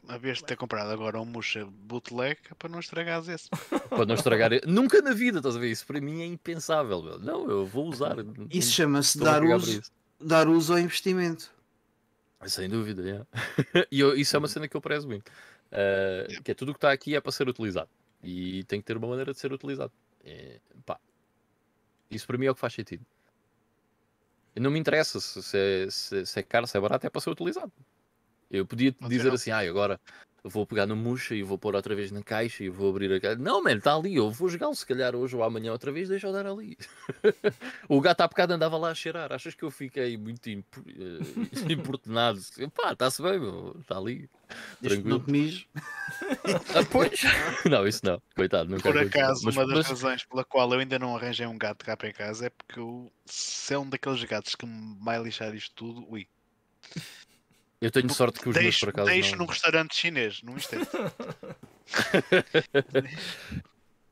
ter 0.46 0.56
comprado 0.58 0.92
agora 0.92 1.20
um 1.20 1.26
Musha 1.26 1.66
bootleg 1.66 2.38
para 2.58 2.70
não 2.70 2.80
estragares 2.80 3.28
esse. 3.28 3.50
Para 3.90 4.06
não 4.06 4.16
estragar. 4.16 4.52
Nunca 4.68 5.02
na 5.02 5.14
vida, 5.14 5.40
estás 5.40 5.56
a 5.56 5.60
ver? 5.60 5.70
Isso 5.70 5.86
para 5.86 6.00
mim 6.00 6.22
é 6.22 6.26
impensável, 6.26 7.02
meu. 7.02 7.20
Não, 7.20 7.50
eu 7.50 7.66
vou 7.66 7.88
usar. 7.88 8.16
Isso 8.52 8.72
chama-se 8.72 9.20
a 9.22 9.24
dar 9.24 9.44
uso, 9.44 9.82
dar 10.20 10.48
uso 10.48 10.74
ao 10.74 10.80
investimento. 10.80 11.52
Sem 12.46 12.70
dúvida, 12.70 13.02
yeah. 13.02 13.28
e 13.92 14.00
eu- 14.00 14.16
isso 14.16 14.36
é 14.36 14.40
uma 14.40 14.48
cena 14.48 14.68
que 14.68 14.76
eu 14.78 14.82
prezo 14.82 15.08
muito. 15.08 15.28
Uh, 15.72 16.42
que 16.42 16.52
é 16.52 16.54
tudo 16.54 16.70
o 16.70 16.74
que 16.74 16.78
está 16.78 16.92
aqui 16.92 17.16
é 17.16 17.22
para 17.22 17.32
ser 17.32 17.48
utilizado. 17.50 17.90
E 18.24 18.64
tem 18.66 18.80
que 18.80 18.86
ter 18.88 18.98
uma 18.98 19.08
maneira 19.08 19.34
de 19.34 19.40
ser 19.40 19.52
utilizado. 19.52 19.92
É, 20.24 20.60
pá. 20.86 21.00
Isso 22.10 22.26
para 22.26 22.38
mim 22.38 22.46
é 22.48 22.52
o 22.52 22.56
que 22.56 22.62
faz 22.62 22.74
sentido. 22.74 23.06
Não 24.60 24.72
me 24.72 24.80
interessa 24.80 25.20
se, 25.20 25.42
se 25.44 25.58
é, 25.58 26.26
se 26.26 26.40
é 26.40 26.44
caro, 26.44 26.68
se 26.68 26.78
é 26.78 26.82
barato, 26.82 27.06
é 27.08 27.10
para 27.10 27.22
ser 27.22 27.30
utilizado. 27.32 27.72
Eu 28.50 28.66
podia 28.66 28.92
te 28.92 29.08
dizer 29.08 29.32
assim, 29.32 29.52
ah, 29.52 29.60
agora 29.60 30.00
vou 30.44 30.66
pegar 30.66 30.86
no 30.88 30.96
murcha 30.96 31.36
e 31.36 31.44
vou 31.44 31.58
pôr 31.58 31.76
outra 31.76 31.94
vez 31.94 32.12
na 32.12 32.24
caixa 32.24 32.64
e 32.64 32.70
vou 32.70 32.90
abrir 32.90 33.12
a 33.14 33.20
caixa. 33.20 33.36
Não, 33.38 33.62
mano, 33.62 33.78
está 33.78 33.94
ali, 33.94 34.16
eu 34.16 34.32
vou 34.32 34.48
jogá-lo 34.50 34.74
se 34.74 34.86
calhar 34.86 35.14
hoje 35.14 35.36
ou 35.36 35.44
amanhã 35.44 35.72
outra 35.72 35.92
vez, 35.92 36.08
deixa 36.10 36.28
eu 36.28 36.34
dar 36.34 36.48
ali. 36.48 36.78
o 37.90 38.00
gato 38.00 38.22
há 38.22 38.28
bocado 38.28 38.54
andava 38.54 38.78
lá 38.78 38.90
a 38.90 38.96
cheirar, 38.96 39.32
achas 39.34 39.54
que 39.54 39.64
eu 39.64 39.70
fiquei 39.70 40.18
muito 40.18 40.50
impo- 40.50 40.82
eh, 40.88 41.20
importunado? 41.72 42.40
Pá, 42.74 42.94
está-se 42.94 43.22
bem, 43.22 43.40
está 43.82 43.98
ali. 43.98 44.30
Tranquilo. 44.82 45.24
Ah, 46.74 46.84
pois. 46.92 47.22
não, 47.70 47.86
isso 47.88 48.04
não, 48.04 48.20
coitado, 48.36 48.76
Por 48.82 48.98
acaso, 48.98 49.46
Mas- 49.46 49.56
uma 49.56 49.66
das 49.68 49.78
mas- 49.78 49.88
razões 49.90 50.26
pela 50.26 50.44
qual 50.44 50.72
eu 50.74 50.80
ainda 50.80 50.98
não 50.98 51.16
arranjei 51.16 51.46
um 51.46 51.58
gato 51.58 51.86
cá 51.86 51.96
para 51.96 52.12
casa 52.14 52.48
é 52.48 52.50
porque 52.50 52.80
eu, 52.80 53.12
se 53.26 53.74
é 53.74 53.78
um 53.78 53.88
daqueles 53.88 54.24
gatos 54.24 54.56
que 54.56 54.66
me 54.66 54.98
vai 55.04 55.22
lixar 55.22 55.54
isto 55.54 55.76
tudo, 55.76 56.10
ui. 56.10 56.28
Eu 57.82 57.92
tenho 57.92 58.14
sorte 58.14 58.40
que 58.40 58.50
os 58.50 58.56
meus 58.56 58.64
Deixo, 58.64 58.80
por 58.82 58.90
acaso 58.90 59.10
deixo 59.10 59.32
não... 59.32 59.40
num 59.40 59.46
restaurante 59.46 59.96
chinês, 59.96 60.42
num 60.44 60.58
instante. 60.58 60.90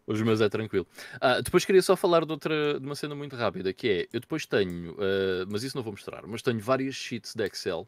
Os 0.07 0.21
meus 0.21 0.39
é 0.39 0.47
tranquilo. 0.47 0.87
Ah, 1.19 1.41
depois 1.41 1.65
queria 1.65 1.81
só 1.81 1.97
falar 1.97 2.23
de, 2.23 2.31
outra, 2.31 2.79
de 2.79 2.85
uma 2.85 2.95
cena 2.95 3.13
muito 3.13 3.35
rápida, 3.35 3.73
que 3.73 3.89
é, 3.89 4.07
eu 4.13 4.21
depois 4.21 4.45
tenho, 4.45 4.95
ah, 4.97 5.45
mas 5.51 5.63
isso 5.63 5.75
não 5.75 5.83
vou 5.83 5.91
mostrar, 5.91 6.25
mas 6.25 6.41
tenho 6.41 6.61
várias 6.61 6.95
sheets 6.95 7.35
de 7.35 7.45
Excel 7.45 7.85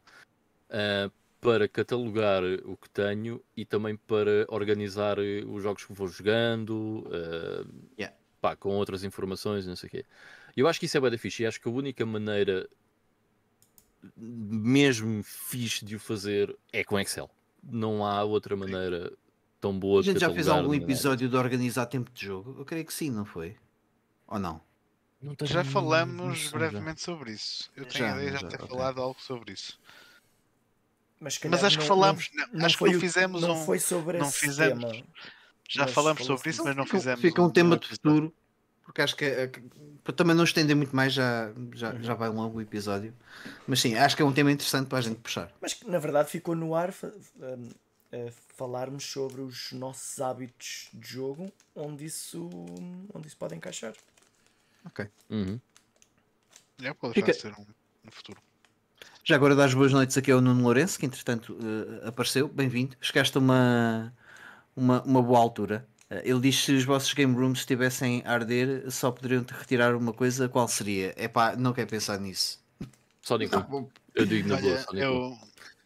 ah, 0.68 1.10
para 1.40 1.66
catalogar 1.66 2.42
o 2.64 2.76
que 2.76 2.90
tenho 2.90 3.42
e 3.56 3.64
também 3.64 3.96
para 3.96 4.44
organizar 4.48 5.18
os 5.18 5.62
jogos 5.62 5.86
que 5.86 5.94
vou 5.94 6.08
jogando, 6.08 7.10
ah, 7.10 7.64
Yeah. 7.98 8.14
pá, 8.38 8.54
com 8.54 8.76
outras 8.76 9.02
informações, 9.02 9.66
não 9.66 9.74
sei 9.74 9.86
o 9.86 9.90
quê. 9.90 10.04
Eu 10.54 10.68
acho 10.68 10.78
que 10.78 10.84
isso 10.84 10.98
é 10.98 11.00
bem 11.00 11.16
fixe 11.16 11.42
e 11.42 11.46
acho 11.46 11.58
que 11.58 11.68
a 11.68 11.72
única 11.72 12.04
maneira 12.04 12.68
mesmo 14.16 15.22
fixe 15.22 15.84
de 15.84 15.96
o 15.96 16.00
fazer 16.00 16.56
é 16.72 16.82
com 16.84 16.98
Excel. 16.98 17.30
Não 17.62 18.04
há 18.06 18.22
outra 18.24 18.56
maneira 18.56 19.12
tão 19.60 19.78
boa 19.78 20.00
A 20.00 20.02
gente 20.02 20.14
de 20.14 20.20
já 20.20 20.30
fez 20.32 20.48
algum 20.48 20.72
episódio 20.74 21.28
de 21.28 21.36
organizar 21.36 21.86
tempo 21.86 22.10
de 22.10 22.24
jogo? 22.26 22.56
Eu 22.58 22.64
creio 22.64 22.84
que 22.84 22.92
sim, 22.94 23.10
não 23.10 23.24
foi? 23.24 23.56
Ou 24.26 24.38
não? 24.38 24.60
Não 25.20 25.34
tenho 25.34 25.50
Já 25.50 25.62
falamos 25.64 26.16
noção 26.16 26.34
já. 26.52 26.58
brevemente 26.58 27.02
sobre 27.02 27.32
isso. 27.32 27.70
Eu 27.76 27.84
tenho 27.84 28.04
Já, 28.06 28.14
a 28.14 28.16
ideia 28.16 28.30
de 28.30 28.36
já 28.36 28.40
já, 28.42 28.48
ter 28.48 28.62
ok. 28.62 28.68
falado 28.68 29.02
algo 29.02 29.20
sobre 29.20 29.52
isso. 29.52 29.78
Mas, 31.20 31.38
Mas 31.50 31.62
acho 31.64 31.76
que 31.76 31.82
não- 31.82 31.88
falamos, 31.88 32.30
não- 32.32 32.46
não, 32.46 32.54
não 32.60 32.66
acho 32.66 32.74
que 32.74 32.78
foi 32.78 32.90
não 32.92 32.96
o- 32.96 33.00
fizemos 33.00 33.42
não 33.42 33.54
um. 33.60 33.64
foi 33.66 33.78
sobre 33.78 34.16
não 34.18 34.26
esse 34.28 34.38
fizemos. 34.38 34.90
tema. 34.92 35.04
Já 35.68 35.82
mas 35.84 35.92
falamos 35.92 36.24
sobre 36.24 36.50
isso, 36.50 36.64
mas 36.64 36.74
não 36.74 36.84
fica, 36.86 36.96
fizemos. 36.98 37.20
fica 37.20 37.42
um, 37.42 37.44
um 37.44 37.50
tema 37.50 37.76
de 37.76 37.84
episódio. 37.86 37.96
futuro, 38.02 38.34
porque 38.90 39.02
acho 39.02 39.14
que 39.14 39.24
é- 39.24 39.44
é- 39.44 39.50
para 40.02 40.12
também 40.12 40.34
não 40.34 40.42
estender 40.42 40.74
muito 40.74 40.94
mais, 40.96 41.12
já, 41.12 41.52
já, 41.74 41.94
já 42.00 42.12
vai 42.14 42.28
longo 42.28 42.58
o 42.58 42.60
episódio. 42.60 43.14
Mas 43.64 43.80
sim, 43.80 43.94
acho 43.94 44.16
que 44.16 44.22
é 44.22 44.24
um 44.24 44.32
tema 44.32 44.50
interessante 44.50 44.88
para 44.88 44.98
a 44.98 45.00
gente 45.00 45.18
puxar. 45.20 45.52
Mas 45.60 45.74
que 45.74 45.88
na 45.88 46.00
verdade 46.00 46.28
ficou 46.28 46.56
no 46.56 46.74
ar 46.74 46.92
um, 47.04 47.68
a 48.12 48.32
falarmos 48.56 49.04
sobre 49.04 49.42
os 49.42 49.70
nossos 49.70 50.20
hábitos 50.20 50.88
de 50.92 51.08
jogo, 51.08 51.52
onde 51.76 52.04
isso, 52.04 52.50
onde 53.14 53.28
isso 53.28 53.36
pode 53.36 53.54
encaixar. 53.54 53.92
Ok. 54.84 55.06
Uhum. 55.30 55.60
É, 56.82 56.92
pode 56.92 57.14
Fica- 57.14 57.32
ser 57.32 57.52
um 57.52 57.64
no 58.02 58.10
futuro. 58.10 58.40
Já 59.22 59.36
agora 59.36 59.54
dar 59.54 59.66
as 59.66 59.74
boas 59.74 59.92
noites 59.92 60.18
aqui 60.18 60.32
ao 60.32 60.40
Nuno 60.40 60.64
Lourenço, 60.64 60.98
que 60.98 61.06
entretanto 61.06 61.56
eh, 62.02 62.08
apareceu. 62.08 62.48
Bem-vindo. 62.48 62.96
Chegaste 63.00 63.36
a 63.36 63.40
uma, 63.40 64.12
uma, 64.74 65.00
uma 65.02 65.22
boa 65.22 65.38
altura. 65.38 65.86
Eh, 66.10 66.22
ele 66.24 66.40
diz 66.40 66.58
que 66.58 66.66
se 66.66 66.72
os 66.72 66.84
vossos 66.84 67.14
game 67.14 67.34
rooms 67.34 67.60
estivessem 67.60 68.22
a 68.26 68.32
arder, 68.32 68.90
só 68.90 69.10
poderiam 69.10 69.44
te 69.44 69.54
retirar 69.54 69.94
uma 69.94 70.12
coisa, 70.12 70.48
qual 70.48 70.66
seria? 70.68 71.14
É 71.16 71.28
pá, 71.28 71.54
não 71.56 71.72
quero 71.72 71.88
pensar 71.88 72.18
nisso. 72.18 72.58
Sonic 73.22 73.54
1. 73.56 73.88
Eu 74.14 74.26
digo 74.26 74.48
na 74.48 74.60
boa, 74.60 74.84
1. 74.92 74.96
eu, 74.96 75.38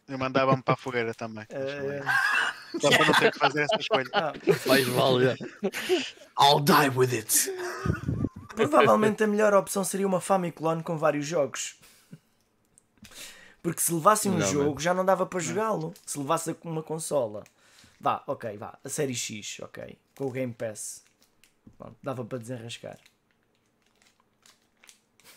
eu 0.09 0.19
mandava-me 0.19 0.62
para 0.62 0.75
a 0.75 0.77
fogueira 0.77 1.15
também. 1.15 1.44
Eh, 1.51 2.03
Só 2.81 2.89
para 2.91 3.07
não 3.07 3.15
ter 3.15 3.31
que 3.33 3.39
fazer 3.39 3.62
essa 3.62 3.77
escolha. 3.77 4.11
Mais 4.67 4.89
vale, 4.89 5.27
já. 5.27 5.36
I'll 6.41 6.61
die 6.61 6.89
with 6.97 7.12
it! 7.12 7.53
provavelmente 8.55 9.23
a 9.25 9.27
melhor 9.27 9.53
opção 9.55 9.83
seria 9.85 10.07
uma 10.07 10.20
Famiclone 10.20 10.83
com 10.83 10.97
vários 10.97 11.27
jogos. 11.27 11.77
Porque 13.62 13.81
se 13.81 13.93
levassem 13.93 14.31
um 14.31 14.39
Não, 14.39 14.47
jogo 14.47 14.81
já 14.81 14.93
não 14.93 15.05
dava 15.05 15.25
para 15.25 15.41
jogá-lo. 15.41 15.94
Se 16.05 16.19
levasse 16.19 16.55
uma 16.62 16.83
consola, 16.83 17.44
vá, 18.05 18.23
ok, 18.26 18.44
vá, 18.58 18.78
a 18.84 18.89
série 18.89 19.15
X, 19.15 19.60
ok, 19.60 19.99
com 20.15 20.26
o 20.26 20.31
Game 20.31 20.52
Pass. 20.52 21.02
Pronto, 21.78 21.97
dava 22.02 22.24
para 22.24 22.39
desenrascar. 22.39 22.99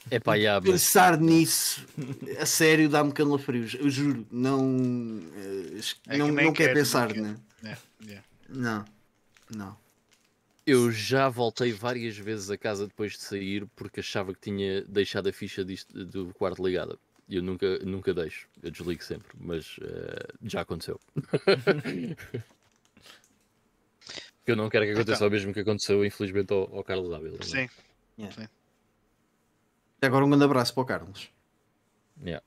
É 0.09 0.19
pá, 0.19 0.35
yeah, 0.35 0.59
mas 0.61 0.71
Pensar 0.71 1.17
nisso, 1.19 1.85
a 2.39 2.45
sério, 2.45 2.89
dá-me 2.89 3.11
calafrios. 3.11 3.73
Eu 3.73 3.89
juro, 3.89 4.25
não. 4.31 4.61
eh, 5.35 5.79
É 6.07 6.11
que 6.13 6.17
não, 6.17 6.27
nem 6.31 6.45
não 6.47 6.53
quer 6.53 6.67
quero, 6.67 6.79
pensar, 6.79 7.09
nem 7.13 7.21
né? 7.21 7.37
É, 7.63 7.77
yeah. 8.05 8.23
Não, 8.49 8.85
não. 9.49 9.77
eu 10.65 10.91
já 10.91 11.27
voltei 11.29 11.71
várias 11.73 12.17
vezes 12.17 12.49
a 12.49 12.57
casa 12.57 12.87
depois 12.87 13.13
de 13.13 13.19
sair 13.19 13.65
porque 13.75 13.99
achava 14.01 14.33
que 14.33 14.39
tinha 14.39 14.81
deixado 14.83 15.27
a 15.29 15.33
ficha 15.33 15.63
disto- 15.65 16.05
do 16.05 16.33
quarto 16.33 16.65
ligada. 16.65 16.97
E 17.29 17.35
eu 17.35 17.43
nunca, 17.43 17.79
nunca 17.79 18.13
deixo, 18.13 18.47
eu 18.63 18.71
desligo 18.71 19.03
sempre, 19.03 19.27
mas 19.37 19.75
eh, 19.81 20.27
já 20.43 20.61
aconteceu. 20.61 20.97
eu 24.51 24.56
não 24.56 24.69
quero 24.69 24.85
que 24.85 24.92
aconteça 24.92 25.17
Então. 25.17 25.27
o 25.27 25.32
mesmo 25.32 25.53
que 25.53 25.59
aconteceu, 25.59 26.06
infelizmente, 26.06 26.53
ao, 26.53 26.76
ao 26.76 26.84
Carlos 26.84 27.14
Ávila. 27.14 27.38
é? 27.40 27.43
Sim. 27.43 27.67
Agora 30.01 30.26
um 30.26 30.30
grande 30.30 30.45
abraço 30.45 30.74
para 30.74 30.84
o 30.84 30.85
Carlos. 30.85 31.30
Yeah. 32.24 32.43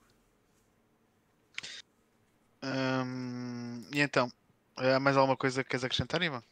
Hum, 2.63 3.83
e 3.93 4.01
então, 4.01 4.31
há 4.77 5.01
mais 5.01 5.17
alguma 5.17 5.37
coisa 5.37 5.63
que 5.65 5.71
queres 5.71 5.85
acrescentar, 5.85 6.23
Ivan? 6.23 6.43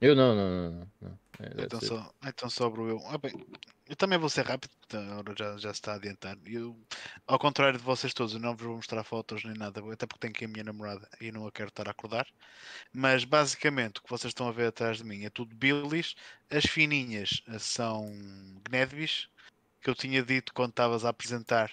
Eu 0.00 0.14
não, 0.16 0.34
não, 0.34 0.50
não. 0.50 0.70
não, 0.70 0.88
não. 1.02 1.18
É, 1.40 1.64
Então, 1.64 1.80
só, 1.80 2.14
então 2.24 2.50
sobro 2.50 2.88
eu. 2.88 2.98
Ah, 3.08 3.18
bem, 3.18 3.32
eu 3.86 3.96
também 3.96 4.18
vou 4.18 4.28
ser 4.28 4.46
rápido, 4.46 4.70
porque 4.80 4.96
a 4.96 5.16
hora 5.16 5.34
já, 5.36 5.56
já 5.56 5.72
se 5.72 5.80
está 5.80 5.92
a 5.92 5.96
adiantar. 5.96 6.38
Eu, 6.46 6.76
ao 7.26 7.38
contrário 7.38 7.78
de 7.78 7.84
vocês 7.84 8.14
todos, 8.14 8.34
eu 8.34 8.40
não 8.40 8.54
vos 8.54 8.66
vou 8.66 8.76
mostrar 8.76 9.04
fotos 9.04 9.44
nem 9.44 9.54
nada, 9.54 9.80
até 9.92 10.06
porque 10.06 10.20
tenho 10.20 10.32
aqui 10.32 10.44
a 10.44 10.48
minha 10.48 10.64
namorada 10.64 11.08
e 11.20 11.32
não 11.32 11.46
a 11.46 11.52
quero 11.52 11.68
estar 11.68 11.88
a 11.88 11.90
acordar. 11.90 12.26
Mas 12.92 13.24
basicamente 13.24 13.98
o 13.98 14.02
que 14.02 14.10
vocês 14.10 14.30
estão 14.30 14.48
a 14.48 14.52
ver 14.52 14.68
atrás 14.68 14.98
de 14.98 15.04
mim 15.04 15.24
é 15.24 15.30
tudo 15.30 15.54
Billys. 15.54 16.14
As 16.50 16.64
fininhas 16.64 17.42
eh, 17.48 17.58
são 17.58 18.06
Gnedbis, 18.68 19.28
que 19.82 19.90
eu 19.90 19.94
tinha 19.94 20.22
dito 20.22 20.54
quando 20.54 20.70
estavas 20.70 21.04
a 21.04 21.10
apresentar, 21.10 21.72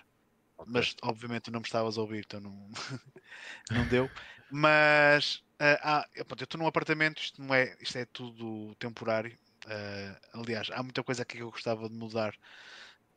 mas 0.68 0.96
obviamente 1.04 1.52
não 1.52 1.60
me 1.60 1.66
estavas 1.66 1.98
a 1.98 2.02
ouvir, 2.02 2.20
então 2.26 2.40
não, 2.42 2.70
não 3.72 3.88
deu. 3.88 4.10
Mas 4.50 5.44
ah, 5.60 6.08
eu 6.16 6.26
estou 6.32 6.60
num 6.60 6.68
apartamento, 6.68 7.22
isto, 7.22 7.42
não 7.42 7.54
é, 7.54 7.78
isto 7.80 7.98
é 7.98 8.06
tudo 8.06 8.76
temporário. 8.76 9.38
Ah, 9.68 10.20
aliás, 10.34 10.70
há 10.72 10.82
muita 10.84 11.04
coisa 11.04 11.24
aqui 11.24 11.38
que 11.38 11.44
eu 11.44 11.52
gostava 11.52 11.90
de 11.90 11.96
mudar. 11.96 12.36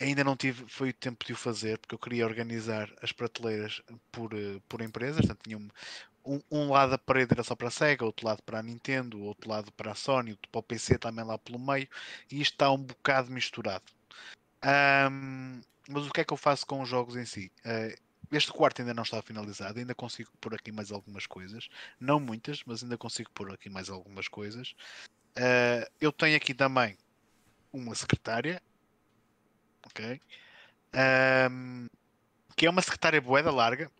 Ainda 0.00 0.24
não 0.24 0.36
tive, 0.36 0.64
foi 0.68 0.90
o 0.90 0.94
tempo 0.94 1.24
de 1.24 1.32
o 1.32 1.36
fazer, 1.36 1.78
porque 1.78 1.94
eu 1.94 1.98
queria 1.98 2.26
organizar 2.26 2.92
as 3.02 3.12
prateleiras 3.12 3.81
por, 4.12 4.32
eh, 4.34 4.60
por 4.68 4.81
empresas. 4.82 5.18
Portanto, 5.20 5.42
tinha 5.44 5.56
um, 5.58 5.68
um, 6.24 6.40
um 6.50 6.70
lado 6.70 6.90
da 6.90 6.98
parede 6.98 7.32
era 7.32 7.44
só 7.44 7.55
para 7.55 7.68
a 7.68 7.70
Sega, 7.70 8.05
outro 8.05 8.26
lado 8.26 8.42
para 8.42 8.58
a 8.58 8.62
Nintendo, 8.62 9.23
outro 9.23 9.48
lado 9.48 9.73
para 9.73 9.92
a 9.92 9.94
Sony, 9.94 10.32
outro 10.32 10.50
para 10.50 10.58
o 10.60 10.62
PC 10.62 10.98
também 10.98 11.24
lá 11.24 11.39
pelo 11.39 11.58
meio. 11.58 11.89
E 12.31 12.40
isto 12.40 12.55
está 12.55 12.70
um 12.73 12.78
bocado 12.78 13.31
misturado. 13.31 13.84
Ahm, 14.62 15.60
mas 15.89 16.06
o 16.06 16.10
que 16.12 16.20
é 16.23 16.24
que 16.24 16.32
eu 16.32 16.36
faço 16.36 16.66
com 16.66 16.81
os 16.82 16.89
jogos 16.89 17.16
em 17.16 17.26
si? 17.26 17.52
Eh, 17.64 17.97
este 18.32 18.52
quarto 18.52 18.81
ainda 18.81 18.94
não 18.94 19.02
está 19.02 19.23
finalizado, 19.23 19.78
ainda 19.78 19.94
consigo 19.94 20.31
pôr 20.40 20.55
aqui 20.55 20.73
mais 20.73 20.90
algumas 20.90 21.26
coisas. 21.26 21.68
Não 22.00 22.18
muitas, 22.18 22.62
mas 22.66 22.82
ainda 22.82 22.97
consigo 22.98 23.31
pôr 23.32 23.52
aqui 23.52 23.68
mais 23.68 23.90
algumas 23.90 24.28
coisas. 24.28 24.74
Eh, 25.36 25.90
eu 26.00 26.12
tenho 26.12 26.36
aqui 26.36 26.54
também 26.54 26.96
uma 27.72 27.94
secretária, 27.94 28.62
ok? 29.86 30.20
Ahm, 30.94 31.88
que 32.56 32.66
é 32.66 32.70
uma 32.70 32.82
secretária 32.82 33.20
boeda 33.20 33.50
larga. 33.50 33.90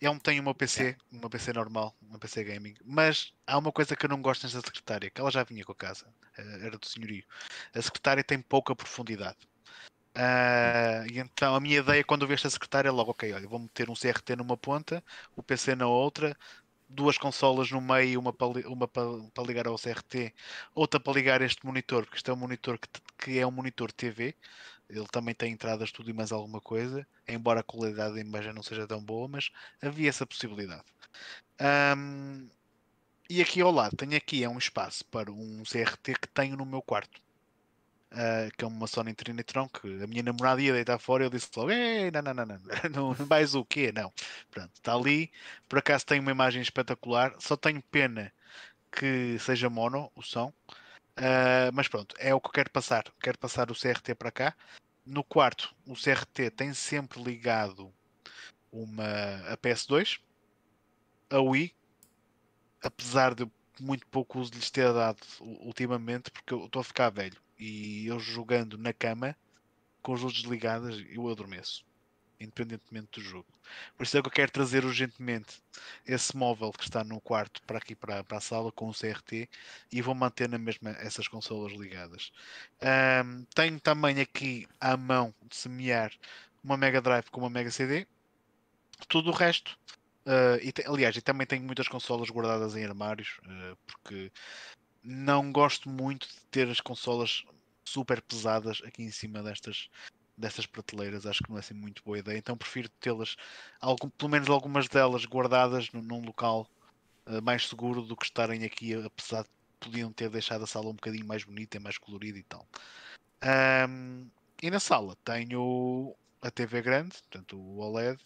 Eu 0.00 0.18
tenho 0.18 0.42
o 0.42 0.44
meu 0.44 0.54
PC, 0.54 0.96
uma 1.12 1.30
PC 1.30 1.52
normal, 1.52 1.94
uma 2.02 2.18
PC 2.18 2.42
gaming, 2.44 2.74
mas 2.84 3.32
há 3.46 3.56
uma 3.56 3.70
coisa 3.72 3.94
que 3.96 4.04
eu 4.04 4.10
não 4.10 4.20
gosto 4.20 4.42
nesta 4.42 4.60
secretária, 4.60 5.08
que 5.10 5.20
ela 5.20 5.30
já 5.30 5.44
vinha 5.44 5.64
com 5.64 5.72
a 5.72 5.76
casa, 5.76 6.06
eh, 6.36 6.66
era 6.66 6.78
do 6.78 6.86
senhorio. 6.86 7.24
A 7.74 7.80
secretária 7.82 8.24
tem 8.24 8.40
pouca 8.40 8.74
profundidade. 8.74 9.38
Ah, 10.14 11.04
e 11.10 11.18
então 11.18 11.54
a 11.54 11.60
minha 11.60 11.78
ideia 11.78 12.04
quando 12.04 12.26
vi 12.26 12.34
esta 12.34 12.50
secretária 12.50 12.88
é 12.88 12.92
logo, 12.92 13.12
ok, 13.12 13.32
olha, 13.32 13.48
vou 13.48 13.58
meter 13.58 13.88
um 13.90 13.94
CRT 13.94 14.36
numa 14.36 14.56
ponta, 14.58 15.02
o 15.36 15.42
PC 15.42 15.74
na 15.74 15.86
outra, 15.88 16.36
duas 16.94 17.18
consolas 17.18 17.70
no 17.70 17.80
meio, 17.80 18.20
uma 18.20 18.32
para, 18.32 18.68
uma 18.68 18.88
para, 18.88 19.42
ligar 19.46 19.66
ao 19.66 19.78
CRT, 19.78 20.32
outra 20.74 21.00
para 21.00 21.12
ligar 21.12 21.42
este 21.42 21.64
monitor, 21.66 22.04
porque 22.04 22.16
isto 22.16 22.30
é 22.30 22.34
um 22.34 22.36
monitor 22.36 22.78
que, 22.78 22.88
que 23.18 23.38
é 23.38 23.46
um 23.46 23.50
monitor 23.50 23.90
TV, 23.92 24.34
ele 24.88 25.06
também 25.08 25.34
tem 25.34 25.52
entradas 25.52 25.90
tudo 25.90 26.10
e 26.10 26.12
mais 26.12 26.32
alguma 26.32 26.60
coisa, 26.60 27.06
embora 27.26 27.60
a 27.60 27.62
qualidade 27.62 28.14
da 28.14 28.20
imagem 28.20 28.52
não 28.52 28.62
seja 28.62 28.86
tão 28.86 29.02
boa, 29.02 29.26
mas 29.28 29.50
havia 29.80 30.08
essa 30.08 30.26
possibilidade. 30.26 30.84
Ahm, 31.58 32.48
e 33.28 33.40
aqui 33.40 33.60
ao 33.62 33.70
lado, 33.70 33.96
tenho 33.96 34.16
aqui 34.16 34.44
é 34.44 34.48
um 34.48 34.58
espaço 34.58 35.04
para 35.06 35.32
um 35.32 35.62
CRT 35.64 36.14
que 36.20 36.28
tenho 36.28 36.56
no 36.56 36.66
meu 36.66 36.82
quarto. 36.82 37.20
Ah, 38.14 38.48
que 38.56 38.64
é 38.64 38.68
uma 38.68 38.86
Sony 38.86 39.14
Trinitron 39.14 39.68
que 39.68 40.02
a 40.02 40.06
minha 40.06 40.22
namorada 40.22 40.60
ia 40.60 40.72
deitar 40.72 40.98
fora 40.98 41.24
eu 41.24 41.30
disse 41.30 41.48
logo, 41.56 41.70
Ei, 41.70 42.10
não, 42.10 42.20
não, 42.22 42.34
não, 42.34 42.46
não, 42.46 42.58
não, 42.58 43.14
não 43.14 43.26
vais 43.26 43.54
o 43.54 43.64
quê? 43.64 43.90
Não. 43.92 44.12
Pronto, 44.50 44.70
está 44.74 44.94
ali. 44.94 45.30
Por 45.68 45.78
acaso 45.78 46.06
tem 46.06 46.20
uma 46.20 46.30
imagem 46.30 46.62
espetacular, 46.62 47.34
só 47.38 47.56
tenho 47.56 47.82
pena 47.90 48.32
que 48.92 49.38
seja 49.40 49.70
mono 49.70 50.10
o 50.14 50.22
som. 50.22 50.52
Ah, 51.16 51.70
mas 51.72 51.88
pronto, 51.88 52.14
é 52.18 52.34
o 52.34 52.40
que 52.40 52.48
eu 52.48 52.52
quero 52.52 52.70
passar. 52.70 53.04
Quero 53.20 53.38
passar 53.38 53.70
o 53.70 53.74
CRT 53.74 54.14
para 54.14 54.30
cá. 54.30 54.54
No 55.06 55.24
quarto, 55.24 55.74
o 55.86 55.94
CRT 55.94 56.50
tem 56.50 56.74
sempre 56.74 57.22
ligado 57.22 57.92
uma 58.72 59.04
a 59.52 59.56
PS2, 59.56 60.20
a 61.30 61.40
Wii, 61.40 61.74
apesar 62.82 63.34
de 63.34 63.50
muito 63.80 64.06
pouco 64.06 64.38
uso 64.38 64.52
lhes 64.54 64.70
ter 64.70 64.92
dado 64.92 65.18
ultimamente, 65.40 66.30
porque 66.30 66.54
eu 66.54 66.66
estou 66.66 66.80
a 66.80 66.84
ficar 66.84 67.10
velho 67.10 67.41
e 67.62 68.06
eu 68.06 68.18
jogando 68.18 68.76
na 68.78 68.92
cama 68.92 69.36
com 70.02 70.14
as 70.14 70.20
luzes 70.22 70.42
ligadas 70.44 70.96
eu 71.10 71.28
adormeço, 71.28 71.84
independentemente 72.40 73.20
do 73.20 73.22
jogo. 73.22 73.48
Por 73.96 74.04
isso 74.04 74.18
é 74.18 74.22
que 74.22 74.28
eu 74.28 74.32
quero 74.32 74.52
trazer 74.52 74.84
urgentemente 74.84 75.62
esse 76.06 76.36
móvel 76.36 76.72
que 76.72 76.84
está 76.84 77.04
no 77.04 77.20
quarto 77.20 77.62
para 77.64 77.78
aqui 77.78 77.94
para, 77.96 78.24
para 78.24 78.38
a 78.38 78.40
sala 78.40 78.72
com 78.72 78.88
o 78.88 78.94
CRT 78.94 79.48
e 79.92 80.02
vou 80.02 80.14
manter 80.14 80.48
na 80.48 80.58
mesma 80.58 80.90
essas 80.92 81.28
consolas 81.28 81.72
ligadas. 81.72 82.32
Ahm, 82.80 83.44
tenho 83.54 83.80
também 83.80 84.20
aqui 84.20 84.66
à 84.80 84.96
mão 84.96 85.34
de 85.48 85.56
semear 85.56 86.12
uma 86.62 86.76
Mega 86.76 87.00
Drive 87.02 87.30
com 87.30 87.40
uma 87.40 87.50
Mega 87.50 87.70
CD. 87.70 88.08
Tudo 89.08 89.30
o 89.30 89.34
resto. 89.34 89.78
ah, 90.26 90.58
e 90.62 90.72
te- 90.72 90.84
aliás, 90.86 91.16
e 91.16 91.22
também 91.22 91.46
tenho 91.46 91.64
muitas 91.64 91.88
consolas 91.88 92.30
guardadas 92.30 92.76
em 92.76 92.84
armários, 92.84 93.40
ah, 93.46 93.76
porque 93.86 94.32
não 95.02 95.50
gosto 95.50 95.88
muito 95.88 96.28
de 96.28 96.40
ter 96.50 96.68
as 96.68 96.80
consolas 96.80 97.44
super 97.84 98.22
pesadas 98.22 98.80
aqui 98.84 99.02
em 99.02 99.10
cima 99.10 99.42
destas, 99.42 99.88
destas 100.36 100.66
prateleiras. 100.66 101.26
Acho 101.26 101.42
que 101.42 101.50
não 101.50 101.56
é 101.56 101.60
assim 101.60 101.74
muito 101.74 102.02
boa 102.04 102.18
ideia. 102.18 102.38
Então 102.38 102.56
prefiro 102.56 102.88
tê-las, 103.00 103.36
pelo 104.16 104.30
menos 104.30 104.48
algumas 104.48 104.88
delas, 104.88 105.24
guardadas 105.24 105.90
num, 105.92 106.02
num 106.02 106.24
local 106.24 106.68
ah, 107.26 107.40
mais 107.40 107.68
seguro 107.68 108.02
do 108.02 108.16
que 108.16 108.24
estarem 108.24 108.64
aqui, 108.64 108.94
apesar 108.94 109.42
de 109.42 109.50
podiam 109.80 110.12
ter 110.12 110.30
deixado 110.30 110.62
a 110.62 110.66
sala 110.66 110.90
um 110.90 110.94
bocadinho 110.94 111.26
mais 111.26 111.42
bonita 111.44 111.76
e 111.76 111.80
mais 111.80 111.98
colorida 111.98 112.38
e 112.38 112.42
tal. 112.44 112.66
Ahm, 113.42 114.28
e 114.62 114.70
na 114.70 114.78
sala 114.78 115.16
tenho 115.24 116.14
a 116.40 116.50
TV 116.50 116.82
grande, 116.82 117.16
portanto 117.22 117.58
o 117.58 117.78
OLED, 117.78 118.18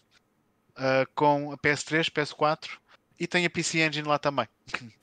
ah, 0.75 1.05
com 1.15 1.51
a 1.51 1.57
PS3, 1.57 2.11
PS4 2.11 2.77
e 3.19 3.27
tenho 3.27 3.47
a 3.47 3.49
PC 3.49 3.79
Engine 3.79 4.07
lá 4.07 4.19
também. 4.19 4.47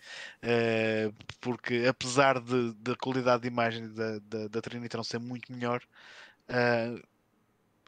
Eh, 0.47 1.11
porque 1.41 1.87
apesar 1.89 2.39
de, 2.39 2.75
da 2.75 2.95
qualidade 2.95 3.43
de 3.43 3.49
imagem 3.49 3.89
da, 3.95 4.19
da, 4.19 4.49
da 4.49 4.61
Trinitron 4.61 5.03
ser 5.03 5.19
muito 5.19 5.51
melhor, 5.51 5.83
ah, 6.49 6.95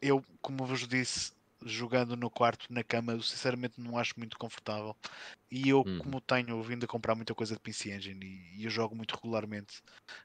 eu, 0.01 0.25
como 0.41 0.65
vos 0.67 0.87
disse, 0.89 1.33
jogando 1.67 2.17
no 2.17 2.31
quarto, 2.31 2.67
na 2.73 2.83
cama, 2.85 3.13
eu 3.13 3.23
sinceramente 3.23 3.81
não 3.81 3.99
acho 3.99 4.15
muito 4.19 4.39
confortável. 4.39 4.97
E 5.51 5.69
eu, 5.69 5.85
Uhum. 5.85 5.99
como 5.99 6.21
tenho 6.21 6.63
vindo 6.63 6.85
a 6.85 6.89
comprar 6.89 7.15
muita 7.15 7.35
coisa 7.35 7.55
de 7.55 7.61
PC 7.61 7.93
Engine 7.95 8.25
e, 8.25 8.61
e 8.63 8.65
eu 8.65 8.71
jogo 8.71 8.97
muito 8.97 9.15
regularmente 9.15 9.83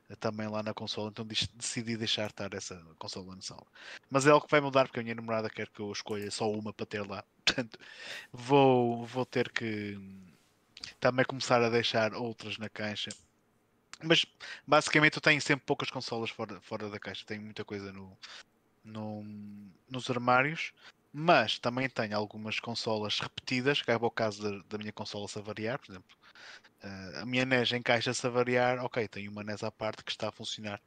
eh, 0.10 0.16
também 0.16 0.48
lá 0.48 0.64
na 0.64 0.74
consola, 0.74 1.10
então 1.10 1.26
dis- 1.26 1.48
decidi 1.54 1.98
deixar 1.98 2.30
estar 2.30 2.54
essa 2.54 2.76
consola 3.00 3.36
na 3.36 3.42
sala. 3.42 3.66
Mas 4.10 4.26
é 4.28 4.32
algo 4.32 4.46
que 4.46 4.52
vai 4.52 4.62
mudar 4.62 4.86
porque 4.88 5.00
a 5.00 5.04
minha 5.04 5.16
namorada 5.16 5.50
quer 5.50 5.70
que 5.70 5.82
eu 5.82 5.92
escolha 5.92 6.30
só 6.32 6.50
uma 6.52 6.74
para 6.74 6.86
ter 6.86 7.06
lá. 7.08 7.24
Portanto, 7.46 7.80
vou, 8.32 9.06
vou 9.06 9.26
ter 9.26 9.52
que 9.52 9.96
hum, 9.98 10.34
também 11.00 11.26
começar 11.26 11.62
a 11.64 11.70
deixar 11.70 12.14
outras 12.14 12.58
na 12.58 12.70
caixa. 12.70 13.12
Mas 14.04 14.26
basicamente 14.66 15.18
eu 15.18 15.22
tenho 15.22 15.42
sempre 15.42 15.66
poucas 15.66 15.90
consolas 15.92 16.30
fora, 16.32 16.60
fora 16.62 16.90
da 16.90 17.00
caixa. 17.00 17.26
Tenho 17.26 17.42
muita 17.44 17.64
coisa 17.64 17.92
no, 17.94 18.18
no- 18.84 19.24
nos 19.90 20.10
armários. 20.10 20.74
Mas 21.14 21.60
também 21.60 21.90
tenho 21.90 22.16
algumas 22.18 22.60
consolas 22.60 23.20
repetidas, 23.20 23.82
que 23.82 23.92
é 23.92 23.96
o 23.96 24.12
caso 24.12 24.42
da, 24.44 24.64
da 24.70 24.78
minha 24.78 24.94
consola 24.94 25.28
se 25.28 25.42
variar, 25.42 25.80
por 25.80 25.92
exemplo. 25.92 26.18
Uh, 26.84 27.20
a 27.22 27.26
minha 27.26 27.46
NES 27.46 27.74
encaixa-se 27.74 28.26
a 28.26 28.30
variar, 28.30 28.84
ok, 28.84 29.08
tenho 29.08 29.32
uma 29.32 29.44
NES 29.44 29.64
à 29.64 29.72
parte 29.72 30.04
que 30.04 30.12
está 30.12 30.30
a 30.30 30.32
funcionar. 30.32 30.82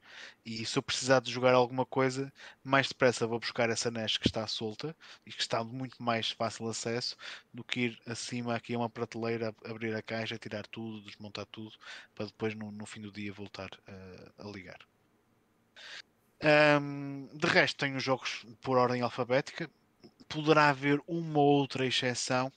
E 0.45 0.67
se 0.67 0.77
eu 0.77 0.83
precisar 0.83 1.21
de 1.21 1.31
jogar 1.31 1.55
alguma 1.55 1.87
coisa, 1.87 2.33
mais 2.65 2.89
depressa 2.89 3.27
vou 3.27 3.39
buscar 3.39 3.71
essa 3.71 3.91
NES 3.91 4.17
que 4.17 4.27
está 4.27 4.47
solta 4.47 4.97
e 5.25 5.33
que 5.33 5.41
está 5.41 5.63
muito 5.63 6.03
mais 6.03 6.31
fácil 6.31 6.69
acesso 6.69 7.17
do 7.53 7.63
que 7.63 7.81
ir 7.81 8.01
acima 8.07 8.57
aqui 8.57 8.75
a 8.75 8.79
uma 8.79 8.91
prateleira, 8.91 9.55
abrir 9.65 9.95
a 9.95 10.03
caixa, 10.03 10.39
tirar 10.39 10.67
tudo, 10.67 11.05
desmontar 11.05 11.47
tudo, 11.47 11.73
para 12.15 12.27
depois 12.27 12.55
no, 12.55 12.73
no 12.73 12.87
fim 12.87 13.01
do 13.01 13.13
dia 13.13 13.33
voltar 13.33 13.71
uh, 13.89 14.49
a 14.49 14.51
ligar. 14.51 14.79
Um, 16.43 17.29
de 17.33 17.47
resto, 17.47 17.79
tenho 17.79 17.99
jogos 18.01 18.45
por 18.61 18.77
ordem 18.77 19.01
alfabética. 19.01 19.71
Poderá 20.29 20.69
haver 20.69 21.01
uma 21.07 21.39
ou 21.39 21.61
outra 21.61 21.87
exceção 21.87 22.53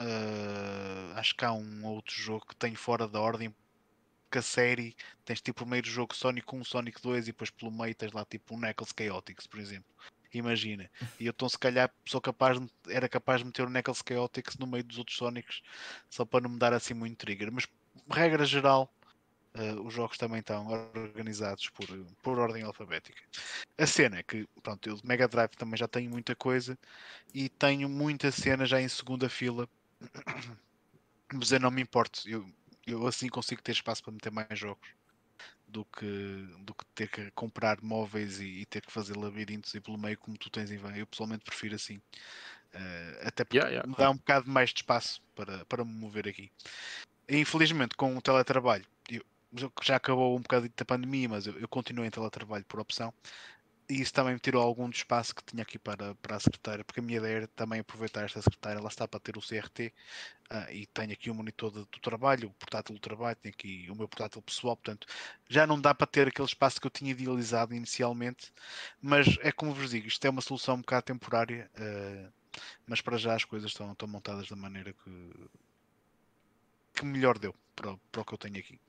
Uh, 0.00 1.14
acho 1.14 1.36
que 1.36 1.44
há 1.44 1.52
um 1.52 1.86
outro 1.86 2.14
jogo 2.14 2.46
que 2.46 2.56
tem 2.56 2.74
fora 2.74 3.06
da 3.06 3.20
ordem 3.20 3.54
que 4.28 4.38
a 4.38 4.42
série 4.42 4.96
tens 5.24 5.40
tipo 5.40 5.62
o 5.62 5.64
primeiro 5.64 5.86
jogo 5.86 6.12
Sonic 6.16 6.52
1, 6.52 6.64
Sonic 6.64 7.00
2 7.00 7.24
e 7.24 7.26
depois 7.26 7.50
pelo 7.50 7.70
meio 7.70 7.94
tens 7.94 8.10
lá 8.10 8.24
tipo 8.24 8.54
um 8.54 8.58
Knuckles 8.58 8.92
Chaotix, 8.98 9.46
por 9.46 9.60
exemplo. 9.60 9.94
Imagina. 10.32 10.90
E 11.20 11.26
eu 11.26 11.30
então 11.30 11.48
se 11.48 11.56
calhar 11.56 11.94
sou 12.04 12.20
capaz 12.20 12.58
de, 12.58 12.68
era 12.88 13.08
capaz 13.08 13.38
de 13.38 13.46
meter 13.46 13.64
o 13.64 13.70
Knuckles 13.70 14.02
Chaotix 14.06 14.56
no 14.56 14.66
meio 14.66 14.82
dos 14.82 14.98
outros 14.98 15.16
Sonics 15.16 15.62
só 16.10 16.24
para 16.24 16.40
não 16.40 16.50
me 16.50 16.58
dar 16.58 16.72
assim 16.72 16.92
muito 16.92 17.18
trigger. 17.18 17.52
Mas 17.52 17.68
regra 18.10 18.44
geral, 18.44 18.92
uh, 19.56 19.80
os 19.82 19.92
jogos 19.92 20.18
também 20.18 20.40
estão 20.40 20.66
organizados 20.68 21.68
por, 21.70 21.86
por 22.22 22.38
ordem 22.38 22.62
alfabética. 22.62 23.22
A 23.78 23.86
cena 23.86 24.18
é 24.18 24.22
que, 24.22 24.48
pronto, 24.62 24.88
eu 24.88 24.96
de 24.96 25.06
Mega 25.06 25.28
Drive 25.28 25.50
também 25.56 25.76
já 25.76 25.88
tenho 25.88 26.10
muita 26.10 26.34
coisa 26.34 26.78
e 27.32 27.48
tenho 27.48 27.88
muita 27.88 28.30
cena 28.30 28.66
já 28.66 28.80
em 28.80 28.88
segunda 28.88 29.28
fila 29.28 29.68
mas 31.32 31.52
eu 31.52 31.60
não 31.60 31.70
me 31.70 31.82
importo. 31.82 32.28
Eu, 32.28 32.46
eu 32.86 33.06
assim 33.06 33.28
consigo 33.28 33.62
ter 33.62 33.72
espaço 33.72 34.02
para 34.02 34.12
meter 34.12 34.30
mais 34.30 34.58
jogos 34.58 34.88
do 35.66 35.84
que, 35.84 36.48
do 36.60 36.74
que 36.74 36.84
ter 36.94 37.08
que 37.08 37.30
comprar 37.32 37.80
móveis 37.82 38.40
e, 38.40 38.60
e 38.60 38.66
ter 38.66 38.80
que 38.80 38.92
fazer 38.92 39.16
labirintos 39.16 39.74
e 39.74 39.80
pelo 39.80 39.98
meio 39.98 40.18
como 40.18 40.36
tu 40.36 40.50
tens 40.50 40.70
em 40.70 40.76
vão. 40.76 40.94
Eu 40.94 41.06
pessoalmente 41.06 41.44
prefiro 41.44 41.74
assim. 41.74 41.96
Uh, 42.74 43.26
até 43.28 43.44
porque 43.44 43.58
yeah, 43.58 43.70
yeah. 43.70 43.88
me 43.88 43.96
dá 43.96 44.10
um 44.10 44.16
bocado 44.16 44.50
mais 44.50 44.70
de 44.70 44.76
espaço 44.76 45.20
para, 45.34 45.64
para 45.66 45.84
me 45.84 45.92
mover 45.92 46.28
aqui. 46.28 46.50
E, 47.28 47.38
infelizmente, 47.38 47.96
com 47.96 48.16
o 48.16 48.22
teletrabalho, 48.22 48.84
eu, 49.08 49.24
já 49.82 49.96
acabou 49.96 50.36
um 50.36 50.40
bocado 50.40 50.68
da 50.76 50.84
pandemia, 50.84 51.28
mas 51.28 51.46
eu, 51.46 51.58
eu 51.58 51.68
continuo 51.68 52.04
em 52.04 52.10
teletrabalho 52.10 52.64
por 52.66 52.80
opção 52.80 53.12
e 53.88 54.00
isso 54.00 54.12
também 54.12 54.34
me 54.34 54.40
tirou 54.40 54.62
algum 54.62 54.88
do 54.88 54.94
espaço 54.94 55.34
que 55.34 55.44
tinha 55.44 55.62
aqui 55.62 55.78
para, 55.78 56.14
para 56.16 56.36
a 56.36 56.40
secretária, 56.40 56.84
porque 56.84 57.00
a 57.00 57.02
minha 57.02 57.18
ideia 57.18 57.36
era 57.36 57.48
também 57.48 57.80
aproveitar 57.80 58.24
esta 58.24 58.40
secretária, 58.40 58.80
lá 58.80 58.88
está 58.88 59.06
para 59.06 59.20
ter 59.20 59.36
o 59.36 59.40
CRT, 59.40 59.86
uh, 59.86 59.92
ah, 60.50 60.72
e 60.72 60.86
tenho 60.86 61.12
aqui 61.12 61.30
o 61.30 61.34
monitor 61.34 61.70
do, 61.70 61.86
trabalho, 62.00 62.48
o 62.48 62.52
portátil 62.54 62.94
do 62.94 63.00
trabalho, 63.00 63.36
tenho 63.36 63.54
aqui 63.54 63.86
o 63.90 63.94
meu 63.94 64.08
portátil 64.08 64.40
pessoal, 64.42 64.76
portanto 64.76 65.06
já 65.48 65.66
não 65.66 65.80
dá 65.80 65.94
para 65.94 66.06
ter 66.06 66.28
aquele 66.28 66.48
espaço 66.48 66.80
que 66.80 66.86
eu 66.86 66.90
tinha 66.90 67.10
idealizado 67.10 67.74
inicialmente, 67.74 68.52
mas 69.02 69.26
é 69.40 69.52
como 69.52 69.74
vos 69.74 69.90
digo, 69.90 70.08
isto 70.08 70.24
é 70.24 70.30
uma 70.30 70.40
solução 70.40 70.76
um 70.76 70.80
bocado 70.80 71.04
temporária, 71.04 71.70
uh, 71.78 72.32
mas 72.86 73.00
para 73.00 73.18
já 73.18 73.34
as 73.34 73.44
coisas 73.44 73.70
estão, 73.70 73.92
estão 73.92 74.08
montadas 74.08 74.48
da 74.48 74.56
maneira 74.56 74.92
que, 74.94 75.50
que 76.94 77.04
melhor 77.04 77.38
deu 77.38 77.54
para, 77.76 77.96
para 78.10 78.22
o 78.22 78.24
que 78.24 78.34
eu 78.34 78.38
tenho 78.38 78.58
aqui. 78.58 78.80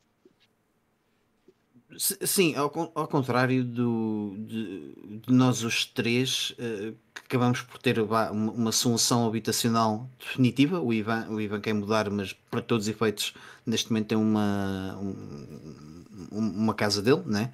Sim, 1.98 2.56
ao, 2.56 2.66
ao 2.96 3.08
contrário 3.08 3.64
do, 3.64 4.36
de, 4.40 4.94
de, 5.26 5.34
nós 5.34 5.64
os 5.64 5.86
três, 5.86 6.52
uh, 6.52 6.94
que 7.14 7.22
acabamos 7.26 7.62
por 7.62 7.78
ter 7.78 8.00
uma, 8.00 8.32
uma, 8.32 8.72
solução 8.72 9.26
habitacional 9.26 10.10
definitiva. 10.20 10.80
O 10.82 10.94
Ivan, 10.94 11.28
o 11.30 11.40
Ivan 11.40 11.62
quer 11.62 11.74
mudar, 11.74 12.10
mas 12.10 12.34
para 12.34 12.62
todos 12.62 12.86
os 12.86 12.90
efeitos, 12.90 13.34
neste 13.66 13.92
momento 13.92 14.08
tem 14.08 14.18
uma, 14.18 14.98
um, 15.00 15.96
uma 16.32 16.74
casa 16.74 17.02
dele, 17.02 17.24
né? 17.26 17.52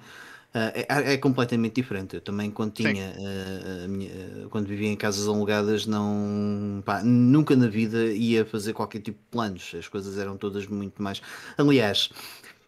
Uh, 0.54 0.68
é, 0.74 1.14
é, 1.14 1.16
completamente 1.16 1.76
diferente. 1.76 2.14
Eu 2.14 2.20
também, 2.20 2.50
quando 2.50 2.72
tinha, 2.72 3.14
uh, 3.16 3.88
minha, 3.88 4.10
quando 4.50 4.66
vivia 4.66 4.88
em 4.88 4.96
casas 4.96 5.26
alugadas, 5.26 5.86
não, 5.86 6.82
pá, 6.84 7.02
nunca 7.02 7.56
na 7.56 7.68
vida 7.68 8.12
ia 8.12 8.44
fazer 8.44 8.74
qualquer 8.74 9.00
tipo 9.00 9.18
de 9.18 9.24
planos. 9.30 9.74
As 9.78 9.88
coisas 9.88 10.18
eram 10.18 10.36
todas 10.36 10.66
muito 10.66 11.02
mais. 11.02 11.22
Aliás, 11.56 12.10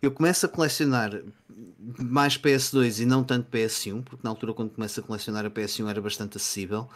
eu 0.05 0.13
começo 0.13 0.47
a 0.47 0.49
colecionar 0.49 1.23
mais 1.99 2.37
PS2 2.37 3.01
e 3.01 3.07
não 3.07 3.23
tanto 3.23 3.51
PS1, 3.51 4.03
porque 4.03 4.23
na 4.23 4.31
altura 4.31 4.55
quando 4.55 4.71
começo 4.71 5.01
a 5.01 5.03
colecionar 5.03 5.45
a 5.45 5.51
PS1 5.51 5.89
era 5.89 6.01
bastante 6.01 6.37
acessível, 6.37 6.89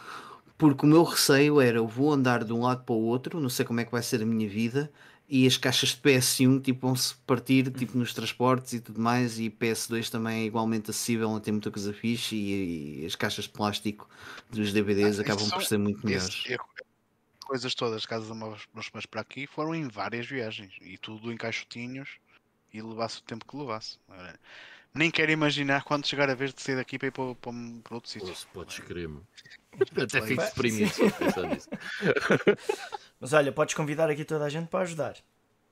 porque 0.57 0.85
o 0.85 0.89
meu 0.89 1.03
receio 1.03 1.61
era 1.61 1.77
eu 1.77 1.87
vou 1.87 2.11
andar 2.11 2.43
de 2.43 2.53
um 2.53 2.61
lado 2.61 2.83
para 2.83 2.93
o 2.93 3.01
outro, 3.01 3.39
não 3.39 3.49
sei 3.49 3.65
como 3.65 3.79
é 3.79 3.85
que 3.85 3.91
vai 3.91 4.01
ser 4.01 4.21
a 4.21 4.25
minha 4.25 4.47
vida, 4.47 4.91
e 5.27 5.45
as 5.45 5.57
caixas 5.57 5.89
de 5.89 5.97
PS1 5.97 6.61
tipo, 6.61 6.87
vão-se 6.87 7.15
partir 7.27 7.71
tipo, 7.71 7.97
nos 7.97 8.13
transportes 8.13 8.73
e 8.73 8.79
tudo 8.79 8.99
mais, 8.99 9.39
e 9.39 9.49
PS2 9.49 10.09
também 10.09 10.41
é 10.41 10.45
igualmente 10.45 10.89
acessível, 10.89 11.29
não 11.29 11.39
tem 11.39 11.53
muita 11.53 11.71
coisa 11.71 11.93
fixe, 11.93 12.35
e, 12.35 13.01
e 13.01 13.05
as 13.05 13.15
caixas 13.15 13.45
de 13.45 13.51
plástico 13.51 14.09
dos 14.49 14.73
DVDs 14.73 15.19
ah, 15.19 15.21
acabam 15.21 15.49
por 15.49 15.63
ser 15.63 15.77
muito 15.77 16.05
melhores. 16.05 16.43
coisas 17.45 17.73
todas, 17.73 18.05
casas 18.05 18.35
meus 18.73 19.05
para 19.05 19.21
aqui, 19.21 19.47
foram 19.47 19.73
em 19.73 19.87
várias 19.87 20.27
viagens, 20.27 20.73
e 20.81 20.97
tudo 20.97 21.31
em 21.31 21.37
caixotinhos 21.37 22.09
e 22.73 22.81
levasse 22.81 23.19
o 23.19 23.23
tempo 23.23 23.45
que 23.45 23.57
levasse. 23.57 23.97
Nem 24.93 25.11
quero 25.11 25.31
imaginar 25.31 25.83
quando 25.83 26.07
chegar 26.07 26.29
a 26.29 26.35
vez 26.35 26.53
de 26.53 26.61
sair 26.61 26.75
daqui 26.75 26.97
para 26.97 27.07
ir 27.07 27.11
para, 27.11 27.35
para, 27.35 27.51
para 27.83 27.95
outro 27.95 28.09
sítio. 28.09 28.33
Podes 28.53 28.79
crer-me. 28.79 29.21
Até 29.95 30.21
fico 30.21 30.43
deprimido 30.43 30.91
só 30.91 31.09
pensar 31.11 31.45
nisso. 31.45 31.69
Mas 33.19 33.33
olha, 33.33 33.51
podes 33.51 33.75
convidar 33.75 34.09
aqui 34.09 34.25
toda 34.25 34.45
a 34.45 34.49
gente 34.49 34.67
para 34.67 34.81
ajudar. 34.81 35.15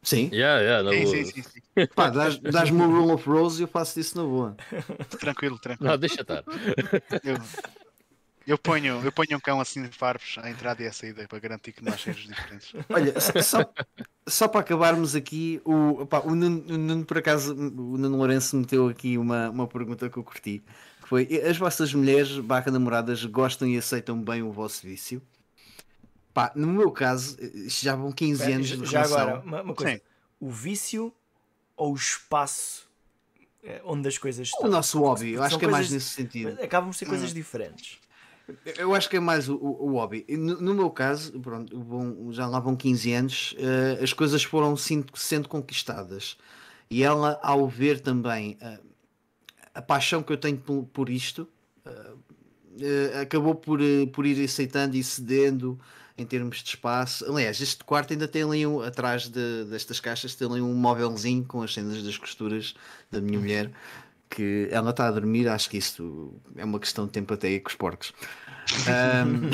Sim. 0.03 0.30
Yeah, 0.32 0.61
yeah, 0.61 0.90
sim, 0.92 1.26
sim, 1.26 1.26
sim, 1.26 1.42
sim. 1.42 1.88
Pá, 1.95 2.09
dás-me 2.09 2.51
dás 2.51 2.69
o 2.69 2.77
Roll 2.77 3.14
of 3.14 3.27
Rose 3.27 3.61
e 3.61 3.64
eu 3.64 3.67
faço 3.67 4.00
isso 4.00 4.16
na 4.16 4.24
boa. 4.24 4.56
Tranquilo, 5.19 5.58
tranquilo. 5.58 5.90
Não, 5.90 5.98
deixa 5.98 6.22
estar. 6.22 6.43
Eu, 7.24 7.35
eu 8.48 8.58
ponho, 8.58 9.01
eu 9.03 9.11
ponho 9.11 9.35
um 9.35 9.40
cão 9.42 9.59
assim 9.59 9.84
de 9.84 9.90
farpos 9.90 10.38
à 10.42 10.50
entrada 10.50 10.82
e 10.82 10.88
à 10.88 10.93
saída 10.93 11.27
para 11.27 11.38
garantir 11.38 11.74
que 11.74 11.84
não 11.84 11.93
há 11.93 11.98
cheiros 11.98 12.24
diferentes. 12.24 12.74
Olha, 12.90 13.14
só, 13.19 13.58
só 14.26 14.48
para 14.48 14.61
acabarmos 14.61 15.16
aqui, 15.16 15.61
o, 15.66 16.03
opa, 16.03 16.22
o, 16.22 16.34
Nuno, 16.34 16.64
o 16.74 16.77
Nuno, 16.77 17.06
por 17.06 17.17
acaso, 17.17 17.53
o 17.53 17.98
Nuno 17.98 18.16
Lourenço 18.16 18.56
meteu 18.56 18.88
aqui 18.88 19.17
uma, 19.17 19.50
uma 19.50 19.67
pergunta 19.67 20.09
que 20.09 20.16
eu 20.16 20.24
curti. 20.24 20.64
Que 21.01 21.09
foi: 21.09 21.27
as 21.45 21.58
vossas 21.58 21.93
mulheres 21.93 22.40
barra 22.40 22.72
namoradas 22.72 23.26
gostam 23.26 23.67
e 23.67 23.77
aceitam 23.77 24.17
bem 24.24 24.42
o 24.42 24.51
vosso 24.51 24.88
vício? 24.88 25.22
Pá, 26.34 26.50
no 26.56 26.67
meu 26.67 26.90
caso, 26.90 27.38
já 27.67 27.98
vão 27.98 28.14
15 28.14 28.40
Pera, 28.40 28.56
anos 28.56 28.67
de 28.67 28.85
Já 28.85 29.01
relação. 29.01 29.19
agora, 29.19 29.40
uma, 29.42 29.61
uma 29.61 29.76
coisa: 29.76 29.98
Sim. 29.98 30.01
o 30.40 30.50
vício 30.50 31.14
ou 31.76 31.92
o 31.92 31.95
espaço 31.95 32.88
eh, 33.61 33.82
onde 33.84 34.08
as 34.08 34.17
coisas 34.17 34.48
estão? 34.48 34.67
O 34.67 34.72
nosso 34.72 35.00
hobby, 35.00 35.34
eu 35.34 35.43
acho 35.43 35.59
que 35.59 35.66
é 35.66 35.67
mais 35.67 35.92
nesse 35.92 36.11
sentido. 36.11 36.61
Acabam 36.64 36.92
por 36.92 36.95
ser 36.95 37.08
coisas 37.08 37.32
hum. 37.32 37.34
diferentes. 37.34 38.00
Eu 38.77 38.95
acho 38.95 39.09
que 39.09 39.17
é 39.17 39.19
mais 39.19 39.50
o, 39.50 39.56
o, 39.56 39.93
hobby. 39.93 40.26
No, 40.30 40.61
no, 40.61 40.74
meu 40.74 40.90
caso, 40.90 41.38
pronto, 41.40 41.77
bom, 41.77 42.32
já 42.32 42.48
lá 42.48 42.59
vão 42.59 42.76
15 42.76 43.14
anos, 43.14 43.56
uh, 43.58 44.03
as 44.03 44.14
coisas 44.14 44.43
foram 44.43 44.77
sendo, 44.77 45.08
sendo, 45.16 45.50
conquistadas. 45.50 46.38
E 46.90 47.03
ela, 47.03 47.40
ao 47.43 47.67
ver 47.67 48.00
também 48.00 48.58
uh, 48.61 48.80
a 49.74 49.82
paixão 49.82 50.24
que 50.24 50.32
eu 50.32 50.38
tenho 50.38 50.58
por, 50.58 50.85
por 50.93 51.09
isto, 51.09 51.48
uh, 51.85 53.22
acabou 53.22 53.56
por, 53.56 53.80
por 54.14 54.26
ir 54.26 54.43
aceitando 54.43 54.95
e 54.95 55.03
cedendo 55.03 55.77
em 56.17 56.26
termos 56.26 56.64
de 56.64 56.69
espaço. 56.69 57.26
Aliás, 57.30 57.59
este 57.59 57.84
quarto 57.84 58.14
ainda 58.14 58.27
tem 58.27 58.43
ali 58.43 58.66
um, 58.66 58.82
atrás 58.82 59.27
de, 59.27 59.66
destas 59.66 60.00
caixas, 60.00 60.35
tem 60.35 60.50
ali 60.50 60.61
um 60.61 60.74
móvelzinho 60.74 61.43
com 61.43 61.61
as 61.61 61.74
cenas 61.74 62.01
das 62.01 62.17
costuras 62.17 62.76
da 63.11 63.19
minha 63.19 63.40
mulher 63.40 63.72
que 64.30 64.68
ela 64.72 64.92
está 64.92 65.08
a 65.08 65.12
dormir, 65.12 65.48
acho 65.48 65.70
que 65.70 65.78
isso 65.78 66.34
é 66.56 66.64
uma 66.64 66.80
questão 66.80 67.06
de 67.06 67.12
tempo 67.12 67.34
até 67.34 67.48
aí 67.48 67.60
com 67.60 67.70
os 67.70 67.76
porcos. 67.76 68.14
Um, 68.88 69.50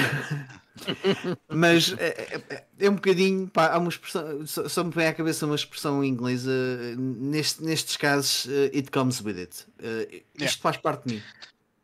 mas 1.47 1.93
é, 1.99 2.41
é, 2.49 2.65
é, 2.79 2.89
um 2.89 2.95
bocadinho, 2.95 3.47
pá, 3.47 3.67
há 3.67 3.77
uma 3.77 3.89
expressão, 3.89 4.45
só, 4.45 4.67
só, 4.67 4.83
me 4.83 4.91
vem 4.91 5.07
à 5.07 5.13
cabeça 5.13 5.45
uma 5.45 5.55
expressão 5.55 6.03
inglesa, 6.03 6.51
neste, 6.97 7.63
nestes 7.63 7.95
casos, 7.95 8.45
uh, 8.45 8.75
it 8.75 8.89
comes 8.89 9.21
with 9.21 9.37
it. 9.37 9.65
Uh, 9.79 10.01
isto 10.33 10.39
yeah. 10.39 10.57
faz 10.61 10.77
parte 10.77 11.07
de 11.07 11.15
mim. 11.15 11.21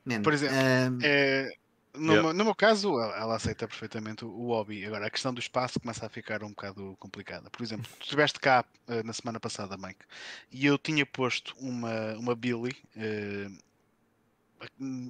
Man, 0.05 0.21
Por 0.23 0.33
exemplo, 0.33 0.57
um, 0.57 0.99
é, 1.03 1.49
no, 1.99 2.13
yeah. 2.13 2.21
meu, 2.21 2.33
no 2.33 2.45
meu 2.45 2.55
caso, 2.55 2.99
ela 2.99 3.35
aceita 3.35 3.67
perfeitamente 3.67 4.25
o, 4.25 4.47
hobby. 4.47 4.85
Agora, 4.85 5.07
a 5.07 5.09
questão 5.09 5.33
do 5.33 5.39
espaço 5.39 5.79
começa 5.79 6.05
a 6.05 6.09
ficar 6.09 6.43
um 6.43 6.49
bocado 6.49 6.95
complicada. 6.99 7.49
Por 7.49 7.61
exemplo, 7.63 7.89
tu 7.99 8.03
estiveste 8.03 8.39
cá 8.39 8.65
uh, 8.87 9.05
na 9.05 9.13
semana 9.13 9.39
passada, 9.39 9.77
Mike, 9.77 10.05
e 10.51 10.65
eu 10.65 10.77
tinha 10.77 11.05
posto 11.05 11.55
uma, 11.59 12.13
uma 12.17 12.35
Billy 12.35 12.75
uh, 12.95 13.57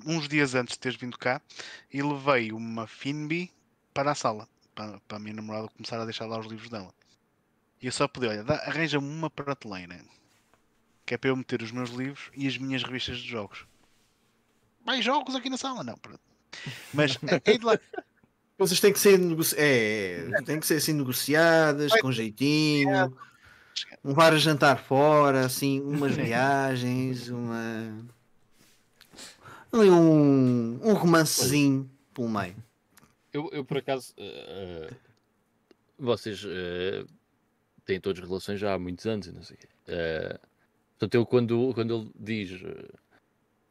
uns 0.05 0.27
dias 0.27 0.55
antes 0.55 0.73
de 0.73 0.79
teres 0.79 0.97
vindo 0.97 1.17
cá 1.17 1.41
e 1.91 2.01
levei 2.01 2.51
uma 2.51 2.87
Finby 2.87 3.51
para 3.93 4.11
a 4.11 4.15
sala, 4.15 4.47
para, 4.75 4.99
para 5.07 5.17
a 5.17 5.19
minha 5.19 5.35
namorada 5.35 5.67
começar 5.69 5.99
a 5.99 6.05
deixar 6.05 6.25
lá 6.25 6.39
os 6.39 6.45
livros 6.45 6.69
dela. 6.69 6.93
E 7.81 7.85
eu 7.85 7.91
só 7.91 8.07
pedi, 8.07 8.27
olha, 8.27 8.41
arranja-me 8.41 9.07
uma 9.07 9.29
prateleira 9.29 9.99
que 11.05 11.15
é 11.15 11.17
para 11.17 11.31
eu 11.31 11.35
meter 11.35 11.63
os 11.63 11.71
meus 11.71 11.89
livros 11.89 12.29
e 12.35 12.47
as 12.47 12.55
minhas 12.57 12.83
revistas 12.83 13.17
de 13.17 13.27
jogos. 13.27 13.65
Mais 14.85 15.03
jogos 15.03 15.33
aqui 15.33 15.49
na 15.49 15.57
sala? 15.57 15.83
Não, 15.83 15.97
pronto. 15.97 16.28
Mas 16.93 17.17
hei 17.45 17.57
de, 17.57 17.65
lá, 17.65 17.79
Coisas 18.59 18.77
têm 18.81 18.91
que 18.91 18.99
ser, 18.99 19.17
negoci... 19.17 19.55
é, 19.57 20.27
é, 20.33 20.41
têm 20.41 20.59
que 20.59 20.67
ser 20.67 20.75
assim 20.75 20.91
negociadas, 20.91 21.93
com 22.01 22.11
jeitinho. 22.11 23.17
Um 24.03 24.13
var 24.13 24.33
a 24.33 24.37
jantar 24.37 24.83
fora, 24.83 25.45
assim, 25.45 25.79
umas 25.79 26.11
viagens, 26.17 27.29
uma. 27.29 28.05
Um, 29.71 30.77
um 30.83 30.93
romancezinho 30.93 31.89
pelo 32.13 32.27
meio. 32.27 32.55
Eu, 33.31 33.49
eu 33.53 33.63
por 33.63 33.77
acaso. 33.77 34.13
Uh, 34.17 34.93
vocês 35.97 36.43
uh, 36.43 37.07
têm 37.85 37.97
todas 38.01 38.21
relações 38.21 38.59
já 38.59 38.73
há 38.73 38.79
muitos 38.79 39.05
anos 39.05 39.27
e 39.27 39.31
não 39.31 39.41
sei 39.41 39.55
o 39.55 39.59
quê. 39.59 39.67
Uh, 39.87 40.39
portanto, 40.97 41.15
eu 41.15 41.25
quando, 41.25 41.73
quando 41.73 41.95
ele 41.95 42.11
diz 42.13 42.61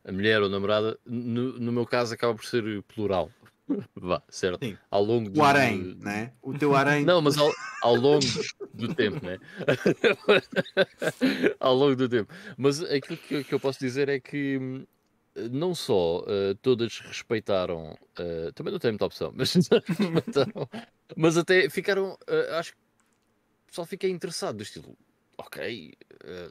a 0.09 0.13
mulher 0.13 0.41
ou 0.43 0.49
namorada, 0.49 0.99
no, 1.05 1.59
no 1.59 1.71
meu 1.71 1.85
caso 1.85 2.15
acaba 2.15 2.35
por 2.35 2.47
ser 2.47 2.83
plural. 2.85 3.31
Vá, 3.95 4.23
certo? 4.31 4.65
Sim. 4.65 4.79
Ao 4.91 5.05
longo 5.05 5.29
do. 5.29 5.39
O 5.39 5.45
harém, 5.45 5.95
né? 6.01 6.33
O 6.41 6.57
teu 6.57 6.75
harém. 6.75 7.05
Não, 7.05 7.21
mas 7.21 7.37
ao, 7.37 7.53
ao 7.83 7.95
longo 7.95 8.25
do 8.73 8.95
tempo, 8.95 9.25
né? 9.25 9.39
ao 11.61 11.75
longo 11.75 11.95
do 11.95 12.09
tempo. 12.09 12.33
Mas 12.57 12.83
aquilo 12.83 13.19
que, 13.19 13.45
que 13.45 13.55
eu 13.55 13.61
posso 13.61 13.79
dizer 13.79 14.09
é 14.09 14.19
que 14.19 14.57
hum, 14.57 14.87
não 15.51 15.75
só 15.75 16.21
uh, 16.21 16.55
todas 16.63 17.01
respeitaram, 17.01 17.93
uh, 18.19 18.53
também 18.55 18.73
não 18.73 18.81
tem 18.81 18.93
muita 18.93 19.05
opção, 19.05 19.31
mas, 19.37 19.53
mas 21.15 21.37
até 21.37 21.69
ficaram, 21.69 22.13
uh, 22.13 22.55
acho 22.55 22.73
que 22.73 22.79
só 23.71 23.85
fiquei 23.85 24.11
interessado 24.11 24.57
do 24.57 24.63
estilo, 24.63 24.97
ok, 25.39 25.95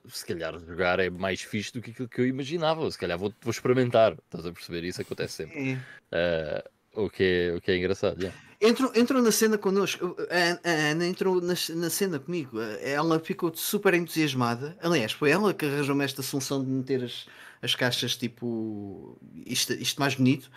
se 0.10 0.26
calhar 0.26 0.58
jogar 0.60 1.00
é 1.00 1.10
mais 1.10 1.42
fixe 1.42 1.74
do 1.74 1.82
que 1.82 1.92
aquilo 1.92 2.08
que 2.08 2.22
eu 2.22 2.28
imaginava, 2.28 2.90
se 2.90 2.98
calhar 2.98 3.18
vou, 3.18 3.34
vou 3.42 3.52
experimentar, 3.52 4.14
estás 4.14 4.46
a 4.46 4.52
perceber? 4.52 4.84
Isso 4.84 5.02
acontece 5.02 5.34
sempre. 5.34 5.78
É. 6.12 6.64
o, 6.94 7.10
que 7.10 7.24
é, 7.24 7.56
o 7.56 7.62
que 7.62 7.72
é 7.72 7.78
engraçado, 7.78 8.20
yeah. 8.20 8.38
Entrou, 8.60 8.92
entrou 8.96 9.22
na 9.22 9.32
cena 9.32 9.56
connosco, 9.56 10.16
a, 10.32 10.68
a 10.68 10.92
Ana 10.92 11.06
entrou 11.06 11.40
na, 11.40 11.54
na 11.76 11.90
cena 11.92 12.18
comigo, 12.18 12.60
ela 12.82 13.20
ficou 13.20 13.54
super 13.56 13.94
entusiasmada. 13.94 14.76
Aliás, 14.82 15.12
foi 15.12 15.30
ela 15.30 15.54
que 15.54 15.64
arranjou-me 15.64 16.04
esta 16.04 16.24
solução 16.24 16.64
de 16.64 16.72
meter 16.72 17.04
as, 17.04 17.28
as 17.62 17.76
caixas 17.76 18.16
tipo 18.16 19.16
isto, 19.46 19.74
isto 19.74 20.00
mais 20.00 20.16
bonito. 20.16 20.50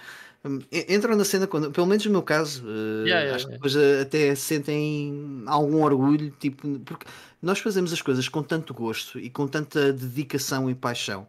Hum, 0.42 0.60
entram 0.88 1.14
na 1.14 1.24
cena 1.24 1.46
quando, 1.46 1.70
pelo 1.70 1.86
menos 1.86 2.06
no 2.06 2.12
meu 2.12 2.22
caso, 2.22 2.64
uh, 2.64 3.04
yeah, 3.04 3.20
yeah, 3.20 3.36
acho 3.36 3.46
que 3.46 3.52
depois 3.52 3.76
até 3.76 4.34
sentem 4.34 5.44
algum 5.46 5.82
orgulho, 5.82 6.30
tipo, 6.40 6.80
porque 6.80 7.06
nós 7.40 7.58
fazemos 7.58 7.92
as 7.92 8.02
coisas 8.02 8.28
com 8.28 8.42
tanto 8.42 8.74
gosto 8.74 9.18
e 9.18 9.30
com 9.30 9.46
tanta 9.46 9.92
dedicação 9.92 10.68
e 10.70 10.74
paixão 10.74 11.26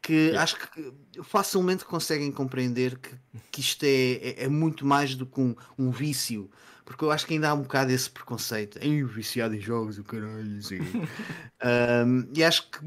que 0.00 0.36
acho 0.36 0.56
que 0.56 0.92
facilmente 1.22 1.84
conseguem 1.84 2.32
compreender 2.32 2.98
que, 2.98 3.14
que 3.52 3.60
isto 3.60 3.84
é, 3.84 4.12
é, 4.14 4.44
é 4.44 4.48
muito 4.48 4.84
mais 4.84 5.14
do 5.14 5.24
que 5.24 5.40
um, 5.40 5.54
um 5.78 5.90
vício 5.92 6.50
porque 6.84 7.04
eu 7.04 7.10
acho 7.10 7.26
que 7.26 7.34
ainda 7.34 7.48
há 7.48 7.54
um 7.54 7.62
bocado 7.62 7.92
esse 7.92 8.10
preconceito. 8.10 8.78
Ei, 8.80 9.02
viciado 9.04 9.54
em 9.54 9.60
jogos, 9.60 9.98
o 9.98 10.04
caralho, 10.04 10.58
assim. 10.58 10.78
um, 12.04 12.28
e 12.34 12.42
acho 12.42 12.68
que 12.70 12.80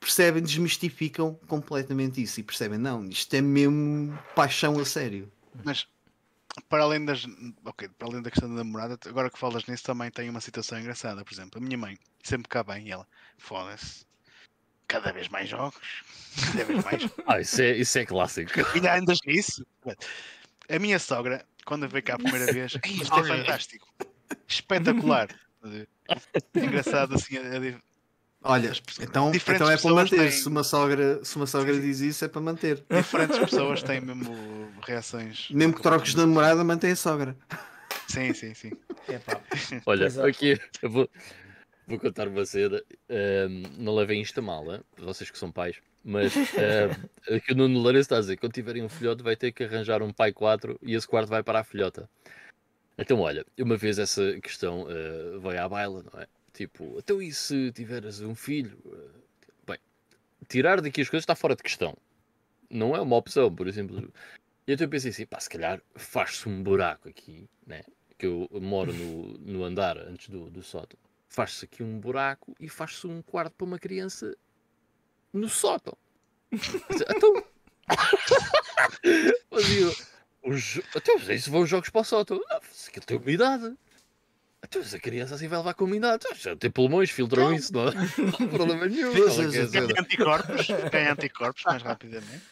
percebem, 0.00 0.42
desmistificam 0.42 1.38
completamente 1.46 2.22
isso 2.22 2.40
e 2.40 2.42
percebem, 2.42 2.78
não, 2.78 3.04
isto 3.04 3.32
é 3.34 3.40
mesmo 3.40 4.18
paixão 4.34 4.78
a 4.78 4.84
sério. 4.84 5.30
Mas 5.64 5.86
para 6.68 6.82
além 6.82 7.04
das. 7.04 7.26
Ok, 7.64 7.88
para 7.98 8.08
além 8.08 8.22
da 8.22 8.30
questão 8.30 8.48
da 8.48 8.56
namorada, 8.56 8.98
agora 9.06 9.30
que 9.30 9.38
falas 9.38 9.64
nisso 9.66 9.84
também 9.84 10.10
tem 10.10 10.28
uma 10.28 10.40
situação 10.40 10.78
engraçada. 10.78 11.24
Por 11.24 11.32
exemplo, 11.32 11.58
a 11.58 11.64
minha 11.64 11.78
mãe 11.78 11.98
sempre 12.22 12.48
cá 12.48 12.62
bem 12.62 12.88
e 12.88 12.92
ela, 12.92 13.06
foda-se, 13.38 14.06
cada 14.86 15.12
vez 15.12 15.28
mais 15.28 15.48
jogos, 15.48 16.02
cada 16.52 16.64
vez 16.64 16.84
mais. 16.84 17.02
ah, 17.26 17.40
isso 17.40 17.62
é, 17.62 17.76
isso 17.76 17.98
é 17.98 18.04
clássico. 18.04 18.52
Ainda 18.74 18.96
andas 18.96 19.18
nisso? 19.26 19.66
A 20.68 20.78
minha 20.78 20.98
sogra 20.98 21.46
quando 21.64 21.88
veio 21.88 22.04
cá 22.04 22.14
a 22.14 22.18
primeira 22.18 22.46
vez, 22.52 22.78
isto 22.84 23.18
é 23.18 23.24
fantástico, 23.24 23.88
espetacular. 24.46 25.28
Engraçado 26.54 27.14
assim. 27.14 27.36
A, 27.38 27.40
a, 27.40 27.91
Olha, 28.44 28.72
então, 29.00 29.30
então 29.34 29.70
é 29.70 29.76
para 29.76 29.90
manter. 29.94 30.16
Têm... 30.16 30.30
Se, 30.30 30.48
uma 30.48 30.64
sogra, 30.64 31.24
se 31.24 31.36
uma 31.36 31.46
sogra 31.46 31.78
diz 31.78 32.00
isso, 32.00 32.24
é 32.24 32.28
para 32.28 32.40
manter. 32.40 32.82
Diferentes 32.90 33.38
pessoas 33.38 33.82
têm 33.82 34.00
mesmo 34.00 34.72
reações. 34.84 35.48
Mesmo 35.50 35.74
que 35.74 35.82
troques 35.82 36.12
de 36.12 36.18
namorada, 36.18 36.64
mantém 36.64 36.90
a 36.90 36.96
sogra. 36.96 37.36
Sim, 38.08 38.34
sim, 38.34 38.52
sim. 38.54 38.72
Olha, 39.86 40.06
é. 40.06 40.28
aqui 40.28 40.60
eu 40.82 40.90
vou, 40.90 41.08
vou 41.86 41.98
contar 41.98 42.26
uma 42.26 42.44
cena. 42.44 42.82
Um, 43.08 43.62
não 43.78 43.94
levem 43.94 44.20
isto 44.20 44.38
a 44.38 44.42
mal, 44.42 44.64
vocês 44.98 45.30
que 45.30 45.38
são 45.38 45.52
pais. 45.52 45.76
Mas 46.04 46.34
uh, 46.34 47.34
aqui 47.34 47.52
o 47.52 47.56
Nuno 47.56 47.78
Lourenço 47.78 48.02
está 48.02 48.16
a 48.16 48.20
dizer: 48.20 48.36
quando 48.36 48.52
tiverem 48.52 48.82
um 48.82 48.88
filhote, 48.88 49.22
vai 49.22 49.36
ter 49.36 49.52
que 49.52 49.62
arranjar 49.62 50.02
um 50.02 50.12
pai 50.12 50.32
4 50.32 50.78
e 50.82 50.94
esse 50.94 51.06
quarto 51.06 51.28
vai 51.28 51.44
para 51.44 51.60
a 51.60 51.64
filhota. 51.64 52.10
Então, 52.98 53.20
olha, 53.20 53.46
uma 53.58 53.76
vez 53.76 53.98
essa 53.98 54.38
questão 54.40 54.82
uh, 54.82 55.40
veio 55.40 55.62
à 55.62 55.68
baila, 55.68 56.04
não 56.12 56.20
é? 56.20 56.26
Tipo, 56.52 56.98
então 56.98 57.22
e 57.22 57.32
se 57.32 57.72
tiveres 57.72 58.20
um 58.20 58.34
filho? 58.34 58.78
Bem, 59.66 59.78
tirar 60.48 60.80
daqui 60.80 61.00
as 61.00 61.08
coisas 61.08 61.22
está 61.22 61.34
fora 61.34 61.56
de 61.56 61.62
questão. 61.62 61.96
Não 62.68 62.94
é 62.94 63.00
uma 63.00 63.16
opção, 63.16 63.54
por 63.54 63.66
exemplo. 63.66 64.12
E 64.66 64.72
então 64.72 64.84
eu 64.84 64.90
pensei 64.90 65.10
assim: 65.10 65.26
pá, 65.26 65.40
se 65.40 65.48
calhar 65.48 65.80
faz-se 65.94 66.48
um 66.48 66.62
buraco 66.62 67.08
aqui, 67.08 67.48
né? 67.66 67.82
Que 68.18 68.26
eu 68.26 68.48
moro 68.60 68.92
no, 68.92 69.38
no 69.38 69.64
andar 69.64 69.96
antes 69.98 70.28
do, 70.28 70.50
do 70.50 70.62
sótão. 70.62 70.98
Faz-se 71.28 71.64
aqui 71.64 71.82
um 71.82 71.98
buraco 71.98 72.54
e 72.60 72.68
faz-se 72.68 73.06
um 73.06 73.22
quarto 73.22 73.54
para 73.54 73.64
uma 73.64 73.78
criança 73.78 74.36
no 75.32 75.48
sótão. 75.48 75.96
então. 76.52 77.44
os, 80.44 80.80
até 80.94 81.34
isso 81.34 81.50
vão 81.50 81.62
os 81.62 81.68
jogos 81.68 81.88
para 81.88 82.02
o 82.02 82.04
sótão. 82.04 82.38
Não, 82.38 82.56
aquilo 82.56 83.06
tem 83.06 83.16
uma 83.16 83.76
Então, 84.64 84.80
a 84.80 84.98
criança 84.98 85.34
assim 85.34 85.48
vai 85.48 85.58
levar 85.58 85.74
com. 85.74 85.86
Já 86.36 86.56
tem 86.56 86.70
pulmões, 86.70 87.10
filtram 87.10 87.50
não. 87.50 87.54
isso, 87.54 87.72
não, 87.72 87.84
não 87.90 87.92
há 88.46 88.48
problema 88.48 88.86
nenhum. 88.86 89.12
Ganha 89.12 90.00
anticorpos, 90.00 90.66
ganha 90.90 91.12
anticorpos 91.12 91.64
mais 91.64 91.82
rapidamente. 91.82 92.42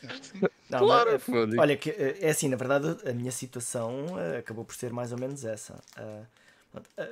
Não, 0.68 0.78
claro, 0.78 1.20
mas, 1.26 1.58
olha, 1.58 1.76
que, 1.76 1.90
eh, 1.90 2.18
é 2.20 2.30
assim, 2.30 2.48
na 2.48 2.56
verdade, 2.56 2.96
a 3.08 3.12
minha 3.12 3.32
situação 3.32 4.06
uh, 4.06 4.38
acabou 4.38 4.64
por 4.64 4.74
ser 4.74 4.92
mais 4.92 5.12
ou 5.12 5.18
menos 5.18 5.44
essa. 5.44 5.82
Uh, 5.98 6.26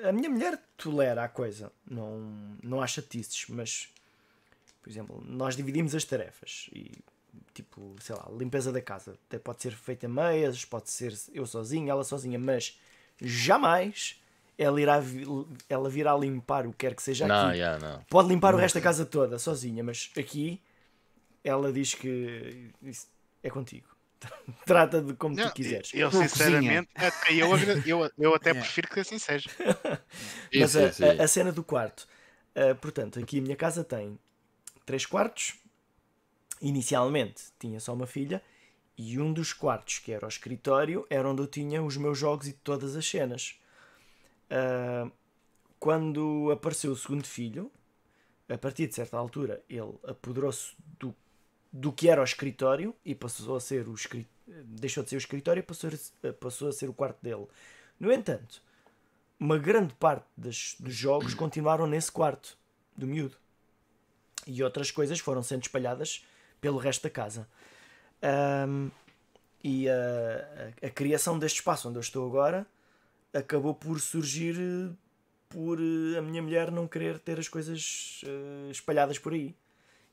a 0.09 0.13
minha 0.13 0.31
mulher 0.31 0.59
tolera 0.77 1.25
a 1.25 1.29
coisa, 1.29 1.73
não, 1.89 2.21
não 2.63 2.81
há 2.81 2.87
chatices, 2.87 3.47
mas 3.49 3.89
por 4.89 4.93
exemplo, 4.93 5.23
nós 5.27 5.55
dividimos 5.55 5.95
as 5.95 6.03
tarefas 6.03 6.71
e 6.73 6.91
tipo, 7.53 7.95
sei 8.01 8.17
lá, 8.17 8.27
limpeza 8.33 8.73
da 8.73 8.81
casa 8.81 9.19
até 9.27 9.39
pode 9.39 9.61
ser 9.61 9.73
feita 9.73 10.09
meias, 10.09 10.65
pode 10.65 10.89
ser 10.91 11.13
eu 11.35 11.45
sozinho, 11.45 11.91
ela 11.91 12.03
sozinha, 12.05 12.39
mas 12.39 12.79
jamais 13.21 14.19
ela 14.59 14.81
irá 14.81 15.01
ela 15.69 15.89
virá 15.89 16.17
limpar 16.17 16.67
o 16.67 16.73
que 16.73 16.79
quer 16.79 16.95
que 16.95 17.03
seja 17.03 17.27
não, 17.29 17.49
aqui. 17.49 17.59
Yeah, 17.59 17.79
não. 17.79 18.05
Pode 18.11 18.29
limpar 18.29 18.53
não. 18.53 18.59
o 18.59 18.61
resto 18.61 18.75
da 18.75 18.81
casa 18.81 19.07
toda 19.07 19.39
sozinha, 19.39 19.85
mas 19.85 20.11
aqui 20.19 20.61
ela 21.45 21.73
diz 21.73 21.95
que 21.95 22.73
é 23.43 23.49
contigo. 23.49 23.87
Trata 24.67 25.01
de 25.01 25.15
como 25.15 25.37
não, 25.37 25.49
tu 25.49 25.55
quiseres. 25.55 25.93
Eu, 25.95 26.11
sinceramente, 26.11 26.89
eu, 27.31 27.57
eu, 27.87 28.11
eu 28.19 28.35
até 28.35 28.53
prefiro 28.55 28.89
que 28.89 28.99
assim 28.99 29.19
seja. 29.19 29.49
Mas 30.53 30.77
a, 30.77 30.87
a, 30.87 31.25
a, 31.25 31.29
cena 31.29 31.53
do 31.53 31.63
quarto, 31.63 32.09
uh, 32.57 32.75
portanto, 32.77 33.21
aqui 33.21 33.39
a 33.39 33.43
minha 33.43 33.55
casa 33.55 33.85
tem 33.85 34.19
3 34.85 35.07
quartos. 35.07 35.55
Inicialmente 36.61 37.45
tinha 37.61 37.79
só 37.79 37.95
uma 37.95 38.09
filha 38.09 38.43
e 38.97 39.21
um 39.21 39.33
dos 39.33 39.53
quartos, 39.53 40.01
que 40.01 40.11
era 40.11 40.27
o 40.27 40.29
escritório, 40.29 41.07
era 41.09 41.29
onde 41.29 41.41
eu 41.41 41.47
tinha 41.47 41.81
os 41.81 41.97
meus 41.97 42.19
jogos 42.19 42.49
e 42.49 42.53
todas 42.53 42.97
as 42.97 43.09
cenas. 43.09 43.61
Uh, 44.51 45.11
quando 45.79 46.51
apareceu 46.51 46.93
o 46.93 46.97
segundo 46.97 47.25
filho, 47.25 47.71
a 48.49 48.59
partir 48.59 48.87
de 48.87 48.95
certa 48.95 49.17
altura, 49.17 49.63
ele 49.69 49.95
apoderou-se 50.05 50.75
do, 50.99 51.15
do 51.73 51.93
que 51.93 52.09
era 52.09 52.21
o 52.21 52.25
escritório 52.25 52.95
e 53.05 53.15
passou 53.15 53.57
a 53.57 53.61
ser 53.61 53.89
o 53.89 53.95
deixou 54.65 55.05
de 55.05 55.11
ser 55.11 55.17
o 55.17 55.19
escritório 55.19 55.61
e 55.61 55.63
passou 55.63 55.91
a, 55.91 56.33
passou 56.33 56.69
a 56.69 56.73
ser 56.73 56.89
o 56.89 56.95
quarto 56.95 57.23
dele. 57.23 57.47
No 58.01 58.13
entanto, 58.13 58.63
uma 59.39 59.59
grande 59.59 59.95
parte 59.95 60.27
das, 60.37 60.75
dos 60.81 60.95
jogos 60.95 61.35
continuaram 61.35 61.87
nesse 61.87 62.11
quarto 62.11 62.57
do 62.97 63.07
miúdo 63.07 63.37
e 64.47 64.63
outras 64.63 64.91
coisas 64.91 65.21
foram 65.21 65.43
sendo 65.43 65.63
espalhadas 65.63 66.25
pelo 66.61 66.79
resto 66.79 67.03
da 67.03 67.11
casa. 67.11 67.49
Um, 68.67 68.91
e 69.63 69.89
a, 69.89 69.93
a, 70.83 70.87
a, 70.87 70.91
criação 70.91 71.39
deste 71.39 71.57
espaço 71.57 71.89
onde 71.89 71.99
eu 71.99 72.01
estou 72.01 72.27
agora 72.27 72.67
acabou 73.33 73.75
por 73.75 74.01
surgir 74.01 74.57
eh, 74.59 74.95
por 75.49 75.79
eh, 75.81 76.19
a 76.19 76.23
minha 76.23 76.43
mulher 76.43 76.71
não 76.71 76.87
querer 76.87 77.19
ter 77.19 77.39
as 77.39 77.49
coisas 77.49 78.23
uh, 78.25 78.71
espalhadas 78.71 79.19
por 79.19 79.33
aí. 79.33 79.55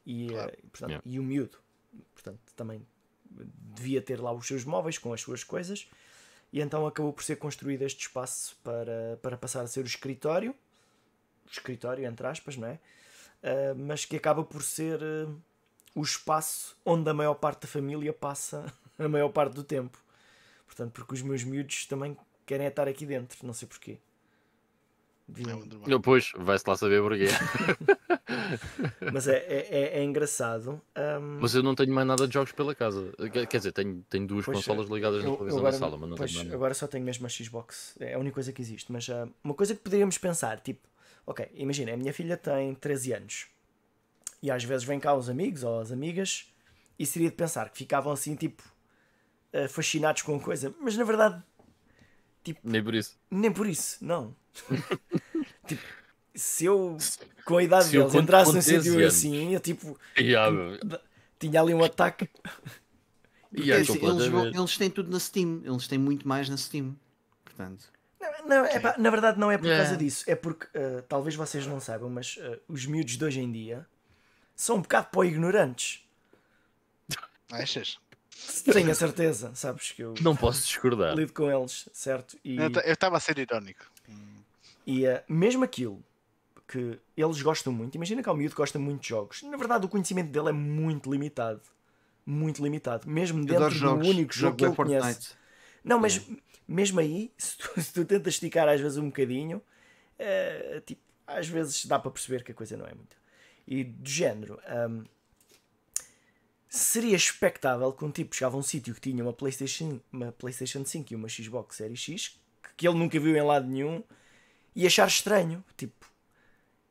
E, 0.05 0.27
claro. 0.27 0.51
uh, 0.51 0.67
portanto, 0.69 0.89
yeah. 0.89 1.03
e 1.05 1.19
o 1.19 1.23
miúdo, 1.23 1.57
portanto, 2.13 2.39
também 2.55 2.85
devia 3.75 4.01
ter 4.01 4.21
lá 4.21 4.31
os 4.31 4.47
seus 4.47 4.63
móveis 4.63 4.97
com 4.97 5.13
as 5.13 5.21
suas 5.21 5.43
coisas. 5.43 5.87
E 6.53 6.61
então 6.61 6.87
acabou 6.87 7.11
por 7.11 7.23
ser 7.23 7.35
construído 7.35 7.81
este 7.81 8.01
espaço 8.01 8.55
para, 8.63 9.19
para 9.21 9.35
passar 9.35 9.61
a 9.61 9.67
ser 9.67 9.81
o 9.81 9.87
escritório. 9.87 10.55
O 11.45 11.51
escritório, 11.51 12.05
entre 12.05 12.25
aspas, 12.25 12.55
não 12.55 12.67
é? 12.67 12.79
uh, 13.45 13.75
mas 13.77 14.05
que 14.05 14.15
acaba 14.15 14.43
por 14.43 14.63
ser 14.63 14.99
uh, 15.01 15.41
o 15.93 16.01
espaço 16.01 16.75
onde 16.83 17.09
a 17.09 17.13
maior 17.13 17.35
parte 17.35 17.61
da 17.61 17.67
família 17.67 18.11
passa 18.11 18.71
a 18.97 19.07
maior 19.07 19.29
parte 19.29 19.53
do 19.53 19.63
tempo. 19.63 19.97
Portanto, 20.65 20.91
porque 20.91 21.13
os 21.13 21.21
meus 21.21 21.43
miúdos 21.43 21.85
também 21.85 22.17
querem 22.45 22.65
é 22.65 22.69
estar 22.69 22.87
aqui 22.87 23.05
dentro, 23.05 23.45
não 23.45 23.53
sei 23.53 23.67
porquê. 23.67 23.97
Deviam- 25.27 25.51
É 25.51 25.55
um. 25.55 25.87
Não, 25.87 26.01
Pois, 26.01 26.31
vai-se 26.37 26.63
lá 26.67 26.75
saber 26.77 27.01
porquê. 27.01 27.25
Mas 29.11 29.27
é, 29.27 29.37
é, 29.37 29.67
é- 29.69 29.99
é 29.99 30.03
engraçado. 30.03 30.81
hum, 30.95 31.39
Mas 31.41 31.55
eu 31.55 31.63
não 31.63 31.73
tenho 31.75 31.93
mais 31.93 32.07
nada 32.07 32.27
de 32.27 32.33
jogos 32.33 32.51
pela 32.51 32.75
casa. 32.75 33.11
Quer 33.49 33.57
dizer, 33.57 33.71
tenho, 33.71 34.05
tenho 34.09 34.27
duas 34.27 34.45
Pois, 34.45 34.57
consolas 34.57 34.87
ligadas 34.89 35.21
na 35.23 35.29
eu- 35.29 35.31
eu 35.31 35.37
televisão 35.37 35.59
agora, 35.59 35.71
da 35.73 35.77
sala, 35.79 35.97
mas 35.97 36.09
não 36.09 36.17
pois, 36.17 36.29
tenho 36.29 36.37
mais 36.37 36.47
nada. 36.47 36.55
agora 36.57 36.73
só 36.73 36.87
tenho 36.87 37.03
mesmo 37.03 37.25
a 37.25 37.29
Xbox. 37.29 37.95
É 37.99 38.13
a 38.13 38.19
única 38.19 38.35
coisa 38.35 38.51
que 38.53 38.61
existe. 38.61 38.91
Mas 38.91 39.09
ah, 39.09 39.27
uma 39.43 39.53
coisa 39.53 39.73
que 39.75 39.81
poderíamos 39.81 40.17
pensar, 40.17 40.59
tipo, 40.59 40.87
ok, 41.25 41.49
imagina, 41.55 41.93
a 41.93 41.97
minha 41.97 42.13
filha 42.13 42.37
tem 42.37 42.73
13 42.75 43.13
anos 43.13 43.47
e 44.41 44.51
às 44.51 44.63
vezes 44.63 44.83
vem 44.85 44.99
cá 44.99 45.13
os 45.15 45.27
amigos 45.29 45.63
ou 45.63 45.79
as 45.79 45.91
amigas 45.91 46.51
e 46.99 47.05
seria 47.05 47.29
de 47.29 47.35
pensar 47.35 47.69
que 47.69 47.77
ficavam 47.79 48.11
assim, 48.13 48.35
tipo, 48.35 48.61
ah, 49.53 49.67
fascinados 49.67 50.21
com 50.21 50.35
a 50.35 50.39
coisa. 50.39 50.73
Mas 50.79 50.95
na 50.95 51.03
verdade, 51.03 51.41
Nem 52.63 52.83
por 52.83 52.93
isso. 52.95 53.17
nem 53.31 53.51
por 53.51 53.67
isso, 53.67 53.97
não. 54.03 54.35
tipo, 55.67 55.81
se 56.33 56.65
eu, 56.65 56.97
com 57.45 57.57
a 57.57 57.63
idade 57.63 57.85
Se 57.85 57.95
eu 57.95 58.03
deles, 58.07 58.15
entrasse 58.15 58.53
num 58.53 58.61
13 58.61 58.83
sítio 58.83 59.07
assim, 59.07 59.53
eu 59.53 59.59
tipo, 59.59 59.97
Yeah, 60.19 60.51
tinha 61.39 61.61
ali 61.61 61.73
um 61.73 61.83
ataque. 61.83 62.29
Yeah, 63.57 63.81
assim, 63.83 64.05
eles, 64.05 64.27
vão- 64.27 64.47
eles 64.47 64.77
têm 64.77 64.89
tudo 64.89 65.09
na 65.09 65.19
Steam, 65.19 65.61
eles 65.63 65.87
têm 65.87 65.97
muito 65.97 66.27
mais 66.27 66.49
na 66.49 66.57
Steam. 66.57 66.95
Portanto, 67.43 67.85
Não, 68.19 68.47
não, 68.49 68.65
é 68.65 68.79
pá, 68.79 68.95
na 68.97 69.09
verdade 69.09 69.39
não 69.39 69.49
é 69.49 69.57
por 69.57 69.67
É. 69.69 69.77
causa 69.77 69.95
disso, 69.95 70.25
é 70.27 70.35
porque 70.35 70.65
uh, 70.77 71.01
talvez 71.07 71.35
vocês 71.35 71.65
não 71.65 71.79
saibam, 71.79 72.09
mas 72.09 72.35
uh, 72.37 72.59
os 72.67 72.85
miúdos 72.85 73.17
de 73.17 73.23
hoje 73.23 73.39
em 73.39 73.49
dia 73.51 73.87
são 74.55 74.77
um 74.77 74.81
bocado 74.81 75.07
pó 75.11 75.23
ignorantes. 75.23 76.01
Achas? 77.51 77.97
Tenho 78.71 78.91
a 78.91 78.95
certeza, 78.95 79.51
sabes 79.55 79.91
que 79.91 80.03
eu 80.03 80.13
Não 80.21 80.35
posso 80.35 80.63
discordar. 80.65 81.15
lido 81.15 81.31
com 81.33 81.49
eles, 81.49 81.87
certo? 81.93 82.37
E, 82.43 82.57
Eu 82.57 82.93
estava 82.93 83.17
a 83.17 83.19
ser 83.19 83.37
irónico. 83.39 83.85
e 84.85 85.07
uh, 85.07 85.21
mesmo 85.27 85.63
aquilo 85.63 86.03
que 86.67 86.99
eles 87.15 87.41
gostam 87.41 87.71
muito, 87.71 87.95
imagina 87.95 88.21
que 88.23 88.29
um 88.29 88.33
miúdo 88.35 88.55
gosta 88.55 88.77
muito 88.79 89.01
de 89.01 89.09
jogos, 89.09 89.43
na 89.43 89.55
verdade 89.55 89.85
o 89.85 89.89
conhecimento 89.89 90.29
dele 90.31 90.49
é 90.49 90.51
muito 90.51 91.11
limitado. 91.11 91.61
Muito 92.25 92.63
limitado, 92.63 93.07
mesmo 93.07 93.39
eu 93.41 93.45
dentro 93.45 93.69
do 93.69 93.75
jogos. 93.75 94.07
único 94.07 94.33
jogo 94.33 94.33
jogo 94.33 94.57
que 94.57 94.65
ele 94.65 94.71
é 94.73 94.75
conhece. 94.75 95.05
Fortnite. 95.13 95.37
Não, 95.83 95.99
mas 95.99 96.21
mesmo 96.67 96.99
aí, 96.99 97.31
se 97.37 97.57
tu, 97.57 97.69
se 97.81 97.93
tu 97.93 98.03
tentas 98.03 98.33
esticar 98.33 98.67
às 98.67 98.81
vezes 98.81 98.97
um 98.97 99.05
bocadinho, 99.05 99.61
eh, 100.17 100.81
tipo, 100.85 101.01
às 101.27 101.47
vezes 101.47 101.85
dá 101.85 101.99
para 101.99 102.09
perceber 102.09 102.43
que 102.43 102.51
a 102.51 102.55
coisa 102.55 102.75
não 102.75 102.85
é 102.87 102.93
muito. 102.95 103.15
E 103.67 103.83
do 103.83 104.09
género, 104.09 104.59
hum, 104.89 105.03
seria 106.75 107.15
expectável 107.15 107.91
que 107.93 108.03
um 108.03 108.11
tipo 108.11 108.35
chegava 108.35 108.55
a 108.55 108.59
um 108.59 108.63
sítio 108.63 108.93
que 108.93 108.99
tinha 108.99 109.23
uma 109.23 109.33
PlayStation, 109.33 109.99
uma 110.11 110.31
PlayStation 110.33 110.83
5 110.83 111.13
e 111.13 111.15
uma 111.15 111.29
Xbox 111.29 111.77
Series 111.77 111.99
X, 111.99 112.39
que, 112.75 112.87
ele 112.87 112.97
nunca 112.97 113.19
viu 113.19 113.35
em 113.35 113.41
lado 113.41 113.67
nenhum, 113.67 114.03
e 114.75 114.85
achar 114.85 115.07
estranho, 115.07 115.63
tipo, 115.77 116.05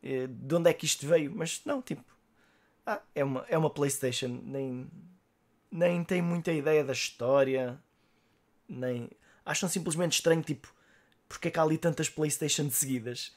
eh, 0.02 0.26
de 0.26 0.54
onde 0.54 0.70
é 0.70 0.72
que 0.72 0.86
isto 0.86 1.06
veio? 1.06 1.30
Mas 1.34 1.60
não, 1.66 1.82
tipo, 1.82 2.02
ah, 2.86 3.02
é 3.14 3.22
uma, 3.22 3.44
é 3.48 3.58
uma 3.58 3.68
PlayStation, 3.68 4.40
nem, 4.42 4.90
nem 5.70 6.02
tem 6.02 6.22
muita 6.22 6.50
ideia 6.50 6.82
da 6.82 6.94
história, 6.94 7.78
nem 8.66 9.10
acham 9.44 9.68
simplesmente 9.68 10.12
estranho, 10.12 10.42
tipo, 10.42 10.72
porque 11.28 11.48
é 11.48 11.50
que 11.50 11.58
há 11.58 11.62
ali 11.62 11.76
tantas 11.76 12.08
Playstation 12.08 12.70
seguidas 12.70 13.36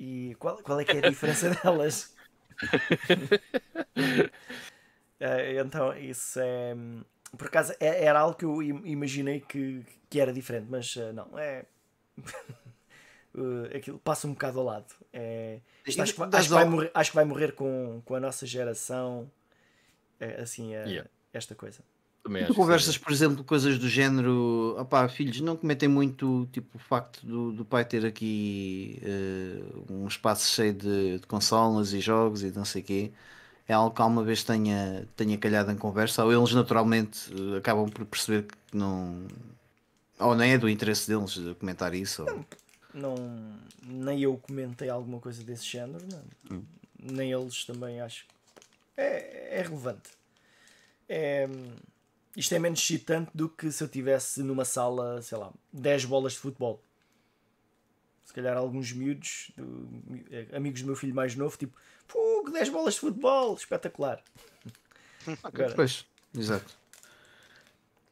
e 0.00 0.34
qual, 0.38 0.56
qual 0.62 0.80
é 0.80 0.84
que 0.84 0.96
é 0.96 1.06
a 1.06 1.08
diferença 1.08 1.50
delas? 1.62 2.14
Eh, 5.20 5.60
então, 5.60 5.96
isso 5.96 6.38
é 6.40 6.74
por 7.36 7.48
acaso 7.48 7.72
é- 7.80 8.04
era 8.04 8.20
algo 8.20 8.36
que 8.36 8.44
eu 8.44 8.62
im- 8.62 8.86
imaginei 8.86 9.40
que, 9.40 9.84
que 10.08 10.20
era 10.20 10.32
diferente, 10.32 10.66
mas 10.70 10.96
eh, 10.96 11.12
não, 11.12 11.38
é 11.38 11.64
eh, 13.36 13.76
aquilo 13.76 13.98
passa 13.98 14.26
um 14.26 14.32
bocado 14.32 14.58
ao 14.60 14.64
lado. 14.64 14.94
É, 15.12 15.60
isto 15.86 16.02
acho, 16.02 16.14
que 16.14 16.22
acho 16.36 16.48
que 16.48 16.54
vai 16.54 16.64
morrer, 16.64 16.90
acho 16.94 17.10
que 17.10 17.16
vai 17.16 17.24
morrer 17.24 17.52
com, 17.52 18.02
com 18.04 18.14
a 18.14 18.20
nossa 18.20 18.46
geração. 18.46 19.30
É, 20.20 20.42
assim, 20.42 20.74
é, 20.74 20.84
Yeah. 20.88 21.08
esta 21.32 21.54
coisa. 21.54 21.82
Tu 22.46 22.54
acho 22.54 22.54
conversas, 22.54 22.94
sim. 22.94 23.00
por 23.00 23.10
exemplo, 23.12 23.42
coisas 23.44 23.78
do 23.78 23.88
género, 23.88 24.76
opá, 24.78 25.08
filhos, 25.08 25.40
não 25.40 25.56
cometem 25.56 25.88
muito 25.88 26.46
tipo 26.52 26.76
o 26.76 26.78
facto 26.78 27.24
do, 27.26 27.52
do 27.52 27.64
pai 27.64 27.84
ter 27.84 28.04
aqui 28.04 28.98
eh, 29.02 29.58
um 29.90 30.06
espaço 30.06 30.48
cheio 30.54 30.74
de, 30.74 31.18
de 31.18 31.26
consolas 31.26 31.92
e 31.92 32.00
jogos 32.00 32.42
e 32.42 32.50
não 32.52 32.64
sei 32.64 32.82
o 32.82 32.84
quê. 32.84 33.12
É 33.68 33.72
algo 33.74 33.94
que 33.94 34.00
alguma 34.00 34.22
vez 34.22 34.44
tenha, 34.44 35.08
tenha 35.16 35.36
calhado 35.36 35.72
em 35.72 35.76
conversa, 35.76 36.24
ou 36.24 36.32
eles 36.32 36.52
naturalmente 36.52 37.30
eh, 37.32 37.58
acabam 37.58 37.88
por 37.90 38.04
perceber 38.06 38.44
que 38.44 38.76
não. 38.76 39.26
Ou 40.18 40.34
nem 40.34 40.52
é 40.52 40.58
do 40.58 40.68
interesse 40.68 41.08
deles 41.08 41.32
de 41.32 41.54
comentar 41.56 41.92
isso. 41.94 42.22
Ou... 42.24 42.44
não 42.94 43.14
nem 43.82 44.20
eu 44.22 44.36
comentei 44.38 44.88
alguma 44.88 45.18
coisa 45.20 45.42
desse 45.42 45.64
género, 45.64 46.04
não. 46.48 46.62
nem 46.98 47.32
eles 47.32 47.64
também 47.64 48.00
acho. 48.00 48.24
É, 48.96 49.58
é 49.58 49.62
relevante. 49.62 50.10
É, 51.08 51.48
isto 52.36 52.54
é 52.54 52.58
menos 52.58 52.80
excitante 52.80 53.30
do 53.34 53.48
que 53.48 53.70
se 53.70 53.82
eu 53.82 53.88
tivesse 53.88 54.42
numa 54.42 54.64
sala, 54.64 55.20
sei 55.22 55.38
lá, 55.38 55.52
10 55.72 56.04
bolas 56.04 56.32
de 56.34 56.38
futebol. 56.38 56.82
Se 58.24 58.32
calhar 58.32 58.56
alguns 58.56 58.92
miúdos, 58.92 59.50
do- 59.56 59.88
amigos 60.56 60.80
do 60.82 60.86
meu 60.86 60.96
filho 60.96 61.14
mais 61.14 61.34
novo, 61.36 61.56
tipo, 61.56 61.76
Fogo, 62.08 62.50
10 62.50 62.68
bolas 62.70 62.94
de 62.94 63.00
futebol, 63.00 63.54
espetacular. 63.54 64.22
Agora, 65.42 65.74
Pois, 65.74 66.06
exato. 66.36 66.72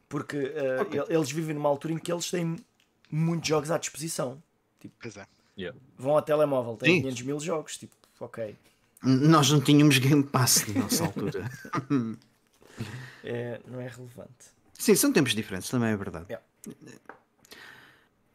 porque 0.09 0.37
eh, 0.37 0.79
el- 0.91 1.05
eles 1.09 1.31
vivem 1.31 1.55
numa 1.55 1.69
altura 1.69 1.93
em 1.93 1.97
que 1.97 2.11
eles 2.11 2.29
têm 2.29 2.57
muitos 3.09 3.47
jogos 3.47 3.71
à 3.71 3.77
disposição. 3.77 4.41
Pois 5.01 5.15
é. 5.17 5.25
Yeah. 5.57 5.77
Vão 5.97 6.15
ao 6.15 6.21
telemóvel, 6.21 6.75
têm 6.75 6.95
Sim. 6.97 7.01
500 7.03 7.21
mil 7.23 7.39
jogos, 7.39 7.77
tipo, 7.77 7.95
ok. 8.19 8.55
Nós 9.01 9.49
não 9.51 9.61
tínhamos 9.61 9.97
Game 9.99 10.23
Pass 10.23 10.65
na 10.67 10.81
nossa 10.81 11.03
altura. 11.05 11.49
É, 13.23 13.61
não 13.65 13.79
é 13.79 13.87
relevante. 13.87 14.53
Sim, 14.73 14.95
são 14.95 15.13
tempos 15.13 15.33
diferentes, 15.33 15.69
também 15.69 15.89
é 15.89 15.95
verdade. 15.97 16.25
Yeah. 16.29 16.45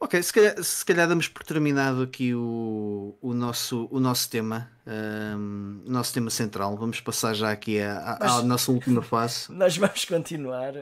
Ok, 0.03 0.23
se 0.23 0.33
calhar, 0.33 0.65
se 0.65 0.83
calhar 0.85 1.07
damos 1.07 1.29
por 1.29 1.43
terminado 1.45 2.03
aqui 2.03 2.35
o, 2.35 3.15
o, 3.21 3.35
nosso, 3.35 3.87
o 3.91 4.01
nosso 4.01 4.31
tema, 4.31 4.71
ahm, 4.87 5.83
o 5.87 5.91
nosso 5.91 6.15
tema 6.15 6.31
central. 6.31 6.75
Vamos 6.77 7.01
passar 7.03 7.35
já 7.35 7.51
aqui 7.53 7.79
à, 7.81 7.99
à- 7.99 8.15
à 8.15 8.19
Mas- 8.37 8.45
nossa 8.45 8.73
última 8.73 9.03
fase. 9.03 9.53
Nós 9.53 9.77
vamos 9.77 10.05
continuar. 10.07 10.73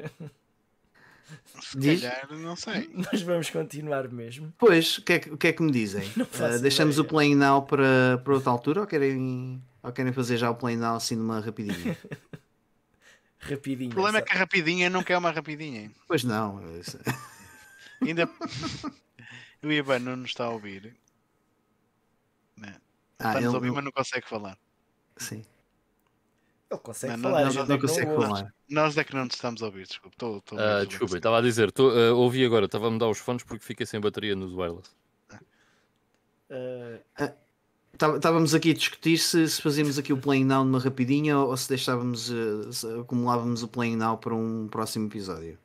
Se 1.61 1.77
Diz? 1.77 2.01
calhar, 2.01 2.29
não 2.39 2.55
sei. 2.55 2.89
Nós 2.95 3.21
vamos 3.23 3.51
continuar 3.51 4.09
mesmo. 4.09 4.55
Pois, 4.57 4.99
o 4.99 5.03
que, 5.03 5.13
é 5.15 5.19
que, 5.19 5.31
o 5.31 5.37
que 5.37 5.49
é 5.49 5.53
que 5.53 5.63
me 5.65 5.73
dizem? 5.73 6.09
Ah, 6.41 6.57
deixamos 6.59 6.95
ideia. 6.95 7.05
o 7.07 7.09
play 7.11 7.35
now 7.35 7.63
para, 7.63 8.19
para 8.23 8.35
outra 8.35 8.51
altura 8.53 8.81
ou 8.83 8.87
querem, 8.87 9.61
ou 9.83 9.91
querem 9.93 10.13
fazer 10.13 10.37
já 10.37 10.49
o 10.49 10.55
play 10.55 10.77
now 10.77 10.95
assim 10.95 11.17
numa 11.17 11.41
rapidinha? 11.41 11.99
Rapidinho. 13.41 13.91
O 13.91 13.95
problema 13.95 14.19
é 14.19 14.21
sabe? 14.21 14.31
que 14.31 14.37
a 14.37 14.41
rapidinha 14.41 14.89
não 14.91 15.03
quer 15.03 15.19
uma 15.19 15.31
rapidinha. 15.33 15.91
pois 16.07 16.23
não. 16.23 16.63
isso- 16.79 16.99
Ainda. 18.01 18.29
o 19.63 19.73
Ivan 19.73 19.99
não 20.01 20.17
nos 20.17 20.31
está 20.31 20.45
a 20.45 20.51
ouvir. 20.51 20.97
Né? 22.57 22.77
Ah, 23.19 23.29
Está-nos 23.29 23.37
ele, 23.39 23.47
a 23.47 23.51
ouvir, 23.53 23.73
mas 23.73 23.85
não 23.85 23.93
consegue 23.93 24.29
falar. 24.29 24.59
sim, 25.17 25.45
Ele 26.71 26.81
consegue 26.81 27.17
Não, 27.17 27.23
falar, 27.31 27.45
não, 27.45 27.51
gente 27.51 27.69
não 27.69 27.75
é 27.75 27.79
que 27.79 27.87
consegue 27.87 28.15
falar. 28.15 28.55
Nós 28.69 28.97
é 28.99 29.05
que 29.05 29.15
não 29.15 29.25
nos 29.25 29.35
estamos 29.35 29.63
a 29.63 29.67
ouvir, 29.67 29.87
desculpe. 29.87 30.15
Estou, 30.15 30.39
estou 30.39 30.59
a 30.59 30.63
Ah, 30.81 30.85
você. 30.85 31.17
estava 31.17 31.39
a 31.39 31.41
dizer, 31.43 31.73
tô, 31.73 31.91
ah, 31.91 32.13
ouvi 32.15 32.45
agora, 32.45 32.67
estava 32.67 32.87
a 32.89 32.91
mudar 32.91 33.09
os 33.09 33.19
fones 33.19 33.43
porque 33.43 33.65
fiquei 33.65 33.87
sem 33.87 34.01
bateria 34.01 34.37
nos 34.37 34.53
wireless. 34.55 34.91
Ah, 36.51 37.33
Tá- 37.97 38.15
Estávamos 38.15 38.55
aqui 38.55 38.71
a 38.71 38.75
discutir 38.75 39.19
se, 39.19 39.49
se 39.49 39.61
fazíamos 39.61 39.99
aqui 39.99 40.13
o 40.13 40.17
playing 40.21 40.45
now 40.45 40.63
numa 40.65 40.79
rapidinha 40.79 41.37
ou 41.37 41.57
se 41.57 41.69
deixávamos, 41.69 42.31
se 42.71 43.01
acumulávamos 43.01 43.65
o 43.65 43.69
playing 43.69 43.97
now 43.97 44.17
para 44.17 44.35
um 44.37 44.69
próximo 44.69 45.07
episódio. 45.09 45.59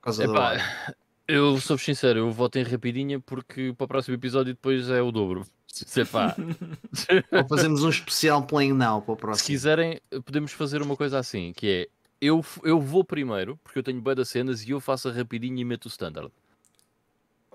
Por 0.00 0.04
causa 0.04 0.26
da 0.26 0.32
Epá, 0.32 0.40
hora. 0.50 0.96
eu 1.28 1.60
sou 1.60 1.76
sincero, 1.78 2.18
eu 2.20 2.30
voto 2.32 2.58
em 2.58 2.62
rapidinha 2.64 3.20
porque 3.20 3.72
para 3.76 3.84
o 3.84 3.88
próximo 3.88 4.14
episódio 4.16 4.54
depois 4.54 4.88
é 4.88 5.00
o 5.02 5.12
dobro. 5.12 5.46
Se, 5.66 6.04
pá, 6.06 6.34
Ou 7.30 7.46
fazemos 7.48 7.84
um 7.84 7.90
especial 7.90 8.42
playing 8.42 8.72
now 8.72 9.00
para 9.02 9.12
o 9.12 9.14
se 9.16 9.20
próximo. 9.20 9.46
quiserem, 9.46 10.00
podemos 10.24 10.50
fazer 10.52 10.80
uma 10.82 10.96
coisa 10.96 11.18
assim, 11.18 11.52
que 11.52 11.68
é 11.68 11.88
eu, 12.20 12.44
eu 12.64 12.80
vou 12.80 13.04
primeiro, 13.04 13.56
porque 13.62 13.78
eu 13.78 13.82
tenho 13.82 14.00
bué 14.00 14.14
das 14.14 14.28
cenas 14.30 14.62
e 14.66 14.70
eu 14.70 14.80
faço 14.80 15.08
a 15.08 15.12
rapidinha 15.12 15.60
e 15.60 15.64
meto 15.64 15.84
o 15.84 15.88
standard. 15.88 16.32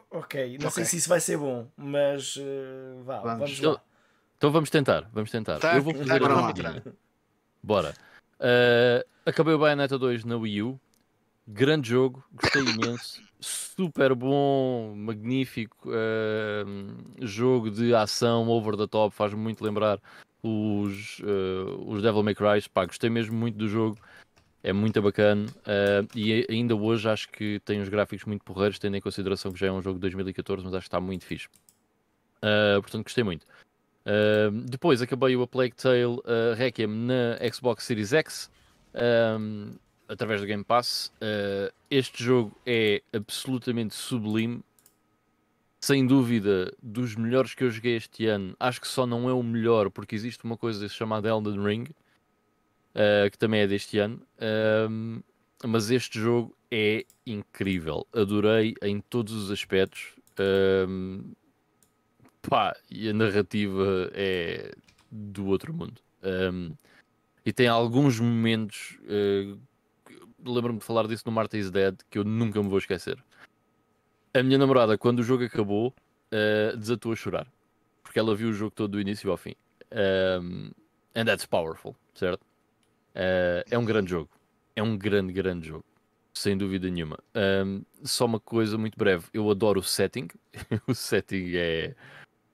ok, 0.10 0.54
não 0.62 0.70
sei 0.70 0.84
Ok. 0.84 0.86
se 0.86 0.98
isso 0.98 1.10
vai 1.10 1.20
ser 1.20 1.38
bom, 1.38 1.68
mas 1.76 2.38
ah, 2.40 3.04
vá, 3.04 3.20
Vamos. 3.20 3.40
vamos, 3.40 3.60
Então- 3.60 3.72
lá. 3.74 3.82
Então 4.38 4.52
vamos 4.52 4.70
tentar, 4.70 5.10
vamos 5.14 5.32
tentar. 5.32 5.58
Tá, 5.60 5.76
eu 5.78 5.82
vou 5.82 5.94
tá, 5.94 6.00
fazer 6.00 6.20
bora 6.20 6.34
a 6.34 6.36
lá. 6.36 6.48
rapidinha. 6.48 6.84
Bora. 7.62 7.94
Ah, 8.40 9.06
acabei 9.26 9.54
o 9.54 9.58
Bayonetta 9.60 9.98
2 9.98 10.24
na 10.26 10.36
Wii 10.38 10.62
U. 10.64 10.80
Grande 11.48 11.90
jogo, 11.90 12.24
gostei 12.34 12.62
imenso. 12.62 13.22
Super 13.44 14.16
bom, 14.16 14.96
magnífico. 14.96 15.90
ah, 15.92 16.64
jogo 17.20 17.70
de 17.70 17.94
ação 17.94 18.48
over 18.48 18.78
the 18.78 18.88
top, 18.88 19.14
faz-me 19.14 19.40
muito 19.40 19.62
lembrar 19.62 20.00
os, 20.42 21.22
ah, 21.22 21.76
os 21.86 22.02
Devil 22.02 22.24
May 22.24 22.34
Cry. 22.34 22.62
Pá, 22.74 22.86
gostei 22.86 23.10
mesmo 23.10 23.36
muito 23.36 23.58
do 23.58 23.68
jogo. 23.68 23.98
É 24.64 24.72
muito 24.72 25.02
bacana 25.02 25.46
uh, 25.68 26.08
e 26.18 26.48
ainda 26.50 26.74
hoje 26.74 27.10
acho 27.10 27.28
que 27.28 27.60
tem 27.66 27.82
uns 27.82 27.90
gráficos 27.90 28.24
muito 28.26 28.46
porreiros, 28.46 28.80
tendo 28.80 28.96
em 28.96 29.02
consideração 29.02 29.52
que 29.52 29.60
já 29.60 29.68
é 29.68 29.72
um 29.74 29.82
jogo 29.82 29.96
de 29.96 30.02
2014, 30.04 30.64
mas 30.64 30.74
acho 30.74 30.84
que 30.84 30.88
está 30.88 31.02
muito 31.02 31.26
fixe. 31.26 31.50
Uh, 32.38 32.82
portanto, 32.82 33.04
gostei 33.04 33.26
muito. 33.26 33.44
Uh, 34.06 34.52
depois 34.70 35.02
acabei 35.02 35.36
o 35.36 35.42
A 35.42 35.48
Plague 35.48 35.76
Tale 35.76 36.06
uh, 36.06 36.56
Requiem 36.56 36.88
na 36.88 37.38
Xbox 37.52 37.84
Series 37.84 38.14
X 38.14 38.50
um, 38.94 39.76
através 40.08 40.42
do 40.42 40.48
Game 40.48 40.64
Pass. 40.64 41.12
Uh, 41.16 41.74
este 41.90 42.24
jogo 42.24 42.56
é 42.66 43.02
absolutamente 43.14 43.94
sublime, 43.94 44.64
sem 45.80 46.06
dúvida 46.06 46.74
dos 46.82 47.16
melhores 47.16 47.54
que 47.54 47.64
eu 47.64 47.70
joguei 47.70 47.98
este 47.98 48.26
ano. 48.26 48.56
Acho 48.60 48.80
que 48.80 48.88
só 48.88 49.06
não 49.06 49.30
é 49.30 49.34
o 49.34 49.44
melhor 49.44 49.90
porque 49.90 50.16
existe 50.16 50.44
uma 50.44 50.58
coisa 50.58 50.88
chamada 50.88 51.30
Elden 51.30 51.64
Ring 51.64 51.86
uh, 52.94 53.30
que 53.30 53.38
também 53.38 53.62
é 53.62 53.68
deste 53.68 54.00
ano. 54.00 54.22
Um, 54.90 55.22
mas 55.66 55.90
este 55.92 56.20
jogo 56.20 56.56
é 56.72 57.06
incrível. 57.26 58.08
Adorei 58.14 58.76
em 58.82 59.00
todos 59.00 59.34
os 59.34 59.52
aspectos. 59.52 60.14
Um, 60.40 61.34
pá, 62.42 62.76
e 62.90 63.10
a 63.10 63.14
narrativa 63.14 64.12
é 64.14 64.74
do 65.12 65.46
outro 65.46 65.74
mundo. 65.74 66.02
Um, 66.24 66.74
e 67.46 67.52
tem 67.52 67.68
alguns 67.68 68.20
momentos. 68.20 68.98
Uh, 69.04 69.60
Lembro-me 70.46 70.80
de 70.80 70.86
falar 70.86 71.08
disso 71.08 71.24
no 71.26 71.32
Marta 71.32 71.58
is 71.58 71.72
Dead 71.72 71.96
que 72.10 72.20
eu 72.20 72.24
nunca 72.24 72.62
me 72.62 72.70
vou 72.70 72.78
esquecer. 72.78 73.18
A 74.34 74.44
minha 74.44 74.58
namorada, 74.58 74.98
quando 74.98 75.20
o 75.20 75.24
jogo 75.24 75.44
acabou, 75.44 75.94
uh, 76.34 76.78
desatou 76.78 77.12
a 77.12 77.16
chorar 77.16 77.48
porque 78.14 78.20
ela 78.20 78.36
viu 78.36 78.50
o 78.50 78.54
jogo 78.54 78.70
todo 78.70 78.92
do 78.92 79.02
início 79.02 79.32
ao 79.32 79.38
fim. 79.38 79.56
Um, 79.92 80.70
and 81.16 81.26
that's 81.26 81.48
powerful, 81.48 81.96
certo? 82.14 82.44
Uh, 83.16 83.66
é 83.72 83.76
um 83.76 83.84
grande 83.84 84.12
jogo. 84.12 84.30
É 84.76 84.84
um 84.84 84.96
grande, 84.96 85.34
grande 85.34 85.68
jogo. 85.68 85.84
Sem 86.32 86.56
dúvida 86.56 86.88
nenhuma. 86.92 87.18
Um, 87.66 87.82
só 88.04 88.26
uma 88.26 88.40
coisa 88.40 88.78
muito 88.78 88.96
breve. 89.00 89.26
Eu 89.34 89.50
adoro 89.50 89.80
o 89.80 89.84
setting. 89.84 90.28
o 90.88 90.94
setting 90.94 91.54
é 91.56 91.96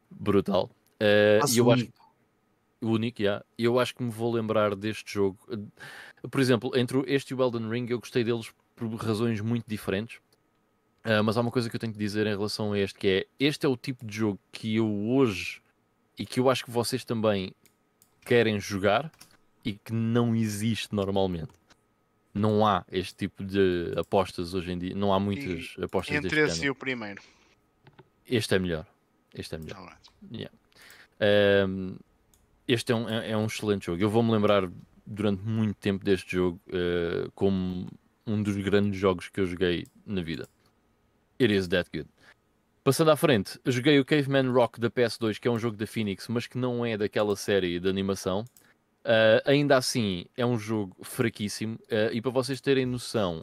brutal. 0.10 0.72
Uh, 1.02 1.46
e 1.52 1.58
eu 1.58 1.70
acho 1.70 1.90
único, 2.82 3.22
yeah. 3.22 3.44
eu 3.58 3.78
acho 3.78 3.94
que 3.94 4.02
me 4.02 4.10
vou 4.10 4.32
lembrar 4.32 4.78
deste 4.78 5.14
jogo. 5.14 5.38
Por 6.30 6.40
exemplo, 6.40 6.72
entre 6.76 7.00
este 7.08 7.32
e 7.32 7.36
o 7.36 7.42
Elden 7.42 7.70
Ring, 7.70 7.88
eu 7.90 8.00
gostei 8.00 8.24
deles 8.24 8.52
por 8.76 8.88
razões 8.96 9.42
muito 9.42 9.66
diferentes. 9.68 10.18
Uh, 11.06 11.24
mas 11.24 11.38
há 11.38 11.42
uma 11.42 11.52
coisa 11.52 11.70
que 11.70 11.76
eu 11.76 11.80
tenho 11.80 11.94
que 11.94 12.00
dizer 12.00 12.28
em 12.28 12.32
relação 12.32 12.74
a 12.74 12.80
este, 12.80 13.00
que 13.00 13.08
é 13.08 13.28
este 13.40 13.66
é 13.66 13.70
o 13.70 13.78
tipo 13.78 14.06
de 14.06 14.18
jogo 14.18 14.40
que 14.52 14.76
eu 14.76 14.88
hoje 14.88 15.62
e 16.18 16.26
que 16.26 16.40
eu 16.40 16.50
acho 16.50 16.66
que 16.66 16.72
vocês 16.72 17.06
também 17.06 17.54
querem 18.26 18.60
jogar 18.60 19.10
e 19.64 19.74
que 19.74 19.94
não 19.94 20.36
existe 20.36 20.94
normalmente. 20.94 21.52
Não 22.34 22.66
há 22.66 22.86
este 22.92 23.16
tipo 23.16 23.44
de 23.44 23.94
apostas 23.98 24.54
hoje 24.54 24.72
em 24.72 24.78
dia. 24.78 24.96
Não 24.96 25.14
há 25.14 25.20
muitas 25.20 25.76
e 25.78 25.84
apostas 25.84 26.16
Entre 26.16 26.42
esse 26.42 26.66
e 26.66 26.70
o 26.70 26.76
primeiro. 26.76 27.22
Este 28.26 28.56
é 28.56 28.60
melhor. 28.60 28.86
Este 29.34 29.56
é 29.56 29.58
melhor. 29.58 29.78
Alright. 29.78 30.10
Yeah. 30.32 30.54
Este 32.68 32.92
é 32.92 32.96
um, 32.96 33.10
é, 33.10 33.32
é 33.32 33.38
um 33.38 33.46
excelente 33.46 33.88
jogo. 33.88 34.02
Eu 34.02 34.10
vou-me 34.10 34.32
lembrar 34.32 34.70
durante 35.10 35.42
muito 35.42 35.76
tempo 35.78 36.06
deste 36.06 36.36
jogo 36.36 36.62
uh, 36.68 37.32
como 37.34 37.88
um 38.28 38.44
dos 38.44 38.56
grandes 38.58 39.00
jogos 39.00 39.28
que 39.28 39.42
eu 39.42 39.46
joguei 39.48 39.88
na 40.06 40.22
vida. 40.22 40.48
It 41.42 41.54
is 41.54 41.68
that 41.70 41.90
good. 41.92 42.08
Passando 42.84 43.12
à 43.12 43.16
frente, 43.16 43.60
joguei 43.66 44.00
o 44.00 44.06
Caveman 44.06 44.52
Rock 44.52 44.80
da 44.80 44.90
PS2, 44.90 45.40
que 45.40 45.48
é 45.48 45.52
um 45.52 45.58
jogo 45.58 45.76
da 45.76 45.88
Phoenix, 45.88 46.28
mas 46.28 46.48
que 46.48 46.58
não 46.58 46.86
é 46.86 46.96
daquela 46.96 47.36
série 47.36 47.80
de 47.80 47.90
animação. 47.90 48.46
Uh, 49.04 49.42
ainda 49.46 49.78
assim, 49.78 50.26
é 50.38 50.46
um 50.46 50.58
jogo 50.58 50.96
fraquíssimo. 51.02 51.76
Uh, 51.86 52.14
e 52.14 52.22
para 52.22 52.32
vocês 52.32 52.62
terem 52.62 52.86
noção 52.86 53.42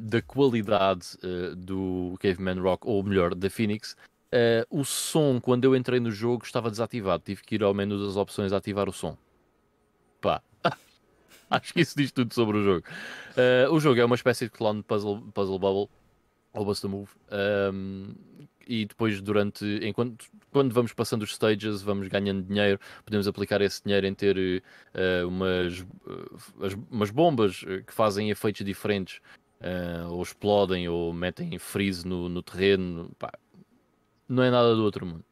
da 0.00 0.20
qualidade 0.22 1.10
do 1.56 2.16
Caveman 2.18 2.58
Rock, 2.60 2.84
ou 2.84 3.00
melhor, 3.04 3.32
da 3.32 3.48
Phoenix, 3.48 3.96
o 4.68 4.84
som, 4.84 5.40
quando 5.40 5.62
eu 5.62 5.76
entrei 5.76 6.00
no 6.00 6.10
jogo, 6.10 6.44
estava 6.44 6.68
desativado. 6.68 7.22
Tive 7.24 7.44
que 7.44 7.54
ir 7.54 7.62
ao 7.62 7.72
menu 7.72 8.04
das 8.04 8.16
opções 8.16 8.52
a 8.52 8.56
ativar 8.56 8.88
o 8.88 8.92
som. 8.92 9.16
Pá, 10.26 10.42
acho 11.50 11.72
que 11.72 11.80
isso 11.80 11.96
diz 11.96 12.10
tudo 12.10 12.34
sobre 12.34 12.58
o 12.58 12.64
jogo. 12.64 12.86
o 13.70 13.78
jogo 13.78 14.00
é 14.00 14.04
uma 14.04 14.16
espécie 14.16 14.46
de 14.46 14.50
clone 14.50 14.82
puzzle, 14.82 15.22
puzzle 15.32 15.58
bubble, 15.58 15.88
ou 16.56 16.64
Bust 16.64 16.86
Move. 16.86 17.10
Um, 17.72 18.14
e 18.66 18.84
depois 18.84 19.20
durante 19.20 19.64
enquanto 19.82 20.26
quando 20.50 20.72
vamos 20.72 20.92
passando 20.92 21.22
os 21.22 21.32
stages 21.32 21.82
vamos 21.82 22.08
ganhando 22.08 22.42
dinheiro 22.42 22.80
podemos 23.04 23.28
aplicar 23.28 23.60
esse 23.60 23.80
dinheiro 23.84 24.08
em 24.08 24.14
ter 24.14 24.36
uh, 24.36 25.28
umas, 25.28 25.80
uh, 25.80 26.84
umas 26.90 27.10
bombas 27.10 27.60
que 27.86 27.92
fazem 27.92 28.28
efeitos 28.28 28.66
diferentes 28.66 29.20
uh, 29.60 30.10
ou 30.10 30.20
explodem 30.20 30.88
ou 30.88 31.12
metem 31.12 31.56
freeze 31.60 32.04
no, 32.04 32.28
no 32.28 32.42
terreno 32.42 33.08
Pá, 33.20 33.32
não 34.28 34.42
é 34.42 34.50
nada 34.50 34.74
do 34.74 34.82
outro 34.82 35.06
mundo 35.06 35.24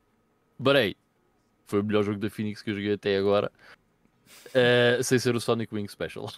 Barei 0.57 0.97
foi 1.67 1.81
o 1.81 1.85
melhor 1.85 2.05
jogo 2.05 2.21
da 2.21 2.31
Phoenix 2.31 2.63
que 2.63 2.71
eu 2.71 2.77
joguei 2.77 2.93
até 2.93 3.17
agora 3.19 3.51
sem 5.03 5.19
ser 5.19 5.35
o 5.35 5.41
Sonic 5.41 5.75
Wing 5.75 5.89
Special 5.89 6.31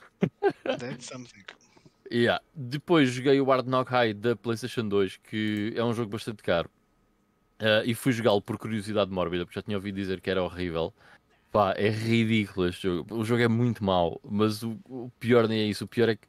That's 0.64 1.06
something. 1.10 1.44
Yeah. 2.12 2.42
Depois 2.54 3.10
joguei 3.10 3.40
o 3.40 3.44
Hard 3.44 3.66
Knock 3.66 3.90
High 3.90 4.14
da 4.14 4.36
PlayStation 4.36 4.88
2, 4.88 5.18
que 5.18 5.72
é 5.76 5.84
um 5.84 5.92
jogo 5.92 6.10
bastante 6.10 6.42
caro. 6.42 6.70
Uh, 7.60 7.82
e 7.86 7.94
fui 7.94 8.12
jogá-lo 8.12 8.42
por 8.42 8.58
curiosidade 8.58 9.10
mórbida, 9.10 9.46
porque 9.46 9.58
já 9.58 9.62
tinha 9.62 9.76
ouvido 9.76 9.96
dizer 9.96 10.20
que 10.20 10.30
era 10.30 10.42
horrível. 10.42 10.92
Pá, 11.50 11.72
é 11.76 11.88
ridículo 11.88 12.68
este 12.68 12.82
jogo. 12.82 13.14
O 13.14 13.24
jogo 13.24 13.42
é 13.42 13.48
muito 13.48 13.82
mau, 13.82 14.20
mas 14.22 14.62
o, 14.62 14.78
o, 14.88 15.10
pior 15.18 15.48
nem 15.48 15.60
é 15.60 15.64
isso. 15.64 15.84
O 15.84 15.88
pior 15.88 16.10
é 16.10 16.16
que 16.16 16.26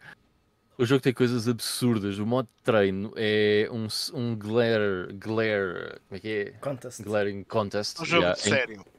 o 0.77 0.85
jogo 0.85 1.01
tem 1.01 1.13
coisas 1.13 1.47
absurdas. 1.47 2.17
O 2.17 2.25
modo 2.25 2.47
de 2.55 2.63
treino 2.63 3.11
é 3.17 3.67
um, 3.69 3.87
um 4.13 4.37
glare, 4.37 5.11
glare. 5.13 5.99
Como 6.07 6.17
é 6.17 6.19
que 6.19 6.27
é? 6.29 6.51
Contest. 6.61 7.03
Glaring 7.03 7.43
contest. 7.43 7.99
Um 7.99 8.05
jogo 8.05 8.21
yeah, 8.21 8.39
sério. 8.39 8.75
Em, 8.75 8.96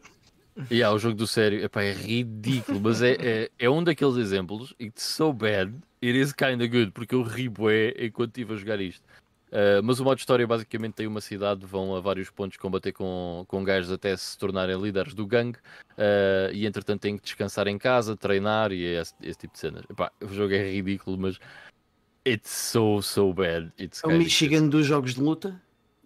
yeah, 0.71 0.95
o 0.95 0.99
jogo 0.99 1.15
do 1.15 1.27
sério. 1.27 1.65
Epá, 1.65 1.83
é 1.83 1.93
ridículo, 1.93 2.81
mas 2.81 3.03
é, 3.03 3.17
é, 3.21 3.51
é 3.59 3.71
um 3.71 3.83
daqueles 3.83 4.17
exemplos. 4.17 4.75
It's 4.81 5.03
so 5.03 5.33
bad, 5.33 5.75
it 6.03 6.19
is 6.19 6.33
kinda 6.33 6.67
good, 6.67 6.93
porque 6.93 7.15
eu 7.15 7.23
ri 7.23 7.49
bué 7.49 7.95
enquanto 7.99 8.31
estive 8.31 8.55
a 8.55 8.57
jogar 8.57 8.81
isto. 8.81 9.05
Uh, 9.49 9.83
mas 9.83 9.99
o 9.99 10.05
modo 10.05 10.19
história 10.19 10.47
basicamente 10.47 10.95
tem 10.95 11.07
uma 11.07 11.23
cidade, 11.23 11.65
vão 11.65 11.97
a 11.97 12.01
vários 12.01 12.29
pontos 12.29 12.59
combater 12.59 12.93
com, 12.93 13.45
com 13.49 13.65
gajos 13.65 13.91
até 13.91 14.15
se 14.15 14.37
tornarem 14.37 14.79
líderes 14.79 15.15
do 15.15 15.27
gangue 15.27 15.57
uh, 15.93 16.53
e 16.53 16.67
entretanto 16.67 17.01
têm 17.01 17.17
que 17.17 17.23
descansar 17.23 17.67
em 17.67 17.79
casa, 17.79 18.15
treinar 18.15 18.73
e 18.73 18.85
esse, 18.85 19.15
esse 19.23 19.39
tipo 19.39 19.55
de 19.55 19.59
cenas. 19.59 19.85
Epá, 19.89 20.13
o 20.23 20.29
jogo 20.29 20.53
é 20.53 20.71
ridículo, 20.71 21.17
mas 21.17 21.39
it's 22.27 22.51
so, 22.51 23.01
so 23.01 23.33
bad. 23.33 23.73
It's 23.81 24.05
É 24.05 24.09
o 24.09 24.19
Michigan 24.19 24.69
dos 24.69 24.87
jogos 24.87 25.15
de 25.15 25.21
luta? 25.23 25.59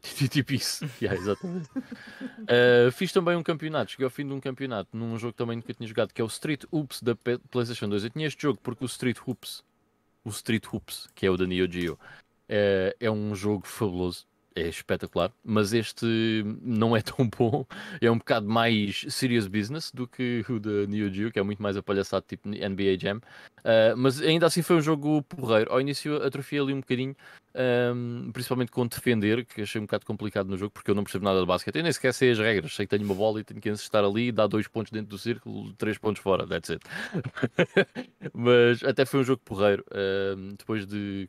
tipo 0.28 0.52
isso, 0.52 0.84
yeah, 1.00 1.18
exatamente. 1.18 1.68
uh, 1.70 2.90
fiz 2.92 3.12
também 3.12 3.36
um 3.36 3.42
campeonato, 3.42 3.92
cheguei 3.92 4.04
ao 4.04 4.10
fim 4.10 4.26
de 4.26 4.32
um 4.32 4.40
campeonato 4.40 4.96
num 4.96 5.16
jogo 5.16 5.32
também 5.32 5.60
que 5.60 5.70
eu 5.70 5.74
tinha 5.74 5.88
jogado, 5.88 6.12
que 6.12 6.20
é 6.20 6.24
o 6.24 6.28
Street 6.28 6.64
Hoops 6.72 7.02
da 7.02 7.14
PlayStation 7.50 7.88
2. 7.88 8.04
Eu 8.04 8.10
tinha 8.10 8.26
este 8.26 8.42
jogo 8.42 8.58
porque 8.62 8.84
o 8.84 8.86
Street 8.86 9.18
Hoops, 9.24 9.64
o 10.24 10.30
Street 10.30 10.64
Hoops, 10.72 11.08
que 11.14 11.24
é 11.24 11.30
o 11.30 11.36
da 11.36 11.46
Neo 11.46 11.70
Geo, 11.70 11.98
é, 12.48 12.96
é 12.98 13.10
um 13.10 13.34
jogo 13.34 13.66
fabuloso, 13.66 14.26
é 14.54 14.68
espetacular, 14.68 15.32
mas 15.44 15.72
este 15.72 16.06
não 16.62 16.96
é 16.96 17.02
tão 17.02 17.28
bom. 17.28 17.64
É 18.00 18.10
um 18.10 18.18
bocado 18.18 18.48
mais 18.48 19.04
serious 19.08 19.46
business 19.46 19.90
do 19.92 20.06
que 20.06 20.44
o 20.48 20.58
da 20.58 20.86
Neo 20.86 21.12
Geo, 21.12 21.32
que 21.32 21.38
é 21.38 21.42
muito 21.42 21.62
mais 21.62 21.76
apalhaçado, 21.76 22.24
tipo 22.26 22.48
NBA 22.48 22.98
Jam. 22.98 23.18
Uh, 23.18 23.96
mas 23.96 24.20
ainda 24.20 24.46
assim 24.46 24.62
foi 24.62 24.76
um 24.76 24.80
jogo 24.80 25.22
porreiro. 25.22 25.72
Ao 25.72 25.80
início 25.80 26.22
atrofiei 26.22 26.60
ali 26.60 26.72
um 26.72 26.80
bocadinho, 26.80 27.16
um, 27.94 28.30
principalmente 28.32 28.72
com 28.72 28.86
defender, 28.86 29.44
que 29.44 29.62
achei 29.62 29.80
um 29.80 29.84
bocado 29.84 30.04
complicado 30.04 30.48
no 30.48 30.56
jogo, 30.56 30.72
porque 30.72 30.90
eu 30.90 30.94
não 30.94 31.04
percebo 31.04 31.24
nada 31.24 31.40
de 31.40 31.46
basquete. 31.46 31.76
Eu 31.76 31.82
nem 31.82 31.92
sequer 31.92 32.12
sei 32.12 32.32
as 32.32 32.38
regras. 32.38 32.74
Sei 32.74 32.86
que 32.86 32.90
tenho 32.90 33.04
uma 33.04 33.14
bola 33.14 33.40
e 33.40 33.44
tenho 33.44 33.60
que 33.60 33.68
estar 33.68 34.04
ali, 34.04 34.32
dar 34.32 34.46
dois 34.46 34.66
pontos 34.68 34.92
dentro 34.92 35.08
do 35.08 35.18
círculo, 35.18 35.72
três 35.74 35.98
pontos 35.98 36.22
fora. 36.22 36.46
That's 36.46 36.70
it. 36.70 36.84
mas 38.34 38.82
até 38.84 39.04
foi 39.04 39.20
um 39.20 39.24
jogo 39.24 39.42
porreiro. 39.44 39.84
Depois 40.58 40.86
de 40.86 41.28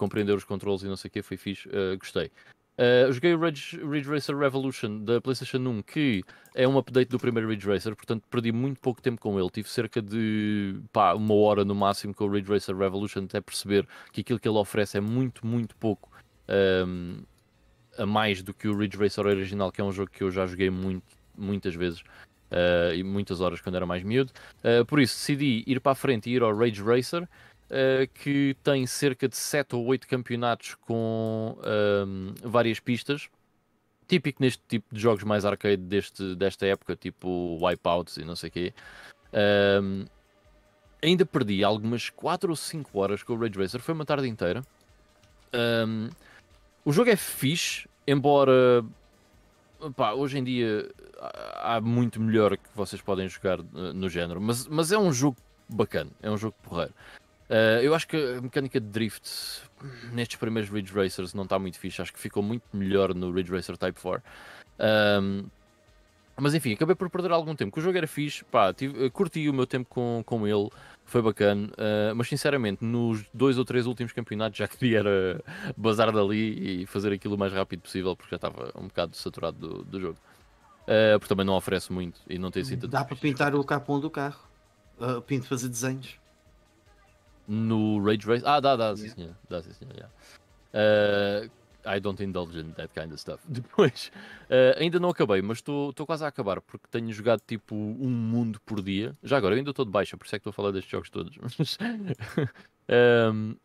compreender 0.00 0.32
os 0.32 0.44
controles 0.44 0.82
e 0.82 0.86
não 0.86 0.96
sei 0.96 1.08
o 1.08 1.12
que, 1.12 1.22
foi 1.22 1.36
fixe, 1.36 1.68
uh, 1.68 1.98
gostei. 1.98 2.30
Uh, 2.78 3.12
joguei 3.12 3.34
o 3.34 3.38
Ridge, 3.38 3.78
Ridge, 3.84 4.08
Racer 4.08 4.34
Revolution 4.34 5.04
da 5.04 5.20
PlayStation 5.20 5.58
1, 5.58 5.82
que 5.82 6.24
é 6.54 6.66
um 6.66 6.78
update 6.78 7.10
do 7.10 7.18
primeiro 7.18 7.50
Ridge 7.50 7.68
Racer, 7.68 7.94
portanto 7.94 8.24
perdi 8.30 8.50
muito 8.50 8.80
pouco 8.80 9.02
tempo 9.02 9.20
com 9.20 9.38
ele. 9.38 9.50
Tive 9.50 9.68
cerca 9.68 10.00
de 10.00 10.80
pá, 10.90 11.12
uma 11.12 11.34
hora 11.34 11.62
no 11.62 11.74
máximo 11.74 12.14
com 12.14 12.24
o 12.24 12.30
Ridge 12.30 12.50
Racer 12.50 12.74
Revolution 12.74 13.24
até 13.24 13.42
perceber 13.42 13.86
que 14.10 14.22
aquilo 14.22 14.40
que 14.40 14.48
ele 14.48 14.56
oferece 14.56 14.96
é 14.96 15.00
muito, 15.00 15.46
muito 15.46 15.76
pouco 15.76 16.10
um, 16.48 17.18
ehm, 17.18 17.22
a 17.98 18.06
mais 18.06 18.42
do 18.42 18.54
que 18.54 18.66
o 18.66 18.74
Ridge 18.74 18.96
Racer 18.96 19.26
original, 19.26 19.70
que 19.70 19.82
é 19.82 19.84
um 19.84 19.92
jogo 19.92 20.10
que 20.10 20.22
eu 20.22 20.30
já 20.30 20.46
joguei 20.46 20.70
muito, 20.70 21.04
muitas 21.36 21.74
vezes. 21.74 22.00
Uh, 22.50 22.92
e 22.96 23.04
muitas 23.04 23.40
horas 23.40 23.60
quando 23.60 23.76
era 23.76 23.86
mais 23.86 24.02
miúdo, 24.02 24.32
uh, 24.64 24.84
por 24.84 24.98
isso 24.98 25.14
decidi 25.14 25.62
ir 25.68 25.80
para 25.80 25.92
a 25.92 25.94
frente 25.94 26.28
e 26.28 26.34
ir 26.34 26.42
ao 26.42 26.52
Rage 26.52 26.82
Racer, 26.82 27.28
uh, 27.70 28.08
que 28.14 28.56
tem 28.62 28.86
cerca 28.86 29.28
de 29.28 29.36
7 29.36 29.76
ou 29.76 29.86
8 29.86 30.06
campeonatos 30.06 30.74
com 30.74 31.56
ehm, 31.64 32.34
várias 32.42 32.80
pistas. 32.80 33.28
Típico 34.08 34.42
neste 34.42 34.62
tipo 34.68 34.92
de 34.92 35.00
jogos 35.00 35.22
mais 35.22 35.44
arcade 35.44 35.82
deste, 35.82 36.34
desta 36.34 36.66
época, 36.66 36.96
tipo 36.96 37.58
Wipeouts 37.64 38.16
e 38.16 38.24
não 38.24 38.34
sei 38.34 38.48
o 38.48 38.52
quê. 38.52 38.74
Um, 39.32 40.02
ehm, 40.02 40.06
ainda 41.02 41.24
perdi 41.24 41.64
algumas 41.64 42.10
4 42.10 42.50
ou 42.50 42.56
5 42.56 42.98
horas 42.98 43.22
com 43.22 43.34
o 43.34 43.38
Rage 43.38 43.58
Racer, 43.58 43.80
foi 43.80 43.94
uma 43.94 44.04
tarde 44.04 44.28
inteira. 44.28 44.62
Um, 45.54 46.10
o 46.84 46.92
jogo 46.92 47.10
é 47.10 47.16
fixe, 47.16 47.88
embora 48.06 48.84
hoje 50.16 50.38
em 50.38 50.44
dia 50.44 50.90
há 51.56 51.80
muito 51.80 52.20
melhor 52.20 52.56
que 52.56 52.68
vocês 52.74 53.00
podem 53.00 53.28
jogar 53.28 53.60
uh, 53.60 53.92
no 53.94 54.08
género, 54.08 54.40
mas, 54.40 54.66
mas 54.66 54.92
é 54.92 54.98
um 54.98 55.12
jogo 55.12 55.36
bacana, 55.68 56.10
é 56.22 56.30
um 56.30 56.36
jogo 56.36 56.54
porreiro. 56.62 56.92
Uh, 57.50 57.82
eu 57.82 57.92
acho 57.96 58.06
que 58.06 58.16
a 58.16 58.40
mecânica 58.40 58.78
de 58.78 58.86
drift 58.86 59.28
nestes 60.12 60.36
primeiros 60.38 60.70
Ridge 60.70 60.92
Racers 60.92 61.34
não 61.34 61.42
está 61.42 61.58
muito 61.58 61.80
fixe, 61.80 62.00
acho 62.00 62.12
que 62.12 62.20
ficou 62.20 62.44
muito 62.44 62.62
melhor 62.72 63.12
no 63.12 63.32
Ridge 63.32 63.50
Racer 63.50 63.76
Type 63.76 64.00
4. 64.00 64.22
Um, 65.20 65.46
mas 66.36 66.54
enfim, 66.54 66.72
acabei 66.72 66.94
por 66.94 67.10
perder 67.10 67.32
algum 67.32 67.54
tempo, 67.56 67.76
o 67.76 67.82
jogo 67.82 67.98
era 67.98 68.06
fixe, 68.06 68.44
pá, 68.44 68.72
tive, 68.72 69.10
curti 69.10 69.48
o 69.48 69.52
meu 69.52 69.66
tempo 69.66 69.88
com, 69.90 70.22
com 70.24 70.46
ele, 70.46 70.70
foi 71.04 71.20
bacana, 71.20 71.66
uh, 71.72 72.14
mas 72.14 72.28
sinceramente, 72.28 72.84
nos 72.84 73.26
dois 73.34 73.58
ou 73.58 73.64
três 73.64 73.84
últimos 73.84 74.12
campeonatos 74.12 74.56
já 74.56 74.68
queria 74.68 75.00
era 75.00 75.44
bazar 75.76 76.12
dali 76.12 76.82
e 76.82 76.86
fazer 76.86 77.12
aquilo 77.12 77.34
o 77.34 77.38
mais 77.38 77.52
rápido 77.52 77.80
possível, 77.80 78.14
porque 78.14 78.30
já 78.30 78.36
estava 78.36 78.70
um 78.78 78.86
bocado 78.86 79.16
saturado 79.16 79.58
do, 79.58 79.84
do 79.84 80.00
jogo. 80.00 80.18
Uh, 80.84 81.18
porque 81.18 81.28
também 81.28 81.44
não 81.44 81.54
oferece 81.54 81.92
muito 81.92 82.20
e 82.28 82.38
não 82.38 82.50
tem 82.50 82.62
assim 82.62 82.76
Dá 82.76 83.04
para 83.04 83.16
pintar 83.16 83.54
o 83.54 83.62
capão 83.64 84.00
do 84.00 84.08
carro, 84.08 84.40
uh, 85.00 85.20
pinto 85.20 85.46
fazer 85.46 85.68
desenhos. 85.68 86.20
No 87.50 87.98
Rage 87.98 88.24
Race? 88.28 88.44
Ah, 88.46 88.60
dá, 88.60 88.76
dá, 88.76 88.96
sim 88.96 89.08
senhor. 89.08 89.34
Dá, 89.48 89.60
sim 89.60 89.72
senhor, 89.72 89.92
yeah. 89.92 90.08
uh, 90.72 91.50
I 91.84 91.98
don't 91.98 92.22
indulge 92.22 92.56
in 92.56 92.72
that 92.76 92.94
kind 92.94 93.10
of 93.12 93.18
stuff. 93.18 93.40
Depois, 93.48 94.12
uh, 94.48 94.78
ainda 94.78 95.00
não 95.00 95.08
acabei, 95.08 95.42
mas 95.42 95.58
estou 95.58 95.92
quase 96.06 96.24
a 96.24 96.28
acabar, 96.28 96.60
porque 96.60 96.86
tenho 96.92 97.10
jogado 97.12 97.42
tipo 97.44 97.74
um 97.74 98.08
mundo 98.08 98.60
por 98.64 98.80
dia. 98.80 99.16
Já 99.22 99.36
agora, 99.36 99.56
eu 99.56 99.58
ainda 99.58 99.70
estou 99.70 99.84
de 99.84 99.90
baixa, 99.90 100.16
por 100.16 100.26
isso 100.26 100.36
é 100.36 100.38
que 100.38 100.48
estou 100.48 100.50
a 100.50 100.54
falar 100.54 100.70
destes 100.70 100.92
jogos 100.92 101.10
todos. 101.10 101.36
um, 103.34 103.56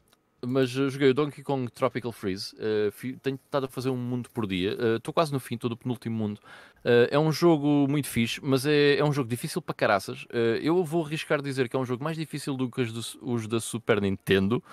mas 0.48 0.70
joguei 0.70 1.10
o 1.10 1.14
Donkey 1.14 1.44
Kong 1.44 1.70
Tropical 1.72 2.12
Freeze. 2.12 2.56
Uh, 2.56 3.18
tenho 3.20 3.40
estado 3.44 3.66
a 3.66 3.68
fazer 3.68 3.90
um 3.90 3.98
mundo 3.98 4.30
por 4.30 4.48
dia. 4.48 4.72
Estou 4.96 5.12
uh, 5.12 5.14
quase 5.14 5.32
no 5.32 5.40
fim, 5.40 5.56
estou 5.56 5.70
no 5.70 5.78
penúltimo 5.78 6.16
mundo. 6.16 6.40
Uh, 6.84 7.08
é 7.10 7.20
um 7.20 7.32
jogo 7.32 7.88
muito 7.88 8.08
fixe, 8.08 8.40
mas 8.44 8.66
é, 8.66 8.98
é 8.98 9.04
um 9.04 9.12
jogo 9.12 9.30
difícil 9.30 9.62
para 9.62 9.74
caraças. 9.74 10.26
eu 10.62 10.84
vou 10.84 11.06
arriscar 11.06 11.42
dizer 11.42 11.68
que 11.68 11.76
é 11.76 11.80
um 11.80 11.86
jogo 11.86 12.04
mais 12.04 12.18
difícil 12.18 12.56
do 12.56 12.70
que 12.70 12.82
os, 12.82 12.92
do, 12.92 13.34
os 13.34 13.48
da 13.48 13.60
Super 13.60 14.02
Nintendo. 14.02 14.64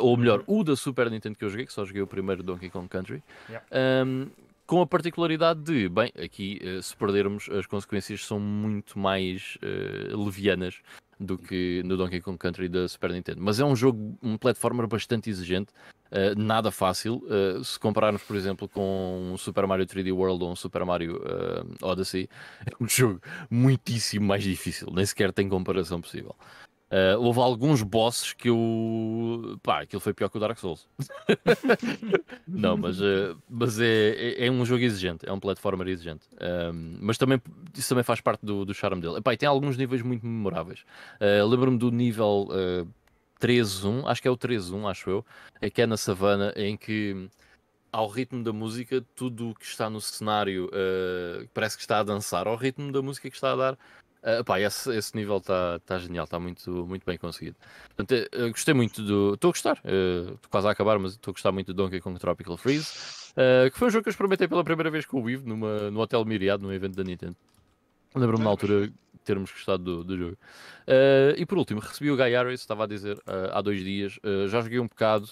ou 0.00 0.16
melhor, 0.16 0.44
o 0.46 0.62
da 0.62 0.76
Super 0.76 1.10
Nintendo 1.10 1.36
que 1.36 1.44
eu 1.44 1.50
joguei, 1.50 1.66
que 1.66 1.72
só 1.72 1.84
joguei 1.84 2.02
o 2.02 2.06
primeiro 2.06 2.42
Donkey 2.42 2.70
Kong 2.70 2.88
Country. 2.88 3.22
Yeah. 3.48 3.66
Um, 4.06 4.26
com 4.66 4.80
a 4.80 4.86
particularidade 4.86 5.60
de, 5.60 5.88
bem, 5.90 6.10
aqui 6.16 6.58
se 6.82 6.96
perdermos, 6.96 7.50
as 7.50 7.66
consequências 7.66 8.24
são 8.24 8.40
muito 8.40 8.98
mais 8.98 9.58
levianas 10.10 10.80
do 11.18 11.38
que 11.38 11.82
no 11.84 11.96
Donkey 11.96 12.20
Kong 12.20 12.38
Country 12.38 12.68
da 12.68 12.88
Super 12.88 13.12
Nintendo. 13.12 13.40
Mas 13.40 13.60
é 13.60 13.64
um 13.64 13.74
jogo, 13.74 14.18
um 14.22 14.36
platformer 14.36 14.86
bastante 14.86 15.30
exigente, 15.30 15.72
uh, 16.10 16.38
nada 16.38 16.70
fácil. 16.70 17.22
Uh, 17.24 17.62
se 17.64 17.78
compararmos, 17.78 18.22
por 18.22 18.36
exemplo, 18.36 18.68
com 18.68 19.32
um 19.32 19.36
Super 19.36 19.66
Mario 19.66 19.86
3D 19.86 20.12
World 20.12 20.44
ou 20.44 20.52
um 20.52 20.56
Super 20.56 20.84
Mario 20.84 21.16
uh, 21.16 21.86
Odyssey, 21.86 22.28
é 22.66 22.72
um 22.82 22.86
jogo 22.88 23.20
muitíssimo 23.50 24.26
mais 24.26 24.42
difícil, 24.42 24.88
nem 24.92 25.04
sequer 25.06 25.32
tem 25.32 25.48
comparação 25.48 26.00
possível. 26.00 26.34
Uh, 26.94 27.18
houve 27.18 27.40
alguns 27.40 27.82
bosses 27.82 28.32
que 28.32 28.48
eu. 28.48 29.58
pá, 29.64 29.80
aquilo 29.80 29.98
foi 29.98 30.14
pior 30.14 30.28
que 30.28 30.36
o 30.36 30.40
Dark 30.40 30.56
Souls. 30.56 30.86
não, 32.46 32.76
mas, 32.76 33.00
uh, 33.00 33.36
mas 33.50 33.80
é, 33.80 34.10
é, 34.10 34.46
é, 34.46 34.50
um 34.50 34.64
jogo 34.64 34.84
exigente, 34.84 35.28
é 35.28 35.32
um 35.32 35.40
platformer 35.40 35.88
exigente. 35.88 36.24
Um, 36.40 36.98
mas 37.00 37.18
também, 37.18 37.42
isso 37.76 37.88
também 37.88 38.04
faz 38.04 38.20
parte 38.20 38.46
do, 38.46 38.64
do 38.64 38.72
charme 38.72 39.02
dele. 39.02 39.16
Epá, 39.16 39.34
e 39.34 39.36
tem 39.36 39.48
alguns 39.48 39.76
níveis 39.76 40.02
muito 40.02 40.24
memoráveis. 40.24 40.84
Uh, 41.20 41.44
Lembro-me 41.48 41.78
do 41.78 41.90
nível 41.90 42.46
uh, 42.50 42.88
13-1, 43.40 44.06
acho 44.06 44.22
que 44.22 44.28
é 44.28 44.30
o 44.30 44.36
13-1, 44.36 44.88
acho 44.88 45.10
eu, 45.10 45.26
é 45.60 45.68
que 45.68 45.82
é 45.82 45.86
na 45.86 45.96
savana, 45.96 46.52
em 46.54 46.76
que 46.76 47.28
ao 47.90 48.08
ritmo 48.08 48.42
da 48.42 48.52
música, 48.52 49.04
tudo 49.16 49.50
o 49.50 49.54
que 49.54 49.64
está 49.64 49.90
no 49.90 50.00
cenário 50.00 50.66
uh, 50.66 51.48
parece 51.52 51.76
que 51.76 51.82
está 51.82 51.98
a 51.98 52.02
dançar 52.04 52.46
ao 52.46 52.56
ritmo 52.56 52.92
da 52.92 53.02
música 53.02 53.28
que 53.28 53.36
está 53.36 53.52
a 53.52 53.56
dar. 53.56 53.78
Uh, 54.24 54.42
pá, 54.42 54.58
esse, 54.58 54.90
esse 54.96 55.14
nível 55.14 55.36
está 55.36 55.78
tá 55.80 55.98
genial, 55.98 56.24
está 56.24 56.40
muito, 56.40 56.86
muito 56.86 57.04
bem 57.04 57.18
conseguido. 57.18 57.56
Portanto, 57.94 58.26
uh, 58.34 58.48
gostei 58.48 58.72
muito 58.72 59.02
do. 59.02 59.34
Estou 59.34 59.50
a 59.50 59.52
gostar, 59.52 59.76
estou 59.76 60.34
uh, 60.34 60.48
quase 60.48 60.66
a 60.66 60.70
acabar, 60.70 60.98
mas 60.98 61.12
estou 61.12 61.30
a 61.30 61.34
gostar 61.34 61.52
muito 61.52 61.74
do 61.74 61.82
Donkey 61.82 62.00
Kong 62.00 62.18
Tropical 62.18 62.56
Freeze, 62.56 62.90
uh, 63.32 63.70
que 63.70 63.78
foi 63.78 63.88
um 63.88 63.90
jogo 63.90 64.02
que 64.02 64.08
eu 64.08 64.12
experimentei 64.12 64.48
pela 64.48 64.64
primeira 64.64 64.90
vez 64.90 65.04
com 65.04 65.20
o 65.20 65.22
Vivo 65.22 65.46
numa, 65.46 65.90
no 65.90 66.00
Hotel 66.00 66.24
Miriado, 66.24 66.62
num 66.62 66.72
evento 66.72 66.96
da 66.96 67.04
Nintendo. 67.04 67.36
Lembro-me 68.14 68.44
na 68.44 68.50
altura 68.50 68.90
termos 69.24 69.50
gostado 69.50 69.82
do, 69.82 70.04
do 70.04 70.16
jogo. 70.16 70.38
e 71.36 71.44
por 71.44 71.58
último, 71.58 71.80
recebi 71.80 72.10
o 72.10 72.16
Guy 72.16 72.30
Harris, 72.30 72.60
estava 72.60 72.84
a 72.84 72.86
dizer 72.86 73.20
há 73.26 73.60
dois 73.60 73.82
dias. 73.82 74.18
já 74.48 74.60
joguei 74.60 74.78
um 74.78 74.86
bocado, 74.86 75.26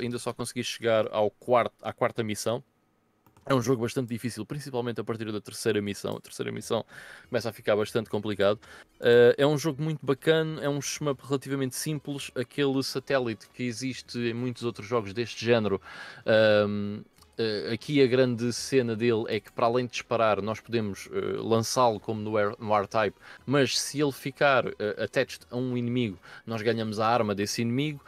ainda 0.00 0.18
só 0.18 0.32
consegui 0.32 0.64
chegar 0.64 1.06
ao 1.12 1.30
quarto, 1.30 1.74
à 1.82 1.92
quarta 1.92 2.22
missão. 2.22 2.64
É 3.44 3.54
um 3.54 3.60
jogo 3.60 3.82
bastante 3.82 4.08
difícil, 4.08 4.46
principalmente 4.46 5.00
a 5.00 5.04
partir 5.04 5.30
da 5.32 5.40
terceira 5.40 5.82
missão. 5.82 6.16
A 6.16 6.20
terceira 6.20 6.52
missão 6.52 6.84
começa 7.28 7.48
a 7.48 7.52
ficar 7.52 7.74
bastante 7.74 8.08
complicado. 8.08 8.60
Uh, 9.00 9.34
é 9.36 9.46
um 9.46 9.58
jogo 9.58 9.82
muito 9.82 10.04
bacana, 10.04 10.62
é 10.62 10.68
um 10.68 10.80
shmup 10.80 11.20
relativamente 11.26 11.74
simples. 11.74 12.30
Aquele 12.36 12.82
satélite 12.82 13.48
que 13.52 13.64
existe 13.64 14.18
em 14.18 14.34
muitos 14.34 14.62
outros 14.62 14.86
jogos 14.86 15.12
deste 15.12 15.44
género. 15.44 15.80
Um, 16.68 17.02
Uh, 17.42 17.72
aqui 17.72 18.00
a 18.00 18.06
grande 18.06 18.52
cena 18.52 18.94
dele 18.94 19.24
é 19.26 19.40
que 19.40 19.50
para 19.50 19.66
além 19.66 19.86
de 19.86 19.92
disparar 19.92 20.40
nós 20.40 20.60
podemos 20.60 21.06
uh, 21.06 21.42
lançá-lo 21.42 21.98
como 21.98 22.20
no, 22.20 22.30
no 22.30 22.76
R-Type, 22.76 23.16
mas 23.44 23.80
se 23.80 24.00
ele 24.00 24.12
ficar 24.12 24.66
uh, 24.66 24.72
attached 25.02 25.40
a 25.50 25.56
um 25.56 25.76
inimigo, 25.76 26.18
nós 26.46 26.62
ganhamos 26.62 27.00
a 27.00 27.06
arma 27.06 27.34
desse 27.34 27.62
inimigo 27.62 28.00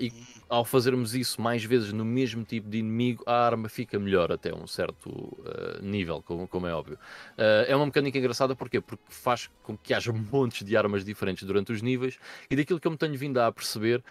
e 0.00 0.10
ao 0.48 0.64
fazermos 0.64 1.14
isso 1.14 1.40
mais 1.40 1.62
vezes 1.62 1.92
no 1.92 2.04
mesmo 2.04 2.44
tipo 2.44 2.68
de 2.68 2.78
inimigo, 2.78 3.22
a 3.26 3.34
arma 3.34 3.68
fica 3.68 3.98
melhor 3.98 4.32
até 4.32 4.54
um 4.54 4.66
certo 4.66 5.36
nível, 5.82 6.22
como, 6.22 6.48
como, 6.48 6.66
é 6.66 6.74
óbvio. 6.74 6.98
é 7.36 7.76
uma 7.76 7.84
mecânica 7.84 8.16
engraçada 8.18 8.56
porquê? 8.56 8.80
porque 8.80 9.02
faz 9.06 9.50
com 9.62 9.76
que 9.76 9.92
haja 9.92 10.12
montes 10.12 10.64
de 10.64 10.74
armas 10.76 11.04
diferentes 11.04 11.44
durante 11.44 11.72
os 11.72 11.82
níveis 11.82 12.18
e 12.48 12.56
daquilo 12.56 12.80
que 12.80 12.86
eu 12.86 12.90
me 12.90 12.96
tenho 12.96 13.18
vindo 13.18 13.38
a 13.38 13.52
perceber, 13.52 14.02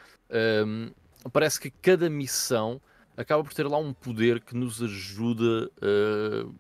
parece 1.34 1.60
que 1.60 1.72
cada 1.72 2.10
missão 2.10 2.80
acaba 3.18 3.44
por 3.44 3.54
ter 3.54 3.68
lá 3.68 3.78
um 3.78 3.94
poder 3.94 4.40
que 4.40 4.56
nos 4.56 4.82
ajuda 4.82 5.72
uh, 5.78 6.54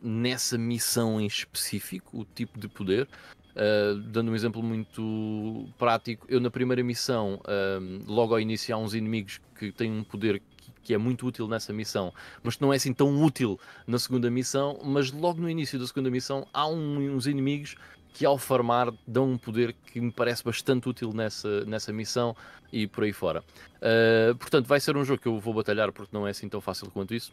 nessa 0.00 0.58
missão 0.58 1.20
em 1.20 1.26
específico, 1.26 2.20
o 2.20 2.24
tipo 2.24 2.58
de 2.58 2.68
poder. 2.68 3.08
Uh, 3.56 3.96
dando 4.10 4.30
um 4.30 4.34
exemplo 4.34 4.62
muito 4.62 5.66
prático, 5.78 6.26
eu 6.28 6.38
na 6.38 6.50
primeira 6.50 6.82
missão, 6.84 7.40
uh, 7.40 8.04
logo 8.06 8.34
ao 8.34 8.40
início, 8.40 8.74
há 8.74 8.78
uns 8.78 8.92
inimigos 8.92 9.40
que 9.58 9.72
têm 9.72 9.90
um 9.90 10.04
poder 10.04 10.42
que, 10.58 10.72
que 10.82 10.94
é 10.94 10.98
muito 10.98 11.26
útil 11.26 11.48
nessa 11.48 11.72
missão, 11.72 12.12
mas 12.42 12.56
que 12.56 12.62
não 12.62 12.70
é 12.70 12.76
assim 12.76 12.92
tão 12.92 13.22
útil 13.22 13.58
na 13.86 13.98
segunda 13.98 14.30
missão. 14.30 14.78
Mas 14.84 15.10
logo 15.10 15.40
no 15.40 15.48
início 15.48 15.78
da 15.78 15.86
segunda 15.86 16.10
missão, 16.10 16.46
há 16.52 16.68
um, 16.68 16.98
uns 17.16 17.26
inimigos 17.26 17.76
que 18.16 18.24
ao 18.24 18.38
farmar 18.38 18.90
dão 19.06 19.32
um 19.32 19.36
poder 19.36 19.74
que 19.74 20.00
me 20.00 20.10
parece 20.10 20.42
bastante 20.42 20.88
útil 20.88 21.12
nessa, 21.12 21.66
nessa 21.66 21.92
missão 21.92 22.34
e 22.72 22.86
por 22.86 23.04
aí 23.04 23.12
fora. 23.12 23.44
Uh, 23.76 24.34
portanto, 24.36 24.66
vai 24.66 24.80
ser 24.80 24.96
um 24.96 25.04
jogo 25.04 25.20
que 25.20 25.28
eu 25.28 25.38
vou 25.38 25.52
batalhar 25.52 25.92
porque 25.92 26.16
não 26.16 26.26
é 26.26 26.30
assim 26.30 26.48
tão 26.48 26.58
fácil 26.58 26.90
quanto 26.90 27.12
isso. 27.12 27.30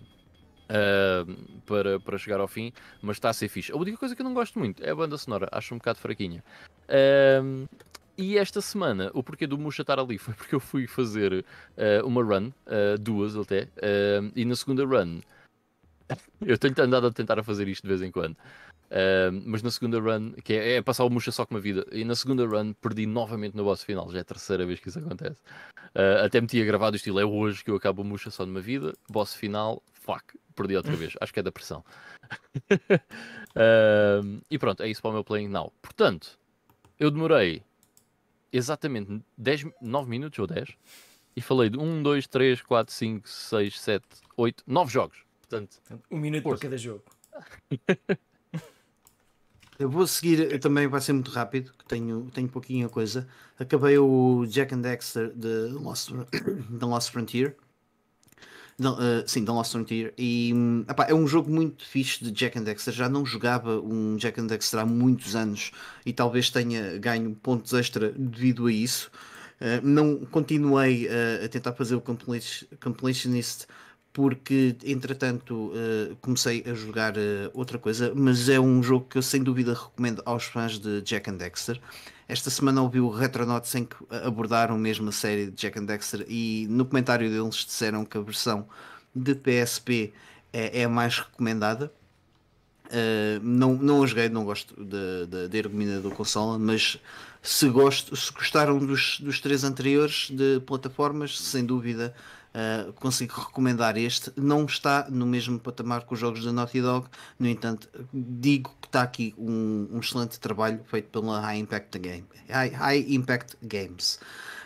Uh, 0.63 1.61
para, 1.65 2.01
para 2.01 2.17
chegar 2.17 2.41
ao 2.41 2.49
fim, 2.49 2.73
mas 3.01 3.15
está 3.15 3.29
a 3.29 3.33
ser 3.33 3.47
fixe. 3.47 3.71
A 3.71 3.77
única 3.77 3.97
coisa 3.97 4.13
que 4.13 4.21
eu 4.21 4.25
não 4.25 4.33
gosto 4.33 4.59
muito 4.59 4.83
é 4.83 4.89
a 4.89 4.95
banda 4.95 5.17
sonora, 5.17 5.47
acho 5.53 5.73
um 5.73 5.77
bocado 5.77 5.99
fraquinha. 5.99 6.43
Uh, 6.89 7.65
e 8.17 8.37
esta 8.37 8.59
semana, 8.59 9.09
o 9.13 9.23
porquê 9.23 9.47
do 9.47 9.57
Musha 9.57 9.83
estar 9.83 9.97
ali 9.97 10.17
foi 10.19 10.33
porque 10.33 10.53
eu 10.53 10.59
fui 10.59 10.85
fazer 10.85 11.45
uma 12.03 12.21
run, 12.21 12.51
duas 12.99 13.37
até, 13.37 13.69
e 14.35 14.45
na 14.45 14.55
segunda 14.55 14.85
run 14.85 15.21
eu 16.41 16.57
tenho 16.57 16.73
andado 16.79 17.07
a 17.07 17.11
tentar 17.11 17.41
fazer 17.43 17.67
isto 17.67 17.83
de 17.83 17.89
vez 17.89 18.01
em 18.01 18.11
quando. 18.11 18.35
Uh, 18.93 19.33
mas 19.45 19.63
na 19.63 19.71
segunda 19.71 19.99
run, 19.99 20.33
que 20.43 20.53
é, 20.53 20.75
é, 20.75 20.81
passar 20.81 21.03
o 21.03 21.09
Musha 21.09 21.31
só 21.31 21.45
com 21.45 21.55
uma 21.55 21.59
vida, 21.59 21.85
e 21.91 22.05
na 22.05 22.15
segunda 22.15 22.45
run 22.45 22.73
perdi 22.73 23.07
novamente 23.07 23.55
no 23.55 23.63
boss 23.63 23.83
final, 23.83 24.11
já 24.11 24.19
é 24.19 24.21
a 24.21 24.25
terceira 24.25 24.65
vez 24.65 24.79
que 24.79 24.89
isso 24.89 24.99
acontece. 24.99 25.39
Uh, 25.95 26.25
até 26.25 26.39
me 26.39 26.47
tinha 26.47 26.63
gravado 26.63 26.93
o 26.93 26.97
estilo, 26.97 27.19
é 27.19 27.25
hoje 27.25 27.63
que 27.63 27.71
eu 27.71 27.75
acabo 27.75 28.03
o 28.03 28.05
Musha 28.05 28.29
só 28.29 28.45
numa 28.45 28.61
vida, 28.61 28.93
boss 29.09 29.33
final, 29.33 29.81
fuck, 29.93 30.37
perdi 30.55 30.75
outra 30.75 30.95
vez, 30.95 31.13
acho 31.19 31.33
que 31.33 31.39
é 31.39 31.43
da 31.43 31.51
pressão. 31.51 31.83
uh, 32.69 34.41
e 34.49 34.59
pronto, 34.59 34.83
é 34.83 34.89
isso 34.89 35.01
para 35.01 35.09
o 35.09 35.13
meu 35.13 35.23
playing 35.23 35.47
now. 35.47 35.73
Portanto, 35.81 36.37
eu 36.99 37.09
demorei 37.09 37.63
exatamente 38.51 39.23
10, 39.37 39.65
9 39.81 40.09
minutos 40.09 40.37
ou 40.37 40.45
10 40.45 40.69
e 41.35 41.41
falei 41.41 41.69
de 41.69 41.79
1, 41.79 42.03
2, 42.03 42.27
3, 42.27 42.61
4, 42.61 42.93
5, 42.93 43.27
6, 43.27 43.79
7, 43.79 44.05
8, 44.37 44.63
9 44.67 44.91
jogos. 44.91 45.17
Portanto, 45.53 46.03
um 46.09 46.17
minuto 46.17 46.43
força. 46.43 46.59
para 46.59 46.69
cada 46.69 46.77
jogo. 46.77 47.03
Eu 49.79 49.89
vou 49.89 50.05
seguir, 50.05 50.59
também 50.59 50.87
vai 50.87 51.01
ser 51.01 51.13
muito 51.13 51.31
rápido, 51.31 51.73
que 51.77 51.85
tenho, 51.85 52.29
tenho 52.33 52.47
pouquinha 52.47 52.87
coisa. 52.87 53.27
Acabei 53.57 53.97
o 53.97 54.45
Jack 54.45 54.73
and 54.73 54.81
Dexter 54.81 55.33
de 55.33 55.69
Lost, 55.71 56.11
The 56.79 56.85
Lost 56.85 57.11
Frontier. 57.11 57.57
Não, 58.77 58.93
uh, 58.93 59.23
sim, 59.25 59.43
The 59.43 59.51
Lost 59.51 59.71
Frontier. 59.71 60.13
E 60.17 60.51
hum, 60.53 60.85
epá, 60.87 61.05
é 61.05 61.13
um 61.13 61.27
jogo 61.27 61.51
muito 61.51 61.85
fixe 61.85 62.23
de 62.23 62.31
Jack 62.31 62.57
and 62.57 62.63
Dexter. 62.63 62.93
Já 62.93 63.09
não 63.09 63.25
jogava 63.25 63.79
um 63.79 64.15
Jack 64.17 64.39
and 64.39 64.47
Dexter 64.47 64.79
há 64.79 64.85
muitos 64.85 65.35
anos 65.35 65.71
e 66.05 66.13
talvez 66.13 66.49
tenha 66.49 66.97
ganho 66.97 67.35
pontos 67.35 67.73
extra 67.73 68.11
devido 68.11 68.67
a 68.67 68.71
isso. 68.71 69.11
Uh, 69.59 69.85
não 69.85 70.25
continuei 70.25 71.07
uh, 71.07 71.45
a 71.45 71.49
tentar 71.49 71.73
fazer 71.73 71.95
o 71.95 72.01
completionist 72.01 73.67
porque 74.13 74.77
entretanto 74.85 75.71
uh, 75.71 76.15
comecei 76.21 76.63
a 76.67 76.73
jogar 76.75 77.17
uh, 77.17 77.49
outra 77.51 77.79
coisa, 77.79 78.13
mas 78.15 78.47
é 78.47 78.59
um 78.59 78.81
jogo 78.83 79.07
que 79.09 79.17
eu 79.17 79.23
sem 79.23 79.41
dúvida 79.41 79.73
recomendo 79.73 80.21
aos 80.23 80.43
fãs 80.43 80.77
de 80.77 81.01
Jack 81.01 81.31
and 81.31 81.37
Dexter. 81.37 81.81
Esta 82.27 82.51
semana 82.51 82.83
ouvi 82.83 82.99
o 82.99 83.09
Retronauts 83.09 83.73
em 83.73 83.85
que 83.85 83.95
abordaram 84.23 84.77
mesmo 84.77 85.09
a 85.09 85.11
série 85.11 85.47
de 85.47 85.53
Jack 85.53 85.79
and 85.79 85.85
Dexter 85.85 86.25
e 86.29 86.67
no 86.69 86.85
comentário 86.85 87.29
deles 87.29 87.55
disseram 87.65 88.05
que 88.05 88.15
a 88.15 88.21
versão 88.21 88.67
de 89.15 89.33
PSP 89.33 90.13
é, 90.53 90.81
é 90.81 90.83
a 90.83 90.89
mais 90.89 91.17
recomendada. 91.17 91.91
Uh, 92.85 93.39
não, 93.41 93.73
não 93.73 94.03
a 94.03 94.05
joguei, 94.05 94.29
não 94.29 94.45
gosto 94.45 94.75
da 94.85 95.57
ergonomia 95.57 95.99
da 95.99 96.11
consola, 96.11 96.59
mas 96.59 96.99
se, 97.41 97.67
gosto, 97.67 98.15
se 98.15 98.31
gostaram 98.31 98.77
dos, 98.77 99.19
dos 99.19 99.41
três 99.41 99.63
anteriores 99.63 100.29
de 100.29 100.59
plataformas, 100.59 101.39
sem 101.39 101.65
dúvida 101.65 102.13
Uh, 102.53 102.93
consigo 102.93 103.33
recomendar 103.41 103.97
este. 103.97 104.31
Não 104.37 104.65
está 104.65 105.07
no 105.09 105.25
mesmo 105.25 105.57
patamar 105.57 106.05
que 106.05 106.13
os 106.13 106.19
jogos 106.19 106.45
da 106.45 106.53
Naughty 106.53 106.81
Dog, 106.81 107.07
no 107.39 107.47
entanto, 107.47 107.89
digo 108.13 108.71
que 108.79 108.87
está 108.87 109.01
aqui 109.01 109.33
um, 109.39 109.87
um 109.91 109.99
excelente 109.99 110.39
trabalho 110.39 110.79
feito 110.85 111.09
pela 111.09 111.39
High 111.39 111.57
Impact, 111.57 111.97
Game, 111.97 112.25
High, 112.47 112.69
High 112.69 113.05
Impact 113.15 113.57
Games. 113.63 114.19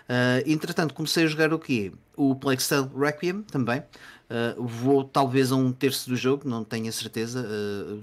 Uh, 0.09 0.43
entretanto, 0.45 0.93
comecei 0.93 1.24
a 1.24 1.27
jogar 1.27 1.53
o 1.53 1.59
quê? 1.59 1.93
O 2.17 2.35
Plague 2.35 2.61
Requiem 2.93 3.41
também. 3.43 3.80
Uh, 3.80 4.61
vou 4.67 5.06
talvez 5.06 5.53
a 5.53 5.56
um 5.56 5.72
terço 5.72 6.09
do 6.09 6.17
jogo, 6.17 6.48
não 6.48 6.66
tenho 6.66 6.90
a 6.90 6.91
certeza. 6.91 7.48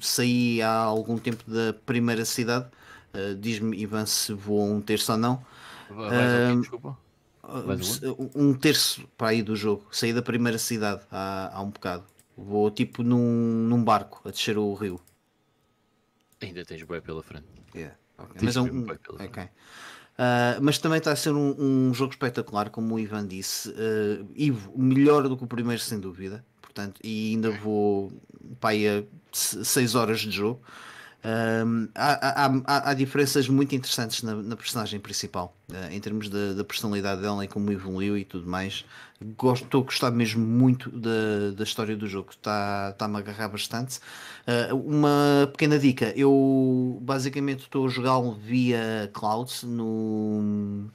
saí 0.01 0.63
há 0.63 0.73
algum 0.73 1.19
tempo 1.19 1.45
da 1.47 1.75
primeira 1.85 2.25
cidade. 2.25 2.67
Diz-me, 3.39 3.79
Ivan, 3.79 4.07
se 4.07 4.33
vou 4.33 4.61
a 4.61 4.65
um 4.65 4.81
terço 4.81 5.13
ou 5.13 5.19
não. 5.19 5.45
Vai, 5.91 6.57
desculpa 6.57 7.04
um 8.35 8.55
terço 8.55 9.07
para 9.17 9.29
aí 9.29 9.43
do 9.43 9.55
jogo. 9.57 9.87
Saí 9.91 10.13
da 10.13 10.23
primeira 10.23 10.59
cidade 10.59 11.03
há, 11.11 11.51
há 11.55 11.63
um 11.63 11.71
bocado. 11.71 12.05
Vou 12.37 12.71
tipo 12.71 13.03
num, 13.03 13.67
num 13.69 13.83
barco 13.83 14.21
a 14.25 14.31
descer 14.31 14.59
o 14.59 14.73
rio. 14.75 15.01
Ainda 16.41 16.65
tens 16.65 16.83
bem 16.83 17.01
pela 17.01 17.23
frente. 17.23 17.47
Yeah. 17.75 17.97
Okay. 18.19 18.41
Mas, 18.43 18.57
é 18.57 18.61
um, 18.61 18.87
okay. 19.25 19.45
Uh, 19.45 20.61
mas 20.63 20.79
também 20.79 20.99
está 20.99 21.13
a 21.13 21.17
ser 21.17 21.33
um, 21.33 21.55
um, 21.59 21.95
jogo 21.95 22.13
espetacular, 22.13 22.71
como 22.71 22.95
o 22.95 22.99
Ivan 22.99 23.27
disse. 23.27 23.71
Uh, 23.71 24.27
Ivo, 24.35 24.73
melhor 24.77 25.29
do 25.29 25.37
que 25.37 25.45
o 25.45 25.47
primeiro, 25.47 25.83
sem 25.83 25.99
dúvida. 25.99 26.45
Portanto, 26.61 27.01
e 27.03 27.31
ainda 27.31 27.51
vou 27.51 28.13
para 28.61 28.71
aí 28.71 28.87
a 28.87 29.05
6 29.33 29.95
horas 29.95 30.21
de 30.21 30.31
jogo. 30.31 30.61
Um, 31.25 31.89
há, 31.95 32.45
há, 32.45 32.91
há, 32.91 32.95
diferenças 32.95 33.49
muito 33.49 33.75
interessantes 33.75 34.23
na, 34.23 34.35
na 34.35 34.57
personagem 34.57 35.01
principal, 35.01 35.57
uh, 35.71 35.91
em 35.91 35.99
termos 35.99 36.29
da, 36.29 36.63
personalidade 36.65 37.23
dela 37.23 37.43
e 37.43 37.49
como 37.49 37.73
evoluiu 37.73 38.19
e 38.19 38.27
tudo 38.27 38.47
mais. 38.47 38.85
Gosto, 39.39 39.65
estou 39.65 39.81
a 39.81 39.85
gostar 39.85 40.11
mesmo 40.11 40.45
muito 40.45 40.91
da, 40.91 41.53
da 41.57 41.65
história 41.65 41.97
do 41.97 42.07
jogo, 42.07 42.29
está-me 42.31 42.91
está 42.91 43.07
a 43.07 43.19
agarrar 43.19 43.49
bastante. 43.49 44.01
Uh, 44.71 44.77
uma 44.77 45.47
pequena 45.51 45.79
dica: 45.79 46.13
eu 46.15 46.99
basicamente 47.01 47.61
estou 47.61 47.87
a 47.87 47.89
jogá-lo 47.89 48.35
via 48.35 49.11
cloud 49.15 49.51
no 49.65 50.91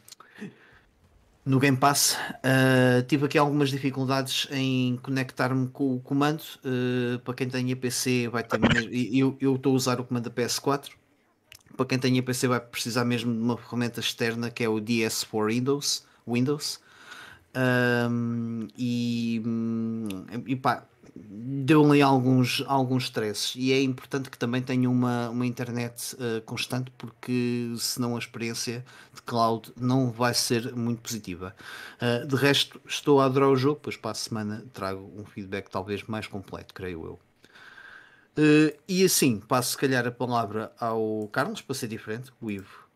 no 1.50 1.60
Game 1.60 1.76
Pass. 1.76 2.16
Uh, 2.46 3.02
tive 3.08 3.26
aqui 3.26 3.38
algumas 3.38 3.72
dificuldades 3.72 4.48
em 4.52 4.98
conectar-me 4.98 5.68
com 5.70 5.96
o 5.96 6.00
comando. 6.00 6.44
Uh, 6.64 7.18
para 7.20 7.34
quem 7.34 7.50
tem 7.50 7.76
PC 7.76 8.28
vai 8.28 8.44
ter 8.44 8.60
eu, 9.12 9.36
estou 9.56 9.74
a 9.74 9.76
usar 9.76 10.00
o 10.00 10.04
comando 10.04 10.30
da 10.30 10.30
PS4. 10.30 10.92
Para 11.76 11.86
quem 11.88 11.98
tem 11.98 12.22
PC 12.22 12.48
vai 12.48 12.60
precisar 12.60 13.04
mesmo 13.04 13.34
de 13.34 13.40
uma 13.40 13.58
ferramenta 13.58 14.00
externa 14.00 14.52
que 14.52 14.64
é 14.64 14.70
o 14.70 14.76
DS4 14.76 15.48
Windows. 15.48 16.06
Windows. 16.28 16.80
Um, 17.56 18.68
e, 18.78 19.42
e 20.46 20.56
pá, 20.56 20.86
deu-lhe 21.16 22.02
alguns, 22.02 22.64
alguns 22.68 23.04
stresses 23.04 23.54
e 23.56 23.72
é 23.72 23.82
importante 23.82 24.30
que 24.30 24.38
também 24.38 24.62
tenha 24.62 24.90
uma, 24.90 25.30
uma 25.30 25.46
internet 25.46 26.16
uh, 26.16 26.42
constante 26.42 26.92
porque 26.98 27.74
senão 27.78 28.16
a 28.16 28.20
experiência 28.20 28.84
de 29.14 29.22
cloud 29.22 29.72
não 29.76 30.12
vai 30.12 30.34
ser 30.34 30.74
muito 30.76 31.02
positiva. 31.02 31.56
Uh, 32.02 32.28
de 32.28 32.36
resto, 32.36 32.82
estou 32.86 33.22
a 33.22 33.26
adorar 33.26 33.50
o 33.50 33.56
jogo, 33.56 33.80
pois 33.82 33.98
para 33.98 34.12
a 34.12 34.16
semana 34.16 34.66
trago 34.74 35.12
um 35.16 35.26
feedback 35.26 35.70
talvez 35.70 36.04
mais 36.04 36.28
completo, 36.28 36.74
creio 36.74 37.06
eu. 37.06 37.20
Uh, 38.38 38.78
e 38.88 39.04
assim, 39.04 39.40
passo 39.40 39.72
se 39.72 39.78
calhar 39.78 40.08
a 40.08 40.12
palavra 40.12 40.72
ao 40.80 41.30
Carlos 41.32 41.62
para 41.62 41.76
ser 41.76 41.88
diferente, 41.88 42.32
o 42.42 42.50
Ivo. 42.50 42.88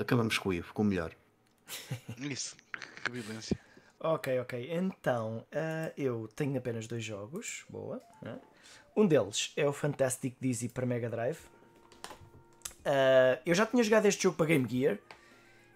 acabamos 0.00 0.38
com 0.38 0.50
o 0.50 0.52
Ivo, 0.52 0.72
com 0.72 0.82
o 0.82 0.84
melhor. 0.84 1.12
Isso, 2.18 2.56
que 3.04 3.10
violência. 3.10 3.65
Ok, 3.98 4.40
ok. 4.40 4.68
Então, 4.72 5.38
uh, 5.38 5.92
eu 5.96 6.28
tenho 6.34 6.56
apenas 6.58 6.86
dois 6.86 7.02
jogos. 7.02 7.64
Boa. 7.68 8.02
Né? 8.22 8.38
Um 8.94 9.06
deles 9.06 9.52
é 9.56 9.66
o 9.66 9.72
Fantastic 9.72 10.36
Dizzy 10.40 10.68
para 10.68 10.84
Mega 10.84 11.08
Drive. 11.08 11.38
Uh, 12.84 13.40
eu 13.44 13.54
já 13.54 13.64
tinha 13.66 13.82
jogado 13.82 14.06
este 14.06 14.22
jogo 14.22 14.36
para 14.36 14.46
Game 14.46 14.68
Gear. 14.68 14.98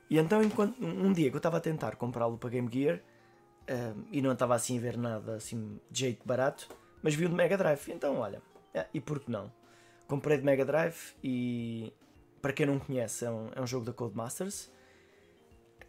E 0.09 0.19
então, 0.19 0.43
enquanto, 0.43 0.83
um 0.85 1.13
dia 1.13 1.31
que 1.31 1.37
eu 1.37 1.39
estava 1.39 1.57
a 1.57 1.61
tentar 1.61 1.97
comprá-lo 1.97 2.37
para 2.37 2.51
Game 2.51 2.69
Gear 2.71 2.99
uh, 2.99 4.05
e 4.11 4.21
não 4.21 4.33
estava 4.33 4.55
assim 4.55 4.77
a 4.77 4.81
ver 4.81 4.97
nada 4.99 5.37
assim 5.37 5.81
de 5.91 6.01
jeito 6.01 6.27
barato, 6.27 6.69
mas 7.03 7.15
vi 7.15 7.25
o 7.25 7.29
de 7.29 7.35
Mega 7.35 7.57
Drive. 7.57 7.89
Então, 7.89 8.19
olha, 8.19 8.43
e 8.93 9.01
por 9.01 9.21
que 9.21 9.31
não? 9.31 9.51
Comprei 10.07 10.37
de 10.37 10.45
Mega 10.45 10.65
Drive 10.65 11.15
e, 11.23 11.93
para 12.43 12.53
quem 12.53 12.67
não 12.67 12.79
conhece, 12.79 13.25
é 13.25 13.31
um, 13.31 13.49
é 13.55 13.61
um 13.61 13.67
jogo 13.67 13.87
da 13.87 13.93
Codemasters 13.93 14.71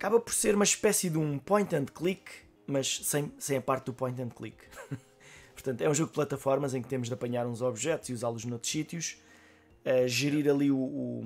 acaba 0.02 0.20
por 0.20 0.34
ser 0.34 0.56
uma 0.56 0.64
espécie 0.64 1.12
de 1.12 1.18
um 1.20 1.38
point 1.38 1.76
and 1.76 1.86
click, 1.86 2.24
mas 2.66 3.02
sem, 3.04 3.32
sem 3.38 3.58
a 3.58 3.62
parte 3.62 3.86
do 3.86 3.94
point 3.94 4.20
and 4.20 4.30
click. 4.30 4.58
Portanto, 5.54 5.80
é 5.80 5.88
um 5.88 5.94
jogo 5.94 6.10
de 6.10 6.16
plataformas 6.16 6.74
em 6.74 6.82
que 6.82 6.88
temos 6.88 7.08
de 7.08 7.14
apanhar 7.14 7.46
uns 7.46 7.62
objetos 7.62 8.10
e 8.10 8.14
usá-los 8.14 8.44
noutros 8.44 8.72
sítios, 8.72 9.22
uh, 9.86 10.08
gerir 10.08 10.50
ali 10.50 10.72
o, 10.72 10.76
o 10.76 11.24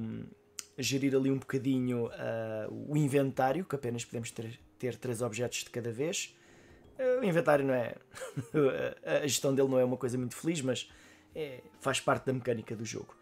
gerir 0.77 1.15
ali 1.15 1.31
um 1.31 1.37
bocadinho 1.37 2.07
uh, 2.07 2.91
o 2.91 2.97
inventário, 2.97 3.63
que 3.63 3.75
apenas 3.75 4.03
podemos 4.03 4.29
ter, 4.31 4.59
ter 4.77 4.97
três 4.97 5.21
objetos 5.21 5.59
de 5.59 5.69
cada 5.69 5.93
vez. 5.93 6.35
Uh, 6.99 7.21
o 7.21 7.23
inventário 7.23 7.63
não 7.63 7.73
é. 7.73 7.95
a 9.23 9.25
gestão 9.25 9.55
dele 9.55 9.69
não 9.69 9.79
é 9.79 9.85
uma 9.85 9.95
coisa 9.95 10.17
muito 10.17 10.35
feliz, 10.35 10.59
mas 10.59 10.91
é, 11.33 11.61
faz 11.79 12.01
parte 12.01 12.25
da 12.25 12.33
mecânica 12.33 12.75
do 12.75 12.83
jogo. 12.83 13.15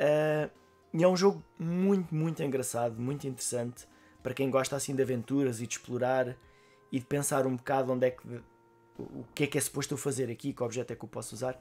Uh, 0.00 0.50
e 0.92 1.04
é 1.04 1.06
um 1.06 1.16
jogo 1.16 1.44
muito, 1.56 2.12
muito 2.12 2.42
engraçado, 2.42 3.00
muito 3.00 3.24
interessante 3.28 3.88
para 4.22 4.34
quem 4.34 4.50
gosta 4.50 4.76
assim 4.76 4.94
de 4.94 5.02
aventuras 5.02 5.60
e 5.60 5.66
de 5.66 5.74
explorar 5.74 6.36
e 6.92 6.98
de 6.98 7.04
pensar 7.06 7.46
um 7.46 7.56
bocado 7.56 7.92
onde 7.92 8.06
é 8.06 8.10
que 8.10 8.26
o 8.98 9.24
que 9.34 9.44
é 9.44 9.46
que 9.46 9.56
é 9.56 9.60
suposto 9.60 9.94
eu 9.94 9.98
fazer 9.98 10.30
aqui, 10.30 10.52
que 10.52 10.62
objeto 10.62 10.92
é 10.92 10.96
que 10.96 11.04
eu 11.04 11.08
posso 11.08 11.34
usar, 11.34 11.58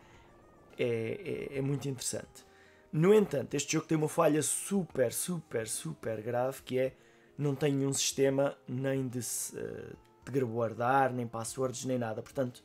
é, 0.78 1.50
é, 1.52 1.58
é 1.58 1.62
muito 1.62 1.88
interessante. 1.88 2.46
No 2.92 3.14
entanto, 3.14 3.54
este 3.54 3.74
jogo 3.74 3.88
tem 3.88 3.98
uma 3.98 4.10
falha 4.10 4.42
super, 4.42 5.14
super, 5.14 5.68
super 5.68 6.22
grave 6.22 6.62
que 6.64 6.80
é 6.80 6.94
não 7.38 7.56
tem 7.56 7.74
nenhum 7.74 7.94
sistema 7.94 8.58
nem 8.68 9.08
de, 9.08 9.20
uh, 9.20 10.32
de 10.32 10.40
guardar, 10.42 11.14
nem 11.14 11.26
passwords, 11.26 11.86
nem 11.86 11.98
nada. 11.98 12.22
Portanto, 12.22 12.64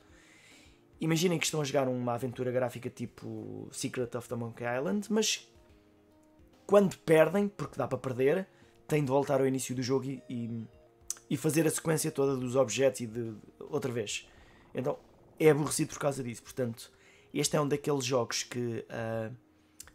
imaginem 1.01 1.39
que 1.39 1.45
estão 1.45 1.61
a 1.61 1.65
jogar 1.65 1.87
uma 1.87 2.15
aventura 2.15 2.51
gráfica 2.51 2.91
tipo 2.91 3.69
Secret 3.71 4.17
of 4.17 4.29
the 4.29 4.35
Monkey 4.35 4.65
Island, 4.65 5.07
mas 5.13 5.49
quando 6.67 6.97
perdem, 6.99 7.47
porque 7.47 7.77
dá 7.77 7.87
para 7.87 7.99
perder, 7.99 8.49
tem 8.87 9.05
de 9.05 9.11
voltar 9.11 9.41
ao 9.41 9.47
início 9.47 9.75
do 9.75 9.83
jogo 9.83 10.05
e, 10.07 10.23
e, 10.29 10.65
e 11.31 11.37
fazer 11.37 11.67
a 11.67 11.71
sequência 11.71 12.11
toda 12.11 12.37
dos 12.37 12.57
objetos 12.57 13.01
e 13.01 13.07
de, 13.07 13.33
de, 13.33 13.37
outra 13.61 13.91
vez. 13.91 14.29
Então 14.75 14.99
é 15.39 15.51
aborrecido 15.51 15.91
por 15.91 15.99
causa 15.99 16.23
disso. 16.23 16.43
Portanto, 16.43 16.91
este 17.33 17.57
é 17.57 17.61
um 17.61 17.67
daqueles 17.67 18.05
jogos 18.05 18.43
que 18.43 18.85
uh, 18.89 19.35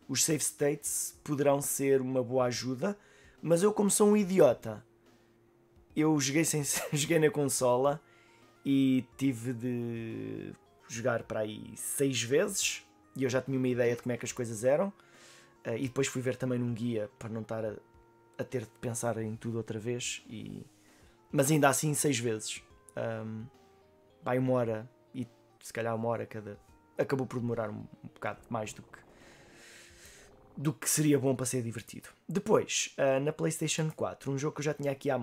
os 0.08 0.24
save 0.24 0.43
states 0.43 1.18
poderão 1.24 1.61
ser 1.61 2.01
uma 2.01 2.24
boa 2.24 2.45
ajuda, 2.45 2.98
mas 3.42 3.64
eu, 3.64 3.72
como 3.72 3.90
sou 3.90 4.09
um 4.09 4.18
idiota, 4.18 4.84
eu 5.95 6.19
joguei, 6.19 6.43
sem, 6.43 6.64
joguei 6.92 7.19
na 7.19 7.30
consola 7.30 8.01
e 8.66 9.06
tive 9.18 9.53
de 9.53 10.53
jogar 10.88 11.24
para 11.24 11.42
aí 11.42 11.72
seis 11.76 12.22
vezes 12.22 12.84
e 13.16 13.24
eu 13.24 13.30
já 13.30 13.42
tinha 13.42 13.58
uma 13.58 13.68
ideia 13.68 13.95
de 13.95 14.01
como 14.01 14.14
é 14.14 14.18
que 14.18 14.26
as 14.26 14.32
coisas 14.32 14.64
eram. 14.64 14.88
Uh, 15.66 15.76
e 15.77 15.84
depois 15.84 16.08
fui 16.08 16.22
ver 16.22 16.38
também 16.38 16.58
num 16.58 16.74
guia 16.74 17.09
para 17.19 17.30
não 17.30 17.42
estar 17.42 17.64
a, 17.66 17.74
a 18.40 18.43
ter 18.43 18.61
de 18.61 18.72
pensar 18.82 19.18
em 19.18 19.35
tudo 19.35 19.58
outra 19.58 19.77
vez. 19.77 20.24
E... 20.27 20.66
Mas 21.32 21.51
ainda 21.51 21.69
assim, 21.69 21.93
seis 21.93 22.18
vezes. 22.18 22.64
Um, 22.98 23.45
vai 24.24 24.40
uma 24.40 24.53
hora 24.53 24.90
e 25.14 25.27
se 25.61 25.74
calhar 25.74 25.95
uma 25.95 26.08
hora 26.08 26.26
cada. 26.26 26.58
Acabou 26.98 27.27
por 27.27 27.40
demorar 27.40 27.69
um, 27.69 27.85
um 28.03 28.08
bocado 28.14 28.40
mais 28.50 28.74
do 28.74 28.82
que 28.82 29.00
do 30.58 30.74
que 30.74 30.90
seria 30.90 31.18
bom 31.18 31.34
para 31.34 31.45
ser 31.45 31.64
divertido. 31.64 32.09
Depois, 32.27 32.93
uh, 32.98 33.18
na 33.22 33.32
PlayStation 33.32 33.90
4, 33.90 34.30
um 34.30 34.38
jogo 34.38 34.56
que 34.56 34.59
eu 34.59 34.66
já 34.66 34.74
tinha 34.74 34.92
aqui 34.92 35.09
há 35.09 35.18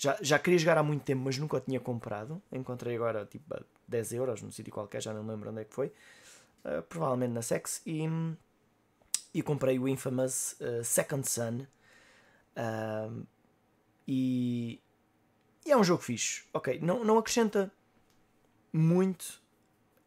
já, 0.00 0.16
já 0.22 0.38
queria 0.38 0.58
jogar 0.58 0.78
há 0.78 0.82
muito 0.82 1.02
tempo, 1.02 1.20
mas 1.22 1.36
nunca 1.36 1.58
o 1.58 1.60
tinha 1.60 1.78
comprado. 1.78 2.42
Encontrei 2.50 2.96
agora 2.96 3.26
tipo 3.26 3.54
a 3.54 3.60
10 3.86 4.14
euros 4.14 4.40
num 4.40 4.50
sítio 4.50 4.72
qualquer, 4.72 5.02
já 5.02 5.12
não 5.12 5.22
me 5.22 5.30
lembro 5.30 5.50
onde 5.50 5.60
é 5.60 5.64
que 5.64 5.74
foi. 5.74 5.88
Uh, 6.64 6.80
provavelmente 6.88 7.32
na 7.32 7.42
Sex. 7.42 7.82
E, 7.84 8.08
e 9.34 9.42
comprei 9.42 9.78
o 9.78 9.86
Infamous 9.86 10.56
uh, 10.58 10.82
Second 10.82 11.28
Son. 11.28 11.66
E, 14.06 14.80
e, 15.64 15.70
é 15.72 15.76
um 15.76 15.84
jogo 15.84 16.02
fixe. 16.02 16.44
Ok, 16.52 16.80
não, 16.80 17.04
não 17.04 17.18
acrescenta 17.18 17.72
muito 18.72 19.40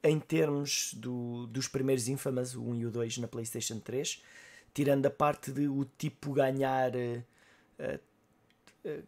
em 0.04 0.20
termos 0.20 0.94
do, 0.96 1.48
dos 1.48 1.68
primeiros 1.68 2.08
Infamous, 2.08 2.56
o 2.56 2.64
1 2.64 2.76
e 2.76 2.86
o 2.86 2.92
2 2.92 3.18
na 3.20 3.28
PlayStation 3.28 3.80
3, 3.80 4.22
tirando 4.74 5.06
a 5.06 5.12
parte 5.12 5.52
de 5.52 5.68
o 5.68 5.86
tipo 5.98 6.34
ganhar. 6.34 6.92
Uh, 6.96 8.00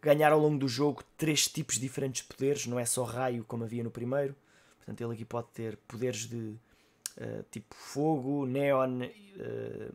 ganhar 0.00 0.32
ao 0.32 0.40
longo 0.40 0.58
do 0.58 0.68
jogo 0.68 1.04
três 1.18 1.48
tipos 1.48 1.78
diferentes 1.78 2.22
de 2.22 2.28
poderes, 2.28 2.66
não 2.66 2.78
é 2.78 2.86
só 2.86 3.04
raio 3.04 3.44
como 3.44 3.64
havia 3.64 3.84
no 3.84 3.90
primeiro. 3.90 4.34
Portanto, 4.78 5.00
ele 5.02 5.12
aqui 5.14 5.24
pode 5.24 5.48
ter 5.48 5.76
poderes 5.88 6.26
de 6.26 6.36
uh, 6.36 7.44
tipo 7.50 7.74
fogo, 7.74 8.46
neon, 8.46 9.02
uh, 9.02 9.94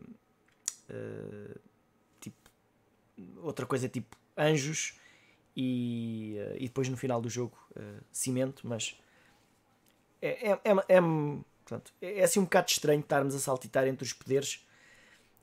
uh, 0.90 1.60
outra 3.42 3.66
coisa 3.66 3.88
tipo 3.88 4.16
anjos 4.36 4.98
e, 5.56 6.36
e 6.56 6.66
depois 6.66 6.88
no 6.88 6.96
final 6.96 7.20
do 7.20 7.28
jogo 7.28 7.56
cimento, 8.10 8.66
mas 8.66 8.98
é, 10.20 10.50
é, 10.50 10.60
é, 10.64 10.96
é, 10.96 11.00
portanto, 11.00 11.92
é 12.00 12.22
assim 12.22 12.40
um 12.40 12.44
bocado 12.44 12.70
estranho 12.70 13.00
estarmos 13.00 13.34
a 13.34 13.38
saltitar 13.38 13.86
entre 13.86 14.04
os 14.04 14.12
poderes. 14.12 14.66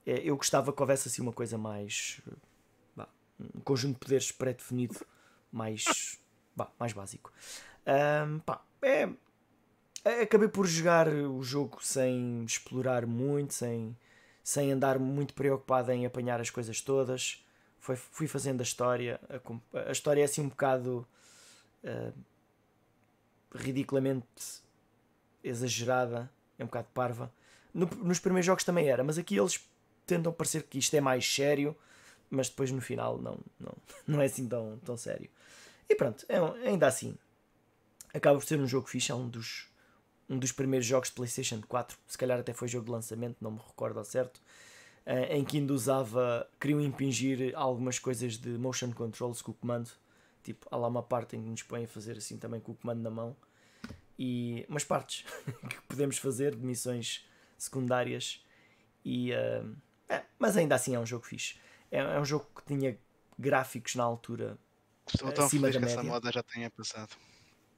eu 0.05 0.35
gostava 0.35 0.73
que 0.73 0.81
houvesse 0.81 1.07
assim 1.07 1.21
uma 1.21 1.33
coisa 1.33 1.57
mais 1.57 2.21
um 3.39 3.61
conjunto 3.61 3.93
de 3.93 3.99
poderes 3.99 4.31
pré-definido 4.31 4.95
mais, 5.51 6.19
bah, 6.55 6.71
mais 6.77 6.93
básico. 6.93 7.31
Um, 7.87 8.39
pá, 8.39 8.61
é, 8.81 9.09
é, 10.03 10.21
acabei 10.21 10.47
por 10.47 10.67
jogar 10.67 11.07
o 11.07 11.41
jogo 11.41 11.79
sem 11.81 12.43
explorar 12.43 13.05
muito, 13.05 13.53
sem, 13.53 13.95
sem 14.43 14.71
andar 14.71 14.99
muito 14.99 15.33
preocupado 15.33 15.91
em 15.91 16.05
apanhar 16.05 16.39
as 16.41 16.49
coisas 16.49 16.81
todas. 16.81 17.43
Foi, 17.79 17.95
fui 17.95 18.27
fazendo 18.27 18.61
a 18.61 18.63
história. 18.63 19.19
A, 19.73 19.89
a 19.89 19.91
história 19.91 20.21
é 20.21 20.25
assim 20.25 20.41
um 20.41 20.49
bocado 20.49 21.07
uh, 21.83 22.13
ridiculamente 23.53 24.61
exagerada, 25.43 26.29
é 26.57 26.63
um 26.63 26.67
bocado 26.67 26.87
parva. 26.93 27.31
No, 27.73 27.85
nos 28.03 28.19
primeiros 28.19 28.45
jogos 28.45 28.63
também 28.63 28.89
era, 28.89 29.03
mas 29.03 29.17
aqui 29.17 29.37
eles 29.37 29.59
tentam 30.05 30.31
parecer 30.33 30.63
que 30.63 30.77
isto 30.77 30.93
é 30.95 31.01
mais 31.01 31.25
sério 31.31 31.75
mas 32.29 32.49
depois 32.49 32.71
no 32.71 32.81
final 32.81 33.17
não, 33.17 33.37
não, 33.59 33.73
não 34.07 34.21
é 34.21 34.25
assim 34.25 34.47
tão, 34.47 34.77
tão 34.85 34.95
sério. 34.95 35.29
E 35.87 35.95
pronto, 35.95 36.25
é, 36.29 36.37
ainda 36.67 36.87
assim, 36.87 37.17
acaba 38.13 38.37
por 38.37 38.45
ser 38.45 38.59
um 38.59 38.67
jogo 38.67 38.87
fixe, 38.87 39.11
é 39.11 39.15
um 39.15 39.27
dos, 39.27 39.67
um 40.29 40.37
dos 40.37 40.51
primeiros 40.51 40.85
jogos 40.85 41.09
de 41.09 41.15
PlayStation 41.15 41.61
4, 41.67 41.97
se 42.07 42.17
calhar 42.17 42.39
até 42.39 42.53
foi 42.53 42.67
jogo 42.67 42.85
de 42.85 42.91
lançamento, 42.91 43.37
não 43.41 43.51
me 43.51 43.59
recordo 43.59 43.97
ao 43.97 44.05
certo, 44.05 44.39
eh, 45.09 45.37
em 45.37 45.43
que 45.43 45.57
ainda 45.57 45.73
usava, 45.73 46.47
queriam 46.59 46.79
impingir 46.79 47.51
algumas 47.55 47.97
coisas 47.97 48.37
de 48.37 48.49
motion 48.59 48.91
controls 48.91 49.41
com 49.41 49.49
o 49.49 49.55
comando, 49.55 49.89
tipo, 50.43 50.67
há 50.69 50.77
lá 50.77 50.87
uma 50.87 51.01
parte 51.01 51.35
em 51.35 51.41
que 51.41 51.49
nos 51.49 51.63
põem 51.63 51.85
a 51.85 51.87
fazer 51.87 52.15
assim 52.15 52.37
também 52.37 52.61
com 52.61 52.73
o 52.73 52.75
comando 52.75 53.01
na 53.01 53.09
mão, 53.09 53.35
e 54.19 54.63
umas 54.69 54.83
partes 54.83 55.25
que 55.67 55.81
podemos 55.87 56.19
fazer 56.19 56.55
de 56.55 56.63
missões 56.63 57.27
secundárias, 57.57 58.45
e, 59.03 59.31
uh, 59.31 59.75
é, 60.07 60.23
mas 60.37 60.55
ainda 60.55 60.75
assim 60.75 60.93
é 60.93 60.99
um 60.99 61.05
jogo 61.05 61.25
fixe 61.25 61.57
é, 61.89 61.99
é 61.99 62.19
um 62.19 62.25
jogo 62.25 62.45
que 62.55 62.63
tinha 62.65 62.95
gráficos 63.37 63.95
na 63.95 64.03
altura 64.03 64.59
Estou 65.11 65.31
tão 65.31 65.45
acima 65.45 65.67
da 65.67 65.73
que 65.73 65.79
média. 65.79 65.93
essa 65.93 66.03
moda 66.03 66.31
já 66.31 66.43
tenha 66.43 66.69
passado. 66.69 67.15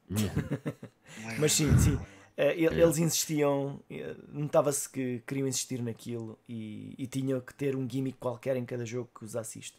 Mas 1.40 1.54
sim, 1.54 1.78
sim. 1.80 1.98
Uh, 2.38 2.58
eles 2.58 2.98
insistiam, 2.98 3.80
eh, 3.90 4.16
notava-se 4.30 4.90
que 4.90 5.22
queriam 5.28 5.48
insistir 5.48 5.82
naquilo 5.82 6.40
e, 6.48 6.96
e 6.98 7.06
tinham 7.06 7.40
que 7.42 7.54
ter 7.54 7.76
um 7.76 7.88
gimmick 7.88 8.18
qualquer 8.18 8.56
em 8.56 8.66
cada 8.66 8.86
jogo 8.86 9.10
que 9.14 9.26
usasse 9.26 9.60
isto. 9.60 9.78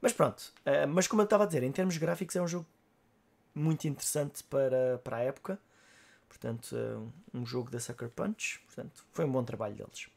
Mas 0.00 0.12
pronto, 0.12 0.52
uh, 0.66 0.88
mas 0.88 1.06
como 1.06 1.22
eu 1.22 1.24
estava 1.24 1.44
a 1.44 1.46
dizer, 1.46 1.62
em 1.62 1.72
termos 1.72 1.96
gráficos 1.96 2.34
é 2.36 2.42
um 2.42 2.48
jogo 2.48 2.66
muito 3.54 3.86
interessante 3.86 4.42
para, 4.44 4.98
para 5.04 5.18
a 5.18 5.20
época. 5.20 5.58
Portanto, 6.28 6.72
uh, 6.72 7.12
um 7.32 7.46
jogo 7.46 7.70
da 7.70 7.78
Sucker 7.78 8.10
Punch. 8.10 8.60
Portanto, 8.66 9.06
foi 9.12 9.24
um 9.24 9.30
bom 9.30 9.44
trabalho 9.44 9.74
deles. 9.76 10.08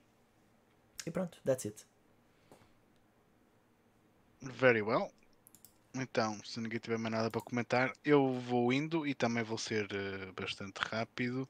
E 1.06 1.12
pronto, 1.12 1.40
that's 1.46 1.66
it. 1.66 1.86
Very 4.42 4.82
well. 4.82 5.12
Então, 6.02 6.40
se 6.44 6.60
ninguém 6.60 6.80
tiver 6.80 6.98
mais 6.98 7.14
nada 7.14 7.32
para 7.32 7.42
comentar, 7.42 7.94
eu 8.04 8.34
vou 8.34 8.72
indo 8.72 9.06
e 9.06 9.14
também 9.14 9.44
vou 9.44 9.58
ser 9.58 9.86
uh, 9.86 10.34
bastante 10.34 10.78
rápido. 10.80 11.48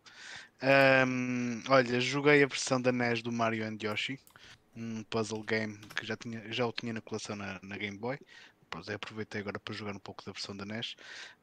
Um, 1.08 1.62
olha, 1.70 2.00
joguei 2.00 2.44
a 2.44 2.48
versão 2.48 2.82
da 2.82 2.92
NES 2.92 3.22
do 3.22 3.32
Mario 3.32 3.66
and 3.66 3.78
Yoshi, 3.82 4.20
um 4.76 5.04
puzzle 5.04 5.44
game 5.44 5.78
que 5.96 6.06
já, 6.06 6.16
tinha, 6.18 6.52
já 6.52 6.66
o 6.66 6.72
tinha 6.72 6.94
na 6.94 7.02
coleção 7.02 7.36
na, 7.36 7.60
na 7.62 7.78
Game 7.78 7.98
Boy. 7.98 8.20
Pois 8.70 8.88
é, 8.90 8.96
aproveitei 8.96 9.42
agora 9.42 9.60
para 9.60 9.74
jogar 9.74 9.96
um 9.96 10.00
pouco 10.00 10.26
da 10.26 10.32
versão 10.32 10.56
da 10.56 10.66
NES. 10.66 10.94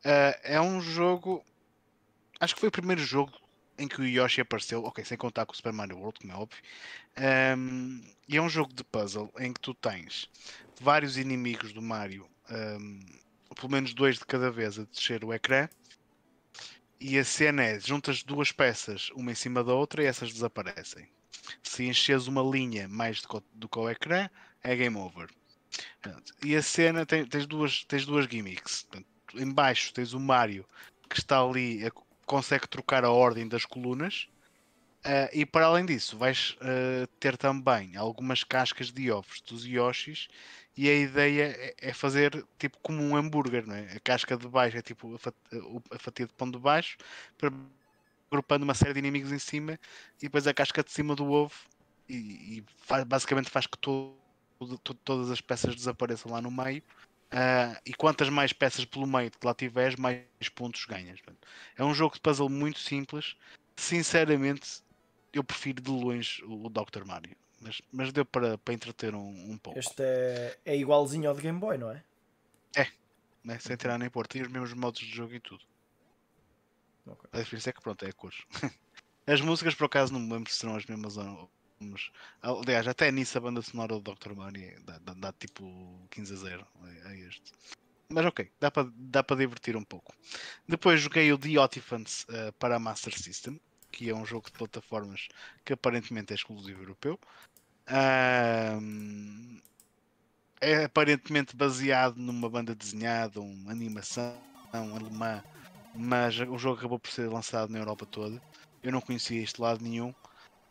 Uh, 0.05 0.37
é 0.43 0.61
um 0.61 0.81
jogo. 0.81 1.45
Acho 2.41 2.55
que 2.55 2.61
foi 2.61 2.69
o 2.69 2.73
primeiro 2.73 3.03
jogo 3.03 3.33
em 3.79 3.89
que 3.89 4.01
o 4.01 4.07
Yoshi 4.07 4.41
apareceu, 4.41 4.85
ok, 4.85 5.05
sem 5.05 5.17
contar 5.19 5.47
com 5.47 5.53
o 5.53 5.57
Super 5.57 5.73
Mario 5.73 5.99
World, 5.99 6.21
como 6.21 6.33
é 6.33 6.37
óbvio. 6.37 6.63
Um, 7.57 8.01
e 8.29 8.37
é 8.37 8.43
um 8.43 8.49
jogo 8.49 8.73
de 8.73 8.85
puzzle 8.85 9.33
em 9.39 9.53
que 9.53 9.61
tu 9.61 9.75
tens 9.75 10.29
vários 10.81 11.17
inimigos 11.17 11.73
do 11.73 11.83
Mario, 11.83 12.29
um, 12.51 13.01
pelo 13.55 13.71
menos 13.71 13.95
dois 13.95 14.19
de 14.19 14.25
cada 14.25 14.51
vez, 14.51 14.79
a 14.79 14.85
descer 14.85 15.25
o 15.25 15.33
ecrã. 15.33 15.69
E 17.01 17.19
a 17.19 17.25
cena 17.25 17.63
é: 17.63 17.79
juntas 17.79 18.23
duas 18.23 18.53
peças, 18.53 19.11
uma 19.15 19.33
em 19.33 19.35
cima 19.35 19.63
da 19.63 19.75
outra, 19.75 20.03
e 20.03 20.07
essas 20.07 20.33
desaparecem. 20.33 21.09
Se 21.63 21.85
enches 21.85 22.27
uma 22.27 22.43
linha 22.43 22.89
mais 22.89 23.23
do 23.55 23.69
que 23.69 23.79
o 23.79 23.91
ecrã, 23.91 24.29
é 24.63 24.77
game 24.77 24.97
over. 24.97 25.29
E 26.43 26.55
a 26.55 26.63
cena 26.63 27.05
tem, 27.05 27.27
tens, 27.27 27.47
duas, 27.47 27.85
tens 27.85 28.07
duas 28.07 28.27
gimmicks. 28.27 28.83
Portanto, 28.83 29.07
em 29.35 29.53
baixo 29.53 29.93
tens 29.93 30.13
o 30.13 30.21
Mario 30.21 30.65
que 31.09 31.19
está 31.19 31.41
ali, 31.41 31.85
a, 31.87 31.91
consegue 32.27 32.69
trocar 32.69 33.05
a 33.05 33.11
ordem 33.11 33.47
das 33.49 33.65
colunas. 33.65 34.29
Uh, 35.05 35.29
e 35.35 35.45
para 35.45 35.67
além 35.67 35.85
disso, 35.85 36.17
vais 36.17 36.57
uh, 36.61 37.07
ter 37.21 37.37
também 37.37 37.95
algumas 37.95 38.43
cascas 38.43 38.91
de 38.91 39.11
ovos 39.11 39.43
dos 39.43 39.67
Yoshis 39.67 40.29
e 40.77 40.89
a 40.89 40.95
ideia 40.95 41.57
é, 41.57 41.91
é 41.91 41.93
fazer 41.93 42.45
tipo 42.59 42.79
como 42.83 43.03
um 43.03 43.17
hambúrguer, 43.17 43.67
não 43.67 43.75
é? 43.75 43.93
A 43.95 44.01
casca 44.01 44.37
de 44.37 44.49
baixo 44.49 44.77
é 44.77 44.83
tipo 44.83 45.15
a 45.15 45.99
fatia 45.99 46.27
de 46.27 46.33
pão 46.33 46.51
de 46.51 46.59
baixo, 46.59 46.97
agrupando 48.31 48.65
uma 48.65 48.75
série 48.75 48.95
de 48.95 48.99
inimigos 48.99 49.31
em 49.31 49.39
cima, 49.39 49.79
e 50.19 50.23
depois 50.23 50.47
a 50.47 50.55
casca 50.55 50.83
de 50.83 50.91
cima 50.91 51.15
do 51.15 51.31
ovo, 51.31 51.55
e, 52.09 52.59
e 52.59 52.65
faz, 52.79 53.05
basicamente 53.05 53.51
faz 53.51 53.67
que 53.67 53.79
to, 53.79 54.17
to, 54.83 54.95
todas 54.95 55.31
as 55.31 55.41
peças 55.41 55.77
desapareçam 55.77 56.33
lá 56.33 56.41
no 56.41 56.51
meio. 56.51 56.83
Uh, 57.33 57.75
e 57.85 57.93
quantas 57.95 58.29
mais 58.29 58.53
peças 58.53 58.85
pelo 58.85 59.07
meio 59.07 59.31
que 59.31 59.45
lá 59.45 59.55
tiveres, 59.55 59.97
mais 59.97 60.25
pontos 60.55 60.85
ganhas. 60.85 61.21
É 61.77 61.85
um 61.85 61.95
jogo 61.95 62.15
de 62.15 62.21
puzzle 62.21 62.49
muito 62.49 62.79
simples. 62.79 63.37
Sinceramente, 63.77 64.83
eu 65.33 65.43
prefiro 65.43 65.83
de 65.83 65.91
longe 65.91 66.43
o 66.45 66.69
Dr. 66.69 67.05
Mario 67.05 67.37
mas, 67.65 67.81
mas 67.91 68.13
deu 68.13 68.27
para, 68.27 68.59
para 68.59 68.75
entreter 68.75 69.15
um, 69.15 69.53
um 69.53 69.57
pouco. 69.57 69.79
Este 69.79 70.03
é, 70.03 70.59
é 70.67 70.77
igualzinho 70.77 71.31
ao 71.31 71.35
de 71.35 71.41
Game 71.41 71.59
Boy, 71.59 71.79
não 71.79 71.91
é? 71.91 72.05
É, 72.77 72.87
né? 73.43 73.59
sem 73.59 73.75
tirar 73.75 73.99
nem 73.99 74.11
pôr, 74.11 74.27
tem 74.27 74.43
os 74.43 74.49
mesmos 74.49 74.75
modos 74.75 75.01
de 75.01 75.09
jogo 75.09 75.33
e 75.33 75.41
tudo. 75.41 75.65
Okay. 77.07 77.31
A 77.33 77.39
diferença 77.43 77.71
é 77.71 77.73
que 77.73 77.81
pronto, 77.81 78.05
é 78.05 78.11
a 78.11 78.13
cores. 78.13 78.45
As 79.27 79.41
músicas 79.41 79.75
por 79.75 79.87
acaso 79.87 80.13
não 80.13 80.21
me 80.21 80.31
lembro 80.31 80.53
se 80.53 80.59
serão 80.59 80.77
as 80.77 80.85
mesmas 80.85 81.17
ou 81.17 81.51
Aliás, 82.43 82.87
até 82.87 83.11
nisso 83.11 83.37
a 83.39 83.41
banda 83.41 83.63
sonora 83.63 83.99
do 83.99 84.15
Dr. 84.15 84.35
Mario 84.35 84.79
dá, 84.85 84.99
dá, 84.99 85.15
dá, 85.15 85.33
tipo 85.33 86.07
15 86.11 86.33
a 86.33 86.37
0 86.37 86.67
a, 86.83 87.09
a 87.09 87.17
este. 87.17 87.53
Mas 88.09 88.27
ok, 88.27 88.51
dá 88.61 88.71
para 88.71 88.89
dá 88.95 89.25
para 89.25 89.37
divertir 89.37 89.77
um 89.77 89.85
pouco. 89.85 90.15
Depois 90.69 91.01
joguei 91.01 91.33
o 91.33 91.39
The 91.39 91.59
Otifants 91.59 92.25
uh, 92.25 92.53
para 92.59 92.77
a 92.77 92.79
Master 92.79 93.19
System, 93.19 93.59
que 93.91 94.11
é 94.11 94.15
um 94.15 94.27
jogo 94.27 94.47
de 94.47 94.53
plataformas 94.53 95.29
que 95.65 95.73
aparentemente 95.73 96.33
é 96.33 96.37
exclusivo 96.37 96.83
europeu. 96.83 97.19
Um, 97.91 99.61
é 100.61 100.85
aparentemente 100.85 101.55
baseado 101.55 102.17
numa 102.17 102.49
banda 102.49 102.75
desenhada, 102.75 103.41
uma 103.41 103.71
animação 103.71 104.35
alemã, 104.73 105.43
mas 105.95 106.39
o 106.41 106.59
jogo 106.59 106.79
acabou 106.79 106.99
por 106.99 107.11
ser 107.11 107.29
lançado 107.29 107.71
na 107.71 107.79
Europa 107.79 108.07
toda. 108.07 108.41
Eu 108.83 108.93
não 108.93 109.01
conhecia 109.01 109.43
este 109.43 109.61
lado 109.61 109.83
nenhum. 109.83 110.15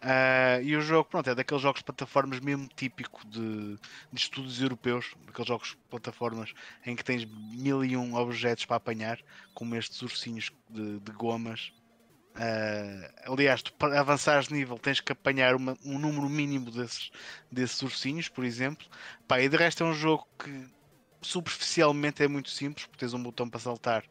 Uh, 0.03 0.61
e 0.61 0.75
o 0.75 0.81
jogo, 0.81 1.09
pronto, 1.09 1.29
é 1.29 1.35
daqueles 1.35 1.61
jogos 1.61 1.79
de 1.79 1.85
plataformas 1.85 2.39
mesmo 2.41 2.67
típico 2.75 3.25
de, 3.25 3.77
de 4.11 4.19
estudos 4.19 4.59
europeus, 4.61 5.13
daqueles 5.25 5.47
jogos 5.47 5.69
de 5.69 5.77
plataformas 5.89 6.53
em 6.85 6.93
que 6.95 7.05
tens 7.05 7.23
mil 7.25 7.85
e 7.85 7.95
um 7.95 8.15
objetos 8.15 8.65
para 8.65 8.75
apanhar, 8.75 9.19
como 9.53 9.75
estes 9.75 10.01
ursinhos 10.01 10.51
de, 10.69 10.99
de 10.99 11.11
gomas 11.13 11.71
Uh, 12.35 13.31
aliás, 13.31 13.61
tu, 13.61 13.71
para 13.73 13.99
avançares 13.99 14.47
de 14.47 14.55
nível 14.55 14.79
tens 14.79 14.99
que 14.99 15.11
apanhar 15.11 15.55
uma, 15.55 15.77
um 15.85 15.99
número 15.99 16.27
mínimo 16.27 16.71
desses, 16.71 17.11
desses 17.51 17.81
ursinhos, 17.81 18.27
por 18.27 18.43
exemplo. 18.43 18.87
Pá, 19.27 19.39
e 19.39 19.47
de 19.47 19.55
resto 19.55 19.83
é 19.83 19.87
um 19.87 19.93
jogo 19.93 20.27
que 20.39 20.67
superficialmente 21.21 22.23
é 22.23 22.27
muito 22.27 22.49
simples, 22.49 22.85
porque 22.85 22.99
tens 22.99 23.13
um 23.13 23.21
botão 23.21 23.49
para 23.49 23.59
saltar 23.59 24.03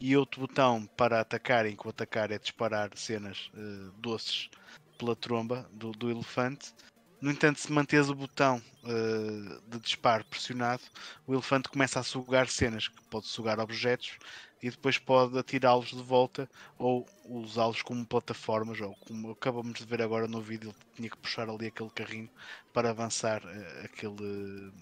e 0.00 0.16
outro 0.16 0.40
botão 0.40 0.86
para 0.96 1.20
atacar, 1.20 1.66
em 1.66 1.76
que 1.76 1.86
o 1.86 1.90
atacar 1.90 2.30
é 2.30 2.38
disparar 2.38 2.90
cenas 2.96 3.50
uh, 3.54 3.92
doces 3.98 4.50
pela 4.98 5.16
tromba 5.16 5.68
do, 5.72 5.92
do, 5.92 6.10
elefante. 6.10 6.74
No 7.20 7.30
entanto, 7.30 7.58
se 7.58 7.72
manteres 7.72 8.08
o 8.08 8.14
botão 8.14 8.62
uh, 8.84 9.60
de 9.68 9.80
disparo 9.80 10.24
pressionado, 10.24 10.82
o 11.26 11.34
elefante 11.34 11.68
começa 11.68 11.98
a 11.98 12.04
sugar 12.04 12.48
cenas, 12.48 12.88
que 12.88 13.02
pode 13.08 13.26
sugar 13.26 13.58
objetos 13.58 14.18
e 14.62 14.70
depois 14.70 14.98
pode 14.98 15.38
atirá-los 15.38 15.88
de 15.88 16.02
volta 16.02 16.48
ou 16.78 17.06
usá-los 17.24 17.82
como 17.82 18.04
plataformas, 18.06 18.80
ou 18.80 18.94
como 19.06 19.30
acabamos 19.30 19.78
de 19.78 19.84
ver 19.84 20.02
agora 20.02 20.26
no 20.26 20.40
vídeo, 20.40 20.70
ele 20.70 20.76
tinha 20.94 21.10
que 21.10 21.16
puxar 21.16 21.48
ali 21.48 21.66
aquele 21.66 21.90
carrinho 21.90 22.30
para 22.72 22.90
avançar 22.90 23.42
uh, 23.44 23.84
aquele 23.84 24.72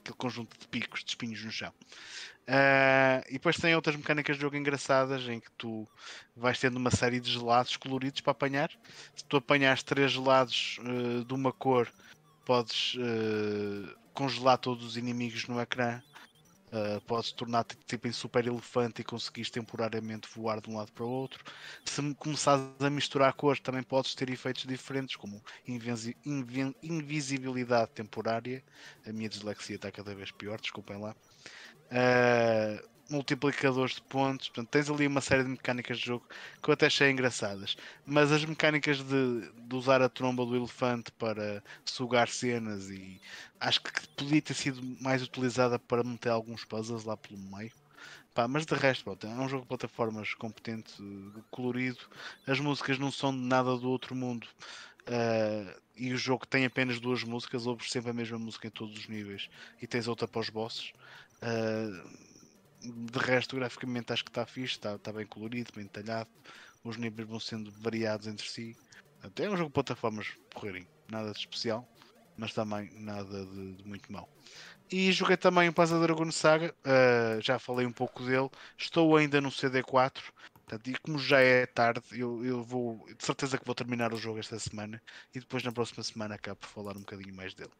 aquele 0.00 0.16
conjunto 0.16 0.58
de 0.58 0.66
picos, 0.68 1.04
de 1.04 1.10
espinhos 1.10 1.44
no 1.44 1.50
chão. 1.50 1.72
Uh, 2.48 3.22
e 3.28 3.34
depois 3.34 3.56
tem 3.56 3.74
outras 3.74 3.94
mecânicas 3.94 4.36
de 4.36 4.42
jogo 4.42 4.56
engraçadas 4.56 5.22
em 5.28 5.38
que 5.38 5.50
tu 5.52 5.86
vais 6.34 6.58
tendo 6.58 6.78
uma 6.78 6.90
série 6.90 7.20
de 7.20 7.30
gelados 7.30 7.76
coloridos 7.76 8.20
para 8.20 8.32
apanhar. 8.32 8.70
Se 9.14 9.24
tu 9.24 9.36
apanhares 9.36 9.82
três 9.82 10.10
gelados 10.10 10.78
uh, 10.80 11.24
de 11.24 11.34
uma 11.34 11.52
cor, 11.52 11.88
podes 12.44 12.94
uh, 12.94 13.96
congelar 14.12 14.58
todos 14.58 14.84
os 14.84 14.96
inimigos 14.96 15.46
no 15.46 15.60
ecrã 15.60 16.02
Uh, 16.72 17.00
podes 17.00 17.32
tornar-te 17.32 17.76
tipo 17.84 18.06
em 18.06 18.12
super 18.12 18.46
elefante 18.46 19.00
e 19.00 19.04
conseguires 19.04 19.50
temporariamente 19.50 20.28
voar 20.32 20.60
de 20.60 20.70
um 20.70 20.76
lado 20.76 20.92
para 20.92 21.04
o 21.04 21.10
outro. 21.10 21.42
Se 21.84 22.00
começares 22.14 22.64
a 22.78 22.88
misturar 22.88 23.32
cores, 23.32 23.60
também 23.60 23.82
podes 23.82 24.14
ter 24.14 24.30
efeitos 24.30 24.64
diferentes, 24.64 25.16
como 25.16 25.42
invisi 25.66 26.16
invi 26.24 26.74
invisibilidade 26.82 27.90
temporária. 27.90 28.62
A 29.04 29.12
minha 29.12 29.28
dislexia 29.28 29.76
está 29.76 29.90
cada 29.90 30.14
vez 30.14 30.30
pior, 30.30 30.60
desculpem 30.60 30.98
lá. 31.00 31.16
Uh, 31.90 32.89
multiplicadores 33.10 33.96
de 33.96 34.02
pontos. 34.02 34.48
Portanto, 34.48 34.68
tens 34.70 34.90
ali 34.90 35.06
uma 35.06 35.20
série 35.20 35.42
de 35.44 35.50
mecânicas 35.50 35.98
de 35.98 36.06
jogo 36.06 36.26
que 36.62 36.68
eu 36.70 36.74
até 36.74 36.86
achei 36.86 37.10
engraçadas. 37.10 37.76
Mas 38.06 38.32
as 38.32 38.44
mecânicas 38.44 38.98
de, 39.02 39.52
de 39.52 39.76
usar 39.76 40.02
a 40.02 40.08
tromba 40.08 40.44
do 40.46 40.56
elefante 40.56 41.10
para 41.12 41.62
sugar 41.84 42.28
cenas 42.28 42.88
e 42.90 43.20
acho 43.60 43.82
que 43.82 43.90
podia 44.16 44.42
ter 44.42 44.54
sido 44.54 44.82
mais 45.00 45.22
utilizada 45.22 45.78
para 45.78 46.04
meter 46.04 46.30
alguns 46.30 46.64
puzzles 46.64 47.04
lá 47.04 47.16
pelo 47.16 47.38
meio. 47.38 47.72
Pá, 48.34 48.46
mas 48.46 48.64
de 48.64 48.74
resto, 48.74 49.04
pronto, 49.04 49.26
é 49.26 49.30
um 49.30 49.48
jogo 49.48 49.62
de 49.62 49.68
plataformas 49.68 50.34
competente, 50.34 50.94
colorido. 51.50 51.98
As 52.46 52.60
músicas 52.60 52.98
não 52.98 53.10
são 53.10 53.32
de 53.32 53.38
nada 53.40 53.76
do 53.76 53.90
outro 53.90 54.14
mundo. 54.14 54.46
Uh, 55.08 55.80
e 55.96 56.12
o 56.12 56.16
jogo 56.18 56.46
tem 56.46 56.64
apenas 56.64 57.00
duas 57.00 57.24
músicas, 57.24 57.66
ouves 57.66 57.90
sempre 57.90 58.10
a 58.10 58.14
mesma 58.14 58.38
música 58.38 58.68
em 58.68 58.70
todos 58.70 58.96
os 58.96 59.08
níveis 59.08 59.48
e 59.82 59.86
tens 59.86 60.06
outra 60.06 60.28
para 60.28 60.40
os 60.40 60.50
bosses. 60.50 60.92
Uh, 61.42 62.29
de 62.82 63.18
resto, 63.18 63.56
graficamente 63.56 64.12
acho 64.12 64.24
que 64.24 64.30
está 64.30 64.46
fixe, 64.46 64.74
está, 64.74 64.94
está 64.94 65.12
bem 65.12 65.26
colorido, 65.26 65.72
bem 65.74 65.84
detalhado. 65.84 66.30
Os 66.82 66.96
níveis 66.96 67.28
vão 67.28 67.38
sendo 67.38 67.70
variados 67.72 68.26
entre 68.26 68.48
si. 68.48 68.76
Até 69.22 69.48
um 69.48 69.56
jogo 69.56 69.68
de 69.68 69.74
plataformas 69.74 70.28
porreirinho, 70.50 70.88
nada 71.10 71.32
de 71.32 71.38
especial, 71.38 71.86
mas 72.36 72.54
também 72.54 72.90
nada 72.94 73.44
de, 73.44 73.74
de 73.74 73.86
muito 73.86 74.10
mau. 74.10 74.28
E 74.90 75.12
joguei 75.12 75.36
também 75.36 75.68
o 75.68 75.72
Panzer 75.72 76.00
Dragon 76.00 76.32
Saga, 76.32 76.74
uh, 76.84 77.40
já 77.40 77.58
falei 77.58 77.86
um 77.86 77.92
pouco 77.92 78.24
dele. 78.24 78.48
Estou 78.76 79.16
ainda 79.16 79.40
no 79.40 79.50
CD4, 79.50 80.20
portanto, 80.52 80.90
e 80.90 80.98
como 80.98 81.18
já 81.18 81.40
é 81.40 81.66
tarde, 81.66 82.02
eu, 82.12 82.44
eu 82.44 82.64
vou 82.64 83.06
de 83.06 83.24
certeza 83.24 83.58
que 83.58 83.64
vou 83.64 83.74
terminar 83.74 84.12
o 84.12 84.16
jogo 84.16 84.38
esta 84.38 84.58
semana 84.58 85.00
e 85.34 85.38
depois 85.38 85.62
na 85.62 85.70
próxima 85.70 86.02
semana 86.02 86.34
acabo 86.34 86.60
por 86.60 86.68
falar 86.68 86.96
um 86.96 87.00
bocadinho 87.00 87.34
mais 87.34 87.54
dele. 87.54 87.72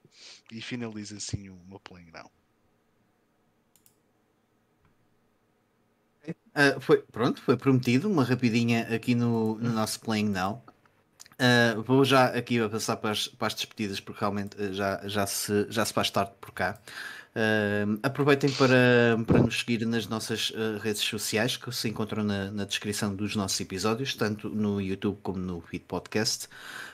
E 0.53 0.61
finalizo 0.61 1.17
assim 1.17 1.49
o 1.49 1.57
meu 1.67 1.81
playground. 1.81 2.31
Uh, 6.29 6.81
foi, 6.81 6.99
pronto, 6.99 7.41
foi 7.41 7.57
prometido, 7.57 8.09
uma 8.11 8.25
rapidinha 8.25 8.83
aqui 8.95 9.15
no, 9.15 9.57
no 9.59 9.71
nosso 9.71 10.01
Playing 10.01 10.29
Now. 10.29 10.63
Uh, 11.41 11.83
vou 11.83 12.05
já 12.05 12.27
aqui 12.27 12.61
a 12.61 12.69
passar 12.69 12.97
para 12.97 13.13
as, 13.13 13.29
para 13.29 13.47
as 13.47 13.55
despedidas, 13.55 13.99
porque 13.99 14.21
realmente 14.21 14.61
uh, 14.61 14.75
já, 14.75 15.01
já, 15.05 15.27
se, 15.27 15.67
já 15.71 15.85
se 15.85 15.93
faz 15.93 16.11
tarde 16.11 16.33
por 16.41 16.53
cá. 16.53 16.79
Uh, 17.31 17.99
aproveitem 18.03 18.51
para, 18.51 19.17
para 19.25 19.39
nos 19.39 19.61
seguir 19.61 19.87
nas 19.87 20.09
nossas 20.09 20.53
redes 20.83 21.03
sociais 21.03 21.57
que 21.57 21.71
se 21.73 21.89
encontram 21.89 22.25
na, 22.25 22.51
na 22.51 22.65
descrição 22.65 23.15
dos 23.15 23.37
nossos 23.37 23.61
episódios, 23.61 24.15
tanto 24.15 24.49
no 24.49 24.81
YouTube 24.81 25.19
como 25.23 25.39
no 25.39 25.61
Feed 25.61 25.85
Podcast. 25.85 26.49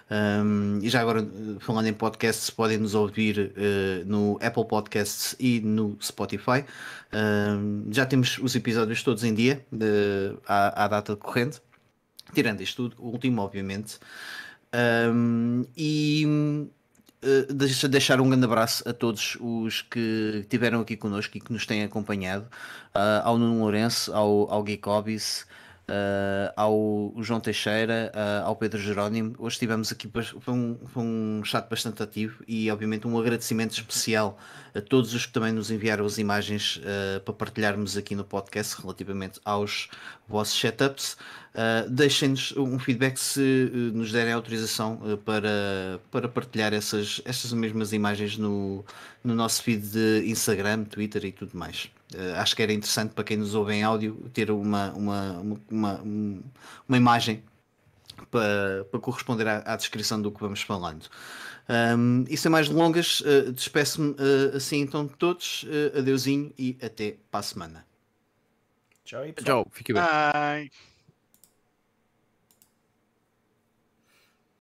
Um, 0.09 0.79
e 0.83 0.89
já 0.89 1.01
agora, 1.01 1.27
falando 1.59 1.87
em 1.87 1.93
podcasts, 1.93 2.51
podem 2.51 2.79
nos 2.79 2.95
ouvir 2.95 3.53
uh, 3.57 4.05
no 4.07 4.39
Apple 4.43 4.67
Podcasts 4.67 5.35
e 5.41 5.61
no 5.61 5.97
Spotify. 6.01 6.65
Já 7.91 8.05
temos 8.05 8.39
os 8.39 8.55
episódios 8.55 9.03
todos 9.03 9.25
em 9.25 9.35
dia, 9.35 9.65
de, 9.73 10.37
à, 10.47 10.85
à, 10.85 10.89
data 10.89 11.17
corrente, 11.17 11.63
tirando 12.35 12.61
isto 12.61 12.91
tudo, 12.91 13.03
o 13.03 13.09
último, 13.09 13.41
obviamente. 13.41 13.99
Um, 14.75 15.65
e 15.77 16.69
uh, 17.27 17.53
deixa 17.53 17.89
deixar 17.89 18.21
um 18.21 18.29
grande 18.29 18.45
abraço 18.45 18.89
a 18.89 18.93
todos 18.93 19.37
os 19.41 19.83
que 19.83 20.41
estiveram 20.41 20.81
aqui 20.81 20.97
connosco 20.97 21.37
e 21.37 21.41
que 21.41 21.53
nos 21.53 21.67
têm 21.67 21.83
acompanhado, 21.83 22.47
uh, 22.95 23.23
ao 23.25 23.37
Nuno 23.37 23.61
Lourenço, 23.61 24.13
ao, 24.15 24.51
ao 24.51 24.63
Geek 24.63 24.89
Hobbies, 24.89 25.47
uh, 25.89 26.53
ao 26.57 27.15
João 27.19 27.41
Teixeira, 27.41 28.13
uh, 28.15 28.47
ao 28.47 28.57
Pedro 28.57 28.81
Jerónimo. 28.81 29.35
Hoje 29.39 29.55
estivemos 29.55 29.93
aqui, 29.93 30.11
foi 30.41 30.55
um, 30.55 30.77
foi 30.87 31.03
um 31.03 31.43
chat 31.45 31.69
bastante 31.69 32.03
ativo 32.03 32.43
e, 32.47 32.71
obviamente, 32.71 33.07
um 33.07 33.19
agradecimento 33.19 33.73
especial 33.73 34.39
a 34.75 34.81
todos 34.81 35.15
os 35.15 35.27
que 35.27 35.33
também 35.33 35.53
nos 35.53 35.71
enviaram 35.71 36.05
as 36.05 36.19
imagens 36.19 36.77
uh, 36.77 37.21
para 37.21 37.35
partilharmos 37.35 37.97
aqui 37.97 38.15
no 38.15 38.25
podcast 38.25 38.81
relativamente 38.81 39.41
aos 39.45 39.89
vossos 40.29 40.59
setups. 40.59 41.17
Deixem-nos 41.89 42.53
um 42.55 42.79
feedback 42.79 43.17
se 43.17 43.71
nos 43.95 44.13
derem 44.13 44.35
autorização 44.35 45.01
para, 45.25 45.99
para 46.11 46.29
partilhar 46.29 46.75
essas, 46.75 47.23
essas 47.25 47.51
mesmas 47.55 47.95
imagens 47.95 48.37
no, 48.37 48.85
no 49.25 49.35
nosso 49.35 49.63
feed 49.63 49.81
de 49.87 50.25
Instagram, 50.27 50.85
Twitter 50.85 51.25
e 51.25 51.33
tudo 51.33 51.57
mais. 51.57 51.89
Acho 52.37 52.55
que 52.55 52.63
era 52.63 52.73
interessante 52.73 53.13
para 53.13 53.25
quem 53.25 53.37
nos 53.37 53.55
ouve 53.55 53.75
em 53.75 53.83
áudio 53.83 54.31
ter 54.33 54.51
uma, 54.51 54.93
uma, 54.93 55.33
uma, 55.41 55.61
uma, 55.71 56.03
uma 56.89 56.97
imagem 56.97 57.43
para, 58.31 58.85
para 58.91 59.01
corresponder 59.01 59.47
à, 59.49 59.59
à, 59.67 59.77
descrição 59.77 60.21
do 60.21 60.31
que 60.31 60.41
vamos 60.41 60.63
falando. 60.63 61.07
Um, 61.69 62.25
e 62.29 62.37
sem 62.37 62.51
mais 62.51 62.69
delongas, 62.69 63.21
uh, 63.21 63.53
despeço-me 63.53 64.11
uh, 64.13 64.57
assim 64.57 64.79
então 64.81 65.07
de 65.07 65.15
todos. 65.15 65.65
Uh, 65.65 65.99
adeusinho 65.99 66.53
e 66.59 66.77
até 66.81 67.17
para 67.31 67.41
a 67.41 67.43
semana. 67.43 67.87
Tchau, 69.05 69.23
Tchau, 69.33 69.67
fique 69.73 69.93
bem. 69.93 70.03
Bye. 70.03 70.71